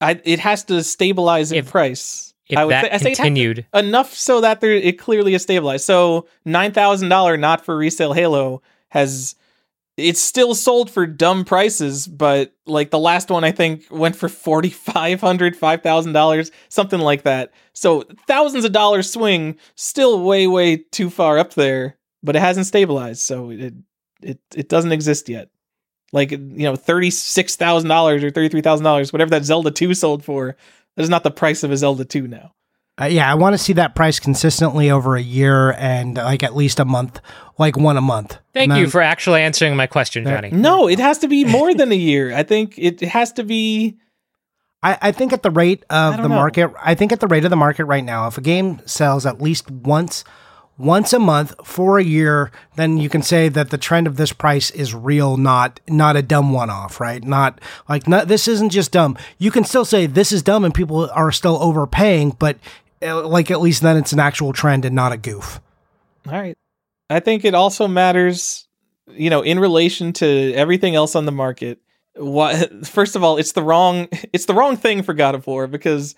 I 0.00 0.20
it 0.24 0.38
has 0.40 0.64
to 0.64 0.82
stabilize 0.82 1.52
in 1.52 1.58
If- 1.58 1.70
price. 1.70 2.34
If 2.48 2.56
I 2.56 2.64
would 2.64 2.72
that 2.72 2.84
say- 2.84 2.90
I 2.92 2.96
say 2.96 3.10
to- 3.10 3.16
continued, 3.16 3.66
enough 3.74 4.14
so 4.14 4.40
that 4.40 4.60
there 4.62 4.72
it 4.72 4.98
clearly 4.98 5.34
is 5.34 5.42
stabilized. 5.42 5.84
So 5.84 6.26
nine 6.46 6.72
thousand 6.72 7.10
dollar 7.10 7.36
not 7.36 7.62
for 7.64 7.76
resale 7.76 8.14
Halo 8.14 8.62
has 8.88 9.34
it's 9.98 10.20
still 10.20 10.54
sold 10.54 10.90
for 10.90 11.06
dumb 11.06 11.44
prices, 11.44 12.06
but 12.06 12.52
like 12.64 12.90
the 12.90 12.98
last 13.00 13.30
one 13.30 13.44
I 13.44 13.50
think 13.50 13.84
went 13.90 14.16
for 14.16 14.30
forty 14.30 14.70
five 14.70 15.20
hundred, 15.20 15.56
five 15.56 15.82
thousand 15.82 16.12
dollars, 16.14 16.50
something 16.70 17.00
like 17.00 17.22
that. 17.24 17.52
So 17.74 18.04
thousands 18.26 18.64
of 18.64 18.72
dollars 18.72 19.10
swing, 19.12 19.56
still 19.74 20.22
way, 20.22 20.46
way 20.46 20.76
too 20.76 21.10
far 21.10 21.36
up 21.38 21.52
there, 21.54 21.96
but 22.22 22.36
it 22.36 22.40
hasn't 22.40 22.66
stabilized, 22.66 23.20
so 23.22 23.50
it 23.50 23.74
it 24.22 24.40
it 24.54 24.68
doesn't 24.68 24.92
exist 24.92 25.28
yet. 25.28 25.48
Like 26.12 26.30
you 26.30 26.38
know, 26.38 26.76
thirty 26.76 27.10
six 27.10 27.56
thousand 27.56 27.88
dollars 27.88 28.24
or 28.24 28.30
thirty 28.30 28.48
three 28.48 28.62
thousand 28.62 28.84
dollars, 28.84 29.12
whatever 29.12 29.30
that 29.30 29.44
Zelda 29.44 29.70
two 29.70 29.94
sold 29.94 30.24
for, 30.24 30.56
that 30.96 31.02
is 31.02 31.10
not 31.10 31.22
the 31.22 31.30
price 31.30 31.62
of 31.62 31.70
a 31.70 31.76
Zelda 31.76 32.04
two 32.04 32.26
now. 32.26 32.52
Uh, 33.00 33.04
yeah, 33.04 33.30
I 33.30 33.34
want 33.36 33.54
to 33.54 33.58
see 33.58 33.74
that 33.74 33.94
price 33.94 34.18
consistently 34.18 34.90
over 34.90 35.14
a 35.14 35.22
year 35.22 35.72
and 35.74 36.16
like 36.16 36.42
at 36.42 36.56
least 36.56 36.80
a 36.80 36.84
month, 36.84 37.20
like 37.56 37.76
one 37.76 37.96
a 37.96 38.00
month. 38.00 38.38
thank 38.52 38.72
And 38.72 38.80
you 38.80 38.88
for 38.88 39.00
actually 39.00 39.40
answering 39.42 39.76
my 39.76 39.86
question, 39.86 40.24
There- 40.24 40.34
Johnny. 40.34 40.50
No, 40.50 40.88
it 40.88 40.98
has 40.98 41.18
to 41.18 41.28
be 41.28 41.44
more 41.44 41.72
than 41.74 41.92
a 41.92 41.94
year. 42.10 42.34
I 42.34 42.42
think 42.42 42.74
it 42.76 43.00
has 43.02 43.32
to 43.34 43.44
be. 43.44 43.98
I, 44.82 44.98
I 45.00 45.12
think 45.12 45.32
at 45.32 45.42
the 45.44 45.50
rate 45.50 45.84
of 45.90 46.16
the 46.16 46.22
know. 46.22 46.28
market, 46.28 46.70
I 46.82 46.94
think 46.96 47.12
at 47.12 47.20
the 47.20 47.26
rate 47.28 47.44
of 47.44 47.50
the 47.50 47.56
market 47.56 47.84
right 47.84 48.04
now, 48.04 48.26
if 48.28 48.38
a 48.38 48.40
game 48.40 48.80
sells 48.86 49.26
at 49.26 49.40
least 49.40 49.70
once, 49.70 50.24
once 50.78 51.12
a 51.12 51.18
month 51.18 51.54
for 51.64 51.98
a 51.98 52.04
year, 52.04 52.52
then 52.76 52.96
you 52.98 53.08
can 53.08 53.22
say 53.22 53.48
that 53.48 53.70
the 53.70 53.78
trend 53.78 54.06
of 54.06 54.16
this 54.16 54.32
price 54.32 54.70
is 54.70 54.94
real, 54.94 55.36
not 55.36 55.80
not 55.88 56.16
a 56.16 56.22
dumb 56.22 56.52
one 56.52 56.70
off, 56.70 57.00
right? 57.00 57.22
Not 57.22 57.60
like 57.88 58.06
not, 58.06 58.28
this 58.28 58.46
isn't 58.46 58.70
just 58.70 58.92
dumb. 58.92 59.18
You 59.38 59.50
can 59.50 59.64
still 59.64 59.84
say 59.84 60.06
this 60.06 60.32
is 60.32 60.42
dumb 60.42 60.64
and 60.64 60.72
people 60.72 61.10
are 61.10 61.32
still 61.32 61.60
overpaying, 61.60 62.36
but 62.38 62.56
uh, 63.02 63.26
like 63.26 63.50
at 63.50 63.60
least 63.60 63.82
then 63.82 63.96
it's 63.96 64.12
an 64.12 64.20
actual 64.20 64.52
trend 64.52 64.84
and 64.84 64.94
not 64.94 65.12
a 65.12 65.16
goof. 65.16 65.60
All 66.26 66.32
right. 66.32 66.56
I 67.10 67.20
think 67.20 67.44
it 67.44 67.54
also 67.54 67.88
matters, 67.88 68.68
you 69.08 69.30
know, 69.30 69.42
in 69.42 69.58
relation 69.58 70.12
to 70.14 70.52
everything 70.54 70.94
else 70.94 71.16
on 71.16 71.24
the 71.24 71.32
market. 71.32 71.80
What 72.14 72.86
first 72.86 73.16
of 73.16 73.24
all, 73.24 73.36
it's 73.36 73.52
the 73.52 73.62
wrong 73.62 74.08
it's 74.32 74.46
the 74.46 74.54
wrong 74.54 74.76
thing 74.76 75.02
for 75.02 75.12
God 75.12 75.34
of 75.34 75.46
War 75.46 75.66
because 75.66 76.14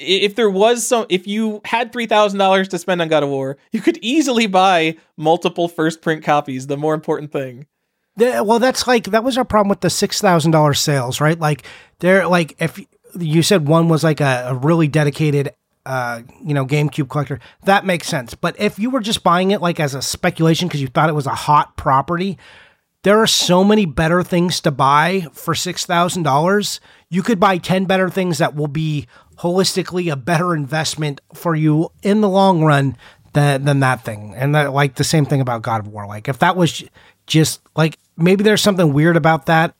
if 0.00 0.34
there 0.34 0.50
was 0.50 0.86
some 0.86 1.06
if 1.08 1.26
you 1.26 1.60
had 1.64 1.92
$3,000 1.92 2.68
to 2.68 2.78
spend 2.78 3.02
on 3.02 3.08
God 3.08 3.22
of 3.22 3.28
War, 3.28 3.56
you 3.72 3.80
could 3.80 3.98
easily 4.02 4.46
buy 4.46 4.96
multiple 5.16 5.68
first 5.68 6.02
print 6.02 6.24
copies, 6.24 6.66
the 6.66 6.76
more 6.76 6.94
important 6.94 7.32
thing. 7.32 7.66
Yeah, 8.16 8.40
well, 8.40 8.58
that's 8.58 8.86
like 8.86 9.04
that 9.04 9.24
was 9.24 9.38
our 9.38 9.44
problem 9.44 9.68
with 9.68 9.80
the 9.80 9.90
six 9.90 10.20
thousand 10.20 10.50
dollars 10.50 10.80
sales, 10.80 11.20
right? 11.20 11.38
Like 11.38 11.62
they're 12.00 12.26
like 12.26 12.56
if 12.60 12.78
you 13.18 13.42
said 13.42 13.66
one 13.66 13.88
was 13.88 14.04
like 14.04 14.20
a, 14.20 14.48
a 14.48 14.54
really 14.54 14.88
dedicated, 14.88 15.54
uh, 15.86 16.22
you 16.44 16.52
know, 16.52 16.66
GameCube 16.66 17.08
collector, 17.08 17.40
that 17.64 17.86
makes 17.86 18.08
sense. 18.08 18.34
But 18.34 18.60
if 18.60 18.78
you 18.78 18.90
were 18.90 19.00
just 19.00 19.22
buying 19.22 19.52
it 19.52 19.62
like 19.62 19.80
as 19.80 19.94
a 19.94 20.02
speculation 20.02 20.68
because 20.68 20.82
you 20.82 20.88
thought 20.88 21.08
it 21.08 21.14
was 21.14 21.26
a 21.26 21.34
hot 21.34 21.76
property, 21.76 22.36
there 23.02 23.18
are 23.18 23.26
so 23.26 23.64
many 23.64 23.86
better 23.86 24.22
things 24.22 24.60
to 24.60 24.70
buy 24.70 25.26
for 25.32 25.54
six 25.54 25.86
thousand 25.86 26.22
dollars. 26.22 26.80
You 27.08 27.22
could 27.22 27.40
buy 27.40 27.58
ten 27.58 27.86
better 27.86 28.10
things 28.10 28.38
that 28.38 28.54
will 28.54 28.68
be 28.68 29.06
holistically 29.38 30.12
a 30.12 30.16
better 30.16 30.54
investment 30.54 31.20
for 31.32 31.54
you 31.54 31.90
in 32.02 32.20
the 32.20 32.28
long 32.28 32.62
run 32.62 32.96
than 33.32 33.64
than 33.64 33.80
that 33.80 34.04
thing. 34.04 34.34
And 34.36 34.54
that, 34.54 34.72
like 34.72 34.96
the 34.96 35.04
same 35.04 35.24
thing 35.24 35.40
about 35.40 35.62
God 35.62 35.80
of 35.80 35.88
War. 35.88 36.06
Like 36.06 36.28
if 36.28 36.38
that 36.40 36.56
was 36.56 36.84
just 37.26 37.60
like 37.74 37.98
maybe 38.16 38.44
there's 38.44 38.62
something 38.62 38.92
weird 38.92 39.16
about 39.16 39.46
that. 39.46 39.74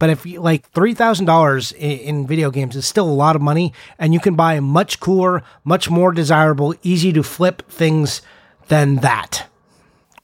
But 0.00 0.10
if 0.10 0.24
you 0.24 0.40
like 0.40 0.68
three 0.70 0.94
thousand 0.94 1.26
dollars 1.26 1.72
in 1.72 2.26
video 2.26 2.50
games 2.50 2.74
is 2.74 2.86
still 2.86 3.08
a 3.08 3.12
lot 3.12 3.36
of 3.36 3.42
money, 3.42 3.72
and 3.98 4.12
you 4.12 4.18
can 4.18 4.34
buy 4.34 4.58
much 4.58 4.98
cooler, 4.98 5.42
much 5.62 5.88
more 5.88 6.10
desirable, 6.10 6.74
easy 6.82 7.12
to 7.12 7.22
flip 7.22 7.70
things 7.70 8.22
than 8.68 8.96
that. 8.96 9.46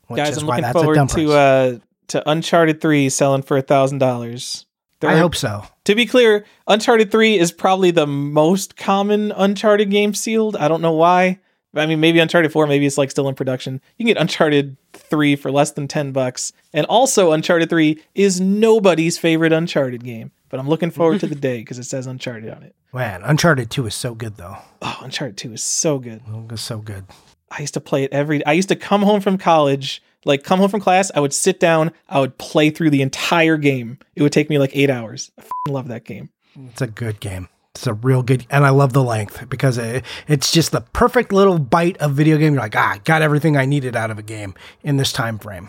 Which 0.08 0.18
Guys, 0.18 0.36
is 0.36 0.38
I'm 0.38 0.46
why 0.46 0.56
looking 0.56 0.62
that's 0.62 0.76
a 0.76 0.82
forward 0.82 1.08
to 1.10 1.32
uh 1.32 1.78
to 2.08 2.30
Uncharted 2.30 2.80
3 2.80 3.08
selling 3.08 3.42
for 3.42 3.56
a 3.56 3.62
$1,000. 3.64 4.64
I 5.02 5.06
are- 5.06 5.16
hope 5.18 5.34
so. 5.34 5.64
To 5.86 5.94
be 5.94 6.06
clear, 6.06 6.44
Uncharted 6.68 7.10
3 7.10 7.38
is 7.38 7.50
probably 7.52 7.90
the 7.90 8.06
most 8.06 8.76
common 8.76 9.32
Uncharted 9.32 9.90
game 9.90 10.14
sealed. 10.14 10.56
I 10.56 10.68
don't 10.68 10.82
know 10.82 10.92
why. 10.92 11.40
I 11.74 11.84
mean, 11.86 12.00
maybe 12.00 12.20
Uncharted 12.20 12.52
4, 12.52 12.66
maybe 12.68 12.86
it's 12.86 12.96
like 12.96 13.10
still 13.10 13.28
in 13.28 13.34
production. 13.34 13.80
You 13.98 14.04
can 14.06 14.14
get 14.14 14.20
Uncharted 14.20 14.76
3 14.94 15.36
for 15.36 15.50
less 15.50 15.72
than 15.72 15.88
10 15.88 16.12
bucks. 16.12 16.52
And 16.72 16.86
also, 16.86 17.32
Uncharted 17.32 17.68
3 17.68 18.00
is 18.14 18.40
nobody's 18.40 19.18
favorite 19.18 19.52
Uncharted 19.52 20.02
game. 20.04 20.30
But 20.48 20.60
I'm 20.60 20.68
looking 20.68 20.90
forward 20.92 21.20
to 21.20 21.26
the 21.26 21.34
day 21.48 21.58
because 21.58 21.78
it 21.78 21.84
says 21.84 22.06
Uncharted 22.06 22.50
on 22.50 22.62
it. 22.62 22.74
Man, 22.94 23.22
Uncharted 23.24 23.68
Two 23.70 23.84
is 23.86 23.94
so 23.94 24.14
good 24.14 24.36
though. 24.36 24.56
Oh, 24.80 24.98
Uncharted 25.02 25.36
2 25.36 25.52
is 25.52 25.62
so 25.62 25.98
good. 25.98 26.22
It's 26.50 26.62
so 26.62 26.78
good. 26.78 27.04
I 27.50 27.60
used 27.60 27.74
to 27.74 27.80
play 27.80 28.04
it 28.04 28.12
every 28.12 28.44
I 28.46 28.52
used 28.52 28.68
to 28.70 28.76
come 28.76 29.02
home 29.02 29.20
from 29.20 29.38
college, 29.38 30.02
like 30.24 30.42
come 30.42 30.58
home 30.58 30.68
from 30.68 30.80
class, 30.80 31.10
I 31.14 31.20
would 31.20 31.32
sit 31.32 31.60
down, 31.60 31.92
I 32.08 32.20
would 32.20 32.38
play 32.38 32.70
through 32.70 32.90
the 32.90 33.02
entire 33.02 33.56
game. 33.56 33.98
It 34.14 34.22
would 34.22 34.32
take 34.32 34.50
me 34.50 34.58
like 34.58 34.74
8 34.76 34.90
hours. 34.90 35.30
I 35.38 35.42
f***ing 35.42 35.74
love 35.74 35.88
that 35.88 36.04
game. 36.04 36.30
It's 36.70 36.82
a 36.82 36.86
good 36.86 37.20
game. 37.20 37.48
It's 37.74 37.86
a 37.86 37.92
real 37.92 38.22
good, 38.22 38.46
and 38.50 38.64
I 38.64 38.70
love 38.70 38.94
the 38.94 39.04
length 39.04 39.50
because 39.50 39.76
it, 39.76 40.02
it's 40.26 40.50
just 40.50 40.72
the 40.72 40.80
perfect 40.80 41.30
little 41.30 41.58
bite 41.58 41.98
of 41.98 42.12
video 42.12 42.38
game. 42.38 42.54
You're 42.54 42.62
like, 42.62 42.74
ah, 42.74 42.92
I 42.94 42.98
got 42.98 43.20
everything 43.20 43.56
I 43.58 43.66
needed 43.66 43.94
out 43.94 44.10
of 44.10 44.18
a 44.18 44.22
game 44.22 44.54
in 44.82 44.96
this 44.96 45.12
time 45.12 45.38
frame. 45.38 45.68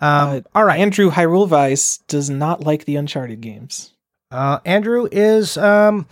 Um, 0.00 0.28
Uh, 0.28 0.40
all 0.54 0.64
right. 0.64 0.80
Andrew 0.80 1.10
Hyrule 1.10 1.46
Vice 1.46 1.98
does 2.08 2.28
not 2.28 2.62
like 2.62 2.84
the 2.84 2.96
Uncharted 2.96 3.40
games. 3.40 3.92
Uh, 4.32 4.58
Andrew 4.64 5.08
is 5.12 5.56
um, 5.56 6.06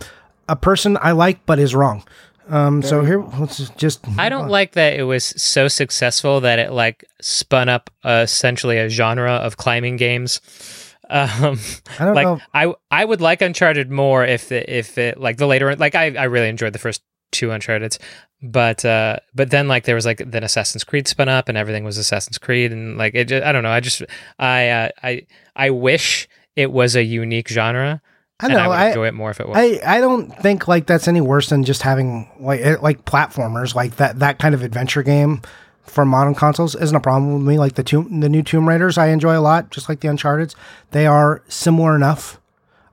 a 0.47 0.55
person 0.55 0.97
I 1.01 1.11
like, 1.11 1.45
but 1.45 1.59
is 1.59 1.75
wrong. 1.75 2.03
Um, 2.49 2.81
so 2.81 3.03
here, 3.03 3.23
let's 3.39 3.69
just. 3.71 4.05
I 4.17 4.29
don't 4.29 4.49
like 4.49 4.73
that 4.73 4.93
it 4.99 5.03
was 5.03 5.23
so 5.23 5.67
successful 5.67 6.41
that 6.41 6.59
it 6.59 6.71
like 6.71 7.05
spun 7.21 7.69
up 7.69 7.89
uh, 8.03 8.21
essentially 8.23 8.77
a 8.77 8.89
genre 8.89 9.33
of 9.33 9.57
climbing 9.57 9.97
games. 9.97 10.41
Um, 11.11 11.57
I 11.99 12.05
don't 12.05 12.13
like 12.13 12.27
know. 12.27 12.39
I 12.53 12.71
I 12.91 13.03
would 13.03 13.19
like 13.19 13.41
Uncharted 13.41 13.89
more 13.89 14.23
if 14.23 14.51
it, 14.51 14.69
if 14.69 14.99
it 14.99 15.19
like 15.19 15.37
the 15.37 15.47
later 15.47 15.75
like 15.75 15.95
I 15.95 16.11
I 16.15 16.25
really 16.25 16.49
enjoyed 16.49 16.71
the 16.71 16.77
first 16.77 17.01
two 17.31 17.51
Uncharted's, 17.51 17.97
but 18.43 18.85
uh 18.85 19.17
but 19.33 19.49
then 19.49 19.67
like 19.67 19.85
there 19.85 19.95
was 19.95 20.05
like 20.05 20.21
then 20.23 20.43
Assassin's 20.43 20.83
Creed 20.83 21.07
spun 21.07 21.27
up 21.27 21.49
and 21.49 21.57
everything 21.57 21.83
was 21.83 21.97
Assassin's 21.97 22.37
Creed 22.37 22.71
and 22.71 22.99
like 22.99 23.15
it 23.15 23.25
just, 23.25 23.43
I 23.43 23.51
don't 23.51 23.63
know 23.63 23.71
I 23.71 23.79
just 23.79 24.03
I 24.37 24.69
uh, 24.69 24.89
I 25.01 25.25
I 25.55 25.71
wish 25.71 26.29
it 26.55 26.71
was 26.71 26.95
a 26.95 27.03
unique 27.03 27.49
genre 27.49 28.03
I 28.39 28.45
and 28.45 28.53
know. 28.53 28.59
I 28.59 28.67
would 28.67 28.77
I, 28.77 28.87
enjoy 28.87 29.07
it 29.07 29.13
more 29.13 29.31
if 29.31 29.39
it 29.39 29.47
was. 29.47 29.57
I, 29.57 29.79
I 29.85 29.99
don't 29.99 30.31
think 30.41 30.67
like 30.67 30.85
that's 30.85 31.07
any 31.07 31.21
worse 31.21 31.49
than 31.49 31.63
just 31.63 31.81
having 31.81 32.29
like 32.39 32.61
eh, 32.61 32.77
like 32.81 33.05
platformers 33.05 33.75
like 33.75 33.97
that 33.97 34.19
that 34.19 34.39
kind 34.39 34.55
of 34.55 34.63
adventure 34.63 35.03
game 35.03 35.41
for 35.83 36.05
modern 36.05 36.35
consoles 36.35 36.75
isn't 36.75 36.95
a 36.95 36.99
problem 36.99 37.33
with 37.33 37.47
me. 37.47 37.57
Like 37.57 37.75
the 37.75 37.83
tomb, 37.83 38.19
the 38.21 38.29
new 38.29 38.43
Tomb 38.43 38.67
Raiders, 38.67 38.97
I 38.97 39.07
enjoy 39.07 39.37
a 39.37 39.41
lot, 39.41 39.71
just 39.71 39.89
like 39.89 39.99
the 39.99 40.07
Uncharted. 40.07 40.55
They 40.91 41.05
are 41.05 41.43
similar 41.47 41.95
enough. 41.95 42.39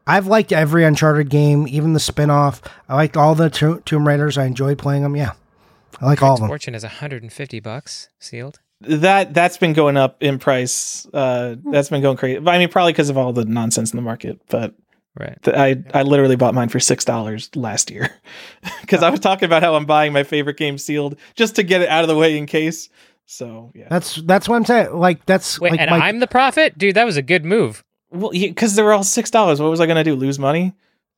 I've 0.06 0.26
liked 0.26 0.52
every 0.52 0.84
Uncharted 0.84 1.28
game, 1.28 1.66
even 1.68 1.92
the 1.92 2.00
spin-off. 2.00 2.62
I 2.88 2.94
liked 2.94 3.16
all 3.16 3.34
the 3.34 3.50
to- 3.50 3.82
Tomb 3.84 4.06
Raiders. 4.06 4.38
I 4.38 4.44
enjoyed 4.44 4.78
playing 4.78 5.02
them. 5.02 5.16
Yeah, 5.16 5.32
I 6.00 6.06
like 6.06 6.22
all 6.22 6.34
of 6.34 6.40
them. 6.40 6.48
Fortune 6.48 6.74
is 6.74 6.82
150 6.82 7.60
bucks 7.60 8.08
sealed. 8.18 8.60
That 8.80 9.32
that's 9.32 9.56
been 9.56 9.72
going 9.72 9.96
up 9.96 10.22
in 10.22 10.38
price. 10.38 11.06
Uh, 11.12 11.56
that's 11.70 11.88
been 11.88 12.02
going 12.02 12.16
crazy. 12.16 12.38
I 12.46 12.58
mean, 12.58 12.68
probably 12.68 12.92
because 12.92 13.10
of 13.10 13.16
all 13.16 13.32
the 13.32 13.44
nonsense 13.44 13.92
in 13.92 13.96
the 13.96 14.02
market. 14.02 14.40
But 14.48 14.74
Right. 15.18 15.38
th- 15.42 15.56
I 15.56 15.98
I 15.98 16.02
literally 16.02 16.36
bought 16.36 16.54
mine 16.54 16.68
for 16.68 16.78
six 16.80 17.04
dollars 17.04 17.48
last 17.56 17.90
year 17.90 18.10
because 18.82 19.02
I 19.02 19.10
was 19.10 19.20
talking 19.20 19.46
about 19.46 19.62
how 19.62 19.74
I'm 19.74 19.86
buying 19.86 20.12
my 20.12 20.24
favorite 20.24 20.56
game 20.58 20.76
sealed 20.78 21.16
just 21.34 21.56
to 21.56 21.62
get 21.62 21.80
it 21.80 21.88
out 21.88 22.04
of 22.04 22.08
the 22.08 22.16
way 22.16 22.36
in 22.36 22.46
case. 22.46 22.88
So 23.24 23.72
yeah, 23.74 23.86
That's 23.90 24.16
that's 24.22 24.48
what 24.48 24.56
I'm 24.56 24.64
saying. 24.64 24.92
Like 24.94 25.24
that's 25.26 25.58
Wait, 25.60 25.72
like 25.72 25.80
and 25.80 25.90
my, 25.90 25.98
I'm 25.98 26.20
the 26.20 26.26
prophet, 26.26 26.76
dude. 26.78 26.94
That 26.96 27.04
was 27.06 27.16
a 27.16 27.22
good 27.22 27.44
move. 27.44 27.82
well, 28.10 28.30
because 28.30 28.74
they 28.76 28.82
were 28.82 28.92
all 28.92 29.02
six 29.04 29.30
dollars. 29.30 29.60
What 29.60 29.70
was 29.70 29.80
I 29.80 29.86
gonna 29.86 30.04
do? 30.04 30.14
Lose 30.14 30.38
money? 30.38 30.74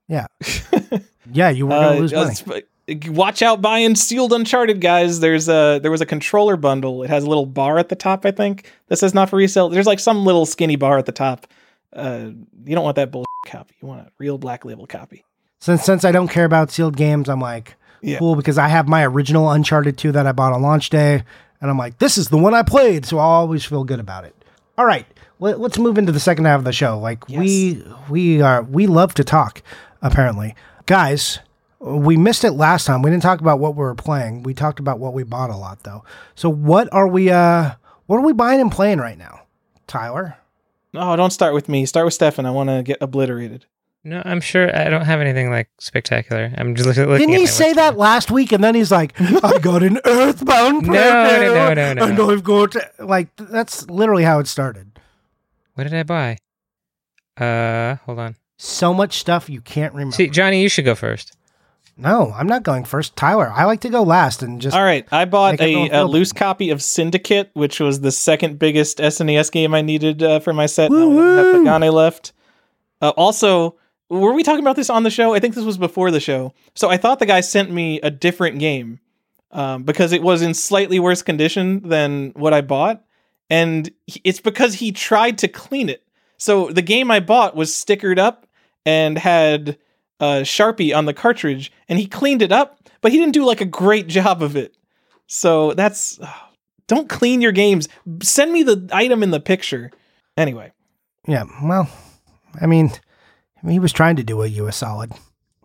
yeah, 0.06 0.26
yeah, 1.32 1.50
you 1.50 1.66
were 1.66 1.70
gonna 1.74 1.88
Uh, 1.88 2.00
lose 2.00 2.12
money. 2.14 2.34
uh, 2.56 2.60
Watch 3.08 3.42
out 3.42 3.60
buying 3.60 3.94
sealed 3.94 4.32
Uncharted, 4.32 4.80
guys. 4.80 5.20
There's 5.20 5.46
a 5.48 5.78
there 5.82 5.90
was 5.90 6.00
a 6.00 6.06
controller 6.06 6.56
bundle. 6.56 7.02
It 7.02 7.10
has 7.10 7.24
a 7.24 7.28
little 7.28 7.44
bar 7.44 7.78
at 7.78 7.90
the 7.90 7.96
top, 7.96 8.24
I 8.24 8.30
think, 8.30 8.72
that 8.86 8.96
says 8.98 9.12
not 9.12 9.28
for 9.28 9.36
resale. 9.36 9.68
There's 9.68 9.86
like 9.86 10.00
some 10.00 10.24
little 10.24 10.46
skinny 10.46 10.76
bar 10.76 10.96
at 10.96 11.04
the 11.04 11.12
top. 11.12 11.46
Uh, 11.92 12.30
you 12.64 12.74
don't 12.74 12.84
want 12.84 12.96
that 12.96 13.10
bullshit 13.10 13.26
copy. 13.46 13.74
You 13.80 13.88
want 13.88 14.06
a 14.06 14.10
real 14.18 14.38
black 14.38 14.64
label 14.64 14.86
copy. 14.86 15.24
Since 15.60 15.82
since 15.84 16.04
I 16.04 16.12
don't 16.12 16.28
care 16.28 16.44
about 16.44 16.70
sealed 16.70 16.96
games, 16.96 17.28
I'm 17.28 17.40
like 17.40 17.74
Yeah. 18.00 18.18
cool 18.18 18.36
because 18.36 18.58
I 18.58 18.68
have 18.68 18.88
my 18.88 19.04
original 19.04 19.50
Uncharted 19.50 19.98
2 19.98 20.12
that 20.12 20.26
I 20.26 20.32
bought 20.32 20.52
on 20.52 20.62
launch 20.62 20.90
day, 20.90 21.22
and 21.60 21.70
I'm 21.70 21.78
like, 21.78 21.98
this 21.98 22.16
is 22.18 22.28
the 22.28 22.38
one 22.38 22.54
I 22.54 22.62
played, 22.62 23.04
so 23.06 23.18
I 23.18 23.22
always 23.24 23.64
feel 23.64 23.84
good 23.84 24.00
about 24.00 24.24
it. 24.24 24.34
All 24.76 24.84
right, 24.84 25.06
let, 25.40 25.58
us 25.60 25.78
move 25.78 25.98
into 25.98 26.12
the 26.12 26.20
second 26.20 26.44
half 26.44 26.58
of 26.58 26.64
the 26.64 26.72
show. 26.72 26.98
Like 26.98 27.26
we 27.28 27.82
we 28.08 28.40
are 28.42 28.62
we 28.62 28.86
love 28.86 29.14
to 29.14 29.24
talk, 29.24 29.62
apparently, 30.02 30.54
guys. 30.86 31.40
We 31.80 32.16
missed 32.16 32.42
it 32.42 32.52
last 32.52 32.86
time. 32.86 33.02
We 33.02 33.10
didn't 33.10 33.22
talk 33.22 33.40
about 33.40 33.60
what 33.60 33.76
we 33.76 33.82
were 33.82 33.94
playing. 33.94 34.42
We 34.42 34.52
talked 34.52 34.80
about 34.80 34.98
what 34.98 35.12
we 35.12 35.22
bought 35.22 35.50
a 35.50 35.56
lot 35.56 35.84
though. 35.84 36.02
So 36.34 36.50
what 36.50 36.92
are 36.92 37.06
we 37.06 37.30
uh 37.30 37.72
what 38.06 38.16
are 38.16 38.22
we 38.24 38.32
buying 38.32 38.60
and 38.60 38.70
playing 38.70 38.98
right 38.98 39.16
now? 39.18 39.42
Tyler? 39.86 40.36
Oh, 40.94 41.16
don't 41.16 41.30
start 41.32 41.54
with 41.54 41.68
me. 41.68 41.84
Start 41.86 42.04
with 42.06 42.14
Stefan. 42.14 42.46
I 42.46 42.50
want 42.50 42.70
to 42.70 42.82
get 42.82 42.98
obliterated. 43.00 43.66
No, 44.04 44.22
I'm 44.24 44.40
sure 44.40 44.74
I 44.74 44.88
don't 44.88 45.04
have 45.04 45.20
anything 45.20 45.50
like 45.50 45.68
spectacular. 45.78 46.52
I'm 46.56 46.74
just 46.74 46.86
looking. 46.86 47.04
looking 47.06 47.28
Didn't 47.28 47.34
at 47.34 47.38
he 47.40 47.44
my 47.44 47.50
say 47.50 47.72
that 47.74 47.94
now. 47.94 47.98
last 48.00 48.30
week? 48.30 48.52
And 48.52 48.62
then 48.64 48.74
he's 48.74 48.90
like, 48.90 49.12
I 49.20 49.58
got 49.58 49.82
an 49.82 49.98
earthbound 50.04 50.82
No, 50.86 50.92
player, 50.92 51.54
no, 51.54 51.74
no, 51.74 51.92
no, 51.94 52.04
And 52.06 52.16
no. 52.16 52.30
I've 52.30 52.44
got 52.44 52.74
like 52.98 53.34
that's 53.36 53.88
literally 53.90 54.22
how 54.22 54.38
it 54.38 54.46
started. 54.46 54.98
What 55.74 55.84
did 55.84 55.94
I 55.94 56.04
buy? 56.04 56.38
Uh, 57.36 57.96
hold 58.06 58.18
on. 58.18 58.36
So 58.56 58.92
much 58.94 59.18
stuff 59.18 59.48
you 59.50 59.60
can't 59.60 59.92
remember. 59.92 60.16
See, 60.16 60.28
Johnny, 60.28 60.62
you 60.62 60.68
should 60.68 60.84
go 60.84 60.94
first. 60.94 61.36
No, 62.00 62.32
I'm 62.36 62.46
not 62.46 62.62
going 62.62 62.84
first. 62.84 63.16
Tyler, 63.16 63.50
I 63.52 63.64
like 63.64 63.80
to 63.80 63.88
go 63.88 64.04
last 64.04 64.42
and 64.42 64.60
just 64.60 64.76
All 64.76 64.84
right, 64.84 65.06
I 65.10 65.24
bought 65.24 65.60
a, 65.60 65.88
a 65.88 66.04
loose 66.04 66.32
copy 66.32 66.70
of 66.70 66.80
Syndicate, 66.80 67.50
which 67.54 67.80
was 67.80 68.00
the 68.00 68.12
second 68.12 68.60
biggest 68.60 68.98
SNES 68.98 69.50
game 69.50 69.74
I 69.74 69.82
needed 69.82 70.22
uh, 70.22 70.38
for 70.38 70.52
my 70.52 70.66
set. 70.66 70.90
Woo 70.90 71.12
Now 71.12 71.20
I 71.20 71.36
have 71.36 71.54
woo. 71.54 71.64
Hagane 71.64 71.92
left. 71.92 72.32
Uh, 73.02 73.10
also, 73.16 73.76
were 74.08 74.32
we 74.32 74.44
talking 74.44 74.62
about 74.64 74.76
this 74.76 74.90
on 74.90 75.02
the 75.02 75.10
show? 75.10 75.34
I 75.34 75.40
think 75.40 75.56
this 75.56 75.64
was 75.64 75.76
before 75.76 76.12
the 76.12 76.20
show. 76.20 76.54
So 76.76 76.88
I 76.88 76.96
thought 76.96 77.18
the 77.18 77.26
guy 77.26 77.40
sent 77.40 77.70
me 77.70 78.00
a 78.00 78.10
different 78.10 78.60
game 78.60 79.00
um, 79.50 79.82
because 79.82 80.12
it 80.12 80.22
was 80.22 80.40
in 80.40 80.54
slightly 80.54 81.00
worse 81.00 81.22
condition 81.22 81.88
than 81.88 82.30
what 82.36 82.54
I 82.54 82.60
bought, 82.60 83.04
and 83.50 83.90
it's 84.22 84.40
because 84.40 84.74
he 84.74 84.92
tried 84.92 85.38
to 85.38 85.48
clean 85.48 85.88
it. 85.88 86.04
So 86.36 86.70
the 86.70 86.82
game 86.82 87.10
I 87.10 87.18
bought 87.18 87.56
was 87.56 87.72
stickered 87.72 88.18
up 88.18 88.46
and 88.86 89.18
had 89.18 89.78
uh, 90.20 90.40
Sharpie 90.42 90.96
on 90.96 91.04
the 91.04 91.14
cartridge, 91.14 91.72
and 91.88 91.98
he 91.98 92.06
cleaned 92.06 92.42
it 92.42 92.52
up, 92.52 92.80
but 93.00 93.12
he 93.12 93.18
didn't 93.18 93.34
do 93.34 93.44
like 93.44 93.60
a 93.60 93.66
great 93.66 94.06
job 94.08 94.42
of 94.42 94.56
it. 94.56 94.74
So 95.26 95.74
that's 95.74 96.18
don't 96.86 97.08
clean 97.08 97.40
your 97.40 97.52
games. 97.52 97.88
Send 98.22 98.52
me 98.52 98.62
the 98.62 98.88
item 98.92 99.22
in 99.22 99.30
the 99.30 99.40
picture. 99.40 99.90
Anyway, 100.36 100.72
yeah. 101.26 101.44
Well, 101.62 101.90
I 102.60 102.66
mean, 102.66 102.90
he 103.68 103.78
was 103.78 103.92
trying 103.92 104.16
to 104.16 104.22
do 104.22 104.42
a 104.42 104.46
a 104.46 104.72
solid. 104.72 105.12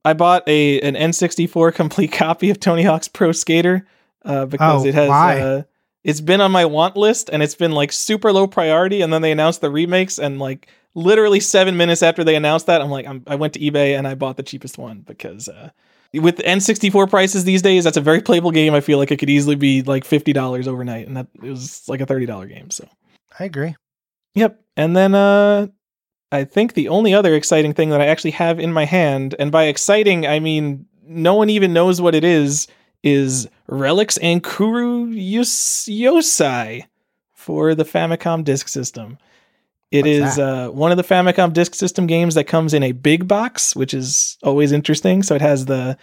I 0.06 0.14
bought 0.14 0.44
a 0.48 0.82
an 0.82 0.96
N64 0.96 1.74
complete 1.74 2.12
copy 2.12 2.50
of 2.50 2.60
Tony 2.60 2.84
Hawk's 2.84 3.08
Pro 3.08 3.32
Skater 3.32 3.88
uh, 4.26 4.46
because 4.46 4.84
Oh, 4.84 4.88
it 4.88 4.94
has 4.94 5.10
uh, 5.10 5.64
it's 6.04 6.22
been 6.22 6.42
on 6.42 6.52
my 6.52 6.66
want 6.66 6.98
list 6.98 7.30
and 7.32 7.42
it's 7.42 7.56
been 7.56 7.72
like 7.72 7.92
super 7.92 8.34
low 8.34 8.48
priority. 8.48 9.02
And 9.02 9.14
then 9.14 9.22
they 9.22 9.32
announced 9.32 9.62
the 9.62 9.70
remakes 9.70 10.20
and 10.20 10.40
like 10.40 10.68
literally 10.96 11.40
seven 11.40 11.78
minutes 11.78 12.04
after 12.04 12.24
they 12.24 12.36
announced 12.36 12.68
that, 12.68 12.82
I'm 12.82 12.90
like 12.90 13.08
I'm, 13.08 13.24
I 13.28 13.36
went 13.36 13.54
to 13.54 13.60
eBay 13.60 13.98
and 13.98 14.08
I 14.08 14.16
bought 14.16 14.38
the 14.38 14.44
cheapest 14.44 14.78
one 14.78 15.00
because 15.00 15.50
uh, 15.50 15.70
with 16.14 16.38
N64 16.38 17.10
prices 17.10 17.44
these 17.44 17.62
days, 17.62 17.84
that's 17.84 17.98
a 17.98 18.02
very 18.02 18.22
playable 18.22 18.52
game. 18.52 18.74
I 18.74 18.82
feel 18.82 18.98
like 19.00 19.12
it 19.12 19.18
could 19.18 19.30
easily 19.30 19.56
be 19.56 19.82
like 19.82 20.06
fifty 20.06 20.34
dollars 20.34 20.68
overnight, 20.68 21.08
and 21.08 21.18
that 21.18 21.28
it 21.36 21.50
was 21.50 21.88
like 21.88 22.02
a 22.02 22.06
thirty 22.06 22.26
dollar 22.26 22.46
game. 22.46 22.70
So. 22.70 22.88
I 23.40 23.46
agree. 23.46 23.76
Yep. 24.36 24.62
And 24.78 24.96
then 24.96 25.16
uh 25.16 25.68
I 26.32 26.44
think 26.46 26.74
the 26.74 26.90
only 26.90 27.14
other 27.14 27.36
exciting 27.36 27.74
thing 27.74 27.90
that 27.92 28.02
I 28.02 28.08
actually 28.08 28.32
have 28.32 28.60
in 28.60 28.74
my 28.74 28.86
hand, 28.86 29.36
and 29.40 29.52
by 29.52 29.66
exciting 29.66 30.26
I 30.28 30.40
mean 30.40 30.86
no 31.06 31.34
one 31.34 31.50
even 31.50 31.74
knows 31.74 32.00
what 32.00 32.16
it 32.16 32.24
is, 32.24 32.68
is 33.04 33.48
Relics 33.68 34.18
Ankoku 34.20 35.12
Yos- 35.14 35.86
Yosai 35.88 36.86
for 37.34 37.76
the 37.76 37.84
Famicom 37.84 38.44
Disk 38.44 38.68
System. 38.68 39.18
It 39.94 40.06
What's 40.06 40.34
is 40.34 40.40
uh, 40.40 40.70
one 40.70 40.92
of 40.92 40.98
the 40.98 41.04
Famicom 41.04 41.54
Disk 41.54 41.76
System 41.76 42.08
games 42.08 42.36
that 42.36 42.46
comes 42.46 42.74
in 42.74 42.84
a 42.84 42.92
big 42.92 43.28
box, 43.28 43.76
which 43.76 43.94
is 43.94 44.38
always 44.44 44.72
interesting. 44.72 45.24
So 45.24 45.36
it 45.36 45.42
has 45.42 45.66
the 45.66 45.98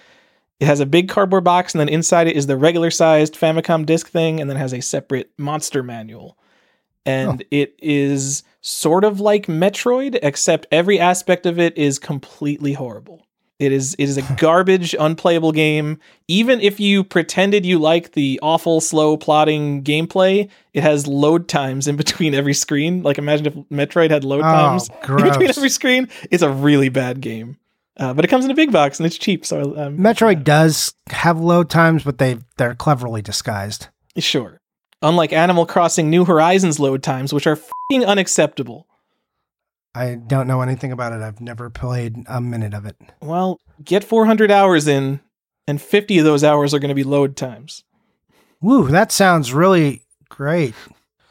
it 0.61 0.67
has 0.67 0.81
a 0.81 0.87
big 0.87 1.09
cardboard 1.09 1.45
box, 1.45 1.75
and 1.75 1.81
then 1.81 1.89
inside 1.89 2.27
it 2.27 2.37
is 2.37 2.47
the 2.47 2.57
regular 2.57 2.91
sized 2.91 3.35
Famicom 3.35 3.85
disc 3.85 4.09
thing, 4.09 4.41
and 4.41 4.49
then 4.49 4.57
has 4.57 4.73
a 4.73 4.81
separate 4.81 5.31
monster 5.39 5.83
manual 5.83 6.37
and 7.07 7.45
it 7.51 7.75
is 7.79 8.43
sort 8.61 9.05
of 9.05 9.21
like 9.21 9.47
Metroid, 9.47 10.19
except 10.23 10.67
every 10.71 10.99
aspect 10.99 11.47
of 11.47 11.59
it 11.59 11.77
is 11.77 11.99
completely 11.99 12.75
horrible. 12.75 13.27
It 13.61 13.73
is 13.73 13.95
it 13.95 14.05
is 14.05 14.17
a 14.17 14.23
garbage, 14.37 14.95
unplayable 14.99 15.53
game. 15.53 15.99
Even 16.29 16.61
if 16.63 16.81
you 16.81 17.05
pretended 17.05 17.67
you 17.67 17.79
like 17.79 18.13
the 18.13 18.41
awful, 18.43 18.81
slow 18.81 19.19
plotting 19.19 19.85
gameplay, 19.85 20.49
it 20.73 20.83
has 20.83 21.07
load 21.07 21.47
times 21.47 21.87
in 21.87 21.97
between 21.97 22.35
every 22.35 22.55
screen. 22.55 23.03
Like 23.03 23.19
imagine 23.19 23.47
if 23.47 23.55
Metroid 23.69 24.11
had 24.11 24.25
load 24.25 24.41
Oh, 24.41 24.43
times 24.43 24.89
in 25.07 25.17
between 25.17 25.51
every 25.51 25.69
screen. 25.69 26.09
It's 26.31 26.43
a 26.43 26.51
really 26.51 26.89
bad 26.89 27.21
game. 27.21 27.59
Uh, 27.99 28.15
but 28.15 28.25
it 28.25 28.29
comes 28.29 28.47
in 28.47 28.51
a 28.51 28.55
big 28.55 28.73
box 28.73 28.99
and 28.99 29.07
it's 29.07 29.19
cheap. 29.19 29.45
So 29.45 29.77
um, 29.77 29.99
Metroid 29.99 30.43
does 30.43 30.95
have 31.11 31.39
load 31.39 31.69
times, 31.69 32.03
but 32.03 32.17
they 32.17 32.39
they're 32.57 32.75
cleverly 32.75 33.21
disguised. 33.21 33.89
Sure. 34.17 34.59
Unlike 35.03 35.35
Animal 35.35 35.67
Crossing 35.67 36.09
New 36.09 36.25
Horizons 36.25 36.81
load 36.81 37.03
times, 37.03 37.35
which 37.35 37.47
are 37.47 37.59
fing 37.91 38.07
unacceptable. 38.07 38.87
I 39.95 40.15
don't 40.15 40.47
know 40.47 40.61
anything 40.61 40.93
about 40.93 41.13
it. 41.13 41.21
I've 41.21 41.41
never 41.41 41.69
played 41.69 42.17
a 42.29 42.41
minute 42.41 42.75
of 42.75 42.87
it. 42.87 42.97
Well, 43.21 43.61
get 43.83 44.05
400 44.05 44.51
hours 44.51 44.87
in, 44.87 45.21
and 45.67 45.81
50 45.81 46.19
of 46.19 46.25
those 46.25 46.45
hours 46.45 46.73
are 46.73 46.79
going 46.79 46.91
to 46.91 46.95
be 46.95 47.05
load 47.05 47.37
times. 47.37 47.85
Woo, 48.61 48.89
that 48.89 49.11
sounds 49.11 49.53
really 49.53 50.05
great. 50.29 50.75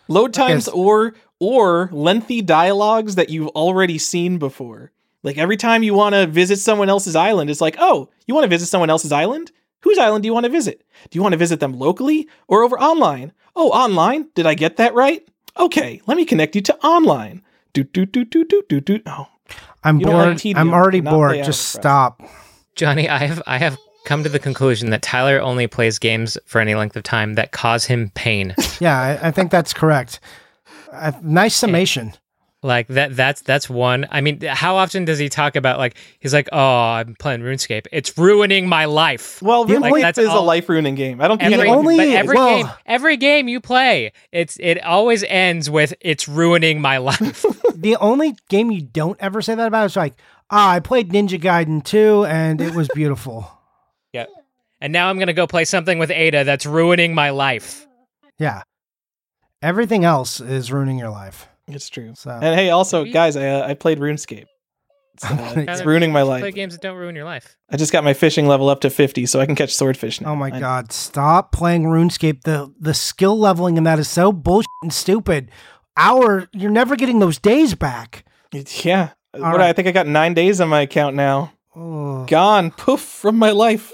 Load 0.08 0.34
times 0.34 0.68
or 0.68 1.14
or 1.40 1.90
lengthy 1.94 2.42
dialogues 2.42 3.16
that 3.16 3.30
you've 3.30 3.48
already 3.50 3.98
seen 3.98 4.38
before. 4.38 4.92
Like 5.24 5.38
every 5.38 5.58
time 5.58 5.84
you 5.84 5.94
want 5.94 6.16
to 6.16 6.28
visit 6.28 6.58
someone 6.60 6.90
else's 6.90 7.16
island, 7.16 7.50
it's 7.50 7.62
like, 7.62 7.76
oh, 7.80 8.10
you 8.26 8.34
want 8.34 8.44
to 8.44 8.50
visit 8.50 8.68
someone 8.68 8.90
else's 8.90 9.12
island? 9.12 9.52
Whose 9.82 9.98
island 9.98 10.24
do 10.24 10.28
you 10.28 10.34
want 10.34 10.46
to 10.46 10.52
visit? 10.52 10.84
Do 11.10 11.18
you 11.18 11.22
want 11.22 11.34
to 11.34 11.38
visit 11.38 11.60
them 11.60 11.74
locally 11.74 12.28
or 12.48 12.64
over 12.64 12.78
online? 12.80 13.32
Oh, 13.56 13.70
online? 13.70 14.28
Did 14.36 14.46
I 14.46 14.54
get 14.54 14.78
that 14.78 14.94
right? 14.94 15.26
Okay, 15.58 16.02
let 16.08 16.18
me 16.18 16.26
connect 16.26 16.56
you 16.56 16.62
to 16.62 16.78
online. 16.78 17.42
Do 17.84 18.06
do 18.06 18.26
do 18.26 18.44
do 18.44 18.44
do 18.46 18.62
do 18.68 18.82
do. 18.82 19.02
Oh, 19.06 19.28
I'm 19.84 20.00
You 20.00 20.06
don't 20.08 20.16
like 20.16 20.44
bored. 20.44 20.58
I'm 20.58 20.74
already 20.74 21.02
bored. 21.02 21.44
Just 21.44 21.76
Animal 21.76 21.82
stop. 21.82 22.30
Johnny, 22.76 23.10
I 23.10 23.18
have 23.20 23.42
I 23.48 23.58
have 23.58 23.78
come 24.06 24.24
to 24.24 24.30
the 24.30 24.40
conclusion 24.40 24.90
that 24.90 25.02
Tyler 25.02 25.42
only 25.42 25.68
plays 25.68 26.00
games 26.00 26.38
for 26.46 26.60
any 26.60 26.76
length 26.76 26.96
of 26.96 27.04
time 27.04 27.34
that 27.34 27.52
cause 27.52 27.86
him 27.86 28.12
pain. 28.16 28.56
Yeah, 28.80 29.00
I, 29.00 29.28
I 29.28 29.32
think 29.32 29.52
that's 29.52 29.74
correct. 29.74 30.20
Uh, 30.92 31.12
nice 31.22 31.56
summation. 31.64 32.14
Like 32.62 32.88
that 32.88 33.16
that's 33.16 33.42
that's 33.42 33.70
one. 33.70 34.06
I 34.12 34.20
mean, 34.22 34.42
how 34.42 34.76
often 34.76 35.06
does 35.06 35.18
he 35.18 35.30
talk 35.30 35.56
about 35.56 35.78
like 35.78 35.96
he's 36.20 36.34
like, 36.34 36.50
"Oh, 36.52 36.60
I'm 36.60 37.16
playing 37.16 37.40
RuneScape. 37.42 37.88
It's 37.92 38.18
ruining 38.18 38.68
my 38.68 38.84
life." 38.86 39.42
well, 39.42 39.64
The 39.66 39.76
RuneScape 39.76 39.86
only- 39.86 40.02
that's 40.02 40.18
is 40.18 40.28
a 40.28 40.40
life 40.40 40.68
ruining 40.68 40.96
game. 40.96 41.22
I 41.22 41.28
don't 41.30 41.38
think 41.38 41.50
The 41.52 41.56
Every, 41.56 41.68
anyone- 41.70 41.80
only- 41.88 42.16
every 42.16 42.36
well- 42.36 42.58
game, 42.58 42.68
every 42.86 43.16
game 43.18 43.48
you 43.48 43.62
play, 43.62 44.12
it's 44.34 44.58
it 44.60 44.84
always 44.84 45.24
ends 45.24 45.70
with 45.70 45.94
"It's 46.02 46.28
ruining 46.28 46.82
my 46.82 46.98
life." 46.98 47.46
The 47.80 47.96
only 47.96 48.36
game 48.50 48.72
you 48.72 48.82
don't 48.82 49.16
ever 49.22 49.42
say 49.42 49.56
that 49.56 49.66
about 49.68 49.86
is 49.86 49.96
like, 49.96 50.16
ah, 50.50 50.70
I 50.72 50.82
played 50.82 51.12
Ninja 51.14 51.40
Gaiden 51.40 51.82
2 51.82 52.26
and 52.26 52.60
it 52.60 52.76
was 52.76 52.90
beautiful. 52.94 53.50
yeah, 54.12 54.26
and 54.82 54.92
now 54.92 55.10
I'm 55.10 55.18
gonna 55.18 55.32
go 55.32 55.48
play 55.48 55.64
something 55.64 55.98
with 55.98 56.12
Ada 56.12 56.44
that's 56.44 56.66
ruining 56.66 57.16
my 57.16 57.30
life. 57.30 57.88
yeah. 58.38 58.64
Everything 59.62 60.04
else 60.04 60.40
is 60.42 60.72
ruining 60.74 60.98
your 60.98 61.10
life. 61.10 61.48
It's 61.70 61.90
true. 61.90 62.14
So 62.16 62.32
And 62.32 62.56
hey, 62.56 62.70
also, 62.70 63.04
We- 63.04 63.12
guys, 63.12 63.36
I 63.36 63.48
uh, 63.48 63.68
I 63.68 63.74
played 63.74 64.00
RuneScape. 64.00 64.46
It's, 65.22 65.26
uh, 65.30 65.54
it's 65.68 65.84
ruining 65.84 66.14
my 66.14 66.22
life. 66.22 66.40
Play 66.40 66.48
life. 66.48 66.56
games 66.56 66.74
that 66.74 66.82
don't 66.82 66.96
ruin 66.96 67.14
your 67.14 67.26
life. 67.26 67.58
I 67.70 67.76
just 67.76 67.92
got 67.92 68.06
my 68.06 68.14
fishing 68.14 68.48
level 68.48 68.70
up 68.70 68.80
to 68.82 68.90
50, 68.90 69.26
so 69.26 69.42
I 69.42 69.46
can 69.46 69.54
catch 69.54 69.76
swordfish 69.76 70.22
now. 70.22 70.32
Oh 70.32 70.36
my 70.38 70.48
I- 70.48 70.60
god, 70.62 70.94
stop 70.94 71.52
playing 71.52 71.84
RuneScape. 71.84 72.44
The 72.44 72.74
the 72.80 72.94
skill 72.94 73.38
leveling 73.38 73.76
in 73.76 73.84
that 73.84 74.00
is 74.00 74.08
so 74.10 74.32
bullshit 74.32 74.70
and 74.82 74.94
stupid. 74.94 75.52
Hour 75.98 76.48
you're 76.54 76.72
never 76.72 76.96
getting 76.96 77.20
those 77.20 77.38
days 77.38 77.76
back. 77.76 78.24
Yeah. 78.54 79.10
All 79.34 79.42
what, 79.42 79.58
right. 79.58 79.70
I 79.70 79.74
think 79.74 79.90
I 79.90 79.92
got 79.92 80.08
nine 80.08 80.34
days 80.34 80.62
on 80.62 80.70
my 80.70 80.82
account 80.82 81.18
now. 81.18 81.52
Oh. 81.76 82.26
Gone. 82.26 82.72
Poof 82.72 83.02
from 83.02 83.38
my 83.38 83.52
life. 83.52 83.92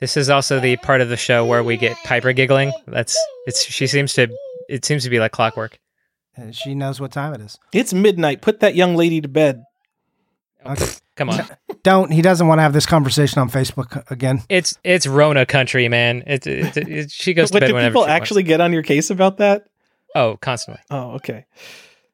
This 0.00 0.16
is 0.16 0.28
also 0.28 0.60
the 0.60 0.76
part 0.78 1.00
of 1.00 1.08
the 1.08 1.16
show 1.16 1.44
where 1.44 1.62
we 1.62 1.76
get 1.76 1.96
Piper 2.04 2.32
giggling. 2.32 2.72
That's 2.86 3.16
it's 3.46 3.62
she 3.64 3.86
seems 3.86 4.12
to 4.14 4.28
it 4.68 4.84
seems 4.84 5.04
to 5.04 5.10
be 5.10 5.20
like 5.20 5.32
clockwork. 5.32 5.78
And 6.36 6.54
She 6.54 6.74
knows 6.74 7.00
what 7.00 7.12
time 7.12 7.34
it 7.34 7.40
is. 7.40 7.58
It's 7.72 7.92
midnight. 7.94 8.42
Put 8.42 8.60
that 8.60 8.74
young 8.74 8.94
lady 8.96 9.20
to 9.20 9.28
bed. 9.28 9.64
Okay. 10.64 10.86
Come 11.16 11.30
on. 11.30 11.46
Don't 11.82 12.10
he 12.12 12.20
doesn't 12.20 12.46
want 12.46 12.58
to 12.58 12.62
have 12.62 12.74
this 12.74 12.84
conversation 12.84 13.40
on 13.40 13.48
Facebook 13.48 14.10
again. 14.10 14.42
It's 14.50 14.76
it's 14.84 15.06
Rona 15.06 15.46
country, 15.46 15.88
man. 15.88 16.22
It, 16.26 16.46
it, 16.46 16.76
it, 16.76 17.10
she 17.10 17.32
goes 17.32 17.48
to 17.50 17.54
But 17.54 17.60
bed 17.60 17.68
do 17.68 17.74
whenever 17.74 17.92
people 17.92 18.02
she 18.04 18.10
wants. 18.10 18.20
actually 18.20 18.42
get 18.42 18.60
on 18.60 18.72
your 18.74 18.82
case 18.82 19.08
about 19.08 19.38
that? 19.38 19.66
Oh, 20.14 20.36
constantly. 20.36 20.82
Oh, 20.90 21.12
okay. 21.12 21.46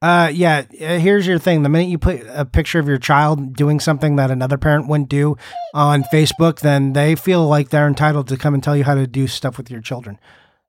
Uh, 0.00 0.30
yeah. 0.32 0.64
uh, 0.80 0.98
Here's 0.98 1.26
your 1.26 1.38
thing: 1.40 1.64
the 1.64 1.68
minute 1.68 1.88
you 1.88 1.98
put 1.98 2.22
a 2.28 2.44
picture 2.44 2.78
of 2.78 2.86
your 2.86 2.98
child 2.98 3.56
doing 3.56 3.80
something 3.80 4.14
that 4.16 4.30
another 4.30 4.56
parent 4.58 4.86
wouldn't 4.86 5.08
do 5.08 5.36
on 5.74 6.04
Facebook, 6.04 6.60
then 6.60 6.92
they 6.92 7.16
feel 7.16 7.48
like 7.48 7.70
they're 7.70 7.88
entitled 7.88 8.28
to 8.28 8.36
come 8.36 8.54
and 8.54 8.62
tell 8.62 8.76
you 8.76 8.84
how 8.84 8.94
to 8.94 9.06
do 9.08 9.26
stuff 9.26 9.56
with 9.56 9.68
your 9.70 9.80
children. 9.80 10.18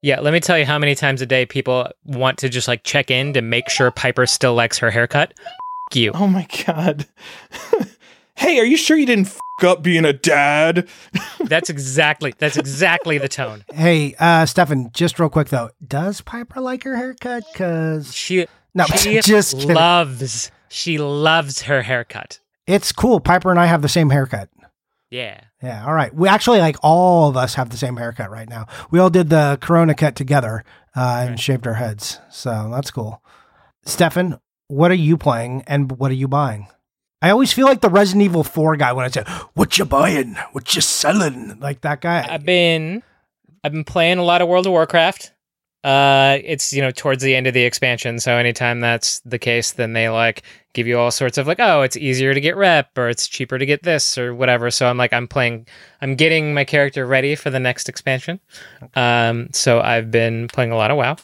Yeah, 0.04 0.20
let 0.20 0.34
me 0.34 0.40
tell 0.42 0.60
you 0.60 0.66
how 0.66 0.78
many 0.78 0.96
times 0.96 1.22
a 1.22 1.26
day 1.26 1.46
people 1.46 1.88
want 2.06 2.38
to 2.40 2.50
just 2.50 2.68
like 2.68 2.84
check 2.84 3.10
in 3.10 3.34
to 3.34 3.42
make 3.42 3.70
sure 3.70 3.90
Piper 3.90 4.26
still 4.26 4.54
likes 4.54 4.78
her 4.80 4.92
haircut. 4.92 5.34
F- 5.40 5.96
you. 5.98 6.12
Oh 6.14 6.28
my 6.28 6.46
god. 6.66 7.08
hey, 8.36 8.60
are 8.60 8.66
you 8.66 8.76
sure 8.78 8.98
you 8.98 9.06
didn't 9.06 9.28
f- 9.28 9.38
up 9.64 9.82
being 9.82 10.04
a 10.06 10.12
dad? 10.14 10.88
That's 11.46 11.70
exactly 11.70 12.34
that's 12.38 12.58
exactly 12.58 13.18
the 13.18 13.30
tone. 13.30 13.64
Hey, 13.74 14.16
uh, 14.20 14.46
Stefan, 14.46 14.90
just 14.94 15.20
real 15.20 15.30
quick 15.30 15.48
though, 15.50 15.70
does 15.88 16.20
Piper 16.22 16.60
like 16.60 16.84
her 16.84 16.96
haircut? 16.98 17.44
Cause 17.54 18.14
She 18.14 18.46
no, 18.74 18.86
she 18.86 19.20
just 19.22 19.58
kidding. 19.60 19.76
loves 19.76 20.52
she 20.70 20.98
loves 20.98 21.62
her 21.64 21.82
haircut. 21.84 22.40
it's 22.68 22.92
cool. 22.92 23.20
Piper 23.22 23.52
and 23.52 23.60
I 23.60 23.68
have 23.68 23.82
the 23.82 23.90
same 23.90 24.10
haircut. 24.10 24.50
Yeah. 25.14 25.42
Yeah, 25.62 25.86
all 25.86 25.94
right. 25.94 26.14
We 26.14 26.28
actually 26.28 26.60
like 26.60 26.76
all 26.82 27.30
of 27.30 27.38
us 27.38 27.54
have 27.54 27.70
the 27.70 27.78
same 27.78 27.98
haircut 27.98 28.32
right 28.32 28.50
now. 28.50 28.66
We 28.90 28.98
all 29.00 29.12
did 29.12 29.30
the 29.30 29.60
Corona 29.62 29.94
cut 29.94 30.16
together 30.16 30.64
uh, 30.96 31.18
and 31.22 31.30
Right. 31.32 31.40
shaved 31.40 31.68
our 31.68 31.76
heads, 31.76 32.20
so 32.32 32.70
that's 32.72 32.90
cool. 32.90 33.22
Stefan, 33.86 34.40
what 34.70 34.90
are 34.90 34.96
you 34.96 35.16
playing 35.18 35.64
and 35.68 35.92
what 36.00 36.10
are 36.10 36.16
you 36.16 36.28
buying? 36.28 36.68
I 37.22 37.30
always 37.30 37.54
feel 37.54 37.68
like 37.68 37.82
the 37.82 37.90
Resident 37.90 38.24
Evil 38.24 38.44
Four 38.44 38.76
guy 38.76 38.92
when 38.92 39.06
I 39.06 39.10
say, 39.10 39.24
"What 39.54 39.78
you 39.78 39.86
buying? 39.86 40.36
What 40.52 40.74
you 40.76 40.82
selling?" 40.82 41.60
Like 41.60 41.82
that 41.82 42.02
guy. 42.02 42.26
I've 42.28 42.44
been 42.46 43.04
I've 43.64 43.72
been 43.72 43.84
playing 43.86 44.18
a 44.18 44.24
lot 44.24 44.42
of 44.42 44.48
World 44.48 44.66
of 44.66 44.72
Warcraft. 44.72 45.32
Uh 45.84 46.38
it's 46.44 46.72
you 46.72 46.82
know 46.82 46.92
towards 46.92 47.24
the 47.24 47.36
end 47.36 47.48
of 47.48 47.54
the 47.54 47.64
expansion, 47.64 48.20
so 48.20 48.36
anytime 48.38 48.80
that's 48.80 49.20
the 49.22 49.40
case, 49.40 49.74
then 49.74 49.94
they 49.94 50.10
like 50.10 50.44
give 50.74 50.88
you 50.88 50.98
all 50.98 51.12
sorts 51.12 51.38
of 51.38 51.46
like, 51.46 51.60
oh, 51.60 51.82
it's 51.82 51.98
easier 51.98 52.34
to 52.34 52.42
get 52.42 52.56
rep 52.56 52.98
or 52.98 53.10
it's 53.10 53.28
cheaper 53.28 53.60
to 53.60 53.66
get 53.66 53.84
this 53.84 54.18
or 54.18 54.34
whatever. 54.34 54.72
So 54.72 54.88
I'm 54.88 54.98
like 54.98 55.14
I'm 55.14 55.28
playing 55.28 55.68
I'm 56.02 56.16
getting 56.16 56.54
my 56.54 56.64
character 56.64 57.06
ready 57.06 57.36
for 57.36 57.50
the 57.50 57.60
next 57.60 57.90
expansion. 57.90 58.40
Um 58.96 59.50
so 59.52 59.82
I've 59.82 60.10
been 60.10 60.48
playing 60.48 60.72
a 60.72 60.78
lot 60.78 60.92
of 60.92 60.98
WoW. 60.98 61.18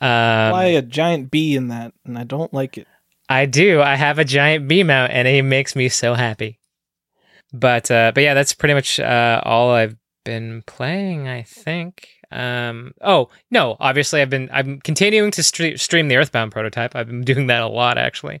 Um 0.00 0.52
Why 0.52 0.64
a 0.76 0.82
giant 0.82 1.30
bee 1.30 1.56
in 1.56 1.68
that? 1.68 1.94
And 2.04 2.18
I 2.18 2.24
don't 2.24 2.52
like 2.52 2.76
it. 2.76 2.86
I 3.28 3.46
do. 3.46 3.80
I 3.80 3.94
have 3.94 4.18
a 4.18 4.24
giant 4.24 4.68
bee 4.68 4.82
mount, 4.82 5.12
and 5.12 5.26
it 5.26 5.42
makes 5.42 5.74
me 5.74 5.88
so 5.88 6.14
happy. 6.14 6.58
But 7.52 7.90
uh, 7.90 8.12
but 8.14 8.22
yeah, 8.22 8.34
that's 8.34 8.52
pretty 8.52 8.74
much 8.74 9.00
uh, 9.00 9.40
all 9.44 9.70
I've 9.70 9.96
been 10.24 10.62
playing. 10.66 11.28
I 11.28 11.42
think. 11.42 12.08
Um, 12.30 12.94
oh 13.00 13.28
no, 13.50 13.76
obviously 13.78 14.20
I've 14.20 14.30
been 14.30 14.48
I'm 14.52 14.80
continuing 14.80 15.30
to 15.32 15.42
stre- 15.42 15.78
stream 15.78 16.08
the 16.08 16.16
Earthbound 16.16 16.50
prototype. 16.52 16.96
I've 16.96 17.06
been 17.06 17.22
doing 17.22 17.46
that 17.46 17.62
a 17.62 17.68
lot 17.68 17.96
actually, 17.98 18.40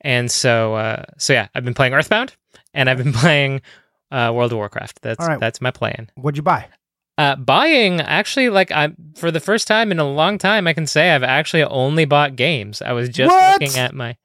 and 0.00 0.30
so 0.30 0.74
uh, 0.74 1.04
so 1.18 1.32
yeah, 1.32 1.48
I've 1.54 1.64
been 1.64 1.74
playing 1.74 1.94
Earthbound, 1.94 2.36
and 2.74 2.88
I've 2.88 2.98
been 2.98 3.12
playing 3.24 3.62
uh, 4.12 4.30
World 4.34 4.52
of 4.52 4.58
Warcraft. 4.58 5.02
That's 5.02 5.26
right. 5.26 5.40
that's 5.40 5.60
my 5.60 5.70
plan. 5.72 6.10
What'd 6.14 6.36
you 6.36 6.42
buy? 6.42 6.66
Uh, 7.18 7.36
buying 7.36 8.00
actually 8.00 8.48
like 8.48 8.70
I 8.70 8.90
for 9.16 9.30
the 9.30 9.40
first 9.40 9.66
time 9.66 9.90
in 9.92 9.98
a 9.98 10.08
long 10.08 10.38
time 10.38 10.66
I 10.66 10.72
can 10.72 10.86
say 10.86 11.10
I've 11.10 11.22
actually 11.22 11.62
only 11.64 12.04
bought 12.04 12.36
games. 12.36 12.80
I 12.80 12.92
was 12.92 13.08
just 13.08 13.30
What? 13.30 13.60
looking 13.60 13.76
at 13.78 13.94
my 13.94 14.16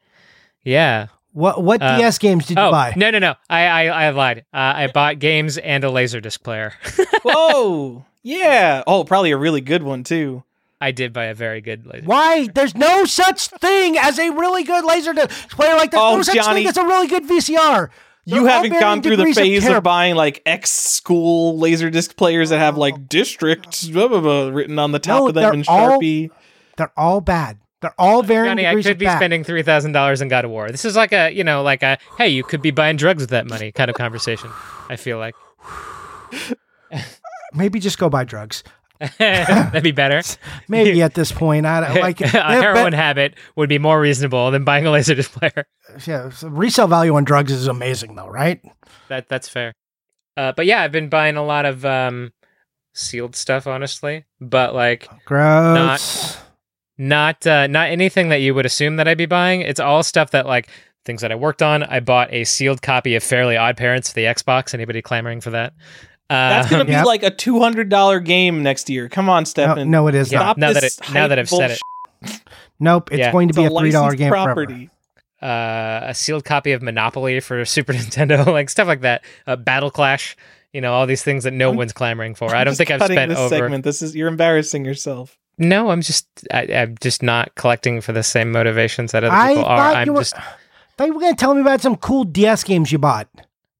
yeah. 0.63 1.07
What 1.33 1.63
what 1.63 1.81
Uh, 1.81 1.97
DS 1.97 2.17
games 2.17 2.45
did 2.47 2.57
you 2.57 2.63
oh 2.63 2.71
buy? 2.71 2.93
no 2.95 3.11
no 3.11 3.19
no! 3.19 3.35
I 3.49 3.65
I, 3.65 3.85
I 4.07 4.09
lied. 4.09 4.39
Uh, 4.53 4.57
I 4.75 4.87
bought 4.87 5.19
games 5.19 5.57
and 5.57 5.83
a 5.83 5.87
laserdisc 5.87 6.41
player. 6.41 6.73
Whoa. 7.23 8.05
yeah. 8.23 8.83
Oh, 8.87 9.03
probably 9.03 9.31
a 9.31 9.37
really 9.37 9.61
good 9.61 9.83
one 9.83 10.03
too. 10.03 10.43
I 10.79 10.91
did 10.91 11.11
buy 11.13 11.25
a 11.25 11.33
very 11.33 11.61
good 11.61 11.85
laser. 11.87 12.05
Why? 12.05 12.47
There's 12.53 12.75
no 12.75 13.05
such 13.05 13.47
thing 13.47 13.97
as 13.97 14.19
a 14.19 14.29
really 14.29 14.63
good 14.63 14.83
laser 14.85 15.13
disc 15.13 15.49
player. 15.49 15.75
Like 15.75 15.91
there's 15.91 16.01
Oh, 16.03 16.15
no 16.17 16.21
such 16.21 16.35
Johnny. 16.35 16.61
thing 16.61 16.67
as 16.67 16.77
a 16.77 16.85
really 16.85 17.07
good 17.07 17.23
VCR. 17.27 17.89
They're 18.25 18.37
You 18.39 18.45
haven't 18.45 18.79
gone 18.79 19.01
through 19.01 19.15
the 19.17 19.33
phase 19.33 19.63
of, 19.63 19.67
terrible. 19.69 19.81
buying 19.81 20.15
like 20.15 20.41
X 20.45 20.69
school 20.71 21.57
laserdisc 21.59 22.15
players 22.15 22.49
that 22.49 22.59
have 22.59 22.77
like 22.77 23.07
districts 23.09 23.87
blah, 23.87 24.07
blah, 24.07 24.19
blah, 24.19 24.49
written 24.49 24.77
on 24.79 24.91
the 24.91 24.99
top 24.99 25.19
No, 25.21 25.27
of 25.29 25.33
them 25.33 25.43
they're 25.43 25.53
in 25.53 25.63
all- 25.67 25.99
Sharpie. 25.99 26.29
They're 26.77 26.91
all 26.97 27.21
bad. 27.21 27.57
They're 27.81 27.93
all 27.99 28.23
varying 28.23 28.57
Johnny, 28.57 28.67
I 28.67 28.81
could 28.81 28.97
be 28.97 29.05
spending 29.05 29.43
three 29.43 29.63
thousand 29.63 29.91
dollars 29.91 30.21
in 30.21 30.29
God 30.29 30.45
of 30.45 30.51
War. 30.51 30.69
This 30.69 30.85
is 30.85 30.95
like 30.95 31.13
a 31.13 31.29
you 31.31 31.43
know 31.43 31.61
like 31.61 31.83
a 31.83 31.97
hey 32.17 32.29
you 32.29 32.43
could 32.43 32.61
be 32.61 32.71
buying 32.71 32.97
drugs 32.97 33.21
with 33.21 33.29
that 33.29 33.47
money 33.47 33.71
kind 33.71 33.89
of 33.89 33.95
conversation. 33.95 34.49
I 34.89 34.95
feel 34.95 35.19
like 35.19 35.35
Maybe 37.53 37.79
just 37.79 37.97
go 37.97 38.09
buy 38.09 38.23
drugs. 38.23 38.63
that'd 39.19 39.83
be 39.83 39.91
better. 39.91 40.21
Maybe 40.67 41.01
at 41.03 41.13
this 41.13 41.31
point, 41.31 41.65
I 41.65 41.81
don't 41.81 42.01
like 42.01 42.19
a 42.21 42.27
heroin 42.27 42.85
but- 42.85 42.93
habit 42.93 43.35
would 43.55 43.69
be 43.69 43.77
more 43.77 43.99
reasonable 43.99 44.51
than 44.51 44.63
buying 44.63 44.87
a 44.87 44.89
laserdisc 44.89 45.31
player. 45.31 45.67
yeah, 46.05 46.29
so 46.29 46.47
resale 46.47 46.87
value 46.87 47.15
on 47.15 47.23
drugs 47.23 47.51
is 47.51 47.67
amazing, 47.67 48.15
though, 48.15 48.27
right? 48.27 48.59
That 49.07 49.29
that's 49.29 49.47
fair. 49.47 49.73
Uh, 50.35 50.51
but 50.55 50.65
yeah, 50.65 50.81
I've 50.81 50.91
been 50.91 51.09
buying 51.09 51.37
a 51.37 51.43
lot 51.43 51.65
of 51.65 51.85
um, 51.85 52.33
sealed 52.93 53.35
stuff, 53.35 53.67
honestly. 53.67 54.25
But 54.41 54.73
like 54.73 55.07
Gross. 55.25 55.75
not 55.75 56.43
uh, 56.99 57.67
not 57.67 57.89
anything 57.89 58.29
that 58.29 58.37
you 58.41 58.53
would 58.55 58.65
assume 58.65 58.95
that 58.97 59.07
I'd 59.07 59.17
be 59.17 59.25
buying. 59.25 59.61
It's 59.61 59.79
all 59.79 60.03
stuff 60.03 60.31
that 60.31 60.45
like 60.45 60.69
things 61.05 61.21
that 61.21 61.31
I 61.31 61.35
worked 61.35 61.61
on. 61.61 61.83
I 61.83 61.99
bought 61.99 62.33
a 62.33 62.43
sealed 62.43 62.81
copy 62.81 63.15
of 63.15 63.23
Fairly 63.23 63.55
Odd 63.57 63.77
Parents 63.77 64.09
for 64.09 64.15
the 64.15 64.23
Xbox. 64.25 64.73
Anybody 64.73 65.01
clamoring 65.01 65.41
for 65.41 65.51
that? 65.51 65.73
Uh, 66.29 66.49
That's 66.49 66.69
gonna 66.69 66.85
be 66.85 66.91
Yep. 66.91 67.05
like 67.05 67.23
a 67.23 67.29
two 67.31 67.59
hundred 67.59 67.89
dollar 67.89 68.19
game 68.19 68.63
next 68.63 68.89
year. 68.89 69.07
Come 69.09 69.29
on, 69.29 69.41
no, 69.43 69.45
Stefan. 69.45 69.89
no, 69.91 70.07
it 70.07 70.15
is 70.15 70.31
Yeah. 70.31 70.39
not. 70.39 70.43
Stop 70.45 70.57
now 70.57 70.73
that 70.73 70.81
this 70.81 70.97
it- 70.99 71.13
now 71.13 71.27
that 71.27 71.39
I've 71.39 71.49
said 71.49 71.71
it. 71.71 72.41
Nope, 72.79 73.11
it's 73.11 73.19
Yeah. 73.19 73.31
going 73.31 73.47
to 73.47 73.51
It's 73.51 73.57
be 73.57 73.65
a 73.65 73.79
three 73.79 73.91
dollar 73.91 74.13
game 74.15 74.29
property. 74.31 74.89
uh, 75.41 76.01
a 76.03 76.13
sealed 76.13 76.43
copy 76.45 76.71
of 76.73 76.81
Monopoly 76.81 77.39
for 77.39 77.63
Super 77.65 77.93
Nintendo, 77.93 78.45
like 78.51 78.69
stuff 78.69 78.87
like 78.87 79.01
that. 79.01 79.23
Uh, 79.45 79.55
Battle 79.55 79.91
Clash. 79.91 80.35
You 80.73 80.81
know 80.81 80.93
all 80.93 81.05
these 81.07 81.23
things 81.23 81.45
that 81.45 81.51
no 81.53 81.69
I'm- 81.69 81.77
one's 81.77 81.93
clamoring 81.93 82.35
for. 82.35 82.53
I 82.53 82.63
don't 82.65 82.75
think 82.75 82.91
I've 82.91 83.01
spent 83.03 83.29
this 83.29 83.39
over. 83.39 83.49
segment. 83.49 83.83
This 83.85 84.01
is 84.01 84.15
you're 84.15 84.27
embarrassing 84.27 84.83
yourself. 84.83 85.37
No, 85.57 85.89
I'm 85.89 86.01
just 86.01 86.27
I, 86.51 86.67
I'm 86.73 86.95
just 87.01 87.23
not 87.23 87.55
collecting 87.55 88.01
for 88.01 88.11
the 88.11 88.23
same 88.23 88.51
motivations 88.51 89.11
that 89.11 89.23
other 89.23 89.33
I 89.33 89.49
people 89.49 89.65
are. 89.65 89.91
I'm 89.93 90.13
were. 90.13 90.21
just 90.21 90.35
thought 90.97 91.07
you 91.07 91.13
were 91.13 91.19
going 91.19 91.35
to 91.35 91.39
tell 91.39 91.53
me 91.53 91.61
about 91.61 91.81
some 91.81 91.95
cool 91.95 92.23
DS 92.23 92.63
games 92.63 92.91
you 92.91 92.97
bought. 92.97 93.27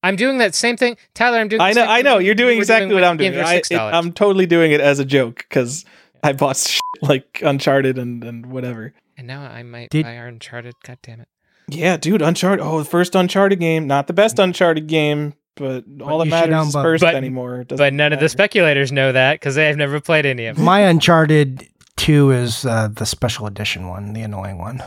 I'm 0.04 0.16
doing 0.16 0.38
that 0.38 0.56
same 0.56 0.78
thing, 0.78 0.98
Tyler. 1.14 1.40
I'm 1.40 1.48
doing. 1.48 1.62
I 1.62 1.74
know. 1.74 1.82
same 1.82 1.90
I 1.90 2.02
know. 2.02 2.18
you 2.20 2.28
You're 2.28 2.36
doing 2.36 2.58
exactly 2.58 2.88
with 2.88 2.96
what 2.96 3.04
I'm 3.04 3.18
doing. 3.18 3.38
I, 3.40 3.56
it, 3.56 3.72
I'm 3.72 4.14
totally 4.14 4.46
doing 4.46 4.72
it 4.72 4.80
as 4.80 5.00
a 5.00 5.06
joke 5.06 5.38
because 5.38 5.86
I 6.24 6.34
bought 6.34 6.58
shit 6.58 6.82
like 7.02 7.42
Uncharted 7.44 7.98
and 7.98 8.24
and 8.24 8.46
whatever. 8.48 8.94
And 9.18 9.28
now 9.28 9.42
I 9.42 9.64
might 9.64 9.90
Did- 9.90 10.06
buy 10.06 10.12
Uncharted. 10.12 10.76
God 10.84 11.00
damn 11.02 11.22
it. 11.22 11.28
Yeah, 11.70 11.98
dude, 11.98 12.22
Uncharted. 12.22 12.66
Oh, 12.66 12.80
the 12.80 12.86
first 12.86 13.14
Uncharted 13.14 13.60
game, 13.60 13.88
not 13.88 14.08
the 14.08 14.14
best 14.14 14.38
mm. 14.38 14.44
Uncharted 14.44 14.88
game, 14.88 15.34
but 15.58 15.84
all 16.02 16.20
that 16.20 16.26
you 16.26 16.32
should 16.32 16.50
matters 16.50 16.68
is 16.70 16.76
unbundle- 16.76 16.84
first 16.84 17.02
But- 17.02 17.16
anymore. 17.16 17.62
It 17.62 17.76
But 17.76 17.94
none 17.94 18.14
of 18.14 18.20
the 18.20 18.30
speculators 18.30 18.92
know 18.92 19.12
that 19.12 19.34
because 19.40 19.56
they 19.56 19.68
have 19.68 19.78
never 19.78 20.00
played 20.00 20.26
any 20.26 20.46
of 20.46 20.56
them. 20.56 20.66
My 20.66 20.82
Uncharted 20.82 21.68
2 21.98 22.32
is 22.32 22.66
uh, 22.66 22.90
the 22.92 23.06
special 23.06 23.48
edition 23.48 23.88
one, 23.88 24.14
the 24.14 24.22
annoying 24.22 24.58
one. 24.60 24.84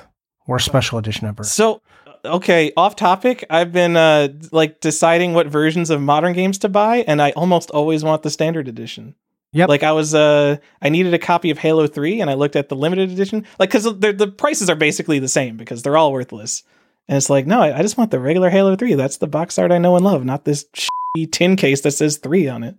Worst 0.47 0.67
special 0.67 0.99
edition 0.99 1.27
ever. 1.29 1.45
So, 1.45 1.81
okay, 2.25 2.73
off 2.77 2.97
topic. 2.97 3.45
I've 3.51 3.73
been 3.73 3.97
uh 3.97 4.29
like 4.51 4.81
deciding 4.81 5.33
what 5.35 5.47
versions 5.47 5.91
of 5.91 6.01
modern 6.01 6.33
games 6.33 6.59
to 6.59 6.69
buy, 6.69 7.05
and 7.07 7.23
I 7.23 7.31
almost 7.33 7.71
always 7.71 8.03
want 8.03 8.23
the 8.23 8.31
standard 8.31 8.67
edition. 8.67 9.15
Yep. 9.53 9.69
Like 9.69 9.83
I 9.83 9.91
was, 9.93 10.15
uh, 10.15 10.57
I 10.81 10.89
needed 10.91 11.13
a 11.13 11.19
copy 11.19 11.51
of 11.51 11.59
Halo 11.59 11.87
Three, 11.89 12.21
and 12.21 12.31
I 12.31 12.35
looked 12.35 12.55
at 12.57 12.69
the 12.69 12.77
limited 12.77 13.11
edition, 13.11 13.45
like 13.59 13.71
because 13.71 13.85
the 13.85 14.33
prices 14.37 14.71
are 14.71 14.77
basically 14.77 15.19
the 15.19 15.29
same 15.29 15.57
because 15.57 15.83
they're 15.83 15.97
all 15.97 16.13
worthless. 16.13 16.63
And 17.11 17.17
it's 17.17 17.29
like, 17.29 17.45
no, 17.45 17.61
I, 17.61 17.79
I 17.79 17.83
just 17.83 17.99
want 17.99 18.13
the 18.13 18.21
regular 18.21 18.51
Halo 18.51 18.77
Three. 18.77 18.95
That's 18.95 19.17
the 19.17 19.27
box 19.27 19.59
art 19.59 19.73
I 19.73 19.79
know 19.79 19.97
and 19.97 20.05
love, 20.05 20.25
not 20.25 20.45
this 20.45 20.67
shitty 20.73 21.33
tin 21.33 21.57
case 21.57 21.81
that 21.81 21.91
says 21.91 22.19
three 22.19 22.47
on 22.47 22.63
it. 22.63 22.77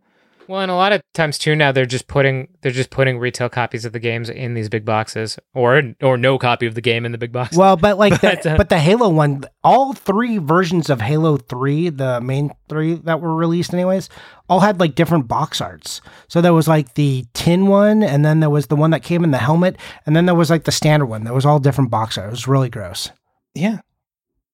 Well, 0.47 0.61
and 0.61 0.71
a 0.71 0.75
lot 0.75 0.93
of 0.93 1.01
times 1.13 1.37
too 1.37 1.53
now 1.53 1.73
they're 1.73 1.85
just 1.85 2.07
putting 2.07 2.47
they're 2.61 2.71
just 2.71 2.91
putting 2.91 3.19
retail 3.19 3.49
copies 3.49 3.83
of 3.83 3.91
the 3.91 3.99
games 3.99 4.29
in 4.29 4.53
these 4.53 4.69
big 4.69 4.85
boxes, 4.85 5.37
or 5.53 5.83
or 6.01 6.15
no 6.15 6.37
copy 6.37 6.65
of 6.65 6.75
the 6.75 6.81
game 6.81 7.05
in 7.05 7.11
the 7.11 7.17
big 7.17 7.33
box. 7.33 7.57
Well, 7.57 7.75
but 7.75 7.97
like 7.97 8.21
But, 8.21 8.43
the, 8.43 8.53
uh, 8.53 8.57
but 8.57 8.69
the 8.69 8.79
Halo 8.79 9.09
one, 9.09 9.43
all 9.65 9.91
three 9.91 10.37
versions 10.37 10.89
of 10.89 11.01
Halo 11.01 11.35
3, 11.35 11.89
the 11.89 12.21
main 12.21 12.51
three 12.69 12.93
that 12.93 13.19
were 13.19 13.35
released 13.35 13.73
anyways, 13.73 14.07
all 14.47 14.61
had 14.61 14.79
like 14.79 14.95
different 14.95 15.27
box 15.27 15.59
arts. 15.59 15.99
So 16.29 16.39
there 16.39 16.53
was 16.53 16.69
like 16.69 16.93
the 16.93 17.25
tin 17.33 17.67
one, 17.67 18.01
and 18.01 18.23
then 18.23 18.39
there 18.39 18.49
was 18.49 18.67
the 18.67 18.77
one 18.77 18.91
that 18.91 19.03
came 19.03 19.25
in 19.25 19.31
the 19.31 19.39
helmet, 19.39 19.75
and 20.05 20.15
then 20.15 20.25
there 20.25 20.35
was 20.35 20.49
like 20.49 20.63
the 20.63 20.71
standard 20.71 21.07
one. 21.07 21.25
That 21.25 21.33
was 21.33 21.45
all 21.45 21.59
different 21.59 21.91
box 21.91 22.17
art. 22.17 22.27
It 22.27 22.31
was 22.31 22.47
really 22.47 22.69
gross. 22.69 23.09
Yeah, 23.53 23.79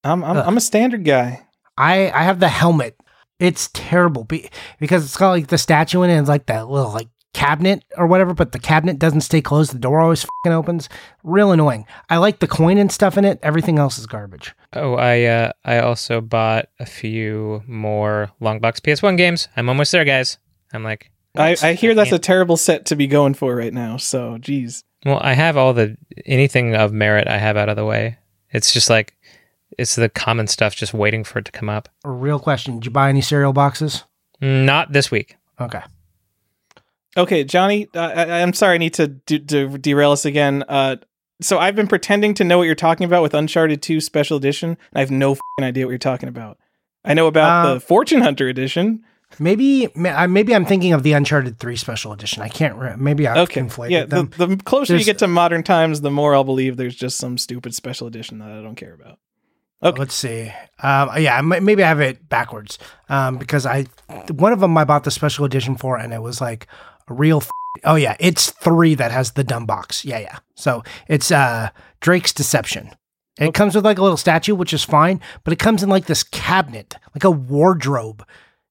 I'm 0.07 0.23
I'm, 0.23 0.37
I'm 0.37 0.57
a 0.57 0.61
standard 0.61 1.03
guy. 1.03 1.45
I 1.77 2.11
I 2.11 2.23
have 2.23 2.39
the 2.39 2.49
helmet. 2.49 2.99
It's 3.39 3.69
terrible 3.73 4.23
be, 4.23 4.49
because 4.79 5.05
it's 5.05 5.17
got 5.17 5.29
like 5.29 5.47
the 5.47 5.59
statue 5.59 6.01
in 6.01 6.09
it 6.09 6.15
and 6.15 6.27
like 6.27 6.47
that 6.47 6.69
little 6.69 6.91
like 6.91 7.09
cabinet 7.37 7.83
or 7.95 8.07
whatever, 8.07 8.33
but 8.33 8.51
the 8.51 8.59
cabinet 8.59 8.97
doesn't 8.97 9.21
stay 9.21 9.41
closed. 9.41 9.71
The 9.71 9.77
door 9.77 10.01
always 10.01 10.23
fucking 10.23 10.51
opens. 10.51 10.89
Real 11.23 11.51
annoying. 11.51 11.85
I 12.09 12.17
like 12.17 12.39
the 12.39 12.47
coin 12.47 12.79
and 12.79 12.91
stuff 12.91 13.15
in 13.15 13.25
it. 13.25 13.39
Everything 13.43 13.77
else 13.77 13.99
is 13.99 14.07
garbage. 14.07 14.55
oh, 14.73 14.95
I 14.95 15.23
uh, 15.23 15.51
I 15.63 15.79
also 15.79 16.19
bought 16.19 16.69
a 16.79 16.85
few 16.85 17.63
more 17.67 18.31
long 18.39 18.59
box 18.59 18.79
PS1 18.79 19.17
games. 19.17 19.47
I'm 19.55 19.69
almost 19.69 19.91
there, 19.91 20.05
guys. 20.05 20.39
I'm 20.73 20.83
like, 20.83 21.11
I, 21.35 21.55
I 21.61 21.73
hear 21.73 21.93
that's 21.93 22.11
a 22.11 22.19
terrible 22.19 22.57
set 22.57 22.87
to 22.87 22.95
be 22.95 23.07
going 23.07 23.35
for 23.35 23.55
right 23.55 23.73
now. 23.73 23.97
So, 23.97 24.37
geez. 24.39 24.83
well, 25.05 25.19
I 25.21 25.33
have 25.33 25.57
all 25.57 25.73
the 25.73 25.95
anything 26.25 26.75
of 26.75 26.91
merit 26.91 27.27
I 27.27 27.37
have 27.37 27.55
out 27.55 27.69
of 27.69 27.75
the 27.75 27.85
way. 27.85 28.17
It's 28.49 28.73
just 28.73 28.89
like 28.89 29.15
it's 29.77 29.95
the 29.95 30.09
common 30.09 30.47
stuff 30.47 30.75
just 30.75 30.93
waiting 30.93 31.23
for 31.23 31.39
it 31.39 31.45
to 31.45 31.51
come 31.51 31.69
up. 31.69 31.89
A 32.03 32.09
real 32.11 32.39
question. 32.39 32.75
Did 32.75 32.85
you 32.85 32.91
buy 32.91 33.09
any 33.09 33.21
cereal 33.21 33.53
boxes? 33.53 34.03
Not 34.41 34.91
this 34.93 35.09
week. 35.11 35.37
Okay. 35.59 35.81
Okay, 37.15 37.43
Johnny, 37.43 37.87
uh, 37.95 37.99
I, 37.99 38.41
I'm 38.41 38.53
sorry 38.53 38.75
I 38.75 38.77
need 38.77 38.93
to, 38.95 39.07
do, 39.07 39.39
to 39.39 39.77
derail 39.79 40.11
us 40.11 40.23
again. 40.25 40.63
Uh, 40.67 40.97
so 41.41 41.57
I've 41.57 41.75
been 41.75 41.87
pretending 41.87 42.33
to 42.35 42.43
know 42.43 42.59
what 42.59 42.65
you're 42.65 42.75
talking 42.75 43.05
about 43.05 43.23
with 43.23 43.33
Uncharted 43.33 43.81
2 43.81 44.01
Special 44.01 44.37
Edition. 44.37 44.69
And 44.71 44.77
I 44.95 44.99
have 44.99 45.09
no 45.11 45.33
fing 45.35 45.41
idea 45.61 45.85
what 45.85 45.91
you're 45.91 45.97
talking 45.97 46.29
about. 46.29 46.59
I 47.03 47.13
know 47.15 47.25
about 47.27 47.65
Uh, 47.65 47.73
the 47.75 47.79
Fortune 47.79 48.21
Hunter 48.21 48.47
Edition. 48.47 49.03
Maybe 49.39 49.89
I- 50.05 50.27
maybe 50.27 50.53
I'm 50.55 50.65
thinking 50.65 50.93
of 50.93 51.03
the 51.03 51.13
Uncharted 51.13 51.59
3 51.59 51.75
special 51.75 52.13
edition. 52.13 52.41
I 52.43 52.49
can't 52.49 52.75
re- 52.75 52.95
maybe 52.97 53.27
I 53.27 53.39
Okay, 53.39 53.61
conflated 53.61 53.89
yeah. 53.91 54.05
The, 54.05 54.23
them. 54.23 54.31
the 54.37 54.57
closer 54.63 54.95
you 54.95 55.03
get 55.03 55.17
to 55.19 55.27
modern 55.27 55.63
times, 55.63 56.01
the 56.01 56.11
more 56.11 56.33
I'll 56.35 56.43
believe 56.43 56.77
there's 56.77 56.95
just 56.95 57.17
some 57.17 57.37
stupid 57.37 57.73
special 57.75 58.07
edition 58.07 58.37
that 58.39 58.49
I 58.51 58.61
don't 58.61 58.75
care 58.75 58.93
about. 58.93 59.19
Okay. 59.83 59.99
Let's 59.99 60.15
see. 60.15 60.51
Um, 60.81 61.09
yeah, 61.17 61.39
maybe 61.41 61.83
I 61.83 61.87
have 61.87 62.01
it 62.01 62.27
backwards 62.29 62.79
um, 63.09 63.37
because 63.37 63.65
I 63.65 63.85
one 64.31 64.53
of 64.53 64.59
them 64.59 64.77
I 64.77 64.85
bought 64.85 65.03
the 65.03 65.11
special 65.11 65.45
edition 65.45 65.75
for, 65.75 65.97
and 65.97 66.13
it 66.13 66.21
was 66.21 66.41
like 66.41 66.67
a 67.07 67.13
real. 67.13 67.37
F- 67.37 67.49
oh 67.83 67.95
yeah, 67.95 68.15
it's 68.19 68.49
three 68.49 68.95
that 68.95 69.11
has 69.11 69.31
the 69.31 69.43
dumb 69.43 69.65
box. 69.65 70.03
Yeah, 70.03 70.19
yeah. 70.19 70.39
So 70.55 70.83
it's 71.07 71.31
uh, 71.31 71.69
Drake's 71.99 72.33
Deception. 72.33 72.91
It 73.39 73.53
comes 73.53 73.75
with 73.75 73.85
like 73.85 73.99
a 73.99 74.01
little 74.01 74.17
statue, 74.17 74.55
which 74.55 74.73
is 74.73 74.83
fine, 74.83 75.21
but 75.43 75.53
it 75.53 75.59
comes 75.59 75.83
in 75.83 75.89
like 75.89 76.05
this 76.05 76.23
cabinet, 76.23 76.95
like 77.13 77.23
a 77.23 77.29
wardrobe. 77.29 78.25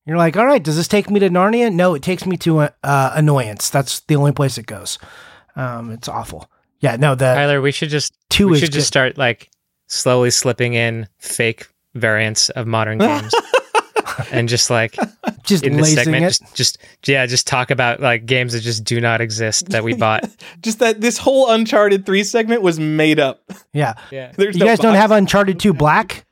You're 0.06 0.16
like, 0.16 0.36
all 0.36 0.46
right, 0.46 0.62
does 0.62 0.76
this 0.76 0.88
take 0.88 1.08
me 1.08 1.20
to 1.20 1.30
Narnia? 1.30 1.72
No, 1.72 1.94
it 1.94 2.02
takes 2.02 2.26
me 2.26 2.36
to 2.38 2.60
uh, 2.60 2.70
Annoyance. 2.82 3.70
That's 3.70 4.00
the 4.00 4.16
only 4.16 4.32
place 4.32 4.58
it 4.58 4.66
goes. 4.66 4.98
Um, 5.54 5.92
it's 5.92 6.08
awful. 6.08 6.50
Yeah, 6.80 6.96
no, 6.96 7.14
the 7.14 7.32
Tyler, 7.32 7.60
we 7.60 7.70
should 7.72 7.90
just 7.90 8.12
two 8.28 8.48
we 8.48 8.54
is 8.54 8.60
should 8.60 8.72
just 8.72 8.86
good. 8.86 8.88
start 8.88 9.18
like 9.18 9.50
slowly 9.86 10.30
slipping 10.30 10.74
in 10.74 11.08
fake 11.18 11.66
variants 11.94 12.50
of 12.50 12.66
modern 12.66 12.98
games. 12.98 13.34
and 14.30 14.48
just 14.48 14.70
like 14.70 14.96
just 15.42 15.64
in 15.64 15.76
this 15.76 15.94
segment, 15.94 16.24
it. 16.24 16.28
just, 16.28 16.54
just 16.54 16.78
yeah, 17.06 17.26
just 17.26 17.46
talk 17.46 17.70
about 17.70 18.00
like 18.00 18.26
games 18.26 18.52
that 18.52 18.60
just 18.60 18.84
do 18.84 19.00
not 19.00 19.20
exist 19.20 19.70
that 19.70 19.84
we 19.84 19.94
bought. 19.94 20.24
Just 20.62 20.78
that 20.80 21.00
this 21.00 21.18
whole 21.18 21.50
Uncharted 21.50 22.06
3 22.06 22.24
segment 22.24 22.62
was 22.62 22.80
made 22.80 23.20
up. 23.20 23.42
yeah. 23.72 23.94
yeah, 24.10 24.32
There's 24.36 24.56
You 24.56 24.60
no 24.60 24.66
guys 24.66 24.78
don't 24.78 24.94
have 24.94 25.10
Uncharted 25.10 25.60
2 25.60 25.72
Black? 25.72 26.24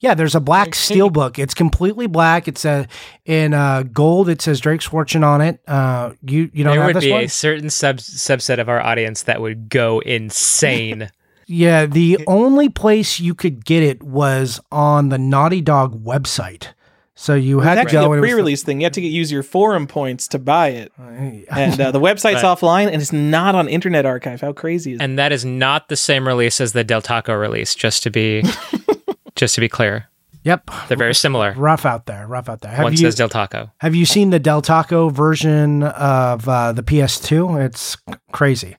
Yeah, 0.00 0.14
there's 0.14 0.36
a 0.36 0.40
black 0.40 0.76
steel 0.76 1.10
book. 1.10 1.40
It's 1.40 1.54
completely 1.54 2.06
black. 2.06 2.46
It's 2.46 2.64
a 2.64 2.86
in 3.24 3.52
uh, 3.52 3.82
gold. 3.82 4.28
It 4.28 4.40
says 4.40 4.60
Drake's 4.60 4.84
Fortune 4.84 5.24
on 5.24 5.40
it. 5.40 5.60
Uh, 5.66 6.12
you 6.22 6.48
you 6.52 6.62
don't 6.62 6.74
there 6.74 6.82
have 6.82 6.86
would 6.86 6.96
this 6.96 7.04
be 7.04 7.10
one? 7.10 7.24
a 7.24 7.28
certain 7.28 7.68
sub 7.68 7.96
subset 7.96 8.60
of 8.60 8.68
our 8.68 8.80
audience 8.80 9.24
that 9.24 9.40
would 9.40 9.68
go 9.68 9.98
insane. 9.98 11.10
Yeah, 11.50 11.86
the 11.86 12.18
only 12.26 12.68
place 12.68 13.18
you 13.18 13.34
could 13.34 13.64
get 13.64 13.82
it 13.82 14.02
was 14.02 14.60
on 14.70 15.08
the 15.08 15.16
Naughty 15.18 15.60
Dog 15.62 16.04
website. 16.04 16.68
So 17.14 17.34
you 17.34 17.58
had 17.60 17.74
to 17.76 17.80
actually 17.80 18.04
go 18.04 18.12
a 18.12 18.16
and 18.16 18.18
it 18.18 18.20
was 18.20 18.28
the- 18.28 18.32
pre-release 18.34 18.62
thing. 18.62 18.80
You 18.80 18.84
have 18.84 18.92
to 18.92 19.00
get, 19.00 19.08
use 19.08 19.32
your 19.32 19.42
forum 19.42 19.86
points 19.88 20.28
to 20.28 20.38
buy 20.38 20.68
it, 20.68 20.92
and 20.98 21.80
uh, 21.80 21.90
the 21.90 21.98
website's 22.00 22.42
Right. 22.42 22.44
offline, 22.44 22.86
and 22.92 23.02
it's 23.02 23.12
not 23.12 23.54
on 23.56 23.66
Internet 23.66 24.06
Archive. 24.06 24.40
How 24.40 24.52
crazy 24.52 24.92
is 24.92 24.98
that 24.98 25.04
and 25.04 25.18
that 25.18 25.32
is 25.32 25.44
not 25.44 25.88
the 25.88 25.96
same 25.96 26.28
release 26.28 26.60
as 26.60 26.74
the 26.74 26.84
Del 26.84 27.02
Taco 27.02 27.34
release. 27.34 27.74
Just 27.74 28.02
to 28.04 28.10
be, 28.10 28.44
just 29.34 29.54
to 29.56 29.60
be 29.60 29.68
clear, 29.68 30.06
Yep. 30.44 30.70
they're 30.86 30.96
very 30.96 31.14
similar. 31.14 31.54
Rough 31.56 31.84
out 31.84 32.06
there. 32.06 32.26
Rough 32.28 32.48
out 32.48 32.60
there. 32.60 32.70
Have 32.70 32.84
One 32.84 32.92
you 32.92 32.98
says 32.98 33.16
Del 33.16 33.28
Taco. 33.28 33.70
have 33.78 33.94
you 33.96 34.04
seen 34.06 34.30
the 34.30 34.38
Del 34.38 34.62
Taco 34.62 35.08
version 35.08 35.82
of 35.82 36.48
uh, 36.48 36.70
the 36.72 36.82
PS2? 36.84 37.64
It's 37.64 37.96
crazy. 38.30 38.76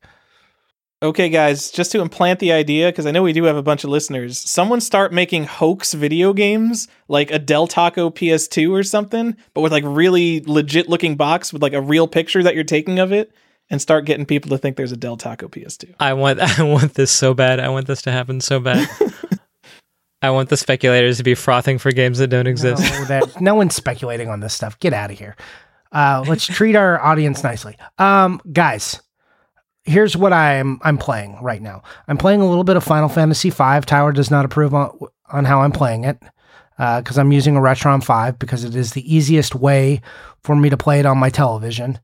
Okay, 1.01 1.29
guys, 1.29 1.71
just 1.71 1.93
to 1.93 2.01
implant 2.01 2.39
the 2.39 2.51
idea, 2.51 2.89
because 2.89 3.05
I 3.05 3.11
know 3.11 3.23
we 3.23 3.31
do 3.31 3.45
have 3.45 3.55
a 3.55 3.63
bunch 3.63 3.85
of 3.85 3.89
listeners, 3.89 4.37
someone 4.37 4.81
start 4.81 5.13
making 5.13 5.45
hoax 5.45 5.93
video 5.93 6.33
games 6.33 6.89
like 7.07 7.31
a 7.31 7.39
Del 7.39 7.67
Taco 7.67 8.09
PS2 8.09 8.69
or 8.71 8.83
something, 8.83 9.37
but 9.53 9.61
with 9.61 9.71
like 9.71 9.85
really 9.87 10.41
legit 10.41 10.89
looking 10.89 11.15
box 11.15 11.53
with 11.53 11.61
like 11.61 11.71
a 11.71 11.81
real 11.81 12.05
picture 12.05 12.43
that 12.43 12.53
you're 12.53 12.65
taking 12.65 12.99
of 12.99 13.13
it, 13.13 13.31
and 13.69 13.81
start 13.81 14.03
getting 14.03 14.25
people 14.25 14.49
to 14.49 14.57
think 14.57 14.75
there's 14.75 14.91
a 14.91 14.97
Del 14.97 15.15
Taco 15.15 15.47
PS2. 15.47 15.95
I 16.01 16.13
want 16.13 16.39
I 16.59 16.63
want 16.63 16.95
this 16.95 17.11
so 17.11 17.33
bad. 17.33 17.61
I 17.61 17.69
want 17.69 17.87
this 17.87 18.01
to 18.01 18.11
happen 18.11 18.41
so 18.41 18.59
bad. 18.59 18.89
I 20.21 20.31
want 20.31 20.49
the 20.49 20.57
speculators 20.57 21.15
to 21.17 21.23
be 21.23 21.33
frothing 21.33 21.77
for 21.77 21.93
games 21.93 22.17
that 22.17 22.27
don't 22.27 22.47
exist. 22.47 22.81
No, 22.81 23.05
that, 23.05 23.39
no 23.39 23.55
one's 23.55 23.73
speculating 23.73 24.27
on 24.27 24.41
this 24.41 24.53
stuff. 24.53 24.77
Get 24.79 24.91
out 24.91 25.11
of 25.11 25.17
here. 25.17 25.37
Uh, 25.93 26.25
let's 26.27 26.45
treat 26.45 26.75
our 26.75 27.01
audience 27.01 27.41
nicely. 27.41 27.77
Um, 27.97 28.41
guys, 28.51 28.99
here's 29.89 30.15
what 30.15 30.31
I'm 30.31 30.79
I'm 30.83 30.97
playing 30.97 31.37
right 31.41 31.61
now. 31.61 31.83
I'm 32.07 32.17
playing 32.17 32.41
a 32.41 32.47
little 32.47 32.63
bit 32.63 32.77
of 32.77 32.83
Final 32.83 33.09
Fantasy 33.09 33.49
V. 33.49 33.81
Tyler 33.81 34.11
does 34.11 34.31
not 34.31 34.45
approve 34.45 34.73
on, 34.73 34.97
on 35.31 35.45
how 35.45 35.61
I'm 35.61 35.71
playing 35.71 36.05
it 36.05 36.21
because 36.77 37.17
I'm 37.17 37.31
using 37.31 37.57
a 37.57 37.59
Retron 37.59 38.01
5 38.03 38.39
because 38.39 38.63
it 38.63 38.75
is 38.75 38.93
the 38.93 39.13
easiest 39.13 39.53
way 39.53 40.01
for 40.43 40.55
me 40.55 40.69
to 40.69 40.77
play 40.77 40.99
it 40.99 41.05
on 41.05 41.17
my 41.17 41.29
television. 41.29 41.99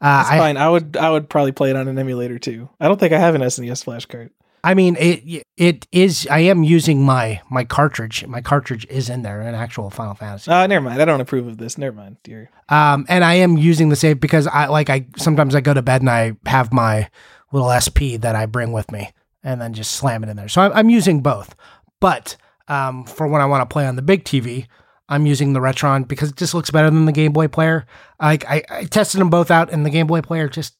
Uh, 0.00 0.18
That's 0.18 0.30
I, 0.30 0.38
fine. 0.38 0.56
I 0.56 0.70
would 0.70 0.96
I 0.96 1.10
would 1.10 1.28
probably 1.28 1.52
play 1.52 1.70
it 1.70 1.76
on 1.76 1.88
an 1.88 1.98
emulator 1.98 2.38
too. 2.38 2.70
I 2.80 2.88
don't 2.88 2.98
think 2.98 3.12
I 3.12 3.18
have 3.18 3.34
an 3.34 3.42
SNES 3.42 3.84
flash 3.84 4.06
card. 4.06 4.30
I 4.64 4.72
mean, 4.72 4.96
it 4.98 5.46
it 5.58 5.86
is. 5.92 6.26
I 6.30 6.38
am 6.38 6.64
using 6.64 7.02
my 7.02 7.42
my 7.50 7.64
cartridge. 7.64 8.26
My 8.26 8.40
cartridge 8.40 8.86
is 8.86 9.10
in 9.10 9.20
there, 9.20 9.42
an 9.42 9.54
actual 9.54 9.90
Final 9.90 10.14
Fantasy. 10.14 10.50
Uh, 10.50 10.66
never 10.66 10.82
mind. 10.82 11.02
I 11.02 11.04
don't 11.04 11.20
approve 11.20 11.46
of 11.46 11.58
this. 11.58 11.76
Never 11.76 11.94
mind, 11.94 12.16
dear. 12.24 12.50
Um, 12.70 13.04
and 13.10 13.22
I 13.24 13.34
am 13.34 13.58
using 13.58 13.90
the 13.90 13.96
save 13.96 14.20
because 14.20 14.46
I 14.46 14.68
like 14.68 14.88
I 14.88 15.06
sometimes 15.18 15.54
I 15.54 15.60
go 15.60 15.74
to 15.74 15.82
bed 15.82 16.00
and 16.00 16.08
I 16.08 16.36
have 16.46 16.72
my 16.72 17.10
little 17.52 17.70
SP 17.76 18.16
that 18.20 18.34
I 18.34 18.46
bring 18.46 18.72
with 18.72 18.90
me 18.90 19.12
and 19.42 19.60
then 19.60 19.74
just 19.74 19.92
slam 19.92 20.24
it 20.24 20.30
in 20.30 20.36
there. 20.38 20.48
So 20.48 20.62
I'm, 20.62 20.72
I'm 20.72 20.90
using 20.90 21.20
both. 21.20 21.54
But 22.00 22.36
um, 22.66 23.04
for 23.04 23.28
when 23.28 23.42
I 23.42 23.46
want 23.46 23.68
to 23.68 23.70
play 23.70 23.86
on 23.86 23.96
the 23.96 24.02
big 24.02 24.24
TV, 24.24 24.66
I'm 25.10 25.26
using 25.26 25.52
the 25.52 25.60
Retron 25.60 26.08
because 26.08 26.30
it 26.30 26.36
just 26.36 26.54
looks 26.54 26.70
better 26.70 26.88
than 26.88 27.04
the 27.04 27.12
Game 27.12 27.34
Boy 27.34 27.48
player. 27.48 27.84
Like 28.18 28.46
I, 28.46 28.62
I 28.70 28.84
tested 28.84 29.20
them 29.20 29.28
both 29.28 29.50
out, 29.50 29.70
and 29.70 29.84
the 29.84 29.90
Game 29.90 30.06
Boy 30.06 30.22
player 30.22 30.48
just 30.48 30.74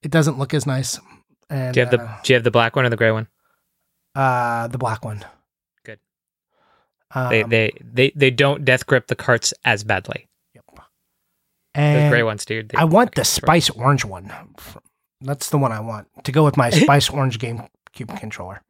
it 0.00 0.12
doesn't 0.12 0.38
look 0.38 0.54
as 0.54 0.64
nice. 0.64 1.00
And 1.50 1.72
Do 1.74 1.80
you 1.80 1.86
have 1.86 1.90
the 1.96 2.02
uh, 2.02 2.16
Do 2.22 2.32
you 2.32 2.36
have 2.36 2.44
the 2.44 2.50
black 2.50 2.76
one 2.76 2.84
or 2.84 2.90
the 2.90 2.96
gray 2.96 3.10
one? 3.10 3.26
uh, 4.14 4.68
the 4.68 4.78
black 4.78 5.04
one? 5.04 5.24
Good. 5.84 5.98
Um, 7.14 7.30
They 7.30 7.42
they 7.44 7.72
they 7.80 8.12
they 8.14 8.30
don't 8.30 8.64
death 8.64 8.86
grip 8.86 9.06
the 9.06 9.16
carts 9.16 9.54
as 9.64 9.84
badly. 9.84 10.26
The 11.74 11.80
and 11.82 12.10
gray 12.10 12.22
ones, 12.24 12.44
dude. 12.44 12.74
I 12.74 12.84
want 12.86 13.14
the 13.14 13.24
spice 13.24 13.70
orange 13.70 14.04
one. 14.04 14.32
That's 15.20 15.50
the 15.50 15.58
one 15.58 15.70
I 15.70 15.78
want 15.80 16.08
to 16.24 16.32
go 16.32 16.44
with 16.44 16.56
my 16.56 16.70
Spice 16.84 17.08
Orange 17.10 17.38
GameCube 17.38 18.18
controller. 18.18 18.62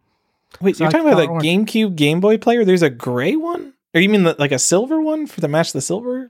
Wait, 0.60 0.76
So 0.76 0.84
you're 0.84 0.88
I 0.88 0.92
talking 0.92 1.06
about 1.06 1.20
the 1.20 1.26
thought- 1.26 1.42
GameCube 1.42 1.94
Game 1.96 2.20
Boy 2.20 2.36
player? 2.38 2.64
There's 2.66 2.82
a 2.82 2.90
gray 2.90 3.34
one? 3.36 3.74
Or 3.94 4.00
you 4.00 4.08
mean 4.10 4.24
the, 4.24 4.34
like 4.38 4.52
a 4.52 4.58
silver 4.58 5.00
one 5.00 5.26
for 5.26 5.40
the 5.40 5.48
match 5.48 5.72
the 5.72 5.80
silver 5.80 6.28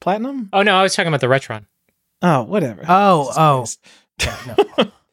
platinum? 0.00 0.48
Oh 0.54 0.62
no, 0.62 0.74
I 0.74 0.82
was 0.82 0.94
talking 0.94 1.08
about 1.08 1.20
the 1.20 1.26
Retron. 1.26 1.66
Oh, 2.22 2.44
whatever. 2.44 2.84
Oh, 2.88 3.30
oh. 3.36 3.66
Yeah, 4.22 4.56
no. 4.78 4.90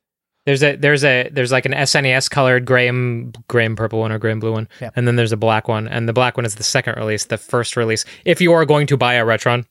There's 0.45 0.63
a 0.63 0.75
there's 0.75 1.03
a 1.03 1.29
there's 1.31 1.51
like 1.51 1.65
an 1.67 1.73
SNES 1.73 2.29
colored 2.29 2.65
gray 2.65 2.87
and 2.87 3.37
gray 3.47 3.65
and 3.65 3.77
purple 3.77 3.99
one 3.99 4.11
or 4.11 4.17
gray 4.17 4.31
and 4.31 4.41
blue 4.41 4.53
one, 4.53 4.67
Yep. 4.81 4.93
and 4.95 5.07
then 5.07 5.15
there's 5.15 5.31
a 5.31 5.37
black 5.37 5.67
one, 5.67 5.87
and 5.87 6.09
the 6.09 6.13
black 6.13 6.35
one 6.35 6.45
is 6.45 6.55
the 6.55 6.63
second 6.63 6.95
release. 6.97 7.25
The 7.25 7.37
first 7.37 7.77
release, 7.77 8.05
if 8.25 8.41
you 8.41 8.51
are 8.53 8.65
going 8.65 8.87
to 8.87 8.97
buy 8.97 9.13
a 9.15 9.23
Retron, 9.25 9.65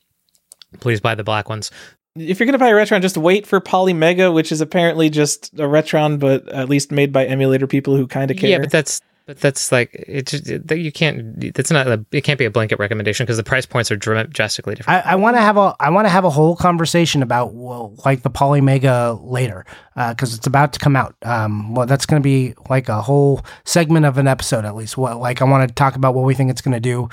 please 0.79 1.01
buy 1.01 1.15
the 1.17 1.25
black 1.25 1.49
ones. 1.49 1.71
If 2.17 2.39
you're 2.39 2.47
gonna 2.47 2.59
buy 2.59 2.69
a 2.69 2.73
Retron, 2.75 3.03
just 3.03 3.17
wait 3.17 3.47
for 3.47 3.61
Polymega, 3.61 4.33
which 4.33 4.53
is 4.53 4.61
apparently 4.61 5.11
just 5.11 5.53
a 5.55 5.63
Retron, 5.63 6.19
but 6.21 6.49
at 6.49 6.69
least 6.69 6.93
made 6.93 7.13
by 7.13 7.25
emulator 7.27 7.67
people 7.67 7.97
who 7.97 8.07
kind 8.07 8.31
of 8.31 8.37
care. 8.37 8.51
Yeah, 8.51 8.59
but 8.59 8.71
that's 8.71 9.01
but 9.31 9.39
that's 9.39 9.71
like 9.71 9.95
it. 9.95 10.27
Just, 10.27 10.49
you 10.73 10.91
can't. 10.91 11.55
That's 11.55 11.71
not. 11.71 11.87
A, 11.87 12.05
it 12.11 12.23
can't 12.23 12.37
be 12.37 12.47
a 12.47 12.51
blanket 12.51 12.81
recommendation 12.81 13.25
because 13.25 13.37
the 13.37 13.45
price 13.45 13.65
points 13.65 13.89
are 13.93 13.97
dra- 13.97 14.27
drastically 14.27 14.75
different. 14.75 15.07
I, 15.07 15.13
I 15.13 15.15
want 15.15 15.37
to 15.37 15.41
have 15.41 15.57
a 15.57 15.77
I 15.79 15.91
want 15.91 16.07
to 16.07 16.09
have 16.09 16.25
a 16.25 16.31
whole 16.31 16.57
conversation 16.57 17.23
about 17.23 17.55
well, 17.55 17.95
like 18.05 18.23
the 18.23 18.31
Polymega 18.31 19.21
later 19.23 19.65
because 19.95 20.35
it's 20.35 20.49
about 20.49 20.73
to 20.73 20.81
come 20.81 20.97
out. 20.97 21.15
Um, 21.23 21.77
well, 21.77 21.87
that's 21.87 22.07
going 22.07 22.21
to 22.21 22.25
be 22.25 22.55
like 22.69 22.89
a 22.89 23.01
whole 23.01 23.45
segment 23.65 24.05
of 24.05 24.19
an 24.19 24.27
episode 24.27 24.65
at 24.65 24.75
least. 24.75 24.99
What 24.99 25.19
like 25.19 25.41
I 25.41 25.45
want 25.45 25.69
to 25.69 25.73
talk 25.73 25.95
about 25.95 26.17
what 26.17 26.25
we 26.25 26.35
think 26.35 26.51
it's 26.51 26.61
going 26.61 26.75
to 26.75 26.81
do 26.81 27.09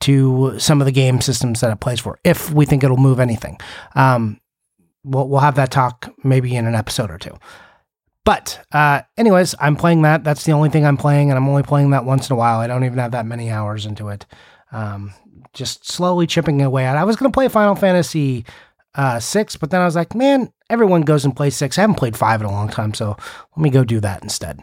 to 0.00 0.58
some 0.58 0.82
of 0.82 0.84
the 0.84 0.92
game 0.92 1.22
systems 1.22 1.62
that 1.62 1.72
it 1.72 1.80
plays 1.80 1.98
for, 1.98 2.18
if 2.24 2.52
we 2.52 2.66
think 2.66 2.84
it'll 2.84 2.98
move 2.98 3.18
anything. 3.18 3.58
Um, 3.94 4.38
we'll 5.02 5.30
we'll 5.30 5.40
have 5.40 5.54
that 5.54 5.70
talk 5.70 6.12
maybe 6.22 6.56
in 6.56 6.66
an 6.66 6.74
episode 6.74 7.10
or 7.10 7.16
two. 7.16 7.38
But 8.24 8.64
uh, 8.72 9.02
anyways, 9.16 9.54
I'm 9.60 9.76
playing 9.76 10.02
that. 10.02 10.24
That's 10.24 10.44
the 10.44 10.52
only 10.52 10.70
thing 10.70 10.86
I'm 10.86 10.96
playing, 10.96 11.30
and 11.30 11.36
I'm 11.36 11.48
only 11.48 11.62
playing 11.62 11.90
that 11.90 12.04
once 12.04 12.30
in 12.30 12.34
a 12.34 12.38
while. 12.38 12.60
I 12.60 12.66
don't 12.66 12.84
even 12.84 12.98
have 12.98 13.12
that 13.12 13.26
many 13.26 13.50
hours 13.50 13.84
into 13.84 14.08
it. 14.08 14.24
Um, 14.72 15.12
just 15.52 15.86
slowly 15.90 16.26
chipping 16.26 16.62
away 16.62 16.84
at. 16.86 16.96
I 16.96 17.04
was 17.04 17.16
going 17.16 17.30
to 17.30 17.34
play 17.34 17.48
Final 17.48 17.74
Fantasy 17.74 18.44
uh, 18.94 19.20
six, 19.20 19.56
but 19.56 19.70
then 19.70 19.80
I 19.80 19.84
was 19.84 19.96
like, 19.96 20.14
man, 20.14 20.52
everyone 20.70 21.02
goes 21.02 21.24
and 21.24 21.36
plays 21.36 21.56
six. 21.56 21.76
I 21.76 21.82
haven't 21.82 21.96
played 21.96 22.16
five 22.16 22.40
in 22.40 22.46
a 22.46 22.50
long 22.50 22.68
time, 22.68 22.94
so 22.94 23.16
let 23.56 23.62
me 23.62 23.70
go 23.70 23.84
do 23.84 24.00
that 24.00 24.22
instead. 24.22 24.60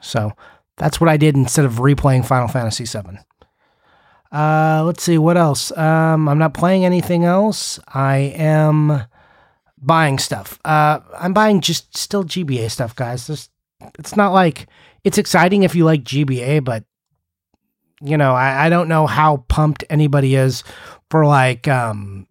So 0.00 0.32
that's 0.76 1.00
what 1.00 1.10
I 1.10 1.16
did 1.16 1.34
instead 1.34 1.64
of 1.64 1.74
replaying 1.74 2.24
Final 2.24 2.48
Fantasy 2.48 2.86
seven. 2.86 3.18
Uh, 4.30 4.82
let's 4.84 5.02
see 5.02 5.18
what 5.18 5.36
else. 5.36 5.76
Um, 5.76 6.28
I'm 6.28 6.38
not 6.38 6.54
playing 6.54 6.84
anything 6.84 7.24
else. 7.24 7.80
I 7.88 8.34
am 8.36 9.02
buying 9.86 10.18
stuff. 10.18 10.58
Uh, 10.64 11.00
I'm 11.18 11.32
buying 11.32 11.60
just 11.60 11.96
still 11.96 12.24
GBA 12.24 12.70
stuff, 12.70 12.94
guys. 12.96 13.26
This, 13.26 13.48
it's 13.98 14.16
not 14.16 14.32
like 14.32 14.66
it's 15.04 15.18
exciting 15.18 15.62
if 15.62 15.74
you 15.74 15.84
like 15.84 16.02
GBA, 16.04 16.64
but 16.64 16.84
you 18.02 18.16
know, 18.16 18.34
I, 18.34 18.66
I 18.66 18.68
don't 18.68 18.88
know 18.88 19.06
how 19.06 19.38
pumped 19.48 19.84
anybody 19.88 20.34
is 20.34 20.64
for 21.10 21.24
like 21.24 21.66
um 21.68 22.26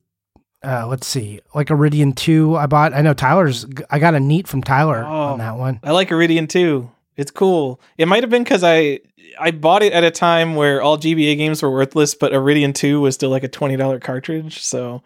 uh 0.64 0.86
let's 0.88 1.08
see, 1.08 1.40
like 1.54 1.68
Iridion 1.70 2.14
2 2.16 2.56
I 2.58 2.66
bought. 2.68 2.94
I 2.94 3.02
know 3.02 3.14
Tyler's 3.14 3.66
I 3.90 4.00
got 4.00 4.14
a 4.16 4.20
neat 4.20 4.48
from 4.48 4.62
Tyler 4.62 5.04
Oh. 5.04 5.34
on 5.34 5.40
that 5.40 5.58
one. 5.58 5.80
I 5.84 5.92
like 5.92 6.10
Iridion 6.10 6.48
Two. 6.48 6.92
It's 7.18 7.32
cool. 7.32 7.80
It 7.98 8.08
might 8.08 8.24
have 8.24 8.30
been 8.30 8.44
because 8.44 8.64
I 8.64 9.00
I 9.40 9.52
bought 9.52 9.84
it 9.84 9.94
at 9.94 10.04
a 10.04 10.12
time 10.12 10.56
where 10.56 10.82
all 10.82 10.98
GBA 10.98 11.38
games 11.38 11.62
were 11.64 11.72
worthless, 11.72 12.14
but 12.16 12.32
Iridion 12.34 12.74
Two 12.74 13.02
was 13.02 13.16
still 13.16 13.30
like 13.30 13.44
a 13.44 13.48
twenty 13.48 13.76
dollar 13.78 14.00
cartridge. 14.00 14.62
So 14.62 15.02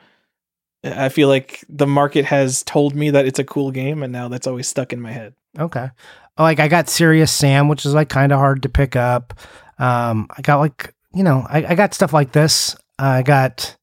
I 0.83 1.09
feel 1.09 1.27
like 1.27 1.63
the 1.67 1.87
market 1.87 2.25
has 2.25 2.63
told 2.63 2.95
me 2.95 3.09
that 3.09 3.25
it's 3.25 3.39
a 3.39 3.43
cool 3.43 3.71
game, 3.71 4.01
and 4.03 4.13
now 4.13 4.27
that's 4.29 4.47
always 4.47 4.67
stuck 4.67 4.93
in 4.93 5.01
my 5.01 5.11
head. 5.11 5.33
Okay. 5.57 5.89
Oh, 6.37 6.43
Like 6.43 6.59
I 6.59 6.67
got 6.67 6.89
Serious 6.89 7.31
Sam, 7.31 7.67
which 7.67 7.85
is 7.85 7.93
like 7.93 8.07
kind 8.09 8.31
of 8.31 8.39
hard 8.39 8.63
to 8.63 8.69
pick 8.69 8.95
up. 8.95 9.33
Um 9.77 10.27
I 10.37 10.41
got 10.41 10.59
like, 10.59 10.93
you 11.13 11.23
know, 11.23 11.45
I, 11.49 11.65
I 11.65 11.75
got 11.75 11.93
stuff 11.93 12.13
like 12.13 12.31
this. 12.31 12.77
I 12.97 13.23
got 13.23 13.75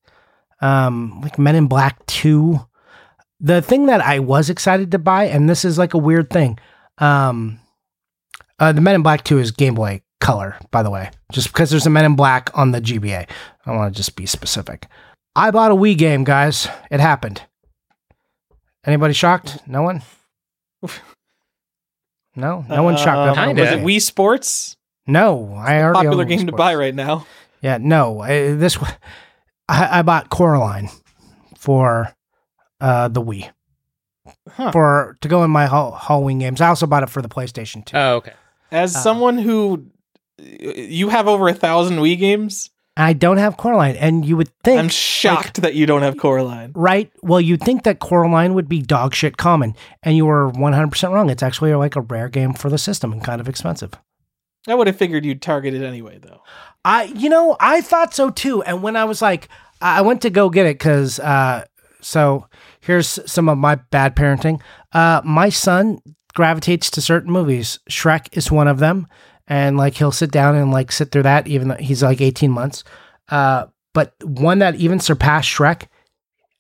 um 0.61 1.21
like 1.23 1.39
Men 1.39 1.57
in 1.57 1.67
Black 1.67 2.05
2. 2.07 2.59
The 3.41 3.61
thing 3.61 3.87
that 3.87 4.01
I 4.01 4.21
was 4.21 4.49
excited 4.49 4.91
to 4.93 4.99
buy, 4.99 5.25
and 5.25 5.51
this 5.51 5.65
is 5.65 5.77
like 5.77 5.93
a 5.93 5.99
weird 5.99 6.31
thing. 6.31 6.59
Um 6.99 7.61
uh, 8.59 8.73
the 8.73 8.81
Men 8.81 8.95
in 8.95 9.03
Black 9.03 9.23
2 9.23 9.39
is 9.39 9.51
Game 9.51 9.75
Boy 9.75 10.01
Color, 10.21 10.57
by 10.71 10.83
the 10.83 10.91
way, 10.91 11.11
just 11.31 11.49
because 11.49 11.69
there's 11.69 11.85
a 11.87 11.91
Men 11.91 12.07
in 12.07 12.17
Black 12.17 12.51
on 12.55 12.71
the 12.71 12.81
GBA. 12.81 13.29
I 13.67 13.71
want 13.77 13.93
to 13.93 13.97
just 13.97 14.17
be 14.17 14.25
specific. 14.25 14.87
I 15.37 15.51
bought 15.53 15.71
a 15.71 15.75
Wii 15.75 15.97
game, 15.99 16.25
guys. 16.25 16.67
It 16.91 16.99
happened. 16.99 17.43
Anybody 18.85 19.13
shocked? 19.15 19.59
No 19.69 19.83
one? 19.83 20.03
No, 22.39 22.65
no 22.69 22.83
one 22.83 22.97
shocked. 22.99 23.39
Kinda. 23.39 23.63
Was 23.63 23.71
it 23.73 23.79
Wii 23.81 24.01
Sports? 24.03 24.77
No, 25.07 25.55
I 25.55 25.81
already 25.83 26.07
Popular 26.07 26.25
game 26.27 26.47
to 26.47 26.53
buy 26.53 26.75
right 26.75 26.95
now. 26.95 27.27
Yeah, 27.63 27.79
no. 27.81 28.21
I, 28.21 28.53
this 28.53 28.77
I, 29.69 30.01
I 30.01 30.03
bought 30.03 30.29
Coraline 30.29 30.91
for 31.57 32.13
uh, 32.81 33.09
the 33.09 33.23
Wii 33.23 33.51
Huh. 34.51 34.71
for 34.73 35.17
to 35.23 35.29
go 35.29 35.45
in 35.45 35.51
my 35.51 35.65
Hall- 35.67 35.93
Halloween 35.93 36.39
games. 36.41 36.61
I 36.61 36.69
also 36.69 36.87
bought 36.87 37.03
it 37.03 37.09
for 37.09 37.23
the 37.23 37.29
PlayStation 37.29 37.85
2. 37.87 37.97
oh, 37.97 38.15
okay. 38.17 38.33
As 38.71 38.95
Uh, 38.95 39.01
someone 39.01 39.39
who 39.39 39.87
you 40.39 41.09
have 41.09 41.29
over 41.29 41.49
a 41.49 41.55
thousand 41.55 41.97
Wii 41.97 42.19
games, 42.19 42.69
I 42.97 43.13
don't 43.13 43.37
have 43.37 43.57
Coraline, 43.59 43.97
and 43.97 44.25
you 44.25 44.37
would 44.37 44.49
think 44.65 44.79
I'm 44.81 44.89
shocked 44.89 45.61
that 45.61 45.75
you 45.75 45.85
don't 45.85 46.03
have 46.03 46.17
Coraline. 46.17 46.73
right? 46.75 47.13
Well, 47.23 47.41
you'd 47.41 47.61
think 47.61 47.83
that 47.85 47.99
Coraline 47.99 48.55
would 48.55 48.69
be 48.69 48.81
dog 48.81 49.15
shit 49.15 49.37
common, 49.37 49.75
and 50.03 50.17
you 50.17 50.25
were 50.25 50.51
100% 50.53 51.13
wrong. 51.13 51.29
It's 51.29 51.43
actually 51.43 51.75
like 51.75 51.95
a 51.95 52.01
rare 52.01 52.29
game 52.29 52.55
for 52.55 52.71
the 52.71 52.79
system 52.79 53.13
and 53.13 53.23
kind 53.23 53.41
of 53.41 53.49
expensive. 53.49 53.93
I 54.67 54.75
would 54.75 54.87
have 54.87 54.97
figured 54.97 55.25
you'd 55.25 55.43
target 55.43 55.75
it 55.75 55.83
anyway, 55.83 56.19
though. 56.19 56.43
I, 56.85 57.05
you 57.05 57.29
know, 57.29 57.57
I 57.61 57.81
thought 57.83 58.15
so 58.15 58.31
too. 58.31 58.63
And 58.63 58.83
when 58.83 58.97
I 58.97 59.05
was 59.05 59.21
like, 59.21 59.49
I 59.81 59.99
I 59.99 60.01
went 60.01 60.23
to 60.23 60.31
go 60.31 60.49
get 60.49 60.67
it 60.67 60.79
because, 60.79 61.21
uh, 61.21 61.65
so 62.01 62.47
here's 62.81 63.19
some 63.31 63.49
of 63.49 63.59
my 63.59 63.75
bad 63.75 64.17
parenting. 64.17 64.61
Uh, 64.93 65.21
my 65.25 65.51
son 65.51 65.99
gravitates 66.35 66.91
to 66.93 67.01
certain 67.01 67.31
movies. 67.31 67.79
Shrek 67.91 68.29
is 68.37 68.51
one 68.51 68.69
of 68.69 68.79
them, 68.79 69.07
and 69.47 69.77
like 69.77 69.95
he'll 69.95 70.13
sit 70.13 70.31
down 70.31 70.55
and 70.55 70.71
like 70.71 70.93
sit 70.93 71.11
through 71.11 71.25
that, 71.25 71.47
even 71.47 71.69
though 71.69 71.77
he's 71.77 72.03
like 72.03 72.21
18 72.21 72.51
months. 72.51 72.85
Uh, 73.29 73.67
but 73.93 74.15
one 74.23 74.59
that 74.59 74.77
even 74.77 75.01
surpassed 75.01 75.49
Shrek, 75.49 75.87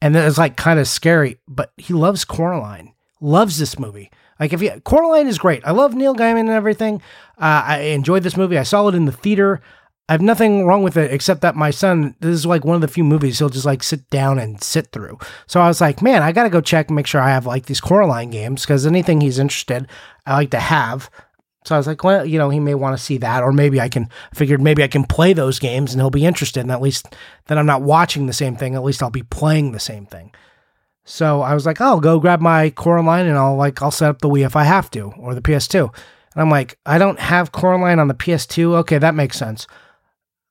and 0.00 0.15
that 0.15 0.26
is 0.26 0.39
like 0.39 0.56
kind 0.56 0.78
of 0.78 0.89
scary. 0.89 1.39
But 1.48 1.73
he 1.76 1.92
loves 1.92 2.24
Coraline. 2.24 2.94
Loves 3.20 3.58
this 3.58 3.78
movie. 3.78 4.10
Like 4.39 4.52
if 4.52 4.62
you 4.62 4.81
Coraline 4.84 5.26
is 5.26 5.39
great. 5.39 5.66
I 5.66 5.70
love 5.73 5.94
Neil 5.94 6.15
Gaiman 6.15 6.40
and 6.40 6.50
everything. 6.50 7.02
Uh, 7.39 7.62
I 7.66 7.78
enjoyed 7.78 8.23
this 8.23 8.36
movie. 8.36 8.58
I 8.58 8.62
saw 8.62 8.89
it 8.89 8.94
in 8.94 9.06
the 9.06 9.12
theater. 9.12 9.60
I 10.08 10.12
have 10.12 10.23
nothing 10.23 10.65
wrong 10.66 10.84
with 10.84 10.97
it 10.97 11.12
except 11.12 11.40
that 11.40 11.56
my 11.56 11.70
son, 11.73 12.15
this 12.20 12.32
is 12.32 12.47
like 12.47 12.65
one 12.65 12.76
of 12.76 12.81
the 12.81 12.86
few 12.86 13.02
movies 13.02 13.39
he'll 13.39 13.48
just 13.48 13.66
like 13.66 13.82
sit 13.82 14.08
down 14.08 14.39
and 14.39 14.62
sit 14.62 14.92
through. 14.92 15.18
So 15.48 15.60
I 15.60 15.66
was 15.66 15.81
like, 15.81 16.00
man, 16.00 16.23
I 16.23 16.31
got 16.31 16.44
to 16.44 16.50
go 16.50 16.60
check 16.60 16.89
and 16.89 16.97
make 16.97 17.08
sure 17.08 17.20
I 17.20 17.31
have 17.31 17.44
like 17.44 17.66
these 17.66 17.81
Coraline 17.81 18.31
games 18.31 18.62
because 18.62 18.86
anything 18.86 19.20
he's 19.20 19.40
interested, 19.40 19.89
I 20.24 20.34
like 20.34 20.50
to 20.52 20.60
have. 20.60 21.10
So 21.66 21.74
I 21.74 21.78
was 21.78 21.88
like, 21.88 22.04
well, 22.04 22.24
you 22.24 22.38
know, 22.38 22.48
he 22.48 22.60
may 22.60 22.76
want 22.76 22.96
to 22.96 23.02
see 23.02 23.18
that, 23.18 23.42
or 23.42 23.52
maybe 23.52 23.80
I 23.80 23.88
can 23.88 24.08
figured 24.32 24.60
maybe 24.60 24.84
I 24.84 24.88
can 24.88 25.02
play 25.02 25.32
those 25.32 25.58
games 25.58 25.92
and 25.92 26.00
he'll 26.00 26.10
be 26.10 26.24
interested. 26.24 26.60
And 26.60 26.70
at 26.70 26.80
least 26.80 27.14
then 27.46 27.58
I'm 27.58 27.66
not 27.66 27.82
watching 27.82 28.26
the 28.26 28.32
same 28.32 28.54
thing. 28.54 28.76
At 28.76 28.84
least 28.84 29.02
I'll 29.02 29.10
be 29.10 29.24
playing 29.24 29.72
the 29.72 29.80
same 29.80 30.06
thing. 30.06 30.32
So 31.04 31.42
I 31.42 31.54
was 31.54 31.66
like, 31.66 31.80
oh, 31.80 31.84
I'll 31.84 32.00
go 32.00 32.20
grab 32.20 32.40
my 32.40 32.70
Coraline 32.70 33.26
and 33.26 33.36
I'll 33.36 33.56
like 33.56 33.82
I'll 33.82 33.90
set 33.90 34.10
up 34.10 34.20
the 34.20 34.28
Wii 34.28 34.46
if 34.46 34.54
I 34.54 34.62
have 34.62 34.90
to 34.92 35.12
or 35.18 35.34
the 35.34 35.42
PS2. 35.42 35.82
And 35.82 36.42
I'm 36.42 36.50
like, 36.50 36.78
I 36.86 36.98
don't 36.98 37.18
have 37.18 37.50
Coraline 37.50 37.98
on 37.98 38.08
the 38.08 38.14
PS2. 38.14 38.74
Okay, 38.76 38.98
that 38.98 39.14
makes 39.14 39.36
sense. 39.36 39.66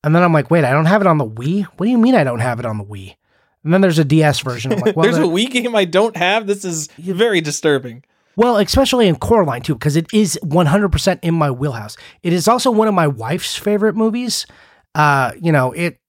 And 0.03 0.13
then 0.13 0.21
I'm 0.21 0.33
like, 0.33 0.51
wait, 0.51 0.65
I 0.65 0.71
don't 0.71 0.85
have 0.85 1.01
it 1.01 1.07
on 1.07 1.17
the 1.17 1.25
Wii? 1.25 1.63
What 1.63 1.85
do 1.85 1.91
you 1.91 1.97
mean 1.97 2.15
I 2.15 2.25
don't 2.25 2.39
have 2.39 2.59
it 2.59 2.65
on 2.65 2.77
the 2.77 2.83
Wii? 2.83 3.15
And 3.63 3.73
then 3.73 3.81
there's 3.81 3.99
a 3.99 4.05
DS 4.05 4.41
version. 4.41 4.73
I'm 4.73 4.79
like, 4.79 4.95
well, 4.95 5.03
There's 5.03 5.17
a 5.17 5.21
Wii 5.21 5.49
game 5.49 5.75
I 5.75 5.85
don't 5.85 6.15
have. 6.17 6.45
This 6.45 6.65
is 6.65 6.87
very 6.97 7.41
disturbing. 7.41 8.03
Well, 8.35 8.57
especially 8.57 9.07
in 9.07 9.15
Coraline 9.15 9.61
too, 9.61 9.75
because 9.75 9.95
it 9.95 10.07
is 10.13 10.39
100% 10.43 11.19
in 11.21 11.33
my 11.33 11.51
wheelhouse. 11.51 11.97
It 12.23 12.33
is 12.33 12.47
also 12.47 12.71
one 12.71 12.87
of 12.87 12.93
my 12.93 13.07
wife's 13.07 13.55
favorite 13.55 13.95
movies. 13.95 14.45
Uh, 14.93 15.31
you 15.41 15.51
know, 15.51 15.71
it 15.73 15.99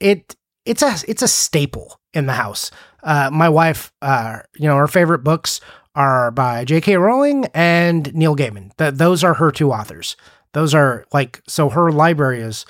it 0.00 0.36
it's 0.64 0.82
a 0.82 0.94
it's 1.08 1.22
a 1.22 1.28
staple 1.28 2.00
in 2.12 2.26
the 2.26 2.32
house. 2.32 2.70
Uh, 3.02 3.30
my 3.32 3.48
wife, 3.48 3.92
uh, 4.02 4.40
you 4.56 4.66
know, 4.66 4.76
her 4.76 4.88
favorite 4.88 5.24
books 5.24 5.60
are 5.94 6.30
by 6.30 6.64
J.K. 6.64 6.96
Rowling 6.96 7.46
and 7.54 8.14
Neil 8.14 8.36
Gaiman. 8.36 8.74
Th- 8.76 8.94
those 8.94 9.22
are 9.24 9.34
her 9.34 9.50
two 9.50 9.72
authors. 9.72 10.16
Those 10.52 10.74
are 10.74 11.04
like 11.12 11.42
so 11.46 11.68
her 11.68 11.90
library 11.90 12.40
is, 12.40 12.64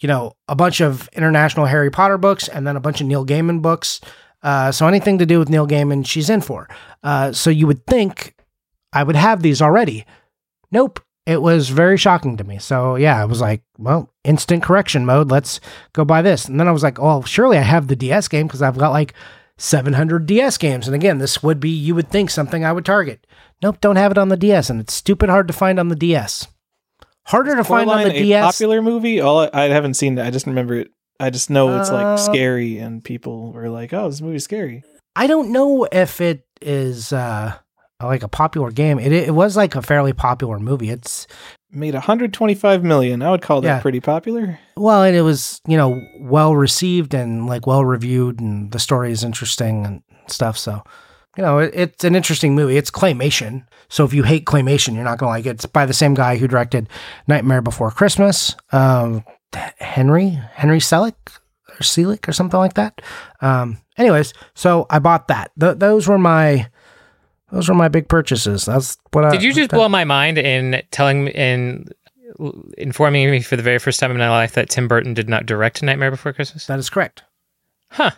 you 0.00 0.08
know, 0.08 0.36
a 0.48 0.54
bunch 0.54 0.80
of 0.80 1.08
international 1.12 1.66
Harry 1.66 1.90
Potter 1.90 2.18
books 2.18 2.48
and 2.48 2.66
then 2.66 2.76
a 2.76 2.80
bunch 2.80 3.00
of 3.00 3.06
Neil 3.06 3.24
Gaiman 3.24 3.62
books. 3.62 4.00
Uh, 4.42 4.72
so 4.72 4.86
anything 4.86 5.18
to 5.18 5.26
do 5.26 5.38
with 5.38 5.48
Neil 5.48 5.66
Gaiman, 5.66 6.06
she's 6.06 6.30
in 6.30 6.40
for. 6.40 6.68
Uh, 7.02 7.32
so 7.32 7.50
you 7.50 7.66
would 7.66 7.86
think 7.86 8.34
I 8.92 9.02
would 9.02 9.16
have 9.16 9.42
these 9.42 9.62
already. 9.62 10.04
Nope. 10.72 11.00
It 11.26 11.42
was 11.42 11.68
very 11.68 11.96
shocking 11.96 12.36
to 12.38 12.44
me. 12.44 12.58
So 12.58 12.96
yeah, 12.96 13.20
I 13.20 13.24
was 13.24 13.40
like, 13.40 13.62
well, 13.78 14.12
instant 14.24 14.62
correction 14.62 15.04
mode. 15.06 15.30
Let's 15.30 15.60
go 15.92 16.04
buy 16.04 16.22
this. 16.22 16.46
And 16.46 16.58
then 16.58 16.66
I 16.66 16.72
was 16.72 16.82
like, 16.82 16.98
oh, 16.98 17.22
surely 17.22 17.58
I 17.58 17.62
have 17.62 17.86
the 17.86 17.94
DS 17.96 18.26
game 18.28 18.46
because 18.46 18.62
I've 18.62 18.78
got 18.78 18.90
like 18.90 19.14
700 19.58 20.26
DS 20.26 20.56
games. 20.58 20.88
And 20.88 20.94
again, 20.94 21.18
this 21.18 21.42
would 21.42 21.60
be, 21.60 21.68
you 21.70 21.94
would 21.94 22.08
think, 22.10 22.30
something 22.30 22.64
I 22.64 22.72
would 22.72 22.84
target. 22.86 23.26
Nope, 23.62 23.76
don't 23.80 23.96
have 23.96 24.10
it 24.10 24.18
on 24.18 24.30
the 24.30 24.36
DS, 24.36 24.70
and 24.70 24.80
it's 24.80 24.94
stupid 24.94 25.28
hard 25.28 25.46
to 25.48 25.52
find 25.52 25.78
on 25.78 25.88
the 25.88 25.94
DS. 25.94 26.48
Harder 27.26 27.54
to 27.56 27.62
find 27.64 27.90
on 27.90 28.02
the 28.04 28.10
a 28.16 28.22
DS. 28.22 28.44
popular 28.56 28.80
movie? 28.80 29.20
All 29.20 29.40
I, 29.40 29.50
I 29.52 29.62
haven't 29.68 29.94
seen 29.94 30.16
it. 30.18 30.26
I 30.26 30.30
just 30.30 30.46
remember 30.46 30.74
it. 30.76 30.90
I 31.20 31.28
just 31.28 31.50
know 31.50 31.78
it's 31.78 31.90
Uh, 31.90 31.94
like 32.02 32.18
scary, 32.18 32.78
and 32.78 33.04
people 33.04 33.52
were 33.52 33.68
like, 33.68 33.92
"Oh, 33.92 34.08
this 34.08 34.22
movie's 34.22 34.44
scary." 34.44 34.82
I 35.14 35.26
don't 35.26 35.52
know 35.52 35.86
if 35.92 36.22
it 36.22 36.46
is 36.62 37.12
uh, 37.12 37.54
like 38.06 38.22
a 38.22 38.28
popular 38.28 38.70
game. 38.70 38.98
It, 38.98 39.12
it 39.12 39.34
was 39.34 39.56
like 39.56 39.74
a 39.74 39.82
fairly 39.82 40.12
popular 40.12 40.58
movie. 40.58 40.90
It's 40.90 41.26
Made 41.72 41.94
125 41.94 42.82
million. 42.82 43.22
I 43.22 43.30
would 43.30 43.42
call 43.42 43.60
that 43.60 43.68
Yeah. 43.76 43.80
pretty 43.80 44.00
popular. 44.00 44.58
well, 44.76 45.04
and 45.04 45.14
it 45.16 45.22
was 45.22 45.60
you 45.68 45.76
know 45.76 46.00
well 46.18 46.56
received 46.56 47.14
and 47.14 47.46
like 47.46 47.66
well 47.66 47.84
reviewed, 47.84 48.40
and 48.40 48.72
the 48.72 48.78
story 48.80 49.12
is 49.12 49.22
interesting 49.22 49.86
and 49.86 50.02
stuff. 50.26 50.58
So 50.58 50.82
you 51.36 51.44
know 51.44 51.58
it, 51.60 51.70
it's 51.72 52.02
an 52.04 52.16
interesting 52.16 52.56
movie. 52.56 52.76
It's 52.76 52.90
claymation, 52.90 53.66
so 53.88 54.04
if 54.04 54.12
you 54.12 54.24
hate 54.24 54.46
claymation, 54.46 54.94
you're 54.96 55.04
not 55.04 55.18
gonna 55.18 55.30
like 55.30 55.46
it. 55.46 55.50
It's 55.50 55.66
by 55.66 55.86
the 55.86 55.92
same 55.94 56.14
guy 56.14 56.38
who 56.38 56.48
directed 56.48 56.88
Nightmare 57.28 57.62
Before 57.62 57.92
Christmas, 57.92 58.56
um, 58.72 59.22
Henry 59.78 60.30
Henry 60.54 60.78
Selick 60.80 61.14
or 61.68 61.82
Selick 61.82 62.28
or 62.28 62.32
something 62.32 62.58
like 62.58 62.74
that. 62.74 63.00
Um, 63.40 63.78
anyways, 63.96 64.34
so 64.54 64.86
I 64.90 64.98
bought 64.98 65.28
that. 65.28 65.52
Th- 65.60 65.76
those 65.78 66.08
were 66.08 66.18
my 66.18 66.68
those 67.52 67.68
were 67.68 67.74
my 67.74 67.88
big 67.88 68.08
purchases. 68.08 68.64
That's 68.64 68.96
what 69.12 69.24
I 69.24 69.30
Did 69.30 69.42
you 69.42 69.52
just 69.52 69.70
that- 69.70 69.76
blow 69.76 69.88
my 69.88 70.04
mind 70.04 70.38
in 70.38 70.82
telling 70.90 71.24
me 71.24 71.32
in 71.32 71.88
informing 72.78 73.30
me 73.30 73.40
for 73.42 73.56
the 73.56 73.62
very 73.62 73.78
first 73.78 73.98
time 74.00 74.10
in 74.12 74.16
my 74.18 74.30
life 74.30 74.52
that 74.52 74.70
Tim 74.70 74.86
Burton 74.88 75.14
did 75.14 75.28
not 75.28 75.46
direct 75.46 75.82
Nightmare 75.82 76.10
Before 76.10 76.32
Christmas? 76.32 76.66
That 76.66 76.78
is 76.78 76.88
correct. 76.88 77.24
Huh. 77.90 78.12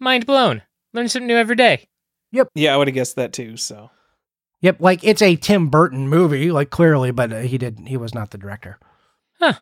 Mind 0.00 0.26
blown. 0.26 0.62
Learn 0.92 1.08
something 1.08 1.26
new 1.28 1.36
every 1.36 1.56
day. 1.56 1.88
Yep. 2.32 2.48
Yeah, 2.54 2.74
I 2.74 2.76
would 2.76 2.88
have 2.88 2.94
guessed 2.94 3.16
that 3.16 3.32
too. 3.32 3.56
So 3.56 3.90
Yep, 4.60 4.76
like 4.80 5.04
it's 5.04 5.22
a 5.22 5.36
Tim 5.36 5.68
Burton 5.68 6.08
movie, 6.08 6.50
like 6.50 6.70
clearly, 6.70 7.10
but 7.10 7.32
uh, 7.32 7.40
he 7.40 7.58
did 7.58 7.80
he 7.86 7.96
was 7.96 8.14
not 8.14 8.30
the 8.30 8.38
director. 8.38 8.78
Huh. 9.38 9.54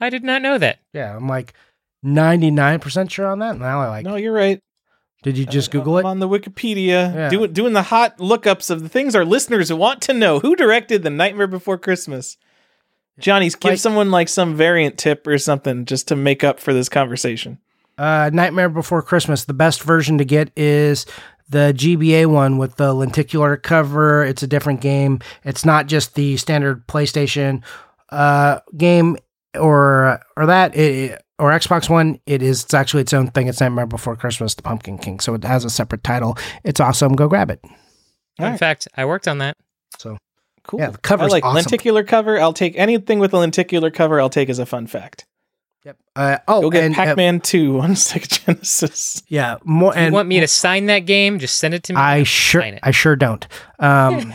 I 0.00 0.10
did 0.10 0.24
not 0.24 0.42
know 0.42 0.58
that. 0.58 0.78
Yeah, 0.92 1.14
I'm 1.14 1.28
like 1.28 1.52
99% 2.04 3.10
sure 3.10 3.26
on 3.28 3.38
that. 3.40 3.58
Now 3.58 3.80
I 3.80 3.88
like 3.88 4.04
no, 4.04 4.16
you're 4.16 4.32
right. 4.32 4.60
Did 5.22 5.38
you 5.38 5.46
just 5.46 5.70
I- 5.70 5.72
Google 5.72 5.98
I'm 5.98 6.04
it? 6.04 6.08
on 6.08 6.18
the 6.20 6.28
Wikipedia, 6.28 7.14
Yeah. 7.14 7.28
doing 7.28 7.52
doing 7.52 7.72
the 7.72 7.82
hot 7.82 8.18
lookups 8.18 8.70
of 8.70 8.82
the 8.82 8.88
things 8.88 9.14
our 9.14 9.24
listeners 9.24 9.72
want 9.72 10.02
to 10.02 10.12
know. 10.12 10.40
Who 10.40 10.56
directed 10.56 11.02
The 11.02 11.10
Nightmare 11.10 11.46
Before 11.46 11.78
Christmas? 11.78 12.36
Johnny's 13.18 13.54
give 13.54 13.72
Like- 13.72 13.78
someone 13.80 14.10
like 14.10 14.28
some 14.28 14.54
variant 14.56 14.98
tip 14.98 15.26
or 15.26 15.38
something 15.38 15.84
just 15.84 16.08
to 16.08 16.16
make 16.16 16.42
up 16.42 16.58
for 16.58 16.72
this 16.72 16.88
conversation. 16.88 17.58
Uh 17.98 18.30
Nightmare 18.32 18.68
Before 18.70 19.02
Christmas. 19.02 19.44
The 19.44 19.52
best 19.54 19.82
version 19.82 20.18
to 20.18 20.24
get 20.24 20.50
is 20.56 21.04
the 21.50 21.74
GBA 21.76 22.26
one 22.26 22.56
with 22.56 22.76
the 22.76 22.94
lenticular 22.94 23.56
cover. 23.58 24.24
It's 24.24 24.42
a 24.42 24.46
different 24.46 24.80
game. 24.80 25.20
It's 25.44 25.64
not 25.64 25.86
just 25.86 26.14
the 26.14 26.36
standard 26.38 26.86
PlayStation 26.88 27.62
uh 28.10 28.60
game 28.76 29.16
or 29.58 30.20
or 30.36 30.46
that 30.46 30.74
it, 30.76 31.22
or 31.42 31.50
Xbox 31.50 31.90
One. 31.90 32.20
It 32.24 32.40
is 32.40 32.62
it's 32.62 32.72
actually 32.72 33.02
its 33.02 33.12
own 33.12 33.26
thing. 33.32 33.48
It's 33.48 33.60
Nightmare 33.60 33.86
Before 33.86 34.14
Christmas, 34.14 34.54
the 34.54 34.62
Pumpkin 34.62 34.96
King. 34.96 35.18
So 35.18 35.34
it 35.34 35.42
has 35.42 35.64
a 35.64 35.70
separate 35.70 36.04
title. 36.04 36.38
It's 36.62 36.78
awesome. 36.78 37.14
Go 37.14 37.26
grab 37.28 37.50
it. 37.50 37.60
In 38.38 38.44
Alright. 38.44 38.58
fact, 38.60 38.86
I 38.96 39.04
worked 39.04 39.26
on 39.26 39.38
that. 39.38 39.56
So 39.98 40.16
cool. 40.62 40.78
Yeah, 40.78 40.90
the 40.90 40.98
cover's 40.98 41.32
I 41.32 41.36
like 41.36 41.44
awesome. 41.44 41.56
lenticular 41.56 42.04
cover. 42.04 42.40
I'll 42.40 42.52
take 42.52 42.78
anything 42.78 43.18
with 43.18 43.34
a 43.34 43.38
lenticular 43.38 43.90
cover. 43.90 44.20
I'll 44.20 44.30
take 44.30 44.48
as 44.50 44.60
a 44.60 44.66
fun 44.66 44.86
fact. 44.86 45.26
Yep. 45.84 45.96
Uh, 46.14 46.38
oh, 46.46 46.60
Go 46.62 46.70
get 46.70 46.84
and, 46.84 46.94
uh, 46.94 47.04
Pac-Man 47.04 47.40
2 47.40 47.80
on 47.80 47.90
Sega 47.94 48.44
Genesis. 48.46 49.20
yeah, 49.26 49.56
more 49.64 49.90
If 49.90 49.96
you 49.96 50.02
and 50.04 50.14
want 50.14 50.28
me 50.28 50.38
to 50.38 50.46
sign 50.46 50.86
that 50.86 51.00
game? 51.00 51.40
Just 51.40 51.56
send 51.56 51.74
it 51.74 51.82
to 51.84 51.92
me. 51.92 51.98
I 51.98 52.22
sure 52.22 52.62
sign 52.62 52.74
it. 52.74 52.80
I 52.84 52.92
sure 52.92 53.16
don't. 53.16 53.44
Um, 53.80 54.32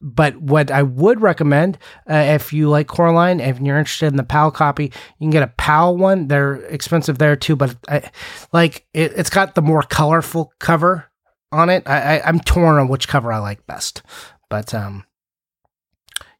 but 0.00 0.36
what 0.36 0.70
I 0.70 0.82
would 0.82 1.20
recommend 1.20 1.78
uh, 2.08 2.14
if 2.14 2.52
you 2.52 2.68
like 2.68 2.86
Coraline, 2.86 3.40
if 3.40 3.60
you're 3.60 3.78
interested 3.78 4.06
in 4.06 4.16
the 4.16 4.22
PAL 4.22 4.50
copy, 4.50 4.84
you 4.84 5.24
can 5.24 5.30
get 5.30 5.42
a 5.42 5.52
PAL 5.56 5.96
one. 5.96 6.28
They're 6.28 6.56
expensive 6.66 7.18
there 7.18 7.36
too, 7.36 7.56
but 7.56 7.76
I, 7.88 8.10
like 8.52 8.86
it, 8.94 9.12
it's 9.16 9.30
got 9.30 9.54
the 9.54 9.62
more 9.62 9.82
colorful 9.82 10.52
cover 10.58 11.10
on 11.50 11.70
it. 11.70 11.82
I, 11.86 12.18
I 12.18 12.28
I'm 12.28 12.40
torn 12.40 12.78
on 12.78 12.88
which 12.88 13.08
cover 13.08 13.32
I 13.32 13.38
like 13.38 13.66
best, 13.66 14.02
but 14.48 14.72
um, 14.72 15.04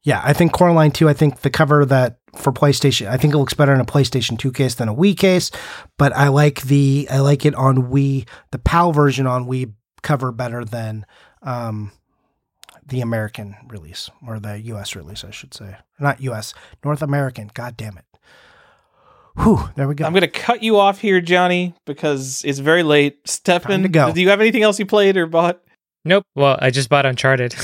yeah, 0.02 0.22
I 0.24 0.32
think 0.32 0.52
Coraline 0.52 0.92
2, 0.92 1.08
I 1.08 1.12
think 1.12 1.40
the 1.40 1.50
cover 1.50 1.84
that 1.84 2.18
for 2.36 2.52
PlayStation, 2.52 3.08
I 3.08 3.16
think 3.16 3.34
it 3.34 3.38
looks 3.38 3.54
better 3.54 3.74
in 3.74 3.80
a 3.80 3.84
PlayStation 3.84 4.38
2 4.38 4.52
case 4.52 4.76
than 4.76 4.88
a 4.88 4.94
Wii 4.94 5.16
case, 5.18 5.50
but 5.96 6.12
I 6.14 6.28
like 6.28 6.62
the 6.62 7.08
I 7.10 7.18
like 7.18 7.44
it 7.44 7.54
on 7.56 7.90
Wii, 7.90 8.28
the 8.52 8.58
PAL 8.58 8.92
version 8.92 9.26
on 9.26 9.46
Wii 9.46 9.72
cover 10.02 10.30
better 10.30 10.64
than 10.64 11.04
um 11.42 11.90
the 12.88 13.00
American 13.00 13.56
release 13.68 14.10
or 14.26 14.38
the 14.40 14.58
US 14.60 14.94
release, 14.96 15.24
I 15.24 15.30
should 15.30 15.54
say. 15.54 15.76
Not 15.98 16.20
US, 16.22 16.54
North 16.84 17.02
American. 17.02 17.50
God 17.54 17.76
damn 17.76 17.96
it. 17.98 18.04
Whew, 19.36 19.68
there 19.76 19.86
we 19.86 19.94
go. 19.94 20.04
I'm 20.04 20.12
going 20.12 20.22
to 20.22 20.28
cut 20.28 20.62
you 20.64 20.78
off 20.78 21.00
here, 21.00 21.20
Johnny, 21.20 21.74
because 21.86 22.42
it's 22.44 22.58
very 22.58 22.82
late. 22.82 23.18
Stefan, 23.28 23.82
do 23.82 24.20
you 24.20 24.30
have 24.30 24.40
anything 24.40 24.62
else 24.64 24.78
you 24.80 24.86
played 24.86 25.16
or 25.16 25.26
bought? 25.26 25.60
Nope. 26.04 26.24
Well, 26.34 26.58
I 26.60 26.70
just 26.70 26.88
bought 26.88 27.06
Uncharted. 27.06 27.54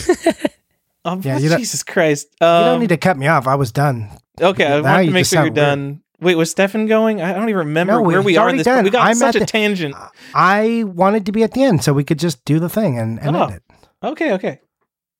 Um, 1.05 1.20
Yeah, 1.25 1.39
you 1.39 1.49
don't- 1.49 1.59
Jesus 1.59 1.83
Christ. 1.83 2.28
you 2.41 2.47
Um, 2.47 2.65
don't 2.65 2.81
need 2.81 2.91
to 2.91 2.97
cut 2.97 3.17
me 3.19 3.27
off. 3.27 3.47
I 3.49 3.57
was 3.57 3.73
done. 3.73 4.09
Okay, 4.41 4.67
I 4.67 4.81
Now 4.81 4.83
want 4.83 4.99
to 5.01 5.05
you 5.07 5.11
make 5.11 5.27
sure 5.27 5.39
you're 5.39 5.44
weird. 5.47 5.55
done. 5.55 6.01
Wait, 6.20 6.36
was 6.36 6.51
Stefan 6.51 6.86
going? 6.86 7.20
I 7.20 7.33
don't 7.33 7.49
even 7.49 7.59
remember 7.59 7.94
No, 7.94 8.03
where 8.03 8.23
we 8.23 8.36
are 8.36 8.49
in 8.49 8.57
this. 8.57 8.65
done. 8.65 8.85
We 8.85 8.91
got 8.91 9.07
I'm 9.07 9.15
such 9.17 9.35
a 9.36 9.41
the- 9.41 9.47
tangent. 9.47 9.94
I 10.33 10.85
wanted 10.86 11.27
to 11.27 11.33
be 11.33 11.43
at 11.43 11.53
the 11.53 11.62
end 11.65 11.83
so 11.83 11.93
we 11.93 12.05
could 12.05 12.19
just 12.20 12.44
do 12.44 12.59
the 12.61 12.69
thing 12.69 12.99
and, 12.99 13.20
and 13.20 13.36
Oh. 13.36 13.44
end 13.47 13.55
it. 13.57 13.62
Okay, 14.03 14.33
okay. 14.35 14.61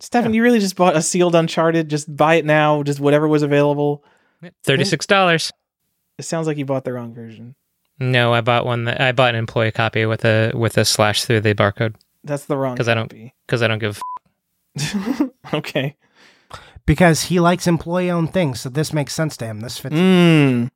Stefan, 0.00 0.32
Yeah. 0.32 0.36
you 0.36 0.42
really 0.42 0.60
just 0.60 0.76
bought 0.76 0.97
a 0.97 1.02
sealed 1.02 1.34
Uncharted. 1.34 1.89
Just 1.89 2.14
buy 2.14 2.34
it 2.34 2.44
now. 2.44 2.82
Just 2.82 3.00
whatever 3.00 3.26
was 3.28 3.42
available. 3.42 4.05
Thirty-six 4.64 5.06
dollars. 5.06 5.50
It 6.18 6.24
sounds 6.24 6.47
like 6.47 6.58
you 6.58 6.64
bought 6.64 6.84
the 6.84 6.92
wrong 6.92 7.14
version. 7.14 7.55
No, 7.98 8.34
I 8.34 8.40
bought 8.40 8.66
one 8.66 8.84
that 8.84 9.00
I 9.00 9.12
bought 9.12 9.31
an 9.34 9.39
employee 9.39 9.70
copy 9.73 10.05
with 10.05 10.24
a 10.24 10.52
with 10.55 10.76
a 10.78 10.84
slash 10.84 11.24
through 11.24 11.40
the 11.42 11.55
barcode 11.55 11.94
That's 12.24 12.44
the 12.47 12.56
wrong 12.56 12.74
because 12.74 12.89
I 12.89 12.94
don't- 12.94 13.12
because 13.47 13.62
I 13.62 13.68
don't 13.68 13.78
give. 13.78 14.00
a 14.76 15.31
okay. 15.55 15.97
Because 16.86 17.23
he 17.23 17.40
likes 17.40 17.66
employee 17.66 18.10
owned 18.10 18.32
things, 18.34 18.60
so 18.60 18.68
this 18.68 18.92
makes 18.92 19.14
sense 19.14 19.36
to 19.39 19.47
him. 19.47 19.60
This 19.60 19.78
fits 19.78 19.94
Mm. 19.94 20.70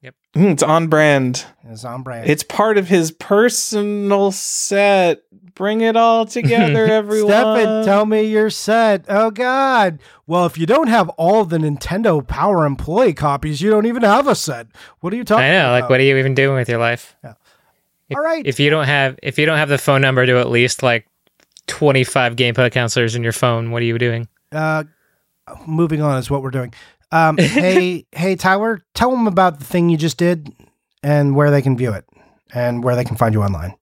Yep. 0.00 0.14
Mm, 0.34 0.52
it's 0.52 0.62
on 0.62 0.86
brand. 0.88 1.44
It's 1.64 1.84
on 1.84 2.02
brand. 2.02 2.30
It's 2.30 2.42
part 2.42 2.78
of 2.78 2.88
his 2.88 3.12
personal 3.12 4.32
set. 4.32 5.22
Bring 5.54 5.80
it 5.82 5.96
all 5.96 6.24
together, 6.24 6.86
everyone. 6.90 7.30
Stefan, 7.30 7.84
tell 7.84 8.06
me 8.06 8.22
you're 8.22 8.50
set. 8.50 9.04
Oh 9.08 9.30
God. 9.30 10.00
Well, 10.26 10.46
if 10.46 10.56
you 10.56 10.66
don't 10.66 10.88
have 10.88 11.08
all 11.10 11.44
the 11.44 11.58
Nintendo 11.58 12.26
Power 12.26 12.64
employee 12.64 13.12
copies, 13.12 13.60
you 13.60 13.70
don't 13.70 13.86
even 13.86 14.02
have 14.02 14.26
a 14.26 14.34
set. 14.34 14.68
What 15.00 15.12
are 15.12 15.16
you 15.16 15.24
talking 15.24 15.44
I 15.44 15.50
know. 15.50 15.60
about? 15.68 15.82
Like, 15.82 15.90
what 15.90 16.00
are 16.00 16.04
you 16.04 16.16
even 16.16 16.34
doing 16.34 16.56
with 16.56 16.68
your 16.68 16.78
life? 16.78 17.16
Yeah. 17.22 17.34
If, 18.08 18.16
All 18.16 18.24
right. 18.24 18.46
If 18.46 18.60
you 18.60 18.70
don't 18.70 18.86
have 18.86 19.18
if 19.22 19.38
you 19.38 19.46
don't 19.46 19.58
have 19.58 19.68
the 19.68 19.78
phone 19.78 20.00
number 20.00 20.24
to 20.26 20.38
at 20.38 20.48
least 20.50 20.82
like 20.82 21.06
twenty 21.66 22.04
five 22.04 22.36
gameplay 22.36 22.70
counselors 22.70 23.14
in 23.14 23.22
your 23.22 23.32
phone, 23.32 23.70
what 23.70 23.82
are 23.82 23.86
you 23.86 23.98
doing? 23.98 24.28
Uh, 24.50 24.84
moving 25.66 26.02
on 26.02 26.18
is 26.18 26.30
what 26.30 26.42
we're 26.42 26.50
doing. 26.50 26.72
Um, 27.10 27.36
hey, 27.36 28.06
hey, 28.12 28.36
Tyler, 28.36 28.84
tell 28.94 29.10
them 29.10 29.26
about 29.26 29.58
the 29.58 29.64
thing 29.64 29.90
you 29.90 29.96
just 29.96 30.16
did 30.16 30.50
and 31.02 31.36
where 31.36 31.50
they 31.50 31.62
can 31.62 31.76
view 31.76 31.92
it 31.92 32.06
and 32.54 32.82
where 32.82 32.96
they 32.96 33.04
can 33.04 33.16
find 33.16 33.34
you 33.34 33.42
online. 33.42 33.74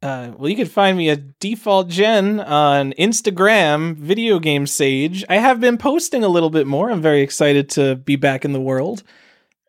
Uh, 0.00 0.32
well, 0.36 0.48
you 0.48 0.56
can 0.56 0.66
find 0.66 0.96
me 0.96 1.10
at 1.10 1.40
Default 1.40 1.88
Gen 1.88 2.38
on 2.40 2.92
Instagram, 2.92 3.96
Video 3.96 4.38
Game 4.38 4.66
Sage. 4.66 5.24
I 5.28 5.36
have 5.36 5.60
been 5.60 5.76
posting 5.76 6.22
a 6.22 6.28
little 6.28 6.50
bit 6.50 6.66
more. 6.66 6.90
I'm 6.90 7.02
very 7.02 7.20
excited 7.20 7.68
to 7.70 7.96
be 7.96 8.14
back 8.16 8.44
in 8.44 8.52
the 8.52 8.60
world. 8.60 9.02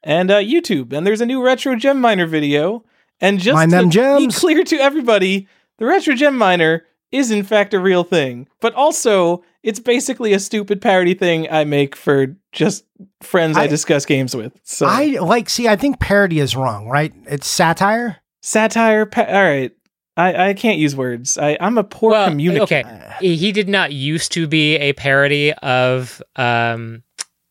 And 0.04 0.30
uh, 0.30 0.38
YouTube. 0.38 0.94
And 0.94 1.06
there's 1.06 1.22
a 1.22 1.26
new 1.26 1.44
Retro 1.44 1.76
Gem 1.76 2.00
Miner 2.00 2.28
video. 2.28 2.86
And 3.20 3.40
just 3.40 3.56
Mine 3.56 3.70
to 3.90 4.18
be 4.18 4.28
clear 4.32 4.64
to 4.64 4.78
everybody, 4.78 5.48
the 5.78 5.86
Retro 5.86 6.16
Gem 6.16 6.38
Miner 6.38 6.86
is 7.12 7.32
in 7.32 7.44
fact 7.44 7.74
a 7.74 7.80
real 7.80 8.04
thing. 8.04 8.48
But 8.62 8.74
also, 8.76 9.44
it's 9.64 9.80
basically 9.80 10.32
a 10.34 10.40
stupid 10.40 10.80
parody 10.80 11.16
thing 11.16 11.50
I 11.52 11.64
make 11.64 11.96
for 11.96 12.38
just 12.52 12.86
friends 13.22 13.58
I, 13.58 13.64
I- 13.64 13.68
discuss 13.68 14.06
games 14.06 14.36
with. 14.36 14.54
So 14.64 14.86
I 14.86 15.18
like, 15.20 15.50
see, 15.50 15.68
I 15.68 15.76
think 15.76 16.00
parody 16.00 16.40
is 16.40 16.56
wrong, 16.56 16.88
right? 16.88 17.14
It's 17.26 17.48
satire. 17.48 18.18
satire. 18.42 19.06
Pa- 19.06 19.26
all 19.28 19.44
right. 19.44 19.72
I, 20.20 20.50
I 20.50 20.54
can't 20.54 20.78
use 20.78 20.96
words. 20.96 21.38
I, 21.38 21.58
I'm 21.60 21.78
a 21.78 21.84
poor 21.84 22.12
Well, 22.12 22.28
communicator. 22.30 22.88
okay. 22.90 23.14
He 23.22 23.36
he 23.38 23.52
did 23.52 23.70
not 23.70 23.92
used 23.94 24.32
to 24.34 24.48
be 24.48 24.76
a 24.76 24.94
parody 24.94 25.54
of 25.54 26.22
um 26.36 27.04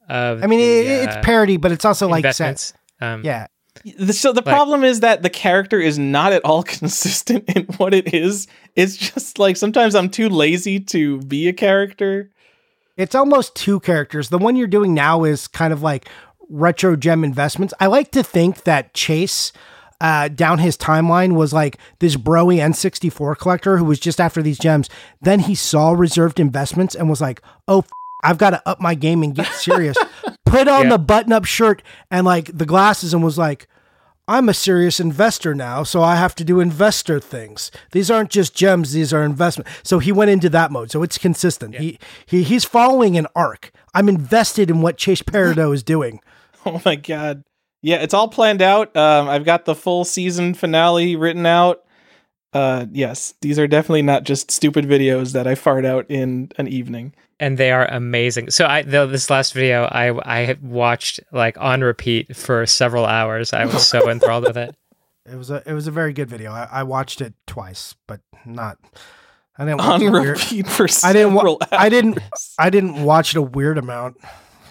of 0.08 0.42
I 0.42 0.46
mean, 0.46 0.60
the, 0.60 0.64
it, 0.64 1.00
uh, 1.08 1.10
it's 1.12 1.26
parody, 1.26 1.56
but 1.56 1.70
it's 1.72 1.84
also 1.84 2.08
like, 2.08 2.30
sense. 2.32 2.72
um, 3.00 3.22
yeah. 3.24 3.46
The- 3.98 4.12
So 4.12 4.32
the 4.32 4.40
Like- 4.40 4.54
problem 4.54 4.82
is 4.84 5.00
that 5.00 5.22
the 5.22 5.30
character 5.30 5.78
is 5.80 5.98
not 5.98 6.32
at 6.32 6.44
all 6.44 6.62
consistent 6.78 7.44
in 7.54 7.64
what 7.76 7.92
it 7.94 8.12
is. 8.14 8.46
It's 8.74 8.96
just 8.96 9.38
like 9.38 9.56
sometimes 9.56 9.94
I'm 9.94 10.08
too 10.10 10.28
lazy 10.28 10.80
to 10.80 11.20
be 11.22 11.46
a 11.48 11.52
character. 11.52 12.30
It's 12.96 13.14
almost 13.14 13.54
two 13.54 13.78
characters. 13.80 14.28
The 14.30 14.38
one 14.38 14.56
you're 14.56 14.66
doing 14.66 14.92
now 14.94 15.24
is 15.24 15.46
kind 15.46 15.72
of 15.72 15.82
like 15.82 16.08
retro 16.48 16.96
gem 16.96 17.22
investments. 17.22 17.72
I 17.78 17.86
like 17.86 18.10
to 18.12 18.22
think 18.22 18.64
that 18.64 18.94
Chase 18.94 19.52
uh, 20.00 20.28
down 20.28 20.58
his 20.58 20.76
timeline 20.76 21.34
was 21.34 21.52
like 21.52 21.76
this 21.98 22.16
broy 22.16 22.56
N64 22.58 23.36
collector 23.38 23.78
who 23.78 23.84
was 23.84 23.98
just 23.98 24.20
after 24.20 24.42
these 24.42 24.58
gems. 24.58 24.88
Then 25.20 25.40
he 25.40 25.54
saw 25.54 25.90
reserved 25.92 26.38
investments 26.40 26.94
and 26.94 27.08
was 27.10 27.20
like, 27.20 27.42
"Oh, 27.66 27.80
f- 27.80 27.90
I've 28.22 28.38
got 28.38 28.50
to 28.50 28.62
up 28.68 28.80
my 28.80 28.94
game 28.94 29.22
and 29.22 29.34
get 29.34 29.46
serious." 29.54 29.96
Put 30.46 30.68
on 30.68 30.84
Yeah. 30.84 30.90
the 30.90 30.98
button-up 30.98 31.44
shirt 31.44 31.82
and 32.10 32.24
like 32.24 32.56
the 32.56 32.64
glasses 32.66 33.12
and 33.12 33.22
was 33.22 33.36
like, 33.36 33.66
I'm 34.26 34.48
a 34.48 34.54
serious 34.54 35.00
investor 35.00 35.54
now, 35.54 35.82
so 35.84 36.02
I 36.02 36.16
have 36.16 36.34
to 36.36 36.44
do 36.44 36.60
investor 36.60 37.18
things. 37.18 37.70
These 37.92 38.10
aren't 38.10 38.30
just 38.30 38.54
gems; 38.54 38.92
these 38.92 39.12
are 39.12 39.22
investment. 39.24 39.68
So 39.82 39.98
he 40.00 40.12
went 40.12 40.30
into 40.30 40.50
that 40.50 40.70
mode. 40.70 40.90
So 40.90 41.02
it's 41.02 41.16
consistent. 41.18 41.76
He 41.76 41.98
he 42.26 42.42
he's 42.42 42.64
following 42.64 43.16
an 43.16 43.26
arc. 43.34 43.72
I'm 43.94 44.08
invested 44.08 44.70
in 44.70 44.80
what 44.82 44.96
Chase 44.98 45.22
Peridot 45.22 45.72
is 45.74 45.82
doing. 45.82 46.20
Oh 46.66 46.82
my 46.84 46.96
god. 46.96 47.44
Yeah, 47.82 47.96
it's 47.96 48.14
all 48.14 48.28
planned 48.28 48.62
out. 48.62 48.96
Um, 48.96 49.28
I've 49.28 49.44
got 49.44 49.64
the 49.64 49.74
full 49.74 50.04
season 50.04 50.54
finale 50.54 51.14
written 51.16 51.46
out. 51.46 51.84
Uh, 52.52 52.86
yes, 52.92 53.34
these 53.40 53.58
are 53.58 53.66
definitely 53.68 54.02
not 54.02 54.24
just 54.24 54.50
stupid 54.50 54.84
videos 54.86 55.32
that 55.32 55.46
I 55.46 55.54
fart 55.54 55.84
out 55.84 56.06
in 56.08 56.50
an 56.56 56.66
evening. 56.66 57.14
and 57.38 57.56
they 57.58 57.70
are 57.70 57.86
amazing. 57.86 58.50
So 58.50 58.66
I 58.66 58.82
though 58.82 59.06
this 59.06 59.30
last 59.30 59.52
video 59.54 59.84
I 59.84 60.08
I 60.10 60.56
watched 60.62 61.20
like 61.30 61.56
on 61.60 61.82
repeat 61.82 62.34
for 62.34 62.66
several 62.66 63.04
hours. 63.06 63.52
I 63.52 63.66
was 63.66 63.86
so 63.86 64.10
enthralled 64.10 64.44
with 64.44 64.56
it. 64.56 64.74
It 65.30 65.36
was 65.36 65.50
a 65.50 65.62
it 65.66 65.72
was 65.74 65.86
a 65.86 65.90
very 65.92 66.12
good 66.14 66.28
video. 66.30 66.50
I, 66.50 66.66
I 66.72 66.82
watched 66.84 67.20
it 67.20 67.34
twice, 67.46 67.94
but 68.08 68.20
not. 68.46 68.78
I 69.58 69.64
didn't 69.66 69.78
watch 69.78 69.88
On 69.88 70.02
it 70.02 70.10
weird- 70.10 70.38
repeat 70.38 70.66
for 70.68 70.86
I 71.04 71.12
didn't 71.12 71.34
wa- 71.34 71.42
several 71.42 71.58
I 71.70 71.88
didn't- 71.90 72.18
I 72.58 72.70
didn't 72.70 73.02
watch 73.04 73.34
it 73.34 73.38
a 73.38 73.42
weird 73.42 73.76
amount. 73.78 74.16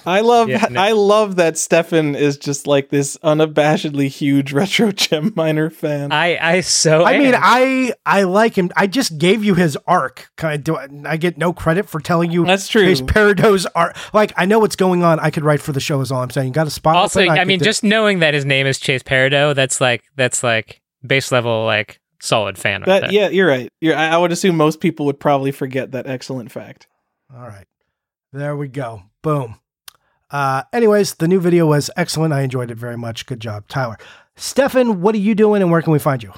I 0.08 0.22
love 0.22 0.50
Yeah, 0.50 0.66
no- 0.72 0.82
I 0.82 0.94
love 0.94 1.36
that 1.36 1.58
Stefan 1.58 2.16
is 2.16 2.38
just 2.38 2.66
like 2.66 2.90
this 2.90 3.18
unabashedly 3.18 4.08
huge 4.08 4.54
retro 4.60 4.92
gem 4.92 5.34
miner 5.36 5.70
fan. 5.70 6.12
I 6.12 6.38
I 6.38 6.62
so 6.62 7.04
I 7.04 7.18
mean. 7.18 7.34
I 7.36 7.94
I 8.06 8.24
like 8.24 8.58
him. 8.58 8.72
I 8.76 8.88
just 8.88 9.18
gave 9.18 9.44
you 9.44 9.56
his 9.56 9.78
arc. 9.86 10.30
Can 10.38 10.50
I 10.50 10.58
do? 10.58 10.78
I 11.06 11.18
get 11.18 11.38
no 11.38 11.52
credit 11.54 11.90
for 11.90 12.00
telling 12.00 12.32
you 12.32 12.46
That's 12.46 12.68
true. 12.68 12.84
Chase 12.86 13.02
Peridot's 13.02 13.66
art. 13.76 13.98
Like 14.14 14.32
I 14.38 14.46
know 14.46 14.60
what's 14.60 14.76
going 14.76 15.04
on. 15.04 15.20
I 15.20 15.30
could 15.30 15.44
write 15.44 15.62
for 15.62 15.74
the 15.74 15.80
show. 15.80 16.00
Is 16.02 16.12
all 16.12 16.22
I'm 16.22 16.30
saying. 16.30 16.48
You 16.48 16.54
got 16.54 16.68
a 16.68 16.72
spot. 16.72 16.96
also 16.96 17.20
open? 17.22 17.32
I, 17.32 17.40
could 17.40 17.48
mean 17.48 17.60
do- 17.60 17.66
just 17.66 17.84
knowing 17.84 18.20
that 18.20 18.34
his 18.34 18.46
name 18.46 18.66
is 18.66 18.80
Chase 18.80 19.04
Peridot, 19.04 19.56
that's 19.56 19.82
like 19.82 20.04
that's 20.16 20.42
like 20.44 20.82
base 21.06 21.32
level 21.32 21.66
like 21.66 22.00
solid 22.20 22.58
fan 22.58 22.82
right 22.82 23.02
That 23.02 23.12
yeah, 23.12 23.30
you're 23.30 23.48
right. 23.48 23.72
You're, 23.82 23.96
I 23.96 24.08
I 24.10 24.18
would 24.18 24.32
assume 24.32 24.58
most 24.58 24.80
people 24.80 25.06
would 25.08 25.20
probably 25.20 25.52
forget 25.52 25.92
that 25.92 26.08
excellent 26.08 26.52
fact. 26.52 26.88
all 27.36 27.48
right. 27.48 27.66
There 28.34 28.56
we 28.58 28.68
go. 28.68 29.04
Boom. 29.22 29.60
Uh, 30.30 30.64
anyways, 30.74 31.16
the 31.16 31.28
new 31.28 31.40
video 31.40 31.66
was 31.68 31.90
excellent. 31.96 32.34
I 32.34 32.42
enjoyed 32.42 32.70
it 32.72 32.78
very 32.78 32.98
much. 32.98 33.26
Good 33.26 33.40
job, 33.40 33.68
Tyler. 33.68 33.98
Stefan, 34.36 35.02
what 35.02 35.16
are 35.16 35.20
you 35.20 35.34
doing, 35.36 35.62
and 35.62 35.72
where 35.72 35.82
can 35.82 35.94
we 35.94 36.00
find 36.00 36.22
you? 36.22 36.32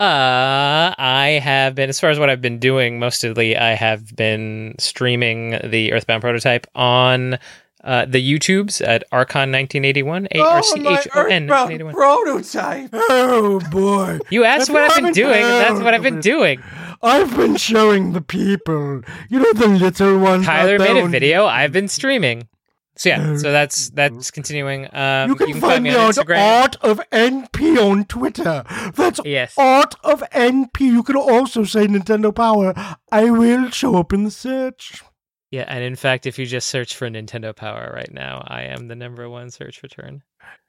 Uh, 0.00 0.92
I 0.98 1.40
have 1.44 1.76
been, 1.76 1.88
as 1.88 2.00
far 2.00 2.10
as 2.10 2.18
what 2.18 2.28
I've 2.28 2.40
been 2.40 2.58
doing, 2.58 2.98
mostly 2.98 3.56
I 3.56 3.74
have 3.74 4.16
been 4.16 4.74
streaming 4.78 5.60
the 5.62 5.92
Earthbound 5.92 6.22
prototype 6.22 6.66
on 6.74 7.38
uh, 7.84 8.06
the 8.06 8.18
YouTubes 8.18 8.80
at 8.84 9.04
Archon 9.12 9.52
1981. 9.52 10.26
A 10.32 10.40
R 10.40 10.62
C 10.62 10.80
H 10.80 11.08
O 11.14 11.26
N 11.26 11.46
1981. 11.46 11.94
prototype. 11.94 12.90
Oh 12.92 13.60
boy, 13.70 14.18
You 14.30 14.42
asked 14.44 14.70
what 14.70 14.82
I've 14.90 15.02
been 15.02 15.12
doing, 15.12 15.42
and 15.42 15.60
that's 15.60 15.80
what 15.80 15.94
I've 15.94 16.02
been 16.02 16.20
doing. 16.20 16.60
I've 17.02 17.36
been 17.36 17.56
showing 17.56 18.12
the 18.12 18.20
people. 18.22 19.02
You 19.28 19.38
know 19.40 19.52
the 19.52 19.68
little 19.68 20.18
ones. 20.18 20.46
Tyler 20.46 20.74
out 20.74 20.80
made 20.80 20.96
a 21.04 21.06
video. 21.08 21.46
I've 21.46 21.72
been 21.72 21.88
streaming. 21.88 22.48
So 22.96 23.08
yeah, 23.08 23.36
so 23.36 23.52
that's 23.52 23.90
that's 23.90 24.30
continuing. 24.30 24.86
Um, 24.94 25.30
You 25.30 25.34
can, 25.34 25.60
find, 25.60 25.82
me 25.82 25.94
on 25.94 26.12
Instagram. 26.12 26.38
Art 26.38 26.76
of 26.82 27.00
NP 27.10 27.78
on 27.78 28.04
Twitter. 28.04 28.64
That's 28.94 29.18
Yes. 29.24 29.54
Art 29.56 29.94
of 30.04 30.22
NP. 30.30 30.80
You 30.80 31.02
can 31.02 31.16
also 31.16 31.64
say 31.64 31.86
Nintendo 31.86 32.34
Power. 32.34 32.74
I 33.10 33.30
will 33.30 33.70
show 33.70 33.96
up 33.96 34.12
in 34.12 34.24
the 34.24 34.30
search. 34.30 35.02
Yeah, 35.50 35.64
and 35.68 35.82
in 35.82 35.96
fact, 35.96 36.26
if 36.26 36.38
you 36.38 36.46
just 36.46 36.68
search 36.68 36.96
for 36.96 37.08
Nintendo 37.08 37.54
Power 37.54 37.92
right 37.94 38.12
now, 38.12 38.42
I 38.46 38.62
am 38.62 38.88
the 38.88 38.94
number 38.94 39.28
one 39.28 39.50
search 39.50 39.82
return. 39.82 40.22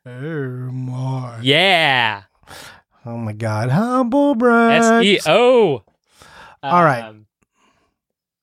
Oh 0.05 0.71
my! 0.71 1.39
Yeah, 1.41 2.23
Oh 3.05 3.17
my 3.17 3.33
God! 3.33 3.69
Humble 3.69 4.35
brag. 4.35 4.81
S 4.81 5.03
E 5.03 5.19
O. 5.25 5.83
All 6.61 6.83
right. 6.83 7.03
Um, 7.03 7.25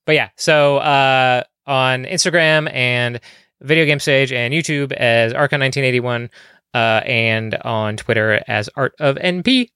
But 0.05 0.15
yeah, 0.15 0.28
so 0.36 0.78
uh, 0.78 1.44
on 1.67 2.05
Instagram 2.05 2.70
and 2.73 3.20
Video 3.60 3.84
Game 3.84 4.00
Sage 4.00 4.32
and 4.32 4.52
YouTube 4.55 4.92
as 4.92 5.32
Archon1981, 5.32 6.30
uh, 6.74 6.76
and 7.05 7.55
on 7.56 7.97
Twitter 7.97 8.42
as 8.47 8.68
Art 8.76 8.94
of 8.98 9.16
NP. 9.16 9.70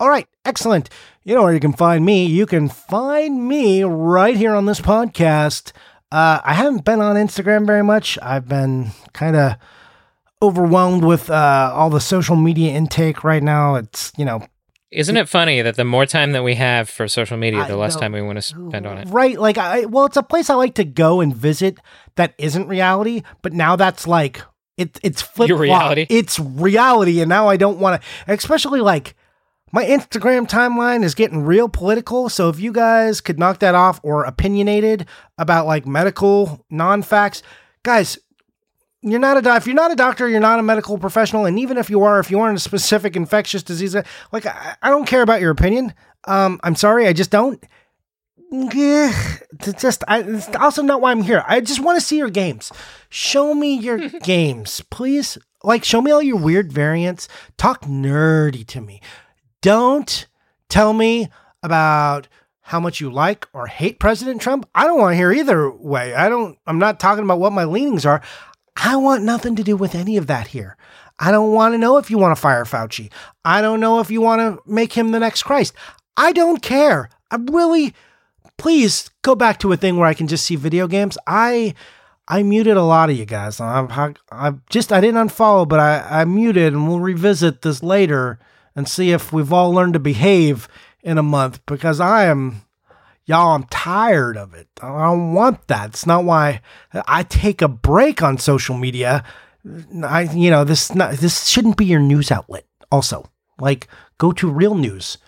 All 0.00 0.08
right, 0.08 0.26
excellent. 0.44 0.90
You 1.24 1.34
know 1.34 1.42
where 1.42 1.54
you 1.54 1.60
can 1.60 1.72
find 1.72 2.04
me. 2.04 2.26
You 2.26 2.46
can 2.46 2.68
find 2.68 3.46
me 3.46 3.84
right 3.84 4.36
here 4.36 4.54
on 4.54 4.66
this 4.66 4.80
podcast. 4.80 5.72
Uh, 6.10 6.40
I 6.44 6.54
haven't 6.54 6.84
been 6.84 7.00
on 7.00 7.16
Instagram 7.16 7.66
very 7.66 7.84
much. 7.84 8.18
I've 8.20 8.48
been 8.48 8.90
kind 9.12 9.36
of 9.36 9.54
overwhelmed 10.42 11.04
with 11.04 11.30
uh, 11.30 11.72
all 11.72 11.88
the 11.88 12.00
social 12.00 12.36
media 12.36 12.72
intake 12.72 13.22
right 13.22 13.42
now. 13.42 13.76
It's 13.76 14.12
you 14.18 14.24
know 14.24 14.44
Isn't 14.92 15.16
it 15.16 15.28
funny 15.28 15.62
that 15.62 15.76
the 15.76 15.84
more 15.84 16.04
time 16.04 16.32
that 16.32 16.44
we 16.44 16.54
have 16.56 16.88
for 16.88 17.08
social 17.08 17.38
media, 17.38 17.66
the 17.66 17.76
less 17.76 17.96
time 17.96 18.12
we 18.12 18.20
want 18.20 18.36
to 18.36 18.42
spend 18.42 18.86
on 18.86 18.98
it? 18.98 19.08
Right. 19.08 19.38
Like, 19.38 19.56
I, 19.56 19.86
well, 19.86 20.04
it's 20.04 20.18
a 20.18 20.22
place 20.22 20.50
I 20.50 20.54
like 20.54 20.74
to 20.74 20.84
go 20.84 21.20
and 21.20 21.34
visit 21.34 21.78
that 22.16 22.34
isn't 22.38 22.68
reality, 22.68 23.22
but 23.40 23.54
now 23.54 23.74
that's 23.74 24.06
like, 24.06 24.42
it, 24.76 25.00
it's 25.02 25.22
flip 25.22 25.50
reality? 25.50 26.06
It's 26.10 26.38
reality. 26.38 27.20
And 27.20 27.28
now 27.28 27.48
I 27.48 27.56
don't 27.56 27.78
want 27.78 28.02
to, 28.02 28.32
especially 28.32 28.80
like, 28.80 29.14
my 29.74 29.84
Instagram 29.86 30.46
timeline 30.46 31.02
is 31.02 31.14
getting 31.14 31.42
real 31.42 31.68
political. 31.68 32.28
So 32.28 32.50
if 32.50 32.60
you 32.60 32.72
guys 32.72 33.22
could 33.22 33.38
knock 33.38 33.60
that 33.60 33.74
off 33.74 33.98
or 34.02 34.24
opinionated 34.24 35.06
about 35.38 35.66
like 35.66 35.86
medical 35.86 36.66
non 36.68 37.02
facts, 37.02 37.42
guys, 37.82 38.18
you're 39.02 39.20
not 39.20 39.36
a 39.36 39.42
doc- 39.42 39.58
if 39.58 39.66
you're 39.66 39.74
not 39.74 39.90
a 39.90 39.96
doctor, 39.96 40.28
you're 40.28 40.40
not 40.40 40.58
a 40.58 40.62
medical 40.62 40.96
professional, 40.96 41.44
and 41.44 41.58
even 41.58 41.76
if 41.76 41.90
you 41.90 42.02
are, 42.02 42.20
if 42.20 42.30
you 42.30 42.40
aren't 42.40 42.58
a 42.58 42.60
specific 42.60 43.16
infectious 43.16 43.62
disease, 43.62 43.96
like 44.30 44.46
I, 44.46 44.76
I 44.82 44.90
don't 44.90 45.06
care 45.06 45.22
about 45.22 45.40
your 45.40 45.50
opinion. 45.50 45.92
Um, 46.24 46.60
I'm 46.62 46.76
sorry, 46.76 47.06
I 47.08 47.12
just 47.12 47.30
don't. 47.30 47.62
Yeah, 48.50 49.12
just 49.78 50.04
I, 50.06 50.20
it's 50.20 50.54
also 50.56 50.82
not 50.82 51.00
why 51.00 51.10
I'm 51.10 51.22
here. 51.22 51.42
I 51.48 51.60
just 51.60 51.80
want 51.80 51.98
to 51.98 52.04
see 52.04 52.18
your 52.18 52.30
games. 52.30 52.70
Show 53.08 53.54
me 53.54 53.74
your 53.76 54.08
games, 54.22 54.82
please. 54.90 55.38
Like, 55.64 55.84
show 55.84 56.00
me 56.02 56.10
all 56.10 56.22
your 56.22 56.36
weird 56.36 56.72
variants. 56.72 57.28
Talk 57.56 57.82
nerdy 57.82 58.66
to 58.68 58.80
me. 58.80 59.00
Don't 59.62 60.26
tell 60.68 60.92
me 60.92 61.28
about 61.62 62.28
how 62.60 62.78
much 62.78 63.00
you 63.00 63.10
like 63.10 63.48
or 63.52 63.66
hate 63.68 63.98
President 63.98 64.40
Trump. 64.40 64.68
I 64.74 64.84
don't 64.84 64.98
want 64.98 65.12
to 65.12 65.16
hear 65.16 65.32
either 65.32 65.70
way. 65.70 66.14
I 66.14 66.28
don't. 66.28 66.58
I'm 66.66 66.78
not 66.78 67.00
talking 67.00 67.24
about 67.24 67.40
what 67.40 67.52
my 67.52 67.64
leanings 67.64 68.04
are. 68.06 68.22
I 68.76 68.96
want 68.96 69.22
nothing 69.22 69.56
to 69.56 69.62
do 69.62 69.76
with 69.76 69.94
any 69.94 70.16
of 70.16 70.26
that 70.26 70.48
here. 70.48 70.76
I 71.18 71.30
don't 71.30 71.52
want 71.52 71.74
to 71.74 71.78
know 71.78 71.98
if 71.98 72.10
you 72.10 72.18
want 72.18 72.34
to 72.34 72.40
fire 72.40 72.64
Fauci. 72.64 73.12
I 73.44 73.62
don't 73.62 73.80
know 73.80 74.00
if 74.00 74.10
you 74.10 74.20
want 74.20 74.40
to 74.40 74.62
make 74.70 74.92
him 74.92 75.12
the 75.12 75.20
next 75.20 75.42
Christ. 75.42 75.74
I 76.16 76.32
don't 76.32 76.62
care. 76.62 77.08
I 77.30 77.36
really, 77.36 77.94
please 78.58 79.10
go 79.22 79.34
back 79.34 79.58
to 79.60 79.72
a 79.72 79.76
thing 79.76 79.96
where 79.96 80.08
I 80.08 80.14
can 80.14 80.26
just 80.26 80.44
see 80.44 80.56
video 80.56 80.86
games. 80.88 81.16
I, 81.26 81.74
I 82.28 82.42
muted 82.42 82.76
a 82.76 82.82
lot 82.82 83.10
of 83.10 83.16
you 83.16 83.24
guys. 83.24 83.60
I, 83.60 84.14
I 84.30 84.52
just 84.70 84.92
I 84.92 85.00
didn't 85.00 85.28
unfollow, 85.28 85.68
but 85.68 85.80
I, 85.80 86.22
I 86.22 86.24
muted, 86.24 86.72
and 86.72 86.88
we'll 86.88 87.00
revisit 87.00 87.62
this 87.62 87.82
later 87.82 88.38
and 88.74 88.88
see 88.88 89.12
if 89.12 89.32
we've 89.32 89.52
all 89.52 89.72
learned 89.72 89.94
to 89.94 89.98
behave 89.98 90.68
in 91.02 91.18
a 91.18 91.22
month 91.22 91.64
because 91.66 92.00
I 92.00 92.24
am 92.24 92.62
y'all 93.26 93.54
i'm 93.54 93.64
tired 93.64 94.36
of 94.36 94.54
it 94.54 94.68
i 94.80 95.04
don't 95.04 95.34
want 95.34 95.66
that 95.68 95.90
it's 95.90 96.06
not 96.06 96.24
why 96.24 96.60
i 97.06 97.22
take 97.22 97.62
a 97.62 97.68
break 97.68 98.22
on 98.22 98.38
social 98.38 98.76
media 98.76 99.24
i 100.04 100.22
you 100.34 100.50
know 100.50 100.64
this 100.64 100.94
not, 100.94 101.14
this 101.14 101.48
shouldn't 101.48 101.76
be 101.76 101.84
your 101.84 102.00
news 102.00 102.30
outlet 102.30 102.66
also 102.90 103.24
like 103.60 103.88
go 104.18 104.32
to 104.32 104.50
real 104.50 104.74
news 104.74 105.18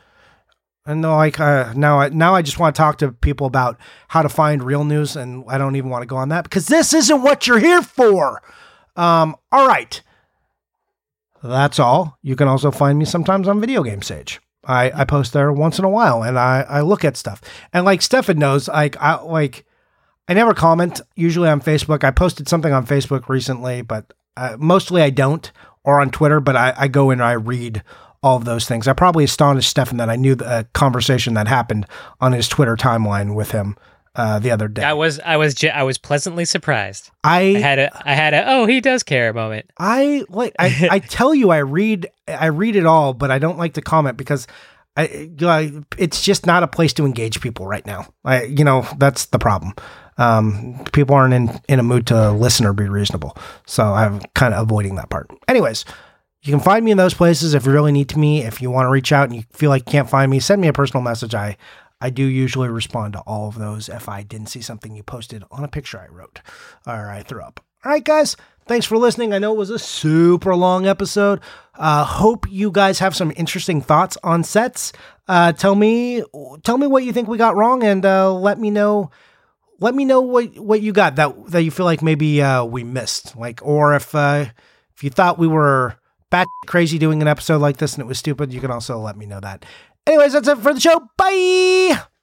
and 0.86 1.00
like 1.02 1.40
uh, 1.40 1.72
now, 1.74 2.00
I, 2.00 2.10
now 2.10 2.34
I 2.34 2.42
just 2.42 2.58
want 2.58 2.76
to 2.76 2.78
talk 2.78 2.98
to 2.98 3.10
people 3.10 3.46
about 3.46 3.78
how 4.08 4.20
to 4.20 4.28
find 4.28 4.62
real 4.62 4.84
news, 4.84 5.16
and 5.16 5.44
I 5.48 5.56
don't 5.56 5.76
even 5.76 5.88
want 5.88 6.02
to 6.02 6.06
go 6.06 6.16
on 6.16 6.28
that 6.28 6.44
because 6.44 6.66
this 6.66 6.92
isn't 6.92 7.22
what 7.22 7.46
you're 7.46 7.58
here 7.58 7.80
for. 7.80 8.42
Um, 8.94 9.34
all 9.50 9.66
right, 9.66 10.02
that's 11.42 11.78
all. 11.78 12.18
You 12.22 12.36
can 12.36 12.48
also 12.48 12.70
find 12.70 12.98
me 12.98 13.06
sometimes 13.06 13.48
on 13.48 13.60
Video 13.60 13.82
Game 13.82 14.02
Sage. 14.02 14.40
I, 14.66 14.90
I 14.94 15.04
post 15.04 15.32
there 15.32 15.52
once 15.52 15.78
in 15.78 15.84
a 15.84 15.88
while 15.88 16.22
and 16.22 16.38
I, 16.38 16.62
I 16.68 16.80
look 16.80 17.04
at 17.04 17.16
stuff. 17.16 17.40
And 17.72 17.84
like 17.84 18.02
Stefan 18.02 18.38
knows, 18.38 18.68
like 18.68 18.96
I 19.00 19.20
like 19.22 19.64
I 20.28 20.34
never 20.34 20.54
comment 20.54 21.00
usually 21.16 21.48
on 21.48 21.60
Facebook. 21.60 22.02
I 22.02 22.10
posted 22.10 22.48
something 22.48 22.72
on 22.72 22.86
Facebook 22.86 23.28
recently, 23.28 23.82
but 23.82 24.12
uh, 24.36 24.56
mostly 24.58 25.02
I 25.02 25.10
don't, 25.10 25.50
or 25.84 26.00
on 26.00 26.10
Twitter. 26.10 26.40
But 26.40 26.56
I, 26.56 26.74
I 26.76 26.88
go 26.88 27.10
in 27.10 27.20
and 27.20 27.28
I 27.28 27.32
read 27.32 27.82
all 28.22 28.36
of 28.36 28.46
those 28.46 28.66
things. 28.66 28.88
I 28.88 28.94
probably 28.94 29.24
astonished 29.24 29.68
Stefan 29.68 29.98
that 29.98 30.08
I 30.08 30.16
knew 30.16 30.34
the 30.34 30.46
uh, 30.46 30.62
conversation 30.72 31.34
that 31.34 31.46
happened 31.46 31.86
on 32.20 32.32
his 32.32 32.48
Twitter 32.48 32.74
timeline 32.74 33.34
with 33.34 33.50
him. 33.50 33.76
Uh, 34.16 34.38
the 34.38 34.50
other 34.50 34.68
day. 34.68 34.82
I 34.82 34.92
was 34.92 35.18
I 35.20 35.36
was 35.36 35.62
I 35.64 35.82
was 35.82 35.98
pleasantly 35.98 36.44
surprised. 36.44 37.10
I 37.22 37.56
I 37.56 37.58
had 37.58 37.78
a 37.78 38.08
I 38.08 38.14
had 38.14 38.34
a 38.34 38.44
oh 38.52 38.66
he 38.66 38.80
does 38.80 39.02
care 39.02 39.32
moment. 39.32 39.70
I 39.78 40.24
like 40.28 40.54
I, 40.58 40.88
I 40.90 40.98
tell 41.00 41.34
you 41.34 41.50
I 41.50 41.58
read 41.58 42.08
I 42.28 42.46
read 42.46 42.76
it 42.76 42.86
all, 42.86 43.12
but 43.12 43.30
I 43.30 43.38
don't 43.38 43.58
like 43.58 43.74
to 43.74 43.82
comment 43.82 44.16
because 44.16 44.46
I, 44.96 45.30
I 45.40 45.72
it's 45.98 46.22
just 46.22 46.46
not 46.46 46.62
a 46.62 46.68
place 46.68 46.92
to 46.94 47.06
engage 47.06 47.40
people 47.40 47.66
right 47.66 47.84
now. 47.86 48.06
I 48.24 48.44
you 48.44 48.64
know 48.64 48.86
that's 48.98 49.26
the 49.26 49.38
problem. 49.38 49.74
Um, 50.16 50.84
people 50.92 51.16
aren't 51.16 51.34
in 51.34 51.60
in 51.68 51.80
a 51.80 51.82
mood 51.82 52.06
to 52.08 52.30
listen 52.30 52.66
or 52.66 52.72
be 52.72 52.88
reasonable, 52.88 53.36
so 53.66 53.82
I'm 53.82 54.20
kind 54.34 54.54
of 54.54 54.62
avoiding 54.62 54.94
that 54.96 55.10
part. 55.10 55.30
Anyways. 55.48 55.84
You 56.46 56.52
can 56.52 56.60
find 56.60 56.84
me 56.84 56.90
in 56.90 56.98
those 56.98 57.14
places 57.14 57.54
if 57.54 57.64
you 57.64 57.72
really 57.72 57.90
need 57.90 58.10
to 58.10 58.18
me. 58.18 58.42
If 58.42 58.60
you 58.60 58.70
want 58.70 58.84
to 58.84 58.90
reach 58.90 59.12
out 59.12 59.30
and 59.30 59.34
you 59.34 59.44
feel 59.50 59.70
like 59.70 59.80
you 59.86 59.92
can't 59.92 60.10
find 60.10 60.30
me, 60.30 60.40
send 60.40 60.60
me 60.60 60.68
a 60.68 60.74
personal 60.74 61.02
message. 61.02 61.34
I 61.34 61.56
I 62.04 62.10
do 62.10 62.26
usually 62.26 62.68
respond 62.68 63.14
to 63.14 63.20
all 63.20 63.48
of 63.48 63.54
those 63.54 63.88
if 63.88 64.10
I 64.10 64.22
didn't 64.22 64.48
see 64.48 64.60
something 64.60 64.94
you 64.94 65.02
posted 65.02 65.42
on 65.50 65.64
a 65.64 65.68
picture 65.68 65.98
I 65.98 66.12
wrote 66.12 66.40
or 66.86 67.08
I 67.08 67.22
threw 67.22 67.40
up. 67.40 67.64
All 67.82 67.92
right, 67.92 68.04
guys. 68.04 68.36
Thanks 68.66 68.84
for 68.84 68.98
listening. 68.98 69.32
I 69.32 69.38
know 69.38 69.54
it 69.54 69.56
was 69.56 69.70
a 69.70 69.78
super 69.78 70.54
long 70.54 70.86
episode. 70.86 71.40
Uh, 71.78 72.04
hope 72.04 72.46
you 72.50 72.70
guys 72.70 72.98
have 72.98 73.16
some 73.16 73.32
interesting 73.36 73.80
thoughts 73.80 74.18
on 74.22 74.44
sets. 74.44 74.92
Uh, 75.28 75.52
tell 75.52 75.74
me, 75.74 76.22
tell 76.62 76.76
me 76.76 76.86
what 76.86 77.04
you 77.04 77.12
think 77.14 77.26
we 77.26 77.38
got 77.38 77.56
wrong, 77.56 77.82
and 77.82 78.04
uh, 78.04 78.34
let 78.34 78.58
me 78.58 78.70
know. 78.70 79.10
Let 79.80 79.94
me 79.94 80.04
know 80.04 80.20
what 80.20 80.58
what 80.58 80.82
you 80.82 80.92
got 80.92 81.16
that 81.16 81.46
that 81.52 81.62
you 81.62 81.70
feel 81.70 81.86
like 81.86 82.02
maybe 82.02 82.42
uh, 82.42 82.64
we 82.64 82.84
missed, 82.84 83.34
like, 83.34 83.60
or 83.62 83.94
if 83.94 84.14
uh, 84.14 84.44
if 84.94 85.02
you 85.02 85.08
thought 85.08 85.38
we 85.38 85.46
were 85.46 85.96
bat 86.30 86.46
crazy 86.66 86.98
doing 86.98 87.22
an 87.22 87.28
episode 87.28 87.62
like 87.62 87.78
this 87.78 87.94
and 87.94 88.02
it 88.02 88.06
was 88.06 88.18
stupid, 88.18 88.52
you 88.52 88.60
can 88.60 88.70
also 88.70 88.98
let 88.98 89.16
me 89.16 89.24
know 89.24 89.40
that. 89.40 89.64
Anyways, 90.06 90.34
that's 90.34 90.48
it 90.48 90.58
for 90.58 90.74
the 90.74 90.80
show. 90.80 91.08
Bye. 91.16 92.13